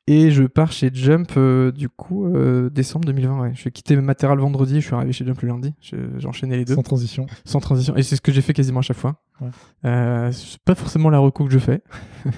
et 0.05 0.29
je 0.29 0.43
pars 0.43 0.71
chez 0.71 0.91
Jump 0.93 1.31
euh, 1.37 1.71
du 1.71 1.89
coup 1.89 2.27
euh, 2.27 2.69
décembre 2.69 3.05
2020. 3.05 3.41
Ouais. 3.41 3.51
Je 3.55 3.69
quitté 3.69 3.95
Matera 3.95 4.35
le 4.35 4.41
vendredi, 4.41 4.79
je 4.81 4.85
suis 4.85 4.95
arrivé 4.95 5.11
chez 5.11 5.25
Jump 5.25 5.41
le 5.41 5.47
lundi. 5.47 5.73
J'ai 5.81 6.27
enchaîné 6.27 6.55
les 6.57 6.65
deux 6.65 6.75
sans 6.75 6.83
transition. 6.83 7.25
sans 7.45 7.59
transition. 7.59 7.95
Et 7.95 8.03
c'est 8.03 8.15
ce 8.15 8.21
que 8.21 8.31
j'ai 8.31 8.41
fait 8.41 8.53
quasiment 8.53 8.79
à 8.79 8.83
chaque 8.83 8.97
fois. 8.97 9.15
Ouais. 9.41 9.49
Euh, 9.85 10.31
c'est 10.31 10.59
pas 10.59 10.75
forcément 10.75 11.09
la 11.09 11.17
reco 11.17 11.45
que 11.45 11.51
je 11.51 11.59
fais. 11.59 11.81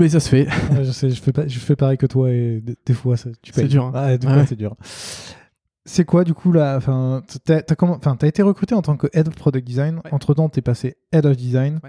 Mais 0.00 0.08
ça 0.08 0.18
se 0.20 0.28
fait. 0.28 0.46
Ouais, 0.72 0.84
je 0.84 0.90
sais, 0.92 1.10
je 1.10 1.20
fais, 1.20 1.32
pas, 1.32 1.46
je 1.46 1.58
fais 1.58 1.76
pareil 1.76 1.98
que 1.98 2.06
toi 2.06 2.30
et 2.30 2.62
des, 2.86 2.94
fois, 2.94 3.16
ça- 3.16 3.30
tu 3.42 3.52
C'est 3.52 3.62
payes. 3.62 3.70
dur, 3.70 3.84
hein. 3.84 3.92
Ouais, 4.08 4.18
des 4.18 4.26
Ouais. 4.26 4.34
fois, 4.34 4.46
c'est 4.46 4.56
dur. 4.56 4.74
C'est 5.86 6.04
quoi 6.04 6.24
du 6.24 6.34
coup 6.34 6.52
là 6.52 6.76
Enfin, 6.76 7.22
t'as 7.44 7.62
enfin, 7.80 8.16
t'as 8.16 8.26
été 8.26 8.42
recruté 8.42 8.74
en 8.74 8.82
tant 8.82 8.96
que 8.96 9.06
head 9.12 9.28
of 9.28 9.34
product 9.34 9.66
design. 9.66 9.96
Ouais. 10.04 10.12
Entre 10.12 10.34
temps, 10.34 10.48
t'es 10.48 10.60
passé 10.62 10.96
head 11.12 11.26
of 11.26 11.36
design. 11.36 11.80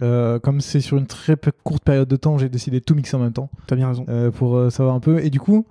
Euh, 0.00 0.38
comme 0.38 0.60
c'est 0.60 0.80
sur 0.80 0.96
une 0.96 1.06
très 1.08 1.36
courte 1.64 1.82
période 1.82 2.06
de 2.08 2.14
temps, 2.16 2.38
j'ai 2.38 2.48
décidé 2.48 2.78
de 2.78 2.84
tout 2.84 2.94
mixer 2.94 3.16
en 3.16 3.20
même 3.20 3.32
temps 3.32 3.50
T'as 3.66 3.74
bien 3.74 3.88
raison. 3.88 4.04
euh, 4.08 4.30
pour 4.30 4.56
euh, 4.56 4.70
savoir 4.70 4.94
un 4.94 5.00
peu. 5.00 5.18
Et 5.24 5.28
du 5.30 5.40
coup, 5.40 5.66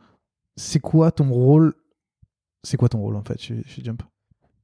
c'est 0.57 0.79
quoi 0.79 1.11
ton 1.11 1.29
rôle? 1.29 1.75
C'est 2.63 2.75
quoi 2.77 2.89
ton 2.89 2.99
rôle 2.99 3.15
en 3.15 3.23
fait? 3.23 3.39
Chez, 3.39 3.63
chez 3.67 3.83
Jump 3.83 4.03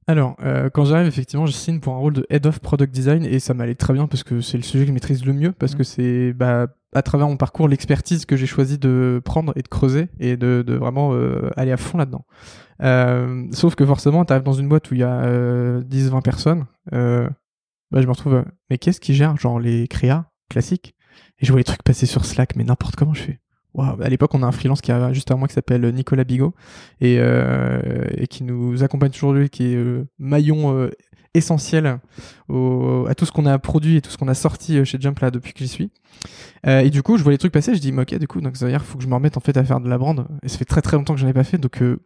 Alors, 0.06 0.36
euh, 0.42 0.68
quand 0.68 0.84
j'arrive, 0.84 1.06
effectivement, 1.06 1.46
je 1.46 1.52
signe 1.52 1.80
pour 1.80 1.94
un 1.94 1.98
rôle 1.98 2.12
de 2.12 2.26
Head 2.28 2.44
of 2.46 2.60
Product 2.60 2.92
Design 2.92 3.24
et 3.24 3.38
ça 3.40 3.54
m'allait 3.54 3.74
très 3.74 3.94
bien 3.94 4.06
parce 4.06 4.22
que 4.22 4.40
c'est 4.42 4.58
le 4.58 4.62
sujet 4.62 4.84
que 4.84 4.88
je 4.88 4.92
maîtrise 4.92 5.24
le 5.24 5.32
mieux 5.32 5.52
parce 5.52 5.72
Mhm. 5.72 5.78
que 5.78 5.84
c'est 5.84 6.32
bah, 6.34 6.66
à 6.94 7.02
travers 7.02 7.26
mon 7.26 7.36
parcours 7.38 7.68
l'expertise 7.68 8.26
que 8.26 8.36
j'ai 8.36 8.46
choisi 8.46 8.76
de 8.78 9.22
prendre 9.24 9.52
et 9.56 9.62
de 9.62 9.68
creuser 9.68 10.08
et 10.20 10.36
de, 10.36 10.62
de 10.66 10.74
vraiment 10.74 11.14
euh, 11.14 11.48
aller 11.56 11.72
à 11.72 11.78
fond 11.78 11.96
là-dedans. 11.96 12.26
Euh, 12.82 13.46
sauf 13.52 13.74
que 13.76 13.86
forcément, 13.86 14.24
tu 14.26 14.32
arrives 14.32 14.44
dans 14.44 14.52
une 14.52 14.68
boîte 14.68 14.90
où 14.90 14.94
il 14.94 15.00
y 15.00 15.04
a 15.04 15.22
euh, 15.22 15.80
10-20 15.82 16.20
personnes, 16.22 16.66
euh, 16.92 17.28
bah, 17.90 18.00
je 18.02 18.06
me 18.06 18.12
retrouve, 18.12 18.34
euh, 18.34 18.44
mais 18.68 18.76
qu'est-ce 18.78 19.00
qui 19.00 19.14
gère 19.14 19.36
genre 19.38 19.58
les 19.58 19.88
créas 19.88 20.26
classiques? 20.50 20.94
Et 21.38 21.46
je 21.46 21.52
vois 21.52 21.60
les 21.60 21.64
trucs 21.64 21.82
passer 21.82 22.06
sur 22.06 22.24
Slack, 22.26 22.56
mais 22.56 22.64
n'importe 22.64 22.96
comment 22.96 23.14
je 23.14 23.22
fais. 23.22 23.40
Waouh, 23.74 24.00
à 24.02 24.08
l'époque, 24.08 24.32
on 24.34 24.42
a 24.42 24.46
un 24.46 24.52
freelance 24.52 24.80
qui 24.80 24.92
a 24.92 25.12
juste 25.12 25.30
à 25.30 25.36
moi 25.36 25.48
qui 25.48 25.54
s'appelle 25.54 25.84
Nicolas 25.92 26.24
Bigot 26.24 26.54
et, 27.00 27.16
euh, 27.18 28.04
et 28.16 28.26
qui 28.28 28.44
nous 28.44 28.82
accompagne 28.84 29.10
aujourd'hui, 29.14 29.50
qui 29.50 29.72
est 29.72 29.76
euh, 29.76 30.06
maillon 30.18 30.72
euh, 30.76 30.90
essentiel 31.34 31.98
au- 32.48 33.06
à 33.08 33.16
tout 33.16 33.24
ce 33.26 33.32
qu'on 33.32 33.46
a 33.46 33.58
produit 33.58 33.96
et 33.96 34.00
tout 34.00 34.10
ce 34.10 34.16
qu'on 34.16 34.28
a 34.28 34.34
sorti 34.34 34.78
euh, 34.78 34.84
chez 34.84 34.98
Jump 35.00 35.18
là 35.18 35.32
depuis 35.32 35.52
que 35.52 35.58
j'y 35.58 35.66
suis. 35.68 35.90
Euh, 36.68 36.80
et 36.82 36.90
du 36.90 37.02
coup, 37.02 37.18
je 37.18 37.24
vois 37.24 37.32
les 37.32 37.38
trucs 37.38 37.52
passer, 37.52 37.74
je 37.74 37.80
dis, 37.80 37.92
ok, 37.92 38.14
du 38.16 38.28
coup, 38.28 38.40
donc 38.40 38.56
ça 38.56 38.64
veut 38.66 38.70
dire 38.70 38.84
faut 38.84 38.96
que 38.96 39.02
je 39.02 39.08
me 39.08 39.14
remette 39.14 39.36
en 39.36 39.40
fait 39.40 39.56
à 39.56 39.64
faire 39.64 39.80
de 39.80 39.88
la 39.88 39.98
brand. 39.98 40.24
Et 40.44 40.48
ça 40.48 40.56
fait 40.56 40.64
très 40.64 40.80
très 40.80 40.96
longtemps 40.96 41.14
que 41.14 41.20
j'en 41.20 41.26
ai 41.28 41.32
pas 41.32 41.42
fait, 41.44 41.58
donc 41.58 41.82
euh, 41.82 41.98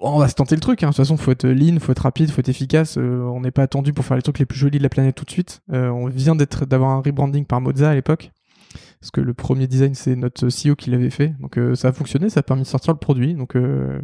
on 0.00 0.18
va 0.18 0.28
se 0.28 0.34
tenter 0.34 0.54
le 0.54 0.60
truc. 0.62 0.82
Hein. 0.82 0.86
De 0.88 0.92
toute 0.92 0.96
façon, 1.04 1.18
faut 1.18 1.32
être 1.32 1.46
lean, 1.46 1.78
faut 1.80 1.92
être 1.92 2.00
rapide, 2.00 2.30
faut 2.30 2.40
être 2.40 2.48
efficace. 2.48 2.96
Euh, 2.98 3.20
on 3.24 3.40
n'est 3.40 3.50
pas 3.50 3.62
attendu 3.62 3.92
pour 3.92 4.04
faire 4.06 4.16
les 4.16 4.22
trucs 4.22 4.38
les 4.38 4.46
plus 4.46 4.58
jolis 4.58 4.78
de 4.78 4.82
la 4.82 4.88
planète 4.88 5.14
tout 5.14 5.24
de 5.26 5.30
suite. 5.30 5.60
Euh, 5.72 5.88
on 5.90 6.06
vient 6.08 6.34
d'être 6.34 6.64
d'avoir 6.66 6.90
un 6.92 7.00
rebranding 7.02 7.44
par 7.44 7.60
Moza 7.60 7.90
à 7.90 7.94
l'époque. 7.94 8.30
Parce 9.00 9.10
que 9.10 9.20
le 9.20 9.34
premier 9.34 9.66
design, 9.66 9.94
c'est 9.94 10.16
notre 10.16 10.48
CEO 10.48 10.74
qui 10.74 10.90
l'avait 10.90 11.10
fait. 11.10 11.34
Donc 11.40 11.58
euh, 11.58 11.74
ça 11.74 11.88
a 11.88 11.92
fonctionné, 11.92 12.28
ça 12.30 12.40
a 12.40 12.42
permis 12.42 12.62
de 12.62 12.66
sortir 12.66 12.92
le 12.92 12.98
produit. 12.98 13.34
Donc 13.34 13.54
euh, 13.56 14.00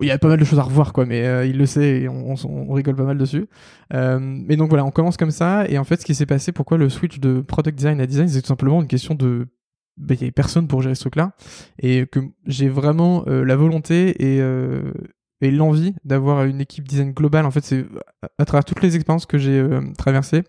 il 0.00 0.08
y 0.08 0.10
a 0.10 0.18
pas 0.18 0.28
mal 0.28 0.38
de 0.40 0.44
choses 0.44 0.58
à 0.58 0.62
revoir, 0.62 0.94
quoi, 0.94 1.04
mais 1.04 1.26
euh, 1.26 1.44
il 1.44 1.58
le 1.58 1.66
sait 1.66 2.00
et 2.02 2.08
on, 2.08 2.32
on- 2.32 2.36
on 2.70 2.72
rigole 2.72 2.96
pas 2.96 3.04
mal 3.04 3.18
dessus. 3.18 3.46
Mais 3.92 4.56
donc 4.56 4.70
voilà, 4.70 4.84
on 4.84 4.90
commence 4.90 5.18
comme 5.18 5.30
ça. 5.30 5.68
Et 5.68 5.76
en 5.78 5.84
fait, 5.84 6.00
ce 6.00 6.06
qui 6.06 6.14
s'est 6.14 6.24
passé, 6.26 6.52
pourquoi 6.52 6.78
le 6.78 6.88
switch 6.88 7.20
de 7.20 7.40
product 7.42 7.76
design 7.76 8.00
à 8.00 8.06
design, 8.06 8.28
c'est 8.28 8.40
tout 8.40 8.48
simplement 8.48 8.80
une 8.80 8.88
question 8.88 9.14
de. 9.14 9.46
bah, 9.98 10.14
Il 10.14 10.20
y 10.20 10.24
avait 10.24 10.32
personne 10.32 10.66
pour 10.68 10.80
gérer 10.80 10.94
ce 10.94 11.02
truc-là. 11.02 11.32
Et 11.80 12.06
que 12.06 12.20
j'ai 12.46 12.70
vraiment 12.70 13.24
la 13.26 13.56
volonté 13.56 14.10
et, 14.36 14.40
et 15.42 15.50
l'envie 15.50 15.94
d'avoir 16.06 16.44
une 16.44 16.62
équipe 16.62 16.88
design 16.88 17.12
globale. 17.12 17.44
En 17.44 17.50
fait, 17.50 17.62
c'est 17.64 17.84
à, 18.22 18.28
à 18.38 18.44
travers 18.46 18.64
toutes 18.64 18.80
les 18.82 18.96
expériences 18.96 19.26
que 19.26 19.36
j'ai 19.36 19.58
euh, 19.58 19.82
traversées. 19.98 20.44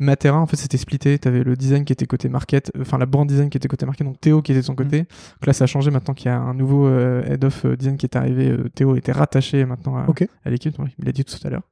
Matera, 0.00 0.38
en 0.38 0.46
fait, 0.46 0.56
c'était 0.56 0.78
splitté. 0.78 1.18
T'avais 1.18 1.44
le 1.44 1.54
design 1.54 1.84
qui 1.84 1.92
était 1.92 2.06
côté 2.06 2.28
market, 2.28 2.72
euh, 2.76 2.82
enfin 2.82 2.98
la 2.98 3.06
brand 3.06 3.28
design 3.28 3.50
qui 3.50 3.56
était 3.58 3.68
côté 3.68 3.86
market, 3.86 4.06
donc 4.06 4.20
Théo 4.20 4.42
qui 4.42 4.52
était 4.52 4.62
de 4.62 4.66
son 4.66 4.74
côté. 4.74 5.00
Donc 5.00 5.46
là, 5.46 5.52
ça 5.52 5.64
a 5.64 5.66
changé 5.66 5.90
maintenant 5.90 6.14
qu'il 6.14 6.26
y 6.26 6.30
a 6.30 6.38
un 6.38 6.54
nouveau 6.54 6.86
euh, 6.88 7.22
head 7.24 7.44
of 7.44 7.64
euh, 7.64 7.76
design 7.76 7.96
qui 7.96 8.06
est 8.06 8.16
arrivé. 8.16 8.56
Théo 8.74 8.96
était 8.96 9.12
rattaché 9.12 9.64
maintenant 9.64 9.96
à, 9.96 10.50
l'équipe, 10.50 10.74
il 10.98 11.04
l'a 11.04 11.12
dit 11.12 11.24
tout 11.24 11.36
à 11.46 11.50
l'heure. 11.50 11.62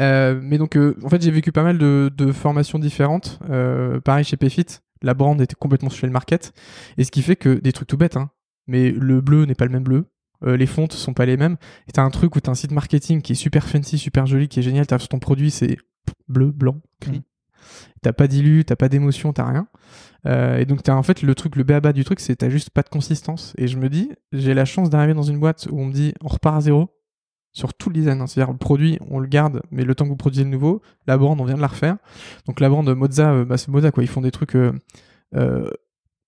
Euh, 0.00 0.38
mais 0.42 0.58
donc, 0.58 0.76
euh, 0.76 0.96
en 1.04 1.08
fait, 1.08 1.22
j'ai 1.22 1.30
vécu 1.30 1.52
pas 1.52 1.62
mal 1.62 1.78
de, 1.78 2.10
de 2.14 2.32
formations 2.32 2.78
différentes. 2.78 3.38
Euh, 3.48 4.00
pareil 4.00 4.24
chez 4.24 4.36
Payfit, 4.36 4.66
la 5.02 5.14
brand 5.14 5.40
était 5.40 5.54
complètement 5.54 5.90
sur 5.90 6.06
le 6.06 6.12
market. 6.12 6.52
Et 6.98 7.04
ce 7.04 7.10
qui 7.10 7.22
fait 7.22 7.36
que 7.36 7.54
des 7.60 7.72
trucs 7.72 7.88
tout 7.88 7.96
bêtes, 7.96 8.16
hein, 8.16 8.30
mais 8.66 8.90
le 8.90 9.20
bleu 9.20 9.44
n'est 9.44 9.54
pas 9.54 9.64
le 9.64 9.70
même 9.70 9.84
bleu. 9.84 10.06
euh, 10.44 10.56
les 10.56 10.66
fontes 10.66 10.92
sont 10.92 11.14
pas 11.14 11.26
les 11.26 11.36
mêmes. 11.36 11.56
Et 11.88 11.92
t'as 11.92 12.02
un 12.02 12.10
truc 12.10 12.36
où 12.36 12.40
t'as 12.40 12.50
un 12.50 12.54
site 12.54 12.72
marketing 12.72 13.22
qui 13.22 13.32
est 13.32 13.36
super 13.36 13.66
fancy, 13.68 13.98
super 13.98 14.26
joli, 14.26 14.48
qui 14.48 14.60
est 14.60 14.62
génial. 14.62 14.86
T'as 14.86 14.98
ton 14.98 15.18
produit, 15.18 15.50
c'est 15.50 15.78
bleu, 16.28 16.50
blanc, 16.52 16.80
gris. 17.00 17.18
Mhm. 17.18 17.22
T'as 18.02 18.12
pas 18.12 18.28
d'illu, 18.28 18.64
t'as 18.64 18.76
pas 18.76 18.88
d'émotion, 18.88 19.32
t'as 19.32 19.48
rien. 19.48 19.66
Euh, 20.26 20.58
et 20.58 20.64
donc 20.66 20.82
t'as 20.82 20.94
en 20.94 21.02
fait 21.02 21.22
le 21.22 21.34
truc, 21.34 21.56
le 21.56 21.64
béaba 21.64 21.92
du 21.92 22.04
truc, 22.04 22.20
c'est 22.20 22.36
t'as 22.36 22.48
juste 22.48 22.70
pas 22.70 22.82
de 22.82 22.88
consistance. 22.88 23.54
Et 23.58 23.66
je 23.68 23.76
me 23.78 23.88
dis, 23.88 24.10
j'ai 24.32 24.54
la 24.54 24.64
chance 24.64 24.90
d'arriver 24.90 25.14
dans 25.14 25.22
une 25.22 25.38
boîte 25.40 25.66
où 25.70 25.80
on 25.80 25.86
me 25.86 25.92
dit, 25.92 26.14
on 26.22 26.28
repart 26.28 26.56
à 26.56 26.60
zéro 26.60 26.90
sur 27.52 27.72
tout 27.74 27.88
le 27.88 27.94
design. 27.94 28.20
hein. 28.20 28.26
C'est-à-dire 28.26 28.52
le 28.52 28.58
produit, 28.58 28.98
on 29.10 29.18
le 29.18 29.26
garde, 29.26 29.62
mais 29.70 29.82
le 29.84 29.94
temps 29.94 30.04
que 30.04 30.10
vous 30.10 30.16
produisez 30.16 30.44
le 30.44 30.50
nouveau, 30.50 30.82
la 31.06 31.16
brand, 31.16 31.40
on 31.40 31.44
vient 31.44 31.56
de 31.56 31.60
la 31.60 31.66
refaire. 31.68 31.96
Donc 32.46 32.60
la 32.60 32.68
brand 32.68 32.86
Moza, 32.88 33.30
euh, 33.32 33.44
bah, 33.44 33.56
c'est 33.56 33.68
Moza 33.68 33.90
quoi. 33.90 34.02
Ils 34.04 34.08
font 34.08 34.20
des 34.20 34.30
trucs. 34.30 34.54
euh, 34.54 34.72
euh, 35.34 35.68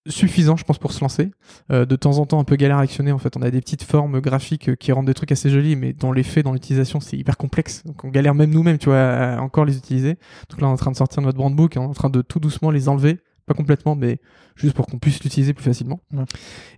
suffisant, 0.09 0.57
je 0.57 0.65
pense, 0.65 0.79
pour 0.79 0.93
se 0.93 1.01
lancer. 1.01 1.31
Euh, 1.71 1.85
de 1.85 1.97
temps 1.97 2.19
en 2.19 2.27
temps, 2.27 2.41
un 2.41 2.45
peu 2.45 2.57
galère 2.57 2.79
à 2.79 2.83
actionner. 2.83 3.13
En 3.13 3.19
fait, 3.19 3.37
on 3.37 3.43
a 3.43 3.51
des 3.51 3.61
petites 3.61 3.83
formes 3.83 4.21
graphiques 4.21 4.77
qui 4.77 4.93
rendent 4.93 5.07
des 5.07 5.15
trucs 5.15 5.33
assez 5.33 5.51
jolis, 5.51 5.77
mais 5.77 5.93
dans 5.93 6.13
les 6.13 6.23
faits, 6.23 6.45
dans 6.45 6.53
l'utilisation, 6.53 7.01
c'est 7.01 7.17
hyper 7.17 7.37
complexe. 7.37 7.85
Donc, 7.85 8.05
on 8.05 8.09
galère 8.09 8.35
même 8.35 8.51
nous-mêmes, 8.51 8.79
tu 8.79 8.87
vois, 8.87 9.01
à 9.01 9.41
encore 9.41 9.65
les 9.65 9.77
utiliser. 9.77 10.17
Donc 10.51 10.61
là, 10.61 10.69
on 10.69 10.71
est 10.71 10.75
en 10.75 10.77
train 10.77 10.91
de 10.91 10.97
sortir 10.97 11.23
notre 11.23 11.39
brand 11.39 11.55
book, 11.55 11.77
et 11.77 11.79
on 11.79 11.85
est 11.85 11.89
en 11.89 11.95
train 11.95 12.11
de 12.11 12.23
tout 12.23 12.41
doucement 12.41 12.71
les 12.71 12.89
enlever. 12.89 13.19
Pas 13.47 13.55
complètement, 13.55 13.97
mais 13.97 14.19
juste 14.57 14.75
pour 14.75 14.87
qu'on 14.87 14.99
puisse 14.99 15.23
l'utiliser 15.23 15.55
plus 15.55 15.65
facilement. 15.65 16.01
Ouais. 16.13 16.25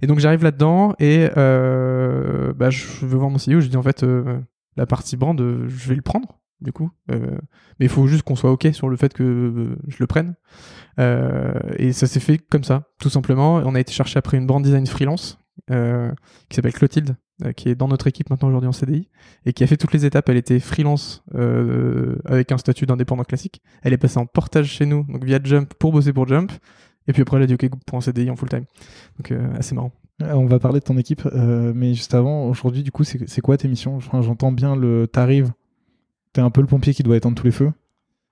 Et 0.03 0.07
donc, 0.07 0.21
j'arrive 0.21 0.45
là-dedans 0.45 0.95
et 1.01 1.29
euh, 1.37 2.53
bah, 2.55 2.71
je 2.71 3.05
veux 3.05 3.19
voir 3.19 3.31
mon 3.31 3.39
CEO. 3.39 3.61
Je 3.61 3.67
dis 3.67 3.77
en 3.77 3.83
fait, 3.83 4.05
euh, 4.05 4.39
la 4.77 4.87
partie 4.87 5.17
brand, 5.17 5.39
euh, 5.41 5.69
je 5.69 5.89
vais 5.89 5.97
le 5.97 6.03
prendre 6.03 6.40
du 6.61 6.73
coup. 6.73 6.91
Euh, 7.11 7.39
mais 7.79 7.87
il 7.87 7.89
faut 7.89 8.07
juste 8.07 8.23
qu'on 8.23 8.37
soit 8.37 8.51
OK 8.51 8.69
sur 8.73 8.89
le 8.89 8.97
fait 8.97 9.13
que 9.13 9.23
euh, 9.23 9.77
je 9.89 9.97
le 10.01 10.07
prenne. 10.07 10.35
Euh, 10.99 11.53
et 11.77 11.93
ça 11.93 12.07
s'est 12.07 12.21
fait 12.21 12.39
comme 12.39 12.65
ça, 12.65 12.85
tout 13.01 13.11
simplement. 13.11 13.57
On 13.57 13.75
a 13.75 13.81
été 13.81 13.93
chercher 13.93 14.19
après 14.19 14.37
une 14.37 14.47
brand 14.47 14.63
design 14.63 14.87
freelance 14.87 15.39
euh, 15.71 16.11
qui 16.49 16.57
s'appelle 16.57 16.73
Clotilde, 16.73 17.17
euh, 17.45 17.53
qui 17.53 17.69
est 17.69 17.75
dans 17.75 17.89
notre 17.89 18.07
équipe 18.07 18.31
maintenant 18.31 18.49
aujourd'hui 18.49 18.69
en 18.69 18.73
CDI, 18.73 19.09
et 19.47 19.53
qui 19.53 19.65
a 19.65 19.67
fait 19.67 19.77
toutes 19.77 19.93
les 19.93 20.05
étapes. 20.05 20.29
Elle 20.29 20.37
était 20.37 20.61
freelance 20.61 21.23
euh, 21.35 22.17
avec 22.25 22.53
un 22.53 22.59
statut 22.59 22.87
d'indépendant 22.87 23.25
classique. 23.25 23.63
Elle 23.83 23.93
est 23.93 23.99
passée 23.99 24.19
en 24.19 24.27
portage 24.27 24.67
chez 24.67 24.87
nous, 24.87 25.05
donc 25.09 25.25
via 25.25 25.39
Jump 25.43 25.73
pour 25.75 25.93
bosser 25.93 26.13
pour 26.13 26.27
Jump. 26.27 26.53
Et 27.09 27.13
puis 27.13 27.23
après, 27.23 27.37
elle 27.39 27.45
a 27.45 27.47
dit 27.47 27.55
OK 27.55 27.69
pour 27.87 27.99
un 27.99 28.01
CDI 28.01 28.31
en 28.31 28.37
full 28.37 28.49
time. 28.49 28.65
Donc 29.19 29.33
assez 29.59 29.75
marrant. 29.75 29.93
On 30.21 30.45
va 30.45 30.59
parler 30.59 30.81
de 30.81 30.85
ton 30.85 30.99
équipe, 30.99 31.27
mais 31.33 31.95
juste 31.95 32.13
avant, 32.13 32.45
aujourd'hui, 32.45 32.83
du 32.83 32.93
coup, 32.93 33.05
c'est 33.05 33.41
quoi 33.41 33.57
tes 33.57 33.69
missions? 33.69 34.01
J'entends 34.01 34.53
bien 34.53 34.77
le. 34.77 35.07
T'arrives, 35.07 35.51
t'es 36.33 36.41
un 36.41 36.51
peu 36.51 36.61
le 36.61 36.67
pompier 36.67 36.95
qui 36.95 37.03
doit 37.03 37.17
éteindre 37.17 37.37
tous 37.37 37.45
les 37.47 37.53
feux. 37.53 37.73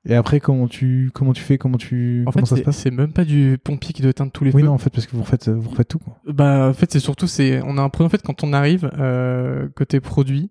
Et 0.05 0.15
après, 0.15 0.41
comment 0.41 0.69
tu, 0.69 1.11
comment 1.13 1.33
tu 1.33 1.43
fais 1.43 1.59
Comment, 1.59 1.77
tu, 1.77 2.25
En 2.27 2.31
comment 2.31 2.47
fait, 2.47 2.51
ça 2.51 2.57
se 2.57 2.63
passe 2.63 2.77
c'est 2.79 2.91
même 2.91 3.13
pas 3.13 3.25
du 3.25 3.59
pompier 3.63 3.93
qui 3.93 4.01
doit 4.01 4.11
éteindre 4.11 4.33
tous 4.33 4.45
les 4.45 4.53
Oui, 4.53 4.63
feux. 4.63 4.67
non, 4.67 4.73
en 4.73 4.79
fait, 4.79 4.91
parce 4.91 5.07
que 5.07 5.17
vous 5.17 5.23
refaites, 5.23 5.49
vous 5.49 5.69
refaites 5.71 5.89
tout. 5.89 5.99
Quoi. 5.99 6.19
Bah, 6.27 6.69
en 6.69 6.73
fait, 6.73 6.91
c'est 6.93 7.01
surtout, 7.01 7.27
c'est, 7.27 7.61
on 7.63 7.77
a 7.77 7.83
un 7.83 7.89
produit, 7.91 8.07
en 8.07 8.11
fait, 8.11 8.23
quand 8.23 8.43
on 8.45 8.53
arrive, 8.53 8.91
euh, 8.99 9.69
côté 9.75 10.01
produit, 10.01 10.51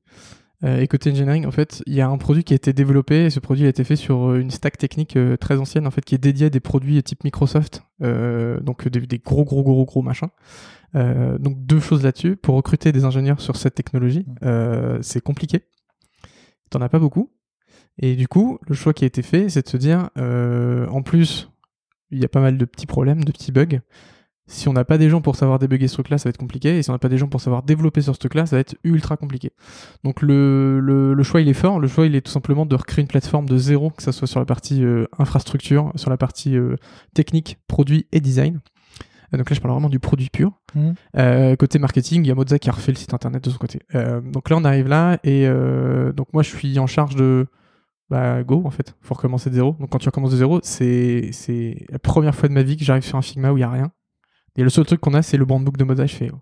euh, 0.64 0.80
et 0.82 0.88
côté 0.88 1.12
engineering, 1.12 1.46
en 1.46 1.52
fait, 1.52 1.84
il 1.86 1.94
y 1.94 2.02
a 2.02 2.10
un 2.10 2.18
produit 2.18 2.44
qui 2.44 2.54
a 2.54 2.56
été 2.56 2.74
développé, 2.74 3.26
et 3.26 3.30
ce 3.30 3.40
produit 3.40 3.66
a 3.66 3.70
été 3.70 3.84
fait 3.84 3.96
sur 3.96 4.32
euh, 4.32 4.40
une 4.40 4.50
stack 4.52 4.78
technique 4.78 5.16
euh, 5.16 5.38
très 5.38 5.58
ancienne, 5.58 5.88
en 5.88 5.92
fait, 5.92 6.04
qui 6.04 6.16
est 6.16 6.20
dédiée 6.20 6.48
à 6.48 6.50
des 6.50 6.60
produits 6.60 7.02
type 7.04 7.24
Microsoft, 7.24 7.84
donc 8.00 8.88
des, 8.88 9.02
des 9.02 9.20
gros, 9.20 9.46
gros, 9.46 9.64
gros, 9.64 9.86
gros 9.86 10.02
machins. 10.02 10.30
Donc, 10.94 11.66
deux 11.66 11.80
choses 11.80 12.04
là-dessus. 12.04 12.36
Pour 12.36 12.56
recruter 12.56 12.92
des 12.92 13.06
ingénieurs 13.06 13.40
sur 13.40 13.56
cette 13.56 13.76
technologie, 13.76 14.26
c'est 15.02 15.22
compliqué. 15.22 15.62
T'en 16.70 16.82
as 16.82 16.90
pas 16.90 17.00
beaucoup. 17.00 17.32
Et 18.00 18.16
du 18.16 18.28
coup, 18.28 18.60
le 18.68 18.76
choix 18.76 18.94
qui 18.94 19.04
a 19.04 19.08
été 19.08 19.22
fait, 19.22 19.50
c'est 19.50 19.64
de 19.64 19.70
se 19.70 19.78
dire, 19.78 20.10
euh, 20.18 20.88
en 20.88 21.02
plus, 21.02 21.50
il 22.12 22.20
y 22.20 22.26
a 22.26 22.30
pas 22.30 22.42
mal 22.42 22.58
de 22.58 22.66
petits 22.66 22.86
problèmes, 22.86 23.24
de 23.24 23.32
petits 23.32 23.52
bugs. 23.52 23.80
Si 24.50 24.70
on 24.70 24.74
n'a 24.74 24.86
pas 24.86 24.98
des 24.98 25.10
gens 25.10 25.20
pour 25.20 25.36
savoir 25.36 25.60
débugger 25.60 25.90
ce 25.90 25.96
truc-là, 25.96 26.18
ça 26.18 26.26
va 26.26 26.30
être 26.30 26.38
compliqué. 26.38 26.78
Et 26.78 26.84
si 26.84 26.90
on 26.90 26.94
n'a 26.94 27.00
pas 27.00 27.10
des 27.10 27.18
gens 27.18 27.28
pour 27.28 27.42
savoir 27.42 27.64
développer 27.64 28.02
sur 28.02 28.14
ce 28.14 28.20
truc-là, 28.20 28.46
ça 28.46 28.56
va 28.56 28.62
être 28.62 28.78
ultra 28.86 29.18
compliqué. 29.18 29.52
Donc 30.06 30.22
le, 30.22 30.80
le, 30.80 31.14
le 31.14 31.24
choix, 31.24 31.42
il 31.42 31.50
est 31.50 31.54
fort. 31.54 31.82
Le 31.82 31.88
choix, 31.90 32.06
il 32.06 32.16
est 32.16 32.22
tout 32.22 32.32
simplement 32.32 32.66
de 32.66 32.76
recréer 32.76 33.02
une 33.02 33.10
plateforme 33.10 33.46
de 33.50 33.58
zéro, 33.58 33.90
que 33.90 34.02
ça 34.02 34.14
soit 34.14 34.28
sur 34.28 34.40
la 34.40 34.46
partie 34.46 34.86
euh, 34.86 35.06
infrastructure, 35.20 35.92
sur 35.96 36.10
la 36.10 36.16
partie 36.16 36.56
euh, 36.56 36.76
technique, 37.14 37.58
produit 37.68 38.08
et 38.14 38.22
design. 38.22 38.62
Euh, 39.34 39.38
donc 39.38 39.50
là, 39.50 39.56
je 39.56 39.60
parle 39.60 39.74
vraiment 39.74 39.90
du 39.90 40.00
produit 40.00 40.30
pur. 40.30 40.54
Mhm. 40.76 40.94
Euh, 41.18 41.56
côté 41.58 41.78
marketing, 41.78 42.24
il 42.24 42.28
y 42.28 42.32
a 42.32 42.36
Mozza 42.36 42.58
qui 42.58 42.70
a 42.70 42.72
refait 42.72 42.94
le 42.94 42.98
site 42.98 43.14
internet 43.14 43.44
de 43.44 43.50
son 43.50 43.58
côté. 43.58 43.80
Euh, 43.96 44.22
donc 44.22 44.50
là, 44.50 44.56
on 44.56 44.64
arrive 44.64 44.88
là 44.88 45.20
et 45.26 45.46
euh, 45.46 46.14
donc 46.14 46.32
moi, 46.34 46.44
je 46.44 46.56
suis 46.56 46.80
en 46.80 46.88
charge 46.88 47.16
de 47.16 47.48
bah 48.10 48.44
go 48.44 48.62
en 48.66 48.70
fait. 48.72 48.96
Faut 49.02 49.14
recommencer 49.16 49.50
de 49.50 49.56
zéro. 49.56 49.76
Donc 49.80 49.90
quand 49.90 50.00
tu 50.00 50.08
recommences 50.08 50.32
de 50.32 50.38
zéro, 50.38 50.60
c'est 50.64 51.30
c'est 51.34 51.86
la 51.90 52.00
première 52.00 52.36
fois 52.36 52.48
de 52.50 52.54
ma 52.54 52.64
vie 52.64 52.78
que 52.78 52.84
j'arrive 52.86 53.04
sur 53.04 53.18
un 53.18 53.22
Figma 53.22 53.52
où 53.52 53.58
il 53.58 53.62
y 53.62 53.64
a 53.64 53.70
rien. 53.70 53.92
Et 54.56 54.64
le 54.64 54.70
seul 54.70 54.86
truc 54.86 55.00
qu'on 55.02 55.14
a, 55.14 55.22
c'est 55.22 55.38
le 55.38 55.46
brandbook 55.46 55.78
de 55.78 55.84
Mozza. 55.84 56.06
Je 56.06 56.16
fais 56.16 56.30
oh. 56.34 56.40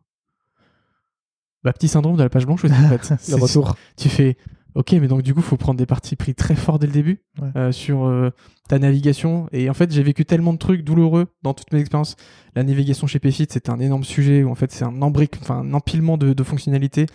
bah 1.63 1.73
petit 1.73 1.87
syndrome 1.87 2.15
de 2.17 2.23
la 2.23 2.29
page 2.29 2.45
blanche 2.45 2.63
aussi 2.65 2.73
en 2.73 2.89
fait. 2.97 3.29
Le 3.29 3.35
retour. 3.41 3.75
tu 3.97 4.09
fais 4.09 4.37
ok 4.75 4.91
mais 4.93 5.07
donc 5.07 5.21
du 5.23 5.33
coup 5.33 5.41
faut 5.41 5.57
prendre 5.57 5.77
des 5.77 5.85
parties 5.85 6.15
pris 6.15 6.35
très 6.35 6.55
forts 6.55 6.79
dès 6.79 6.87
le 6.87 6.93
début 6.93 7.21
Ouais. 7.41 7.49
euh, 7.55 7.71
sur 7.71 8.05
euh, 8.05 8.29
ta 8.69 8.77
navigation 8.79 9.47
et 9.51 9.69
en 9.69 9.73
fait 9.73 9.91
j'ai 9.91 10.03
vécu 10.03 10.25
tellement 10.25 10.53
de 10.53 10.57
trucs 10.57 10.83
douloureux 10.83 11.27
dans 11.43 11.53
toutes 11.53 11.71
mes 11.73 11.79
expériences 11.79 12.15
la 12.55 12.63
navigation 12.63 13.07
chez 13.07 13.19
PFIT 13.19 13.47
c'était 13.49 13.69
un 13.69 13.79
énorme 13.79 14.03
sujet 14.03 14.43
où 14.43 14.49
en 14.51 14.55
fait 14.55 14.71
c'est 14.71 14.83
un 14.85 15.01
embrique 15.01 15.35
enfin 15.41 15.59
un 15.59 15.73
empilement 15.73 16.17
de, 16.17 16.33
de 16.33 16.43
fonctionnalités 16.43 17.05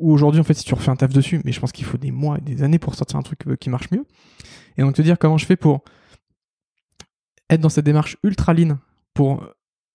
où 0.00 0.12
aujourd'hui 0.12 0.40
en 0.40 0.44
fait 0.44 0.54
si 0.54 0.64
tu 0.64 0.74
refais 0.74 0.90
un 0.90 0.96
taf 0.96 1.12
dessus 1.12 1.40
mais 1.44 1.52
je 1.52 1.60
pense 1.60 1.72
qu'il 1.72 1.84
faut 1.84 1.98
des 1.98 2.10
mois 2.10 2.38
et 2.38 2.40
des 2.40 2.62
années 2.62 2.78
pour 2.78 2.94
sortir 2.94 3.18
un 3.18 3.22
truc 3.22 3.46
euh, 3.46 3.56
qui 3.56 3.70
marche 3.70 3.90
mieux 3.90 4.04
et 4.76 4.82
donc 4.82 4.94
te 4.94 5.02
dire 5.02 5.18
comment 5.18 5.38
je 5.38 5.46
fais 5.46 5.56
pour 5.56 5.84
être 7.48 7.60
dans 7.60 7.68
cette 7.68 7.84
démarche 7.84 8.16
ultra 8.22 8.54
lean 8.54 8.78
pour 9.14 9.42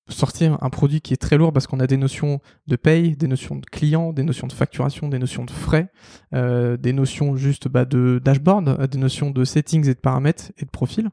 sortir 0.07 0.57
un 0.61 0.69
produit 0.69 1.02
qui 1.02 1.14
est 1.14 1.18
très 1.18 1.38
lourd 1.38 1.52
parce 1.52 1.65
qu'on 1.68 1.80
a 1.80 1.88
des 1.88 1.98
notions 1.98 2.40
de 2.68 2.76
paye, 2.76 3.15
des 3.15 3.27
notions 3.27 3.56
de 3.56 3.65
client, 3.65 4.14
des 4.14 4.23
notions 4.23 4.48
de 4.48 4.53
facturation, 4.53 5.07
des 5.10 5.18
notions 5.18 5.45
de 5.45 5.52
frais, 5.52 5.91
euh, 6.34 6.77
des 6.77 6.94
notions 6.94 7.36
juste 7.36 7.68
bah, 7.68 7.86
de 7.86 8.22
dashboard, 8.23 8.69
euh, 8.69 8.88
des 8.88 8.99
notions 8.99 9.32
de 9.32 9.44
settings 9.44 9.88
et 9.90 9.94
de 9.94 9.99
paramètres 9.99 10.52
et 10.57 10.65
de 10.65 10.69
profil. 10.69 11.10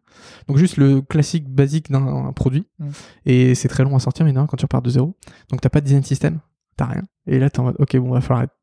Donc 0.47 0.59
juste 0.59 0.77
le 0.77 1.01
classique 1.01 1.49
basique 1.49 1.91
d'un 1.91 2.07
un 2.07 2.33
produit. 2.33 2.67
Mm. 2.79 2.89
Et 3.27 3.55
c'est 3.55 3.69
très 3.69 3.85
long 3.85 3.97
à 3.97 3.99
sortir, 3.99 4.27
mais 4.27 4.33
non, 4.33 4.47
quand 4.47 4.57
tu 4.57 4.65
repars 4.65 4.83
de 4.83 4.91
zéro. 4.91 5.17
Donc 5.51 5.61
t'as 5.63 5.71
pas 5.71 5.81
de 5.81 5.87
design 5.87 6.03
system, 6.03 6.41
t'as 6.77 6.87
rien. 6.87 7.03
Et 7.27 7.39
là 7.39 7.49
t'es 7.49 7.61
en 7.61 7.65
mode, 7.65 7.77
ok, 7.79 7.97
bon, 7.97 8.11
va 8.11 8.21
falloir 8.21 8.43
être 8.43 8.55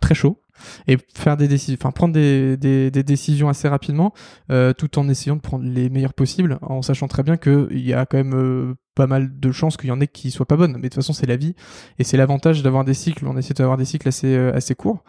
très 0.00 0.14
chaud 0.14 0.42
et 0.86 0.96
faire 1.14 1.36
des 1.36 1.48
décisions, 1.48 1.78
enfin 1.80 1.90
prendre 1.90 2.14
des, 2.14 2.56
des, 2.56 2.90
des 2.90 3.02
décisions 3.02 3.48
assez 3.48 3.68
rapidement, 3.68 4.12
euh, 4.50 4.72
tout 4.72 4.98
en 4.98 5.08
essayant 5.08 5.36
de 5.36 5.40
prendre 5.40 5.64
les 5.64 5.88
meilleures 5.88 6.14
possibles, 6.14 6.58
en 6.62 6.82
sachant 6.82 7.08
très 7.08 7.22
bien 7.22 7.36
qu'il 7.36 7.80
y 7.80 7.92
a 7.92 8.06
quand 8.06 8.18
même 8.18 8.34
euh, 8.34 8.74
pas 8.94 9.06
mal 9.06 9.38
de 9.38 9.52
chances 9.52 9.76
qu'il 9.76 9.88
y 9.88 9.92
en 9.92 10.00
ait 10.00 10.08
qui 10.08 10.30
soient 10.30 10.46
pas 10.46 10.56
bonnes. 10.56 10.72
Mais 10.72 10.78
de 10.78 10.88
toute 10.88 10.94
façon, 10.94 11.12
c'est 11.12 11.26
la 11.26 11.36
vie 11.36 11.54
et 11.98 12.04
c'est 12.04 12.16
l'avantage 12.16 12.62
d'avoir 12.62 12.84
des 12.84 12.94
cycles. 12.94 13.26
On 13.26 13.36
essaie 13.36 13.54
d'avoir 13.54 13.76
des 13.76 13.84
cycles 13.84 14.08
assez 14.08 14.34
euh, 14.36 14.54
assez 14.54 14.74
courts. 14.74 15.04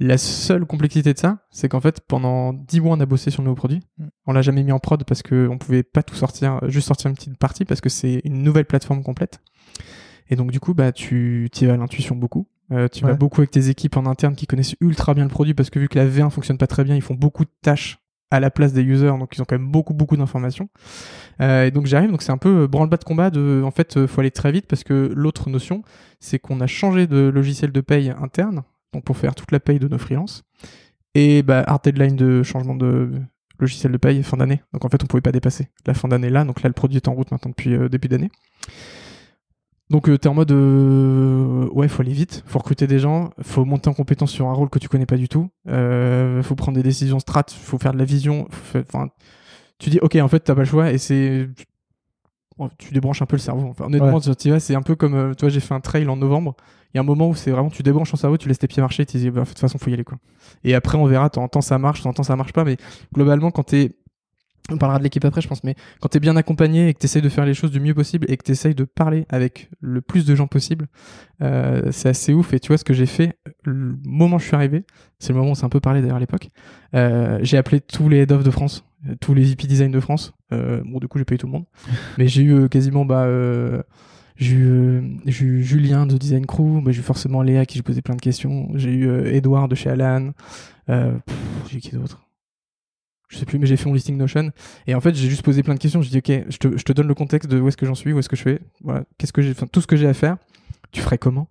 La 0.00 0.18
seule 0.18 0.64
complexité 0.64 1.12
de 1.12 1.18
ça, 1.18 1.46
c'est 1.50 1.68
qu'en 1.68 1.80
fait, 1.80 2.00
pendant 2.00 2.52
10 2.52 2.80
mois, 2.80 2.96
on 2.96 3.00
a 3.00 3.06
bossé 3.06 3.30
sur 3.30 3.42
le 3.42 3.46
nouveau 3.46 3.56
produit. 3.56 3.80
Mm. 3.98 4.06
On 4.26 4.32
l'a 4.32 4.42
jamais 4.42 4.62
mis 4.62 4.72
en 4.72 4.78
prod 4.78 5.04
parce 5.04 5.22
que 5.22 5.48
on 5.48 5.58
pouvait 5.58 5.82
pas 5.82 6.02
tout 6.02 6.14
sortir, 6.14 6.60
juste 6.68 6.88
sortir 6.88 7.08
une 7.08 7.16
petite 7.16 7.38
partie 7.38 7.64
parce 7.64 7.80
que 7.80 7.88
c'est 7.88 8.20
une 8.24 8.42
nouvelle 8.42 8.66
plateforme 8.66 9.02
complète. 9.02 9.40
Et 10.30 10.36
donc 10.36 10.50
du 10.50 10.60
coup, 10.60 10.72
bah 10.72 10.92
tu 10.92 11.50
y 11.60 11.66
vas 11.66 11.74
à 11.74 11.76
l'intuition 11.76 12.14
beaucoup. 12.16 12.46
Euh, 12.72 12.88
tu 12.88 13.04
vas 13.04 13.14
beaucoup 13.14 13.40
avec 13.40 13.50
tes 13.50 13.68
équipes 13.68 13.96
en 13.96 14.06
interne 14.06 14.34
qui 14.34 14.46
connaissent 14.46 14.76
ultra 14.80 15.14
bien 15.14 15.24
le 15.24 15.30
produit 15.30 15.54
parce 15.54 15.70
que 15.70 15.78
vu 15.78 15.88
que 15.88 15.98
la 15.98 16.06
V1 16.06 16.30
fonctionne 16.30 16.58
pas 16.58 16.66
très 16.66 16.84
bien, 16.84 16.96
ils 16.96 17.02
font 17.02 17.14
beaucoup 17.14 17.44
de 17.44 17.50
tâches 17.62 17.98
à 18.30 18.40
la 18.40 18.50
place 18.50 18.72
des 18.72 18.82
users, 18.82 19.18
donc 19.18 19.36
ils 19.36 19.42
ont 19.42 19.44
quand 19.44 19.58
même 19.58 19.70
beaucoup 19.70 19.92
beaucoup 19.92 20.16
d'informations. 20.16 20.70
Euh, 21.42 21.66
et 21.66 21.70
donc 21.70 21.84
j'arrive, 21.84 22.10
donc 22.10 22.22
c'est 22.22 22.32
un 22.32 22.38
peu 22.38 22.62
euh, 22.62 22.66
branle-bas 22.66 22.96
de 22.96 23.04
combat 23.04 23.28
de, 23.28 23.62
en 23.62 23.70
fait, 23.70 24.06
faut 24.06 24.20
aller 24.22 24.30
très 24.30 24.52
vite 24.52 24.66
parce 24.66 24.84
que 24.84 25.12
l'autre 25.14 25.50
notion, 25.50 25.82
c'est 26.18 26.38
qu'on 26.38 26.60
a 26.60 26.66
changé 26.66 27.06
de 27.06 27.28
logiciel 27.28 27.72
de 27.72 27.80
paye 27.82 28.10
interne, 28.18 28.62
donc 28.94 29.04
pour 29.04 29.18
faire 29.18 29.34
toute 29.34 29.52
la 29.52 29.60
paye 29.60 29.78
de 29.78 29.86
nos 29.86 29.98
freelances, 29.98 30.44
et 31.14 31.42
bah 31.42 31.62
hard 31.66 31.84
deadline 31.84 32.16
de 32.16 32.42
changement 32.42 32.74
de 32.74 33.10
logiciel 33.62 33.92
de 33.92 33.98
paye 33.98 34.22
fin 34.22 34.36
d'année. 34.36 34.62
Donc 34.72 34.84
en 34.84 34.88
fait, 34.88 35.02
on 35.02 35.06
pouvait 35.06 35.20
pas 35.20 35.32
dépasser 35.32 35.68
la 35.86 35.94
fin 35.94 36.08
d'année 36.08 36.30
là, 36.30 36.44
donc 36.44 36.62
là 36.62 36.68
le 36.68 36.74
produit 36.74 36.96
est 36.96 37.08
en 37.08 37.14
route 37.14 37.30
maintenant 37.30 37.50
depuis 37.50 37.74
euh, 37.74 37.88
début 37.88 38.08
d'année. 38.08 38.30
Donc 39.92 40.08
euh, 40.08 40.16
t'es 40.16 40.26
en 40.26 40.32
mode 40.32 40.50
euh, 40.52 41.68
ouais 41.72 41.86
faut 41.86 42.00
aller 42.00 42.14
vite, 42.14 42.42
faut 42.46 42.58
recruter 42.58 42.86
des 42.86 42.98
gens, 42.98 43.28
faut 43.42 43.66
monter 43.66 43.90
en 43.90 43.92
compétence 43.92 44.30
sur 44.30 44.46
un 44.48 44.54
rôle 44.54 44.70
que 44.70 44.78
tu 44.78 44.88
connais 44.88 45.04
pas 45.04 45.18
du 45.18 45.28
tout, 45.28 45.50
euh, 45.68 46.42
faut 46.42 46.54
prendre 46.54 46.76
des 46.78 46.82
décisions 46.82 47.18
strat, 47.18 47.44
faut 47.50 47.76
faire 47.76 47.92
de 47.92 47.98
la 47.98 48.06
vision, 48.06 48.48
enfin 48.74 49.10
tu 49.78 49.90
dis 49.90 49.98
ok 50.00 50.16
en 50.16 50.28
fait 50.28 50.40
t'as 50.40 50.54
pas 50.54 50.62
le 50.62 50.66
choix 50.66 50.90
et 50.90 50.96
c'est 50.96 51.46
oh, 52.56 52.70
tu 52.78 52.94
débranches 52.94 53.20
un 53.20 53.26
peu 53.26 53.36
le 53.36 53.42
cerveau. 53.42 53.68
Enfin, 53.68 53.84
honnêtement 53.84 54.18
Ouais. 54.18 54.60
c'est 54.60 54.74
un 54.74 54.80
peu 54.80 54.94
comme 54.96 55.14
euh, 55.14 55.34
toi 55.34 55.50
j'ai 55.50 55.60
fait 55.60 55.74
un 55.74 55.80
trail 55.80 56.08
en 56.08 56.16
novembre, 56.16 56.56
il 56.94 56.96
y 56.96 56.98
a 56.98 57.02
un 57.02 57.04
moment 57.04 57.28
où 57.28 57.34
c'est 57.34 57.50
vraiment 57.50 57.68
tu 57.68 57.82
débranches 57.82 58.12
ton 58.12 58.16
cerveau, 58.16 58.38
tu 58.38 58.48
laisses 58.48 58.60
tes 58.60 58.68
pieds 58.68 58.80
marcher, 58.80 59.04
tu 59.04 59.18
dis 59.18 59.30
bah, 59.30 59.42
de 59.42 59.46
toute 59.46 59.58
façon 59.58 59.76
faut 59.76 59.90
y 59.90 59.92
aller 59.92 60.04
quoi. 60.04 60.16
Et 60.64 60.74
après 60.74 60.96
on 60.96 61.04
verra, 61.04 61.28
temps 61.28 61.60
ça 61.60 61.76
marche, 61.76 62.00
temps 62.02 62.22
ça 62.22 62.34
marche 62.34 62.54
pas, 62.54 62.64
mais 62.64 62.78
globalement 63.12 63.50
quand 63.50 63.64
t'es 63.64 63.94
on 64.70 64.78
parlera 64.78 64.98
de 64.98 65.04
l'équipe 65.04 65.24
après, 65.24 65.40
je 65.40 65.48
pense, 65.48 65.64
mais 65.64 65.74
quand 66.00 66.08
t'es 66.08 66.20
bien 66.20 66.36
accompagné 66.36 66.88
et 66.88 66.94
que 66.94 66.98
t'essayes 66.98 67.22
de 67.22 67.28
faire 67.28 67.44
les 67.44 67.54
choses 67.54 67.70
du 67.70 67.80
mieux 67.80 67.94
possible 67.94 68.26
et 68.30 68.36
que 68.36 68.44
t'essayes 68.44 68.74
de 68.74 68.84
parler 68.84 69.26
avec 69.28 69.68
le 69.80 70.00
plus 70.00 70.24
de 70.24 70.34
gens 70.34 70.46
possible, 70.46 70.86
euh, 71.42 71.90
c'est 71.90 72.08
assez 72.08 72.32
ouf. 72.32 72.52
Et 72.54 72.60
tu 72.60 72.68
vois 72.68 72.78
ce 72.78 72.84
que 72.84 72.94
j'ai 72.94 73.06
fait, 73.06 73.38
le 73.64 73.96
moment 74.04 74.36
où 74.36 74.38
je 74.38 74.46
suis 74.46 74.54
arrivé, 74.54 74.84
c'est 75.18 75.30
le 75.30 75.38
moment 75.38 75.48
où 75.48 75.52
on 75.52 75.54
s'est 75.54 75.64
un 75.64 75.70
peu 75.70 75.80
parlé 75.80 76.00
d'ailleurs 76.00 76.16
à 76.16 76.20
l'époque, 76.20 76.48
euh, 76.94 77.38
j'ai 77.42 77.56
appelé 77.56 77.80
tous 77.80 78.08
les 78.08 78.18
head 78.18 78.32
of 78.32 78.44
de 78.44 78.50
France, 78.50 78.84
tous 79.20 79.34
les 79.34 79.42
VP 79.42 79.66
design 79.66 79.90
de 79.90 80.00
France. 80.00 80.32
Euh, 80.52 80.82
bon, 80.84 80.98
du 80.98 81.08
coup, 81.08 81.18
j'ai 81.18 81.24
eu 81.34 81.38
tout 81.38 81.46
le 81.46 81.52
monde, 81.52 81.66
mais 82.18 82.28
j'ai 82.28 82.42
eu 82.42 82.68
quasiment, 82.68 83.04
bah, 83.04 83.26
j'ai 84.36 84.56
eu, 84.56 85.62
Julien 85.62 86.06
de 86.06 86.16
Design 86.16 86.46
Crew, 86.46 86.82
j'ai 86.86 87.00
eu 87.00 87.02
forcément 87.02 87.42
Léa 87.42 87.66
qui 87.66 87.78
j'ai 87.78 87.82
posé 87.82 88.00
plein 88.00 88.14
de 88.14 88.20
questions, 88.20 88.68
j'ai 88.74 88.92
eu 88.92 89.26
Edouard 89.26 89.68
de 89.68 89.74
chez 89.74 89.90
Alan, 89.90 90.32
euh, 90.88 91.16
j'ai 91.70 91.80
qui 91.80 91.90
d'autre? 91.94 92.21
Je 93.32 93.38
sais 93.38 93.46
plus, 93.46 93.58
mais 93.58 93.66
j'ai 93.66 93.78
fait 93.78 93.88
mon 93.88 93.94
listing 93.94 94.16
Notion. 94.16 94.50
Et 94.86 94.94
en 94.94 95.00
fait, 95.00 95.14
j'ai 95.14 95.28
juste 95.28 95.42
posé 95.42 95.62
plein 95.62 95.74
de 95.74 95.78
questions. 95.78 96.02
J'ai 96.02 96.10
dit, 96.10 96.18
ok, 96.18 96.44
je 96.50 96.56
te, 96.58 96.76
je 96.76 96.82
te 96.82 96.92
donne 96.92 97.08
le 97.08 97.14
contexte 97.14 97.50
de 97.50 97.58
où 97.58 97.66
est-ce 97.66 97.78
que 97.78 97.86
j'en 97.86 97.94
suis, 97.94 98.12
où 98.12 98.18
est-ce 98.18 98.28
que 98.28 98.36
je 98.36 98.42
fais. 98.42 98.60
Voilà, 98.82 99.04
qu'est-ce 99.16 99.32
que 99.32 99.40
j'ai, 99.40 99.52
enfin, 99.52 99.66
tout 99.66 99.80
ce 99.80 99.86
que 99.86 99.96
j'ai 99.96 100.06
à 100.06 100.12
faire. 100.12 100.36
Tu 100.92 101.00
ferais 101.00 101.16
comment? 101.16 101.48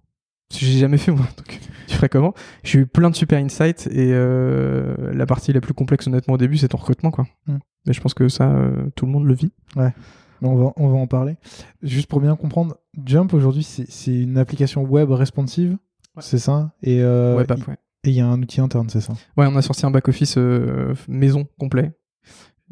J'ai 0.52 0.78
jamais 0.78 0.98
fait 0.98 1.12
moi. 1.12 1.26
Donc, 1.38 1.60
tu 1.88 1.96
ferais 1.96 2.10
comment? 2.10 2.36
J'ai 2.64 2.80
eu 2.80 2.86
plein 2.86 3.10
de 3.10 3.16
super 3.16 3.44
insights 3.44 3.88
et 3.88 4.12
euh, 4.14 5.12
la 5.12 5.26
partie 5.26 5.54
la 5.54 5.62
plus 5.62 5.74
complexe, 5.74 6.06
honnêtement, 6.06 6.36
au 6.36 6.38
début, 6.38 6.58
c'est 6.58 6.68
ton 6.68 6.78
recrutement, 6.78 7.10
quoi. 7.10 7.26
Mm. 7.48 7.58
Mais 7.88 7.94
je 7.94 8.02
pense 8.02 8.14
que 8.14 8.30
ça, 8.30 8.52
euh, 8.52 8.90
tout 8.96 9.08
le 9.08 9.12
monde 9.12 9.26
le 9.26 9.34
vit. 9.34 9.52
Ouais. 9.76 9.92
On 10.44 10.56
va, 10.56 10.74
on 10.76 10.88
va 10.88 10.98
en 10.98 11.08
parler. 11.08 11.36
Juste 11.82 12.08
pour 12.08 12.22
bien 12.22 12.36
comprendre, 12.36 12.78
Jump 13.06 13.34
aujourd'hui, 13.34 13.64
c'est 13.64 14.16
une 14.16 14.38
application 14.38 14.84
web 14.84 15.12
responsive, 15.12 15.78
c'est 16.20 16.40
ça? 16.40 16.74
Et 16.84 17.02
euh, 17.02 17.38
web 17.38 17.52
app, 17.52 17.68
ouais. 17.68 17.78
Et 18.04 18.10
il 18.10 18.16
y 18.16 18.22
a 18.22 18.28
un 18.28 18.42
outil 18.42 18.62
interne, 18.62 18.90
c'est 18.90 19.02
ça? 19.02 19.14
Ouais, 19.38 19.46
on 19.46 19.56
a 19.56 19.62
sorti 19.62 19.86
un 19.86 19.92
back-office 19.92 20.36
euh, 20.38 20.96
maison 21.08 21.48
complet. 21.60 21.92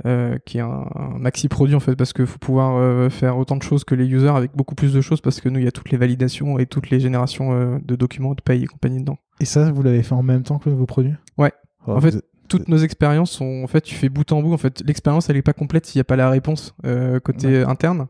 Euh, 0.05 0.37
qui 0.45 0.59
est 0.59 0.61
un, 0.61 0.87
maxi 1.17 1.49
produit 1.49 1.75
en 1.75 1.81
fait 1.81 1.93
parce 1.97 2.13
qu'il 2.13 2.25
faut 2.25 2.37
pouvoir 2.37 2.77
euh, 2.77 3.09
faire 3.09 3.37
autant 3.37 3.57
de 3.57 3.63
choses 3.63 3.83
que 3.83 3.95
les 3.95 4.07
users 4.07 4.29
avec 4.29 4.55
beaucoup 4.55 4.73
plus 4.73 4.93
de 4.93 5.01
choses 5.01 5.19
parce 5.19 5.41
que 5.41 5.49
nous 5.49 5.59
il 5.59 5.65
y 5.65 5.67
a 5.67 5.73
toutes 5.73 5.91
les 5.91 5.97
validations 5.97 6.57
et 6.57 6.67
toutes 6.67 6.89
les 6.89 7.01
générations 7.01 7.51
euh, 7.51 7.79
de 7.83 7.97
documents 7.97 8.33
de 8.33 8.41
paye 8.41 8.63
et 8.63 8.65
compagnie 8.65 9.01
dedans. 9.01 9.17
Et 9.41 9.45
ça 9.45 9.73
vous 9.73 9.83
l'avez 9.83 10.01
fait 10.01 10.15
en 10.15 10.23
même 10.23 10.43
temps 10.43 10.57
que 10.57 10.69
vos 10.69 10.85
produits? 10.85 11.15
Ouais. 11.37 11.51
Oh, 11.85 11.91
en 11.91 11.99
fait 11.99 12.15
toutes 12.47 12.69
nos 12.69 12.77
expériences 12.77 13.31
sont 13.31 13.61
en 13.61 13.67
fait 13.67 13.81
tu 13.81 13.93
fais 13.93 14.07
bout 14.07 14.31
en 14.31 14.41
bout 14.41 14.53
en 14.53 14.57
fait 14.57 14.81
l'expérience 14.85 15.29
elle 15.29 15.35
est 15.35 15.41
pas 15.41 15.51
complète 15.51 15.85
s'il 15.85 15.99
n'y 15.99 16.01
a 16.01 16.05
pas 16.05 16.15
la 16.15 16.29
réponse 16.29 16.73
côté 17.25 17.61
interne 17.63 18.07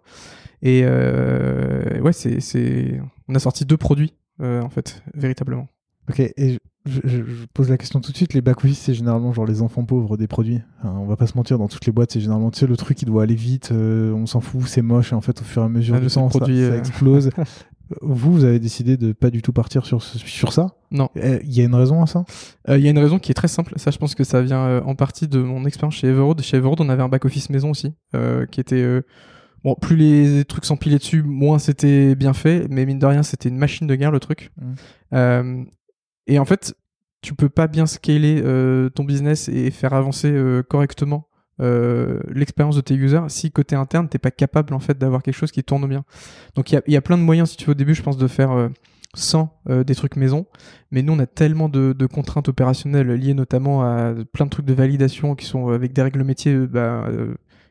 et 0.62 0.86
ouais 0.86 2.14
c'est 2.14 2.40
c'est 2.40 3.02
on 3.28 3.34
a 3.34 3.40
sorti 3.40 3.66
deux 3.66 3.78
produits 3.78 4.14
en 4.40 4.70
fait 4.70 5.02
véritablement. 5.16 5.68
Ok, 6.08 6.20
et 6.20 6.60
je, 6.86 7.22
pose 7.54 7.70
la 7.70 7.78
question 7.78 8.00
tout 8.00 8.12
de 8.12 8.18
suite. 8.18 8.34
Les 8.34 8.42
back-office, 8.42 8.80
c'est 8.80 8.94
généralement 8.94 9.34
genre 9.34 9.46
les 9.46 9.62
enfants 9.62 9.84
pauvres 9.84 10.18
des 10.18 10.28
produits. 10.28 10.62
on 10.84 11.06
va 11.06 11.16
pas 11.16 11.28
se 11.28 11.38
mentir, 11.38 11.58
dans 11.58 11.68
toutes 11.68 11.86
les 11.86 11.92
boîtes, 11.92 12.12
c'est 12.12 12.22
généralement 12.22 12.52
tu 12.52 12.60
sais, 12.60 12.68
le 12.68 12.78
truc 12.78 12.98
qui 12.98 13.06
doit 13.06 13.24
aller 13.24 13.36
vite, 13.36 13.72
euh, 13.72 14.14
on 14.14 14.26
s'en 14.26 14.40
fout, 14.40 14.62
c'est 14.66 14.82
moche, 14.82 15.12
et 15.12 15.16
en 15.16 15.22
fait, 15.22 15.42
au 15.42 15.44
fur 15.44 15.62
et 15.62 15.66
à 15.66 15.70
mesure 15.70 15.96
ah, 15.96 16.00
du 16.00 16.08
temps, 16.08 16.30
ça, 16.30 16.40
euh. 16.48 16.80
explose. 16.80 17.30
vous, 18.02 18.32
vous 18.32 18.44
avez 18.44 18.60
décidé 18.60 18.98
de 18.98 19.12
pas 19.12 19.30
du 19.30 19.42
tout 19.42 19.54
partir 19.54 19.86
sur, 19.86 20.02
sur 20.02 20.54
ça? 20.54 20.76
Non. 20.92 21.10
Il 21.16 21.54
y 21.54 21.62
a 21.62 21.66
une 21.66 21.76
raison 21.76 22.02
à 22.02 22.08
ça? 22.08 22.24
Il 22.68 22.80
y 22.80 22.88
a 22.88 22.92
une 22.92 23.00
raison 23.00 23.20
qui 23.20 23.32
est 23.32 23.36
très 23.36 23.48
simple. 23.48 23.74
Ça, 23.78 23.92
je 23.92 23.98
pense 23.98 24.16
que 24.16 24.24
ça 24.24 24.42
vient 24.42 24.82
en 24.82 24.96
partie 24.96 25.28
de 25.28 25.40
mon 25.40 25.66
expérience 25.66 25.96
chez 25.96 26.08
Everroad. 26.08 26.42
Chez 26.42 26.58
Everroad, 26.58 26.82
on 26.82 26.90
avait 26.90 27.04
un 27.04 27.10
back-office 27.10 27.50
maison 27.50 27.72
aussi, 27.72 27.94
qui 28.52 28.60
était. 28.60 29.02
Bon, 29.62 29.76
plus 29.76 29.98
les 29.98 30.46
trucs 30.46 30.64
s'empilaient 30.64 31.00
dessus, 31.00 31.22
moins 31.22 31.60
c'était 31.60 32.16
bien 32.16 32.32
fait, 32.32 32.68
mais 32.70 32.86
mine 32.86 32.98
de 32.98 33.06
rien, 33.06 33.24
c'était 33.24 33.50
une 33.50 33.58
machine 33.58 33.88
de 33.88 33.96
guerre 33.96 34.12
le 34.12 34.22
truc. 34.22 34.54
Mmh. 35.12 35.66
Et 36.30 36.38
en 36.38 36.46
fait, 36.46 36.76
tu 37.22 37.34
peux 37.34 37.50
pas 37.50 37.68
bien 37.68 37.86
scaler 37.86 38.42
euh, 38.46 38.90
ton 38.90 39.04
business 39.04 39.50
et 39.50 39.72
faire 39.72 39.94
avancer 39.94 40.32
euh, 40.32 40.64
correctement 40.64 41.28
euh, 41.60 42.22
l'expérience 42.30 42.76
de 42.76 42.82
tes 42.82 42.94
users 42.94 43.24
si 43.28 43.52
côté 43.52 43.76
interne 43.76 44.08
t'es 44.08 44.20
pas 44.20 44.32
capable 44.32 44.74
en 44.74 44.80
fait 44.80 44.98
d'avoir 44.98 45.22
quelque 45.22 45.36
chose 45.36 45.52
qui 45.52 45.64
tourne 45.64 45.86
bien. 45.88 46.06
Donc 46.56 46.72
il 46.72 46.82
y 46.88 46.96
a, 46.96 47.02
plein 47.02 47.18
de 47.18 47.24
moyens 47.24 47.50
si 47.50 47.58
tu 47.58 47.66
veux 47.66 47.72
au 47.72 47.76
début 47.76 47.96
je 47.96 48.04
pense 48.04 48.16
de 48.16 48.28
faire 48.28 48.70
sans 49.14 49.60
des 49.68 49.96
trucs 49.96 50.16
maison, 50.16 50.46
mais 50.92 51.02
nous 51.02 51.12
on 51.12 51.20
a 51.20 51.26
tellement 51.26 51.68
de, 51.68 52.06
contraintes 52.06 52.48
opérationnelles 52.48 53.12
liées 53.12 53.34
notamment 53.34 53.84
à 53.84 54.14
plein 54.32 54.46
de 54.46 54.52
trucs 54.52 54.68
de 54.68 54.74
validation 54.74 55.36
qui 55.36 55.46
sont 55.46 55.68
avec 55.70 55.92
des 55.92 56.02
règles 56.02 56.24
métiers 56.24 56.56
bah, 56.56 57.10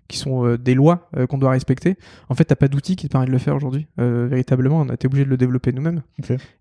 qui 0.08 0.18
sont 0.18 0.44
euh, 0.44 0.58
des 0.58 0.74
lois 0.74 1.08
euh, 1.16 1.26
qu'on 1.26 1.38
doit 1.38 1.50
respecter. 1.50 1.96
En 2.28 2.34
fait, 2.34 2.44
t'as 2.44 2.56
pas 2.56 2.68
d'outils 2.68 2.96
qui 2.96 3.06
te 3.06 3.12
permettent 3.12 3.28
de 3.28 3.32
le 3.32 3.38
faire 3.38 3.54
aujourd'hui. 3.54 3.86
Euh, 4.00 4.26
véritablement, 4.28 4.80
on 4.80 4.88
a 4.88 4.94
été 4.94 5.06
obligé 5.06 5.24
de 5.24 5.30
le 5.30 5.36
développer 5.36 5.72
nous-mêmes. 5.72 6.02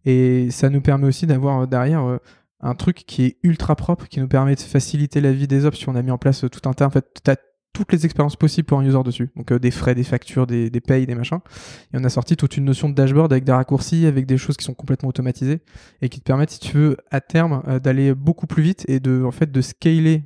Et 0.05 0.51
ça 0.51 0.69
nous 0.69 0.81
permet 0.81 1.07
aussi 1.07 1.25
d'avoir 1.25 1.67
derrière 1.67 2.19
un 2.59 2.75
truc 2.75 3.03
qui 3.07 3.25
est 3.25 3.37
ultra 3.43 3.75
propre, 3.75 4.07
qui 4.07 4.19
nous 4.19 4.27
permet 4.27 4.55
de 4.55 4.59
faciliter 4.59 5.21
la 5.21 5.31
vie 5.31 5.47
des 5.47 5.65
ops. 5.65 5.77
Si 5.77 5.89
on 5.89 5.95
a 5.95 6.01
mis 6.01 6.11
en 6.11 6.17
place 6.17 6.45
tout 6.51 6.69
un 6.69 6.73
tas, 6.73 6.85
en 6.85 6.89
fait, 6.89 7.05
t'as 7.23 7.35
toutes 7.73 7.91
les 7.91 8.05
expériences 8.05 8.35
possibles 8.35 8.65
pour 8.65 8.79
un 8.79 8.85
user 8.85 9.03
dessus. 9.05 9.29
Donc 9.35 9.53
des 9.53 9.71
frais, 9.71 9.93
des 9.93 10.03
factures, 10.03 10.47
des, 10.47 10.69
des 10.69 10.81
payes, 10.81 11.05
des 11.05 11.13
machins. 11.15 11.39
Et 11.93 11.97
on 11.97 12.03
a 12.03 12.09
sorti 12.09 12.35
toute 12.35 12.57
une 12.57 12.65
notion 12.65 12.89
de 12.89 12.95
dashboard 12.95 13.31
avec 13.31 13.43
des 13.43 13.51
raccourcis, 13.51 14.07
avec 14.07 14.25
des 14.25 14.37
choses 14.37 14.57
qui 14.57 14.65
sont 14.65 14.73
complètement 14.73 15.09
automatisées 15.09 15.61
et 16.01 16.09
qui 16.09 16.19
te 16.19 16.25
permettent, 16.25 16.49
si 16.49 16.59
tu 16.59 16.75
veux, 16.75 16.97
à 17.11 17.21
terme, 17.21 17.61
d'aller 17.83 18.15
beaucoup 18.15 18.47
plus 18.47 18.63
vite 18.63 18.83
et 18.87 18.99
de, 18.99 19.23
en 19.23 19.31
fait, 19.31 19.51
de 19.51 19.61
scaler 19.61 20.23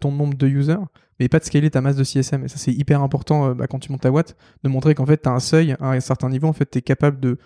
ton 0.00 0.12
nombre 0.12 0.36
de 0.36 0.46
users 0.46 0.76
mais 1.20 1.28
pas 1.28 1.38
de 1.38 1.44
scaler 1.44 1.70
ta 1.70 1.82
masse 1.82 1.96
de 1.96 2.02
CSM. 2.02 2.44
Et 2.44 2.48
ça, 2.48 2.56
c'est 2.56 2.72
hyper 2.72 3.02
important 3.02 3.50
euh, 3.50 3.54
bah, 3.54 3.66
quand 3.68 3.78
tu 3.78 3.92
montes 3.92 4.00
ta 4.00 4.10
boîte, 4.10 4.36
de 4.64 4.68
montrer 4.70 4.94
qu'en 4.94 5.06
fait, 5.06 5.22
tu 5.22 5.28
as 5.28 5.32
un 5.32 5.38
seuil 5.38 5.76
à 5.78 5.90
un 5.90 6.00
certain 6.00 6.30
niveau. 6.30 6.48
En 6.48 6.54
fait, 6.54 6.68
tu 6.68 6.78
es 6.78 6.82
capable 6.82 7.20
de 7.20 7.38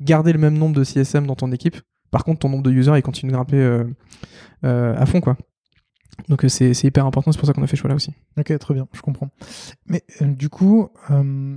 garder 0.00 0.32
le 0.32 0.38
même 0.38 0.56
nombre 0.56 0.76
de 0.76 0.84
CSM 0.84 1.26
dans 1.26 1.34
ton 1.34 1.50
équipe. 1.50 1.76
Par 2.10 2.22
contre, 2.22 2.40
ton 2.40 2.50
nombre 2.50 2.62
de 2.62 2.70
users, 2.70 2.96
il 2.96 3.02
continue 3.02 3.32
de 3.32 3.34
grimper 3.34 3.56
euh, 3.56 3.84
euh, 4.64 4.94
à 4.96 5.06
fond, 5.06 5.20
quoi. 5.20 5.36
Donc 6.28 6.44
c'est 6.46 6.70
hyper 6.84 7.06
important, 7.06 7.32
c'est 7.32 7.38
pour 7.38 7.48
ça 7.48 7.52
qu'on 7.52 7.64
a 7.64 7.66
fait 7.66 7.74
ce 7.74 7.80
choix-là 7.80 7.96
aussi. 7.96 8.12
Ok, 8.38 8.56
très 8.56 8.72
bien, 8.72 8.86
je 8.92 9.00
comprends. 9.00 9.30
Mais 9.86 10.04
du 10.20 10.48
coup, 10.48 10.90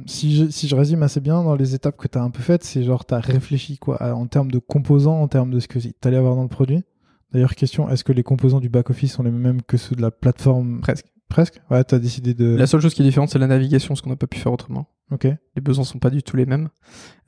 si, 0.07 0.35
je, 0.35 0.49
si 0.49 0.67
je 0.67 0.75
résume 0.75 1.03
assez 1.03 1.19
bien 1.19 1.43
dans 1.43 1.55
les 1.55 1.75
étapes 1.75 1.95
que 1.95 2.07
tu 2.07 2.17
as 2.17 2.23
un 2.23 2.31
peu 2.31 2.41
faites, 2.41 2.63
c'est 2.63 2.81
genre 2.81 3.05
tu 3.05 3.13
as 3.13 3.19
réfléchi 3.19 3.77
quoi, 3.77 4.01
en 4.15 4.25
termes 4.25 4.49
de 4.49 4.57
composants, 4.57 5.21
en 5.21 5.27
termes 5.27 5.51
de 5.51 5.59
ce 5.59 5.67
que 5.67 5.77
tu 5.77 5.93
allais 6.03 6.17
avoir 6.17 6.35
dans 6.35 6.41
le 6.41 6.47
produit? 6.47 6.83
D'ailleurs, 7.33 7.55
question, 7.55 7.89
est-ce 7.89 8.03
que 8.03 8.13
les 8.13 8.23
composants 8.23 8.59
du 8.59 8.69
back-office 8.69 9.13
sont 9.13 9.23
les 9.23 9.31
mêmes 9.31 9.61
que 9.61 9.77
ceux 9.77 9.95
de 9.95 10.01
la 10.01 10.11
plateforme? 10.11 10.81
Presque. 10.81 11.07
Presque? 11.29 11.59
Ouais, 11.69 11.83
t'as 11.83 11.99
décidé 11.99 12.33
de. 12.33 12.55
La 12.55 12.67
seule 12.67 12.79
chose 12.79 12.93
qui 12.93 13.01
est 13.01 13.05
différente, 13.05 13.29
c'est 13.29 13.39
la 13.39 13.47
navigation, 13.47 13.95
ce 13.95 14.01
qu'on 14.01 14.09
n'a 14.09 14.15
pas 14.15 14.27
pu 14.27 14.39
faire 14.39 14.53
autrement. 14.53 14.87
Ok. 15.11 15.25
Les 15.25 15.61
besoins 15.61 15.83
sont 15.83 15.99
pas 15.99 16.09
du 16.09 16.23
tout 16.23 16.37
les 16.37 16.45
mêmes. 16.45 16.69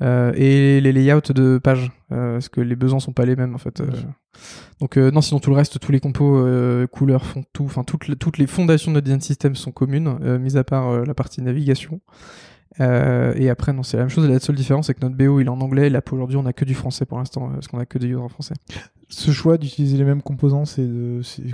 Euh, 0.01 0.31
et 0.35 0.81
les 0.81 0.91
layouts 0.91 1.34
de 1.34 1.57
pages, 1.57 1.91
euh, 2.11 2.34
parce 2.34 2.49
que 2.49 2.61
les 2.61 2.76
besoins 2.76 2.99
sont 2.99 3.13
pas 3.13 3.26
les 3.26 3.35
mêmes 3.35 3.55
en 3.55 3.57
fait. 3.57 3.81
Euh? 3.81 3.88
Donc 4.80 4.97
non, 4.97 5.21
sinon 5.21 5.39
tout 5.39 5.49
le 5.49 5.55
reste, 5.55 5.80
tous 5.80 5.91
les 5.91 5.99
compos, 5.99 6.45
couleurs, 6.91 7.26
font 7.26 7.43
tout, 7.53 7.65
enfin 7.65 7.84
toutes, 7.84 8.17
toutes 8.17 8.38
les 8.38 8.47
fondations 8.47 8.91
de 8.91 8.95
notre 8.95 9.05
design 9.05 9.21
system 9.21 9.55
sont 9.55 9.71
communes, 9.71 10.17
mis 10.39 10.57
à 10.57 10.63
part 10.63 11.05
la 11.05 11.13
partie 11.13 11.41
navigation. 11.41 12.01
Et 12.79 13.49
après, 13.49 13.73
non, 13.73 13.83
c'est 13.83 13.97
la 13.97 14.03
même 14.03 14.09
chose. 14.09 14.27
La 14.29 14.39
seule 14.39 14.55
différence, 14.55 14.87
c'est 14.87 14.93
que 14.93 15.01
notre 15.01 15.15
BO 15.15 15.39
il 15.39 15.47
est 15.47 15.49
en 15.49 15.59
anglais. 15.61 15.87
Et 15.87 15.89
là, 15.89 16.01
pour 16.01 16.15
aujourd'hui, 16.15 16.37
on 16.37 16.45
a 16.45 16.53
que 16.53 16.65
du 16.65 16.75
français 16.75 17.05
pour 17.05 17.17
l'instant, 17.17 17.49
parce 17.49 17.67
qu'on 17.67 17.79
a 17.79 17.85
que 17.85 17.97
des 17.97 18.07
users 18.07 18.21
en 18.21 18.29
français 18.29 18.55
ce 19.09 19.31
choix 19.31 19.57
d'utiliser 19.57 19.97
les 19.97 20.03
mêmes 20.03 20.21
composants, 20.21 20.65
c'est 20.65 20.87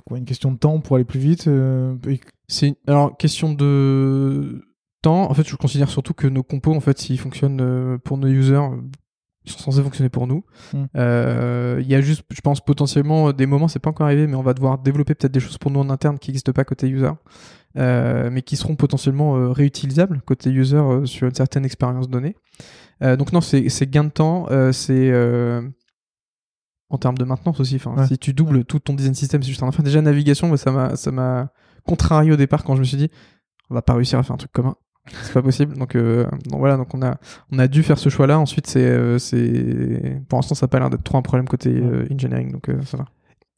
quoi 0.05 0.17
Une 0.17 0.25
question 0.25 0.51
de 0.51 0.57
temps 0.57 0.79
pour 0.81 0.97
aller 0.97 1.05
plus 1.05 1.19
vite 1.19 1.47
euh, 1.47 1.95
C'est 2.47 2.75
alors 2.85 3.17
question 3.17 3.53
de 3.53 4.67
temps. 5.01 5.29
En 5.29 5.33
fait, 5.33 5.47
je 5.47 5.55
considère 5.55 5.89
surtout 5.89 6.13
que 6.13 6.27
nos 6.27 6.43
compos, 6.43 6.73
en 6.73 6.81
fait, 6.81 6.99
s'ils 6.99 7.19
fonctionnent 7.19 7.61
euh, 7.61 7.97
pour 7.97 8.17
nos 8.17 8.27
users, 8.27 8.61
ils 9.45 9.51
sont 9.51 9.59
censés 9.59 9.81
fonctionner 9.81 10.09
pour 10.09 10.27
nous. 10.27 10.43
Hmm. 10.73 10.85
Euh, 10.97 11.79
il 11.81 11.87
y 11.87 11.95
a 11.95 12.01
juste, 12.01 12.23
je 12.29 12.41
pense, 12.41 12.59
potentiellement 12.59 13.31
des 13.31 13.45
moments, 13.45 13.69
c'est 13.69 13.79
pas 13.79 13.89
encore 13.89 14.07
arrivé, 14.07 14.27
mais 14.27 14.35
on 14.35 14.43
va 14.43 14.53
devoir 14.53 14.77
développer 14.77 15.15
peut-être 15.15 15.33
des 15.33 15.39
choses 15.39 15.57
pour 15.57 15.71
nous 15.71 15.79
en 15.79 15.89
interne 15.89 16.19
qui 16.19 16.31
n'existent 16.31 16.51
pas 16.51 16.65
côté 16.65 16.89
user, 16.89 17.11
mais 17.75 18.41
qui 18.41 18.55
seront 18.55 18.75
potentiellement 18.75 19.51
réutilisables 19.51 20.21
côté 20.25 20.49
user 20.49 20.81
sur 21.05 21.27
une 21.27 21.35
certaine 21.35 21.65
expérience 21.65 22.09
donnée. 22.09 22.35
donc 23.01 23.33
non, 23.33 23.41
c'est 23.41 23.89
gain 23.89 24.05
de 24.05 24.09
temps, 24.09 24.47
c'est 24.71 25.11
en 26.89 26.97
termes 26.97 27.17
de 27.17 27.25
maintenance 27.25 27.59
aussi. 27.59 27.75
Enfin, 27.75 28.05
si 28.07 28.17
tu 28.17 28.33
doubles 28.33 28.63
tout 28.65 28.79
ton 28.79 28.93
design 28.93 29.15
system, 29.15 29.41
c'est 29.41 29.49
juste 29.49 29.63
un 29.63 29.67
enfin 29.67 29.83
déjà 29.83 30.01
navigation, 30.01 30.55
ça 30.57 30.71
m'a 30.71 30.95
ça 30.95 31.11
m'a 31.11 31.49
contrarié 31.85 32.31
au 32.31 32.37
départ 32.37 32.63
quand 32.63 32.75
je 32.75 32.79
me 32.79 32.85
suis 32.85 32.97
dit 32.97 33.09
on 33.69 33.75
va 33.75 33.81
pas 33.81 33.93
réussir 33.93 34.19
à 34.19 34.23
faire 34.23 34.33
un 34.33 34.37
truc 34.37 34.51
commun. 34.51 34.75
C'est 35.21 35.33
pas 35.33 35.41
possible. 35.41 35.77
Donc, 35.77 35.95
euh, 35.95 36.25
donc 36.49 36.59
voilà, 36.59 36.77
donc 36.77 36.93
on 36.93 37.01
a 37.03 37.17
on 37.51 37.59
a 37.59 37.67
dû 37.67 37.83
faire 37.83 37.99
ce 37.99 38.09
choix-là. 38.09 38.39
Ensuite, 38.39 38.67
c'est 38.67 38.85
euh, 38.85 39.19
c'est 39.19 40.21
pour 40.27 40.37
l'instant 40.37 40.55
ça 40.55 40.65
n'a 40.65 40.67
pas 40.69 40.79
l'air 40.79 40.89
d'être 40.89 41.03
trop 41.03 41.17
un 41.17 41.21
problème 41.21 41.47
côté 41.47 41.69
euh, 41.69 42.07
engineering, 42.11 42.51
donc 42.51 42.69
ça 42.85 42.97
va. 42.97 43.05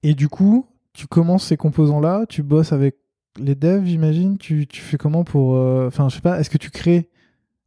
Et 0.04 0.14
du 0.14 0.28
coup, 0.28 0.68
tu 0.94 1.08
commences 1.08 1.46
ces 1.46 1.58
composants-là, 1.58 2.26
tu 2.28 2.44
bosses 2.44 2.74
avec 2.74 2.98
les 3.38 3.56
devs, 3.56 3.86
j'imagine. 3.86 4.38
Tu, 4.38 4.68
tu 4.68 4.82
fais 4.82 4.98
comment 4.98 5.24
pour, 5.24 5.52
enfin, 5.52 6.10
je 6.10 6.16
sais 6.16 6.22
pas, 6.22 6.40
est-ce 6.40 6.50
que 6.50 6.58
tu 6.58 6.70
crées 6.70 7.10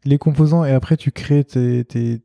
les 0.05 0.19
composants 0.19 0.65
et 0.65 0.73
après 0.73 0.97
tu 0.97 1.13
crées 1.13 1.45
tes, 1.45 1.85
tes, 1.85 2.23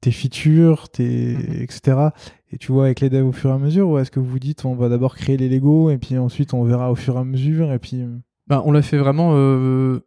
tes 0.00 0.10
features, 0.10 0.88
tes, 0.90 1.36
mhm. 1.36 1.62
etc. 1.62 2.08
Et 2.52 2.58
tu 2.58 2.72
vois 2.72 2.84
avec 2.86 3.00
les 3.00 3.10
devs 3.10 3.26
au 3.26 3.32
fur 3.32 3.50
et 3.50 3.54
à 3.54 3.58
mesure, 3.58 3.88
ou 3.88 3.98
est-ce 3.98 4.10
que 4.10 4.20
vous 4.20 4.28
vous 4.28 4.38
dites 4.38 4.64
on 4.64 4.74
va 4.74 4.88
d'abord 4.88 5.16
créer 5.16 5.36
les 5.36 5.48
Lego 5.48 5.90
et 5.90 5.98
puis 5.98 6.18
ensuite 6.18 6.54
on 6.54 6.64
verra 6.64 6.90
au 6.90 6.94
fur 6.94 7.16
et 7.16 7.20
à 7.20 7.24
mesure 7.24 7.72
et 7.72 7.78
puis. 7.78 8.02
Euh, 8.02 8.18
bah, 8.46 8.62
on 8.66 8.72
l'a 8.72 8.82
fait 8.82 8.98
vraiment 8.98 9.30
euh, 9.34 10.00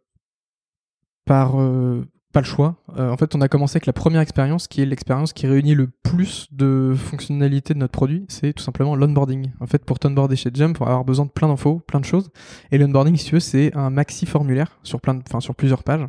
par 1.24 1.60
euh, 1.60 2.04
pas 2.32 2.40
le 2.40 2.46
choix. 2.46 2.76
en 2.96 3.16
fait, 3.16 3.34
on 3.34 3.40
a 3.40 3.48
commencé 3.48 3.76
avec 3.76 3.86
la 3.86 3.92
première 3.92 4.20
expérience, 4.20 4.68
qui 4.68 4.82
est 4.82 4.86
l'expérience 4.86 5.32
qui 5.32 5.46
réunit 5.46 5.74
le 5.74 5.88
plus 6.02 6.46
de 6.52 6.94
fonctionnalités 6.96 7.74
de 7.74 7.78
notre 7.78 7.92
produit. 7.92 8.26
C'est 8.28 8.52
tout 8.52 8.62
simplement 8.62 8.94
l'onboarding. 8.96 9.50
En 9.60 9.66
fait, 9.66 9.84
pour 9.84 9.98
t'onboarder 9.98 10.36
chez 10.36 10.50
Jump, 10.52 10.76
pour 10.76 10.88
avoir 10.88 11.04
besoin 11.04 11.24
de 11.24 11.30
plein 11.30 11.48
d'infos, 11.48 11.80
plein 11.86 12.00
de 12.00 12.04
choses. 12.04 12.30
Et 12.70 12.78
l'onboarding, 12.78 13.16
si 13.16 13.26
tu 13.26 13.34
veux, 13.34 13.40
c'est 13.40 13.74
un 13.76 13.90
maxi 13.90 14.26
formulaire 14.26 14.78
sur 14.82 15.00
plein, 15.00 15.18
enfin 15.26 15.40
sur 15.40 15.54
plusieurs 15.54 15.82
pages. 15.84 16.06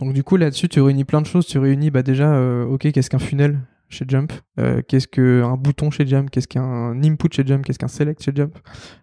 Donc 0.00 0.14
du 0.14 0.24
coup, 0.24 0.36
là-dessus, 0.36 0.68
tu 0.68 0.80
réunis 0.80 1.04
plein 1.04 1.20
de 1.20 1.26
choses. 1.26 1.46
Tu 1.46 1.58
réunis 1.58 1.90
bah 1.90 2.02
déjà, 2.02 2.40
ok, 2.64 2.90
qu'est-ce 2.92 3.10
qu'un 3.10 3.18
funnel? 3.18 3.60
Chez 3.88 4.04
Jump, 4.06 4.32
euh, 4.58 4.82
qu'est-ce 4.86 5.08
qu'un 5.08 5.56
bouton 5.56 5.90
chez 5.90 6.06
Jump, 6.06 6.30
qu'est-ce 6.30 6.48
qu'un 6.48 7.02
input 7.02 7.28
chez 7.32 7.46
Jump, 7.46 7.64
qu'est-ce 7.64 7.78
qu'un 7.78 7.88
select 7.88 8.22
chez 8.22 8.32
Jump, 8.34 8.58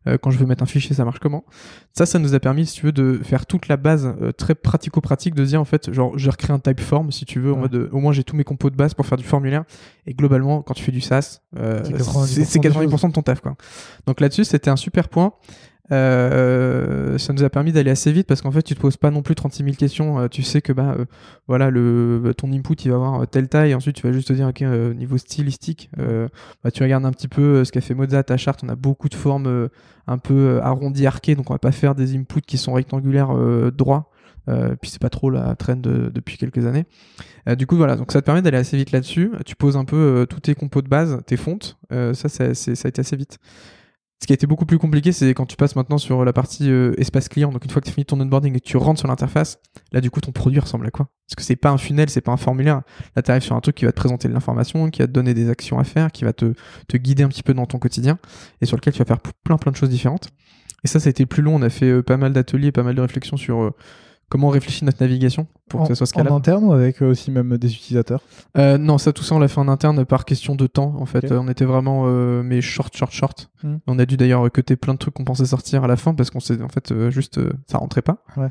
euh, 0.08 0.18
quand 0.18 0.32
je 0.32 0.38
veux 0.38 0.46
mettre 0.46 0.64
un 0.64 0.68
fichier, 0.68 0.96
ça 0.96 1.06
marche 1.06 1.20
comment? 1.20 1.44
Ça, 1.94 2.06
ça 2.06 2.20
nous 2.20 2.34
a 2.34 2.40
permis, 2.40 2.66
si 2.66 2.76
tu 2.76 2.86
veux, 2.86 2.92
de 2.92 3.20
faire 3.24 3.46
toute 3.46 3.68
la 3.68 3.78
base 3.78 4.14
euh, 4.22 4.32
très 4.32 4.54
pratico-pratique, 4.56 5.34
de 5.34 5.44
dire 5.44 5.60
en 5.60 5.66
fait, 5.66 5.92
genre, 5.92 6.18
je 6.18 6.30
recrée 6.30 6.54
un 6.54 6.60
type 6.60 6.80
form, 6.80 7.12
si 7.12 7.26
tu 7.26 7.40
veux, 7.40 7.54
en 7.54 7.58
mode, 7.58 7.90
au 7.92 8.00
moins 8.00 8.14
j'ai 8.14 8.24
tous 8.24 8.36
mes 8.36 8.44
compos 8.44 8.70
de 8.70 8.76
base 8.76 8.94
pour 8.94 9.06
faire 9.06 9.18
du 9.18 9.24
formulaire. 9.24 9.64
Et 10.06 10.14
globalement, 10.14 10.62
quand 10.62 10.74
tu 10.74 10.84
fais 10.84 10.92
du 10.92 11.02
SaaS, 11.02 11.42
c'est 11.56 12.60
90%, 12.60 13.08
de 13.08 13.14
ton 13.14 13.22
taf, 13.22 13.42
quoi. 13.42 13.56
Donc 14.06 14.22
là-dessus, 14.22 14.44
c'était 14.44 14.70
un 14.70 14.76
super 14.76 15.10
point. 15.10 15.34
Euh, 15.92 17.18
ça 17.18 17.34
nous 17.34 17.44
a 17.44 17.50
permis 17.50 17.72
d'aller 17.72 17.92
assez 17.92 18.12
vite 18.12 18.28
parce 18.28 18.42
qu'en 18.42 18.52
fait 18.52 18.64
tu 18.64 18.74
te 18.76 18.80
poses 18.80 18.98
pas 18.98 19.12
non 19.12 19.22
plus 19.22 19.36
36 19.36 19.64
000 19.64 19.76
questions 19.76 20.20
euh, 20.20 20.28
tu 20.28 20.42
sais 20.42 20.62
que 20.62 20.74
bah 20.74 20.96
euh, 20.98 21.06
voilà 21.48 21.70
le 21.70 22.34
ton 22.36 22.52
input 22.52 22.74
il 22.86 22.90
va 22.90 22.96
avoir 22.96 23.28
telle 23.28 23.48
taille 23.48 23.76
ensuite 23.76 23.96
tu 23.96 24.08
vas 24.08 24.12
juste 24.12 24.30
te 24.30 24.34
dire 24.34 24.48
ok 24.48 24.62
niveau 24.96 25.18
stylistique 25.18 25.90
bah, 26.64 26.72
tu 26.72 26.82
regardes 26.82 27.06
un 27.06 27.12
petit 27.12 27.28
peu 27.28 27.64
ce 27.64 27.72
qu'a 27.72 27.82
fait 27.82 27.94
Mozart 27.94 28.26
ta 28.26 28.38
charte 28.38 28.62
on 28.64 28.70
a 28.70 28.76
beaucoup 28.76 29.10
de 29.10 29.16
formes 29.16 29.70
un 30.08 30.18
peu 30.18 30.60
arrondies 30.64 31.06
arquées 31.06 31.36
donc 31.36 31.50
on 31.52 31.54
va 31.54 31.60
pas 31.60 31.72
faire 31.72 31.94
des 31.94 32.16
inputs 32.16 32.42
qui 32.42 32.58
sont 32.58 32.74
rectangulaires 32.74 33.34
droits 33.72 34.10
Euh, 34.48 34.76
puis 34.80 34.92
c'est 34.92 35.02
pas 35.02 35.10
trop 35.10 35.32
la 35.32 35.56
trend 35.56 35.76
de- 35.82 36.12
depuis 36.14 36.38
quelques 36.38 36.68
années. 36.68 36.86
Euh, 37.50 37.56
du 37.56 37.66
coup, 37.66 37.78
voilà, 37.78 37.96
donc 37.96 38.12
ça 38.12 38.22
te 38.22 38.26
permet 38.28 38.44
d'aller 38.44 38.60
assez 38.60 38.78
vite 38.78 38.92
là-dessus. 38.92 39.32
Tu 39.44 39.56
poses 39.56 39.76
un 39.76 39.86
peu 39.86 40.28
tous 40.30 40.40
tes 40.40 40.54
compos 40.54 40.84
de 40.84 40.88
base, 40.88 41.18
tes 41.26 41.36
fontes. 41.36 41.80
Ça, 41.90 42.14
ça, 42.30 42.54
ça 42.54 42.72
a 42.86 42.88
été 42.90 43.00
assez 43.00 43.16
vite. 43.16 43.40
Ce 44.22 44.28
qui 44.28 44.34
a 44.34 44.36
été 44.36 44.48
beaucoup 44.48 44.66
plus 44.66 44.80
compliqué, 44.80 45.12
c'est 45.12 45.34
quand 45.34 45.46
tu 45.46 45.58
passes 45.58 45.76
maintenant 45.76 45.98
sur 45.98 46.24
la 46.24 46.34
partie 46.34 46.70
euh, 46.70 46.94
espace 46.98 47.28
client. 47.28 47.52
Donc 47.52 47.66
une 47.66 47.72
fois 47.72 47.82
que 47.82 47.88
tu 47.88 47.94
fini 47.94 48.06
ton 48.06 48.20
onboarding 48.20 48.56
et 48.56 48.60
que 48.60 48.66
tu 48.66 48.78
rentres 48.78 49.00
sur 49.00 49.08
l'interface, 49.08 49.60
là 49.92 50.02
du 50.02 50.10
coup 50.10 50.22
ton 50.22 50.32
produit 50.32 50.60
ressemble 50.60 50.88
à 50.88 50.92
quoi? 50.92 51.08
Parce 51.28 51.36
que 51.36 51.44
c'est 51.44 51.58
pas 51.58 51.70
un 51.70 51.78
funnel, 51.78 52.10
c'est 52.10 52.22
pas 52.22 52.32
un 52.32 52.38
formulaire. 52.38 52.82
Là 53.16 53.22
tu 53.22 53.30
arrives 53.30 53.44
sur 53.44 53.56
un 53.56 53.62
truc 53.62 53.76
qui 53.76 53.86
va 53.86 53.92
te 53.92 53.98
présenter 53.98 54.28
de 54.28 54.34
l'information, 54.34 54.90
qui 54.90 55.02
va 55.02 55.08
te 55.08 55.12
donner 55.12 55.34
des 55.34 55.50
actions 55.50 55.80
à 55.80 55.84
faire, 55.84 56.12
qui 56.12 56.24
va 56.24 56.34
te, 56.34 56.54
te 56.88 56.98
guider 56.98 57.24
un 57.24 57.28
petit 57.28 57.44
peu 57.44 57.54
dans 57.54 57.66
ton 57.66 57.78
quotidien 57.78 58.18
et 58.62 58.66
sur 58.66 58.78
lequel 58.78 58.94
tu 58.94 59.00
vas 59.00 59.06
faire 59.06 59.20
plein 59.20 59.58
plein 59.58 59.72
de 59.72 59.78
choses 59.78 59.90
différentes. 59.90 60.30
Et 60.86 60.88
ça, 60.88 61.00
ça 61.00 61.08
a 61.08 61.10
été 61.10 61.26
plus 61.26 61.42
long. 61.42 61.56
On 61.56 61.62
a 61.64 61.70
fait 61.70 61.90
euh, 61.90 62.04
pas 62.04 62.16
mal 62.16 62.32
d'ateliers, 62.32 62.72
pas 62.72 62.84
mal 62.84 62.94
de 62.94 63.02
réflexions 63.02 63.38
sur 63.38 63.64
euh, 63.64 63.72
comment 64.30 64.48
on 64.48 64.52
réfléchit 64.52 64.84
notre 64.86 65.02
navigation 65.02 65.48
pour 65.70 65.82
en, 65.82 65.84
que 65.84 65.90
ça 65.90 65.96
soit 65.96 66.06
en 66.06 66.08
scalable. 66.08 66.36
interne 66.36 66.64
ou 66.66 66.74
avec 66.74 67.02
euh, 67.02 67.12
aussi 67.12 67.32
même 67.32 67.58
des 67.58 67.74
utilisateurs 67.74 68.22
Euh, 68.58 68.78
non, 68.78 68.98
ça, 68.98 69.14
tout 69.14 69.24
ça, 69.24 69.36
on 69.36 69.40
l'a 69.40 69.48
fait 69.48 69.60
en 69.60 69.68
interne 69.68 70.04
par 70.06 70.26
question 70.26 70.56
de 70.56 70.68
temps. 70.68 70.96
En 71.00 71.06
fait, 71.06 71.32
on 71.32 71.48
était 71.48 71.66
vraiment 71.66 72.04
euh, 72.08 72.44
mais 72.44 72.62
short, 72.62 72.96
short, 72.96 73.12
short. 73.12 73.50
Hmm. 73.64 73.78
On 73.88 74.00
a 74.00 74.06
dû 74.06 74.18
d'ailleurs 74.18 74.52
cutter 74.52 74.76
plein 74.76 74.94
de 74.94 75.00
trucs 75.00 75.14
qu'on 75.14 75.24
pensait 75.26 75.46
sortir 75.46 75.84
à 75.84 75.88
la 75.88 75.96
fin 75.96 76.14
parce 76.14 76.30
qu'on 76.32 76.40
s'est 76.40 76.62
en 76.62 76.70
fait 76.70 76.92
euh, 76.92 77.10
juste 77.12 77.40
ça 77.70 77.78
rentrait 77.78 78.02
pas. 78.02 78.24
Ouais. 78.38 78.48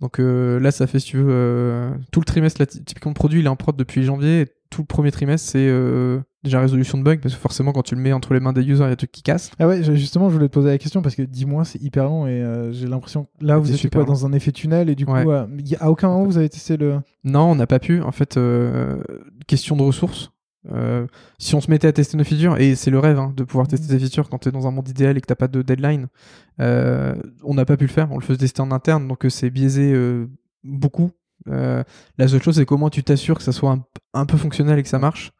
Donc 0.00 0.20
euh, 0.20 0.60
là, 0.60 0.70
ça 0.70 0.86
fait 0.86 1.00
si 1.00 1.06
tu 1.06 1.16
veux 1.18 1.26
euh, 1.28 1.90
tout 2.12 2.20
le 2.20 2.24
trimestre. 2.24 2.60
Là, 2.60 2.66
ty- 2.66 2.82
typiquement, 2.84 3.10
le 3.10 3.14
produit 3.14 3.40
il 3.40 3.46
est 3.46 3.50
en 3.50 3.56
prod 3.56 3.76
depuis 3.76 4.04
janvier. 4.04 4.42
Et 4.42 4.46
tout 4.70 4.82
le 4.82 4.86
premier 4.86 5.10
trimestre, 5.10 5.48
c'est 5.50 5.66
euh, 5.68 6.20
déjà 6.44 6.60
résolution 6.60 6.98
de 6.98 7.02
bugs 7.02 7.16
parce 7.18 7.34
que 7.34 7.40
forcément, 7.40 7.72
quand 7.72 7.82
tu 7.82 7.94
le 7.94 8.00
mets 8.00 8.12
entre 8.12 8.32
les 8.34 8.40
mains 8.40 8.52
des 8.52 8.62
users, 8.62 8.82
il 8.84 8.86
y 8.86 8.86
a 8.86 8.90
des 8.90 8.96
trucs 8.96 9.12
qui 9.12 9.22
cassent. 9.22 9.50
Ah 9.58 9.66
ouais, 9.66 9.82
justement, 9.96 10.28
je 10.28 10.34
voulais 10.34 10.48
te 10.48 10.52
poser 10.54 10.68
la 10.68 10.78
question 10.78 11.02
parce 11.02 11.14
que 11.14 11.22
10 11.22 11.46
mois, 11.46 11.64
c'est 11.64 11.80
hyper 11.82 12.04
long 12.04 12.26
et 12.26 12.42
euh, 12.42 12.72
j'ai 12.72 12.86
l'impression 12.86 13.24
que 13.24 13.44
là, 13.44 13.58
vous 13.58 13.66
super 13.74 14.04
quoi 14.04 14.12
dans 14.14 14.24
un 14.26 14.32
effet 14.32 14.52
tunnel 14.52 14.88
et 14.88 14.94
du 14.94 15.04
coup, 15.06 15.12
Ouais. 15.12 15.26
euh, 15.26 15.46
y 15.64 15.74
a- 15.74 15.82
à 15.84 15.90
aucun 15.90 16.08
moment 16.08 16.24
vous 16.24 16.38
avez 16.38 16.48
testé 16.48 16.76
le. 16.76 17.00
Non, 17.24 17.50
on 17.50 17.54
n'a 17.54 17.66
pas 17.66 17.78
pu. 17.78 18.00
En 18.02 18.12
fait, 18.12 18.36
euh, 18.36 19.02
question 19.46 19.76
de 19.76 19.82
ressources. 19.82 20.30
Euh, 20.72 21.06
si 21.38 21.54
on 21.54 21.60
se 21.60 21.70
mettait 21.70 21.86
à 21.88 21.92
tester 21.92 22.16
nos 22.16 22.24
features, 22.24 22.58
et 22.58 22.74
c'est 22.74 22.90
le 22.90 22.98
rêve 22.98 23.18
hein, 23.18 23.32
de 23.34 23.42
pouvoir 23.44 23.68
tester 23.68 23.86
tes 23.88 23.98
features 23.98 24.28
quand 24.28 24.38
tu 24.38 24.48
es 24.48 24.52
dans 24.52 24.66
un 24.66 24.70
monde 24.70 24.88
idéal 24.88 25.16
et 25.16 25.20
que 25.20 25.26
t'as 25.26 25.34
pas 25.36 25.48
de 25.48 25.62
deadline, 25.62 26.08
euh, 26.60 27.14
on 27.44 27.54
n'a 27.54 27.64
pas 27.64 27.76
pu 27.76 27.84
le 27.84 27.90
faire. 27.90 28.08
On 28.12 28.16
le 28.18 28.24
faisait 28.24 28.38
tester 28.40 28.60
en 28.60 28.70
interne, 28.70 29.06
donc 29.08 29.24
euh, 29.24 29.30
c'est 29.30 29.50
biaisé 29.50 29.92
euh, 29.94 30.26
beaucoup. 30.64 31.10
Euh, 31.48 31.82
la 32.18 32.28
seule 32.28 32.42
chose, 32.42 32.56
c'est 32.56 32.66
comment 32.66 32.90
tu 32.90 33.02
t'assures 33.02 33.38
que 33.38 33.44
ça 33.44 33.52
soit 33.52 33.70
un, 33.72 33.84
un 34.14 34.26
peu 34.26 34.36
fonctionnel 34.36 34.78
et 34.78 34.82
que 34.82 34.88
ça 34.88 34.98
marche. 34.98 35.32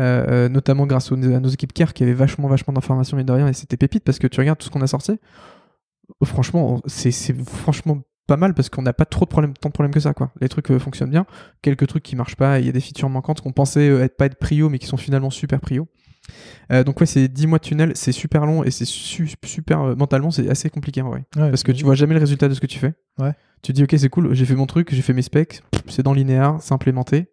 Euh, 0.00 0.24
euh, 0.28 0.48
notamment 0.48 0.86
grâce 0.86 1.12
aux, 1.12 1.14
à 1.16 1.40
nos 1.40 1.48
équipes 1.50 1.72
care 1.74 1.92
qui 1.92 2.02
avaient 2.02 2.14
vachement 2.14 2.48
vachement 2.48 2.72
d'informations 2.72 3.18
et 3.18 3.24
de 3.24 3.32
rien 3.32 3.46
et 3.48 3.52
c'était 3.52 3.76
pépite 3.76 4.02
parce 4.02 4.18
que 4.18 4.26
tu 4.26 4.40
regardes 4.40 4.58
tout 4.58 4.64
ce 4.66 4.70
qu'on 4.70 4.80
a 4.82 4.86
sorti. 4.86 5.18
Franchement 6.24 6.80
c'est 6.86 7.12
franchement 7.44 7.98
pas 8.26 8.36
mal 8.36 8.54
parce 8.54 8.68
qu'on 8.68 8.82
n'a 8.82 8.92
pas 8.92 9.04
trop 9.04 9.24
de 9.24 9.30
problèmes 9.30 9.54
tant 9.54 9.68
de 9.68 9.72
problèmes 9.72 9.92
que 9.92 10.00
ça 10.00 10.14
quoi. 10.14 10.32
Les 10.40 10.48
trucs 10.48 10.70
euh, 10.70 10.78
fonctionnent 10.78 11.10
bien. 11.10 11.26
Quelques 11.62 11.86
trucs 11.86 12.02
qui 12.02 12.16
marchent 12.16 12.36
pas 12.36 12.60
il 12.60 12.66
y 12.66 12.68
a 12.68 12.72
des 12.72 12.80
features 12.80 13.08
manquantes 13.08 13.40
qu'on 13.40 13.52
pensait 13.52 13.88
euh, 13.88 14.02
être 14.02 14.16
pas 14.16 14.26
être 14.26 14.38
prio 14.38 14.68
mais 14.68 14.78
qui 14.78 14.86
sont 14.86 14.96
finalement 14.96 15.30
super 15.30 15.60
prio. 15.60 15.86
Euh, 16.72 16.84
donc 16.84 17.00
ouais 17.00 17.06
c'est 17.06 17.28
10 17.28 17.46
mois 17.46 17.58
de 17.58 17.64
tunnel 17.64 17.92
c'est 17.94 18.12
super 18.12 18.46
long 18.46 18.62
et 18.64 18.70
c'est 18.70 18.84
su- 18.84 19.30
super 19.44 19.80
euh, 19.82 19.94
mentalement 19.96 20.30
c'est 20.30 20.48
assez 20.48 20.70
compliqué 20.70 21.02
en 21.02 21.08
vrai. 21.10 21.24
Ouais, 21.36 21.50
parce 21.50 21.62
que 21.62 21.72
tu 21.72 21.84
vois 21.84 21.94
jamais 21.94 22.14
le 22.14 22.20
résultat 22.20 22.48
de 22.48 22.54
ce 22.54 22.60
que 22.60 22.66
tu 22.66 22.78
fais. 22.78 22.94
Ouais. 23.18 23.32
tu 23.62 23.72
dis 23.72 23.82
ok 23.82 23.94
c'est 23.98 24.08
cool 24.08 24.32
j'ai 24.34 24.44
fait 24.46 24.54
mon 24.54 24.66
truc 24.66 24.94
j'ai 24.94 25.02
fait 25.02 25.12
mes 25.14 25.22
specs 25.22 25.62
c'est 25.88 26.02
dans 26.02 26.12
linéaire 26.14 26.56
c'est 26.60 26.72
implémenté 26.72 27.30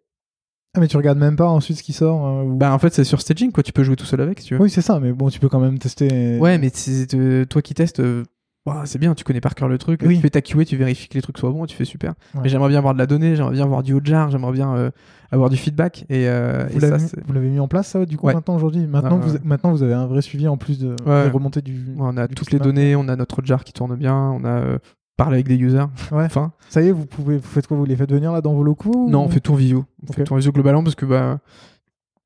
Ah, 0.74 0.80
mais 0.80 0.88
tu 0.88 0.96
regardes 0.96 1.18
même 1.18 1.36
pas 1.36 1.48
ensuite 1.48 1.78
ce 1.78 1.82
qui 1.82 1.92
sort 1.94 2.44
ou- 2.44 2.54
bah 2.54 2.72
en 2.74 2.78
fait 2.78 2.92
c'est 2.92 3.04
sur 3.04 3.20
staging 3.20 3.52
quoi 3.52 3.62
tu 3.62 3.72
peux 3.72 3.82
jouer 3.82 3.96
tout 3.96 4.04
seul 4.04 4.20
avec 4.20 4.38
si 4.40 4.46
tu 4.48 4.54
veux 4.54 4.60
Oui, 4.60 4.68
c'est 4.70 4.82
ça, 4.82 5.00
mais 5.00 5.12
bon, 5.12 5.28
tu 5.30 5.40
peux 5.40 5.48
quand 5.48 5.60
même 5.60 5.78
tester. 5.78 6.38
Ouais, 6.38 6.58
mais 6.58 6.70
euh, 7.14 7.44
toi 7.46 7.62
qui 7.62 7.72
testes, 7.74 8.00
euh, 8.00 8.22
bah, 8.66 8.82
c'est 8.84 8.98
bien, 8.98 9.14
tu 9.14 9.24
connais 9.24 9.40
par 9.40 9.54
cœur 9.54 9.66
le 9.66 9.78
truc. 9.78 10.02
Oui. 10.04 10.16
Tu 10.16 10.20
fais 10.20 10.28
ta 10.28 10.42
QA, 10.42 10.66
tu 10.66 10.76
vérifies 10.76 11.08
que 11.08 11.14
les 11.14 11.22
trucs 11.22 11.38
soient 11.38 11.50
bons, 11.50 11.64
et 11.64 11.68
tu 11.68 11.74
fais 11.76 11.86
super. 11.86 12.12
Ouais. 12.34 12.42
Mais 12.42 12.48
j'aimerais 12.50 12.68
bien 12.68 12.78
avoir 12.78 12.92
de 12.92 12.98
la 12.98 13.06
donnée, 13.06 13.34
j'aimerais 13.34 13.52
bien 13.54 13.64
avoir 13.64 13.82
du 13.82 13.94
haut 13.94 14.00
jar, 14.04 14.30
j'aimerais 14.30 14.52
bien 14.52 14.74
euh, 14.76 14.90
avoir 15.30 15.48
du 15.48 15.56
feedback. 15.56 16.04
Et, 16.10 16.28
euh, 16.28 16.66
Vous 16.70 17.32
l'avez 17.32 17.48
mis, 17.48 17.60
en 17.60 17.66
place, 17.68 17.88
ça, 17.88 18.04
du 18.04 18.18
coup, 18.18 18.26
Ouais. 18.26 18.34
maintenant, 18.34 18.54
aujourd'hui? 18.56 18.86
Maintenant, 18.86 19.18
vous, 19.18 19.38
maintenant, 19.44 19.70
vous 19.72 19.82
avez 19.82 19.94
un 19.94 20.06
vrai 20.06 20.20
suivi 20.20 20.48
en 20.48 20.58
plus 20.58 20.78
de, 20.78 20.94
Ouais. 21.06 21.24
des 21.24 21.30
remontées 21.30 21.62
du. 21.62 21.72
Ouais, 21.96 21.96
on 22.00 22.16
a 22.18 22.28
du 22.28 22.34
toutes 22.34 22.50
les 22.52 22.58
données, 22.58 22.94
on 22.94 23.08
a 23.08 23.16
notre 23.16 23.42
jar 23.42 23.64
qui 23.64 23.72
tourne 23.72 23.96
bien, 23.96 24.14
on 24.14 24.44
a 24.44 24.78
parlé 25.18 25.34
avec 25.36 25.48
des 25.48 25.56
users. 25.56 25.84
Ouais. 26.12 26.24
Enfin, 26.24 26.52
Ça 26.70 26.80
y 26.80 26.86
est, 26.88 26.92
vous, 26.92 27.04
pouvez, 27.04 27.36
vous 27.36 27.46
faites 27.46 27.66
quoi 27.66 27.76
Vous 27.76 27.84
les 27.84 27.96
faites 27.96 28.10
venir 28.10 28.32
là 28.32 28.40
dans 28.40 28.54
vos 28.54 28.62
locaux 28.62 29.06
non, 29.10 29.22
ou- 29.22 29.26
on 29.26 29.28
fait 29.28 29.40
tout 29.40 29.52
en 29.52 29.56
visio. 29.56 29.84
On 30.08 30.12
fait 30.14 30.24
tout 30.24 30.32
en 30.32 30.36
visio 30.36 30.52
globalement 30.52 30.82
parce 30.82 30.94
que 30.94 31.04
bah, 31.04 31.40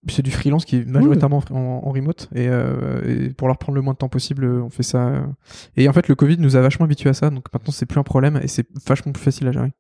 c'est 0.09 0.23
du 0.23 0.31
freelance 0.31 0.65
qui 0.65 0.77
est 0.77 0.85
majoritairement 0.89 1.43
en, 1.51 1.57
en 1.85 1.91
remote. 1.91 2.29
Et, 2.35 2.47
euh, 2.49 3.01
et 3.29 3.29
pour 3.31 3.49
leur 3.49 3.59
prendre 3.59 3.75
le 3.77 3.83
moins 3.83 3.95
de 3.95 3.99
temps 3.99 4.09
possible, 4.09 4.45
euh, 4.45 4.63
on 4.63 4.69
fait 4.71 4.83
ça. 4.83 5.25
Et 5.77 5.89
en 5.89 5.93
fait, 5.93 6.07
le 6.09 6.15
Covid 6.15 6.37
nous 6.39 6.55
a 6.57 6.61
vachement 6.61 6.85
habitués 6.85 7.11
à 7.11 7.15
ça, 7.15 7.31
donc 7.31 7.47
maintenant 7.53 7.73
c'est 7.73 7.87
plus 7.87 7.99
un 7.99 8.05
problème 8.05 8.39
et 8.43 8.47
c'est 8.49 8.67
vachement 8.87 9.13
plus 9.13 9.23
facile 9.23 9.49
à 9.49 9.53
gérer. 9.53 9.73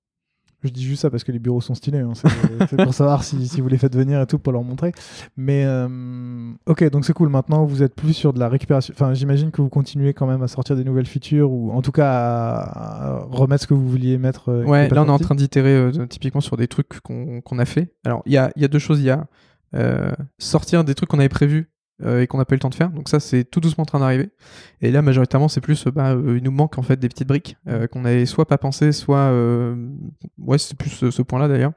Je 0.64 0.68
dis 0.70 0.84
juste 0.84 1.02
ça 1.02 1.10
parce 1.10 1.24
que 1.24 1.32
les 1.32 1.38
bureaux 1.38 1.60
sont 1.60 1.74
stylés. 1.74 1.98
hein. 1.98 2.12
C'est 2.70 2.76
pour 2.82 2.94
savoir 2.94 3.24
si, 3.24 3.48
si 3.48 3.60
vous 3.60 3.68
les 3.68 3.78
faites 3.78 3.96
venir 3.96 4.20
et 4.20 4.26
tout 4.26 4.38
pour 4.38 4.52
leur 4.52 4.62
montrer. 4.62 4.92
Mais 5.36 5.64
euh, 5.64 6.52
ok, 6.66 6.88
donc 6.90 7.04
c'est 7.04 7.12
cool. 7.12 7.28
Maintenant, 7.30 7.64
vous 7.64 7.82
êtes 7.82 7.94
plus 7.94 8.12
sur 8.12 8.32
de 8.32 8.38
la 8.38 8.48
récupération. 8.48 8.94
Enfin, 8.96 9.12
j'imagine 9.14 9.50
que 9.50 9.60
vous 9.60 9.68
continuez 9.68 10.14
quand 10.14 10.26
même 10.26 10.42
à 10.42 10.48
sortir 10.48 10.76
des 10.76 10.84
nouvelles 10.84 11.06
features 11.06 11.50
ou 11.50 11.72
en 11.72 11.82
tout 11.82 11.92
cas 11.92 12.10
à, 12.10 13.16
à 13.16 13.18
remettre 13.30 13.62
ce 13.62 13.66
que 13.66 13.74
vous 13.74 13.88
vouliez 13.88 14.18
mettre. 14.18 14.50
euh, 14.50 14.64
Ouais, 14.64 14.88
là 14.88 15.02
on 15.02 15.06
est 15.06 15.10
en 15.10 15.18
train 15.18 15.34
d'itérer 15.34 15.74
euh, 15.74 16.06
typiquement 16.06 16.40
sur 16.40 16.56
des 16.56 16.68
trucs 16.68 17.00
qu'on 17.00 17.58
a 17.58 17.64
fait. 17.64 17.92
Alors 18.04 18.22
il 18.26 18.32
y 18.32 18.36
a, 18.36 18.52
il 18.56 18.62
y 18.62 18.64
a 18.64 18.68
deux 18.68 18.78
choses. 18.78 19.00
Il 19.00 19.06
y 19.06 19.10
a 19.10 19.26
euh, 19.74 20.12
sortir 20.38 20.84
des 20.84 20.94
trucs 20.94 21.08
qu'on 21.08 21.18
avait 21.18 21.28
prévus 21.28 21.70
et 22.04 22.26
qu'on 22.26 22.38
n'a 22.38 22.44
pas 22.44 22.54
eu 22.54 22.56
le 22.56 22.60
temps 22.60 22.68
de 22.70 22.74
faire. 22.74 22.90
Donc 22.90 23.08
ça 23.08 23.20
c'est 23.20 23.44
tout 23.44 23.60
doucement 23.60 23.82
en 23.82 23.86
train 23.86 24.00
d'arriver. 24.00 24.30
Et 24.80 24.90
là 24.90 25.02
majoritairement 25.02 25.48
c'est 25.48 25.60
plus, 25.60 25.86
euh, 25.86 25.90
bah, 25.90 26.12
euh, 26.12 26.36
il 26.36 26.42
nous 26.42 26.50
manque 26.50 26.78
en 26.78 26.82
fait 26.82 26.98
des 26.98 27.08
petites 27.08 27.28
briques 27.28 27.56
euh, 27.68 27.86
qu'on 27.86 28.04
avait 28.04 28.26
soit 28.26 28.46
pas 28.46 28.58
pensé, 28.58 28.92
soit 28.92 29.18
euh, 29.18 29.76
ouais 30.38 30.58
c'est 30.58 30.76
plus 30.76 30.90
ce, 30.90 31.10
ce 31.10 31.22
point-là 31.22 31.48
d'ailleurs. 31.48 31.72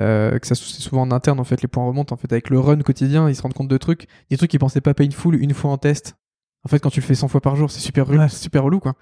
Euh, 0.00 0.38
que 0.38 0.46
ça 0.46 0.54
c'est 0.54 0.80
souvent 0.82 1.02
en 1.02 1.10
interne 1.10 1.40
en 1.40 1.44
fait 1.44 1.60
les 1.62 1.68
points 1.68 1.84
remontent 1.84 2.14
en 2.14 2.16
fait 2.18 2.32
avec 2.32 2.50
le 2.50 2.58
run 2.58 2.78
quotidien 2.80 3.28
ils 3.28 3.36
se 3.36 3.42
rendent 3.42 3.54
compte 3.54 3.68
de 3.68 3.78
trucs, 3.78 4.06
des 4.30 4.36
trucs 4.36 4.50
qu'ils 4.50 4.60
pensaient 4.60 4.80
pas 4.80 4.94
painful 4.94 5.34
une 5.40 5.54
fois 5.54 5.70
en 5.70 5.78
test. 5.78 6.16
En 6.66 6.68
fait, 6.68 6.80
quand 6.80 6.90
tu 6.90 6.98
le 6.98 7.06
fais 7.06 7.14
100 7.14 7.28
fois 7.28 7.40
par 7.40 7.54
jour, 7.54 7.70
c'est 7.70 7.78
super, 7.78 8.08
relou- 8.08 8.18
Ouais. 8.18 8.28
super 8.28 8.64
relou, 8.64 8.80
quoi. 8.80 8.94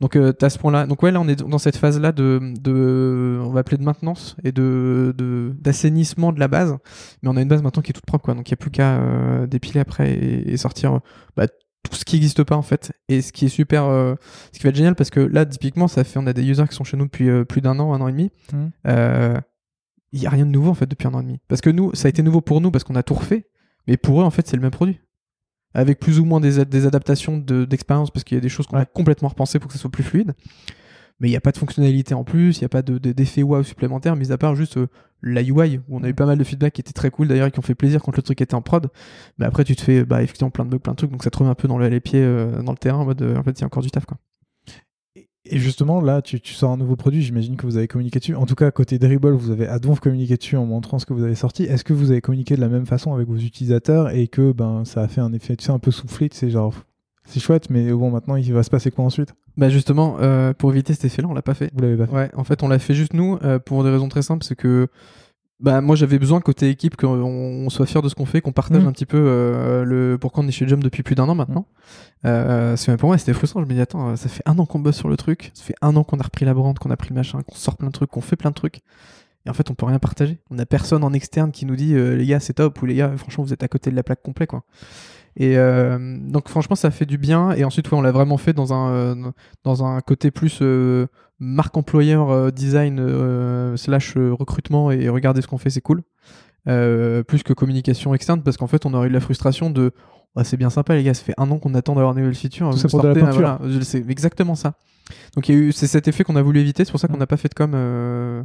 Donc, 0.00 0.16
euh, 0.16 0.32
t'as 0.32 0.48
ce 0.48 0.58
point-là. 0.58 0.86
Donc, 0.86 1.02
ouais, 1.02 1.10
là, 1.10 1.20
on 1.20 1.28
est 1.28 1.36
dans 1.42 1.58
cette 1.58 1.76
phase-là 1.76 2.12
de, 2.12 2.40
de, 2.58 3.38
on 3.44 3.50
va 3.50 3.60
appeler 3.60 3.76
de 3.76 3.82
maintenance 3.82 4.36
et 4.42 4.52
de, 4.52 5.14
d'assainissement 5.60 6.32
de 6.32 6.40
la 6.40 6.48
base. 6.48 6.74
Mais 7.22 7.28
on 7.28 7.36
a 7.36 7.42
une 7.42 7.48
base 7.48 7.62
maintenant 7.62 7.82
qui 7.82 7.90
est 7.90 7.92
toute 7.92 8.06
propre, 8.06 8.24
quoi. 8.24 8.32
Donc, 8.34 8.48
il 8.48 8.52
n'y 8.52 8.54
a 8.54 8.56
plus 8.56 8.70
qu'à 8.70 8.96
euh, 9.00 9.46
dépiler 9.46 9.80
après 9.80 10.12
et, 10.14 10.52
et 10.52 10.56
sortir 10.56 10.94
euh, 10.94 10.98
bah, 11.36 11.46
tout 11.46 11.94
ce 11.94 12.06
qui 12.06 12.16
n'existe 12.16 12.42
pas, 12.42 12.56
en 12.56 12.62
fait. 12.62 12.92
Et 13.10 13.20
ce 13.20 13.32
qui 13.32 13.44
est 13.44 13.48
super, 13.50 13.84
euh, 13.84 14.14
ce 14.52 14.58
qui 14.58 14.62
va 14.64 14.70
être 14.70 14.76
génial, 14.76 14.94
parce 14.94 15.10
que 15.10 15.20
là, 15.20 15.44
typiquement, 15.44 15.88
ça 15.88 16.04
fait, 16.04 16.18
on 16.18 16.26
a 16.26 16.32
des 16.32 16.42
users 16.44 16.64
qui 16.68 16.74
sont 16.74 16.84
chez 16.84 16.96
nous 16.96 17.04
depuis 17.04 17.28
euh, 17.28 17.44
plus 17.44 17.60
d'un 17.60 17.78
an, 17.80 17.92
un 17.92 18.00
an 18.00 18.08
et 18.08 18.12
demi. 18.12 18.30
Mhm. 18.54 18.70
Euh, 18.86 19.38
il 20.12 20.22
y 20.22 20.26
a 20.26 20.30
rien 20.30 20.46
de 20.46 20.50
nouveau, 20.50 20.70
en 20.70 20.74
fait, 20.74 20.86
depuis 20.86 21.06
un 21.06 21.12
an 21.12 21.20
et 21.20 21.24
demi. 21.24 21.40
Parce 21.48 21.60
que 21.60 21.68
nous, 21.68 21.94
ça 21.94 22.06
a 22.06 22.08
été 22.08 22.22
nouveau 22.22 22.40
pour 22.40 22.62
nous 22.62 22.70
parce 22.70 22.82
qu'on 22.84 22.96
a 22.96 23.02
tout 23.02 23.14
refait. 23.14 23.46
Mais 23.86 23.98
pour 23.98 24.22
eux, 24.22 24.24
en 24.24 24.30
fait, 24.30 24.48
c'est 24.48 24.56
le 24.56 24.62
même 24.62 24.70
produit 24.70 24.98
avec 25.74 25.98
plus 25.98 26.18
ou 26.20 26.24
moins 26.24 26.40
des, 26.40 26.58
ad- 26.60 26.68
des 26.68 26.86
adaptations 26.86 27.36
de- 27.38 27.64
d'expérience 27.64 28.10
parce 28.10 28.24
qu'il 28.24 28.36
y 28.36 28.38
a 28.38 28.40
des 28.40 28.48
choses 28.48 28.66
qu'on 28.66 28.76
a 28.78 28.84
complètement 28.84 29.28
repensées 29.28 29.58
pour 29.58 29.68
que 29.68 29.74
ça 29.74 29.80
soit 29.80 29.90
plus 29.90 30.04
fluide. 30.04 30.32
Mais 31.20 31.28
il 31.28 31.30
n'y 31.30 31.36
a 31.36 31.40
pas 31.40 31.52
de 31.52 31.58
fonctionnalité 31.58 32.12
en 32.14 32.24
plus, 32.24 32.56
il 32.58 32.60
n'y 32.60 32.66
a 32.66 32.68
pas 32.68 32.82
de- 32.82 32.98
de- 32.98 33.12
d'effet 33.12 33.42
wow 33.42 33.62
supplémentaire, 33.62 34.16
mis 34.16 34.32
à 34.32 34.38
part 34.38 34.56
juste 34.56 34.76
euh, 34.78 34.86
la 35.22 35.42
UI, 35.42 35.80
où 35.88 35.96
on 35.98 36.02
a 36.02 36.08
eu 36.08 36.14
pas 36.14 36.26
mal 36.26 36.36
de 36.38 36.44
feedback 36.44 36.72
qui 36.74 36.80
étaient 36.80 36.92
très 36.92 37.10
cool 37.10 37.28
d'ailleurs 37.28 37.46
et 37.46 37.50
qui 37.50 37.58
ont 37.58 37.62
fait 37.62 37.74
plaisir 37.76 38.02
quand 38.02 38.14
le 38.16 38.22
truc 38.22 38.40
était 38.40 38.54
en 38.54 38.62
prod. 38.62 38.88
Mais 39.38 39.46
après, 39.46 39.64
tu 39.64 39.76
te 39.76 39.80
fais 39.82 40.04
bah, 40.04 40.22
effectivement 40.22 40.50
plein 40.50 40.64
de 40.64 40.70
bugs, 40.70 40.78
plein 40.78 40.92
de 40.92 40.96
trucs, 40.96 41.10
donc 41.12 41.22
ça 41.22 41.30
te 41.30 41.38
remet 41.38 41.50
un 41.50 41.54
peu 41.54 41.68
dans 41.68 41.78
le- 41.78 41.88
les 41.88 42.00
pieds 42.00 42.20
euh, 42.22 42.60
dans 42.62 42.72
le 42.72 42.78
terrain 42.78 42.98
en 42.98 43.04
mode 43.04 43.22
euh, 43.22 43.36
en 43.36 43.42
fait, 43.44 43.52
il 43.52 43.60
y 43.60 43.64
a 43.64 43.66
encore 43.66 43.82
du 43.82 43.90
taf 43.90 44.04
quoi. 44.06 44.18
Et 45.46 45.58
justement, 45.58 46.00
là, 46.00 46.22
tu, 46.22 46.40
tu 46.40 46.54
sors 46.54 46.70
un 46.70 46.78
nouveau 46.78 46.96
produit, 46.96 47.20
j'imagine 47.20 47.56
que 47.56 47.66
vous 47.66 47.76
avez 47.76 47.86
communiqué 47.86 48.18
dessus. 48.18 48.34
En 48.34 48.46
tout 48.46 48.54
cas, 48.54 48.70
côté 48.70 48.98
Dribble, 48.98 49.32
vous 49.32 49.50
avez 49.50 49.66
à 49.66 49.78
donf 49.78 50.00
communiqué 50.00 50.36
dessus 50.36 50.56
en 50.56 50.64
montrant 50.64 50.98
ce 50.98 51.04
que 51.04 51.12
vous 51.12 51.22
avez 51.22 51.34
sorti. 51.34 51.64
Est-ce 51.64 51.84
que 51.84 51.92
vous 51.92 52.10
avez 52.10 52.22
communiqué 52.22 52.56
de 52.56 52.60
la 52.62 52.68
même 52.68 52.86
façon 52.86 53.12
avec 53.12 53.28
vos 53.28 53.36
utilisateurs 53.36 54.10
et 54.10 54.26
que 54.26 54.52
ben, 54.52 54.84
ça 54.86 55.02
a 55.02 55.08
fait 55.08 55.20
un 55.20 55.32
effet 55.34 55.54
tu 55.56 55.66
sais, 55.66 55.72
un 55.72 55.78
peu 55.78 55.90
soufflé 55.90 56.30
C'est 56.32 56.48
genre, 56.48 56.72
c'est 57.26 57.40
chouette, 57.40 57.68
mais 57.68 57.92
bon, 57.92 58.10
maintenant, 58.10 58.36
il 58.36 58.52
va 58.54 58.62
se 58.62 58.70
passer 58.70 58.90
quoi 58.90 59.04
ensuite? 59.04 59.34
Bah 59.56 59.68
justement, 59.68 60.16
euh, 60.20 60.52
pour 60.52 60.72
éviter 60.72 60.94
cet 60.94 61.04
effet-là, 61.04 61.28
on 61.28 61.34
l'a 61.34 61.42
pas 61.42 61.54
fait. 61.54 61.70
Vous 61.74 61.82
l'avez 61.82 61.96
pas 61.96 62.06
fait 62.06 62.14
Ouais, 62.14 62.30
en 62.34 62.44
fait, 62.44 62.62
on 62.62 62.68
l'a 62.68 62.78
fait 62.78 62.94
juste 62.94 63.12
nous 63.12 63.38
euh, 63.44 63.58
pour 63.58 63.84
des 63.84 63.90
raisons 63.90 64.08
très 64.08 64.22
simples. 64.22 64.44
C'est 64.44 64.56
que 64.56 64.88
bah, 65.60 65.80
moi, 65.80 65.96
j'avais 65.96 66.18
besoin 66.18 66.40
côté 66.40 66.68
équipe 66.68 66.96
qu'on 66.96 67.08
on 67.08 67.70
soit 67.70 67.86
fier 67.86 68.02
de 68.02 68.08
ce 68.08 68.14
qu'on 68.14 68.26
fait, 68.26 68.40
qu'on 68.40 68.52
partage 68.52 68.82
Mhm. 68.82 68.88
un 68.88 68.92
petit 68.92 69.06
peu 69.06 69.16
euh, 69.18 69.84
le 69.84 70.18
pourquoi 70.18 70.42
on 70.44 70.48
est 70.48 70.52
chez 70.52 70.66
Jump 70.68 70.82
depuis 70.82 71.02
plus 71.02 71.14
d'un 71.14 71.28
an 71.28 71.34
maintenant. 71.34 71.66
Euh, 72.24 72.76
c'est 72.76 72.96
pour 72.96 73.08
moi, 73.08 73.18
c'était 73.18 73.32
frustrant. 73.34 73.60
Je 73.62 73.66
me 73.66 73.72
dis 73.74 73.80
attends, 73.80 74.16
ça 74.16 74.28
fait 74.28 74.42
un 74.46 74.58
an 74.58 74.66
qu'on 74.66 74.78
bosse 74.80 74.96
sur 74.96 75.08
le 75.08 75.16
truc, 75.16 75.50
ça 75.54 75.62
fait 75.64 75.74
un 75.80 75.94
an 75.96 76.04
qu'on 76.04 76.18
a 76.18 76.22
repris 76.22 76.44
la 76.44 76.54
brand, 76.54 76.78
qu'on 76.78 76.90
a 76.90 76.96
pris 76.96 77.10
le 77.10 77.14
machin, 77.14 77.40
qu'on 77.42 77.54
sort 77.54 77.76
plein 77.76 77.88
de 77.88 77.92
trucs, 77.92 78.10
qu'on 78.10 78.20
fait 78.20 78.36
plein 78.36 78.50
de 78.50 78.54
trucs. 78.54 78.80
Et 79.46 79.50
en 79.50 79.52
fait, 79.52 79.70
on 79.70 79.74
peut 79.74 79.84
rien 79.86 79.98
partager. 79.98 80.38
On 80.50 80.58
a 80.58 80.64
personne 80.66 81.04
en 81.04 81.12
externe 81.12 81.52
qui 81.52 81.66
nous 81.66 81.76
dit 81.76 81.94
euh, 81.94 82.16
les 82.16 82.24
gars, 82.26 82.40
c'est 82.40 82.54
top 82.54 82.80
ou 82.82 82.86
les 82.86 82.94
gars, 82.94 83.12
franchement, 83.16 83.44
vous 83.44 83.52
êtes 83.52 83.62
à 83.62 83.68
côté 83.68 83.90
de 83.90 83.96
la 83.96 84.02
plaque 84.02 84.22
complet 84.22 84.46
quoi. 84.46 84.64
Et 85.36 85.58
euh, 85.58 86.18
donc 86.20 86.48
franchement, 86.48 86.76
ça 86.76 86.90
fait 86.90 87.06
du 87.06 87.18
bien. 87.18 87.52
Et 87.52 87.64
ensuite, 87.64 87.90
ouais, 87.90 87.98
on 87.98 88.02
l'a 88.02 88.12
vraiment 88.12 88.36
fait 88.36 88.52
dans 88.52 88.72
un 88.72 88.90
euh, 88.92 89.14
dans 89.64 89.84
un 89.84 90.00
côté 90.00 90.30
plus 90.30 90.58
euh, 90.62 91.06
marque 91.40 91.76
employeur, 91.76 92.30
euh, 92.30 92.50
design 92.50 92.98
euh, 93.00 93.76
slash 93.76 94.16
euh, 94.16 94.32
recrutement 94.32 94.90
et 94.90 95.08
regardez 95.08 95.42
ce 95.42 95.48
qu'on 95.48 95.58
fait, 95.58 95.70
c'est 95.70 95.80
cool. 95.80 96.02
Euh, 96.68 97.22
plus 97.22 97.42
que 97.42 97.52
communication 97.52 98.14
externe, 98.14 98.42
parce 98.42 98.56
qu'en 98.56 98.66
fait, 98.68 98.86
on 98.86 98.94
aurait 98.94 99.08
eu 99.08 99.10
la 99.10 99.20
frustration 99.20 99.68
de 99.70 99.90
Ah, 100.36 100.44
c'est 100.44 100.56
bien 100.56 100.70
sympa 100.70 100.94
les 100.94 101.02
gars, 101.02 101.14
ça 101.14 101.22
fait 101.24 101.34
un 101.36 101.50
an 101.50 101.58
qu'on 101.58 101.74
attend 101.74 101.94
d'avoir 101.94 102.12
une 102.14 102.20
nouvelle 102.20 102.34
feature. 102.34 102.70
Tout 102.70 102.76
vous 102.76 102.78
ça 102.78 102.88
pour 102.88 103.02
de 103.02 103.08
la 103.08 103.14
sortez, 103.14 103.26
peinture. 103.26 103.58
voilà. 103.60 103.82
C'est 103.84 104.08
exactement 104.08 104.54
ça. 104.54 104.74
Donc 105.36 105.44
c'est 105.72 105.86
cet 105.86 106.08
effet 106.08 106.24
qu'on 106.24 106.36
a 106.36 106.42
voulu 106.42 106.60
éviter. 106.60 106.84
C'est 106.84 106.90
pour 106.90 107.00
ça 107.00 107.08
qu'on 107.08 107.18
n'a 107.18 107.26
pas 107.26 107.36
fait 107.36 107.48
de 107.48 107.54
com 107.54 107.72
euh, 107.74 108.42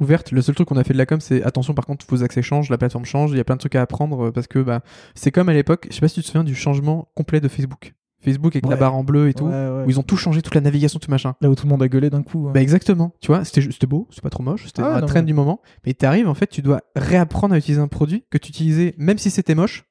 ouverte. 0.00 0.32
Le 0.32 0.42
seul 0.42 0.54
truc 0.54 0.68
qu'on 0.68 0.76
a 0.76 0.84
fait 0.84 0.92
de 0.92 0.98
la 0.98 1.06
com, 1.06 1.20
c'est 1.20 1.42
attention 1.42 1.74
par 1.74 1.86
contre, 1.86 2.04
vos 2.08 2.22
accès 2.22 2.42
changent, 2.42 2.70
la 2.70 2.78
plateforme 2.78 3.04
change, 3.04 3.30
il 3.32 3.36
y 3.36 3.40
a 3.40 3.44
plein 3.44 3.56
de 3.56 3.60
trucs 3.60 3.74
à 3.74 3.82
apprendre 3.82 4.26
euh, 4.26 4.30
parce 4.32 4.46
que 4.46 4.58
bah, 4.58 4.80
c'est 5.14 5.30
comme 5.30 5.48
à 5.48 5.52
l'époque. 5.52 5.86
Je 5.90 5.94
sais 5.94 6.00
pas 6.00 6.08
si 6.08 6.14
tu 6.16 6.20
te 6.22 6.26
souviens 6.26 6.44
du 6.44 6.54
changement 6.54 7.08
complet 7.14 7.40
de 7.40 7.48
Facebook. 7.48 7.94
Facebook 8.24 8.56
avec 8.56 8.66
la 8.70 8.76
barre 8.76 8.94
en 8.94 9.04
bleu 9.04 9.28
et 9.28 9.34
tout, 9.34 9.44
Ouais, 9.44 9.50
ouais. 9.52 9.84
où 9.86 9.90
ils 9.90 10.00
ont 10.00 10.02
tout 10.02 10.16
changé, 10.16 10.40
toute 10.40 10.54
la 10.54 10.62
navigation, 10.62 10.98
tout 10.98 11.10
machin. 11.10 11.34
Là 11.42 11.50
où 11.50 11.54
tout 11.54 11.66
le 11.66 11.68
monde 11.70 11.82
a 11.82 11.88
gueulé 11.88 12.08
d'un 12.08 12.22
coup. 12.22 12.48
hein. 12.48 12.52
Bah 12.54 12.62
exactement, 12.62 13.12
tu 13.20 13.26
vois, 13.26 13.44
c'était 13.44 13.86
beau, 13.86 14.08
c'est 14.10 14.22
pas 14.22 14.30
trop 14.30 14.42
moche, 14.42 14.64
c'était 14.64 14.80
Ah, 14.80 14.98
la 14.98 15.06
mais- 15.06 15.22
du 15.24 15.34
moment, 15.34 15.60
mais 15.84 15.92
t'arrives 15.92 16.26
en 16.26 16.32
fait, 16.32 16.46
tu 16.46 16.62
dois 16.62 16.80
réapprendre 16.96 17.52
à 17.54 17.58
utiliser 17.58 17.82
un 17.82 17.86
produit 17.88 18.24
que 18.30 18.38
tu 18.38 18.48
utilisais, 18.48 18.94
même 18.96 19.18
si 19.18 19.30
c'était 19.30 19.54
moche, 19.54 19.84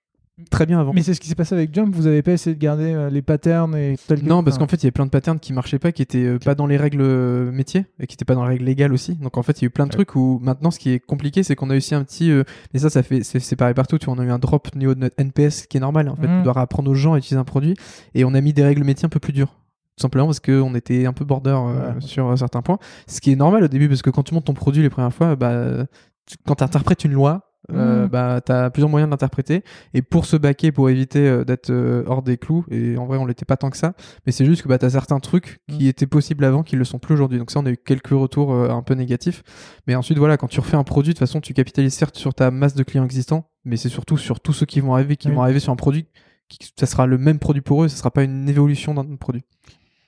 très 0.49 0.65
bien 0.65 0.79
avant. 0.79 0.93
Mais 0.93 1.03
c'est 1.03 1.13
ce 1.13 1.19
qui 1.21 1.27
s'est 1.27 1.35
passé 1.35 1.53
avec 1.55 1.73
Jump, 1.73 1.93
vous 1.93 2.07
avez 2.07 2.21
pas 2.23 2.31
essayé 2.31 2.55
de 2.55 2.59
garder 2.59 2.91
euh, 2.93 3.09
les 3.09 3.21
patterns 3.21 3.75
et 3.75 3.95
tel 4.07 4.23
Non, 4.23 4.43
parce 4.43 4.57
qu'en 4.57 4.67
fait, 4.67 4.77
il 4.77 4.83
y 4.83 4.87
avait 4.87 4.91
plein 4.91 5.05
de 5.05 5.11
patterns 5.11 5.39
qui 5.39 5.53
marchaient 5.53 5.79
pas, 5.79 5.91
qui 5.91 6.01
étaient 6.01 6.23
euh, 6.25 6.39
pas 6.39 6.55
dans 6.55 6.65
les 6.65 6.77
règles 6.77 7.01
euh, 7.01 7.51
métiers 7.51 7.85
et 7.99 8.07
qui 8.07 8.15
étaient 8.15 8.25
pas 8.25 8.33
dans 8.35 8.43
les 8.43 8.49
règles 8.49 8.65
légales 8.65 8.93
aussi. 8.93 9.15
Donc 9.15 9.37
en 9.37 9.43
fait, 9.43 9.61
il 9.61 9.63
y 9.63 9.65
a 9.65 9.67
eu 9.67 9.69
plein 9.69 9.85
de 9.85 9.89
Ouais. 9.91 9.97
trucs 9.97 10.15
où 10.15 10.39
maintenant, 10.41 10.71
ce 10.71 10.79
qui 10.79 10.91
est 10.91 10.99
compliqué, 10.99 11.43
c'est 11.43 11.55
qu'on 11.55 11.69
a 11.69 11.75
aussi 11.77 11.93
un 11.95 12.03
petit. 12.03 12.31
mais 12.73 12.79
ça, 12.79 12.89
ça 12.89 13.03
fait 13.03 13.23
c'est 13.23 13.55
pareil 13.55 13.73
partout. 13.75 13.97
Tu 13.97 14.05
vois, 14.07 14.15
on 14.15 14.19
a 14.19 14.25
eu 14.25 14.31
un 14.31 14.39
drop 14.39 14.67
au 14.75 14.77
niveau 14.77 14.95
de 14.95 14.99
notre 14.99 15.15
NPS 15.19 15.67
qui 15.67 15.77
est 15.77 15.81
normal. 15.81 16.09
En 16.09 16.15
fait, 16.15 16.27
Mhm. 16.27 16.39
on 16.39 16.43
doit 16.43 16.57
apprendre 16.59 16.89
aux 16.89 16.95
gens 16.95 17.13
à 17.13 17.17
utiliser 17.19 17.37
un 17.39 17.43
produit 17.43 17.75
et 18.15 18.25
on 18.25 18.33
a 18.33 18.41
mis 18.41 18.53
des 18.53 18.63
règles 18.63 18.83
métiers 18.83 19.05
un 19.05 19.09
peu 19.09 19.19
plus 19.19 19.33
dures. 19.33 19.55
Tout 19.97 20.01
simplement 20.01 20.25
parce 20.25 20.39
qu'on 20.39 20.73
était 20.73 21.05
un 21.05 21.13
peu 21.13 21.23
border 21.25 21.51
euh, 21.55 21.93
Ouais. 21.93 22.01
sur 22.01 22.27
euh, 22.27 22.35
certains 22.35 22.63
points. 22.63 22.79
Ce 23.07 23.21
qui 23.21 23.31
est 23.31 23.35
normal 23.35 23.63
au 23.63 23.67
début 23.67 23.87
parce 23.87 24.01
que 24.01 24.09
quand 24.09 24.23
tu 24.23 24.33
montes 24.33 24.45
ton 24.45 24.55
produit 24.55 24.81
les 24.81 24.89
premières 24.89 25.13
fois, 25.13 25.35
bah, 25.35 25.85
tu- 26.25 26.37
quand 26.47 26.55
tu 26.55 26.63
interprètes 26.63 27.05
une 27.05 27.11
loi, 27.11 27.41
euh, 27.71 28.03
Mhm. 28.03 28.09
bah, 28.09 28.41
tu 28.45 28.51
as 28.51 28.69
plusieurs 28.69 28.89
moyens 28.89 29.09
d'interpréter. 29.09 29.63
Et 29.93 30.01
pour 30.01 30.25
se 30.25 30.35
baquer, 30.35 30.71
pour 30.71 30.89
éviter 30.89 31.27
euh, 31.27 31.43
d'être 31.45 31.69
euh, 31.69 32.03
hors 32.07 32.21
des 32.21 32.37
clous, 32.37 32.65
et 32.69 32.97
en 32.97 33.05
vrai, 33.05 33.17
on 33.17 33.25
l'était 33.25 33.45
pas 33.45 33.55
tant 33.57 33.69
que 33.69 33.77
ça, 33.77 33.93
mais 34.25 34.31
c'est 34.31 34.45
juste 34.45 34.61
que 34.63 34.67
bah, 34.67 34.77
tu 34.77 34.85
as 34.85 34.89
certains 34.89 35.19
trucs 35.19 35.59
qui 35.69 35.87
étaient 35.87 36.07
possibles 36.07 36.43
avant 36.43 36.63
qui 36.63 36.75
le 36.75 36.83
sont 36.83 36.99
plus 36.99 37.13
aujourd'hui. 37.13 37.39
Donc, 37.39 37.51
ça, 37.51 37.59
on 37.59 37.65
a 37.65 37.71
eu 37.71 37.77
quelques 37.77 38.09
retours 38.09 38.53
euh, 38.53 38.69
un 38.69 38.81
peu 38.81 38.93
négatifs. 38.95 39.43
Mais 39.87 39.95
ensuite, 39.95 40.17
voilà, 40.17 40.37
quand 40.37 40.47
tu 40.47 40.59
refais 40.59 40.77
un 40.77 40.83
produit, 40.83 41.13
de 41.13 41.17
toute 41.17 41.19
façon, 41.27 41.41
tu 41.41 41.53
capitalises 41.53 41.93
certes 41.93 42.17
sur 42.17 42.33
ta 42.33 42.51
masse 42.51 42.75
de 42.75 42.83
clients 42.83 43.05
existants, 43.05 43.49
mais 43.65 43.77
c'est 43.77 43.89
surtout 43.89 44.17
sur 44.17 44.39
tous 44.39 44.53
ceux 44.53 44.65
qui 44.65 44.79
vont 44.81 44.93
arriver, 44.93 45.15
qui 45.15 45.29
Oui. 45.29 45.35
vont 45.35 45.41
arriver 45.43 45.59
sur 45.59 45.71
un 45.71 45.75
produit. 45.77 46.07
Qui, 46.49 46.57
ça 46.77 46.85
sera 46.85 47.07
le 47.07 47.17
même 47.17 47.39
produit 47.39 47.61
pour 47.61 47.83
eux, 47.83 47.87
ça 47.87 47.95
sera 47.95 48.11
pas 48.11 48.23
une 48.23 48.49
évolution 48.49 48.93
d'un 48.93 49.15
produit. 49.15 49.43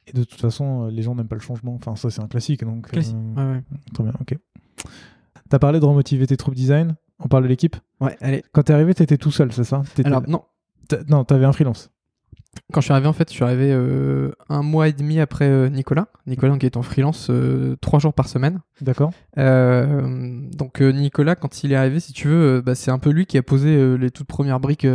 Et 0.07 0.11
de 0.13 0.23
toute 0.23 0.39
façon, 0.41 0.87
les 0.87 1.01
gens 1.01 1.15
n'aiment 1.15 1.27
pas 1.29 1.35
le 1.35 1.41
changement. 1.41 1.73
Enfin, 1.73 1.95
ça, 1.95 2.11
c'est 2.11 2.21
un 2.21 2.27
classique. 2.27 2.63
Donc, 2.63 2.87
Classique. 2.91 3.15
Ouais, 3.35 3.43
ouais. 3.43 3.63
Très 3.93 4.03
bien, 4.03 4.13
ok. 4.19 4.37
T'as 5.49 5.59
parlé 5.59 5.79
de 5.79 5.85
remotiver 5.85 6.27
tes 6.27 6.37
troupes 6.37 6.53
design? 6.55 6.95
On 7.19 7.27
parle 7.27 7.43
de 7.43 7.47
l'équipe? 7.49 7.75
Ouais, 8.01 8.17
allez. 8.21 8.43
Quand 8.51 8.63
t'es 8.63 8.73
arrivé, 8.73 8.93
t'étais 8.93 9.17
tout 9.17 9.31
seul, 9.31 9.51
c'est 9.51 9.63
ça? 9.63 9.83
Alors, 10.03 10.23
non, 10.27 10.43
Non, 11.07 11.23
t'avais 11.23 11.45
un 11.45 11.53
freelance. 11.53 11.91
Quand 12.71 12.81
je 12.81 12.85
suis 12.85 12.93
arrivé, 12.93 13.07
en 13.07 13.13
fait, 13.13 13.29
je 13.29 13.33
suis 13.33 13.43
arrivé 13.43 13.71
euh, 13.71 14.31
un 14.49 14.63
mois 14.63 14.87
et 14.87 14.93
demi 14.93 15.19
après 15.19 15.47
euh, 15.47 15.69
Nicolas. 15.69 16.07
Nicolas, 16.25 16.57
qui 16.57 16.65
est 16.65 16.77
en 16.77 16.81
freelance 16.81 17.27
euh, 17.29 17.75
trois 17.81 17.99
jours 17.99 18.13
par 18.13 18.27
semaine. 18.27 18.61
D'accord 18.81 19.11
donc, 19.37 20.81
Nicolas, 20.81 21.35
quand 21.35 21.63
il 21.63 21.71
est 21.71 21.75
arrivé, 21.75 21.99
si 21.99 22.13
tu 22.13 22.27
veux, 22.27 22.61
bah, 22.61 22.75
c'est 22.75 22.91
un 22.91 22.99
peu 22.99 23.09
lui 23.09 23.25
qui 23.25 23.37
a 23.37 23.43
posé 23.43 23.97
les 23.97 24.09
toutes 24.09 24.27
premières 24.27 24.59
briques 24.59 24.87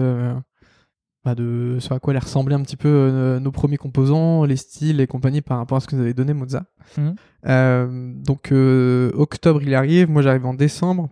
bah, 1.22 1.34
de 1.34 1.76
sur 1.80 1.94
à 1.94 2.00
quoi 2.00 2.12
allaient 2.12 2.20
ressembler 2.20 2.54
un 2.54 2.62
petit 2.62 2.76
peu 2.76 3.38
nos 3.40 3.52
premiers 3.52 3.76
composants, 3.76 4.44
les 4.44 4.56
styles 4.56 5.00
et 5.00 5.06
compagnie 5.06 5.42
par 5.42 5.58
rapport 5.58 5.76
à 5.76 5.80
ce 5.80 5.86
que 5.86 5.96
nous 5.96 6.02
avait 6.02 6.14
donné 6.14 6.32
Moza. 6.32 6.64
Mhm. 6.96 7.14
Euh, 7.46 8.12
donc, 8.14 8.52
octobre, 9.14 9.62
il 9.62 9.74
arrive. 9.74 10.10
Moi, 10.10 10.22
j'arrive 10.22 10.46
en 10.46 10.54
décembre. 10.54 11.10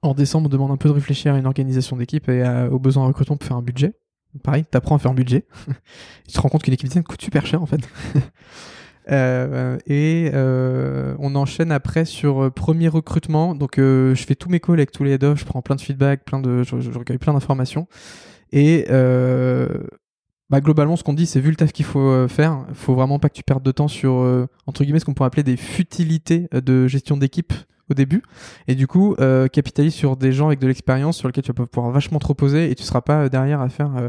En 0.00 0.14
décembre, 0.14 0.46
on 0.46 0.48
demande 0.48 0.70
un 0.70 0.76
peu 0.76 0.88
de 0.88 0.94
réfléchir 0.94 1.34
à 1.34 1.38
une 1.38 1.46
organisation 1.46 1.96
d'équipe 1.96 2.28
et 2.28 2.42
aux 2.70 2.78
besoins 2.78 3.04
en 3.04 3.08
recrutement 3.08 3.36
pour 3.36 3.46
faire 3.46 3.56
un 3.56 3.62
budget. 3.62 3.94
Pareil, 4.42 4.64
t'apprends 4.64 4.96
à 4.96 4.98
faire 4.98 5.10
un 5.10 5.14
budget. 5.14 5.44
tu 6.26 6.32
te 6.32 6.40
rends 6.40 6.48
compte 6.48 6.62
qu'une 6.62 6.74
équipe 6.74 6.88
design 6.88 7.04
coûte 7.04 7.20
super 7.20 7.46
cher 7.46 7.62
en 7.62 7.66
fait. 7.66 7.80
Euh, 9.10 9.78
et 9.88 10.30
euh, 10.32 11.16
on 11.18 11.34
enchaîne 11.34 11.72
après 11.72 12.04
sur 12.04 12.44
euh, 12.44 12.50
premier 12.50 12.86
recrutement. 12.86 13.56
Donc 13.56 13.78
euh, 13.78 14.14
je 14.14 14.24
fais 14.24 14.36
tous 14.36 14.48
mes 14.48 14.60
calls 14.60 14.78
avec 14.78 14.92
tous 14.92 15.02
les 15.02 15.10
head 15.10 15.34
je 15.34 15.44
prends 15.44 15.60
plein 15.60 15.74
de 15.74 15.80
feedback, 15.80 16.24
plein 16.24 16.38
de, 16.40 16.62
je, 16.62 16.76
recueille 16.96 17.18
plein 17.18 17.32
d'informations. 17.32 17.88
Et 18.52 18.86
euh, 18.90 19.66
bah, 20.50 20.60
globalement, 20.60 20.94
ce 20.94 21.02
qu'on 21.02 21.14
dit, 21.14 21.26
c'est 21.26 21.40
vu 21.40 21.50
le 21.50 21.56
taf 21.56 21.72
qu'il 21.72 21.84
faut 21.84 22.28
faire, 22.28 22.64
faut 22.74 22.94
vraiment 22.94 23.18
pas 23.18 23.28
que 23.28 23.34
tu 23.34 23.42
perdes 23.42 23.64
de 23.64 23.72
temps 23.72 23.88
sur 23.88 24.12
entre 24.66 24.84
guillemets 24.84 25.00
ce 25.00 25.04
qu'on 25.04 25.14
pourrait 25.14 25.26
appeler 25.26 25.42
des 25.42 25.56
futilités 25.56 26.48
de 26.52 26.86
gestion 26.86 27.16
d'équipe 27.16 27.52
au 27.92 27.94
début. 27.94 28.22
Et 28.68 28.74
du 28.74 28.86
coup, 28.86 29.14
euh, 29.20 29.46
capitalise 29.48 29.94
sur 29.94 30.16
des 30.16 30.32
gens 30.32 30.48
avec 30.48 30.58
de 30.58 30.66
l'expérience 30.66 31.16
sur 31.16 31.28
lesquels 31.28 31.44
tu 31.44 31.52
vas 31.52 31.66
pouvoir 31.66 31.92
vachement 31.92 32.18
te 32.18 32.26
reposer 32.26 32.70
et 32.70 32.74
tu 32.74 32.82
seras 32.82 33.00
pas 33.00 33.24
euh, 33.24 33.28
derrière 33.28 33.60
à 33.60 33.68
faire 33.68 33.96
euh, 33.96 34.08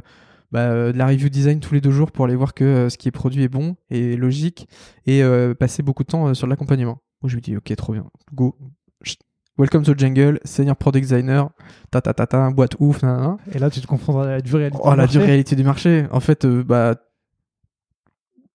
bah, 0.51 0.91
de 0.91 0.97
la 0.97 1.07
review 1.07 1.29
design 1.29 1.59
tous 1.59 1.73
les 1.73 1.81
deux 1.81 1.91
jours 1.91 2.11
pour 2.11 2.25
aller 2.25 2.35
voir 2.35 2.53
que 2.53 2.63
euh, 2.63 2.89
ce 2.89 2.97
qui 2.97 3.07
est 3.07 3.11
produit 3.11 3.43
est 3.43 3.49
bon 3.49 3.75
et 3.89 4.15
logique 4.15 4.67
et 5.05 5.23
passer 5.59 5.83
beaucoup 5.83 6.03
de 6.03 6.09
temps 6.09 6.33
sur 6.33 6.47
l'accompagnement. 6.47 6.99
Moi, 7.21 7.29
je 7.29 7.35
lui 7.35 7.41
dis, 7.41 7.55
ok, 7.55 7.75
trop 7.75 7.93
bien, 7.93 8.05
go. 8.33 8.57
Chut. 9.03 9.19
Welcome 9.57 9.83
to 9.83 9.93
the 9.93 9.99
jungle, 9.99 10.39
senior 10.45 10.75
product 10.75 11.03
designer, 11.03 11.49
ta 11.91 12.01
ta 12.01 12.13
ta 12.13 12.25
ta, 12.25 12.49
boîte 12.49 12.75
ouf, 12.79 13.03
nanana. 13.03 13.37
Et 13.53 13.59
là, 13.59 13.69
tu 13.69 13.81
te 13.81 13.85
confrontes 13.85 14.25
à 14.25 14.27
la 14.27 14.41
dure 14.41 14.57
réalité. 14.57 14.79
Oh, 14.81 14.89
du 14.89 14.89
la 14.89 15.03
marché. 15.03 15.17
dure 15.19 15.27
réalité 15.27 15.55
du 15.55 15.63
marché. 15.63 16.07
En 16.11 16.19
fait, 16.19 16.47
bah, 16.47 16.95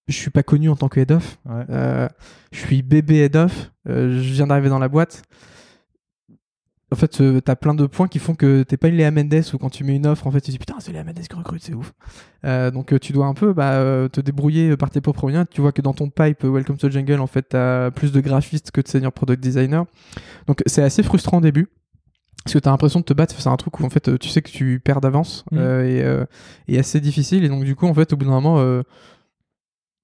je 0.08 0.16
suis 0.16 0.30
pas 0.30 0.42
connu 0.42 0.68
en 0.68 0.76
tant 0.76 0.88
que 0.88 1.00
head 1.00 1.12
of. 1.12 1.38
Ouais. 1.44 1.64
Euh, 1.70 2.08
je 2.52 2.58
suis 2.58 2.82
bébé 2.82 3.18
head 3.18 3.36
of. 3.36 3.70
Euh, 3.88 4.20
je 4.22 4.32
viens 4.32 4.46
d'arriver 4.46 4.68
dans 4.68 4.78
la 4.78 4.88
boîte. 4.88 5.22
En 6.90 6.96
fait, 6.96 7.20
euh, 7.20 7.40
t'as 7.42 7.54
plein 7.54 7.74
de 7.74 7.84
points 7.84 8.08
qui 8.08 8.18
font 8.18 8.34
que 8.34 8.62
t'es 8.62 8.78
pas 8.78 8.88
une 8.88 8.96
Léa 8.96 9.10
Mendes 9.10 9.44
ou 9.52 9.58
quand 9.58 9.68
tu 9.68 9.84
mets 9.84 9.94
une 9.96 10.06
offre, 10.06 10.26
en 10.26 10.30
fait, 10.30 10.40
tu 10.40 10.46
te 10.46 10.50
dis 10.52 10.58
putain, 10.58 10.76
c'est 10.78 10.90
Léa 10.90 11.04
Mendes 11.04 11.18
qui 11.18 11.36
recrute, 11.36 11.62
c'est 11.62 11.74
ouf. 11.74 11.92
Euh, 12.46 12.70
donc, 12.70 12.94
euh, 12.94 12.98
tu 12.98 13.12
dois 13.12 13.26
un 13.26 13.34
peu 13.34 13.52
bah, 13.52 13.72
euh, 13.72 14.08
te 14.08 14.22
débrouiller 14.22 14.74
par 14.78 14.88
tes 14.88 15.02
propres 15.02 15.24
moyens. 15.24 15.44
Tu 15.50 15.60
vois 15.60 15.72
que 15.72 15.82
dans 15.82 15.92
ton 15.92 16.08
pipe 16.08 16.42
Welcome 16.44 16.78
to 16.78 16.88
the 16.88 16.92
Jungle, 16.92 17.20
en 17.20 17.26
fait, 17.26 17.50
t'as 17.50 17.90
plus 17.90 18.10
de 18.10 18.20
graphistes 18.20 18.70
que 18.70 18.80
de 18.80 18.88
senior 18.88 19.12
product 19.12 19.42
designer. 19.42 19.84
Donc, 20.46 20.62
c'est 20.64 20.82
assez 20.82 21.02
frustrant 21.02 21.38
au 21.38 21.42
début. 21.42 21.68
Parce 22.44 22.54
que 22.54 22.58
t'as 22.60 22.70
l'impression 22.70 23.00
de 23.00 23.04
te 23.04 23.12
battre 23.12 23.34
à 23.46 23.50
un 23.50 23.56
truc 23.56 23.78
où 23.78 23.84
en 23.84 23.90
fait 23.90 24.18
tu 24.18 24.28
sais 24.30 24.40
que 24.40 24.50
tu 24.50 24.80
perds 24.82 25.02
d'avance 25.02 25.44
euh, 25.52 25.84
et, 25.84 26.02
euh, 26.02 26.24
et 26.66 26.78
assez 26.78 26.98
difficile 26.98 27.44
et 27.44 27.48
donc 27.48 27.64
du 27.64 27.76
coup 27.76 27.86
en 27.86 27.92
fait 27.92 28.12
au 28.14 28.16
bout 28.16 28.24
d'un 28.24 28.30
moment 28.30 28.58
euh, 28.58 28.82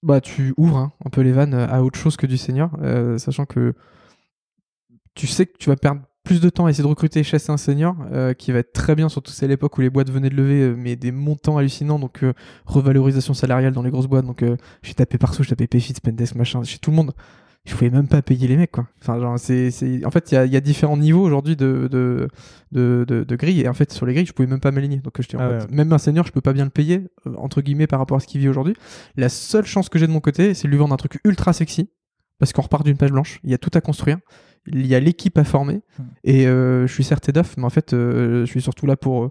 bah 0.04 0.20
tu 0.20 0.54
ouvres 0.56 0.76
hein, 0.76 0.92
un 1.04 1.10
peu 1.10 1.22
les 1.22 1.32
vannes 1.32 1.54
à 1.54 1.82
autre 1.82 1.98
chose 1.98 2.16
que 2.16 2.26
du 2.26 2.36
senior 2.36 2.70
euh, 2.82 3.18
sachant 3.18 3.46
que 3.46 3.74
tu 5.14 5.26
sais 5.26 5.46
que 5.46 5.56
tu 5.58 5.70
vas 5.70 5.76
perdre 5.76 6.02
plus 6.24 6.40
de 6.40 6.48
temps 6.48 6.66
à 6.66 6.70
essayer 6.70 6.82
de 6.82 6.88
recruter 6.88 7.20
et 7.20 7.22
chasser 7.22 7.50
un 7.50 7.56
senior 7.56 7.96
euh, 8.12 8.34
qui 8.34 8.52
va 8.52 8.58
être 8.58 8.72
très 8.72 8.94
bien 8.94 9.08
surtout 9.08 9.32
c'est 9.32 9.46
à 9.46 9.48
l'époque 9.48 9.76
où 9.78 9.80
les 9.80 9.90
boîtes 9.90 10.10
venaient 10.10 10.30
de 10.30 10.36
lever 10.36 10.62
euh, 10.62 10.74
mais 10.76 10.94
des 10.96 11.10
montants 11.10 11.56
hallucinants 11.56 11.98
donc 11.98 12.22
euh, 12.22 12.34
revalorisation 12.66 13.34
salariale 13.34 13.72
dans 13.72 13.82
les 13.82 13.90
grosses 13.90 14.06
boîtes 14.06 14.26
donc 14.26 14.42
euh, 14.42 14.56
j'ai 14.82 14.94
tapé 14.94 15.16
partout 15.16 15.42
j'ai 15.42 15.50
tapé 15.50 15.66
Payfit 15.66 15.94
Spendesk 15.94 16.34
machin 16.34 16.62
chez 16.64 16.78
tout 16.78 16.90
le 16.90 16.96
monde 16.96 17.12
je 17.66 17.72
pouvais 17.74 17.90
même 17.90 18.08
pas 18.08 18.20
payer 18.20 18.46
les 18.46 18.56
mecs 18.56 18.72
quoi. 18.72 18.86
Enfin 19.00 19.18
genre 19.18 19.38
c'est 19.38 19.70
c'est 19.70 20.04
en 20.04 20.10
fait 20.10 20.30
il 20.30 20.34
y 20.34 20.38
a, 20.38 20.44
y 20.44 20.56
a 20.56 20.60
différents 20.60 20.98
niveaux 20.98 21.22
aujourd'hui 21.22 21.56
de 21.56 21.88
de, 21.90 22.28
de 22.72 23.04
de 23.08 23.24
de 23.24 23.36
grilles. 23.36 23.62
Et 23.62 23.68
en 23.68 23.72
fait 23.74 23.90
sur 23.92 24.04
les 24.04 24.12
grilles 24.12 24.26
je 24.26 24.32
pouvais 24.32 24.48
même 24.48 24.60
pas 24.60 24.70
m'aligner. 24.70 24.98
Donc 24.98 25.14
je 25.20 25.26
dis, 25.26 25.36
en 25.36 25.40
Ah 25.40 25.48
fait, 25.48 25.54
ouais, 25.56 25.62
ouais. 25.62 25.76
même 25.76 25.92
un 25.92 25.98
senior 25.98 26.26
je 26.26 26.32
peux 26.32 26.42
pas 26.42 26.52
bien 26.52 26.64
le 26.64 26.70
payer 26.70 27.08
euh, 27.26 27.34
entre 27.38 27.62
guillemets 27.62 27.86
par 27.86 27.98
rapport 27.98 28.18
à 28.18 28.20
ce 28.20 28.26
qu'il 28.26 28.40
vit 28.40 28.48
aujourd'hui. 28.48 28.74
La 29.16 29.28
seule 29.30 29.64
chance 29.64 29.88
que 29.88 29.98
j'ai 29.98 30.06
de 30.06 30.12
mon 30.12 30.20
côté 30.20 30.52
c'est 30.52 30.68
de 30.68 30.72
lui 30.72 30.78
vendre 30.78 30.92
un 30.92 30.98
truc 30.98 31.18
ultra 31.24 31.52
sexy. 31.52 31.88
Parce 32.38 32.52
qu'on 32.52 32.62
repart 32.62 32.84
d'une 32.84 32.96
page 32.96 33.12
blanche. 33.12 33.38
Il 33.44 33.50
y 33.50 33.54
a 33.54 33.58
tout 33.58 33.70
à 33.74 33.80
construire. 33.80 34.18
Il 34.66 34.86
y 34.86 34.94
a 34.96 35.00
l'équipe 35.00 35.38
à 35.38 35.44
former. 35.44 35.82
Hmm. 35.98 36.02
et 36.24 36.46
euh, 36.46 36.86
je 36.86 36.92
suis 36.92 37.04
certes 37.04 37.30
of 37.36 37.56
mais 37.56 37.64
en 37.64 37.70
fait 37.70 37.92
euh, 37.94 38.40
je 38.40 38.50
suis 38.50 38.60
surtout 38.60 38.86
là 38.86 38.96
pour 38.96 39.24
euh, 39.24 39.30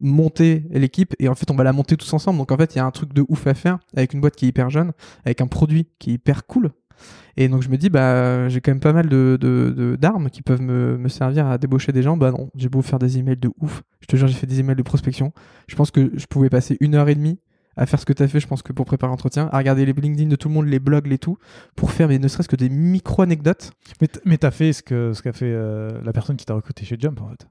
monter 0.00 0.64
l'équipe. 0.70 1.14
Et 1.18 1.28
en 1.28 1.34
fait 1.34 1.50
on 1.50 1.54
va 1.54 1.64
la 1.64 1.72
monter 1.72 1.96
tous 1.96 2.12
ensemble. 2.12 2.38
Donc 2.38 2.52
en 2.52 2.56
fait 2.56 2.74
il 2.74 2.78
y 2.78 2.80
a 2.80 2.84
un 2.86 2.90
truc 2.90 3.12
de 3.12 3.24
ouf 3.28 3.46
à 3.46 3.54
faire 3.54 3.78
avec 3.94 4.14
une 4.14 4.20
boîte 4.20 4.36
qui 4.36 4.46
est 4.46 4.48
hyper 4.48 4.70
jeune 4.70 4.92
avec 5.24 5.40
un 5.40 5.46
produit 5.46 5.88
qui 5.98 6.10
est 6.10 6.14
hyper 6.14 6.46
cool 6.46 6.70
et 7.40 7.48
donc 7.48 7.62
je 7.62 7.68
me 7.68 7.76
dis 7.78 7.88
bah 7.88 8.48
j'ai 8.48 8.60
quand 8.60 8.70
même 8.72 8.80
pas 8.80 8.92
mal 8.92 9.08
de 9.08 9.38
de- 9.40 9.96
d'armes 9.96 10.28
qui 10.28 10.42
peuvent 10.42 10.60
me, 10.60 10.98
me 10.98 11.08
servir 11.08 11.46
à 11.46 11.56
débaucher 11.58 11.92
des 11.92 12.02
gens 12.02 12.16
bah 12.16 12.30
non 12.32 12.50
j'ai 12.56 12.68
beau 12.68 12.82
faire 12.82 12.98
des 12.98 13.16
emails 13.18 13.36
de 13.36 13.50
ouf 13.60 13.82
je 14.00 14.06
te 14.06 14.16
jure 14.16 14.26
j'ai 14.28 14.34
fait 14.34 14.46
des 14.46 14.60
emails 14.60 14.76
de 14.76 14.82
prospection 14.82 15.32
je 15.68 15.76
pense 15.76 15.90
que 15.90 16.10
je 16.14 16.26
pouvais 16.26 16.50
passer 16.50 16.76
une 16.80 16.94
heure 16.94 17.08
et 17.08 17.14
demie 17.14 17.38
à 17.76 17.86
faire 17.86 18.00
ce 18.00 18.04
que 18.04 18.12
tu 18.12 18.24
as 18.24 18.26
fait, 18.26 18.40
je 18.40 18.48
pense 18.48 18.62
que 18.62 18.72
pour 18.72 18.86
préparer 18.86 19.08
l'entretien, 19.08 19.48
à 19.52 19.58
regarder 19.58 19.86
les 19.86 19.92
LinkedIn 19.92 20.28
de 20.28 20.34
tout 20.34 20.48
le 20.48 20.54
monde, 20.54 20.66
les 20.66 20.80
blogs, 20.80 21.06
les 21.06 21.18
tout, 21.18 21.38
pour 21.76 21.92
faire 21.92 22.08
mais 22.08 22.18
ne 22.18 22.26
serait-ce 22.26 22.48
que 22.48 22.56
des 22.56 22.68
micro-anecdotes. 22.68 23.70
Mais 24.00 24.08
t- 24.08 24.18
Mais 24.24 24.36
t'as 24.36 24.50
fait 24.50 24.72
ce 24.72 24.82
que 24.82 25.12
ce 25.12 25.22
qu'a 25.22 25.32
fait 25.32 25.46
euh, 25.52 25.88
la 26.02 26.12
personne 26.12 26.36
qui 26.36 26.44
t'a 26.44 26.54
recruté 26.54 26.84
chez 26.84 26.96
Jump 26.98 27.20
en 27.22 27.28
fait. 27.28 27.46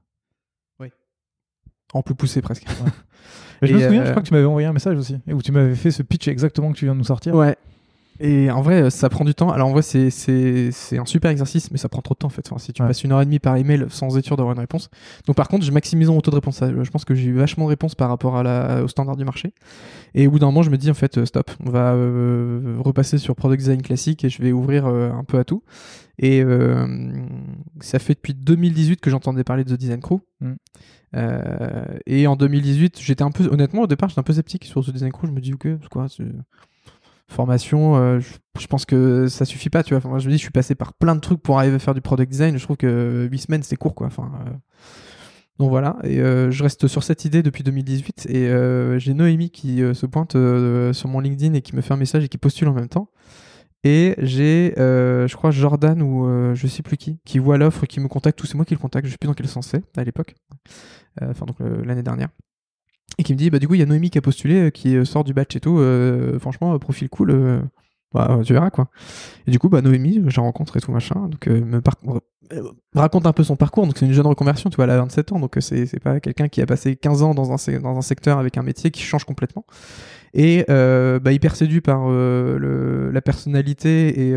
En 1.94 2.02
plus 2.02 2.14
poussé 2.14 2.42
presque. 2.42 2.66
Je 3.62 3.72
me 3.72 3.78
souviens, 3.86 4.02
euh, 4.02 4.04
je 4.04 4.10
crois 4.10 4.22
que 4.22 4.28
tu 4.28 4.34
m'avais 4.34 4.44
envoyé 4.46 4.66
un 4.68 4.72
message 4.74 4.98
aussi, 4.98 5.16
où 5.26 5.40
tu 5.40 5.50
m'avais 5.50 5.74
fait 5.74 5.90
ce 5.90 6.02
pitch 6.02 6.28
exactement 6.28 6.70
que 6.72 6.76
tu 6.76 6.84
viens 6.84 6.92
de 6.92 6.98
nous 6.98 7.04
sortir. 7.04 7.34
Ouais. 7.34 7.56
Et 8.20 8.50
en 8.50 8.62
vrai, 8.62 8.90
ça 8.90 9.08
prend 9.08 9.24
du 9.24 9.34
temps. 9.34 9.50
Alors 9.50 9.68
en 9.68 9.72
vrai, 9.72 9.82
c'est, 9.82 10.10
c'est, 10.10 10.70
c'est 10.72 10.98
un 10.98 11.04
super 11.06 11.30
exercice, 11.30 11.70
mais 11.70 11.78
ça 11.78 11.88
prend 11.88 12.02
trop 12.02 12.14
de 12.14 12.18
temps 12.18 12.26
en 12.26 12.30
fait. 12.30 12.46
Enfin, 12.50 12.58
si 12.58 12.72
tu 12.72 12.82
Ouais. 12.82 12.88
passes 12.88 13.04
une 13.04 13.12
heure 13.12 13.20
et 13.22 13.24
demie 13.24 13.38
par 13.38 13.56
email 13.56 13.86
sans 13.90 14.16
être 14.18 14.24
sûr 14.24 14.36
d'avoir 14.36 14.54
une 14.54 14.60
réponse. 14.60 14.90
Donc 15.26 15.36
par 15.36 15.46
contre, 15.48 15.64
je 15.64 15.70
maximise 15.70 16.08
mon 16.08 16.20
taux 16.20 16.30
de 16.32 16.36
réponse. 16.36 16.60
Je 16.60 16.90
pense 16.90 17.04
que 17.04 17.14
j'ai 17.14 17.28
eu 17.28 17.34
vachement 17.34 17.64
de 17.66 17.70
réponses 17.70 17.94
par 17.94 18.08
rapport 18.08 18.36
à 18.36 18.42
la, 18.42 18.82
au 18.82 18.88
standard 18.88 19.16
du 19.16 19.24
marché. 19.24 19.52
Et 20.14 20.26
au 20.26 20.30
bout 20.32 20.38
d'un 20.40 20.46
moment, 20.46 20.62
je 20.62 20.70
me 20.70 20.76
dis 20.78 20.90
en 20.90 20.94
fait, 20.94 21.18
euh, 21.18 21.26
stop, 21.26 21.50
on 21.64 21.70
va 21.70 21.92
euh, 21.92 22.76
repasser 22.80 23.18
sur 23.18 23.36
product 23.36 23.60
design 23.60 23.82
classique 23.82 24.24
et 24.24 24.30
je 24.30 24.42
vais 24.42 24.50
ouvrir 24.52 24.86
euh, 24.86 25.10
un 25.12 25.22
peu 25.24 25.38
à 25.38 25.44
tout. 25.44 25.62
Et 26.18 26.42
euh, 26.42 26.86
ça 27.80 28.00
fait 28.00 28.14
depuis 28.14 28.34
2018 28.34 29.00
que 29.00 29.10
j'entendais 29.10 29.44
parler 29.44 29.62
de 29.64 29.74
The 29.74 29.78
Design 29.78 30.00
Crew. 30.00 30.18
Mm. 30.40 30.52
Euh, 31.16 31.84
et 32.06 32.26
en 32.26 32.36
2018, 32.36 32.98
j'étais 33.00 33.22
un 33.22 33.30
peu, 33.30 33.46
honnêtement, 33.50 33.82
au 33.82 33.86
départ, 33.86 34.08
j'étais 34.08 34.18
un 34.18 34.24
peu 34.24 34.32
sceptique 34.32 34.64
sur 34.64 34.84
The 34.84 34.90
Design 34.90 35.12
Crew. 35.12 35.26
Je 35.26 35.32
me 35.32 35.40
dis, 35.40 35.54
ok, 35.54 35.62
c'est 35.80 35.88
quoi 35.88 36.08
c'est- 36.08 36.24
formation, 37.28 37.96
euh, 37.96 38.20
je, 38.58 38.66
pense 38.66 38.84
que 38.84 39.28
ça 39.28 39.44
suffit 39.44 39.70
pas, 39.70 39.82
tu 39.82 39.90
vois. 39.90 39.98
Enfin, 39.98 40.08
moi, 40.08 40.18
je 40.18 40.26
me 40.26 40.32
dis, 40.32 40.38
je 40.38 40.42
suis 40.42 40.50
passé 40.50 40.74
par 40.74 40.94
plein 40.94 41.14
de 41.14 41.20
trucs 41.20 41.42
pour 41.42 41.58
arriver 41.58 41.76
à 41.76 41.78
faire 41.78 41.94
du 41.94 42.00
product 42.00 42.30
design. 42.30 42.56
Je 42.56 42.64
trouve 42.64 42.76
que 42.76 43.28
8 43.30 43.38
semaines, 43.38 43.62
c'est 43.62 43.76
court, 43.76 43.94
quoi. 43.94 44.06
Enfin, 44.06 44.30
euh, 44.46 44.50
donc 45.58 45.70
voilà, 45.70 45.96
et 46.04 46.20
euh, 46.20 46.52
je 46.52 46.62
reste 46.62 46.86
sur 46.86 47.02
cette 47.02 47.24
idée 47.24 47.42
depuis 47.42 47.64
2018. 47.64 48.26
Et 48.30 48.48
j'ai 48.98 49.14
Noémie 49.14 49.50
qui 49.50 49.78
se 49.78 50.06
pointe 50.06 50.32
sur 50.32 51.08
mon 51.08 51.20
LinkedIn 51.20 51.54
et 51.54 51.62
qui 51.62 51.76
me 51.76 51.80
fait 51.80 51.94
un 51.94 51.98
message 51.98 52.24
et 52.24 52.28
qui 52.28 52.38
postule 52.38 52.68
en 52.68 52.74
même 52.74 52.88
temps. 52.88 53.10
Et 53.84 54.14
j'ai, 54.18 54.74
je 54.76 55.34
crois, 55.34 55.50
Jordan 55.50 56.00
ou 56.02 56.54
je 56.54 56.66
sais 56.66 56.82
plus 56.82 56.96
qui, 56.96 57.18
qui 57.24 57.38
voit 57.38 57.58
l'offre, 57.58 57.86
qui 57.86 58.00
me 58.00 58.08
contacte, 58.08 58.42
ou 58.42 58.46
c'est 58.46 58.54
moi 58.54 58.64
qui 58.64 58.74
le 58.74 58.80
contacte, 58.80 59.06
je 59.06 59.12
sais 59.12 59.18
plus 59.18 59.28
dans 59.28 59.34
quel 59.34 59.48
sens 59.48 59.66
c'est 59.66 59.82
à 59.98 60.04
l'époque, 60.04 60.34
enfin 61.20 61.44
donc 61.44 61.56
l'année 61.60 62.02
dernière. 62.02 62.28
Et 63.18 63.24
qui 63.24 63.32
me 63.32 63.38
dit, 63.38 63.50
bah 63.50 63.58
du 63.58 63.66
coup, 63.66 63.74
il 63.74 63.80
y 63.80 63.82
a 63.82 63.86
Noémie 63.86 64.10
qui 64.10 64.18
a 64.18 64.22
postulé, 64.22 64.66
euh, 64.66 64.70
qui 64.70 64.96
euh, 64.96 65.04
sort 65.04 65.24
du 65.24 65.34
batch 65.34 65.56
et 65.56 65.60
tout. 65.60 65.78
euh, 65.78 66.38
franchement, 66.38 66.74
euh, 66.74 66.78
profil 66.78 67.08
cool. 67.08 67.62
bah, 68.14 68.38
tu 68.44 68.52
verras 68.52 68.70
quoi. 68.70 68.88
Et 69.46 69.50
du 69.50 69.58
coup, 69.58 69.68
bah, 69.68 69.82
Noémie, 69.82 70.22
je 70.26 70.36
la 70.36 70.42
rencontre 70.42 70.76
et 70.76 70.80
tout 70.80 70.92
machin. 70.92 71.28
Donc, 71.28 71.48
euh, 71.48 71.60
me, 71.64 71.80
raconte 72.94 73.26
un 73.26 73.32
peu 73.32 73.42
son 73.44 73.56
parcours. 73.56 73.86
Donc, 73.86 73.98
c'est 73.98 74.06
une 74.06 74.12
jeune 74.12 74.26
reconversion, 74.26 74.70
tu 74.70 74.76
vois, 74.76 74.84
elle 74.84 74.92
a 74.92 74.98
27 74.98 75.32
ans. 75.32 75.40
Donc, 75.40 75.56
c'est 75.60 76.00
pas 76.00 76.20
quelqu'un 76.20 76.48
qui 76.48 76.62
a 76.62 76.66
passé 76.66 76.96
15 76.96 77.22
ans 77.22 77.34
dans 77.34 77.52
un, 77.52 77.80
dans 77.80 77.98
un 77.98 78.02
secteur 78.02 78.38
avec 78.38 78.56
un 78.56 78.62
métier 78.62 78.90
qui 78.90 79.02
change 79.02 79.24
complètement. 79.24 79.66
Et 80.32 80.64
bah, 80.68 81.32
hyper 81.32 81.56
séduit 81.56 81.80
par 81.80 82.08
le- 82.08 83.10
la 83.12 83.20
personnalité 83.20 84.28
et 84.28 84.34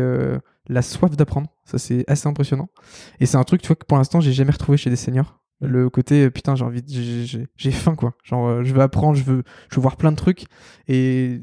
la 0.68 0.82
soif 0.82 1.16
d'apprendre. 1.16 1.48
Ça, 1.64 1.78
c'est 1.78 2.04
assez 2.08 2.28
impressionnant. 2.28 2.68
Et 3.20 3.26
c'est 3.26 3.36
un 3.36 3.44
truc, 3.44 3.62
tu 3.62 3.68
vois, 3.68 3.76
que 3.76 3.86
pour 3.86 3.96
l'instant, 3.96 4.20
j'ai 4.20 4.32
jamais 4.32 4.52
retrouvé 4.52 4.76
chez 4.76 4.90
des 4.90 4.96
seniors. 4.96 5.41
Le 5.62 5.88
côté, 5.90 6.24
euh, 6.24 6.30
putain, 6.30 6.54
j'ai 6.56 6.64
envie, 6.64 6.82
j'ai- 7.56 7.70
faim, 7.70 7.94
quoi. 7.94 8.14
Genre, 8.24 8.46
euh, 8.48 8.62
je 8.64 8.74
veux 8.74 8.80
apprendre, 8.80 9.16
je 9.16 9.22
veux, 9.24 9.42
je 9.70 9.76
veux 9.76 9.80
voir 9.82 9.96
plein 9.96 10.10
de 10.10 10.16
trucs. 10.16 10.44
Et 10.88 11.42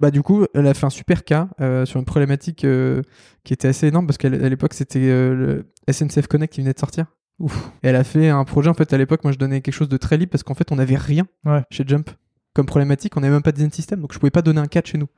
bah, 0.00 0.10
du 0.10 0.22
coup, 0.22 0.44
elle 0.54 0.66
a 0.66 0.74
fait 0.74 0.86
un 0.86 0.90
super 0.90 1.24
cas 1.24 1.48
euh, 1.60 1.84
sur 1.84 1.98
une 1.98 2.04
problématique 2.06 2.64
euh, 2.64 3.02
qui 3.44 3.52
était 3.52 3.68
assez 3.68 3.88
énorme 3.88 4.06
parce 4.06 4.18
qu'à 4.18 4.28
l'époque, 4.28 4.74
c'était 4.74 5.00
euh, 5.10 5.34
le 5.34 5.92
SNCF 5.92 6.26
Connect 6.28 6.52
qui 6.52 6.60
venait 6.60 6.72
de 6.74 6.78
sortir. 6.78 7.06
Ouf. 7.38 7.70
Et 7.82 7.88
elle 7.88 7.96
a 7.96 8.04
fait 8.04 8.28
un 8.30 8.44
projet, 8.44 8.70
en 8.70 8.74
fait, 8.74 8.92
à 8.92 8.98
l'époque, 8.98 9.24
moi, 9.24 9.32
je 9.32 9.38
donnais 9.38 9.60
quelque 9.60 9.74
chose 9.74 9.88
de 9.88 9.96
très 9.96 10.16
libre 10.16 10.30
parce 10.30 10.42
qu'en 10.42 10.54
fait, 10.54 10.70
on 10.72 10.76
n'avait 10.76 10.96
rien 10.96 11.26
Ouais. 11.44 11.62
chez 11.70 11.84
Jump 11.86 12.08
comme 12.54 12.66
problématique. 12.66 13.14
On 13.16 13.20
n'avait 13.20 13.34
même 13.34 13.42
pas 13.42 13.52
de 13.52 13.56
design 13.56 13.72
system, 13.72 14.00
donc 14.00 14.14
je 14.14 14.18
pouvais 14.18 14.30
pas 14.30 14.40
donner 14.42 14.60
un 14.60 14.66
cas 14.66 14.80
chez 14.84 14.96
nous. 14.96 15.08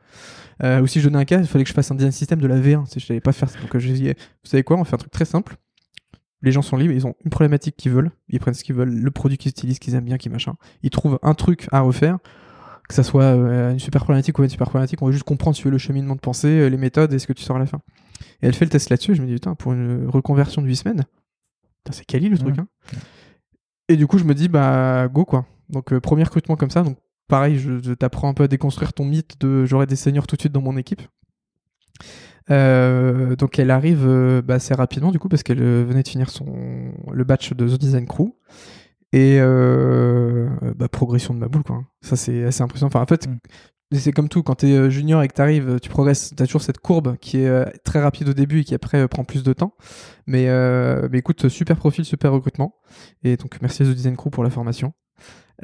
Ou 0.65 0.87
si 0.89 1.01
je 1.01 1.09
donnais 1.09 1.21
un 1.21 1.25
cas, 1.25 1.39
il 1.39 1.47
fallait 1.47 1.63
que 1.63 1.71
je 1.71 1.75
fasse 1.75 1.91
un 1.93 1.95
design 1.95 2.11
system 2.11 2.41
de 2.41 2.47
la 2.49 2.59
V1. 2.59 2.87
Si 2.87 2.99
je 2.99 3.07
savais 3.07 3.21
pas 3.21 3.31
faire 3.33 3.49
ça. 3.49 3.61
Donc, 3.61 3.77
j'ai 3.79 3.93
dit, 3.93 4.09
vous 4.09 4.15
savez 4.51 4.65
quoi, 4.65 4.77
on 4.77 4.83
fait 4.85 4.95
un 4.95 4.99
truc 4.99 5.13
très 5.13 5.25
simple. 5.25 5.57
Les 6.43 6.53
gens 6.53 6.63
sont 6.63 6.77
libres, 6.77 6.95
ils 6.95 7.07
ont 7.07 7.15
une 7.25 7.31
problématique 7.31 7.77
qu'ils 7.77 7.93
veulent, 7.93 8.11
ils 8.29 8.39
prennent 8.39 8.55
ce 8.55 8.63
qu'ils 8.63 8.75
veulent, 8.75 8.95
le 8.95 9.11
produit 9.11 9.39
qu'ils 9.39 9.51
utilisent, 9.51 9.79
qu'ils 9.79 9.95
aiment 9.95 10.05
bien, 10.05 10.19
qu'ils 10.19 10.31
machin. 10.31 10.55
Ils 10.83 10.91
trouvent 10.91 11.19
un 11.23 11.35
truc 11.35 11.69
à 11.73 11.81
refaire, 11.81 12.19
que 12.89 12.95
ça 12.95 13.03
soit 13.03 13.25
euh, 13.25 13.73
une 13.73 13.79
super 13.79 14.03
problématique 14.03 14.39
ou 14.39 14.43
une 14.43 14.49
super 14.49 14.69
problématique, 14.69 15.03
on 15.03 15.07
va 15.07 15.13
juste 15.13 15.25
comprendre 15.25 15.57
si 15.57 15.63
tu 15.63 15.69
veux, 15.69 15.73
le 15.73 15.79
cheminement 15.79 16.15
de 16.15 16.21
pensée, 16.21 16.49
euh, 16.49 16.69
les 16.69 16.77
méthodes 16.77 17.13
et 17.13 17.19
ce 17.19 17.27
que 17.27 17.33
tu 17.33 17.43
sors 17.43 17.57
à 17.57 17.59
la 17.59 17.67
fin. 17.67 17.81
Et 18.41 18.47
elle 18.47 18.55
fait 18.55 18.65
le 18.65 18.71
test 18.71 18.89
là-dessus, 18.91 19.15
je 19.15 19.23
me 19.23 19.27
dis, 19.27 19.35
putain, 19.35 19.55
pour 19.55 19.73
une 19.73 20.09
reconversion 20.09 20.63
de 20.63 20.67
8 20.69 20.77
semaines, 20.77 21.05
c'est 21.91 22.05
quali 22.05 22.29
le 22.29 22.39
truc, 22.39 22.59
hein. 22.59 22.67
Et 23.89 23.97
du 23.97 24.07
coup, 24.07 24.19
je 24.19 24.25
me 24.25 24.35
dis, 24.35 24.49
bah, 24.49 25.09
go 25.09 25.25
quoi. 25.25 25.47
Donc, 25.71 25.93
euh, 25.93 26.01
premier 26.01 26.23
recrutement 26.23 26.57
comme 26.57 26.71
ça, 26.71 26.83
donc 26.83 26.99
pareil, 27.29 27.59
je, 27.59 27.83
je 27.83 27.93
t'apprends 27.93 28.29
un 28.29 28.35
peu 28.35 28.45
à 28.45 28.49
déconstruire 28.49 28.93
ton 28.93 29.05
mythe 29.05 29.41
de 29.41 29.65
j'aurai 29.65 29.87
des 29.87 29.97
seniors 29.97 30.27
tout 30.27 30.37
de 30.37 30.43
suite 30.43 30.53
dans 30.53 30.63
mon 30.63 30.77
équipe. 30.77 31.03
Euh, 32.51 33.37
donc 33.37 33.59
elle 33.59 33.71
arrive 33.71 34.07
euh, 34.07 34.41
bah, 34.43 34.55
assez 34.55 34.73
rapidement 34.73 35.13
du 35.13 35.19
coup 35.19 35.29
parce 35.29 35.43
qu'elle 35.43 35.63
euh, 35.63 35.85
venait 35.87 36.03
de 36.03 36.09
finir 36.09 36.31
son 36.31 36.47
le 37.13 37.25
batch 37.25 37.53
de 37.53 37.69
The 37.69 37.79
Design 37.79 38.07
Crew 38.07 38.31
et 39.13 39.39
bah, 39.41 40.89
progression 40.89 41.35
de 41.35 41.39
ma 41.39 41.49
boule 41.49 41.63
quoi. 41.63 41.85
Ça 42.03 42.17
c'est 42.17 42.45
assez 42.45 42.63
impressionnant. 42.63 42.89
Enfin 42.89 43.03
en 43.03 43.07
fait 43.07 43.29
Mm. 43.91 43.97
c'est 43.97 44.13
comme 44.13 44.29
tout 44.29 44.43
quand 44.43 44.57
t'es 44.57 44.91
junior 44.91 45.23
et 45.23 45.29
que 45.29 45.33
t'arrives, 45.33 45.81
tu 45.81 45.89
progresses, 45.89 46.35
t'as 46.37 46.45
toujours 46.45 46.61
cette 46.61 46.79
courbe 46.79 47.17
qui 47.17 47.39
est 47.39 47.79
très 47.85 48.01
rapide 48.03 48.29
au 48.29 48.35
début 48.35 48.61
et 48.61 48.65
qui 48.65 48.75
après 48.75 49.09
prend 49.09 49.25
plus 49.25 49.43
de 49.43 49.53
temps. 49.55 49.73
Mais, 50.27 50.47
mais 51.11 51.19
écoute, 51.19 51.49
super 51.49 51.77
profil, 51.77 52.05
super 52.05 52.33
recrutement. 52.33 52.75
Et 53.25 53.37
donc 53.37 53.59
merci 53.63 53.83
à 53.83 53.87
The 53.87 53.91
Design 53.91 54.17
Crew 54.17 54.29
pour 54.31 54.45
la 54.45 54.51
formation. 54.51 54.93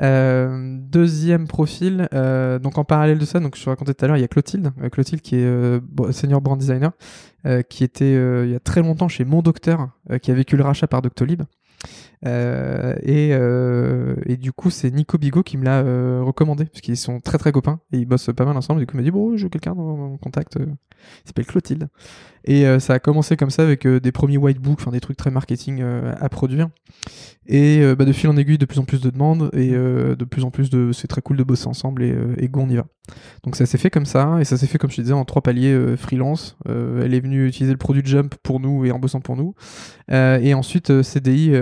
Euh, 0.03 0.77
deuxième 0.81 1.47
profil, 1.47 2.09
euh, 2.13 2.59
donc 2.59 2.79
en 2.79 2.85
parallèle 2.85 3.19
de 3.19 3.25
ça, 3.25 3.39
donc 3.39 3.57
je 3.57 3.63
te 3.63 3.71
racontais 3.71 3.95
tout 3.95 4.05
à 4.05 4.09
l'heure, 4.09 4.17
il 4.17 4.21
y 4.21 4.25
a 4.25 4.29
Clotilde, 4.29 4.73
euh, 4.83 4.89
Clotilde 4.89 5.23
qui 5.23 5.37
est 5.37 5.81
senior 6.13 6.41
brand 6.41 6.59
designer, 6.59 6.93
qui 7.69 7.85
était 7.85 8.15
il 8.45 8.51
y 8.51 8.55
a 8.55 8.61
très 8.61 8.83
longtemps 8.83 9.09
chez 9.09 9.25
Mon 9.25 9.43
Docteur, 9.43 9.91
qui 10.23 10.31
a 10.31 10.35
vécu 10.35 10.57
le 10.57 10.65
rachat 10.65 10.87
par 10.87 11.03
Doctolib. 11.03 11.43
Et, 12.25 13.37
du 14.41 14.53
coup, 14.53 14.71
c'est 14.71 14.91
Nico 14.91 15.19
Bigot 15.19 15.43
qui 15.43 15.59
me 15.59 15.65
l'a 15.65 15.83
recommandé, 16.23 16.65
parce 16.65 16.81
qu'ils 16.81 16.97
sont 16.97 17.21
très 17.21 17.39
très 17.39 17.53
copains 17.53 17.81
et 17.93 17.99
ils 17.99 18.07
bossent 18.07 18.31
pas 18.35 18.47
mal 18.47 18.57
ensemble. 18.57 18.81
Du 18.81 18.87
coup, 18.87 18.95
il 18.95 18.97
m'a 18.97 19.03
dit 19.03 19.11
Bon, 19.11 19.37
j'ai 19.37 19.49
quelqu'un 19.51 19.75
dans 19.75 19.97
mon 19.97 20.17
contact, 20.17 20.57
il 20.59 21.27
s'appelle 21.27 21.47
Clotilde. 21.47 21.89
Et 22.45 22.67
euh, 22.67 22.79
ça 22.79 22.95
a 22.95 22.99
commencé 22.99 23.37
comme 23.37 23.51
ça 23.51 23.63
avec 23.63 23.87
euh, 23.87 24.01
des 24.01 24.13
premiers 24.13 24.37
whitebooks, 24.37 24.81
enfin 24.81 24.91
des 24.91 25.01
trucs 25.01 25.17
très 25.17 25.31
marketing 25.31 25.81
euh, 25.81 26.15
à 26.21 26.29
produire. 26.29 26.69
Et 27.47 27.81
euh, 27.81 27.95
bah, 27.95 28.05
de 28.05 28.13
fil 28.13 28.29
en 28.29 28.37
aiguille, 28.37 28.59
de 28.59 28.67
plus 28.67 28.79
en 28.79 28.85
plus 28.85 29.01
de 29.01 29.11
demandes 29.11 29.51
et 29.55 29.71
euh, 29.73 30.15
de 30.15 30.25
plus 30.25 30.45
en 30.45 30.51
plus 30.51 30.71
de. 30.71 30.93
C'est 30.93 31.09
très 31.09 31.23
cool 31.23 31.37
de 31.37 31.43
bosser 31.43 31.67
ensemble 31.67 32.03
et, 32.03 32.13
euh, 32.13 32.35
et 32.39 32.49
go, 32.49 32.61
on 32.61 32.69
y 32.69 32.77
va. 32.77 32.87
Donc 33.43 33.57
ça 33.57 33.67
s'est 33.67 33.79
fait 33.79 33.91
comme 33.91 34.07
ça 34.07 34.39
et 34.41 34.45
ça 34.45 34.57
s'est 34.57 34.67
fait, 34.67 34.79
comme 34.79 34.91
je 34.91 34.97
te 34.97 35.01
disais, 35.03 35.15
en 35.15 35.25
trois 35.25 35.43
paliers 35.43 35.97
freelance. 35.97 36.57
Elle 36.67 37.13
est 37.15 37.21
venue 37.21 37.47
utiliser 37.47 37.73
le 37.73 37.79
produit 37.79 38.03
Jump 38.05 38.35
pour 38.43 38.61
nous 38.61 38.85
et 38.85 38.93
en 38.93 38.99
bossant 38.99 39.21
pour 39.21 39.37
nous. 39.37 39.55
Et 40.11 40.55
ensuite, 40.55 41.03
CDI, 41.03 41.53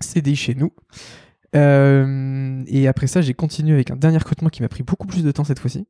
CDI 0.00 0.36
chez 0.36 0.54
nous. 0.56 0.72
Euh, 1.54 2.62
et 2.66 2.88
après 2.88 3.06
ça, 3.06 3.20
j'ai 3.20 3.34
continué 3.34 3.74
avec 3.74 3.90
un 3.90 3.96
dernier 3.96 4.18
recrutement 4.18 4.48
qui 4.48 4.62
m'a 4.62 4.68
pris 4.68 4.82
beaucoup 4.82 5.06
plus 5.06 5.22
de 5.22 5.30
temps 5.30 5.44
cette 5.44 5.58
fois-ci. 5.58 5.86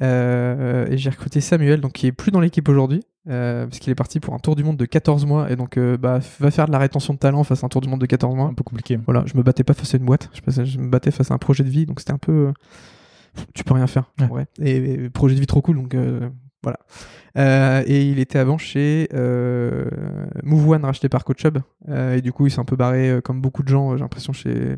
Euh, 0.00 0.86
et 0.90 0.96
j'ai 0.96 1.10
recruté 1.10 1.40
Samuel, 1.40 1.80
donc 1.80 1.92
qui 1.92 2.06
est 2.06 2.12
plus 2.12 2.30
dans 2.30 2.40
l'équipe 2.40 2.68
aujourd'hui, 2.68 3.02
euh, 3.28 3.66
parce 3.66 3.78
qu'il 3.78 3.90
est 3.90 3.96
parti 3.96 4.20
pour 4.20 4.34
un 4.34 4.38
tour 4.38 4.56
du 4.56 4.64
monde 4.64 4.76
de 4.76 4.84
14 4.84 5.26
mois. 5.26 5.50
Et 5.50 5.56
donc, 5.56 5.78
bah, 5.78 6.20
va 6.40 6.50
faire 6.50 6.66
de 6.66 6.72
la 6.72 6.78
rétention 6.78 7.14
de 7.14 7.18
talent 7.18 7.44
face 7.44 7.62
à 7.62 7.66
un 7.66 7.68
tour 7.68 7.80
du 7.80 7.88
monde 7.88 8.00
de 8.00 8.06
14 8.06 8.34
mois. 8.34 8.46
Un 8.46 8.54
peu 8.54 8.64
compliqué. 8.64 8.98
Voilà, 9.04 9.24
je 9.26 9.36
me 9.36 9.42
battais 9.42 9.64
pas 9.64 9.74
face 9.74 9.94
à 9.94 9.98
une 9.98 10.04
boîte, 10.04 10.30
je, 10.34 10.78
me 10.78 10.88
battais 10.88 11.10
face 11.10 11.30
à 11.30 11.34
un 11.34 11.38
projet 11.38 11.64
de 11.64 11.70
vie, 11.70 11.86
donc 11.86 12.00
c'était 12.00 12.12
un 12.12 12.18
peu. 12.18 12.52
Tu 13.54 13.64
peux 13.64 13.74
rien 13.74 13.86
faire, 13.86 14.12
en 14.20 14.24
Ouais. 14.24 14.28
vrai. 14.28 14.46
Et, 14.60 14.76
et 15.04 15.10
projet 15.10 15.34
de 15.34 15.40
vie 15.40 15.46
trop 15.46 15.62
cool, 15.62 15.76
donc 15.76 15.96
voilà. 16.62 16.78
Euh, 17.38 17.82
et 17.86 18.02
il 18.02 18.18
était 18.18 18.38
avant 18.38 18.58
chez 18.58 19.08
euh, 19.14 19.86
Move 20.42 20.68
One, 20.68 20.84
racheté 20.84 21.08
par 21.08 21.24
CoachUp. 21.24 21.58
Euh, 21.88 22.16
et 22.16 22.20
du 22.20 22.30
coup, 22.32 22.46
il 22.46 22.50
s'est 22.50 22.60
un 22.60 22.64
peu 22.66 22.76
barré, 22.76 23.10
euh, 23.10 23.20
comme 23.22 23.40
beaucoup 23.40 23.62
de 23.62 23.68
gens, 23.68 23.92
euh, 23.92 23.96
j'ai 23.96 24.02
l'impression, 24.02 24.32
chez, 24.34 24.76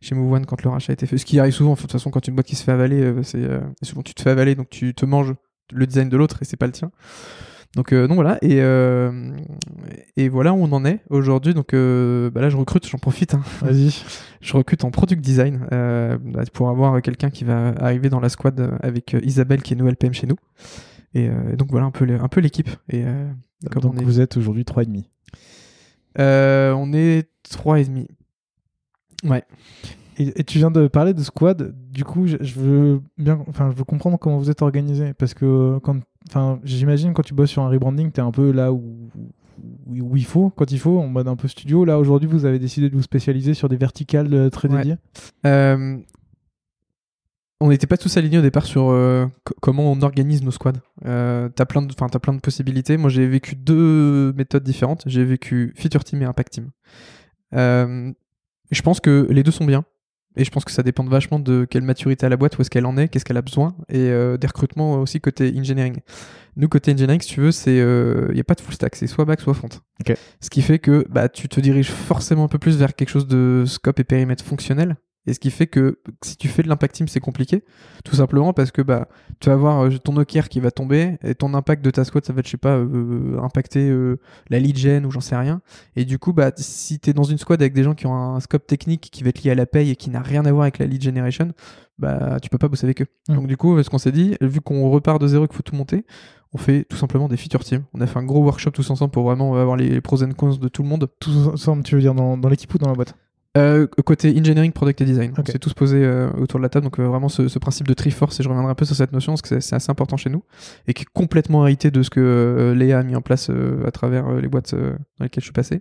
chez 0.00 0.14
Move 0.14 0.32
One 0.32 0.46
quand 0.46 0.62
le 0.62 0.70
rachat 0.70 0.92
a 0.92 0.94
été 0.94 1.06
fait. 1.06 1.18
Ce 1.18 1.24
qui 1.26 1.40
arrive 1.40 1.52
souvent, 1.52 1.74
de 1.74 1.80
toute 1.80 1.90
façon, 1.90 2.10
quand 2.10 2.26
une 2.28 2.34
boîte 2.36 2.46
qui 2.46 2.54
se 2.56 2.62
fait 2.62 2.72
avaler, 2.72 3.00
euh, 3.02 3.22
c'est 3.24 3.42
euh, 3.42 3.58
souvent 3.82 4.02
tu 4.02 4.14
te 4.14 4.22
fais 4.22 4.30
avaler, 4.30 4.54
donc 4.54 4.70
tu 4.70 4.94
te 4.94 5.04
manges 5.04 5.34
le 5.72 5.86
design 5.86 6.08
de 6.08 6.16
l'autre 6.16 6.38
et 6.42 6.44
c'est 6.44 6.56
pas 6.56 6.66
le 6.66 6.72
tien. 6.72 6.92
Donc, 7.74 7.92
euh, 7.92 8.06
donc 8.06 8.14
voilà, 8.14 8.38
et, 8.40 8.62
euh, 8.62 9.32
et 10.16 10.28
voilà 10.28 10.52
où 10.54 10.58
on 10.62 10.72
en 10.72 10.84
est 10.84 11.00
aujourd'hui. 11.10 11.52
Donc 11.54 11.74
euh, 11.74 12.30
bah 12.30 12.40
là, 12.40 12.48
je 12.48 12.56
recrute, 12.56 12.88
j'en 12.88 12.98
profite. 12.98 13.34
hein. 13.34 13.42
Vas-y. 13.60 14.02
Je 14.40 14.56
recrute 14.56 14.84
en 14.84 14.90
product 14.92 15.20
design 15.20 15.66
euh, 15.72 16.16
bah, 16.22 16.42
pour 16.52 16.70
avoir 16.70 17.02
quelqu'un 17.02 17.30
qui 17.30 17.42
va 17.44 17.74
arriver 17.80 18.08
dans 18.08 18.20
la 18.20 18.28
squad 18.28 18.78
avec 18.80 19.16
Isabelle 19.24 19.60
qui 19.62 19.74
est 19.74 19.76
nouvelle 19.76 19.96
PM 19.96 20.14
chez 20.14 20.28
nous. 20.28 20.36
Et, 21.14 21.28
euh, 21.28 21.56
donc 21.56 21.70
voilà 21.70 21.86
un 21.86 21.90
peu, 21.90 22.04
le- 22.04 22.20
un 22.20 22.28
peu 22.28 22.40
l'équipe. 22.40 22.68
Et 22.90 23.04
euh, 23.04 23.28
comme 23.70 23.82
Donc 23.82 23.94
on 23.94 23.98
est, 23.98 24.04
vous 24.04 24.20
êtes 24.20 24.36
aujourd'hui 24.36 24.64
3,5. 24.64 25.04
euh, 26.18 26.72
on 26.72 26.92
est 26.92 27.28
trois 27.48 27.80
et 27.80 27.84
demi. 27.84 28.06
Ouais. 29.24 29.44
Et, 30.18 30.40
et 30.40 30.44
tu 30.44 30.58
viens 30.58 30.70
de 30.70 30.86
parler 30.88 31.14
de 31.14 31.22
squad. 31.22 31.74
Du 31.90 32.04
coup, 32.04 32.26
je, 32.26 32.36
je 32.40 32.58
veux 32.60 33.00
bien, 33.18 33.42
enfin, 33.48 33.70
je 33.70 33.76
veux 33.76 33.84
comprendre 33.84 34.18
comment 34.18 34.38
vous 34.38 34.50
êtes 34.50 34.62
organisé, 34.62 35.12
parce 35.14 35.34
que 35.34 35.78
quand, 35.82 35.96
enfin, 36.28 36.58
j'imagine 36.64 37.12
quand 37.12 37.22
tu 37.22 37.34
bosses 37.34 37.50
sur 37.50 37.62
un 37.62 37.68
rebranding, 37.68 38.10
t'es 38.10 38.22
un 38.22 38.30
peu 38.30 38.50
là 38.50 38.72
où, 38.72 39.10
où, 39.86 39.94
où 40.00 40.16
il 40.16 40.24
faut, 40.24 40.50
quand 40.50 40.70
il 40.72 40.78
faut, 40.78 40.98
en 41.00 41.08
mode 41.08 41.28
un 41.28 41.36
peu 41.36 41.48
studio. 41.48 41.84
Là, 41.84 41.98
aujourd'hui, 41.98 42.28
vous 42.28 42.44
avez 42.46 42.58
décidé 42.58 42.88
de 42.88 42.94
vous 42.94 43.02
spécialiser 43.02 43.52
sur 43.54 43.68
des 43.68 43.76
verticales 43.76 44.50
très 44.50 44.68
Ouais. 44.70 44.78
dédiées. 44.78 44.96
Euh, 45.46 45.98
on 47.60 47.68
n'était 47.68 47.86
pas 47.86 47.96
tous 47.96 48.16
alignés 48.16 48.38
au 48.38 48.42
départ 48.42 48.66
sur 48.66 48.90
euh, 48.90 49.26
co- 49.44 49.54
comment 49.60 49.90
on 49.90 50.02
organise 50.02 50.42
nos 50.42 50.50
squads. 50.50 50.80
Euh, 51.04 51.48
t'as 51.48 51.64
plein 51.64 51.82
de, 51.82 51.92
enfin 51.92 52.08
t'as 52.08 52.18
plein 52.18 52.34
de 52.34 52.40
possibilités. 52.40 52.96
Moi, 52.96 53.10
j'ai 53.10 53.26
vécu 53.26 53.56
deux 53.56 54.32
méthodes 54.34 54.64
différentes. 54.64 55.02
J'ai 55.06 55.24
vécu 55.24 55.72
feature 55.76 56.04
team 56.04 56.22
et 56.22 56.26
impact 56.26 56.52
team. 56.52 56.70
Euh, 57.54 58.12
je 58.70 58.82
pense 58.82 59.00
que 59.00 59.26
les 59.30 59.42
deux 59.42 59.52
sont 59.52 59.64
bien. 59.64 59.84
Et 60.38 60.44
je 60.44 60.50
pense 60.50 60.66
que 60.66 60.70
ça 60.70 60.82
dépend 60.82 61.02
vachement 61.02 61.38
de 61.38 61.64
quelle 61.64 61.82
maturité 61.82 62.26
a 62.26 62.28
la 62.28 62.36
boîte, 62.36 62.58
où 62.58 62.60
est-ce 62.60 62.68
qu'elle 62.68 62.84
en 62.84 62.98
est, 62.98 63.08
qu'est-ce 63.08 63.24
qu'elle 63.24 63.38
a 63.38 63.42
besoin, 63.42 63.74
et 63.88 64.10
euh, 64.10 64.36
des 64.36 64.46
recrutements 64.46 65.00
aussi 65.00 65.18
côté 65.18 65.50
engineering. 65.56 65.96
Nous, 66.56 66.68
côté 66.68 66.92
engineering, 66.92 67.22
si 67.22 67.28
tu 67.28 67.40
veux, 67.40 67.52
c'est 67.52 67.78
il 67.78 68.34
n'y 68.34 68.40
a 68.40 68.44
pas 68.44 68.52
de 68.52 68.60
full 68.60 68.74
stack, 68.74 68.96
c'est 68.96 69.06
soit 69.06 69.24
back, 69.24 69.40
soit 69.40 69.54
front. 69.54 69.70
Ce 70.42 70.50
qui 70.50 70.60
fait 70.60 70.78
que 70.78 71.06
bah, 71.08 71.30
tu 71.30 71.48
te 71.48 71.58
diriges 71.58 71.90
forcément 71.90 72.44
un 72.44 72.48
peu 72.48 72.58
plus 72.58 72.76
vers 72.76 72.94
quelque 72.94 73.08
chose 73.08 73.26
de 73.26 73.64
scope 73.66 73.98
et 73.98 74.04
périmètre 74.04 74.44
fonctionnel, 74.44 74.96
Et 75.26 75.34
ce 75.34 75.40
qui 75.40 75.50
fait 75.50 75.66
que 75.66 75.98
si 76.22 76.36
tu 76.36 76.48
fais 76.48 76.62
de 76.62 76.68
l'impact 76.68 76.94
team, 76.94 77.08
c'est 77.08 77.20
compliqué. 77.20 77.64
Tout 78.04 78.16
simplement 78.16 78.52
parce 78.52 78.70
que 78.70 78.82
bah, 78.82 79.08
tu 79.40 79.48
vas 79.48 79.54
avoir 79.54 79.84
euh, 79.84 79.98
ton 79.98 80.16
OKR 80.16 80.48
qui 80.48 80.60
va 80.60 80.70
tomber 80.70 81.18
et 81.22 81.34
ton 81.34 81.54
impact 81.54 81.84
de 81.84 81.90
ta 81.90 82.04
squad, 82.04 82.24
ça 82.24 82.32
va 82.32 82.40
être, 82.40 82.46
je 82.46 82.52
sais 82.52 82.56
pas, 82.56 82.76
euh, 82.76 83.38
impacter 83.42 83.88
euh, 83.88 84.18
la 84.50 84.58
lead 84.58 84.76
gen 84.76 85.04
ou 85.04 85.10
j'en 85.10 85.20
sais 85.20 85.36
rien. 85.36 85.60
Et 85.96 86.04
du 86.04 86.18
coup, 86.18 86.32
bah, 86.32 86.52
si 86.56 87.00
tu 87.00 87.10
es 87.10 87.12
dans 87.12 87.24
une 87.24 87.38
squad 87.38 87.60
avec 87.60 87.74
des 87.74 87.82
gens 87.82 87.94
qui 87.94 88.06
ont 88.06 88.14
un 88.14 88.40
scope 88.40 88.66
technique 88.66 89.08
qui 89.12 89.22
va 89.22 89.30
être 89.30 89.42
lié 89.42 89.50
à 89.50 89.54
la 89.54 89.66
paye 89.66 89.90
et 89.90 89.96
qui 89.96 90.10
n'a 90.10 90.20
rien 90.20 90.44
à 90.46 90.52
voir 90.52 90.62
avec 90.62 90.78
la 90.78 90.86
lead 90.86 91.02
generation, 91.02 91.52
bah, 91.98 92.38
tu 92.40 92.48
peux 92.48 92.58
pas 92.58 92.68
bosser 92.68 92.86
avec 92.86 93.02
eux. 93.02 93.06
Donc, 93.28 93.46
du 93.46 93.56
coup, 93.56 93.82
ce 93.82 93.90
qu'on 93.90 93.98
s'est 93.98 94.12
dit, 94.12 94.36
vu 94.40 94.60
qu'on 94.60 94.90
repart 94.90 95.20
de 95.20 95.26
zéro 95.26 95.44
et 95.44 95.48
qu'il 95.48 95.56
faut 95.56 95.62
tout 95.62 95.76
monter, 95.76 96.04
on 96.52 96.58
fait 96.58 96.84
tout 96.84 96.96
simplement 96.96 97.28
des 97.28 97.36
feature 97.36 97.64
teams. 97.64 97.84
On 97.92 98.00
a 98.00 98.06
fait 98.06 98.18
un 98.18 98.24
gros 98.24 98.42
workshop 98.42 98.70
tous 98.70 98.88
ensemble 98.90 99.10
pour 99.10 99.24
vraiment 99.24 99.56
avoir 99.56 99.76
les 99.76 100.00
pros 100.00 100.22
and 100.22 100.32
cons 100.32 100.56
de 100.56 100.68
tout 100.68 100.82
le 100.82 100.88
monde. 100.88 101.08
Tout 101.20 101.30
ensemble, 101.52 101.82
tu 101.82 101.96
veux 101.96 102.00
dire 102.00 102.14
dans, 102.14 102.36
dans 102.36 102.48
l'équipe 102.48 102.72
ou 102.72 102.78
dans 102.78 102.88
la 102.88 102.94
boîte? 102.94 103.14
Euh, 103.56 103.86
côté 104.04 104.30
engineering, 104.38 104.72
product 104.72 105.00
et 105.00 105.04
design. 105.04 105.30
Ok. 105.32 105.44
On 105.48 105.52
s'est 105.52 105.58
tous 105.58 105.72
posés 105.74 106.04
euh, 106.04 106.28
autour 106.38 106.58
de 106.60 106.62
la 106.62 106.68
table, 106.68 106.84
donc 106.84 106.98
euh, 107.00 107.04
vraiment 107.06 107.28
ce, 107.28 107.48
ce 107.48 107.58
principe 107.58 107.88
de 107.88 107.94
Triforce, 107.94 108.38
et 108.38 108.42
je 108.42 108.48
reviendrai 108.48 108.70
un 108.70 108.74
peu 108.74 108.84
sur 108.84 108.94
cette 108.96 109.12
notion 109.12 109.32
parce 109.32 109.42
que 109.42 109.48
c'est- 109.48 109.60
c'est 109.60 109.74
assez 109.76 109.90
important 109.90 110.16
chez 110.16 110.30
nous, 110.30 110.42
et 110.86 110.94
qui 110.94 111.02
est 111.02 111.08
complètement 111.14 111.66
hérité 111.66 111.90
de 111.90 112.02
ce 112.02 112.10
que 112.10 112.20
euh, 112.20 112.74
Léa 112.74 112.98
a 112.98 113.02
mis 113.02 113.16
en 113.16 113.22
place 113.22 113.50
à 113.86 113.90
travers 113.90 114.30
les 114.34 114.48
boîtes 114.48 114.74
dans 114.74 115.24
lesquelles 115.24 115.42
je 115.42 115.46
suis 115.46 115.52
passé. 115.52 115.80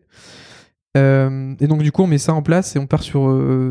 Et 0.95 1.67
donc 1.67 1.83
du 1.83 1.91
coup 1.91 2.03
on 2.03 2.07
met 2.07 2.17
ça 2.17 2.33
en 2.33 2.41
place 2.41 2.77
et 2.77 2.79
on 2.79 2.87
part 2.87 3.03
sur 3.03 3.21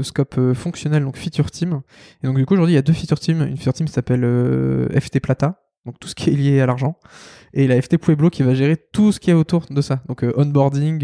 scope 0.03 0.39
fonctionnel, 0.53 1.05
donc 1.05 1.17
feature 1.17 1.51
team. 1.51 1.81
Et 2.23 2.27
donc 2.27 2.37
du 2.37 2.45
coup 2.45 2.53
aujourd'hui 2.53 2.75
il 2.75 2.77
y 2.77 2.79
a 2.79 2.83
deux 2.83 2.93
feature 2.93 3.19
teams. 3.19 3.41
Une 3.41 3.57
feature 3.57 3.73
team 3.73 3.87
s'appelle 3.89 4.21
FT 5.01 5.21
Plata, 5.21 5.63
donc 5.87 5.99
tout 5.99 6.09
ce 6.09 6.15
qui 6.15 6.29
est 6.29 6.35
lié 6.35 6.61
à 6.61 6.67
l'argent, 6.67 6.99
et 7.55 7.67
la 7.67 7.81
FT 7.81 7.97
Pueblo 7.97 8.29
qui 8.29 8.43
va 8.43 8.53
gérer 8.53 8.77
tout 8.77 9.11
ce 9.11 9.21
qui 9.21 9.31
est 9.31 9.35
autour 9.35 9.65
de 9.71 9.81
ça, 9.81 10.03
donc 10.07 10.23
onboarding 10.37 11.03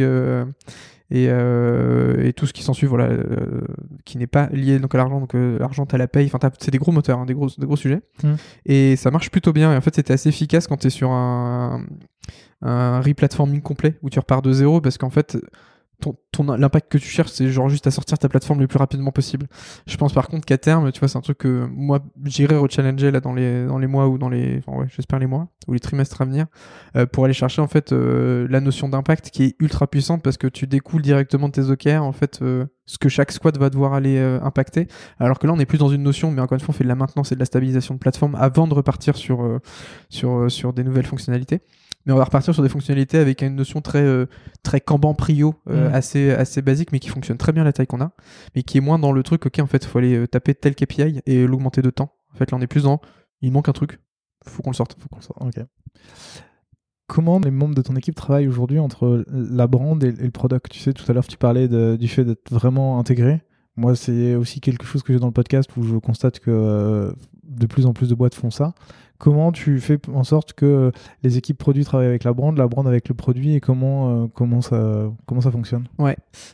et, 1.10 1.26
euh, 1.28 2.24
et 2.24 2.32
tout 2.32 2.46
ce 2.46 2.52
qui 2.52 2.62
s'ensuit, 2.62 2.86
voilà, 2.86 3.04
euh, 3.06 3.62
qui 4.04 4.16
n'est 4.18 4.26
pas 4.28 4.48
lié 4.52 4.78
donc 4.78 4.94
à 4.94 4.98
l'argent, 4.98 5.20
donc 5.20 5.34
euh, 5.34 5.58
l'argent 5.58 5.84
t'as 5.86 5.98
la 5.98 6.06
paye, 6.08 6.26
enfin 6.32 6.38
c'est 6.58 6.70
des 6.70 6.78
gros 6.78 6.92
moteurs, 6.92 7.18
hein, 7.18 7.26
des 7.26 7.34
gros, 7.34 7.48
des 7.58 7.66
gros 7.66 7.76
sujets, 7.76 8.00
Mhm. 8.22 8.36
et 8.66 8.96
ça 8.96 9.10
marche 9.10 9.30
plutôt 9.30 9.52
bien. 9.52 9.72
Et 9.72 9.76
en 9.76 9.80
fait 9.80 9.94
c'était 9.94 10.12
assez 10.12 10.28
efficace 10.28 10.66
quand 10.66 10.76
t'es 10.76 10.90
sur 10.90 11.10
un 11.10 11.84
un 12.62 13.00
replatforming 13.00 13.62
complet 13.62 13.96
où 14.02 14.10
tu 14.10 14.18
repars 14.18 14.42
de 14.42 14.52
zéro 14.52 14.80
parce 14.82 14.98
qu'en 14.98 15.08
fait 15.08 15.38
ton, 16.00 16.16
ton- 16.32 16.44
l'impact 16.56 16.90
que 16.90 16.98
tu 16.98 17.06
cherches, 17.08 17.30
c'est 17.30 17.48
genre 17.50 17.68
juste 17.68 17.86
à 17.86 17.90
sortir 17.90 18.18
ta 18.18 18.28
plateforme 18.28 18.60
le 18.60 18.66
plus 18.66 18.78
rapidement 18.78 19.12
possible. 19.12 19.46
Je 19.86 19.96
pense 19.96 20.12
par 20.12 20.28
contre 20.28 20.46
qu'à 20.46 20.58
terme, 20.58 20.90
tu 20.92 21.00
vois, 21.00 21.08
c'est 21.08 21.18
un 21.18 21.22
truc 21.22 21.38
que 21.38 21.66
moi, 21.70 22.00
j'irai 22.24 22.56
rechallenger 22.56 23.10
là 23.10 23.20
dans 23.20 23.32
les, 23.32 23.66
dans 23.66 23.78
les 23.78 23.86
mois 23.86 24.08
ou 24.08 24.18
dans 24.18 24.28
les, 24.28 24.58
enfin 24.66 24.78
ouais, 24.78 24.86
j'espère 24.94 25.18
les 25.18 25.26
mois 25.26 25.48
ou 25.68 25.72
les 25.74 25.80
trimestres 25.80 26.20
à 26.20 26.24
venir, 26.24 26.46
euh, 26.96 27.06
pour 27.06 27.24
aller 27.24 27.34
chercher 27.34 27.62
en 27.62 27.68
fait 27.68 27.92
euh, 27.92 28.46
la 28.50 28.60
notion 28.60 28.88
d'impact 28.88 29.30
qui 29.30 29.44
est 29.44 29.56
ultra 29.60 29.86
puissante 29.86 30.22
parce 30.22 30.36
que 30.36 30.46
tu 30.46 30.66
découles 30.66 31.02
directement 31.02 31.48
de 31.48 31.52
tes 31.52 31.70
OKR 31.70 32.02
en 32.02 32.12
fait 32.12 32.40
euh, 32.42 32.66
ce 32.86 32.98
que 32.98 33.08
chaque 33.08 33.30
squad 33.30 33.56
va 33.56 33.70
devoir 33.70 33.92
aller 33.94 34.16
euh, 34.18 34.40
impacter. 34.42 34.88
Alors 35.20 35.38
que 35.38 35.46
là, 35.46 35.52
on 35.52 35.58
est 35.60 35.66
plus 35.66 35.78
dans 35.78 35.90
une 35.90 36.02
notion, 36.02 36.32
mais 36.32 36.40
encore 36.40 36.56
une 36.56 36.60
fois, 36.60 36.70
on 36.74 36.76
fait 36.76 36.82
de 36.84 36.88
la 36.88 36.96
maintenance 36.96 37.30
et 37.30 37.36
de 37.36 37.40
la 37.40 37.44
stabilisation 37.46 37.94
de 37.94 38.00
plateforme 38.00 38.34
avant 38.34 38.66
de 38.66 38.74
repartir 38.74 39.16
sur, 39.16 39.44
euh, 39.44 39.58
sur, 40.08 40.32
euh, 40.32 40.48
sur 40.48 40.72
des 40.72 40.82
nouvelles 40.82 41.06
fonctionnalités. 41.06 41.60
Mais 42.06 42.12
on 42.12 42.16
va 42.16 42.24
repartir 42.24 42.54
sur 42.54 42.62
des 42.62 42.68
fonctionnalités 42.70 43.18
avec 43.18 43.42
une 43.42 43.54
notion 43.56 43.80
très, 43.82 44.00
euh, 44.02 44.26
très 44.62 44.80
Kanban 44.80 45.14
prio, 45.14 45.54
euh, 45.68 45.90
Mm. 45.90 45.94
assez, 45.94 46.30
assez 46.30 46.62
basique, 46.62 46.92
mais 46.92 46.98
qui 46.98 47.08
fonctionne 47.10 47.36
très 47.36 47.52
bien 47.52 47.62
à 47.62 47.64
la 47.66 47.72
taille 47.74 47.86
qu'on 47.86 48.00
a, 48.00 48.12
mais 48.54 48.62
qui 48.62 48.78
est 48.78 48.80
moins 48.80 48.98
dans 48.98 49.12
le 49.12 49.22
truc, 49.22 49.44
ok, 49.46 49.58
en 49.60 49.66
fait, 49.66 49.84
il 49.84 49.88
faut 49.88 49.98
aller 49.98 50.16
euh, 50.16 50.26
taper 50.26 50.54
tel 50.54 50.74
KPI 50.74 51.20
et 51.26 51.46
l'augmenter 51.46 51.82
de 51.82 51.90
temps. 51.90 52.12
En 52.32 52.36
fait, 52.36 52.50
là, 52.50 52.58
on 52.58 52.60
est 52.62 52.66
plus 52.66 52.84
dans, 52.84 53.00
il 53.42 53.52
manque 53.52 53.68
un 53.68 53.72
truc, 53.72 54.00
faut 54.46 54.62
qu'on 54.62 54.70
le 54.70 54.76
sorte. 54.76 54.96
Faut 54.98 55.08
qu'on 55.08 55.20
sorte. 55.20 55.38
Ok. 55.42 55.62
Comment 57.06 57.40
les 57.40 57.50
membres 57.50 57.74
de 57.74 57.82
ton 57.82 57.96
équipe 57.96 58.14
travaillent 58.14 58.46
aujourd'hui 58.46 58.78
entre 58.78 59.24
la 59.26 59.66
brand 59.66 60.02
et, 60.04 60.08
et 60.08 60.12
le 60.12 60.30
product? 60.30 60.70
Tu 60.70 60.78
sais, 60.78 60.92
tout 60.92 61.04
à 61.10 61.12
l'heure, 61.12 61.26
tu 61.26 61.36
parlais 61.36 61.66
de- 61.66 61.96
du 61.98 62.06
fait 62.06 62.24
d'être 62.24 62.52
vraiment 62.52 63.00
intégré. 63.00 63.42
Moi, 63.76 63.96
c'est 63.96 64.36
aussi 64.36 64.60
quelque 64.60 64.84
chose 64.86 65.02
que 65.02 65.12
j'ai 65.12 65.18
dans 65.18 65.26
le 65.26 65.32
podcast 65.32 65.68
où 65.76 65.82
je 65.82 65.96
constate 65.96 66.38
que 66.38 66.50
euh, 66.52 67.12
de 67.42 67.66
plus 67.66 67.86
en 67.86 67.92
plus 67.94 68.08
de 68.08 68.14
boîtes 68.14 68.34
font 68.36 68.50
ça. 68.52 68.74
Comment 69.20 69.52
tu 69.52 69.80
fais 69.80 69.98
en 70.14 70.24
sorte 70.24 70.54
que 70.54 70.92
les 71.22 71.36
équipes 71.36 71.58
produits 71.58 71.84
travaillent 71.84 72.08
avec 72.08 72.24
la 72.24 72.32
brand, 72.32 72.56
la 72.56 72.66
brand 72.66 72.88
avec 72.88 73.06
le 73.06 73.14
produit 73.14 73.54
et 73.54 73.60
comment, 73.60 74.24
euh, 74.24 74.26
comment, 74.32 74.62
ça, 74.62 75.12
comment 75.26 75.42
ça 75.42 75.50
fonctionne? 75.50 75.86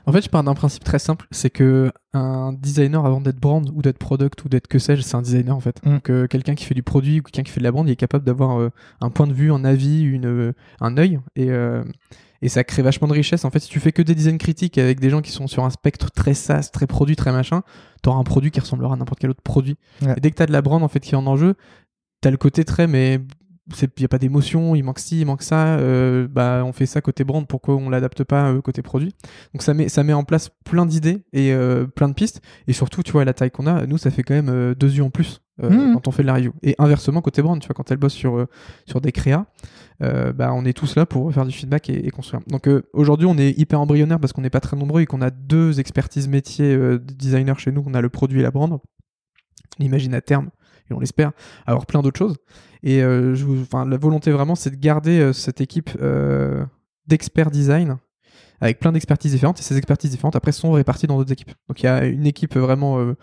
En 0.05 0.13
fait, 0.13 0.23
je 0.23 0.29
pars 0.29 0.43
d'un 0.43 0.55
principe 0.55 0.83
très 0.83 0.99
simple, 0.99 1.29
c'est 1.31 1.49
que 1.49 1.93
un 2.13 2.53
designer, 2.53 3.07
avant 3.07 3.21
d'être 3.21 3.39
brand 3.39 3.71
ou 3.73 3.83
d'être 3.83 3.99
product 3.99 4.45
ou 4.45 4.49
d'être 4.49 4.67
que 4.67 4.81
sais-je, 4.81 5.03
c'est 5.03 5.15
un 5.15 5.23
designer 5.23 5.55
en 5.55 5.61
fait. 5.61 5.81
Mm. 5.87 5.91
Donc 5.91 6.11
euh, 6.11 6.27
quelqu'un 6.27 6.57
qui 6.57 6.65
fait 6.65 6.75
du 6.75 6.83
produit 6.83 7.21
ou 7.21 7.23
quelqu'un 7.23 7.45
qui 7.45 7.53
fait 7.53 7.61
de 7.61 7.65
la 7.65 7.71
brand, 7.71 7.87
il 7.87 7.93
est 7.93 7.97
capable 7.97 8.25
d'avoir 8.25 8.59
euh, 8.59 8.71
un 9.01 9.11
point 9.11 9.29
de 9.29 9.33
vue, 9.33 9.53
un 9.53 9.65
avis, 9.65 10.03
une, 10.03 10.53
un 10.81 10.97
œil 10.99 11.21
et 11.37 11.51
et 12.43 12.49
ça 12.49 12.65
crée 12.65 12.83
vachement 12.83 13.09
de 13.09 13.13
richesse. 13.13 13.45
En 13.45 13.51
fait, 13.51 13.61
si 13.61 13.69
tu 13.69 13.81
fais 13.81 13.93
que 13.93 14.03
des 14.03 14.15
designs 14.15 14.39
critiques 14.39 14.79
avec 14.79 15.01
des 15.01 15.11
gens 15.11 15.23
qui 15.23 15.33
sont 15.33 15.47
sur 15.47 15.65
un 15.65 15.71
spectre 15.71 16.11
très 16.11 16.35
SaaS, 16.35 16.71
très 16.73 16.87
produit, 16.87 17.17
très 17.17 17.33
machin, 17.33 17.63
t'auras 18.03 18.19
un 18.19 18.25
produit 18.25 18.51
qui 18.51 18.61
ressemblera 18.61 18.95
à 18.95 18.97
n'importe 18.97 19.21
quel 19.21 19.31
autre 19.31 19.43
produit. 19.43 19.77
Ouais. 20.03 20.15
Et 20.17 20.21
dès 20.21 20.31
que 20.31 20.37
t'as 20.37 20.47
de 20.47 20.53
la 20.53 20.63
brand 20.63 20.83
en 20.83 20.89
fait 20.89 21.01
qui 21.01 21.15
est 21.15 21.19
en 21.19 21.27
enjeu, 21.27 21.55
t'as 22.21 22.31
le 22.31 22.37
côté 22.37 22.65
très 22.65 22.87
mais 22.87 23.21
il 23.81 23.89
n'y 23.99 24.05
a 24.05 24.09
pas 24.09 24.19
d'émotion, 24.19 24.75
il 24.75 24.85
manque 24.85 25.01
ci, 25.01 25.21
il 25.21 25.27
manque 25.27 25.43
ça, 25.43 25.79
euh, 25.79 26.29
bah 26.29 26.63
on 26.65 26.73
fait 26.73 26.87
ça 26.87 27.01
côté 27.01 27.25
brand, 27.25 27.47
pourquoi 27.47 27.75
on 27.75 27.91
l'adapte 27.91 28.23
pas 28.23 28.51
euh, 28.51 28.61
côté 28.61 28.83
produit? 28.83 29.15
Donc 29.53 29.63
ça 29.63 29.75
met, 29.75 29.89
ça 29.89 30.05
met 30.05 30.13
en 30.13 30.25
place 30.25 30.51
plein 30.65 30.87
d'idées 30.87 31.25
et 31.33 31.53
euh, 31.53 31.87
plein 31.87 32.09
de 32.09 32.15
pistes, 32.15 32.41
et 32.69 32.73
surtout 32.73 33.03
tu 33.03 33.13
vois 33.13 33.25
la 33.25 33.35
taille 33.35 33.51
qu'on 33.51 33.67
a, 33.67 33.87
nous 33.87 33.99
ça 33.99 34.11
fait 34.11 34.23
quand 34.23 34.35
même 34.35 34.75
deux 34.75 34.93
yeux 34.93 35.03
en 35.03 35.11
plus 35.11 35.41
Mhm. 35.63 35.95
quand 35.95 36.07
on 36.07 36.11
fait 36.11 36.21
de 36.21 36.27
la 36.27 36.35
review. 36.35 36.53
Et 36.63 36.75
inversement 36.79 37.23
côté 37.23 37.41
brand, 37.41 37.59
tu 37.59 37.67
vois 37.67 37.73
quand 37.73 37.91
elle 37.91 37.97
bosse 37.97 38.13
sur, 38.13 38.47
sur 38.85 39.01
des 39.01 39.11
créas, 39.11 39.47
bah 40.01 40.53
on 40.53 40.67
est 40.67 40.75
tous 40.75 40.97
là 40.97 41.07
pour 41.07 41.33
faire 41.33 41.47
du 41.47 41.53
feedback 41.53 41.89
et, 41.89 42.07
et 42.07 42.11
construire. 42.11 42.43
Donc 42.47 42.69
aujourd'hui 42.93 43.27
on 43.27 43.39
est 43.39 43.59
hyper 43.59 43.81
embryonnaire 43.81 44.21
parce 44.21 44.35
qu'on 44.35 44.43
n'est 44.43 44.51
pas 44.51 44.61
très 44.61 44.77
nombreux 44.77 45.01
et 45.01 45.07
qu'on 45.07 45.23
a 45.23 45.31
deux 45.31 45.81
expertises 45.81 46.29
métiers 46.29 46.77
de 46.77 46.99
designer 46.99 47.59
chez 47.59 47.73
nous, 47.73 47.83
on 47.87 47.95
a 47.95 48.03
le 48.03 48.11
produit 48.11 48.41
et 48.41 48.43
la 48.43 48.51
brand. 48.51 48.71
On 48.71 48.81
imagine 49.83 50.13
à 50.13 50.21
terme 50.21 50.51
et 50.91 50.95
on 50.95 51.01
l'espère, 51.01 51.33
avoir 51.67 51.87
plein 51.87 52.03
d'autres 52.03 52.19
choses. 52.19 52.37
Et 52.83 53.03
euh, 53.03 53.35
je 53.35 53.45
vous- 53.45 53.65
la 53.87 53.97
volonté 53.97 54.31
vraiment, 54.31 54.55
c'est 54.55 54.71
de 54.71 54.77
garder 54.77 55.19
euh, 55.21 55.33
cette 55.33 55.61
équipe 55.61 55.91
euh, 56.01 56.65
d'experts 57.07 57.51
design 57.51 57.97
avec 58.61 58.79
plein 58.79 58.93
d'expertises 58.93 59.33
différentes. 59.33 59.61
Et 59.61 59.63
ces 59.63 59.77
expertises 59.77 60.11
différentes, 60.11 60.37
après, 60.37 60.53
sont 60.53 60.73
réparties 60.73 61.07
dans 61.07 61.19
d'autres 61.19 61.33
équipes. 61.33 61.53
Donc 61.69 61.83
il 61.83 61.87
y 61.87 61.89
a 61.89 62.05
une 62.05 62.27
équipe 62.27 62.57
vraiment 62.57 62.99
euh, 62.99 63.15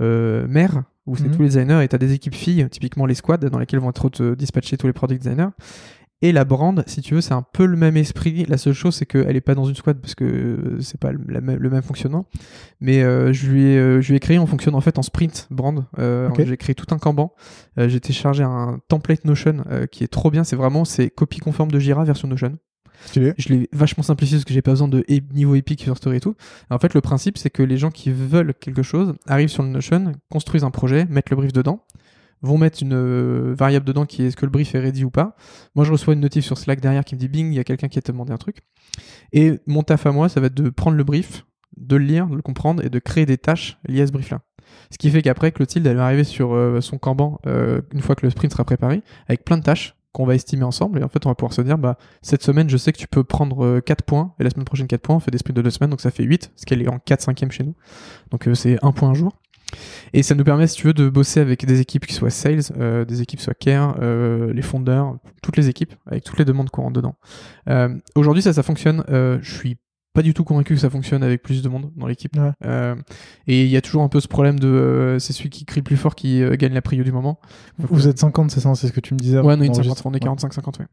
euh, 0.00 0.46
mère, 0.48 0.82
où 1.06 1.16
c'est 1.16 1.24
Mhm. 1.24 1.36
tous 1.36 1.42
les 1.42 1.48
designers, 1.48 1.82
et 1.84 1.88
tu 1.88 1.94
as 1.94 1.98
des 1.98 2.12
équipes 2.12 2.34
filles, 2.34 2.66
typiquement 2.70 3.06
les 3.06 3.14
squads, 3.14 3.38
dans 3.48 3.58
lesquelles 3.58 3.80
vont 3.80 3.90
être 3.90 4.34
dispatchés 4.34 4.76
tous 4.76 4.86
les 4.86 4.92
product 4.92 5.22
designers. 5.22 5.48
Et 6.22 6.30
la 6.32 6.44
brand, 6.44 6.82
si 6.86 7.02
tu 7.02 7.14
veux, 7.14 7.20
c'est 7.20 7.34
un 7.34 7.42
peu 7.42 7.66
le 7.66 7.76
même 7.76 7.96
esprit. 7.96 8.44
La 8.48 8.56
seule 8.56 8.72
chose, 8.74 8.94
c'est 8.94 9.06
qu'elle 9.06 9.32
n'est 9.34 9.40
pas 9.40 9.54
dans 9.56 9.64
une 9.64 9.74
squad 9.74 9.98
parce 10.00 10.14
que 10.14 10.76
c'est 10.80 10.98
pas 11.00 11.10
le, 11.12 11.18
même- 11.40 11.58
le 11.58 11.68
même 11.70 11.82
fonctionnement. 11.82 12.26
Mais 12.80 13.02
euh, 13.02 13.32
je, 13.32 13.50
lui 13.50 13.64
ai, 13.64 13.78
euh, 13.78 14.00
je 14.00 14.08
lui 14.10 14.16
ai 14.16 14.20
créé, 14.20 14.38
on 14.38 14.46
fonctionne 14.46 14.74
en 14.76 14.80
fait 14.80 14.98
en 14.98 15.02
sprint 15.02 15.48
brand. 15.50 15.84
Euh. 15.98 16.30
J'ai 16.38 16.56
créé 16.56 16.74
tout 16.74 16.86
un 16.94 16.98
Kanban. 16.98 17.32
Euh, 17.78 17.88
J'ai 17.88 18.00
téléchargé 18.00 18.42
un 18.44 18.78
template 18.88 19.24
Notion 19.24 19.64
euh, 19.70 19.86
qui 19.86 20.04
est 20.04 20.08
trop 20.08 20.30
bien. 20.30 20.44
C'est 20.44 20.56
vraiment 20.56 20.84
c'est 20.84 21.10
copie 21.10 21.40
conforme 21.40 21.70
de 21.72 21.78
Jira 21.80 22.04
version 22.04 22.28
Notion. 22.28 22.56
Stylé. 23.06 23.34
Je 23.36 23.48
l'ai 23.48 23.68
vachement 23.72 24.04
simplifié 24.04 24.36
parce 24.36 24.44
que 24.44 24.54
j'ai 24.54 24.62
pas 24.62 24.70
besoin 24.70 24.86
de 24.86 25.04
niveau 25.34 25.56
Epic 25.56 25.82
sur 25.82 25.96
Story 25.96 26.18
et 26.18 26.20
tout. 26.20 26.36
En 26.70 26.78
fait, 26.78 26.94
le 26.94 27.00
principe, 27.00 27.36
c'est 27.36 27.50
que 27.50 27.64
les 27.64 27.76
gens 27.76 27.90
qui 27.90 28.12
veulent 28.12 28.54
quelque 28.54 28.84
chose 28.84 29.14
arrivent 29.26 29.48
sur 29.48 29.64
le 29.64 29.70
Notion, 29.70 30.12
construisent 30.30 30.62
un 30.62 30.70
projet, 30.70 31.04
mettent 31.10 31.30
le 31.30 31.36
brief 31.36 31.52
dedans, 31.52 31.80
vont 32.42 32.58
mettre 32.58 32.82
une 32.82 32.94
euh, 32.94 33.54
variable 33.56 33.86
dedans 33.86 34.04
qui 34.04 34.22
est 34.22 34.26
est-ce 34.26 34.36
que 34.36 34.44
le 34.44 34.50
brief 34.50 34.74
est 34.74 34.80
ready 34.80 35.04
ou 35.04 35.10
pas. 35.10 35.36
Moi, 35.74 35.84
je 35.84 35.92
reçois 35.92 36.14
une 36.14 36.20
notif 36.20 36.44
sur 36.44 36.58
Slack 36.58 36.80
derrière 36.80 37.04
qui 37.04 37.14
me 37.14 37.20
dit 37.20 37.28
bing, 37.28 37.52
il 37.52 37.54
y 37.54 37.60
a 37.60 37.64
quelqu'un 37.64 37.88
qui 37.88 37.98
a 37.98 38.02
demandé 38.02 38.32
un 38.32 38.38
truc. 38.38 38.58
Et 39.32 39.60
mon 39.66 39.82
taf 39.82 40.06
à 40.06 40.12
moi, 40.12 40.28
ça 40.28 40.40
va 40.40 40.48
être 40.48 40.54
de 40.54 40.70
prendre 40.70 40.96
le 40.96 41.04
brief, 41.04 41.46
de 41.76 41.96
le 41.96 42.04
lire, 42.04 42.26
de 42.26 42.36
le 42.36 42.42
comprendre 42.42 42.84
et 42.84 42.90
de 42.90 42.98
créer 42.98 43.26
des 43.26 43.38
tâches 43.38 43.78
liées 43.86 44.02
à 44.02 44.06
ce 44.06 44.12
brief-là. 44.12 44.40
Ce 44.90 44.98
qui 44.98 45.10
fait 45.10 45.22
qu'après, 45.22 45.52
Clotilde, 45.52 45.86
elle 45.86 45.96
va 45.96 46.06
arriver 46.06 46.24
sur 46.24 46.54
euh, 46.54 46.80
son 46.80 46.98
Kanban 46.98 47.40
euh, 47.46 47.80
une 47.92 48.00
fois 48.00 48.14
que 48.14 48.26
le 48.26 48.30
sprint 48.30 48.52
sera 48.52 48.64
préparé, 48.64 49.02
avec 49.28 49.44
plein 49.44 49.58
de 49.58 49.62
tâches 49.62 49.96
qu'on 50.12 50.26
va 50.26 50.34
estimer 50.34 50.64
ensemble. 50.64 50.98
Et 50.98 51.04
en 51.04 51.08
fait, 51.08 51.24
on 51.24 51.30
va 51.30 51.34
pouvoir 51.34 51.54
se 51.54 51.62
dire, 51.62 51.78
bah, 51.78 51.96
cette 52.20 52.42
semaine, 52.42 52.68
je 52.68 52.76
sais 52.76 52.92
que 52.92 52.98
tu 52.98 53.06
peux 53.06 53.24
prendre 53.24 53.80
4 53.80 54.02
points, 54.04 54.34
et 54.38 54.44
la 54.44 54.50
semaine 54.50 54.64
prochaine 54.64 54.86
4 54.86 55.00
points, 55.00 55.16
on 55.16 55.20
fait 55.20 55.30
des 55.30 55.38
sprints 55.38 55.56
de 55.56 55.62
2 55.62 55.70
semaines, 55.70 55.90
donc 55.90 56.00
ça 56.00 56.10
fait 56.10 56.24
8, 56.24 56.52
ce 56.56 56.66
qu'elle 56.66 56.82
est 56.82 56.88
en 56.88 56.98
4 56.98 57.22
5 57.22 57.52
chez 57.52 57.64
nous. 57.64 57.74
Donc 58.30 58.48
c'est 58.54 58.78
un 58.84 58.92
point 58.92 59.08
un 59.10 59.14
jour. 59.14 59.32
Et 60.12 60.22
ça 60.22 60.34
nous 60.34 60.44
permet, 60.44 60.66
si 60.66 60.76
tu 60.76 60.86
veux, 60.86 60.94
de 60.94 61.08
bosser 61.08 61.40
avec 61.40 61.64
des 61.66 61.80
équipes 61.80 62.06
qui 62.06 62.14
soient 62.14 62.30
sales, 62.30 62.60
euh, 62.78 63.04
des 63.04 63.22
équipes 63.22 63.38
qui 63.38 63.44
soient 63.44 63.54
care, 63.54 63.96
euh, 64.00 64.52
les 64.52 64.62
fondeurs, 64.62 65.16
toutes 65.42 65.56
les 65.56 65.68
équipes, 65.68 65.94
avec 66.06 66.24
toutes 66.24 66.38
les 66.38 66.44
demandes 66.44 66.70
rentre 66.72 66.92
dedans. 66.92 67.16
Euh, 67.68 67.94
Aujourd'hui, 68.14 68.42
ça, 68.42 68.52
ça 68.52 68.62
fonctionne. 68.62 69.04
Je 69.08 69.54
suis 69.54 69.78
pas 70.14 70.22
du 70.22 70.34
tout 70.34 70.44
convaincu 70.44 70.74
que 70.74 70.80
ça 70.80 70.90
fonctionne 70.90 71.22
avec 71.22 71.42
plus 71.42 71.62
de 71.62 71.68
monde 71.68 71.90
dans 71.96 72.06
l'équipe. 72.06 72.36
Ouais. 72.36 72.50
Euh, 72.66 72.94
et 73.46 73.62
il 73.64 73.68
y 73.70 73.76
a 73.76 73.80
toujours 73.80 74.02
un 74.02 74.08
peu 74.08 74.20
ce 74.20 74.28
problème 74.28 74.58
de 74.60 74.68
euh, 74.68 75.18
c'est 75.18 75.32
celui 75.32 75.48
qui 75.50 75.64
crie 75.64 75.80
le 75.80 75.84
plus 75.84 75.96
fort 75.96 76.14
qui 76.14 76.42
euh, 76.42 76.54
gagne 76.56 76.74
la 76.74 76.82
prio 76.82 77.02
du 77.02 77.12
moment. 77.12 77.40
Vous 77.78 78.08
êtes 78.08 78.18
50, 78.18 78.50
c'est 78.50 78.60
ça, 78.60 78.74
c'est 78.74 78.88
ce 78.88 78.92
que 78.92 79.00
tu 79.00 79.14
me 79.14 79.18
disais. 79.18 79.38
Ouais, 79.38 79.54
on 79.56 79.60
est 79.62 79.66
une 79.66 79.72
avant 79.72 79.94
50, 79.94 80.06
on 80.06 80.12
est 80.14 80.20
d'enregistrer. 80.20 80.60
45-50, 80.62 80.80
ouais. 80.80 80.86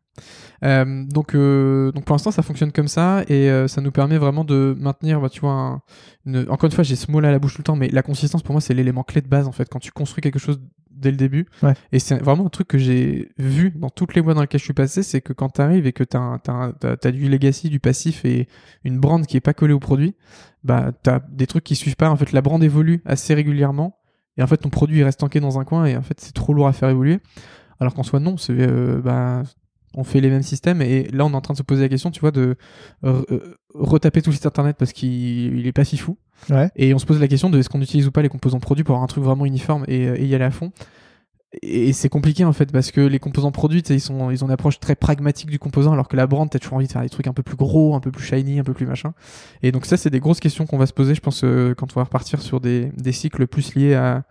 Euh, 0.63 1.03
donc, 1.07 1.35
euh, 1.35 1.91
donc 1.91 2.05
pour 2.05 2.13
l'instant, 2.13 2.31
ça 2.31 2.41
fonctionne 2.43 2.71
comme 2.71 2.87
ça 2.87 3.23
et 3.27 3.49
euh, 3.49 3.67
ça 3.67 3.81
nous 3.81 3.91
permet 3.91 4.17
vraiment 4.17 4.43
de 4.43 4.75
maintenir, 4.79 5.19
bah, 5.21 5.29
tu 5.29 5.41
vois, 5.41 5.51
un- 5.51 5.81
une... 6.25 6.45
encore 6.49 6.65
une 6.67 6.71
fois, 6.75 6.83
j'ai 6.83 6.95
ce 6.95 7.11
mot-là 7.11 7.29
à 7.29 7.31
la 7.31 7.39
bouche 7.39 7.53
tout 7.55 7.61
le 7.61 7.65
temps, 7.65 7.75
mais 7.75 7.89
la 7.89 8.01
consistance 8.03 8.41
pour 8.43 8.53
moi, 8.53 8.61
c'est 8.61 8.73
l'élément 8.73 9.03
clé 9.03 9.21
de 9.21 9.27
base 9.27 9.47
en 9.47 9.51
fait. 9.51 9.67
Quand 9.69 9.79
tu 9.79 9.91
construis 9.91 10.21
quelque 10.21 10.39
chose 10.39 10.59
dès 10.99 11.11
le 11.11 11.17
début. 11.17 11.47
Ouais. 11.63 11.73
Et 11.91 11.99
c'est 11.99 12.17
vraiment 12.17 12.45
un 12.45 12.49
truc 12.49 12.67
que 12.67 12.77
j'ai 12.77 13.31
vu 13.37 13.71
dans 13.71 13.89
toutes 13.89 14.15
les 14.15 14.21
boîtes 14.21 14.35
dans 14.35 14.41
lesquelles 14.41 14.59
je 14.59 14.65
suis 14.65 14.73
passé, 14.73 15.03
c'est 15.03 15.21
que 15.21 15.33
quand 15.33 15.49
tu 15.49 15.61
arrives 15.61 15.87
et 15.87 15.93
que 15.93 16.03
tu 16.03 16.17
as, 16.17 17.11
du 17.11 17.29
legacy, 17.29 17.69
du 17.69 17.79
passif 17.79 18.25
et 18.25 18.47
une 18.83 18.99
brand 18.99 19.25
qui 19.25 19.37
est 19.37 19.41
pas 19.41 19.53
collée 19.53 19.73
au 19.73 19.79
produit, 19.79 20.15
bah 20.63 20.91
tu 21.03 21.09
as 21.09 21.21
des 21.31 21.47
trucs 21.47 21.63
qui 21.63 21.75
suivent 21.75 21.95
pas. 21.95 22.09
En 22.09 22.15
fait, 22.15 22.31
la 22.31 22.41
brand 22.41 22.63
évolue 22.63 23.01
assez 23.05 23.33
régulièrement 23.33 23.97
et 24.37 24.43
en 24.43 24.47
fait 24.47 24.57
ton 24.57 24.69
produit 24.69 24.99
il 24.99 25.03
reste 25.03 25.19
tanké 25.19 25.39
dans 25.39 25.59
un 25.59 25.65
coin 25.65 25.85
et 25.85 25.97
en 25.97 26.01
fait 26.01 26.19
c'est 26.19 26.33
trop 26.33 26.53
lourd 26.53 26.67
à 26.67 26.73
faire 26.73 26.89
évoluer. 26.89 27.19
Alors 27.79 27.93
qu'en 27.93 28.03
soi 28.03 28.19
non, 28.19 28.37
c'est 28.37 28.53
euh, 28.57 29.01
bah 29.01 29.43
on 29.95 30.03
fait 30.03 30.21
les 30.21 30.29
mêmes 30.29 30.43
systèmes 30.43 30.81
et 30.81 31.03
là 31.11 31.25
on 31.25 31.31
est 31.31 31.35
en 31.35 31.41
train 31.41 31.53
de 31.53 31.57
se 31.57 31.63
poser 31.63 31.81
la 31.83 31.89
question 31.89 32.11
tu 32.11 32.19
vois 32.19 32.31
de 32.31 32.55
euh, 33.03 33.21
retaper 33.73 34.21
tout 34.21 34.29
le 34.29 34.35
site 34.35 34.45
internet 34.45 34.75
parce 34.77 34.93
qu'il 34.93 35.65
est 35.65 35.71
pas 35.71 35.83
si 35.85 35.97
fou 35.97 36.17
Ouais. 36.49 36.69
et 36.77 36.93
on 36.93 36.99
se 36.99 37.05
pose 37.05 37.19
la 37.19 37.27
question 37.27 37.49
de 37.49 37.59
est-ce 37.59 37.67
qu'on 37.69 37.81
utilise 37.81 38.07
ou 38.07 38.11
pas 38.11 38.21
les 38.21 38.29
composants 38.29 38.61
produits 38.61 38.85
pour 38.85 38.93
avoir 38.95 39.03
un 39.03 39.07
truc 39.07 39.23
vraiment 39.25 39.45
uniforme 39.45 39.83
et, 39.89 40.07
euh, 40.07 40.15
et 40.17 40.25
y 40.25 40.33
aller 40.35 40.45
à 40.45 40.51
fond 40.51 40.71
et 41.63 41.93
c'est 41.93 42.09
compliqué 42.09 42.45
en 42.45 42.53
fait 42.53 42.71
parce 42.71 42.91
que 42.91 43.01
les 43.01 43.17
composants 43.17 43.51
produits 43.51 43.79
ils 43.79 43.99
sont 43.99 44.29
ils 44.29 44.43
ont 44.43 44.47
une 44.47 44.53
approche 44.53 44.79
très 44.79 44.95
pragmatique 44.95 45.49
du 45.49 45.57
composant 45.57 45.93
alors 45.93 46.07
que 46.07 46.15
la 46.15 46.27
brand 46.27 46.47
t'as 46.47 46.59
toujours 46.59 46.75
envie 46.75 46.85
de 46.85 46.91
faire 46.91 47.01
des 47.01 47.09
trucs 47.09 47.25
un 47.25 47.33
peu 47.33 47.41
plus 47.41 47.55
gros 47.55 47.95
un 47.95 47.99
peu 47.99 48.11
plus 48.11 48.23
shiny 48.23 48.59
un 48.59 48.63
peu 48.63 48.73
plus 48.73 48.85
machin. 48.85 49.13
Et 49.63 49.71
donc 49.71 49.87
ça 49.87 49.97
c'est 49.97 50.11
des 50.11 50.19
grosses 50.19 50.39
questions 50.39 50.67
qu'on 50.67 50.77
va 50.77 50.85
se 50.85 50.93
poser 50.93 51.15
je 51.15 51.21
pense 51.21 51.43
euh, 51.43 51.73
quand 51.73 51.87
on 51.95 51.99
va 51.99 52.03
repartir 52.03 52.41
sur 52.41 52.61
des, 52.61 52.91
des 52.97 53.11
cycles 53.11 53.47
plus 53.47 53.73
liés 53.73 53.95
à 53.95 54.25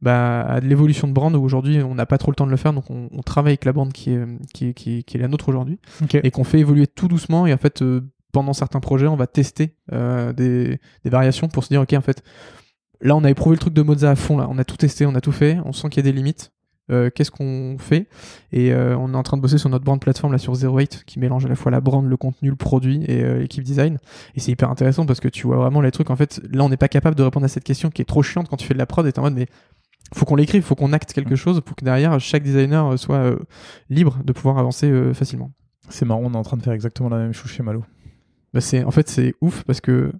bah, 0.00 0.40
à 0.40 0.60
de 0.62 0.66
l'évolution 0.66 1.06
de 1.06 1.12
brand 1.12 1.34
où 1.36 1.42
aujourd'hui 1.42 1.82
on 1.82 1.94
n'a 1.94 2.06
pas 2.06 2.16
trop 2.16 2.30
le 2.30 2.36
temps 2.36 2.46
de 2.46 2.50
le 2.50 2.56
faire 2.56 2.72
donc 2.72 2.90
on, 2.90 3.10
on 3.12 3.20
travaille 3.22 3.52
avec 3.52 3.66
la 3.66 3.72
brand 3.74 3.92
qui 3.92 4.10
est 4.10 4.24
qui 4.54 4.68
est, 4.68 4.72
qui 4.74 4.98
est, 4.98 5.02
qui 5.02 5.18
est 5.18 5.20
la 5.20 5.28
nôtre 5.28 5.50
aujourd'hui. 5.50 5.78
Ok. 6.02 6.14
et 6.14 6.30
qu'on 6.30 6.44
fait 6.44 6.58
évoluer 6.58 6.86
tout 6.86 7.06
doucement 7.06 7.46
et 7.46 7.52
en 7.52 7.58
fait 7.58 7.82
euh, 7.82 8.00
pendant 8.32 8.54
certains 8.54 8.80
projets 8.80 9.08
on 9.08 9.16
va 9.16 9.26
tester 9.26 9.76
euh, 9.92 10.32
des, 10.32 10.80
des 11.04 11.10
variations 11.10 11.48
pour 11.48 11.64
se 11.64 11.68
dire 11.68 11.82
ok 11.82 11.92
en 11.92 12.00
fait 12.00 12.22
là 13.02 13.14
on 13.14 13.24
a 13.24 13.30
éprouvé 13.30 13.56
le 13.56 13.60
truc 13.60 13.74
de 13.74 13.82
Moza 13.82 14.10
à 14.10 14.16
fond 14.16 14.38
là. 14.38 14.46
On 14.50 14.56
a 14.56 14.64
tout 14.64 14.78
testé 14.78 15.04
on 15.04 15.14
a 15.14 15.20
tout 15.20 15.32
fait 15.32 15.58
on 15.66 15.72
sent 15.74 15.90
qu'il 15.90 15.98
y 16.04 16.08
a 16.08 16.10
des 16.10 16.16
limites 16.16 16.50
Euh, 16.90 17.10
qu'est-ce 17.14 17.30
qu'on 17.30 17.76
fait? 17.78 18.08
Et 18.50 18.72
euh, 18.72 18.96
on 18.98 19.14
est 19.14 19.16
en 19.16 19.22
train 19.22 19.36
de 19.36 19.42
bosser 19.42 19.56
sur 19.56 19.68
notre 19.68 19.84
brand 19.84 20.00
plateforme 20.00 20.32
là 20.32 20.38
sur 20.38 20.54
Zero 20.54 20.80
Eight 20.80 21.04
qui 21.06 21.20
mélange 21.20 21.46
à 21.46 21.48
la 21.48 21.54
fois 21.54 21.70
la 21.70 21.80
brand 21.80 22.04
le 22.04 22.16
contenu 22.16 22.50
le 22.50 22.56
produit 22.56 23.04
et 23.06 23.22
euh, 23.22 23.38
l'équipe 23.38 23.62
design 23.62 23.98
et 24.34 24.40
c'est 24.40 24.50
hyper 24.50 24.68
intéressant 24.68 25.06
parce 25.06 25.20
que 25.20 25.28
tu 25.28 25.46
vois 25.46 25.56
vraiment 25.56 25.80
les 25.80 25.92
trucs 25.92 26.10
en 26.10 26.16
fait 26.16 26.40
là 26.50 26.64
on 26.64 26.68
n'est 26.68 26.76
pas 26.76 26.88
capable 26.88 27.14
de 27.14 27.22
répondre 27.22 27.44
à 27.44 27.48
cette 27.48 27.62
question 27.62 27.90
qui 27.90 28.02
est 28.02 28.04
trop 28.04 28.22
chiante 28.24 28.48
quand 28.48 28.56
tu 28.56 28.66
fais 28.66 28.74
de 28.74 28.78
la 28.78 28.86
prod 28.86 29.06
et 29.06 29.12
t'es 29.12 29.20
en 29.20 29.22
mode 29.22 29.34
mais 29.34 29.46
faut 30.12 30.26
qu'on 30.26 30.36
l'écrive, 30.36 30.62
faut 30.62 30.74
qu'on 30.74 30.92
acte 30.92 31.12
quelque 31.12 31.36
chose 31.36 31.60
pour 31.60 31.76
que 31.76 31.84
derrière 31.84 32.18
chaque 32.20 32.42
designer 32.42 32.98
soit 32.98 33.34
libre 33.88 34.18
de 34.24 34.32
pouvoir 34.32 34.58
avancer 34.58 34.92
facilement. 35.14 35.52
C'est 35.88 36.04
marrant, 36.04 36.20
on 36.24 36.34
est 36.34 36.36
en 36.36 36.42
train 36.42 36.58
de 36.58 36.62
faire 36.62 36.74
exactement 36.74 37.08
la 37.08 37.16
même 37.16 37.32
chose 37.32 37.50
chez 37.50 37.62
Malo. 37.62 37.82
Bah 38.52 38.60
c'est 38.60 38.84
en 38.84 38.90
fait 38.90 39.08
c'est 39.08 39.34
ouf 39.40 39.62
parce 39.62 39.80
que 39.80 40.12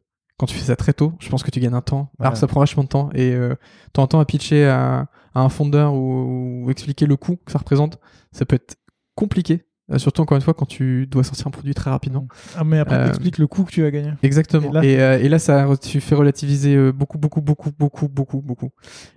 quand 0.42 0.46
tu 0.46 0.56
fais 0.56 0.64
ça 0.64 0.74
très 0.74 0.92
tôt, 0.92 1.12
je 1.20 1.28
pense 1.28 1.44
que 1.44 1.52
tu 1.52 1.60
gagnes 1.60 1.72
un 1.74 1.82
temps. 1.82 2.10
Ouais. 2.18 2.26
Alors 2.26 2.36
ça 2.36 2.48
prend 2.48 2.58
vachement 2.58 2.82
de 2.82 2.88
temps 2.88 3.10
et 3.14 3.32
euh, 3.32 3.54
ton 3.92 4.08
temps 4.08 4.18
à 4.18 4.24
pitcher 4.24 4.66
à, 4.66 5.06
à 5.34 5.40
un 5.40 5.48
fondeur 5.48 5.94
ou, 5.94 6.64
ou 6.64 6.70
expliquer 6.72 7.06
le 7.06 7.14
coût 7.16 7.36
que 7.44 7.52
ça 7.52 7.58
représente, 7.58 8.00
ça 8.32 8.44
peut 8.44 8.56
être 8.56 8.74
compliqué. 9.14 9.64
Euh, 9.92 9.98
surtout 9.98 10.20
encore 10.22 10.34
une 10.36 10.42
fois 10.42 10.54
quand 10.54 10.66
tu 10.66 11.06
dois 11.06 11.22
sortir 11.22 11.46
un 11.46 11.50
produit 11.52 11.74
très 11.74 11.90
rapidement. 11.90 12.26
Ah, 12.56 12.64
mais 12.64 12.80
après, 12.80 12.96
Euh, 12.96 13.06
explique 13.08 13.38
le 13.38 13.46
coût 13.46 13.62
que 13.62 13.70
tu 13.70 13.84
as 13.84 13.90
gagné. 13.92 14.14
Exactement. 14.24 14.70
Et 14.70 14.72
là- 14.72 14.84
Et 14.84 14.96
là, 14.96 15.18
et, 15.20 15.28
là 15.28 15.38
ça 15.38 15.68
tu 15.80 16.00
fais 16.00 16.16
relativiser 16.16 16.74
euh, 16.74 16.90
beaucoup 16.92 17.18
beaucoup 17.18 17.40
beaucoup 17.40 17.70
beaucoup 17.78 18.08
beaucoup 18.08 18.40
beaucoup 18.40 18.70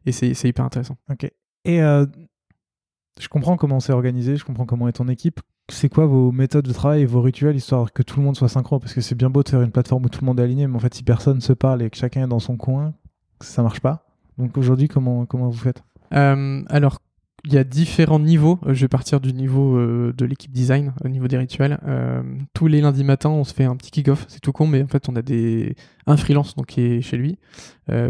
et 0.05 0.11
c'est 0.11 0.31
hyper 0.47 0.63
intéressant. 0.65 0.97
Ok. 1.11 1.23
Et 1.65 1.81
euh, 1.81 2.05
je 3.19 3.27
comprends 3.29 3.57
comment 3.57 3.79
c'est 3.79 3.93
organisé, 3.93 4.35
je 4.37 4.45
comprends 4.45 4.65
comment 4.67 4.87
est 4.87 4.93
ton 4.93 5.07
équipe. 5.07 5.39
C'est 5.69 5.89
quoi 5.89 6.05
vos 6.05 6.31
méthodes 6.31 6.67
de 6.67 6.73
travail 6.73 7.01
et 7.01 7.05
vos 7.05 7.21
rituels 7.21 7.55
histoire 7.55 7.91
que 7.91 8.03
tout 8.03 8.19
le 8.19 8.25
monde 8.25 8.35
soit 8.35 8.49
synchro? 8.49 8.79
Parce 8.79 8.93
que 8.93 9.01
c'est 9.01 9.15
bien 9.15 9.29
beau 9.29 9.41
de 9.41 9.49
faire 9.49 9.61
une 9.61 9.71
plateforme 9.71 10.05
où 10.05 10.09
tout 10.09 10.21
le 10.21 10.25
monde 10.27 10.39
est 10.39 10.43
aligné, 10.43 10.67
mais 10.67 10.75
en 10.75 10.79
fait, 10.79 10.93
si 10.93 11.03
personne 11.03 11.41
se 11.41 11.53
parle 11.53 11.81
et 11.81 11.89
que 11.89 11.97
chacun 11.97 12.25
est 12.25 12.27
dans 12.27 12.39
son 12.39 12.55
coin, 12.55 12.93
ça 13.41 13.63
marche 13.63 13.79
pas. 13.79 14.05
Donc 14.37 14.57
aujourd'hui, 14.57 14.87
comment, 14.87 15.25
comment 15.25 15.49
vous 15.49 15.57
faites? 15.57 15.83
Euh, 16.13 16.63
alors, 16.67 16.99
il 17.45 17.53
y 17.53 17.57
a 17.57 17.63
différents 17.63 18.19
niveaux. 18.19 18.59
Euh, 18.65 18.73
Je 18.73 18.81
vais 18.81 18.87
partir 18.87 19.19
du 19.19 19.33
niveau 19.33 19.77
euh, 19.77 20.13
de 20.17 20.25
l'équipe 20.25 20.51
design, 20.51 20.93
au 21.03 21.09
niveau 21.09 21.27
des 21.27 21.37
rituels. 21.37 21.79
Euh, 21.87 22.23
tous 22.53 22.67
les 22.67 22.81
lundis 22.81 23.03
matins, 23.03 23.29
on 23.29 23.43
se 23.43 23.53
fait 23.53 23.63
un 23.65 23.75
petit 23.75 23.91
kick-off. 23.91 24.25
C'est 24.27 24.39
tout 24.39 24.51
con, 24.51 24.67
mais 24.67 24.81
en 24.81 24.87
fait, 24.87 25.07
on 25.09 25.15
a 25.15 25.21
des 25.21 25.75
un 26.07 26.17
freelance 26.17 26.55
donc 26.55 26.67
qui 26.67 26.81
est 26.81 27.01
chez 27.01 27.17
lui. 27.17 27.39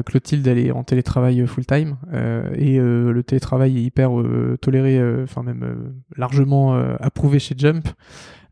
Clotilde, 0.06 0.46
elle 0.48 0.58
est 0.58 0.72
en 0.72 0.84
télétravail 0.84 1.46
full 1.48 1.66
time 1.66 1.98
euh, 2.12 2.50
et 2.56 2.78
le 2.78 3.24
télétravail 3.24 3.78
est 3.78 3.82
hyper 3.82 4.12
toléré, 4.60 5.02
enfin 5.24 5.44
même 5.44 5.94
largement 6.18 6.74
approuvé 7.00 7.40
chez 7.40 7.56
Jump. 7.58 7.88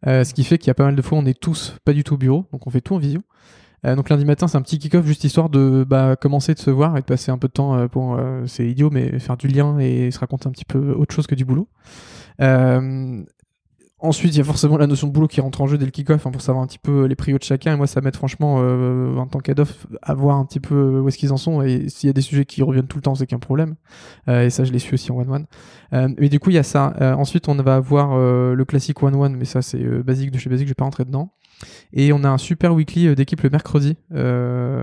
Ce 0.06 0.34
qui 0.34 0.46
fait 0.46 0.58
qu'il 0.58 0.68
y 0.68 0.72
a 0.72 0.76
pas 0.76 0.86
mal 0.86 0.96
de 0.96 1.02
fois, 1.02 1.18
on 1.18 1.26
est 1.26 1.38
tous 1.38 1.76
pas 1.84 1.92
du 1.92 2.06
tout 2.06 2.14
au 2.14 2.18
bureau, 2.18 2.46
donc 2.54 2.68
on 2.68 2.70
fait 2.70 2.80
tout 2.80 2.96
en 2.96 3.00
visio. 3.00 3.22
Euh, 3.86 3.96
donc 3.96 4.10
lundi 4.10 4.26
matin, 4.26 4.48
c'est 4.48 4.58
un 4.58 4.62
petit 4.62 4.80
kick-off 4.80 5.06
juste 5.06 5.24
histoire 5.24 5.50
de 5.50 5.86
bah, 5.88 6.16
commencer 6.16 6.54
de 6.54 6.60
se 6.60 6.70
voir 6.70 6.98
et 6.98 7.02
de 7.02 7.06
passer 7.06 7.32
un 7.32 7.38
peu 7.38 7.48
de 7.48 7.54
temps 7.54 7.76
euh, 7.76 7.88
pour, 7.88 8.16
euh, 8.16 8.46
c'est 8.48 8.66
idiot, 8.68 8.90
mais 8.92 9.20
faire 9.20 9.38
du 9.38 9.48
lien 9.48 9.78
et 9.80 10.12
se 10.12 10.20
raconter 10.20 10.48
un 10.48 10.52
petit 10.52 10.66
peu 10.66 10.94
autre 10.94 11.14
chose 11.14 11.28
que 11.28 11.36
du 11.36 11.46
boulot. 11.46 11.68
Euh, 12.42 13.24
ensuite, 14.04 14.36
il 14.36 14.38
y 14.38 14.42
a 14.42 14.44
forcément 14.44 14.78
la 14.78 14.86
notion 14.86 15.08
de 15.08 15.14
boulot 15.14 15.28
qui 15.28 15.42
rentre 15.42 15.62
en 15.62 15.68
jeu 15.68 15.78
dès 15.78 15.86
le 15.86 15.92
kick-off 15.92 16.28
hein, 16.28 16.32
pour 16.32 16.42
savoir 16.42 16.64
un 16.64 16.68
petit 16.68 16.78
peu 16.78 17.06
les 17.06 17.16
prios 17.16 17.38
de 17.38 17.44
chacun. 17.44 17.74
Et 17.74 17.78
moi, 17.78 17.88
ça 17.88 18.02
m'aide 18.02 18.16
franchement 18.16 18.58
euh, 18.60 19.16
en 19.16 19.28
tant 19.28 19.40
qu'head-off 19.40 19.88
à 20.02 20.14
voir 20.14 20.38
un 20.38 20.46
petit 20.46 20.60
peu 20.60 21.00
où 21.00 21.08
est-ce 21.08 21.18
qu'ils 21.18 21.32
en 21.34 21.38
sont. 21.38 21.62
Et 21.62 21.90
s'il 21.90 22.08
y 22.08 22.10
a 22.10 22.14
des 22.14 22.22
sujets 22.22 22.46
qui 22.46 22.62
reviennent 22.62 22.88
tout 22.88 22.98
le 22.98 23.02
temps, 23.02 23.16
c'est 23.16 23.26
qu'un 23.26 23.40
problème. 23.40 23.76
Euh, 24.28 24.46
et 24.46 24.50
ça, 24.50 24.66
je 24.66 24.72
les 24.72 24.80
suis 24.80 24.94
aussi 24.94 25.12
en 25.12 25.18
one-one. 25.18 25.46
Euh, 25.94 26.10
mais 26.18 26.30
du 26.30 26.40
coup, 26.40 26.50
il 26.50 26.56
y 26.56 26.60
a 26.60 26.64
ça. 26.64 26.94
Euh, 27.02 27.14
ensuite, 27.14 27.48
on 27.48 27.56
va 27.56 27.76
avoir 27.76 28.18
le 28.18 28.66
classique 28.66 29.02
one-one, 29.02 29.36
mais 29.36 29.46
ça, 29.46 29.62
c'est 29.62 29.84
basique 30.04 30.32
de 30.32 30.38
chez 30.38 30.50
basique, 30.50 30.68
je 30.68 30.72
vais 30.72 30.76
pas 30.76 30.86
rentrer 30.86 31.06
dedans. 31.06 31.34
Et 31.94 32.12
on 32.14 32.24
a 32.24 32.30
un 32.30 32.38
super 32.38 32.74
weekly 32.74 33.08
euh, 33.08 33.16
d'équipe 33.16 33.42
le 33.42 33.50
mercredi 33.50 33.96
euh, 34.14 34.82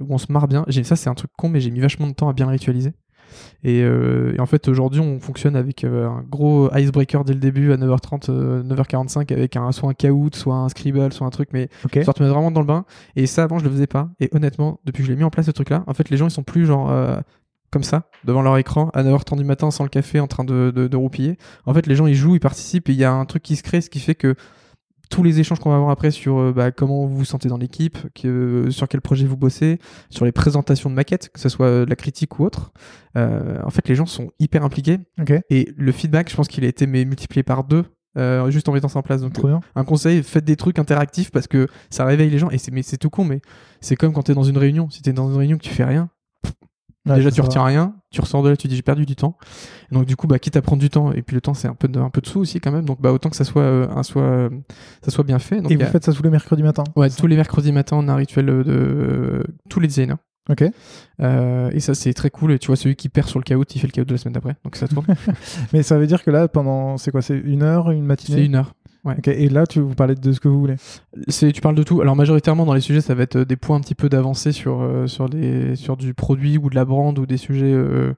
où 0.00 0.14
on 0.14 0.18
se 0.18 0.32
marre 0.32 0.48
bien. 0.48 0.64
Ça, 0.82 0.96
c'est 0.96 1.10
un 1.10 1.14
truc 1.14 1.30
con, 1.36 1.48
mais 1.48 1.60
j'ai 1.60 1.70
mis 1.70 1.80
vachement 1.80 2.06
de 2.06 2.12
temps 2.12 2.28
à 2.28 2.32
bien 2.32 2.46
le 2.46 2.52
ritualiser. 2.52 2.92
Et, 3.62 3.82
euh, 3.82 4.34
et 4.36 4.40
en 4.40 4.46
fait, 4.46 4.66
aujourd'hui, 4.68 5.00
on 5.00 5.20
fonctionne 5.20 5.54
avec 5.54 5.84
un 5.84 6.24
gros 6.28 6.74
icebreaker 6.74 7.24
dès 7.24 7.34
le 7.34 7.40
début 7.40 7.72
à 7.72 7.76
9h30, 7.76 8.30
euh, 8.30 8.62
9h45 8.62 9.30
avec 9.32 9.56
un, 9.56 9.70
soit 9.72 9.90
un 9.90 9.94
Kahoot, 9.94 10.34
soit 10.34 10.54
un 10.54 10.68
Scribble, 10.70 11.12
soit 11.12 11.26
un 11.26 11.30
truc, 11.30 11.50
mais 11.52 11.68
Ok. 11.84 11.96
histoire 11.96 12.14
de 12.14 12.18
te 12.18 12.22
mettre 12.22 12.34
vraiment 12.34 12.50
dans 12.50 12.60
le 12.62 12.66
bain. 12.66 12.84
Et 13.16 13.26
ça, 13.26 13.44
avant, 13.44 13.58
je 13.58 13.64
le 13.64 13.70
faisais 13.70 13.86
pas. 13.86 14.08
Et 14.18 14.30
honnêtement, 14.32 14.80
depuis 14.84 15.02
que 15.02 15.06
je 15.08 15.12
l'ai 15.12 15.18
mis 15.18 15.24
en 15.24 15.30
place, 15.30 15.46
ce 15.46 15.50
truc-là, 15.50 15.84
en 15.86 15.92
fait, 15.94 16.08
les 16.08 16.16
gens, 16.16 16.26
ils 16.28 16.32
sont 16.32 16.42
plus 16.42 16.64
genre 16.66 16.90
comme 17.70 17.82
ça, 17.82 18.08
devant 18.24 18.40
leur 18.40 18.56
écran, 18.56 18.88
à 18.94 19.02
9h30 19.02 19.36
du 19.36 19.44
matin, 19.44 19.70
sans 19.70 19.84
le 19.84 19.90
café, 19.90 20.20
en 20.20 20.26
train 20.26 20.44
de, 20.44 20.72
de, 20.74 20.88
de 20.88 20.96
roupiller. 20.96 21.36
En 21.66 21.74
fait, 21.74 21.86
les 21.86 21.96
gens, 21.96 22.06
ils 22.06 22.14
jouent, 22.14 22.34
ils 22.34 22.40
participent, 22.40 22.88
et 22.88 22.92
il 22.92 22.98
y 22.98 23.04
a 23.04 23.12
un 23.12 23.26
truc 23.26 23.42
qui 23.42 23.56
se 23.56 23.62
crée, 23.62 23.82
ce 23.82 23.90
qui 23.90 24.00
fait 24.00 24.14
que 24.14 24.34
tous 25.10 25.22
les 25.22 25.40
échanges 25.40 25.58
qu'on 25.58 25.70
va 25.70 25.76
avoir 25.76 25.90
après 25.90 26.10
sur 26.10 26.38
euh, 26.38 26.52
bah, 26.52 26.70
comment 26.70 27.06
vous 27.06 27.16
vous 27.18 27.24
sentez 27.24 27.48
dans 27.48 27.56
l'équipe, 27.58 27.98
que- 28.14 28.66
sur 28.70 28.88
quel 28.88 29.00
projet 29.00 29.26
vous 29.26 29.36
bossez, 29.36 29.78
sur 30.10 30.24
les 30.24 30.32
présentations 30.32 30.90
de 30.90 30.94
maquettes, 30.94 31.30
que 31.30 31.40
ce 31.40 31.48
soit 31.48 31.66
euh, 31.66 31.84
de 31.84 31.90
la 31.90 31.96
critique 31.96 32.38
ou 32.38 32.44
autre, 32.44 32.72
euh, 33.16 33.60
en 33.64 33.70
fait, 33.70 33.88
les 33.88 33.94
gens 33.94 34.06
sont 34.06 34.30
hyper 34.38 34.64
impliqués. 34.64 34.98
Ok. 35.20 35.32
Et 35.50 35.72
le 35.76 35.92
feedback, 35.92 36.30
je 36.30 36.36
pense 36.36 36.48
qu'il 36.48 36.64
a 36.64 36.68
été 36.68 36.86
mais, 36.86 37.04
multiplié 37.04 37.42
par 37.42 37.64
deux. 37.64 37.84
euh, 38.16 38.50
juste 38.50 38.68
en 38.68 38.72
mettant 38.72 38.88
ça 38.88 38.98
en 38.98 39.02
place. 39.02 39.20
Donc, 39.20 39.38
bien. 39.44 39.60
un 39.76 39.84
conseil, 39.84 40.22
faites 40.22 40.44
des 40.44 40.56
trucs 40.56 40.78
interactifs 40.78 41.30
parce 41.30 41.46
que 41.46 41.68
ça 41.90 42.04
réveille 42.04 42.30
les 42.30 42.38
gens. 42.38 42.50
Et 42.50 42.58
c'est, 42.58 42.72
mais 42.72 42.82
c'est 42.82 42.96
tout 42.98 43.10
con, 43.10 43.24
mais 43.24 43.40
c'est 43.80 43.96
comme 43.96 44.12
quand 44.12 44.22
t'es 44.24 44.34
dans 44.34 44.42
une 44.42 44.58
réunion. 44.58 44.90
Si 44.90 45.02
t'es 45.02 45.12
dans 45.12 45.30
une 45.30 45.36
réunion 45.38 45.56
que 45.56 45.62
tu 45.62 45.70
fais 45.70 45.84
rien, 45.84 46.10
déjà 47.06 47.30
tu 47.30 47.40
retiens 47.40 47.64
rien, 47.64 47.94
tu 48.10 48.20
ressors 48.20 48.42
de 48.42 48.48
là, 48.48 48.56
tu 48.56 48.68
dis 48.68 48.76
j'ai 48.76 48.82
perdu 48.82 49.04
du 49.06 49.16
temps. 49.16 49.36
Et 49.90 49.94
donc 49.94 50.06
du 50.06 50.16
coup, 50.16 50.26
bah 50.26 50.38
quitte 50.38 50.56
à 50.56 50.62
prendre 50.62 50.80
du 50.80 50.90
temps, 50.90 51.12
et 51.12 51.22
puis 51.22 51.34
le 51.34 51.40
temps 51.40 51.54
c'est 51.54 51.68
un 51.68 51.74
peu 51.74 51.88
de, 51.88 51.98
un 52.00 52.10
peu 52.10 52.20
de 52.20 52.26
sous 52.26 52.40
aussi 52.40 52.60
quand 52.60 52.72
même. 52.72 52.84
Donc 52.84 53.00
bah 53.00 53.12
autant 53.12 53.28
que 53.30 53.36
ça 53.36 53.44
soit, 53.44 53.62
euh, 53.62 53.88
un 53.94 54.02
soit, 54.02 54.22
euh, 54.22 54.50
ça 55.02 55.10
soit 55.10 55.24
bien 55.24 55.38
fait. 55.38 55.60
Donc, 55.60 55.70
Et 55.70 55.76
vous 55.76 55.82
a- 55.82 55.86
faites 55.86 56.04
ça 56.04 56.12
tous 56.12 56.22
les 56.22 56.30
mercredis 56.30 56.62
matin 56.62 56.84
ouais, 56.96 57.10
tous 57.10 57.26
les 57.26 57.36
mercredis 57.36 57.72
matins, 57.72 57.96
on 57.98 58.08
a 58.08 58.12
un 58.12 58.16
rituel 58.16 58.48
euh, 58.48 58.64
de 58.64 59.44
tous 59.68 59.80
les 59.80 59.88
designers. 59.88 60.14
Ok. 60.50 60.64
Euh, 61.20 61.70
et 61.74 61.80
ça 61.80 61.94
c'est 61.94 62.14
très 62.14 62.30
cool. 62.30 62.52
Et 62.52 62.58
tu 62.58 62.68
vois 62.68 62.76
celui 62.76 62.96
qui 62.96 63.10
perd 63.10 63.28
sur 63.28 63.38
le 63.38 63.42
caout, 63.44 63.64
il 63.74 63.78
fait 63.80 63.86
le 63.86 63.92
caout 63.92 64.06
de 64.06 64.12
la 64.12 64.18
semaine 64.18 64.32
d'après. 64.32 64.56
Donc 64.64 64.76
ça 64.76 64.88
tourne. 64.88 65.04
Mais 65.74 65.82
ça 65.82 65.98
veut 65.98 66.06
dire 66.06 66.24
que 66.24 66.30
là, 66.30 66.48
pendant. 66.48 66.96
C'est 66.96 67.10
quoi 67.10 67.20
C'est 67.20 67.36
une 67.36 67.62
heure, 67.62 67.90
une 67.90 68.04
matinée? 68.06 68.38
C'est 68.38 68.44
une 68.46 68.54
heure. 68.54 68.72
Ok. 69.04 69.28
Et 69.28 69.48
là, 69.48 69.66
tu 69.66 69.80
vous 69.80 69.94
parlez 69.94 70.14
de 70.14 70.32
ce 70.32 70.40
que 70.40 70.48
vous 70.48 70.60
voulez. 70.60 70.76
C'est, 71.28 71.52
tu 71.52 71.60
parles 71.60 71.74
de 71.74 71.82
tout. 71.82 72.00
Alors 72.00 72.16
majoritairement 72.16 72.66
dans 72.66 72.74
les 72.74 72.80
sujets, 72.80 73.00
ça 73.00 73.14
va 73.14 73.22
être 73.22 73.36
euh, 73.36 73.44
des 73.44 73.56
points 73.56 73.76
un 73.76 73.80
petit 73.80 73.94
peu 73.94 74.08
d'avancée 74.08 74.52
sur 74.52 74.82
euh, 74.82 75.06
sur 75.06 75.28
des 75.28 75.76
sur 75.76 75.96
du 75.96 76.14
produit 76.14 76.58
ou 76.58 76.68
de 76.68 76.74
la 76.74 76.84
brand 76.84 77.16
ou 77.18 77.26
des 77.26 77.36
sujets 77.36 77.72
euh, 77.72 78.14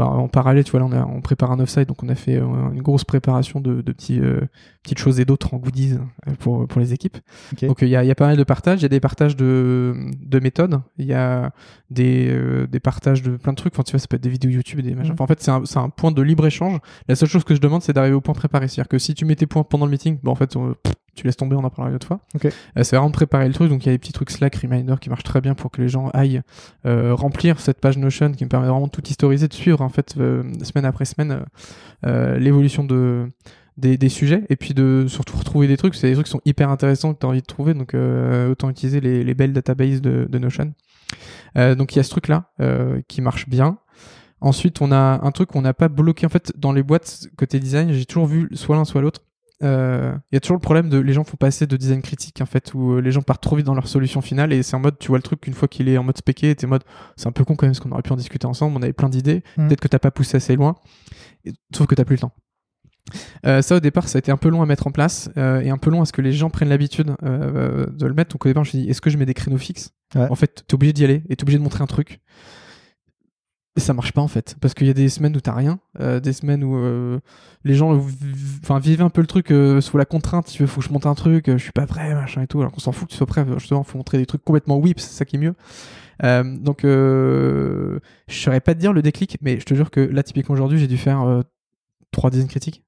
bah, 0.00 0.06
en 0.08 0.28
parallèle. 0.28 0.64
Tu 0.64 0.70
vois 0.70 0.80
là, 0.80 0.86
on, 0.86 0.92
a, 0.92 1.04
on 1.04 1.20
prépare 1.20 1.52
un 1.52 1.60
offside, 1.60 1.86
donc 1.86 2.02
on 2.02 2.08
a 2.08 2.14
fait 2.14 2.36
euh, 2.36 2.46
une 2.72 2.82
grosse 2.82 3.04
préparation 3.04 3.60
de, 3.60 3.82
de 3.82 3.92
petits 3.92 4.18
euh, 4.18 4.40
petites 4.82 4.98
choses 4.98 5.20
et 5.20 5.24
d'autres 5.26 5.52
en 5.54 5.58
goodies 5.58 5.92
euh, 6.26 6.32
pour 6.38 6.66
pour 6.66 6.80
les 6.80 6.92
équipes. 6.94 7.18
Donc 7.62 7.82
il 7.82 7.88
y 7.88 7.96
a 7.96 8.02
il 8.02 8.06
y 8.06 8.10
a 8.10 8.14
pas 8.14 8.26
mal 8.26 8.36
de 8.36 8.44
partages. 8.44 8.80
Il 8.80 8.82
y 8.82 8.86
a 8.86 8.88
des 8.88 9.00
partages 9.00 9.36
de 9.36 9.94
de 10.18 10.40
méthodes. 10.40 10.80
Il 10.98 11.04
y 11.06 11.12
a 11.14 11.52
des 11.90 12.66
des 12.66 12.80
partages 12.80 13.22
de 13.22 13.36
plein 13.36 13.52
de 13.52 13.56
trucs. 13.58 13.74
Enfin 13.74 13.82
tu 13.82 13.92
vois, 13.92 14.00
ça 14.00 14.06
peut 14.08 14.16
être 14.16 14.22
des 14.22 14.30
vidéos 14.30 14.50
YouTube 14.50 14.78
et 14.78 14.82
des 14.82 14.94
machins. 14.94 15.12
Enfin, 15.12 15.24
en 15.24 15.26
fait, 15.26 15.40
c'est 15.42 15.50
un 15.50 15.62
c'est 15.64 15.78
un 15.78 15.90
point 15.90 16.12
de 16.12 16.22
libre 16.22 16.46
échange. 16.46 16.78
La 17.08 17.14
seule 17.16 17.28
chose 17.28 17.44
que 17.44 17.54
je 17.54 17.60
demande, 17.60 17.82
c'est 17.82 17.92
d'arriver 17.92 18.14
au 18.14 18.20
point 18.20 18.34
préparé. 18.34 18.68
C'est-à-dire 18.68 18.88
que 18.88 18.98
si 18.98 19.14
tu 19.14 19.24
mets 19.26 19.36
tes 19.36 19.46
points 19.46 19.64
pendant 19.64 19.84
le 19.86 19.90
meeting, 19.92 20.18
bon 20.22 20.32
en 20.32 20.34
fait 20.34 20.56
on- 20.56 20.74
pff, 20.82 20.94
tu 21.14 21.26
laisses 21.26 21.36
tomber, 21.36 21.56
on 21.56 21.64
en 21.64 21.70
parlera 21.70 21.90
une 21.90 21.96
autre 21.96 22.06
fois. 22.06 22.20
Euh, 22.44 22.50
c'est 22.82 22.96
vraiment 22.96 23.10
de 23.10 23.14
préparer 23.14 23.46
le 23.46 23.54
truc. 23.54 23.68
Donc 23.68 23.84
il 23.84 23.86
y 23.86 23.88
a 23.90 23.92
des 23.92 23.98
petits 23.98 24.12
trucs 24.12 24.30
Slack, 24.30 24.56
Reminder 24.56 24.94
qui 25.00 25.10
marchent 25.10 25.24
très 25.24 25.40
bien 25.40 25.54
pour 25.54 25.70
que 25.70 25.80
les 25.80 25.88
gens 25.88 26.08
aillent 26.10 26.42
euh, 26.86 27.14
remplir 27.14 27.60
cette 27.60 27.80
page 27.80 27.98
Notion 27.98 28.32
qui 28.32 28.44
me 28.44 28.48
permet 28.48 28.68
vraiment 28.68 28.86
de 28.86 28.92
tout 28.92 29.06
historiser, 29.06 29.48
de 29.48 29.54
suivre 29.54 29.80
en 29.80 29.88
fait 29.88 30.14
euh, 30.18 30.42
semaine 30.62 30.84
après 30.84 31.04
semaine 31.04 31.44
l'évolution 32.04 32.84
de 32.84 33.28
des, 33.76 33.96
des 33.96 34.08
sujets 34.08 34.44
et 34.50 34.56
puis 34.56 34.74
de 34.74 35.06
surtout 35.08 35.36
retrouver 35.36 35.66
des 35.66 35.76
trucs. 35.76 35.94
C'est 35.94 36.08
des 36.08 36.14
trucs 36.14 36.26
qui 36.26 36.32
sont 36.32 36.42
hyper 36.44 36.70
intéressants 36.70 37.14
que 37.14 37.20
tu 37.20 37.26
as 37.26 37.28
envie 37.28 37.40
de 37.40 37.46
trouver. 37.46 37.74
Donc 37.74 37.94
autant 38.50 38.70
utiliser 38.70 39.00
les, 39.00 39.24
les 39.24 39.34
belles 39.34 39.52
databases 39.52 40.00
de, 40.00 40.26
de 40.28 40.38
Notion. 40.38 40.72
Donc 41.56 41.94
il 41.94 41.96
y 41.96 42.00
a 42.00 42.02
ce 42.02 42.10
truc 42.10 42.28
là 42.28 42.50
qui 43.08 43.20
marche 43.20 43.48
bien. 43.48 43.78
Ensuite, 44.40 44.80
on 44.80 44.90
a 44.90 45.20
un 45.22 45.30
truc 45.32 45.50
qu'on 45.50 45.60
n'a 45.62 45.74
pas 45.74 45.88
bloqué. 45.88 46.24
En 46.24 46.30
fait, 46.30 46.52
dans 46.56 46.72
les 46.72 46.82
boîtes 46.82 47.28
côté 47.36 47.60
design, 47.60 47.92
j'ai 47.92 48.06
toujours 48.06 48.26
vu 48.26 48.48
soit 48.54 48.76
l'un 48.76 48.84
soit 48.86 49.02
l'autre. 49.02 49.20
Euh, 49.62 50.14
Il 50.32 50.34
y 50.34 50.36
a 50.36 50.40
toujours 50.40 50.56
le 50.56 50.60
problème 50.62 50.88
de 50.88 50.98
les 50.98 51.12
gens 51.12 51.22
font 51.24 51.36
pas 51.36 51.48
assez 51.48 51.66
de 51.66 51.76
design 51.76 52.00
critique 52.02 52.40
en 52.40 52.46
fait, 52.46 52.72
où 52.74 52.92
euh, 52.94 53.00
les 53.00 53.12
gens 53.12 53.20
partent 53.22 53.42
trop 53.42 53.56
vite 53.56 53.66
dans 53.66 53.74
leur 53.74 53.88
solution 53.88 54.20
finale 54.22 54.52
et 54.52 54.62
c'est 54.62 54.74
en 54.76 54.80
mode 54.80 54.98
tu 54.98 55.08
vois 55.08 55.18
le 55.18 55.22
truc 55.22 55.46
une 55.46 55.52
fois 55.54 55.68
qu'il 55.68 55.88
est 55.88 55.98
en 55.98 56.02
mode 56.04 56.16
spéqué, 56.16 56.54
t'es 56.54 56.64
en 56.66 56.70
mode 56.70 56.84
c'est 57.16 57.26
un 57.26 57.32
peu 57.32 57.44
con 57.44 57.56
quand 57.56 57.66
même 57.66 57.72
parce 57.72 57.80
qu'on 57.80 57.92
aurait 57.92 58.02
pu 58.02 58.12
en 58.12 58.16
discuter 58.16 58.46
ensemble, 58.46 58.76
on 58.78 58.82
avait 58.82 58.92
plein 58.94 59.08
d'idées, 59.10 59.42
Mhm. 59.58 59.68
peut-être 59.68 59.80
que 59.80 59.88
t'as 59.88 59.98
pas 59.98 60.10
poussé 60.10 60.36
assez 60.38 60.56
loin, 60.56 60.76
et- 61.44 61.52
sauf 61.74 61.86
que 61.86 61.94
t'as 61.94 62.04
plus 62.04 62.16
le 62.16 62.20
temps. 62.20 62.32
Euh, 63.44 63.60
ça 63.60 63.76
au 63.76 63.80
départ 63.80 64.08
ça 64.08 64.18
a 64.18 64.20
été 64.20 64.30
un 64.30 64.36
peu 64.36 64.48
long 64.50 64.62
à 64.62 64.66
mettre 64.66 64.86
en 64.86 64.92
place 64.92 65.30
euh, 65.36 65.60
et 65.60 65.70
un 65.70 65.78
peu 65.78 65.90
long 65.90 66.00
à 66.00 66.04
ce 66.04 66.12
que 66.12 66.22
les 66.22 66.32
gens 66.32 66.48
prennent 66.48 66.68
l'habitude 66.68 67.14
euh, 67.24 67.86
de 67.86 68.06
le 68.06 68.14
mettre. 68.14 68.32
Donc 68.32 68.46
au 68.46 68.48
départ 68.48 68.62
je 68.64 68.68
me 68.68 68.70
suis 68.70 68.78
dit 68.84 68.90
est-ce 68.90 69.00
que 69.00 69.10
je 69.10 69.16
mets 69.18 69.26
des 69.26 69.34
créneaux 69.34 69.58
fixes? 69.58 69.90
Ouais. 70.14 70.26
En 70.30 70.34
fait 70.36 70.64
t'es 70.66 70.74
obligé 70.74 70.92
d'y 70.92 71.04
aller 71.04 71.22
et 71.28 71.36
t'es 71.36 71.42
obligé 71.44 71.58
de 71.58 71.62
montrer 71.62 71.82
un 71.82 71.86
truc. 71.86 72.20
Et 73.80 73.82
ça 73.82 73.94
marche 73.94 74.12
pas 74.12 74.20
en 74.20 74.28
fait. 74.28 74.56
Parce 74.60 74.74
qu'il 74.74 74.86
y 74.86 74.90
a 74.90 74.92
des 74.92 75.08
semaines 75.08 75.34
où 75.34 75.40
t'as 75.40 75.54
rien, 75.54 75.78
euh, 76.00 76.20
des 76.20 76.34
semaines 76.34 76.62
où 76.62 76.76
euh, 76.76 77.18
les 77.64 77.74
gens 77.74 77.98
enfin 78.62 78.78
vivent 78.78 79.00
un 79.00 79.08
peu 79.08 79.22
le 79.22 79.26
truc 79.26 79.50
euh, 79.50 79.80
sous 79.80 79.96
la 79.96 80.04
contrainte 80.04 80.48
tu 80.48 80.62
veux 80.62 80.66
faut 80.66 80.82
que 80.82 80.86
je 80.86 80.92
monte 80.92 81.06
un 81.06 81.14
truc 81.14 81.46
je 81.50 81.56
suis 81.56 81.72
pas 81.72 81.86
prêt 81.86 82.14
machin 82.14 82.42
et 82.42 82.46
tout 82.46 82.60
alors 82.60 82.72
qu'on 82.72 82.80
s'en 82.80 82.92
fout 82.92 83.08
que 83.08 83.12
tu 83.12 83.16
sois 83.16 83.26
prêt 83.26 83.46
justement 83.56 83.82
faut 83.82 83.96
montrer 83.96 84.18
des 84.18 84.26
trucs 84.26 84.44
complètement 84.44 84.76
whips 84.76 85.00
c'est 85.00 85.16
ça 85.16 85.24
qui 85.24 85.36
est 85.36 85.38
mieux. 85.38 85.54
Donc 86.62 86.80
je 86.82 87.98
saurais 88.28 88.60
pas 88.60 88.74
te 88.74 88.80
dire 88.80 88.92
le 88.92 89.00
déclic 89.00 89.38
mais 89.40 89.58
je 89.58 89.64
te 89.64 89.72
jure 89.72 89.90
que 89.90 90.00
là 90.00 90.22
typiquement 90.22 90.52
aujourd'hui 90.52 90.78
j'ai 90.78 90.86
dû 90.86 90.98
faire 90.98 91.42
trois 92.10 92.28
design 92.28 92.48
critiques. 92.48 92.84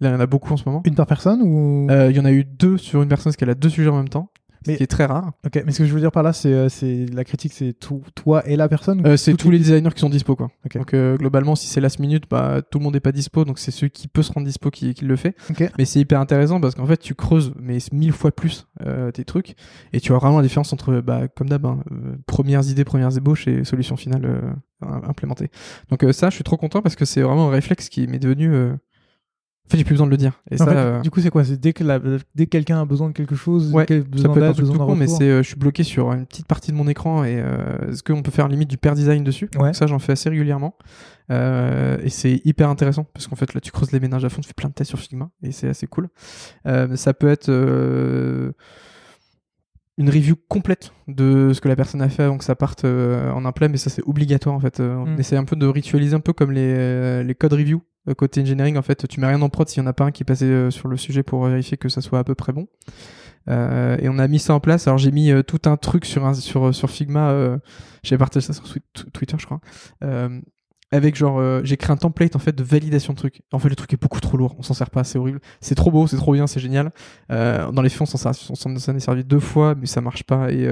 Là 0.00 0.08
il 0.08 0.12
y 0.12 0.16
en 0.16 0.20
a 0.20 0.26
beaucoup 0.26 0.52
en 0.52 0.56
ce 0.56 0.64
moment. 0.66 0.82
Une 0.84 0.96
par 0.96 1.06
personne 1.06 1.40
ou? 1.40 1.86
Il 1.88 2.16
y 2.16 2.18
en 2.18 2.24
a 2.24 2.32
eu 2.32 2.42
deux 2.42 2.78
sur 2.78 3.00
une 3.00 3.08
personne 3.08 3.30
parce 3.30 3.36
qu'elle 3.36 3.50
a 3.50 3.54
deux 3.54 3.68
sujets 3.68 3.90
en 3.90 3.96
même 3.96 4.08
temps 4.08 4.32
Mais- 4.66 4.72
ce 4.74 4.78
qui 4.78 4.82
est 4.84 4.86
très 4.88 5.06
rare 5.06 5.32
Ok, 5.46 5.62
mais 5.64 5.72
ce 5.72 5.78
que 5.78 5.84
je 5.86 5.92
veux 5.94 6.00
dire 6.00 6.12
par 6.12 6.22
là, 6.22 6.32
c'est 6.32 6.52
euh, 6.52 6.68
c'est 6.68 7.06
la 7.12 7.24
critique, 7.24 7.52
c'est 7.52 7.72
tout, 7.72 8.02
toi 8.14 8.46
et 8.48 8.56
la 8.56 8.68
personne. 8.68 9.06
Euh, 9.06 9.16
c'est 9.16 9.34
tous 9.34 9.50
les 9.50 9.58
designers 9.58 9.90
qui 9.94 10.00
sont 10.00 10.08
dispo 10.10 10.36
quoi. 10.36 10.50
Ok. 10.64 10.78
Donc 10.78 10.94
euh, 10.94 11.16
globalement 11.16 11.54
si 11.56 11.66
c'est 11.66 11.80
last 11.80 11.98
minute 11.98 12.24
bah 12.30 12.60
tout 12.70 12.78
le 12.78 12.84
monde 12.84 12.94
n'est 12.94 13.00
pas 13.00 13.12
dispo 13.12 13.44
donc 13.44 13.58
c'est 13.58 13.70
celui 13.70 13.90
qui 13.90 14.08
peut 14.08 14.22
se 14.22 14.32
rendre 14.32 14.46
dispo 14.46 14.70
qui, 14.70 14.94
qui 14.94 15.04
le 15.04 15.16
fait. 15.16 15.34
Ok. 15.50 15.68
Mais 15.78 15.84
c'est 15.84 16.00
hyper 16.00 16.20
intéressant 16.20 16.60
parce 16.60 16.74
qu'en 16.74 16.86
fait 16.86 16.96
tu 16.98 17.14
creuses 17.14 17.52
mais 17.60 17.78
mille 17.92 18.12
fois 18.12 18.30
plus 18.32 18.66
euh, 18.84 19.10
tes 19.10 19.24
trucs 19.24 19.54
et 19.92 20.00
tu 20.00 20.08
vois 20.12 20.18
vraiment 20.18 20.38
la 20.38 20.42
différence 20.42 20.72
entre 20.72 21.00
bah 21.00 21.28
comme 21.28 21.48
d'hab 21.48 21.64
hein, 21.66 21.78
euh, 21.92 22.16
premières 22.26 22.68
idées 22.68 22.84
premières 22.84 23.16
ébauches 23.16 23.46
et 23.48 23.64
solutions 23.64 23.96
finales 23.96 24.24
euh, 24.24 24.40
im- 24.82 25.02
implémentées. 25.08 25.50
Donc 25.90 26.02
euh, 26.04 26.12
ça 26.12 26.30
je 26.30 26.34
suis 26.34 26.44
trop 26.44 26.56
content 26.56 26.82
parce 26.82 26.96
que 26.96 27.04
c'est 27.04 27.22
vraiment 27.22 27.48
un 27.48 27.52
réflexe 27.52 27.88
qui 27.88 28.06
m'est 28.06 28.18
devenu 28.18 28.52
euh... 28.52 28.74
en 29.66 29.70
fait 29.70 29.78
j'ai 29.78 29.84
plus 29.84 29.94
besoin 29.94 30.06
de 30.06 30.12
le 30.12 30.16
dire 30.16 30.40
et 30.50 30.54
En 30.54 30.58
ça 30.58 30.66
fait, 30.66 30.76
euh, 30.76 31.00
Du 31.00 31.10
coup, 31.10 31.20
c'est 31.20 31.30
quoi? 31.30 31.44
C'est 31.44 31.58
dès 31.60 31.72
que, 31.72 31.82
la- 31.82 31.98
dès 32.34 32.46
que 32.46 32.50
quelqu'un 32.50 32.80
a 32.80 32.84
besoin 32.84 33.08
de 33.08 33.12
quelque 33.14 33.34
chose, 33.34 33.72
Ouais, 33.72 33.84
quel- 33.84 34.04
ça 34.16 34.28
peut 34.28 34.38
être 34.38 34.50
un 34.50 34.52
truc 34.52 34.60
besoin 34.66 34.76
tout 34.78 34.86
con, 34.86 34.94
mais 34.96 35.06
c'est, 35.08 35.24
euh, 35.28 35.42
je 35.42 35.48
suis 35.48 35.56
bloqué 35.56 35.82
sur 35.82 36.12
une 36.12 36.24
petite 36.26 36.46
partie 36.46 36.70
de 36.70 36.76
mon 36.76 36.86
écran 36.86 37.24
et 37.24 37.36
euh, 37.40 37.90
est-ce 37.90 38.02
qu'on 38.04 38.22
peut 38.22 38.30
faire 38.30 38.46
limite 38.48 38.70
du 38.70 38.78
pair 38.78 38.94
design 38.94 39.24
dessus 39.24 39.50
Ouais. 39.58 39.72
Ça, 39.74 39.86
j'en 39.86 39.98
fais 39.98 40.12
assez 40.12 40.28
régulièrement. 40.28 40.76
Euh, 41.32 41.98
et 42.04 42.08
c'est 42.10 42.40
hyper 42.44 42.68
intéressant 42.68 43.04
parce 43.12 43.26
qu'en 43.26 43.34
fait, 43.34 43.52
là, 43.54 43.60
tu 43.60 43.72
creuses 43.72 43.90
les 43.90 43.98
ménages 43.98 44.24
à 44.24 44.28
fond, 44.28 44.40
tu 44.40 44.46
fais 44.46 44.54
plein 44.54 44.68
de 44.68 44.74
tests 44.74 44.90
sur 44.90 44.98
Figma 45.00 45.30
et 45.42 45.50
c'est 45.50 45.68
assez 45.68 45.88
cool. 45.88 46.08
Euh, 46.66 46.94
ça 46.94 47.12
peut 47.14 47.28
être 47.28 47.48
euh, 47.48 48.52
une 49.98 50.10
review 50.10 50.36
complète 50.48 50.92
de 51.08 51.52
ce 51.54 51.60
que 51.60 51.68
la 51.68 51.74
personne 51.76 52.02
a 52.02 52.08
fait 52.08 52.22
avant 52.22 52.36
que 52.36 52.44
ça 52.44 52.54
parte 52.54 52.84
euh, 52.84 53.30
en 53.32 53.44
un 53.46 53.52
plat, 53.52 53.68
mais 53.68 53.78
ça, 53.78 53.88
c'est 53.90 54.02
obligatoire 54.06 54.54
en 54.54 54.60
fait. 54.60 54.78
Euh, 54.80 54.94
On 54.96 55.06
Mm. 55.16 55.20
essaie 55.20 55.36
un 55.36 55.44
peu 55.44 55.56
de 55.56 55.66
ritualiser 55.66 56.14
un 56.14 56.20
peu 56.20 56.32
comme 56.34 56.52
les, 56.52 56.74
euh, 56.76 57.22
les 57.22 57.34
code 57.34 57.54
review. 57.54 57.82
Euh, 58.08 58.14
Côté 58.14 58.40
engineering, 58.40 58.76
en 58.76 58.82
fait, 58.82 59.06
tu 59.08 59.20
mets 59.20 59.26
rien 59.26 59.40
en 59.42 59.48
prod 59.48 59.68
s'il 59.68 59.82
y 59.82 59.84
en 59.84 59.88
a 59.88 59.92
pas 59.92 60.04
un 60.04 60.10
qui 60.10 60.22
est 60.22 60.26
passé 60.26 60.44
euh, 60.46 60.70
sur 60.70 60.88
le 60.88 60.96
sujet 60.96 61.22
pour 61.22 61.44
vérifier 61.46 61.76
que 61.76 61.88
ça 61.88 62.00
soit 62.00 62.18
à 62.18 62.24
peu 62.24 62.34
près 62.34 62.52
bon. 62.52 62.66
Euh, 63.48 63.96
et 64.00 64.08
on 64.08 64.18
a 64.18 64.26
mis 64.28 64.38
ça 64.38 64.54
en 64.54 64.60
place. 64.60 64.86
Alors 64.88 64.98
j'ai 64.98 65.12
mis 65.12 65.30
tout 65.46 65.60
un 65.66 65.76
truc 65.76 66.04
sur 66.04 66.26
un, 66.26 66.34
sur 66.34 66.74
sur 66.74 66.90
Figma. 66.90 67.58
J'ai 68.02 68.18
partagé 68.18 68.46
ça 68.46 68.52
sur 68.52 68.64
Twi- 68.66 69.10
Twitter, 69.12 69.36
je 69.38 69.46
crois. 69.46 69.60
Avec 70.92 71.16
genre, 71.16 71.64
j'ai 71.64 71.76
créé 71.76 71.92
un 71.92 71.96
template 71.96 72.36
en 72.36 72.38
fait 72.38 72.54
de 72.54 72.62
validation 72.62 73.12
de 73.12 73.18
trucs. 73.18 73.42
En 73.52 73.58
fait, 73.58 73.68
le 73.68 73.76
truc 73.76 73.92
est 73.92 74.00
beaucoup 74.00 74.20
trop 74.20 74.36
lourd. 74.36 74.54
On 74.58 74.62
s'en 74.62 74.74
sert 74.74 74.90
pas, 74.90 75.04
c'est 75.04 75.18
horrible. 75.18 75.40
C'est 75.60 75.74
trop 75.74 75.90
beau, 75.90 76.06
c'est 76.06 76.16
trop 76.16 76.32
bien, 76.32 76.46
c'est 76.46 76.60
génial. 76.60 76.90
Dans 77.28 77.82
les 77.82 77.88
faits, 77.88 78.02
on 78.02 78.54
s'en 78.56 78.74
est 78.74 79.00
servi 79.00 79.24
deux 79.24 79.40
fois, 79.40 79.74
mais 79.76 79.86
ça 79.86 80.00
marche 80.00 80.24
pas. 80.24 80.50
Et 80.50 80.68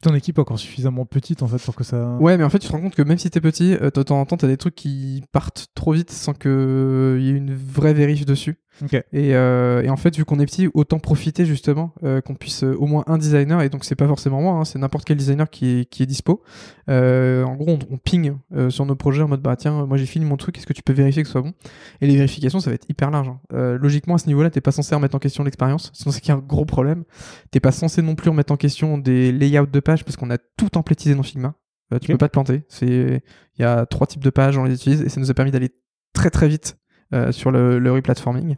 ton 0.00 0.14
équipe 0.14 0.38
est 0.38 0.40
encore 0.40 0.58
suffisamment 0.58 1.04
petite 1.04 1.42
en 1.42 1.48
fait 1.48 1.62
pour 1.62 1.74
que 1.74 1.84
ça. 1.84 2.16
Ouais, 2.20 2.36
mais 2.38 2.44
en 2.44 2.50
fait, 2.50 2.58
tu 2.58 2.68
te 2.68 2.72
rends 2.72 2.80
compte 2.80 2.94
que 2.94 3.02
même 3.02 3.18
si 3.18 3.30
t'es 3.30 3.40
petit, 3.40 3.74
euh, 3.74 3.90
de 3.90 4.02
temps 4.02 4.20
en 4.20 4.26
temps, 4.26 4.36
t'as 4.36 4.46
des 4.46 4.56
trucs 4.56 4.74
qui 4.74 5.22
partent 5.32 5.66
trop 5.74 5.92
vite 5.92 6.10
sans 6.10 6.32
qu'il 6.32 6.50
y 6.50 7.28
ait 7.28 7.36
une 7.36 7.54
vraie 7.54 7.94
vérif 7.94 8.24
dessus. 8.24 8.58
Ok. 8.82 8.94
Et, 8.94 9.34
euh, 9.36 9.82
et 9.82 9.90
en 9.90 9.96
fait, 9.96 10.16
vu 10.16 10.24
qu'on 10.24 10.40
est 10.40 10.46
petit, 10.46 10.68
autant 10.72 10.98
profiter 10.98 11.44
justement 11.44 11.92
euh, 12.04 12.20
qu'on 12.22 12.34
puisse 12.34 12.64
euh, 12.64 12.74
au 12.78 12.86
moins 12.86 13.04
un 13.06 13.18
designer, 13.18 13.60
et 13.60 13.68
donc 13.68 13.84
c'est 13.84 13.94
pas 13.94 14.08
forcément 14.08 14.40
moi, 14.40 14.54
hein, 14.54 14.64
c'est 14.64 14.78
n'importe 14.78 15.04
quel 15.04 15.18
designer 15.18 15.50
qui 15.50 15.80
est, 15.80 15.84
qui 15.84 16.02
est 16.02 16.06
dispo. 16.06 16.42
Euh, 16.88 17.44
en 17.44 17.54
gros, 17.54 17.72
on, 17.72 17.78
on 17.94 17.98
ping 17.98 18.34
euh, 18.54 18.70
sur 18.70 18.86
nos 18.86 18.96
projets 18.96 19.22
en 19.22 19.28
mode 19.28 19.42
bah 19.42 19.56
tiens, 19.56 19.84
moi 19.86 19.98
j'ai 19.98 20.06
fini 20.06 20.24
mon 20.24 20.36
truc, 20.36 20.56
est-ce 20.56 20.66
que 20.66 20.72
tu 20.72 20.82
peux 20.82 20.94
vérifier 20.94 21.22
que 21.22 21.28
ce 21.28 21.32
soit 21.32 21.42
bon? 21.42 21.52
Et 22.00 22.06
les 22.06 22.16
vérifications, 22.16 22.60
ça 22.60 22.70
va 22.70 22.74
être 22.74 22.88
hyper 22.88 23.10
large. 23.10 23.28
hein. 23.28 23.40
Euh, 23.52 23.76
logiquement, 23.78 24.14
à 24.14 24.18
ce 24.18 24.26
niveau-là, 24.26 24.48
t'es 24.50 24.60
pas 24.62 24.72
censé 24.72 24.94
remettre 24.94 25.14
en 25.14 25.20
question 25.20 25.44
l'expérience, 25.44 25.90
sinon 25.94 26.10
c'est 26.10 26.20
qu'il 26.20 26.30
y 26.30 26.32
a 26.32 26.36
un 26.36 26.42
gros 26.44 26.64
problème. 26.64 27.04
T'es 27.50 27.60
pas 27.60 27.72
censé 27.72 28.00
non 28.02 28.14
plus 28.14 28.30
remettre 28.30 28.52
en 28.52 28.56
question 28.56 28.96
des 28.98 29.32
layouts 29.32 29.66
de 29.66 29.80
pages 29.80 30.04
parce 30.04 30.16
qu'on 30.16 30.30
a 30.30 30.38
tout 30.56 30.70
templétisé 30.70 31.14
dans 31.14 31.22
Figma. 31.22 31.54
Euh, 31.92 31.98
tu 31.98 32.06
Ok. 32.06 32.12
peux 32.12 32.18
pas 32.18 32.28
te 32.28 32.32
planter. 32.32 32.62
C'est 32.68 33.22
il 33.58 33.62
y 33.62 33.64
a 33.64 33.84
trois 33.84 34.06
types 34.06 34.24
de 34.24 34.30
pages, 34.30 34.56
on 34.56 34.64
les 34.64 34.74
utilise 34.74 35.02
et 35.02 35.10
ça 35.10 35.20
nous 35.20 35.30
a 35.30 35.34
permis 35.34 35.50
d'aller 35.50 35.70
très 36.14 36.30
très 36.30 36.48
vite 36.48 36.78
euh, 37.12 37.32
sur 37.32 37.50
le, 37.50 37.78
le 37.78 37.92
replatforming. 37.92 38.56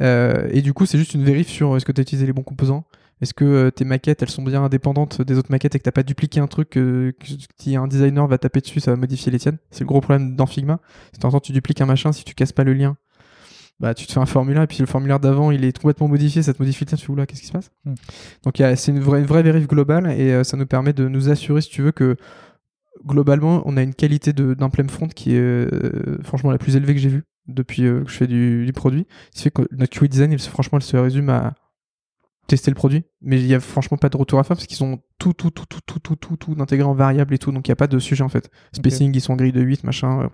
Euh, 0.00 0.48
et 0.50 0.62
du 0.62 0.72
coup, 0.72 0.86
c'est 0.86 0.98
juste 0.98 1.14
une 1.14 1.24
vérif 1.24 1.48
sur 1.48 1.72
euh, 1.72 1.76
est-ce 1.76 1.84
que 1.84 1.92
tu 1.92 2.00
as 2.00 2.02
utilisé 2.02 2.26
les 2.26 2.32
bons 2.32 2.42
composants? 2.42 2.84
Est-ce 3.20 3.34
que 3.34 3.68
tes 3.68 3.84
maquettes, 3.84 4.22
elles 4.22 4.30
sont 4.30 4.42
bien 4.42 4.62
indépendantes 4.62 5.20
des 5.20 5.36
autres 5.36 5.50
maquettes 5.50 5.74
et 5.74 5.78
que 5.78 5.84
t'as 5.84 5.92
pas 5.92 6.02
dupliqué 6.02 6.40
un 6.40 6.46
truc 6.46 6.78
euh, 6.78 7.12
que 7.20 7.26
si 7.58 7.76
un 7.76 7.86
designer 7.86 8.26
va 8.26 8.38
taper 8.38 8.60
dessus, 8.60 8.80
ça 8.80 8.92
va 8.92 8.96
modifier 8.96 9.30
les 9.30 9.38
tiennes? 9.38 9.58
C'est 9.70 9.80
le 9.80 9.88
gros 9.88 10.00
problème 10.00 10.36
dans 10.36 10.46
Figma. 10.46 10.80
Si 11.12 11.18
de 11.18 11.22
temps 11.22 11.28
en 11.28 11.32
temps 11.32 11.40
tu 11.40 11.52
dupliques 11.52 11.82
un 11.82 11.86
machin, 11.86 12.12
si 12.12 12.24
tu 12.24 12.34
casses 12.34 12.52
pas 12.52 12.64
le 12.64 12.72
lien, 12.72 12.96
bah 13.78 13.92
tu 13.92 14.06
te 14.06 14.12
fais 14.12 14.20
un 14.20 14.26
formulaire 14.26 14.62
et 14.62 14.66
puis 14.66 14.78
le 14.78 14.86
formulaire 14.86 15.20
d'avant 15.20 15.50
il 15.50 15.64
est 15.64 15.78
complètement 15.78 16.08
modifié, 16.08 16.42
ça 16.42 16.54
te 16.54 16.62
modifie 16.62 16.84
le 16.84 16.88
tien, 16.88 16.98
tu 16.98 17.04
fais 17.04 17.12
oula, 17.12 17.26
qu'est-ce 17.26 17.42
qui 17.42 17.46
se 17.46 17.52
passe? 17.52 17.70
Hmm. 17.84 17.94
Donc 18.44 18.54
c'est 18.56 18.90
une 18.90 19.00
vraie, 19.00 19.20
une 19.20 19.26
vraie 19.26 19.42
vérif 19.42 19.66
globale 19.66 20.10
et 20.18 20.32
euh, 20.32 20.44
ça 20.44 20.56
nous 20.56 20.66
permet 20.66 20.94
de 20.94 21.06
nous 21.06 21.28
assurer, 21.28 21.60
si 21.60 21.68
tu 21.68 21.82
veux, 21.82 21.92
que 21.92 22.16
globalement 23.06 23.62
on 23.66 23.76
a 23.76 23.82
une 23.82 23.94
qualité 23.94 24.32
d'implement 24.32 24.90
front 24.90 25.08
qui 25.08 25.34
est 25.34 25.40
euh, 25.40 26.18
franchement 26.22 26.50
la 26.50 26.58
plus 26.58 26.76
élevée 26.76 26.94
que 26.94 27.00
j'ai 27.00 27.08
vue 27.08 27.24
depuis 27.46 27.84
euh, 27.84 28.04
que 28.04 28.10
je 28.10 28.16
fais 28.16 28.26
du, 28.26 28.64
du 28.66 28.72
produit. 28.72 29.06
Ce 29.34 29.42
fait 29.44 29.50
que 29.50 29.62
notre 29.72 30.02
UI 30.02 30.08
design, 30.08 30.32
il 30.32 30.38
franchement, 30.38 30.78
elle 30.78 30.84
se 30.84 30.96
résume 30.96 31.28
à 31.30 31.54
tester 32.46 32.70
le 32.70 32.74
produit, 32.74 33.04
mais 33.20 33.38
il 33.38 33.46
y 33.46 33.54
a 33.54 33.60
franchement 33.60 33.96
pas 33.96 34.08
de 34.08 34.16
retour 34.16 34.40
à 34.40 34.42
faire 34.44 34.56
parce 34.56 34.66
qu'ils 34.66 34.82
ont 34.82 35.00
tout, 35.18 35.32
tout, 35.34 35.50
tout, 35.50 35.66
tout, 35.66 35.80
tout, 35.86 36.00
tout, 36.00 36.16
tout, 36.16 36.36
tout 36.36 36.56
intégré 36.60 36.84
en 36.84 36.94
variable 36.94 37.32
et 37.32 37.38
tout, 37.38 37.52
donc 37.52 37.68
il 37.68 37.70
n'y 37.70 37.74
a 37.74 37.76
pas 37.76 37.86
de 37.86 37.98
sujet 38.00 38.24
en 38.24 38.28
fait. 38.28 38.50
Spacing, 38.72 39.14
ils 39.14 39.20
sont 39.20 39.34
en 39.34 39.36
grille 39.36 39.52
de 39.52 39.60
8, 39.60 39.84
machin. 39.84 40.22
euh, 40.22 40.28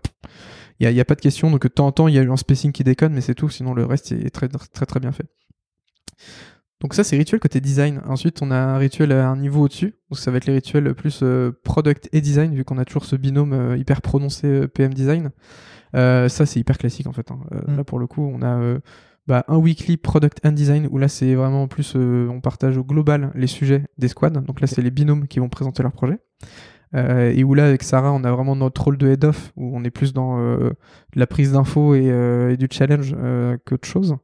Il 0.80 0.88
n'y 0.90 0.98
a, 0.98 1.02
a 1.02 1.04
pas 1.04 1.14
de 1.14 1.20
question, 1.20 1.50
donc 1.50 1.62
de 1.62 1.68
temps 1.68 1.86
en 1.86 1.92
temps, 1.92 2.08
il 2.08 2.14
y 2.14 2.18
a 2.18 2.22
eu 2.22 2.30
un 2.30 2.38
spacing 2.38 2.72
qui 2.72 2.84
déconne, 2.84 3.12
mais 3.12 3.20
c'est 3.20 3.34
tout, 3.34 3.50
sinon 3.50 3.74
le 3.74 3.84
reste 3.84 4.12
est 4.12 4.30
très, 4.30 4.48
très, 4.48 4.86
très 4.86 4.98
bien 5.00 5.12
fait. 5.12 5.26
Donc 6.80 6.94
ça, 6.94 7.04
c'est 7.04 7.16
rituel 7.16 7.40
côté 7.40 7.60
design. 7.60 8.02
Ensuite, 8.06 8.40
on 8.42 8.50
a 8.50 8.56
un 8.56 8.78
rituel 8.78 9.12
à 9.12 9.28
un 9.28 9.36
niveau 9.36 9.64
au-dessus. 9.64 9.94
Donc 10.10 10.18
ça 10.18 10.30
va 10.30 10.36
être 10.36 10.46
les 10.46 10.54
rituels 10.54 10.94
plus 10.94 11.20
euh, 11.22 11.52
product 11.64 12.08
et 12.12 12.20
design, 12.20 12.54
vu 12.54 12.64
qu'on 12.64 12.78
a 12.78 12.84
toujours 12.84 13.04
ce 13.04 13.16
binôme 13.16 13.76
hyper 13.78 14.00
prononcé 14.02 14.68
PM 14.68 14.92
design. 14.94 15.30
Euh, 15.94 16.28
ça, 16.28 16.46
c'est 16.46 16.60
hyper 16.60 16.78
classique 16.78 17.06
en 17.06 17.12
fait. 17.12 17.30
hein. 17.30 17.38
Euh, 17.52 17.60
Mm. 17.68 17.76
Là, 17.76 17.84
pour 17.84 17.98
le 17.98 18.06
coup, 18.06 18.22
on 18.22 18.42
a 18.42 18.58
euh, 18.58 18.78
bah, 19.26 19.44
un 19.48 19.56
weekly 19.56 19.96
product 19.96 20.44
and 20.44 20.52
design 20.52 20.88
où 20.90 20.98
là, 20.98 21.08
c'est 21.08 21.34
vraiment 21.34 21.68
plus, 21.68 21.94
on 21.96 22.40
partage 22.40 22.76
au 22.76 22.84
global 22.84 23.30
les 23.34 23.46
sujets 23.46 23.84
des 23.98 24.08
squads. 24.08 24.30
Donc 24.30 24.60
là, 24.60 24.66
c'est 24.66 24.82
les 24.82 24.90
binômes 24.90 25.26
qui 25.28 25.38
vont 25.38 25.48
présenter 25.48 25.82
leur 25.82 25.92
projet. 25.92 26.18
Euh, 26.94 27.32
et 27.34 27.42
où 27.42 27.54
là, 27.54 27.66
avec 27.66 27.82
Sarah, 27.82 28.12
on 28.12 28.22
a 28.24 28.30
vraiment 28.30 28.54
notre 28.54 28.82
rôle 28.84 28.96
de 28.96 29.08
head-off, 29.08 29.52
où 29.56 29.76
on 29.76 29.82
est 29.84 29.90
plus 29.90 30.12
dans 30.12 30.38
euh, 30.38 30.70
la 31.14 31.26
prise 31.26 31.52
d'infos 31.52 31.94
et, 31.94 32.10
euh, 32.10 32.52
et 32.52 32.56
du 32.56 32.68
challenge 32.70 33.14
qu'autre 33.66 33.88
chose. 33.88 34.16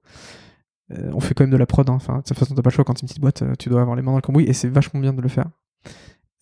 On 0.91 1.21
fait 1.21 1.33
quand 1.35 1.45
même 1.45 1.51
de 1.51 1.57
la 1.57 1.67
prod, 1.67 1.89
hein. 1.89 1.95
enfin, 1.95 2.19
de 2.19 2.23
toute 2.23 2.39
façon, 2.39 2.55
t'as 2.55 2.61
pas 2.61 2.69
le 2.69 2.75
choix 2.75 2.85
quand 2.85 2.93
t'es 2.93 3.01
une 3.01 3.09
petite 3.09 3.21
boîte, 3.21 3.43
tu 3.59 3.71
dois 3.71 3.81
avoir 3.81 3.97
les 3.97 4.03
mains 4.03 4.13
dans 4.13 4.19
le 4.19 4.23
cambouis, 4.23 4.45
et 4.45 4.53
c'est 4.53 4.69
vachement 4.69 5.01
bien 5.01 5.15
de 5.15 5.23
le 5.23 5.29
faire. 5.29 5.47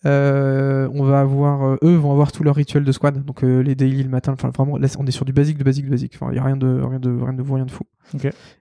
Euh, 0.05 0.89
on 0.93 1.03
va 1.03 1.19
avoir, 1.19 1.63
euh, 1.63 1.77
eux 1.83 1.95
vont 1.95 2.11
avoir 2.11 2.31
tout 2.31 2.43
leur 2.43 2.55
rituel 2.55 2.83
de 2.83 2.91
squad, 2.91 3.23
donc 3.23 3.43
euh, 3.43 3.61
les 3.61 3.75
daily 3.75 4.01
le 4.01 4.09
matin, 4.09 4.33
enfin 4.33 4.49
vraiment, 4.49 4.77
là, 4.77 4.87
on 4.97 5.05
est 5.05 5.11
sur 5.11 5.25
du 5.25 5.33
basique, 5.33 5.59
de 5.59 5.63
basique, 5.63 5.85
de 5.85 5.91
basique, 5.91 6.13
enfin, 6.15 6.31
il 6.31 6.37
y 6.37 6.39
a 6.39 6.43
rien 6.43 6.57
de, 6.57 6.81
rien 6.81 6.99
de, 6.99 7.09
rien 7.09 7.33
de 7.33 7.37
nouveau, 7.37 7.55
rien 7.55 7.65
de 7.65 7.71
fou. 7.71 7.83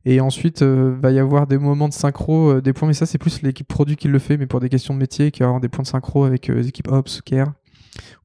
Et 0.04 0.20
ensuite, 0.20 0.62
va 0.62 1.10
y 1.10 1.18
avoir 1.18 1.46
des 1.46 1.58
moments 1.58 1.88
de 1.88 1.94
synchro, 1.94 2.60
des 2.60 2.72
points, 2.72 2.88
mais 2.88 2.94
ça, 2.94 3.06
c'est 3.06 3.18
plus 3.18 3.42
l'équipe 3.42 3.66
produit 3.66 3.96
qui 3.96 4.08
le 4.08 4.18
fait, 4.18 4.36
mais 4.36 4.46
pour 4.46 4.60
des 4.60 4.68
questions 4.68 4.94
de 4.94 4.98
métier, 4.98 5.30
qui 5.30 5.40
va 5.40 5.46
avoir 5.46 5.60
des 5.60 5.68
points 5.68 5.82
de 5.82 5.88
synchro 5.88 6.24
avec 6.24 6.48
les 6.48 6.68
équipes 6.68 6.88
Ops, 6.88 7.22
Care, 7.22 7.52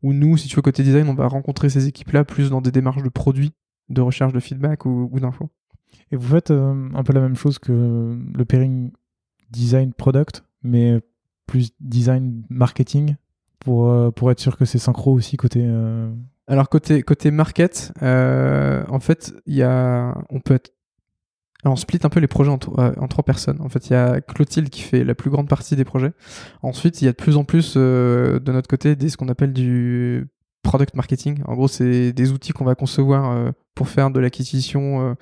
ou 0.04 0.14
nous, 0.14 0.38
si 0.38 0.48
tu 0.48 0.56
veux, 0.56 0.62
côté 0.62 0.84
design, 0.84 1.08
on 1.10 1.16
va 1.16 1.28
rencontrer 1.28 1.70
ces 1.70 1.88
équipes-là 1.88 2.26
plus 2.26 2.50
dans 2.50 2.62
des 2.62 2.72
démarches 2.72 3.04
de 3.04 3.10
produits, 3.10 3.54
de 3.90 4.02
recherche 4.02 4.34
de 4.34 4.40
feedback 4.40 4.86
ou, 4.86 5.10
ou 5.12 5.20
d'infos. 5.20 5.50
Et 6.12 6.16
vous 6.16 6.28
faites 6.28 6.52
euh, 6.52 6.90
un 6.94 7.04
peu 7.04 7.14
la 7.14 7.22
même 7.22 7.36
chose 7.36 7.60
que 7.60 8.18
le 8.34 8.46
pairing 8.46 8.92
design 9.50 9.94
product, 9.94 10.44
mais 10.64 11.02
plus 11.47 11.72
design 11.80 12.43
marketing 12.49 13.15
pour, 13.59 13.89
euh, 13.89 14.11
pour 14.11 14.31
être 14.31 14.39
sûr 14.39 14.57
que 14.57 14.65
c'est 14.65 14.77
synchro 14.80 15.13
aussi 15.13 15.38
côté. 15.38 15.61
euh, 15.63 16.11
Alors 16.47 16.69
côté 16.69 17.01
côté 17.03 17.31
market, 17.31 17.91
euh, 18.03 18.84
en 18.89 18.99
fait, 18.99 19.34
il 19.45 19.55
y 19.55 19.63
a, 19.63 20.15
on 20.30 20.39
peut 20.39 20.55
être, 20.55 20.72
alors 21.63 21.73
on 21.73 21.77
split 21.77 21.99
un 22.03 22.09
peu 22.09 22.19
les 22.19 22.27
projets 22.27 22.51
en, 22.51 22.59
euh, 22.77 22.93
en 22.97 23.07
trois 23.07 23.23
personnes. 23.23 23.59
En 23.61 23.69
fait, 23.69 23.89
il 23.89 23.93
y 23.93 23.95
a 23.95 24.22
Clotilde 24.22 24.69
qui 24.69 24.81
fait 24.81 25.03
la 25.03 25.15
plus 25.15 25.31
grande 25.31 25.49
partie 25.49 25.76
des 25.76 25.85
projets. 25.85 26.13
Ensuite, 26.61 27.01
il 27.01 27.05
y 27.05 27.07
a 27.07 27.11
de 27.11 27.17
plus 27.17 27.38
en 27.38 27.43
plus 27.43 27.73
euh, 27.76 28.39
de 28.39 28.51
notre 28.51 28.67
côté 28.67 28.95
des 28.95 29.09
ce 29.09 29.17
qu'on 29.17 29.30
appelle 29.30 29.53
du 29.53 30.27
product 30.66 30.96
marketing. 30.96 31.40
En 31.46 31.54
gros, 31.56 31.68
c'est 31.68 32.12
des 32.12 32.32
outils 32.32 32.52
qu'on 32.52 32.66
va 32.66 32.76
concevoir 32.76 33.32
euh, 33.32 33.52
pour 33.76 33.88
faire 33.88 34.10
de 34.10 34.20
l'acquisition 34.20 35.10
euh, 35.10 35.14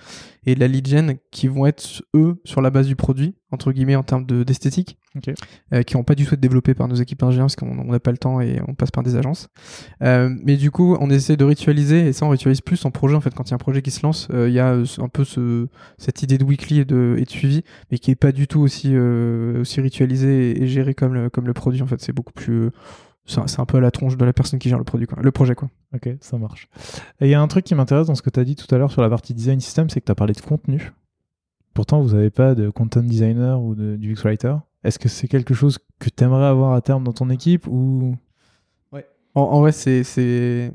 et 0.45 0.56
de 0.56 0.60
la 0.60 0.68
lead 0.68 0.88
gen 0.88 1.15
qui 1.32 1.48
vont 1.48 1.65
être, 1.65 2.03
eux, 2.15 2.40
sur 2.45 2.61
la 2.61 2.70
base 2.70 2.88
du 2.88 2.95
produit, 2.95 3.36
entre 3.52 3.72
guillemets, 3.72 3.95
en 3.95 4.03
termes 4.03 4.26
de- 4.26 4.44
d'esthétique, 4.44 4.98
Ok. 5.15 5.34
euh, 5.74 5.82
qui 5.84 5.95
n'ont 5.98 6.03
pas 6.03 6.15
du 6.15 6.26
tout 6.26 6.34
été 6.34 6.41
développés 6.41 6.74
par 6.74 6.88
nos 6.88 6.95
équipes 6.95 7.20
d'ingénieurs 7.20 7.45
parce 7.48 7.56
qu'on 7.56 7.84
n'a 7.84 7.99
pas 7.99 8.11
le 8.11 8.18
temps 8.18 8.41
et 8.41 8.60
on 8.68 8.74
passe 8.74 8.91
par 8.91 9.03
des 9.03 9.15
agences. 9.15 9.48
Mais 10.02 10.56
du 10.57 10.72
coup, 10.72 10.95
on 10.99 11.10
essaie 11.10 11.38
de 11.38 11.44
ritualiser 11.45 12.07
et 12.07 12.14
ça, 12.14 12.26
on 12.26 12.30
ritualise 12.30 12.61
plus 12.61 12.84
en 12.86 12.91
projet. 12.91 13.15
En 13.15 13.22
fait, 13.22 13.34
quand 13.34 13.48
il 13.48 13.52
y 13.52 13.53
a 13.53 13.56
un 13.56 13.60
projet 13.60 13.82
qui 13.82 13.91
se 13.91 14.02
lance, 14.03 14.28
il 14.32 14.52
y 14.53 14.60
a 14.60 14.72
un 14.74 15.07
peu 15.10 15.24
ce, 15.24 15.68
cette 15.98 16.22
idée 16.24 16.38
de 16.38 16.44
weekly 16.45 16.80
et 16.80 16.86
de, 16.86 17.15
et 17.20 17.24
de 17.26 17.30
suivi, 17.30 17.64
mais 17.91 17.98
qui 17.98 18.11
est 18.11 18.15
pas 18.15 18.32
du 18.32 18.48
tout 18.48 18.61
aussi, 18.61 18.95
aussi 18.98 19.82
ritualisé 19.82 20.52
et, 20.52 20.64
et 20.64 20.68
géré 20.68 20.94
comme 20.94 21.14
le, 21.14 21.30
comme 21.30 21.48
le 21.48 21.53
produit. 21.53 21.82
En 21.82 21.88
fait, 21.88 22.02
c'est 22.02 22.14
beaucoup 22.14 22.34
plus. 22.34 22.70
C'est 23.25 23.59
un- 23.59 23.65
peu 23.65 23.77
à 23.77 23.81
la 23.81 23.91
tronche 23.91 24.17
de 24.17 24.25
la 24.25 24.33
personne 24.33 24.59
qui 24.59 24.69
gère 24.69 24.77
le 24.77 24.83
produit, 24.83 25.07
quoi. 25.07 25.17
le 25.21 25.31
projet, 25.31 25.55
quoi. 25.55 25.69
Ok, 25.93 26.09
ça 26.21 26.37
marche. 26.37 26.67
Et 27.21 27.27
il 27.27 27.29
y 27.29 27.33
a 27.33 27.41
un 27.41 27.47
truc 27.47 27.63
qui 27.65 27.73
m'intéresse 27.75 28.07
dans 28.07 28.15
ce 28.15 28.21
que 28.21 28.29
tu 28.29 28.39
as 28.39 28.43
dit 28.43 28.55
tout 28.55 28.73
à 28.73 28.77
l'heure 28.77 28.91
sur 28.91 29.01
la 29.01 29.09
partie 29.09 29.33
design 29.33 29.59
system, 29.59 29.89
c'est 29.89 30.01
que 30.01 30.05
tu 30.05 30.11
as 30.11 30.15
parlé 30.15 30.33
de 30.33 30.41
contenu. 30.41 30.91
Pourtant, 31.73 32.01
vous 32.01 32.13
n'avez 32.13 32.29
pas 32.29 32.53
de 32.55 32.69
content 32.69 33.01
designer 33.01 33.61
ou 33.61 33.75
de, 33.75 33.95
du 33.95 34.13
UX 34.13 34.23
writer. 34.25 34.55
Est-ce 34.83 34.99
que 34.99 35.09
c'est 35.09 35.27
quelque 35.27 35.53
chose 35.53 35.79
que 35.99 36.09
tu 36.09 36.23
aimerais 36.23 36.45
avoir 36.45 36.73
à 36.73 36.81
terme 36.81 37.03
dans 37.03 37.13
ton 37.13 37.29
équipe 37.29 37.65
ou? 37.67 38.15
En, 39.35 39.41
en 39.41 39.59
vrai, 39.61 39.71
c'est. 39.71 40.03
c'est- 40.03 40.71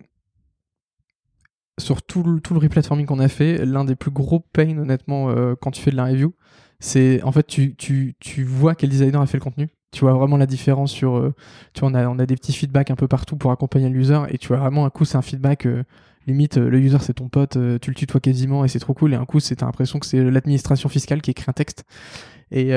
Sur 1.78 2.02
tout 2.02 2.24
le, 2.24 2.40
tout 2.40 2.54
le 2.54 2.60
replatforming 2.60 3.06
qu'on 3.06 3.20
a 3.20 3.28
fait, 3.28 3.64
l'un 3.64 3.84
des 3.84 3.94
plus 3.94 4.10
gros 4.10 4.40
pains, 4.40 4.76
honnêtement, 4.78 5.30
euh, 5.30 5.54
quand 5.60 5.70
tu 5.70 5.80
fais 5.80 5.92
de 5.92 5.96
la 5.96 6.06
review, 6.06 6.34
c'est 6.80 7.22
en 7.22 7.30
fait, 7.30 7.46
tu, 7.46 7.76
tu, 7.76 8.16
tu 8.18 8.42
vois 8.42 8.74
quel 8.74 8.90
designer 8.90 9.20
a 9.20 9.26
fait 9.26 9.36
le 9.36 9.42
contenu. 9.44 9.68
Tu 9.90 10.00
vois 10.00 10.12
vraiment 10.12 10.36
la 10.36 10.46
différence 10.46 10.92
sur. 10.92 11.16
euh, 11.16 11.34
tu 11.74 11.80
vois, 11.80 11.90
on 11.90 11.94
a, 11.94 12.06
on 12.08 12.18
a 12.18 12.26
des 12.26 12.36
petits 12.36 12.52
feedbacks 12.52 12.90
un 12.90 12.96
peu 12.96 13.08
partout 13.08 13.36
pour 13.36 13.50
accompagner 13.52 13.88
l'user 13.88 14.18
et 14.30 14.38
tu 14.38 14.48
vois 14.48 14.58
vraiment 14.58 14.84
un 14.86 14.90
coup, 14.90 15.04
c'est 15.04 15.16
un 15.18 15.22
feedback. 15.22 15.66
euh, 15.66 15.84
limite, 16.26 16.58
euh, 16.58 16.68
le 16.68 16.78
user, 16.78 16.98
c'est 17.00 17.14
ton 17.14 17.28
pote, 17.30 17.52
tu 17.80 17.90
le 17.90 17.94
tutoies 17.94 18.20
quasiment 18.20 18.62
et 18.64 18.68
c'est 18.68 18.78
trop 18.80 18.92
cool. 18.94 19.14
Et 19.14 19.16
un 19.16 19.24
coup, 19.24 19.40
c'est 19.40 19.60
l'impression 19.62 19.98
que 19.98 20.04
c'est 20.06 20.22
l'administration 20.22 20.88
fiscale 20.90 21.22
qui 21.22 21.30
écrit 21.30 21.46
un 21.48 21.54
texte. 21.54 21.84
Et 22.50 22.70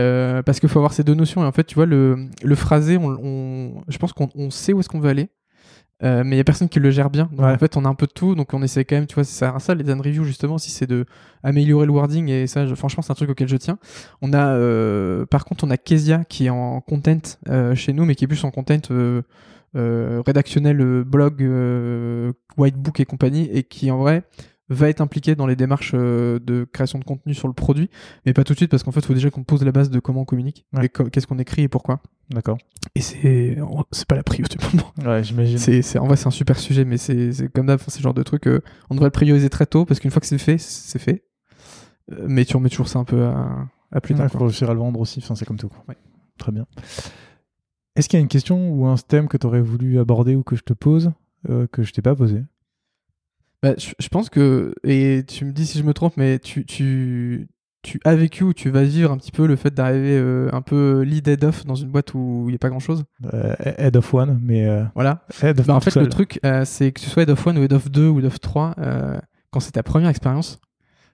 parce 0.46 0.60
qu'il 0.60 0.70
faut 0.70 0.80
avoir 0.80 0.94
ces 0.94 1.04
deux 1.04 1.16
notions. 1.16 1.44
Et 1.44 1.48
en 1.48 1.52
fait, 1.52 1.66
tu 1.66 1.76
vois, 1.76 1.86
le, 1.86 2.28
le 2.44 2.56
phrasé, 2.56 2.98
on, 2.98 3.08
on- 3.24 3.84
je 3.88 3.98
pense 3.98 4.14
qu'on 4.14 4.30
on 4.36 4.50
sait 4.50 4.74
où 4.74 4.80
est-ce 4.80 4.90
qu'on 4.90 5.00
veut 5.02 5.10
aller. 5.10 5.30
Euh, 6.04 6.24
mais 6.26 6.36
il 6.36 6.38
y 6.38 6.42
a 6.42 6.44
personne 6.44 6.68
qui 6.70 6.80
le 6.80 6.90
gère 6.90 7.10
bien. 7.10 7.30
Donc 7.32 7.46
Ouais. 7.46 7.52
en 7.54 7.58
fait, 7.58 7.78
on 7.78 7.86
a 7.86 7.90
un 7.90 7.94
peu 7.96 8.08
de 8.08 8.12
tout. 8.12 8.34
Donc 8.36 8.54
on 8.54 8.62
essaie 8.64 8.86
quand 8.86 8.96
même, 8.96 9.06
tu 9.08 9.16
vois, 9.16 9.24
c'est 9.24 9.38
ça, 9.38 9.56
ça 9.60 9.76
les 9.76 9.84
design 9.84 10.02
reviews 10.02 10.24
justement, 10.24 10.58
si 10.58 10.72
c'est 10.72 10.88
de 10.88 11.06
améliorer 11.44 11.86
le 11.86 11.92
wording. 11.92 12.28
Et 12.30 12.48
ça, 12.48 12.66
je- 12.66 12.74
franchement, 12.76 13.04
c'est 13.04 13.12
un 13.12 13.16
truc 13.16 13.30
auquel 13.30 13.48
je 13.48 13.58
tiens. 13.58 13.78
On 14.22 14.34
a, 14.34 14.48
euh, 14.56 15.26
par 15.28 15.46
contre, 15.46 15.64
on 15.64 15.70
a 15.70 15.78
Kezia 15.78 16.24
qui 16.26 16.48
est 16.48 16.50
en 16.50 16.82
content 16.82 17.20
euh, 17.50 17.76
chez 17.76 17.94
nous, 17.94 18.06
mais 18.06 18.16
qui 18.16 18.24
est 18.26 18.28
plus 18.28 18.44
en 18.44 18.52
content 18.52 18.80
euh, 18.90 19.22
euh, 19.76 20.22
rédactionnel, 20.26 20.82
euh, 20.82 21.04
blog, 21.04 21.44
euh, 21.44 22.34
whitebook 22.58 23.00
et 23.00 23.06
compagnie, 23.06 23.50
et 23.54 23.64
qui 23.64 23.90
en 23.92 23.98
vrai 24.00 24.24
va 24.74 24.90
être 24.90 25.02
impliqué 25.02 25.36
dans 25.36 25.46
les 25.48 25.56
démarches 25.56 25.92
euh, 25.94 26.40
de 26.40 26.64
création 26.72 26.98
de 26.98 27.04
contenu 27.04 27.34
sur 27.34 27.48
le 27.48 27.54
produit, 27.54 27.90
mais 28.26 28.34
pas 28.34 28.44
tout 28.44 28.54
de 28.54 28.58
suite 28.58 28.72
parce 28.72 28.84
qu'en 28.84 28.92
fait, 28.92 29.02
il 29.02 29.06
faut 29.06 29.14
déjà 29.14 29.30
qu'on 29.30 29.44
pose 29.44 29.64
la 29.64 29.72
base 29.72 29.90
de 29.90 30.00
comment 30.00 30.22
on 30.22 30.26
communique, 30.26 30.66
Ouais. 30.74 30.86
et 30.86 30.90
qu'est-ce 30.90 31.28
qu'on 31.28 31.40
écrit 31.40 31.64
et 31.64 31.68
pourquoi. 31.68 32.02
D'accord. 32.30 32.58
Et 32.96 33.02
c'est, 33.02 33.58
c'est 33.92 34.08
pas 34.08 34.16
la 34.16 34.24
prio 34.24 34.46
du 34.48 34.58
moment. 34.66 34.92
Ouais, 35.14 35.24
j'imagine. 35.24 35.58
C'est, 35.58 36.00
en 36.00 36.08
vrai, 36.08 36.16
c'est 36.16 36.28
un 36.28 36.32
super 36.32 36.58
sujet, 36.58 36.86
mais 36.86 36.98
c'est, 36.98 37.32
c'est 37.34 37.52
comme 37.52 37.66
d'hab, 37.68 37.80
c'est 37.86 38.00
le 38.00 38.04
genre 38.04 38.14
de 38.14 38.24
truc, 38.24 38.48
euh, 38.48 38.62
on 38.90 38.96
devrait 38.96 39.08
le 39.08 39.12
prioriser 39.12 39.50
très 39.50 39.66
tôt, 39.66 39.86
parce 39.86 40.00
qu'une 40.00 40.12
fois 40.12 40.20
que 40.22 40.28
c'est 40.28 40.38
fait, 40.38 40.58
c'est 40.58 41.00
fait. 41.00 41.26
Euh, 42.12 42.26
mais 42.28 42.46
tu 42.46 42.56
remets 42.58 42.70
toujours 42.70 42.88
ça 42.88 43.00
un 43.00 43.04
peu 43.04 43.24
à, 43.26 43.68
à 43.92 44.02
plus 44.02 44.14
Il 44.14 44.18
tard. 44.18 44.32
faut 44.32 44.40
réussir 44.40 44.70
à 44.70 44.74
le 44.74 44.80
vendre 44.80 45.00
aussi, 45.00 45.20
enfin, 45.24 45.36
c'est 45.36 45.46
comme 45.46 45.58
tout. 45.58 45.70
quoi. 45.70 45.84
Ouais. 45.90 45.98
Très 46.38 46.52
bien. 46.52 46.66
Est-ce 47.96 48.08
qu'il 48.08 48.18
y 48.18 48.22
a 48.22 48.24
une 48.24 48.30
question 48.30 48.72
ou 48.72 48.86
un 48.88 48.96
thème 48.96 49.28
que 49.28 49.36
tu 49.38 49.46
aurais 49.46 49.62
voulu 49.62 50.00
aborder 50.00 50.36
ou 50.36 50.44
que 50.44 50.56
je 50.56 50.64
te 50.64 50.74
pose 50.74 51.12
euh, 51.50 51.68
que 51.68 51.84
je 51.84 51.92
t'ai 51.92 52.02
pas 52.02 52.16
posé? 52.16 52.42
Bah, 53.64 53.74
je, 53.78 53.92
je 54.00 54.08
pense 54.10 54.30
que, 54.30 54.74
et 54.84 55.24
tu 55.28 55.46
me 55.46 55.52
dis 55.52 55.66
si 55.68 55.78
je 55.78 55.84
me 55.84 55.94
trompe, 55.94 56.18
mais 56.18 56.40
tu, 56.40 56.66
tu, 56.66 57.48
tu 57.84 58.00
as 58.06 58.16
vécu 58.16 58.44
ou 58.44 58.54
tu 58.54 58.70
vas 58.72 58.84
vivre 58.84 59.12
un 59.12 59.18
petit 59.18 59.32
peu 59.32 59.46
le 59.46 59.56
fait 59.56 59.72
d'arriver 59.74 60.18
euh, 60.18 60.50
un 60.52 60.62
peu 60.62 61.02
lead 61.02 61.28
head 61.28 61.44
off 61.44 61.66
dans 61.66 61.76
une 61.76 61.90
boîte 61.90 62.14
où 62.16 62.44
il 62.48 62.50
n'y 62.52 62.56
a 62.56 62.60
pas 62.60 62.70
grand 62.70 62.80
chose. 62.80 63.04
Euh, 63.34 63.54
Head 63.60 63.96
of 63.98 64.14
One, 64.14 64.40
mais 64.44 64.68
euh, 64.68 64.84
Voilà. 64.96 65.26
Head 65.44 65.60
of 65.60 65.68
Bah, 65.68 65.76
en 65.76 65.80
fait, 65.80 65.92
seul. 65.92 66.04
le 66.04 66.10
truc, 66.10 66.40
euh, 66.46 66.66
c'est 66.66 66.92
que 66.92 67.02
tu 67.02 67.10
sois 67.10 67.24
head 67.24 67.30
of 67.30 67.46
one 67.46 67.58
ou 67.60 67.64
head 67.64 67.74
of 67.74 67.90
2 67.92 68.08
ou 68.08 68.20
head 68.20 68.26
of 68.26 68.40
3, 68.40 68.76
euh, 68.80 69.20
quand 69.52 69.60
c'est 69.60 69.74
ta 69.74 69.84
première 69.84 70.10
expérience, 70.10 70.60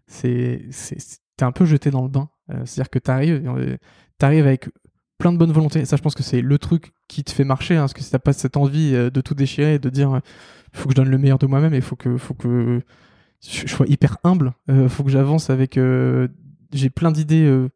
c'est, 0.07 0.65
c'est, 0.71 0.97
t'es 1.35 1.43
un 1.45 1.51
peu 1.51 1.65
jeté 1.65 1.91
dans 1.91 2.01
le 2.03 2.09
bain. 2.09 2.29
Euh, 2.49 2.61
c'est-à-dire 2.63 2.89
que 2.89 2.99
t'arrives, 2.99 3.43
euh, 3.45 3.75
t'arrives 4.19 4.47
avec 4.47 4.69
plein 5.17 5.31
de 5.31 5.37
bonne 5.37 5.51
volonté. 5.51 5.85
Ça, 5.85 5.95
je 5.95 6.01
pense 6.01 6.15
que 6.15 6.23
c'est 6.23 6.41
le 6.41 6.57
truc 6.57 6.91
qui 7.07 7.23
te 7.23 7.31
fait 7.31 7.43
marcher, 7.43 7.75
hein, 7.75 7.81
parce 7.81 7.93
que 7.93 8.01
si 8.01 8.11
t'as 8.11 8.19
pas 8.19 8.33
cette 8.33 8.57
envie 8.57 8.93
euh, 8.93 9.09
de 9.09 9.21
tout 9.21 9.33
déchirer 9.33 9.75
et 9.75 9.79
de 9.79 9.89
dire, 9.89 10.15
euh, 10.15 10.19
faut 10.73 10.87
que 10.87 10.91
je 10.93 10.95
donne 10.95 11.09
le 11.09 11.17
meilleur 11.17 11.39
de 11.39 11.47
moi-même 11.47 11.73
et 11.73 11.81
faut 11.81 11.95
que, 11.95 12.17
faut 12.17 12.33
que 12.33 12.81
je 13.41 13.61
je 13.65 13.67
sois 13.67 13.85
hyper 13.87 14.17
humble, 14.23 14.53
euh, 14.69 14.89
faut 14.89 15.03
que 15.03 15.09
j'avance 15.11 15.49
avec, 15.49 15.77
euh, 15.77 16.27
j'ai 16.73 16.89
plein 16.89 17.11
d'idées 17.11 17.45
euh, 17.45 17.69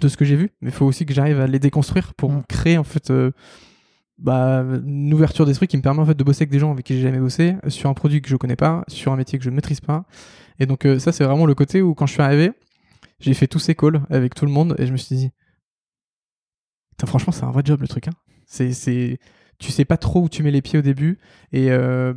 de 0.00 0.08
ce 0.08 0.16
que 0.16 0.24
j'ai 0.24 0.36
vu, 0.36 0.50
mais 0.60 0.70
il 0.70 0.74
faut 0.74 0.86
aussi 0.86 1.06
que 1.06 1.12
j'arrive 1.12 1.40
à 1.40 1.46
les 1.46 1.58
déconstruire 1.58 2.14
pour 2.14 2.30
Mm. 2.30 2.42
créer 2.48 2.78
en 2.78 2.84
fait 2.84 3.12
bah, 4.16 4.64
une 4.84 5.12
ouverture 5.12 5.44
d'esprit 5.44 5.66
qui 5.66 5.76
me 5.76 5.82
permet 5.82 6.00
en 6.00 6.06
fait 6.06 6.16
de 6.16 6.24
bosser 6.24 6.42
avec 6.42 6.50
des 6.50 6.58
gens 6.58 6.70
avec 6.72 6.86
qui 6.86 6.94
j'ai 6.94 7.02
jamais 7.02 7.18
bossé, 7.18 7.56
sur 7.68 7.90
un 7.90 7.94
produit 7.94 8.22
que 8.22 8.28
je 8.28 8.36
connais 8.36 8.56
pas, 8.56 8.84
sur 8.88 9.12
un 9.12 9.16
métier 9.16 9.38
que 9.38 9.44
je 9.44 9.50
ne 9.50 9.56
maîtrise 9.56 9.80
pas. 9.80 10.04
Et 10.60 10.66
donc 10.66 10.86
ça 10.98 11.10
c'est 11.12 11.24
vraiment 11.24 11.46
le 11.46 11.54
côté 11.54 11.82
où 11.82 11.94
quand 11.94 12.06
je 12.06 12.12
suis 12.12 12.22
arrivé, 12.22 12.52
j'ai 13.20 13.34
fait 13.34 13.48
tous 13.48 13.58
ces 13.58 13.74
calls 13.74 14.02
avec 14.10 14.34
tout 14.34 14.46
le 14.46 14.52
monde 14.52 14.76
et 14.78 14.86
je 14.86 14.92
me 14.92 14.96
suis 14.96 15.16
dit, 15.16 15.30
franchement 17.06 17.32
c'est 17.32 17.44
un 17.44 17.50
vrai 17.50 17.62
job 17.64 17.80
le 17.80 17.88
truc. 17.88 18.08
Hein. 18.08 18.12
C'est, 18.46 18.72
c'est, 18.72 19.18
tu 19.58 19.70
sais 19.72 19.84
pas 19.84 19.96
trop 19.96 20.22
où 20.22 20.28
tu 20.28 20.42
mets 20.42 20.50
les 20.50 20.62
pieds 20.62 20.78
au 20.78 20.82
début 20.82 21.18
et 21.52 21.70
euh, 21.70 22.14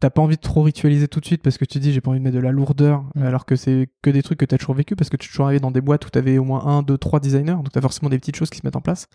t'as 0.00 0.10
pas 0.10 0.22
envie 0.22 0.36
de 0.36 0.40
trop 0.40 0.62
ritualiser 0.62 1.08
tout 1.08 1.20
de 1.20 1.24
suite 1.24 1.42
parce 1.42 1.58
que 1.58 1.64
tu 1.64 1.78
dis 1.78 1.92
j'ai 1.92 2.00
pas 2.00 2.10
envie 2.10 2.18
de 2.20 2.24
mettre 2.24 2.36
de 2.36 2.42
la 2.42 2.52
lourdeur 2.52 3.04
Mm. 3.14 3.22
alors 3.22 3.46
que 3.46 3.56
c'est 3.56 3.88
que 4.02 4.10
des 4.10 4.22
trucs 4.22 4.38
que 4.38 4.44
t'as 4.44 4.58
toujours 4.58 4.74
vécu 4.74 4.96
parce 4.96 5.10
que 5.10 5.16
tu 5.16 5.26
es 5.26 5.30
toujours 5.30 5.46
arrivé 5.46 5.60
dans 5.60 5.70
des 5.70 5.80
boîtes 5.80 6.06
où 6.06 6.10
t'avais 6.10 6.38
au 6.38 6.44
moins 6.44 6.66
un, 6.66 6.82
deux, 6.82 6.98
trois 6.98 7.20
designers 7.20 7.52
donc 7.54 7.70
t'as 7.72 7.80
forcément 7.80 8.08
des 8.08 8.18
petites 8.18 8.36
choses 8.36 8.50
qui 8.50 8.58
se 8.58 8.66
mettent 8.66 8.76
en 8.76 8.80
place. 8.80 9.06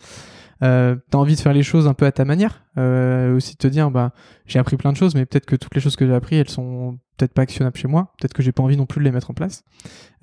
Euh, 0.62 0.96
t'as 1.10 1.18
envie 1.18 1.36
de 1.36 1.40
faire 1.40 1.52
les 1.52 1.62
choses 1.62 1.86
un 1.86 1.94
peu 1.94 2.04
à 2.04 2.10
ta 2.10 2.24
manière, 2.24 2.64
euh, 2.78 3.36
aussi 3.36 3.52
de 3.52 3.58
te 3.58 3.68
dire 3.68 3.90
bah 3.90 4.12
j'ai 4.46 4.58
appris 4.58 4.76
plein 4.76 4.92
de 4.92 4.96
choses 4.96 5.14
mais 5.14 5.24
peut-être 5.24 5.46
que 5.46 5.56
toutes 5.56 5.74
les 5.74 5.80
choses 5.80 5.94
que 5.94 6.06
j'ai 6.06 6.14
appris 6.14 6.36
elles 6.36 6.48
sont 6.48 6.98
peut-être 7.16 7.32
pas 7.32 7.42
actionnables 7.42 7.76
chez 7.76 7.88
moi, 7.88 8.12
peut-être 8.18 8.34
que 8.34 8.42
j'ai 8.42 8.52
pas 8.52 8.62
envie 8.62 8.76
non 8.76 8.86
plus 8.86 9.00
de 9.00 9.04
les 9.04 9.12
mettre 9.12 9.30
en 9.30 9.34
place. 9.34 9.64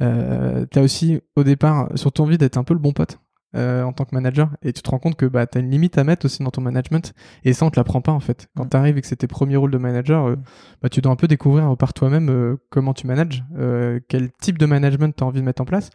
Euh, 0.01 0.65
t'as 0.65 0.81
aussi 0.81 1.21
au 1.35 1.43
départ 1.43 1.89
surtout 1.95 2.23
envie 2.23 2.37
d'être 2.37 2.57
un 2.57 2.63
peu 2.63 2.73
le 2.73 2.79
bon 2.79 2.91
pote. 2.91 3.19
Euh, 3.55 3.83
en 3.83 3.93
tant 3.93 4.05
que 4.05 4.13
manager 4.13 4.49
et 4.61 4.73
tu 4.73 4.81
te 4.81 4.89
rends 4.89 4.99
compte 4.99 5.15
que 5.15 5.25
bah 5.25 5.47
t'as 5.47 5.59
une 5.61 5.69
limite 5.71 5.97
à 5.97 6.03
mettre 6.03 6.25
aussi 6.25 6.43
dans 6.43 6.51
ton 6.51 6.61
management 6.61 7.13
et 7.43 7.53
ça 7.53 7.65
on 7.65 7.69
te 7.71 7.79
l'apprend 7.79 8.01
pas 8.01 8.11
en 8.11 8.19
fait 8.19 8.47
quand 8.57 8.65
Mm. 8.65 8.69
t'arrives 8.69 8.97
et 8.97 9.01
que 9.01 9.07
c'est 9.07 9.15
tes 9.15 9.27
premiers 9.27 9.55
rôles 9.55 9.71
de 9.71 9.77
manager 9.77 10.27
euh, 10.27 10.35
bah, 10.81 10.89
tu 10.89 11.01
dois 11.01 11.11
un 11.11 11.15
peu 11.15 11.27
découvrir 11.27 11.75
par 11.77 11.93
toi-même 11.93 12.29
euh, 12.29 12.57
comment 12.69 12.93
tu 12.93 13.07
manages, 13.07 13.43
quel 14.09 14.31
type 14.41 14.57
de 14.57 14.65
management 14.65 15.15
tu 15.15 15.23
as 15.23 15.27
envie 15.27 15.39
de 15.39 15.45
mettre 15.45 15.61
en 15.61 15.65
place. 15.65 15.89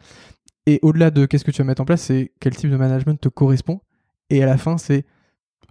Et 0.66 0.78
au-delà 0.82 1.10
de 1.10 1.26
qu'est-ce 1.26 1.44
que 1.44 1.50
tu 1.50 1.62
vas 1.62 1.66
mettre 1.66 1.82
en 1.82 1.84
place, 1.84 2.02
c'est 2.02 2.32
quel 2.40 2.54
type 2.54 2.70
de 2.70 2.76
management 2.76 3.20
te 3.20 3.28
correspond. 3.28 3.80
Et 4.28 4.42
à 4.42 4.46
la 4.46 4.56
fin, 4.58 4.78
c'est 4.78 5.04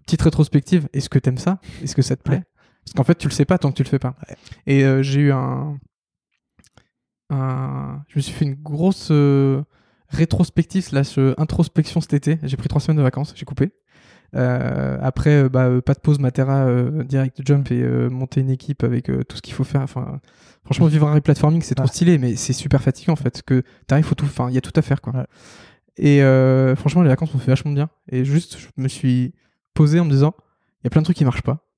petite 0.05 0.21
rétrospective. 0.23 0.89
Est-ce 0.93 1.09
que 1.09 1.19
tu 1.19 1.29
aimes 1.29 1.37
ça? 1.37 1.59
Est-ce 1.83 1.95
que 1.95 2.01
ça 2.01 2.15
te 2.15 2.23
plaît? 2.23 2.37
Ouais. 2.37 2.43
Parce 2.85 2.93
qu'en 2.95 3.03
fait, 3.03 3.15
tu 3.15 3.27
le 3.27 3.33
sais 3.33 3.45
pas 3.45 3.57
tant 3.59 3.69
que 3.71 3.77
tu 3.77 3.83
le 3.83 3.87
fais 3.89 3.99
pas. 3.99 4.15
Et 4.65 4.83
j'ai 5.03 5.21
eu 5.21 5.31
un, 5.31 5.77
un- 7.29 8.03
Je 8.07 8.17
me 8.17 8.21
suis 8.21 8.33
fait 8.33 8.45
une 8.45 8.55
grosse 8.55 9.11
rétrospective 10.09 10.83
slash 10.83 11.17
euh, 11.17 11.33
introspection 11.37 12.01
cet 12.01 12.13
été. 12.13 12.39
J'ai 12.43 12.57
pris 12.57 12.67
trois 12.67 12.81
semaines 12.81 12.97
de 12.97 13.03
vacances, 13.03 13.33
j'ai 13.35 13.45
coupé. 13.45 13.71
Euh, 14.35 14.97
après, 15.01 15.43
euh, 15.43 15.49
bah, 15.49 15.65
euh, 15.65 15.81
pas 15.81 15.93
de 15.93 15.99
pause, 15.99 16.19
Matera, 16.19 16.65
euh, 16.65 17.03
direct 17.03 17.41
jump 17.45 17.71
et 17.71 17.83
monter 18.09 18.41
une 18.41 18.51
équipe 18.51 18.83
avec 18.83 19.05
tout 19.05 19.37
ce 19.37 19.41
qu'il 19.41 19.53
faut 19.53 19.63
faire. 19.63 19.81
Enfin, 19.81 20.19
franchement, 20.65 20.87
vivre 20.87 21.07
un 21.07 21.13
replatforming, 21.13 21.61
c'est 21.61 21.75
trop 21.75 21.87
stylé, 21.87 22.17
mais 22.17 22.35
c'est 22.35 22.53
super 22.53 22.81
fatigant 22.81 23.13
en 23.13 23.17
fait. 23.17 23.41
Que 23.41 23.63
t'arrives, 23.87 24.05
faut 24.05 24.15
tout, 24.15 24.25
enfin, 24.25 24.49
il 24.49 24.55
y 24.55 24.57
a 24.57 24.61
tout 24.61 24.73
à 24.75 24.81
faire 24.81 25.01
quoi. 25.01 25.13
Ouais. 25.13 25.25
Et 25.97 26.23
euh, 26.23 26.75
franchement, 26.75 27.01
les 27.01 27.09
vacances 27.09 27.33
m'ont 27.33 27.39
fait 27.39 27.51
vachement 27.51 27.71
bien. 27.71 27.89
Et 28.11 28.23
juste, 28.23 28.57
je 28.57 28.67
me 28.77 28.87
suis 28.87 29.33
posé 29.73 29.99
en 29.99 30.05
me 30.05 30.11
disant, 30.11 30.33
il 30.81 30.85
y 30.85 30.87
a 30.87 30.89
plein 30.89 31.01
de 31.01 31.05
trucs 31.05 31.17
qui 31.17 31.25
marchent 31.25 31.41
pas. 31.41 31.68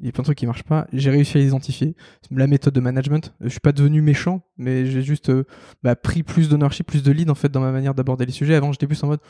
Il 0.00 0.06
y 0.06 0.08
a 0.08 0.12
plein 0.12 0.22
de 0.22 0.26
trucs 0.26 0.38
qui 0.38 0.46
marchent 0.46 0.62
pas. 0.64 0.86
J'ai 0.92 1.10
réussi 1.10 1.38
à 1.38 1.40
les 1.40 1.46
identifier. 1.46 1.96
La 2.30 2.46
méthode 2.46 2.74
de 2.74 2.80
management, 2.80 3.34
je 3.40 3.48
suis 3.48 3.60
pas 3.60 3.72
devenu 3.72 4.02
méchant, 4.02 4.42
mais 4.58 4.84
j'ai 4.86 5.00
juste 5.02 5.30
euh, 5.30 5.44
bah, 5.82 5.96
pris 5.96 6.22
plus 6.22 6.48
d'ownership, 6.50 6.86
plus 6.86 7.02
de 7.02 7.10
lead 7.12 7.30
en 7.30 7.34
fait 7.34 7.48
dans 7.50 7.60
ma 7.60 7.72
manière 7.72 7.94
d'aborder 7.94 8.26
les 8.26 8.32
sujets. 8.32 8.54
Avant, 8.54 8.72
j'étais 8.72 8.86
plus 8.86 9.02
en 9.04 9.08
mode 9.08 9.20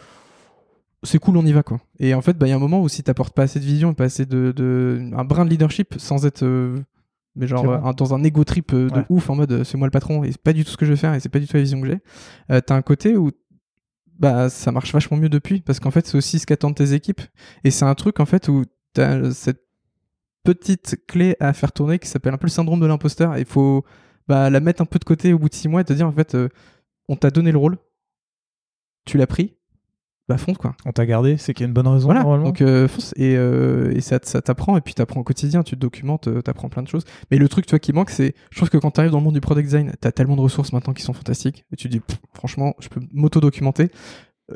c'est 1.03 1.19
cool, 1.19 1.37
on 1.37 1.47
y 1.47 1.53
va 1.53 1.63
quoi. 1.63 1.79
Et 2.01 2.15
en 2.15 2.21
fait, 2.23 2.37
bah, 2.37 2.47
il 2.47 2.51
y 2.51 2.53
a 2.53 2.57
un 2.57 2.61
moment 2.61 2.81
où 2.83 2.89
si 2.89 3.03
t'apportes 3.03 3.35
pas 3.35 3.43
assez 3.45 3.61
de 3.61 3.65
vision 3.65 3.93
et 3.93 3.95
pas 3.95 4.05
assez 4.05 4.27
de, 4.27 4.53
de- 4.57 5.11
un 5.17 5.25
brin 5.25 5.45
de 5.45 5.51
leadership 5.51 5.95
sans 5.99 6.27
être 6.27 6.43
euh, 6.43 6.79
mais 7.37 7.47
genre 7.47 7.69
euh, 7.69 7.93
dans 7.93 8.15
un 8.15 8.25
ego 8.25 8.43
trip 8.45 8.75
de 8.75 8.89
Ouais. 8.93 9.05
ouf 9.11 9.29
en 9.31 9.37
mode 9.37 9.63
c'est 9.63 9.77
moi 9.77 9.87
le 9.87 9.91
patron 9.93 10.25
et 10.25 10.33
c'est 10.33 10.41
pas 10.41 10.53
du 10.55 10.65
tout 10.65 10.71
ce 10.71 10.77
que 10.77 10.87
je 10.87 10.91
veux 10.91 10.97
faire 10.97 11.15
et 11.15 11.21
c'est 11.21 11.29
pas 11.29 11.39
du 11.39 11.47
tout 11.47 11.55
la 11.57 11.63
vision 11.63 11.81
que 11.81 11.87
j'ai. 11.87 11.99
Euh, 12.51 12.61
T'as 12.61 12.75
un 12.75 12.83
côté 12.83 13.17
où 13.17 13.31
bah 14.19 14.49
ça 14.49 14.73
marche 14.73 14.93
vachement 14.93 15.19
mieux 15.19 15.29
depuis 15.29 15.61
parce 15.61 15.79
qu'en 15.79 15.91
fait 15.91 16.07
c'est 16.07 16.17
aussi 16.17 16.39
ce 16.39 16.47
qu'attendent 16.47 16.75
tes 16.75 16.95
équipes 16.95 17.21
et 17.63 17.71
c'est 17.71 17.85
un 17.85 17.95
truc 17.95 18.19
en 18.19 18.25
fait 18.27 18.49
où 18.49 18.65
t'as 18.95 19.31
cette 19.33 19.61
petite 20.47 20.97
clé 21.07 21.37
à 21.41 21.53
faire 21.53 21.73
tourner 21.73 21.99
qui 21.99 22.09
s'appelle 22.09 22.33
un 22.33 22.39
peu 22.39 22.47
le 22.47 22.51
syndrome 22.53 22.81
de 22.81 22.87
l'imposteur. 22.87 23.37
Il 23.37 23.45
faut 23.45 23.85
bah, 24.29 24.49
la 24.51 24.61
mettre 24.61 24.81
un 24.83 24.87
peu 24.87 24.99
de 24.99 25.05
côté 25.05 25.33
au 25.33 25.39
bout 25.39 25.49
de 25.49 25.55
six 25.55 25.69
mois 25.69 25.81
et 25.83 25.85
te 25.85 25.93
dire 25.93 26.07
en 26.07 26.13
fait, 26.13 26.35
euh, 26.35 26.49
on 27.09 27.17
t'a 27.17 27.31
donné 27.31 27.53
le 27.53 27.59
rôle, 27.59 27.77
tu 29.05 29.19
l'as 29.19 29.27
pris, 29.27 29.57
bah 30.29 30.39
fonce 30.39 30.57
quoi. 30.59 30.75
On 30.85 30.93
t'a 30.93 31.07
gardé, 31.07 31.37
c'est 31.37 31.55
qu'il 31.55 31.63
y 31.63 31.67
a 31.67 31.69
une 31.69 31.75
bonne 31.75 31.87
raison 31.87 32.07
Voilà, 32.07 32.23
normalement. 32.23 32.47
donc 32.47 32.61
euh, 32.61 32.89
fonce 32.89 33.13
et, 33.17 33.37
euh, 33.37 33.93
et 33.95 34.01
ça, 34.01 34.19
ça 34.23 34.43
t'apprend 34.43 34.77
et 34.77 34.81
puis 34.81 34.95
t'apprends 34.95 35.21
au 35.21 35.25
quotidien, 35.25 35.63
tu 35.63 35.77
te 35.77 35.81
documentes, 35.81 36.29
t'apprends 36.43 36.69
plein 36.69 36.83
de 36.83 36.89
choses. 36.89 37.05
Mais 37.31 37.37
le 37.39 37.49
truc, 37.49 37.67
tu 37.67 37.71
vois, 37.71 37.79
qui 37.79 37.93
manque, 37.93 38.11
c'est, 38.11 38.35
je 38.51 38.57
trouve 38.57 38.71
que 38.71 38.79
quand 38.79 38.91
t'arrives 38.91 39.13
dans 39.13 39.19
le 39.19 39.25
monde 39.25 39.35
du 39.35 39.41
product 39.41 39.67
design, 39.67 39.93
t'as 40.01 40.11
tellement 40.13 40.35
de 40.37 40.41
ressources 40.41 40.73
maintenant 40.73 40.95
qui 40.95 41.03
sont 41.03 41.13
fantastiques 41.13 41.65
et 41.73 41.77
tu 41.77 41.89
te 41.89 41.93
dis, 41.93 42.01
pff, 42.01 42.19
franchement, 42.35 42.75
je 42.81 42.89
peux 42.89 43.01
m'auto-documenter. 43.13 43.91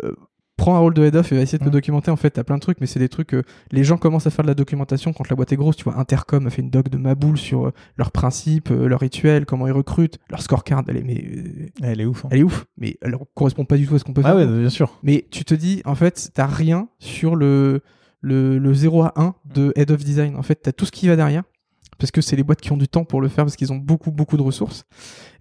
Euh, 0.03 0.15
prends 0.61 0.77
un 0.77 0.79
rôle 0.79 0.95
de 0.95 1.03
head 1.05 1.17
off 1.17 1.33
et 1.33 1.37
va 1.37 1.41
essayer 1.43 1.59
de 1.59 1.65
te 1.65 1.71
documenter. 1.71 2.11
En 2.11 2.17
fait, 2.17 2.31
t'as 2.31 2.45
plein 2.45 2.57
de 2.57 2.61
trucs, 2.61 2.81
mais 2.81 2.87
c'est 2.87 2.99
des 2.99 3.09
trucs 3.09 3.29
que 3.29 3.43
les 3.73 3.83
gens 3.83 3.97
commencent 3.97 4.27
à 4.27 4.31
faire 4.31 4.43
de 4.45 4.49
la 4.49 4.55
documentation 4.55 5.13
quand 5.13 5.29
la 5.31 5.35
boîte 5.37 5.53
est 5.53 5.57
grosse. 5.57 5.77
Tu 5.77 5.85
vois, 5.85 5.99
Intercom 5.99 6.47
a 6.47 6.51
fait 6.51 6.63
une 6.63 6.71
doc 6.71 6.89
de 6.91 6.99
ma 6.99 7.15
boule 7.15 7.39
sur 7.39 7.67
euh, 7.69 7.73
leurs 7.97 8.13
principes, 8.13 8.71
euh, 8.71 8.87
leurs 8.87 9.01
rituels, 9.01 9.47
comment 9.47 9.67
ils 9.67 9.73
recrutent, 9.73 10.19
leur 10.29 10.43
scorecard. 10.43 10.83
Elle 10.89 10.99
est, 10.99 11.03
mais, 11.03 11.25
euh, 11.25 11.67
Elle 11.83 12.01
est 12.01 12.05
ouf. 12.05 12.25
hein. 12.25 12.29
elle 12.31 12.39
est 12.41 12.43
ouf, 12.43 12.67
mais 12.77 12.97
elle 13.03 13.17
correspond 13.35 13.65
pas 13.65 13.77
du 13.77 13.87
tout 13.87 13.95
à 13.95 13.99
ce 13.99 14.05
qu'on 14.05 14.13
peut 14.13 14.23
Ah 14.25 14.29
faire. 14.35 14.37
ouais, 14.37 14.47
bien 14.61 14.69
sûr. 14.71 14.99
Mais 15.03 15.27
tu 15.31 15.45
te 15.45 15.55
dis, 15.55 15.83
en 15.85 15.95
fait, 15.95 16.31
t'as 16.35 16.47
rien 16.47 16.89
sur 16.99 17.37
le, 17.37 17.81
le, 18.21 18.59
le 18.59 18.75
0 18.75 19.03
à 19.03 19.13
1 19.17 19.35
de 19.55 19.73
Head 19.77 19.91
of 19.91 20.05
Design. 20.05 20.37
En 20.37 20.43
fait, 20.43 20.57
t'as 20.57 20.73
tout 20.73 20.85
ce 20.85 20.93
qui 20.93 21.09
va 21.09 21.17
derrière. 21.17 21.43
Parce 22.01 22.11
que 22.11 22.21
c'est 22.21 22.35
les 22.35 22.43
boîtes 22.43 22.61
qui 22.61 22.73
ont 22.73 22.77
du 22.77 22.89
temps 22.89 23.05
pour 23.05 23.21
le 23.21 23.29
faire, 23.29 23.45
parce 23.45 23.57
qu'ils 23.57 23.73
ont 23.73 23.77
beaucoup, 23.77 24.11
beaucoup 24.11 24.37
de 24.37 24.43
ressources. 24.43 24.85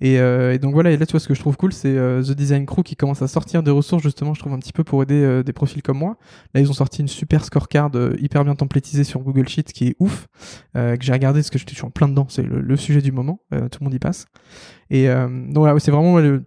Et, 0.02 0.20
euh, 0.20 0.58
donc 0.58 0.74
voilà, 0.74 0.92
et 0.92 0.98
là, 0.98 1.06
tu 1.06 1.12
vois, 1.12 1.20
ce 1.20 1.28
que 1.28 1.34
je 1.34 1.40
trouve 1.40 1.58
cool, 1.58 1.74
c'est 1.74 1.96
euh, 1.96 2.22
The 2.22 2.32
Design 2.32 2.66
Crew 2.66 2.84
qui 2.84 2.96
commence 2.96 3.22
à 3.22 3.28
sortir 3.28 3.64
des 3.64 3.72
ressources, 3.72 4.04
justement, 4.04 4.34
je 4.34 4.42
trouve, 4.42 4.54
un 4.54 4.60
petit 4.60 4.74
peu 4.74 4.84
pour 4.84 5.02
aider 5.02 5.24
euh, 5.24 5.42
des 5.42 5.54
profils 5.54 5.82
comme 5.82 5.98
moi. 5.98 6.18
Là, 6.54 6.62
ils 6.62 6.70
ont 6.70 6.74
sorti 6.74 7.02
une 7.02 7.08
super 7.08 7.44
scorecard 7.44 7.92
hyper 8.20 8.44
bien 8.44 8.56
templétisée 8.56 9.04
sur 9.04 9.22
Google 9.22 9.48
Sheets 9.48 9.72
qui 9.74 9.88
est 9.88 9.96
ouf, 10.00 10.28
que 10.74 10.98
j'ai 11.00 11.14
regardé 11.14 11.40
parce 11.40 11.50
que 11.50 11.58
je 11.58 11.66
suis 11.66 11.86
en 11.86 11.90
plein 11.90 12.08
dedans, 12.08 12.28
c'est 12.30 12.44
le, 12.44 12.60
le 12.60 12.76
sujet 12.76 13.02
du 13.02 13.12
moment, 13.12 13.40
tout 13.52 13.80
le 13.80 13.84
monde 13.86 13.94
y 13.94 14.00
passe. 14.00 14.26
Et 14.90 15.08
donc 15.08 15.58
voilà, 15.58 15.80
c'est 15.80 15.92
vraiment 15.92 16.20
le, 16.20 16.44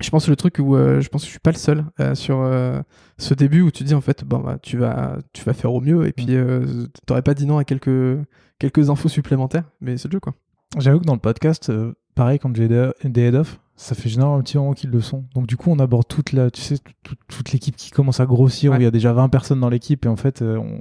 je 0.00 0.10
pense 0.10 0.28
le 0.28 0.36
truc 0.36 0.56
où 0.58 0.76
euh, 0.76 1.00
je 1.00 1.08
pense 1.08 1.22
que 1.22 1.26
je 1.26 1.30
suis 1.30 1.40
pas 1.40 1.50
le 1.52 1.56
seul 1.56 1.84
euh, 2.00 2.14
sur 2.14 2.40
euh, 2.40 2.80
ce 3.18 3.34
début 3.34 3.60
où 3.62 3.70
tu 3.70 3.84
dis 3.84 3.94
en 3.94 4.00
fait 4.00 4.24
bon 4.24 4.38
bah 4.38 4.58
tu 4.62 4.76
vas 4.78 5.18
tu 5.32 5.44
vas 5.44 5.52
faire 5.52 5.72
au 5.74 5.80
mieux 5.80 6.06
et 6.06 6.12
puis 6.12 6.26
euh, 6.30 6.86
t'aurais 7.06 7.22
pas 7.22 7.34
dit 7.34 7.46
non 7.46 7.58
à 7.58 7.64
quelques 7.64 8.18
quelques 8.58 8.88
infos 8.90 9.08
supplémentaires 9.08 9.64
mais 9.80 9.96
c'est 9.98 10.08
le 10.08 10.12
jeu 10.12 10.20
quoi. 10.20 10.34
J'avoue 10.78 11.00
que 11.00 11.04
dans 11.04 11.14
le 11.14 11.18
podcast, 11.20 11.72
pareil, 12.14 12.38
quand 12.38 12.54
j'ai 12.54 12.68
des 12.68 12.90
des 13.04 13.22
head-off, 13.22 13.58
ça 13.74 13.96
fait 13.96 14.08
généralement 14.08 14.36
un 14.38 14.42
petit 14.42 14.56
moment 14.56 14.72
qu'ils 14.72 14.90
le 14.90 15.00
sont. 15.00 15.24
Donc 15.34 15.48
du 15.48 15.56
coup, 15.56 15.68
on 15.72 15.78
aborde 15.80 16.06
toute 16.06 16.30
la, 16.32 16.48
tu 16.52 16.60
sais, 16.60 16.76
toute, 17.02 17.18
toute 17.26 17.50
l'équipe 17.50 17.74
qui 17.74 17.90
commence 17.90 18.20
à 18.20 18.26
grossir, 18.26 18.70
où 18.70 18.76
il 18.76 18.82
y 18.82 18.86
a 18.86 18.92
déjà 18.92 19.12
20 19.12 19.28
personnes 19.30 19.58
dans 19.58 19.68
l'équipe, 19.68 20.04
et 20.04 20.08
en 20.08 20.14
fait, 20.14 20.42
on... 20.42 20.80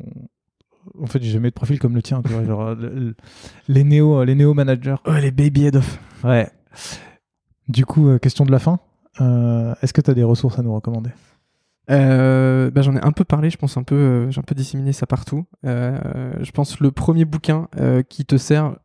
en 1.01 1.07
fait, 1.07 1.23
j'ai 1.23 1.31
jamais 1.31 1.49
de 1.49 1.55
profil 1.55 1.79
comme 1.79 1.95
le 1.95 2.03
tien, 2.03 2.21
tu 2.21 2.31
vois, 2.31 2.43
genre 2.45 2.75
le- 2.75 2.89
le- 2.93 3.15
les 3.67 3.83
néo, 3.83 4.23
les 4.23 4.35
néo 4.35 4.53
managers. 4.53 4.97
Ouais 5.07 5.21
les 5.21 5.31
baby 5.31 5.65
head 5.65 5.77
off. 5.77 5.99
Ouais. 6.23 6.51
Du 7.67 7.85
coup, 7.85 8.15
question 8.19 8.45
de 8.45 8.51
la 8.51 8.59
fin. 8.59 8.79
Euh, 9.21 9.73
Est-ce 9.81 9.93
que 9.93 10.01
tu 10.01 10.11
as 10.11 10.13
des 10.13 10.23
ressources 10.23 10.59
à 10.59 10.61
nous 10.61 10.73
recommander? 10.73 11.11
Euh, 11.89 12.69
bah, 12.69 12.81
j'en 12.81 12.95
ai 12.95 13.03
un 13.03 13.11
peu 13.11 13.23
parlé, 13.23 13.49
je 13.49 13.57
pense 13.57 13.75
un 13.77 13.83
peu, 13.83 13.95
euh, 13.95 14.31
j'ai 14.31 14.39
un 14.39 14.43
peu 14.43 14.55
disséminé 14.55 14.93
ça 14.93 15.07
partout. 15.07 15.45
Je 15.63 16.51
pense 16.51 16.79
le 16.79 16.91
premier 16.91 17.25
bouquin 17.25 17.67
qui 18.09 18.25
te 18.25 18.37
sert 18.37 18.75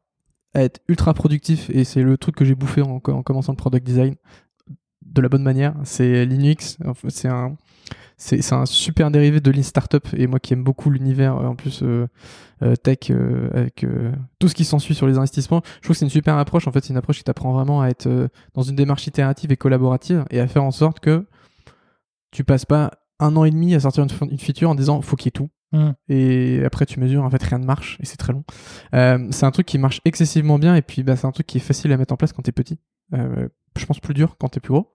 à 0.54 0.62
être 0.62 0.80
ultra 0.88 1.14
productif 1.14 1.68
et 1.70 1.84
c'est 1.84 2.02
le 2.02 2.16
truc 2.16 2.36
que 2.36 2.44
j'ai 2.44 2.54
bouffé 2.54 2.80
en, 2.80 3.00
en 3.04 3.22
commençant 3.22 3.52
le 3.52 3.56
product 3.56 3.84
design 3.84 4.14
de 5.04 5.20
la 5.20 5.28
bonne 5.28 5.42
manière, 5.42 5.74
c'est 5.84 6.24
Linux. 6.24 6.78
C'est 7.08 7.28
un, 7.28 7.56
c'est 8.16 8.52
un 8.52 8.66
super 8.66 9.10
dérivé 9.10 9.40
de 9.40 9.50
Lean 9.50 9.62
Startup 9.62 10.06
et 10.16 10.26
moi 10.26 10.38
qui 10.40 10.52
aime 10.52 10.62
beaucoup 10.62 10.90
l'univers 10.90 11.36
euh, 11.36 11.46
en 11.46 11.56
plus 11.56 11.82
euh, 11.82 12.06
euh, 12.62 12.76
tech 12.76 13.10
euh, 13.10 13.50
avec 13.52 13.84
euh, 13.84 14.12
tout 14.38 14.48
ce 14.48 14.54
qui 14.54 14.64
s'ensuit 14.64 14.94
sur 14.94 15.06
les 15.06 15.18
investissements, 15.18 15.62
je 15.64 15.80
trouve 15.82 15.94
que 15.94 15.98
c'est 15.98 16.04
une 16.06 16.10
super 16.10 16.38
approche. 16.38 16.66
En 16.68 16.72
fait, 16.72 16.84
c'est 16.84 16.92
une 16.92 16.96
approche 16.96 17.18
qui 17.18 17.24
t'apprend 17.24 17.52
vraiment 17.52 17.82
à 17.82 17.88
être 17.88 18.06
euh, 18.06 18.28
dans 18.54 18.62
une 18.62 18.76
démarche 18.76 19.06
itérative 19.06 19.52
et 19.52 19.56
collaborative 19.56 20.24
et 20.30 20.40
à 20.40 20.46
faire 20.46 20.64
en 20.64 20.70
sorte 20.70 21.00
que 21.00 21.26
tu 22.30 22.44
passes 22.44 22.64
pas 22.64 22.90
un 23.20 23.36
an 23.36 23.44
et 23.44 23.50
demi 23.50 23.74
à 23.74 23.80
sortir 23.80 24.04
une, 24.04 24.30
une 24.30 24.38
feature 24.38 24.70
en 24.70 24.74
disant 24.74 25.00
faut 25.02 25.16
qu'il 25.16 25.26
y 25.26 25.28
ait 25.28 25.32
tout. 25.32 25.50
Hmm. 25.72 25.92
Et 26.08 26.62
après, 26.64 26.86
tu 26.86 27.00
mesures, 27.00 27.24
en 27.24 27.30
fait, 27.30 27.42
rien 27.42 27.58
ne 27.58 27.64
marche 27.64 27.98
et 28.00 28.06
c'est 28.06 28.16
très 28.16 28.32
long. 28.32 28.44
Euh, 28.94 29.26
c'est 29.30 29.44
un 29.44 29.50
truc 29.50 29.66
qui 29.66 29.78
marche 29.78 30.00
excessivement 30.04 30.58
bien 30.58 30.76
et 30.76 30.82
puis 30.82 31.02
bah, 31.02 31.16
c'est 31.16 31.26
un 31.26 31.32
truc 31.32 31.46
qui 31.48 31.58
est 31.58 31.60
facile 31.60 31.92
à 31.92 31.96
mettre 31.96 32.14
en 32.14 32.16
place 32.16 32.32
quand 32.32 32.42
t'es 32.42 32.52
petit. 32.52 32.78
Euh, 33.12 33.48
je 33.76 33.84
pense 33.86 33.98
plus 33.98 34.14
dur 34.14 34.36
quand 34.38 34.48
t'es 34.48 34.60
plus 34.60 34.72
gros. 34.72 34.94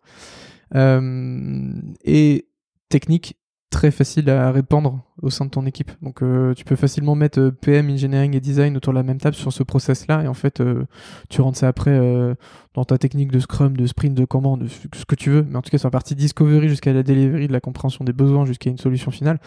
Euh, 0.76 1.72
et 2.04 2.49
technique 2.90 3.38
très 3.70 3.92
facile 3.92 4.30
à 4.32 4.52
répandre 4.52 5.04
au 5.22 5.30
sein 5.30 5.46
de 5.46 5.52
ton 5.52 5.66
équipe. 5.66 5.92
Donc 6.02 6.24
euh, 6.24 6.56
tu 6.56 6.66
peux 6.66 6.76
facilement 6.76 7.14
mettre 7.14 7.40
euh, 7.40 7.52
PM, 7.52 7.90
engineering 7.90 8.36
et 8.36 8.40
design 8.40 8.76
autour 8.76 8.94
de 8.94 8.98
la 8.98 9.04
même 9.04 9.20
table 9.20 9.36
sur 9.36 9.54
ce 9.54 9.62
process-là 9.62 10.24
et 10.24 10.28
en 10.28 10.34
fait 10.34 10.60
euh, 10.60 10.86
tu 11.30 11.42
rentres 11.42 11.60
ça 11.60 11.68
après 11.68 11.92
euh, 11.92 12.34
dans 12.74 12.84
ta 12.84 12.98
technique 12.98 13.32
de 13.32 13.40
Scrum, 13.40 13.78
de 13.78 13.86
sprint, 13.86 14.16
de 14.16 14.26
Kanban, 14.26 14.58
de 14.58 14.68
ce 14.68 15.06
que 15.08 15.16
tu 15.16 15.30
veux. 15.30 15.44
Mais 15.48 15.56
en 15.56 15.62
tout 15.62 15.70
cas 15.70 15.78
sur 15.78 15.88
la 15.88 15.92
partie 15.92 16.16
discovery 16.16 16.68
jusqu'à 16.68 16.94
la 16.94 17.04
delivery, 17.04 17.48
de 17.48 17.54
la 17.54 17.62
compréhension 17.62 18.04
des 18.04 18.14
besoins 18.14 18.46
jusqu'à 18.46 18.72
une 18.72 18.80
solution 18.80 19.12
finale, 19.12 19.40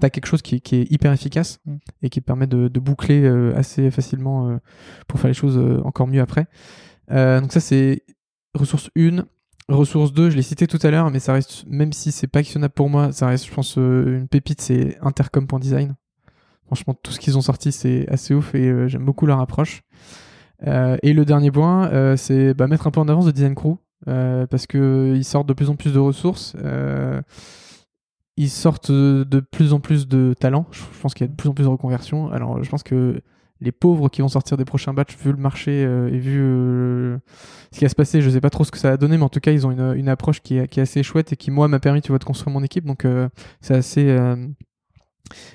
t'as 0.00 0.10
quelque 0.10 0.26
chose 0.26 0.42
qui, 0.42 0.60
qui 0.60 0.76
est 0.76 0.92
hyper 0.92 1.12
efficace 1.12 1.58
Mm. 1.64 1.76
et 2.02 2.10
qui 2.10 2.20
permet 2.20 2.46
de, 2.46 2.68
de 2.68 2.80
boucler 2.80 3.26
assez 3.56 3.90
facilement 3.90 4.58
pour 5.08 5.18
faire 5.18 5.28
les 5.28 5.34
choses 5.34 5.58
encore 5.84 6.08
mieux 6.08 6.20
après. 6.20 6.46
Euh, 7.10 7.40
donc 7.40 7.52
ça 7.52 7.60
c'est 7.60 8.04
ressource 8.54 8.90
1. 8.96 9.24
Ressource 9.68 10.12
2, 10.12 10.30
je 10.30 10.36
l'ai 10.36 10.42
cité 10.42 10.66
tout 10.66 10.78
à 10.82 10.90
l'heure, 10.90 11.10
mais 11.10 11.20
ça 11.20 11.32
reste, 11.32 11.64
même 11.68 11.92
si 11.92 12.12
c'est 12.12 12.26
pas 12.26 12.40
actionnable 12.40 12.74
pour 12.74 12.90
moi, 12.90 13.12
ça 13.12 13.26
reste, 13.28 13.46
je 13.46 13.52
pense, 13.52 13.78
euh, 13.78 14.18
une 14.18 14.28
pépite, 14.28 14.60
c'est 14.60 14.98
intercom.design. 15.02 15.94
Franchement, 16.66 16.94
tout 17.00 17.12
ce 17.12 17.20
qu'ils 17.20 17.38
ont 17.38 17.42
sorti, 17.42 17.70
c'est 17.70 18.08
assez 18.08 18.34
ouf 18.34 18.54
et 18.54 18.68
euh, 18.68 18.88
j'aime 18.88 19.04
beaucoup 19.04 19.26
leur 19.26 19.40
approche. 19.40 19.82
Euh, 20.66 20.96
et 21.02 21.12
le 21.12 21.24
dernier 21.24 21.50
point, 21.50 22.16
c'est 22.16 22.54
bah, 22.54 22.66
mettre 22.66 22.86
un 22.86 22.90
peu 22.90 23.00
en 23.00 23.08
avance 23.08 23.26
de 23.26 23.30
Design 23.30 23.54
Crew, 23.54 23.76
parce 24.04 24.66
que 24.66 25.14
ils 25.16 25.24
sortent 25.24 25.48
de 25.48 25.52
plus 25.52 25.70
en 25.70 25.76
plus 25.76 25.92
de 25.92 25.98
ressources. 25.98 26.56
ils 28.36 28.50
sortent 28.50 28.90
de 28.90 29.40
plus 29.40 29.72
en 29.72 29.80
plus 29.80 30.08
de 30.08 30.34
talents. 30.38 30.66
Je 30.72 30.82
pense 31.00 31.14
qu'il 31.14 31.26
y 31.26 31.28
a 31.28 31.30
de 31.30 31.36
plus 31.36 31.48
en 31.48 31.54
plus 31.54 31.64
de 31.64 31.68
reconversions. 31.68 32.30
Alors, 32.30 32.62
je 32.62 32.70
pense 32.70 32.82
que 32.82 33.20
les 33.62 33.72
pauvres 33.72 34.08
qui 34.08 34.22
vont 34.22 34.28
sortir 34.28 34.56
des 34.56 34.64
prochains 34.64 34.92
batchs, 34.92 35.16
vu 35.16 35.30
le 35.30 35.38
marché 35.38 35.84
euh, 35.84 36.08
et 36.08 36.18
vu 36.18 36.40
euh, 36.40 37.18
ce 37.70 37.78
qui 37.78 37.84
va 37.84 37.88
se 37.88 37.94
passer, 37.94 38.20
je 38.20 38.28
sais 38.28 38.40
pas 38.40 38.50
trop 38.50 38.64
ce 38.64 38.70
que 38.70 38.78
ça 38.78 38.90
va 38.90 38.96
donner, 38.96 39.16
mais 39.16 39.22
en 39.22 39.28
tout 39.28 39.40
cas, 39.40 39.52
ils 39.52 39.66
ont 39.66 39.70
une, 39.92 40.08
approche 40.08 40.40
qui 40.40 40.58
est, 40.58 40.68
qui 40.68 40.80
est 40.80 40.82
assez 40.82 41.02
chouette 41.02 41.32
et 41.32 41.36
qui, 41.36 41.50
moi, 41.50 41.68
m'a 41.68 41.80
permis, 41.80 42.02
tu 42.02 42.08
vois, 42.08 42.18
de 42.18 42.24
construire 42.24 42.52
mon 42.52 42.62
équipe. 42.62 42.84
Donc, 42.84 43.04
euh, 43.04 43.28
c'est 43.60 43.74
assez, 43.74 44.08
euh, 44.08 44.36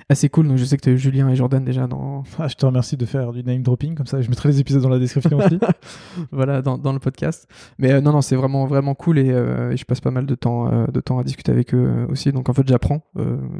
assez 0.09 0.29
cool. 0.29 0.47
Donc, 0.47 0.57
je 0.57 0.65
sais 0.65 0.77
que 0.77 0.81
tu 0.81 0.89
as 0.89 0.93
eu 0.93 0.97
Julien 0.97 1.29
et 1.29 1.35
Jordan 1.35 1.63
déjà 1.63 1.87
dans, 1.87 2.23
Ah, 2.39 2.47
Je 2.47 2.55
te 2.55 2.65
remercie 2.65 2.97
de 2.97 3.05
faire 3.05 3.31
du 3.33 3.43
name 3.43 3.61
dropping, 3.63 3.95
comme 3.95 4.05
ça 4.07 4.21
je 4.21 4.29
mettrai 4.29 4.49
les 4.49 4.59
épisodes 4.59 4.81
dans 4.81 4.89
la 4.89 4.99
description 4.99 5.37
aussi. 5.37 5.59
voilà, 6.31 6.61
dans, 6.61 6.77
dans 6.77 6.93
le 6.93 6.99
podcast. 6.99 7.47
Mais 7.77 7.91
euh, 7.93 8.01
non, 8.01 8.11
non, 8.11 8.21
c'est 8.21 8.35
vraiment, 8.35 8.65
vraiment 8.65 8.95
cool 8.95 9.19
et, 9.19 9.29
euh, 9.31 9.71
et 9.71 9.77
je 9.77 9.85
passe 9.85 10.01
pas 10.01 10.11
mal 10.11 10.25
de 10.25 10.35
temps, 10.35 10.71
euh, 10.71 10.87
de 10.87 10.99
temps 10.99 11.19
à 11.19 11.23
discuter 11.23 11.51
avec 11.51 11.73
eux 11.73 12.05
aussi. 12.09 12.31
Donc, 12.31 12.49
en 12.49 12.53
fait, 12.53 12.67
j'apprends 12.67 13.01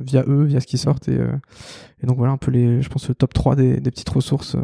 via 0.01 0.23
eux, 0.27 0.43
via 0.43 0.59
ce 0.59 0.67
qui 0.67 0.77
sortent. 0.77 1.07
Et, 1.09 1.17
et 2.01 2.07
donc, 2.07 2.17
voilà 2.17 2.33
un 2.33 2.37
peu 2.37 2.51
les, 2.51 2.81
je 2.81 2.89
pense, 2.89 3.07
le 3.09 3.15
top 3.15 3.33
3 3.33 3.55
des, 3.55 3.79
des 3.79 3.91
petites 3.91 4.09
ressources. 4.09 4.55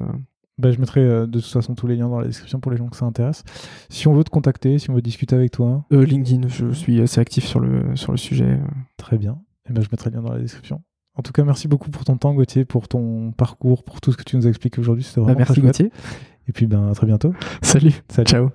Bah, 0.59 0.69
je 0.71 0.79
mettrai 0.79 1.01
euh, 1.01 1.25
de 1.25 1.39
toute 1.39 1.49
façon 1.51 1.73
tous 1.73 1.87
les 1.87 1.95
liens 1.95 2.07
dans 2.09 2.19
la 2.19 2.27
description 2.27 2.59
pour 2.59 2.71
les 2.71 2.77
gens 2.77 2.87
que 2.87 2.95
ça 2.95 3.05
intéresse. 3.05 3.43
Si 3.89 4.07
on 4.07 4.13
veut 4.13 4.23
te 4.23 4.29
contacter, 4.29 4.77
si 4.77 4.87
on 4.91 4.93
veut 4.93 5.01
discuter 5.01 5.35
avec 5.35 5.49
toi, 5.49 5.83
Euh, 5.91 6.05
LinkedIn, 6.05 6.47
je 6.47 6.71
suis 6.71 7.01
assez 7.01 7.19
actif 7.19 7.43
sur 7.43 7.59
le, 7.59 7.95
sur 7.95 8.11
le 8.11 8.19
sujet. 8.19 8.59
très 8.97 9.17
bien. 9.17 9.39
Et 9.67 9.73
ben, 9.73 9.81
je 9.81 9.87
mettrai 9.91 10.11
le 10.11 10.17
lien 10.17 10.21
dans 10.21 10.31
la 10.31 10.39
description. 10.39 10.81
En 11.15 11.21
tout 11.21 11.31
cas, 11.31 11.43
merci 11.43 11.67
beaucoup 11.67 11.91
pour 11.91 12.03
ton 12.05 12.17
temps, 12.17 12.33
Gauthier, 12.33 12.65
pour 12.65 12.87
ton 12.87 13.31
parcours, 13.33 13.83
pour 13.83 14.01
tout 14.01 14.11
ce 14.11 14.17
que 14.17 14.23
tu 14.23 14.35
nous 14.35 14.47
as 14.47 14.49
expliqué 14.49 14.79
aujourd'hui. 14.81 15.03
C'était 15.03 15.21
Bah, 15.21 15.25
vraiment 15.25 15.37
merci 15.39 15.53
très 15.53 15.61
chouette. 15.61 15.77
Gauthier. 15.77 15.91
Et 16.47 16.51
puis, 16.53 16.65
ben, 16.65 16.89
à 16.89 16.95
très 16.95 17.05
bientôt. 17.05 17.33
Salut. 17.61 17.93
Salut. 18.09 18.27
Ciao. 18.27 18.49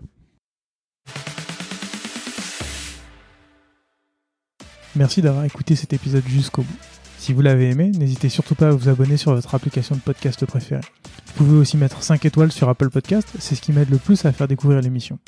Merci 4.97 5.23
d'avoir 5.23 5.45
écouté 5.45 5.77
cet 5.77 5.93
épisode 5.93 6.25
jusqu'au 6.27 6.63
bout. 6.63 6.77
Si 7.19 7.33
vous 7.33 7.41
l'avez 7.43 7.71
aimé, 7.71 7.91
n'hésitez 7.97 8.29
surtout 8.29 8.55
pas 8.55 8.69
à 8.69 8.71
vous 8.73 8.89
abonner 8.89 9.17
sur 9.17 9.35
votre 9.35 9.55
application 9.55 9.95
de 9.95 10.01
podcast 10.01 10.45
préférée. 10.47 10.81
Vous 11.27 11.45
pouvez 11.45 11.57
aussi 11.59 11.77
mettre 11.77 12.03
5 12.03 12.25
étoiles 12.25 12.51
sur 12.53 12.69
Apple 12.69 12.91
Podcast, 12.91 13.29
c'est 13.39 13.55
ce 13.55 13.61
qui 13.61 13.73
m'aide 13.73 13.91
le 13.91 13.99
plus 13.99 14.25
à 14.25 14.33
faire 14.33 14.49
découvrir 14.49 14.81
l'émission. 14.81 15.19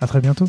À 0.00 0.06
très 0.06 0.20
bientôt. 0.20 0.46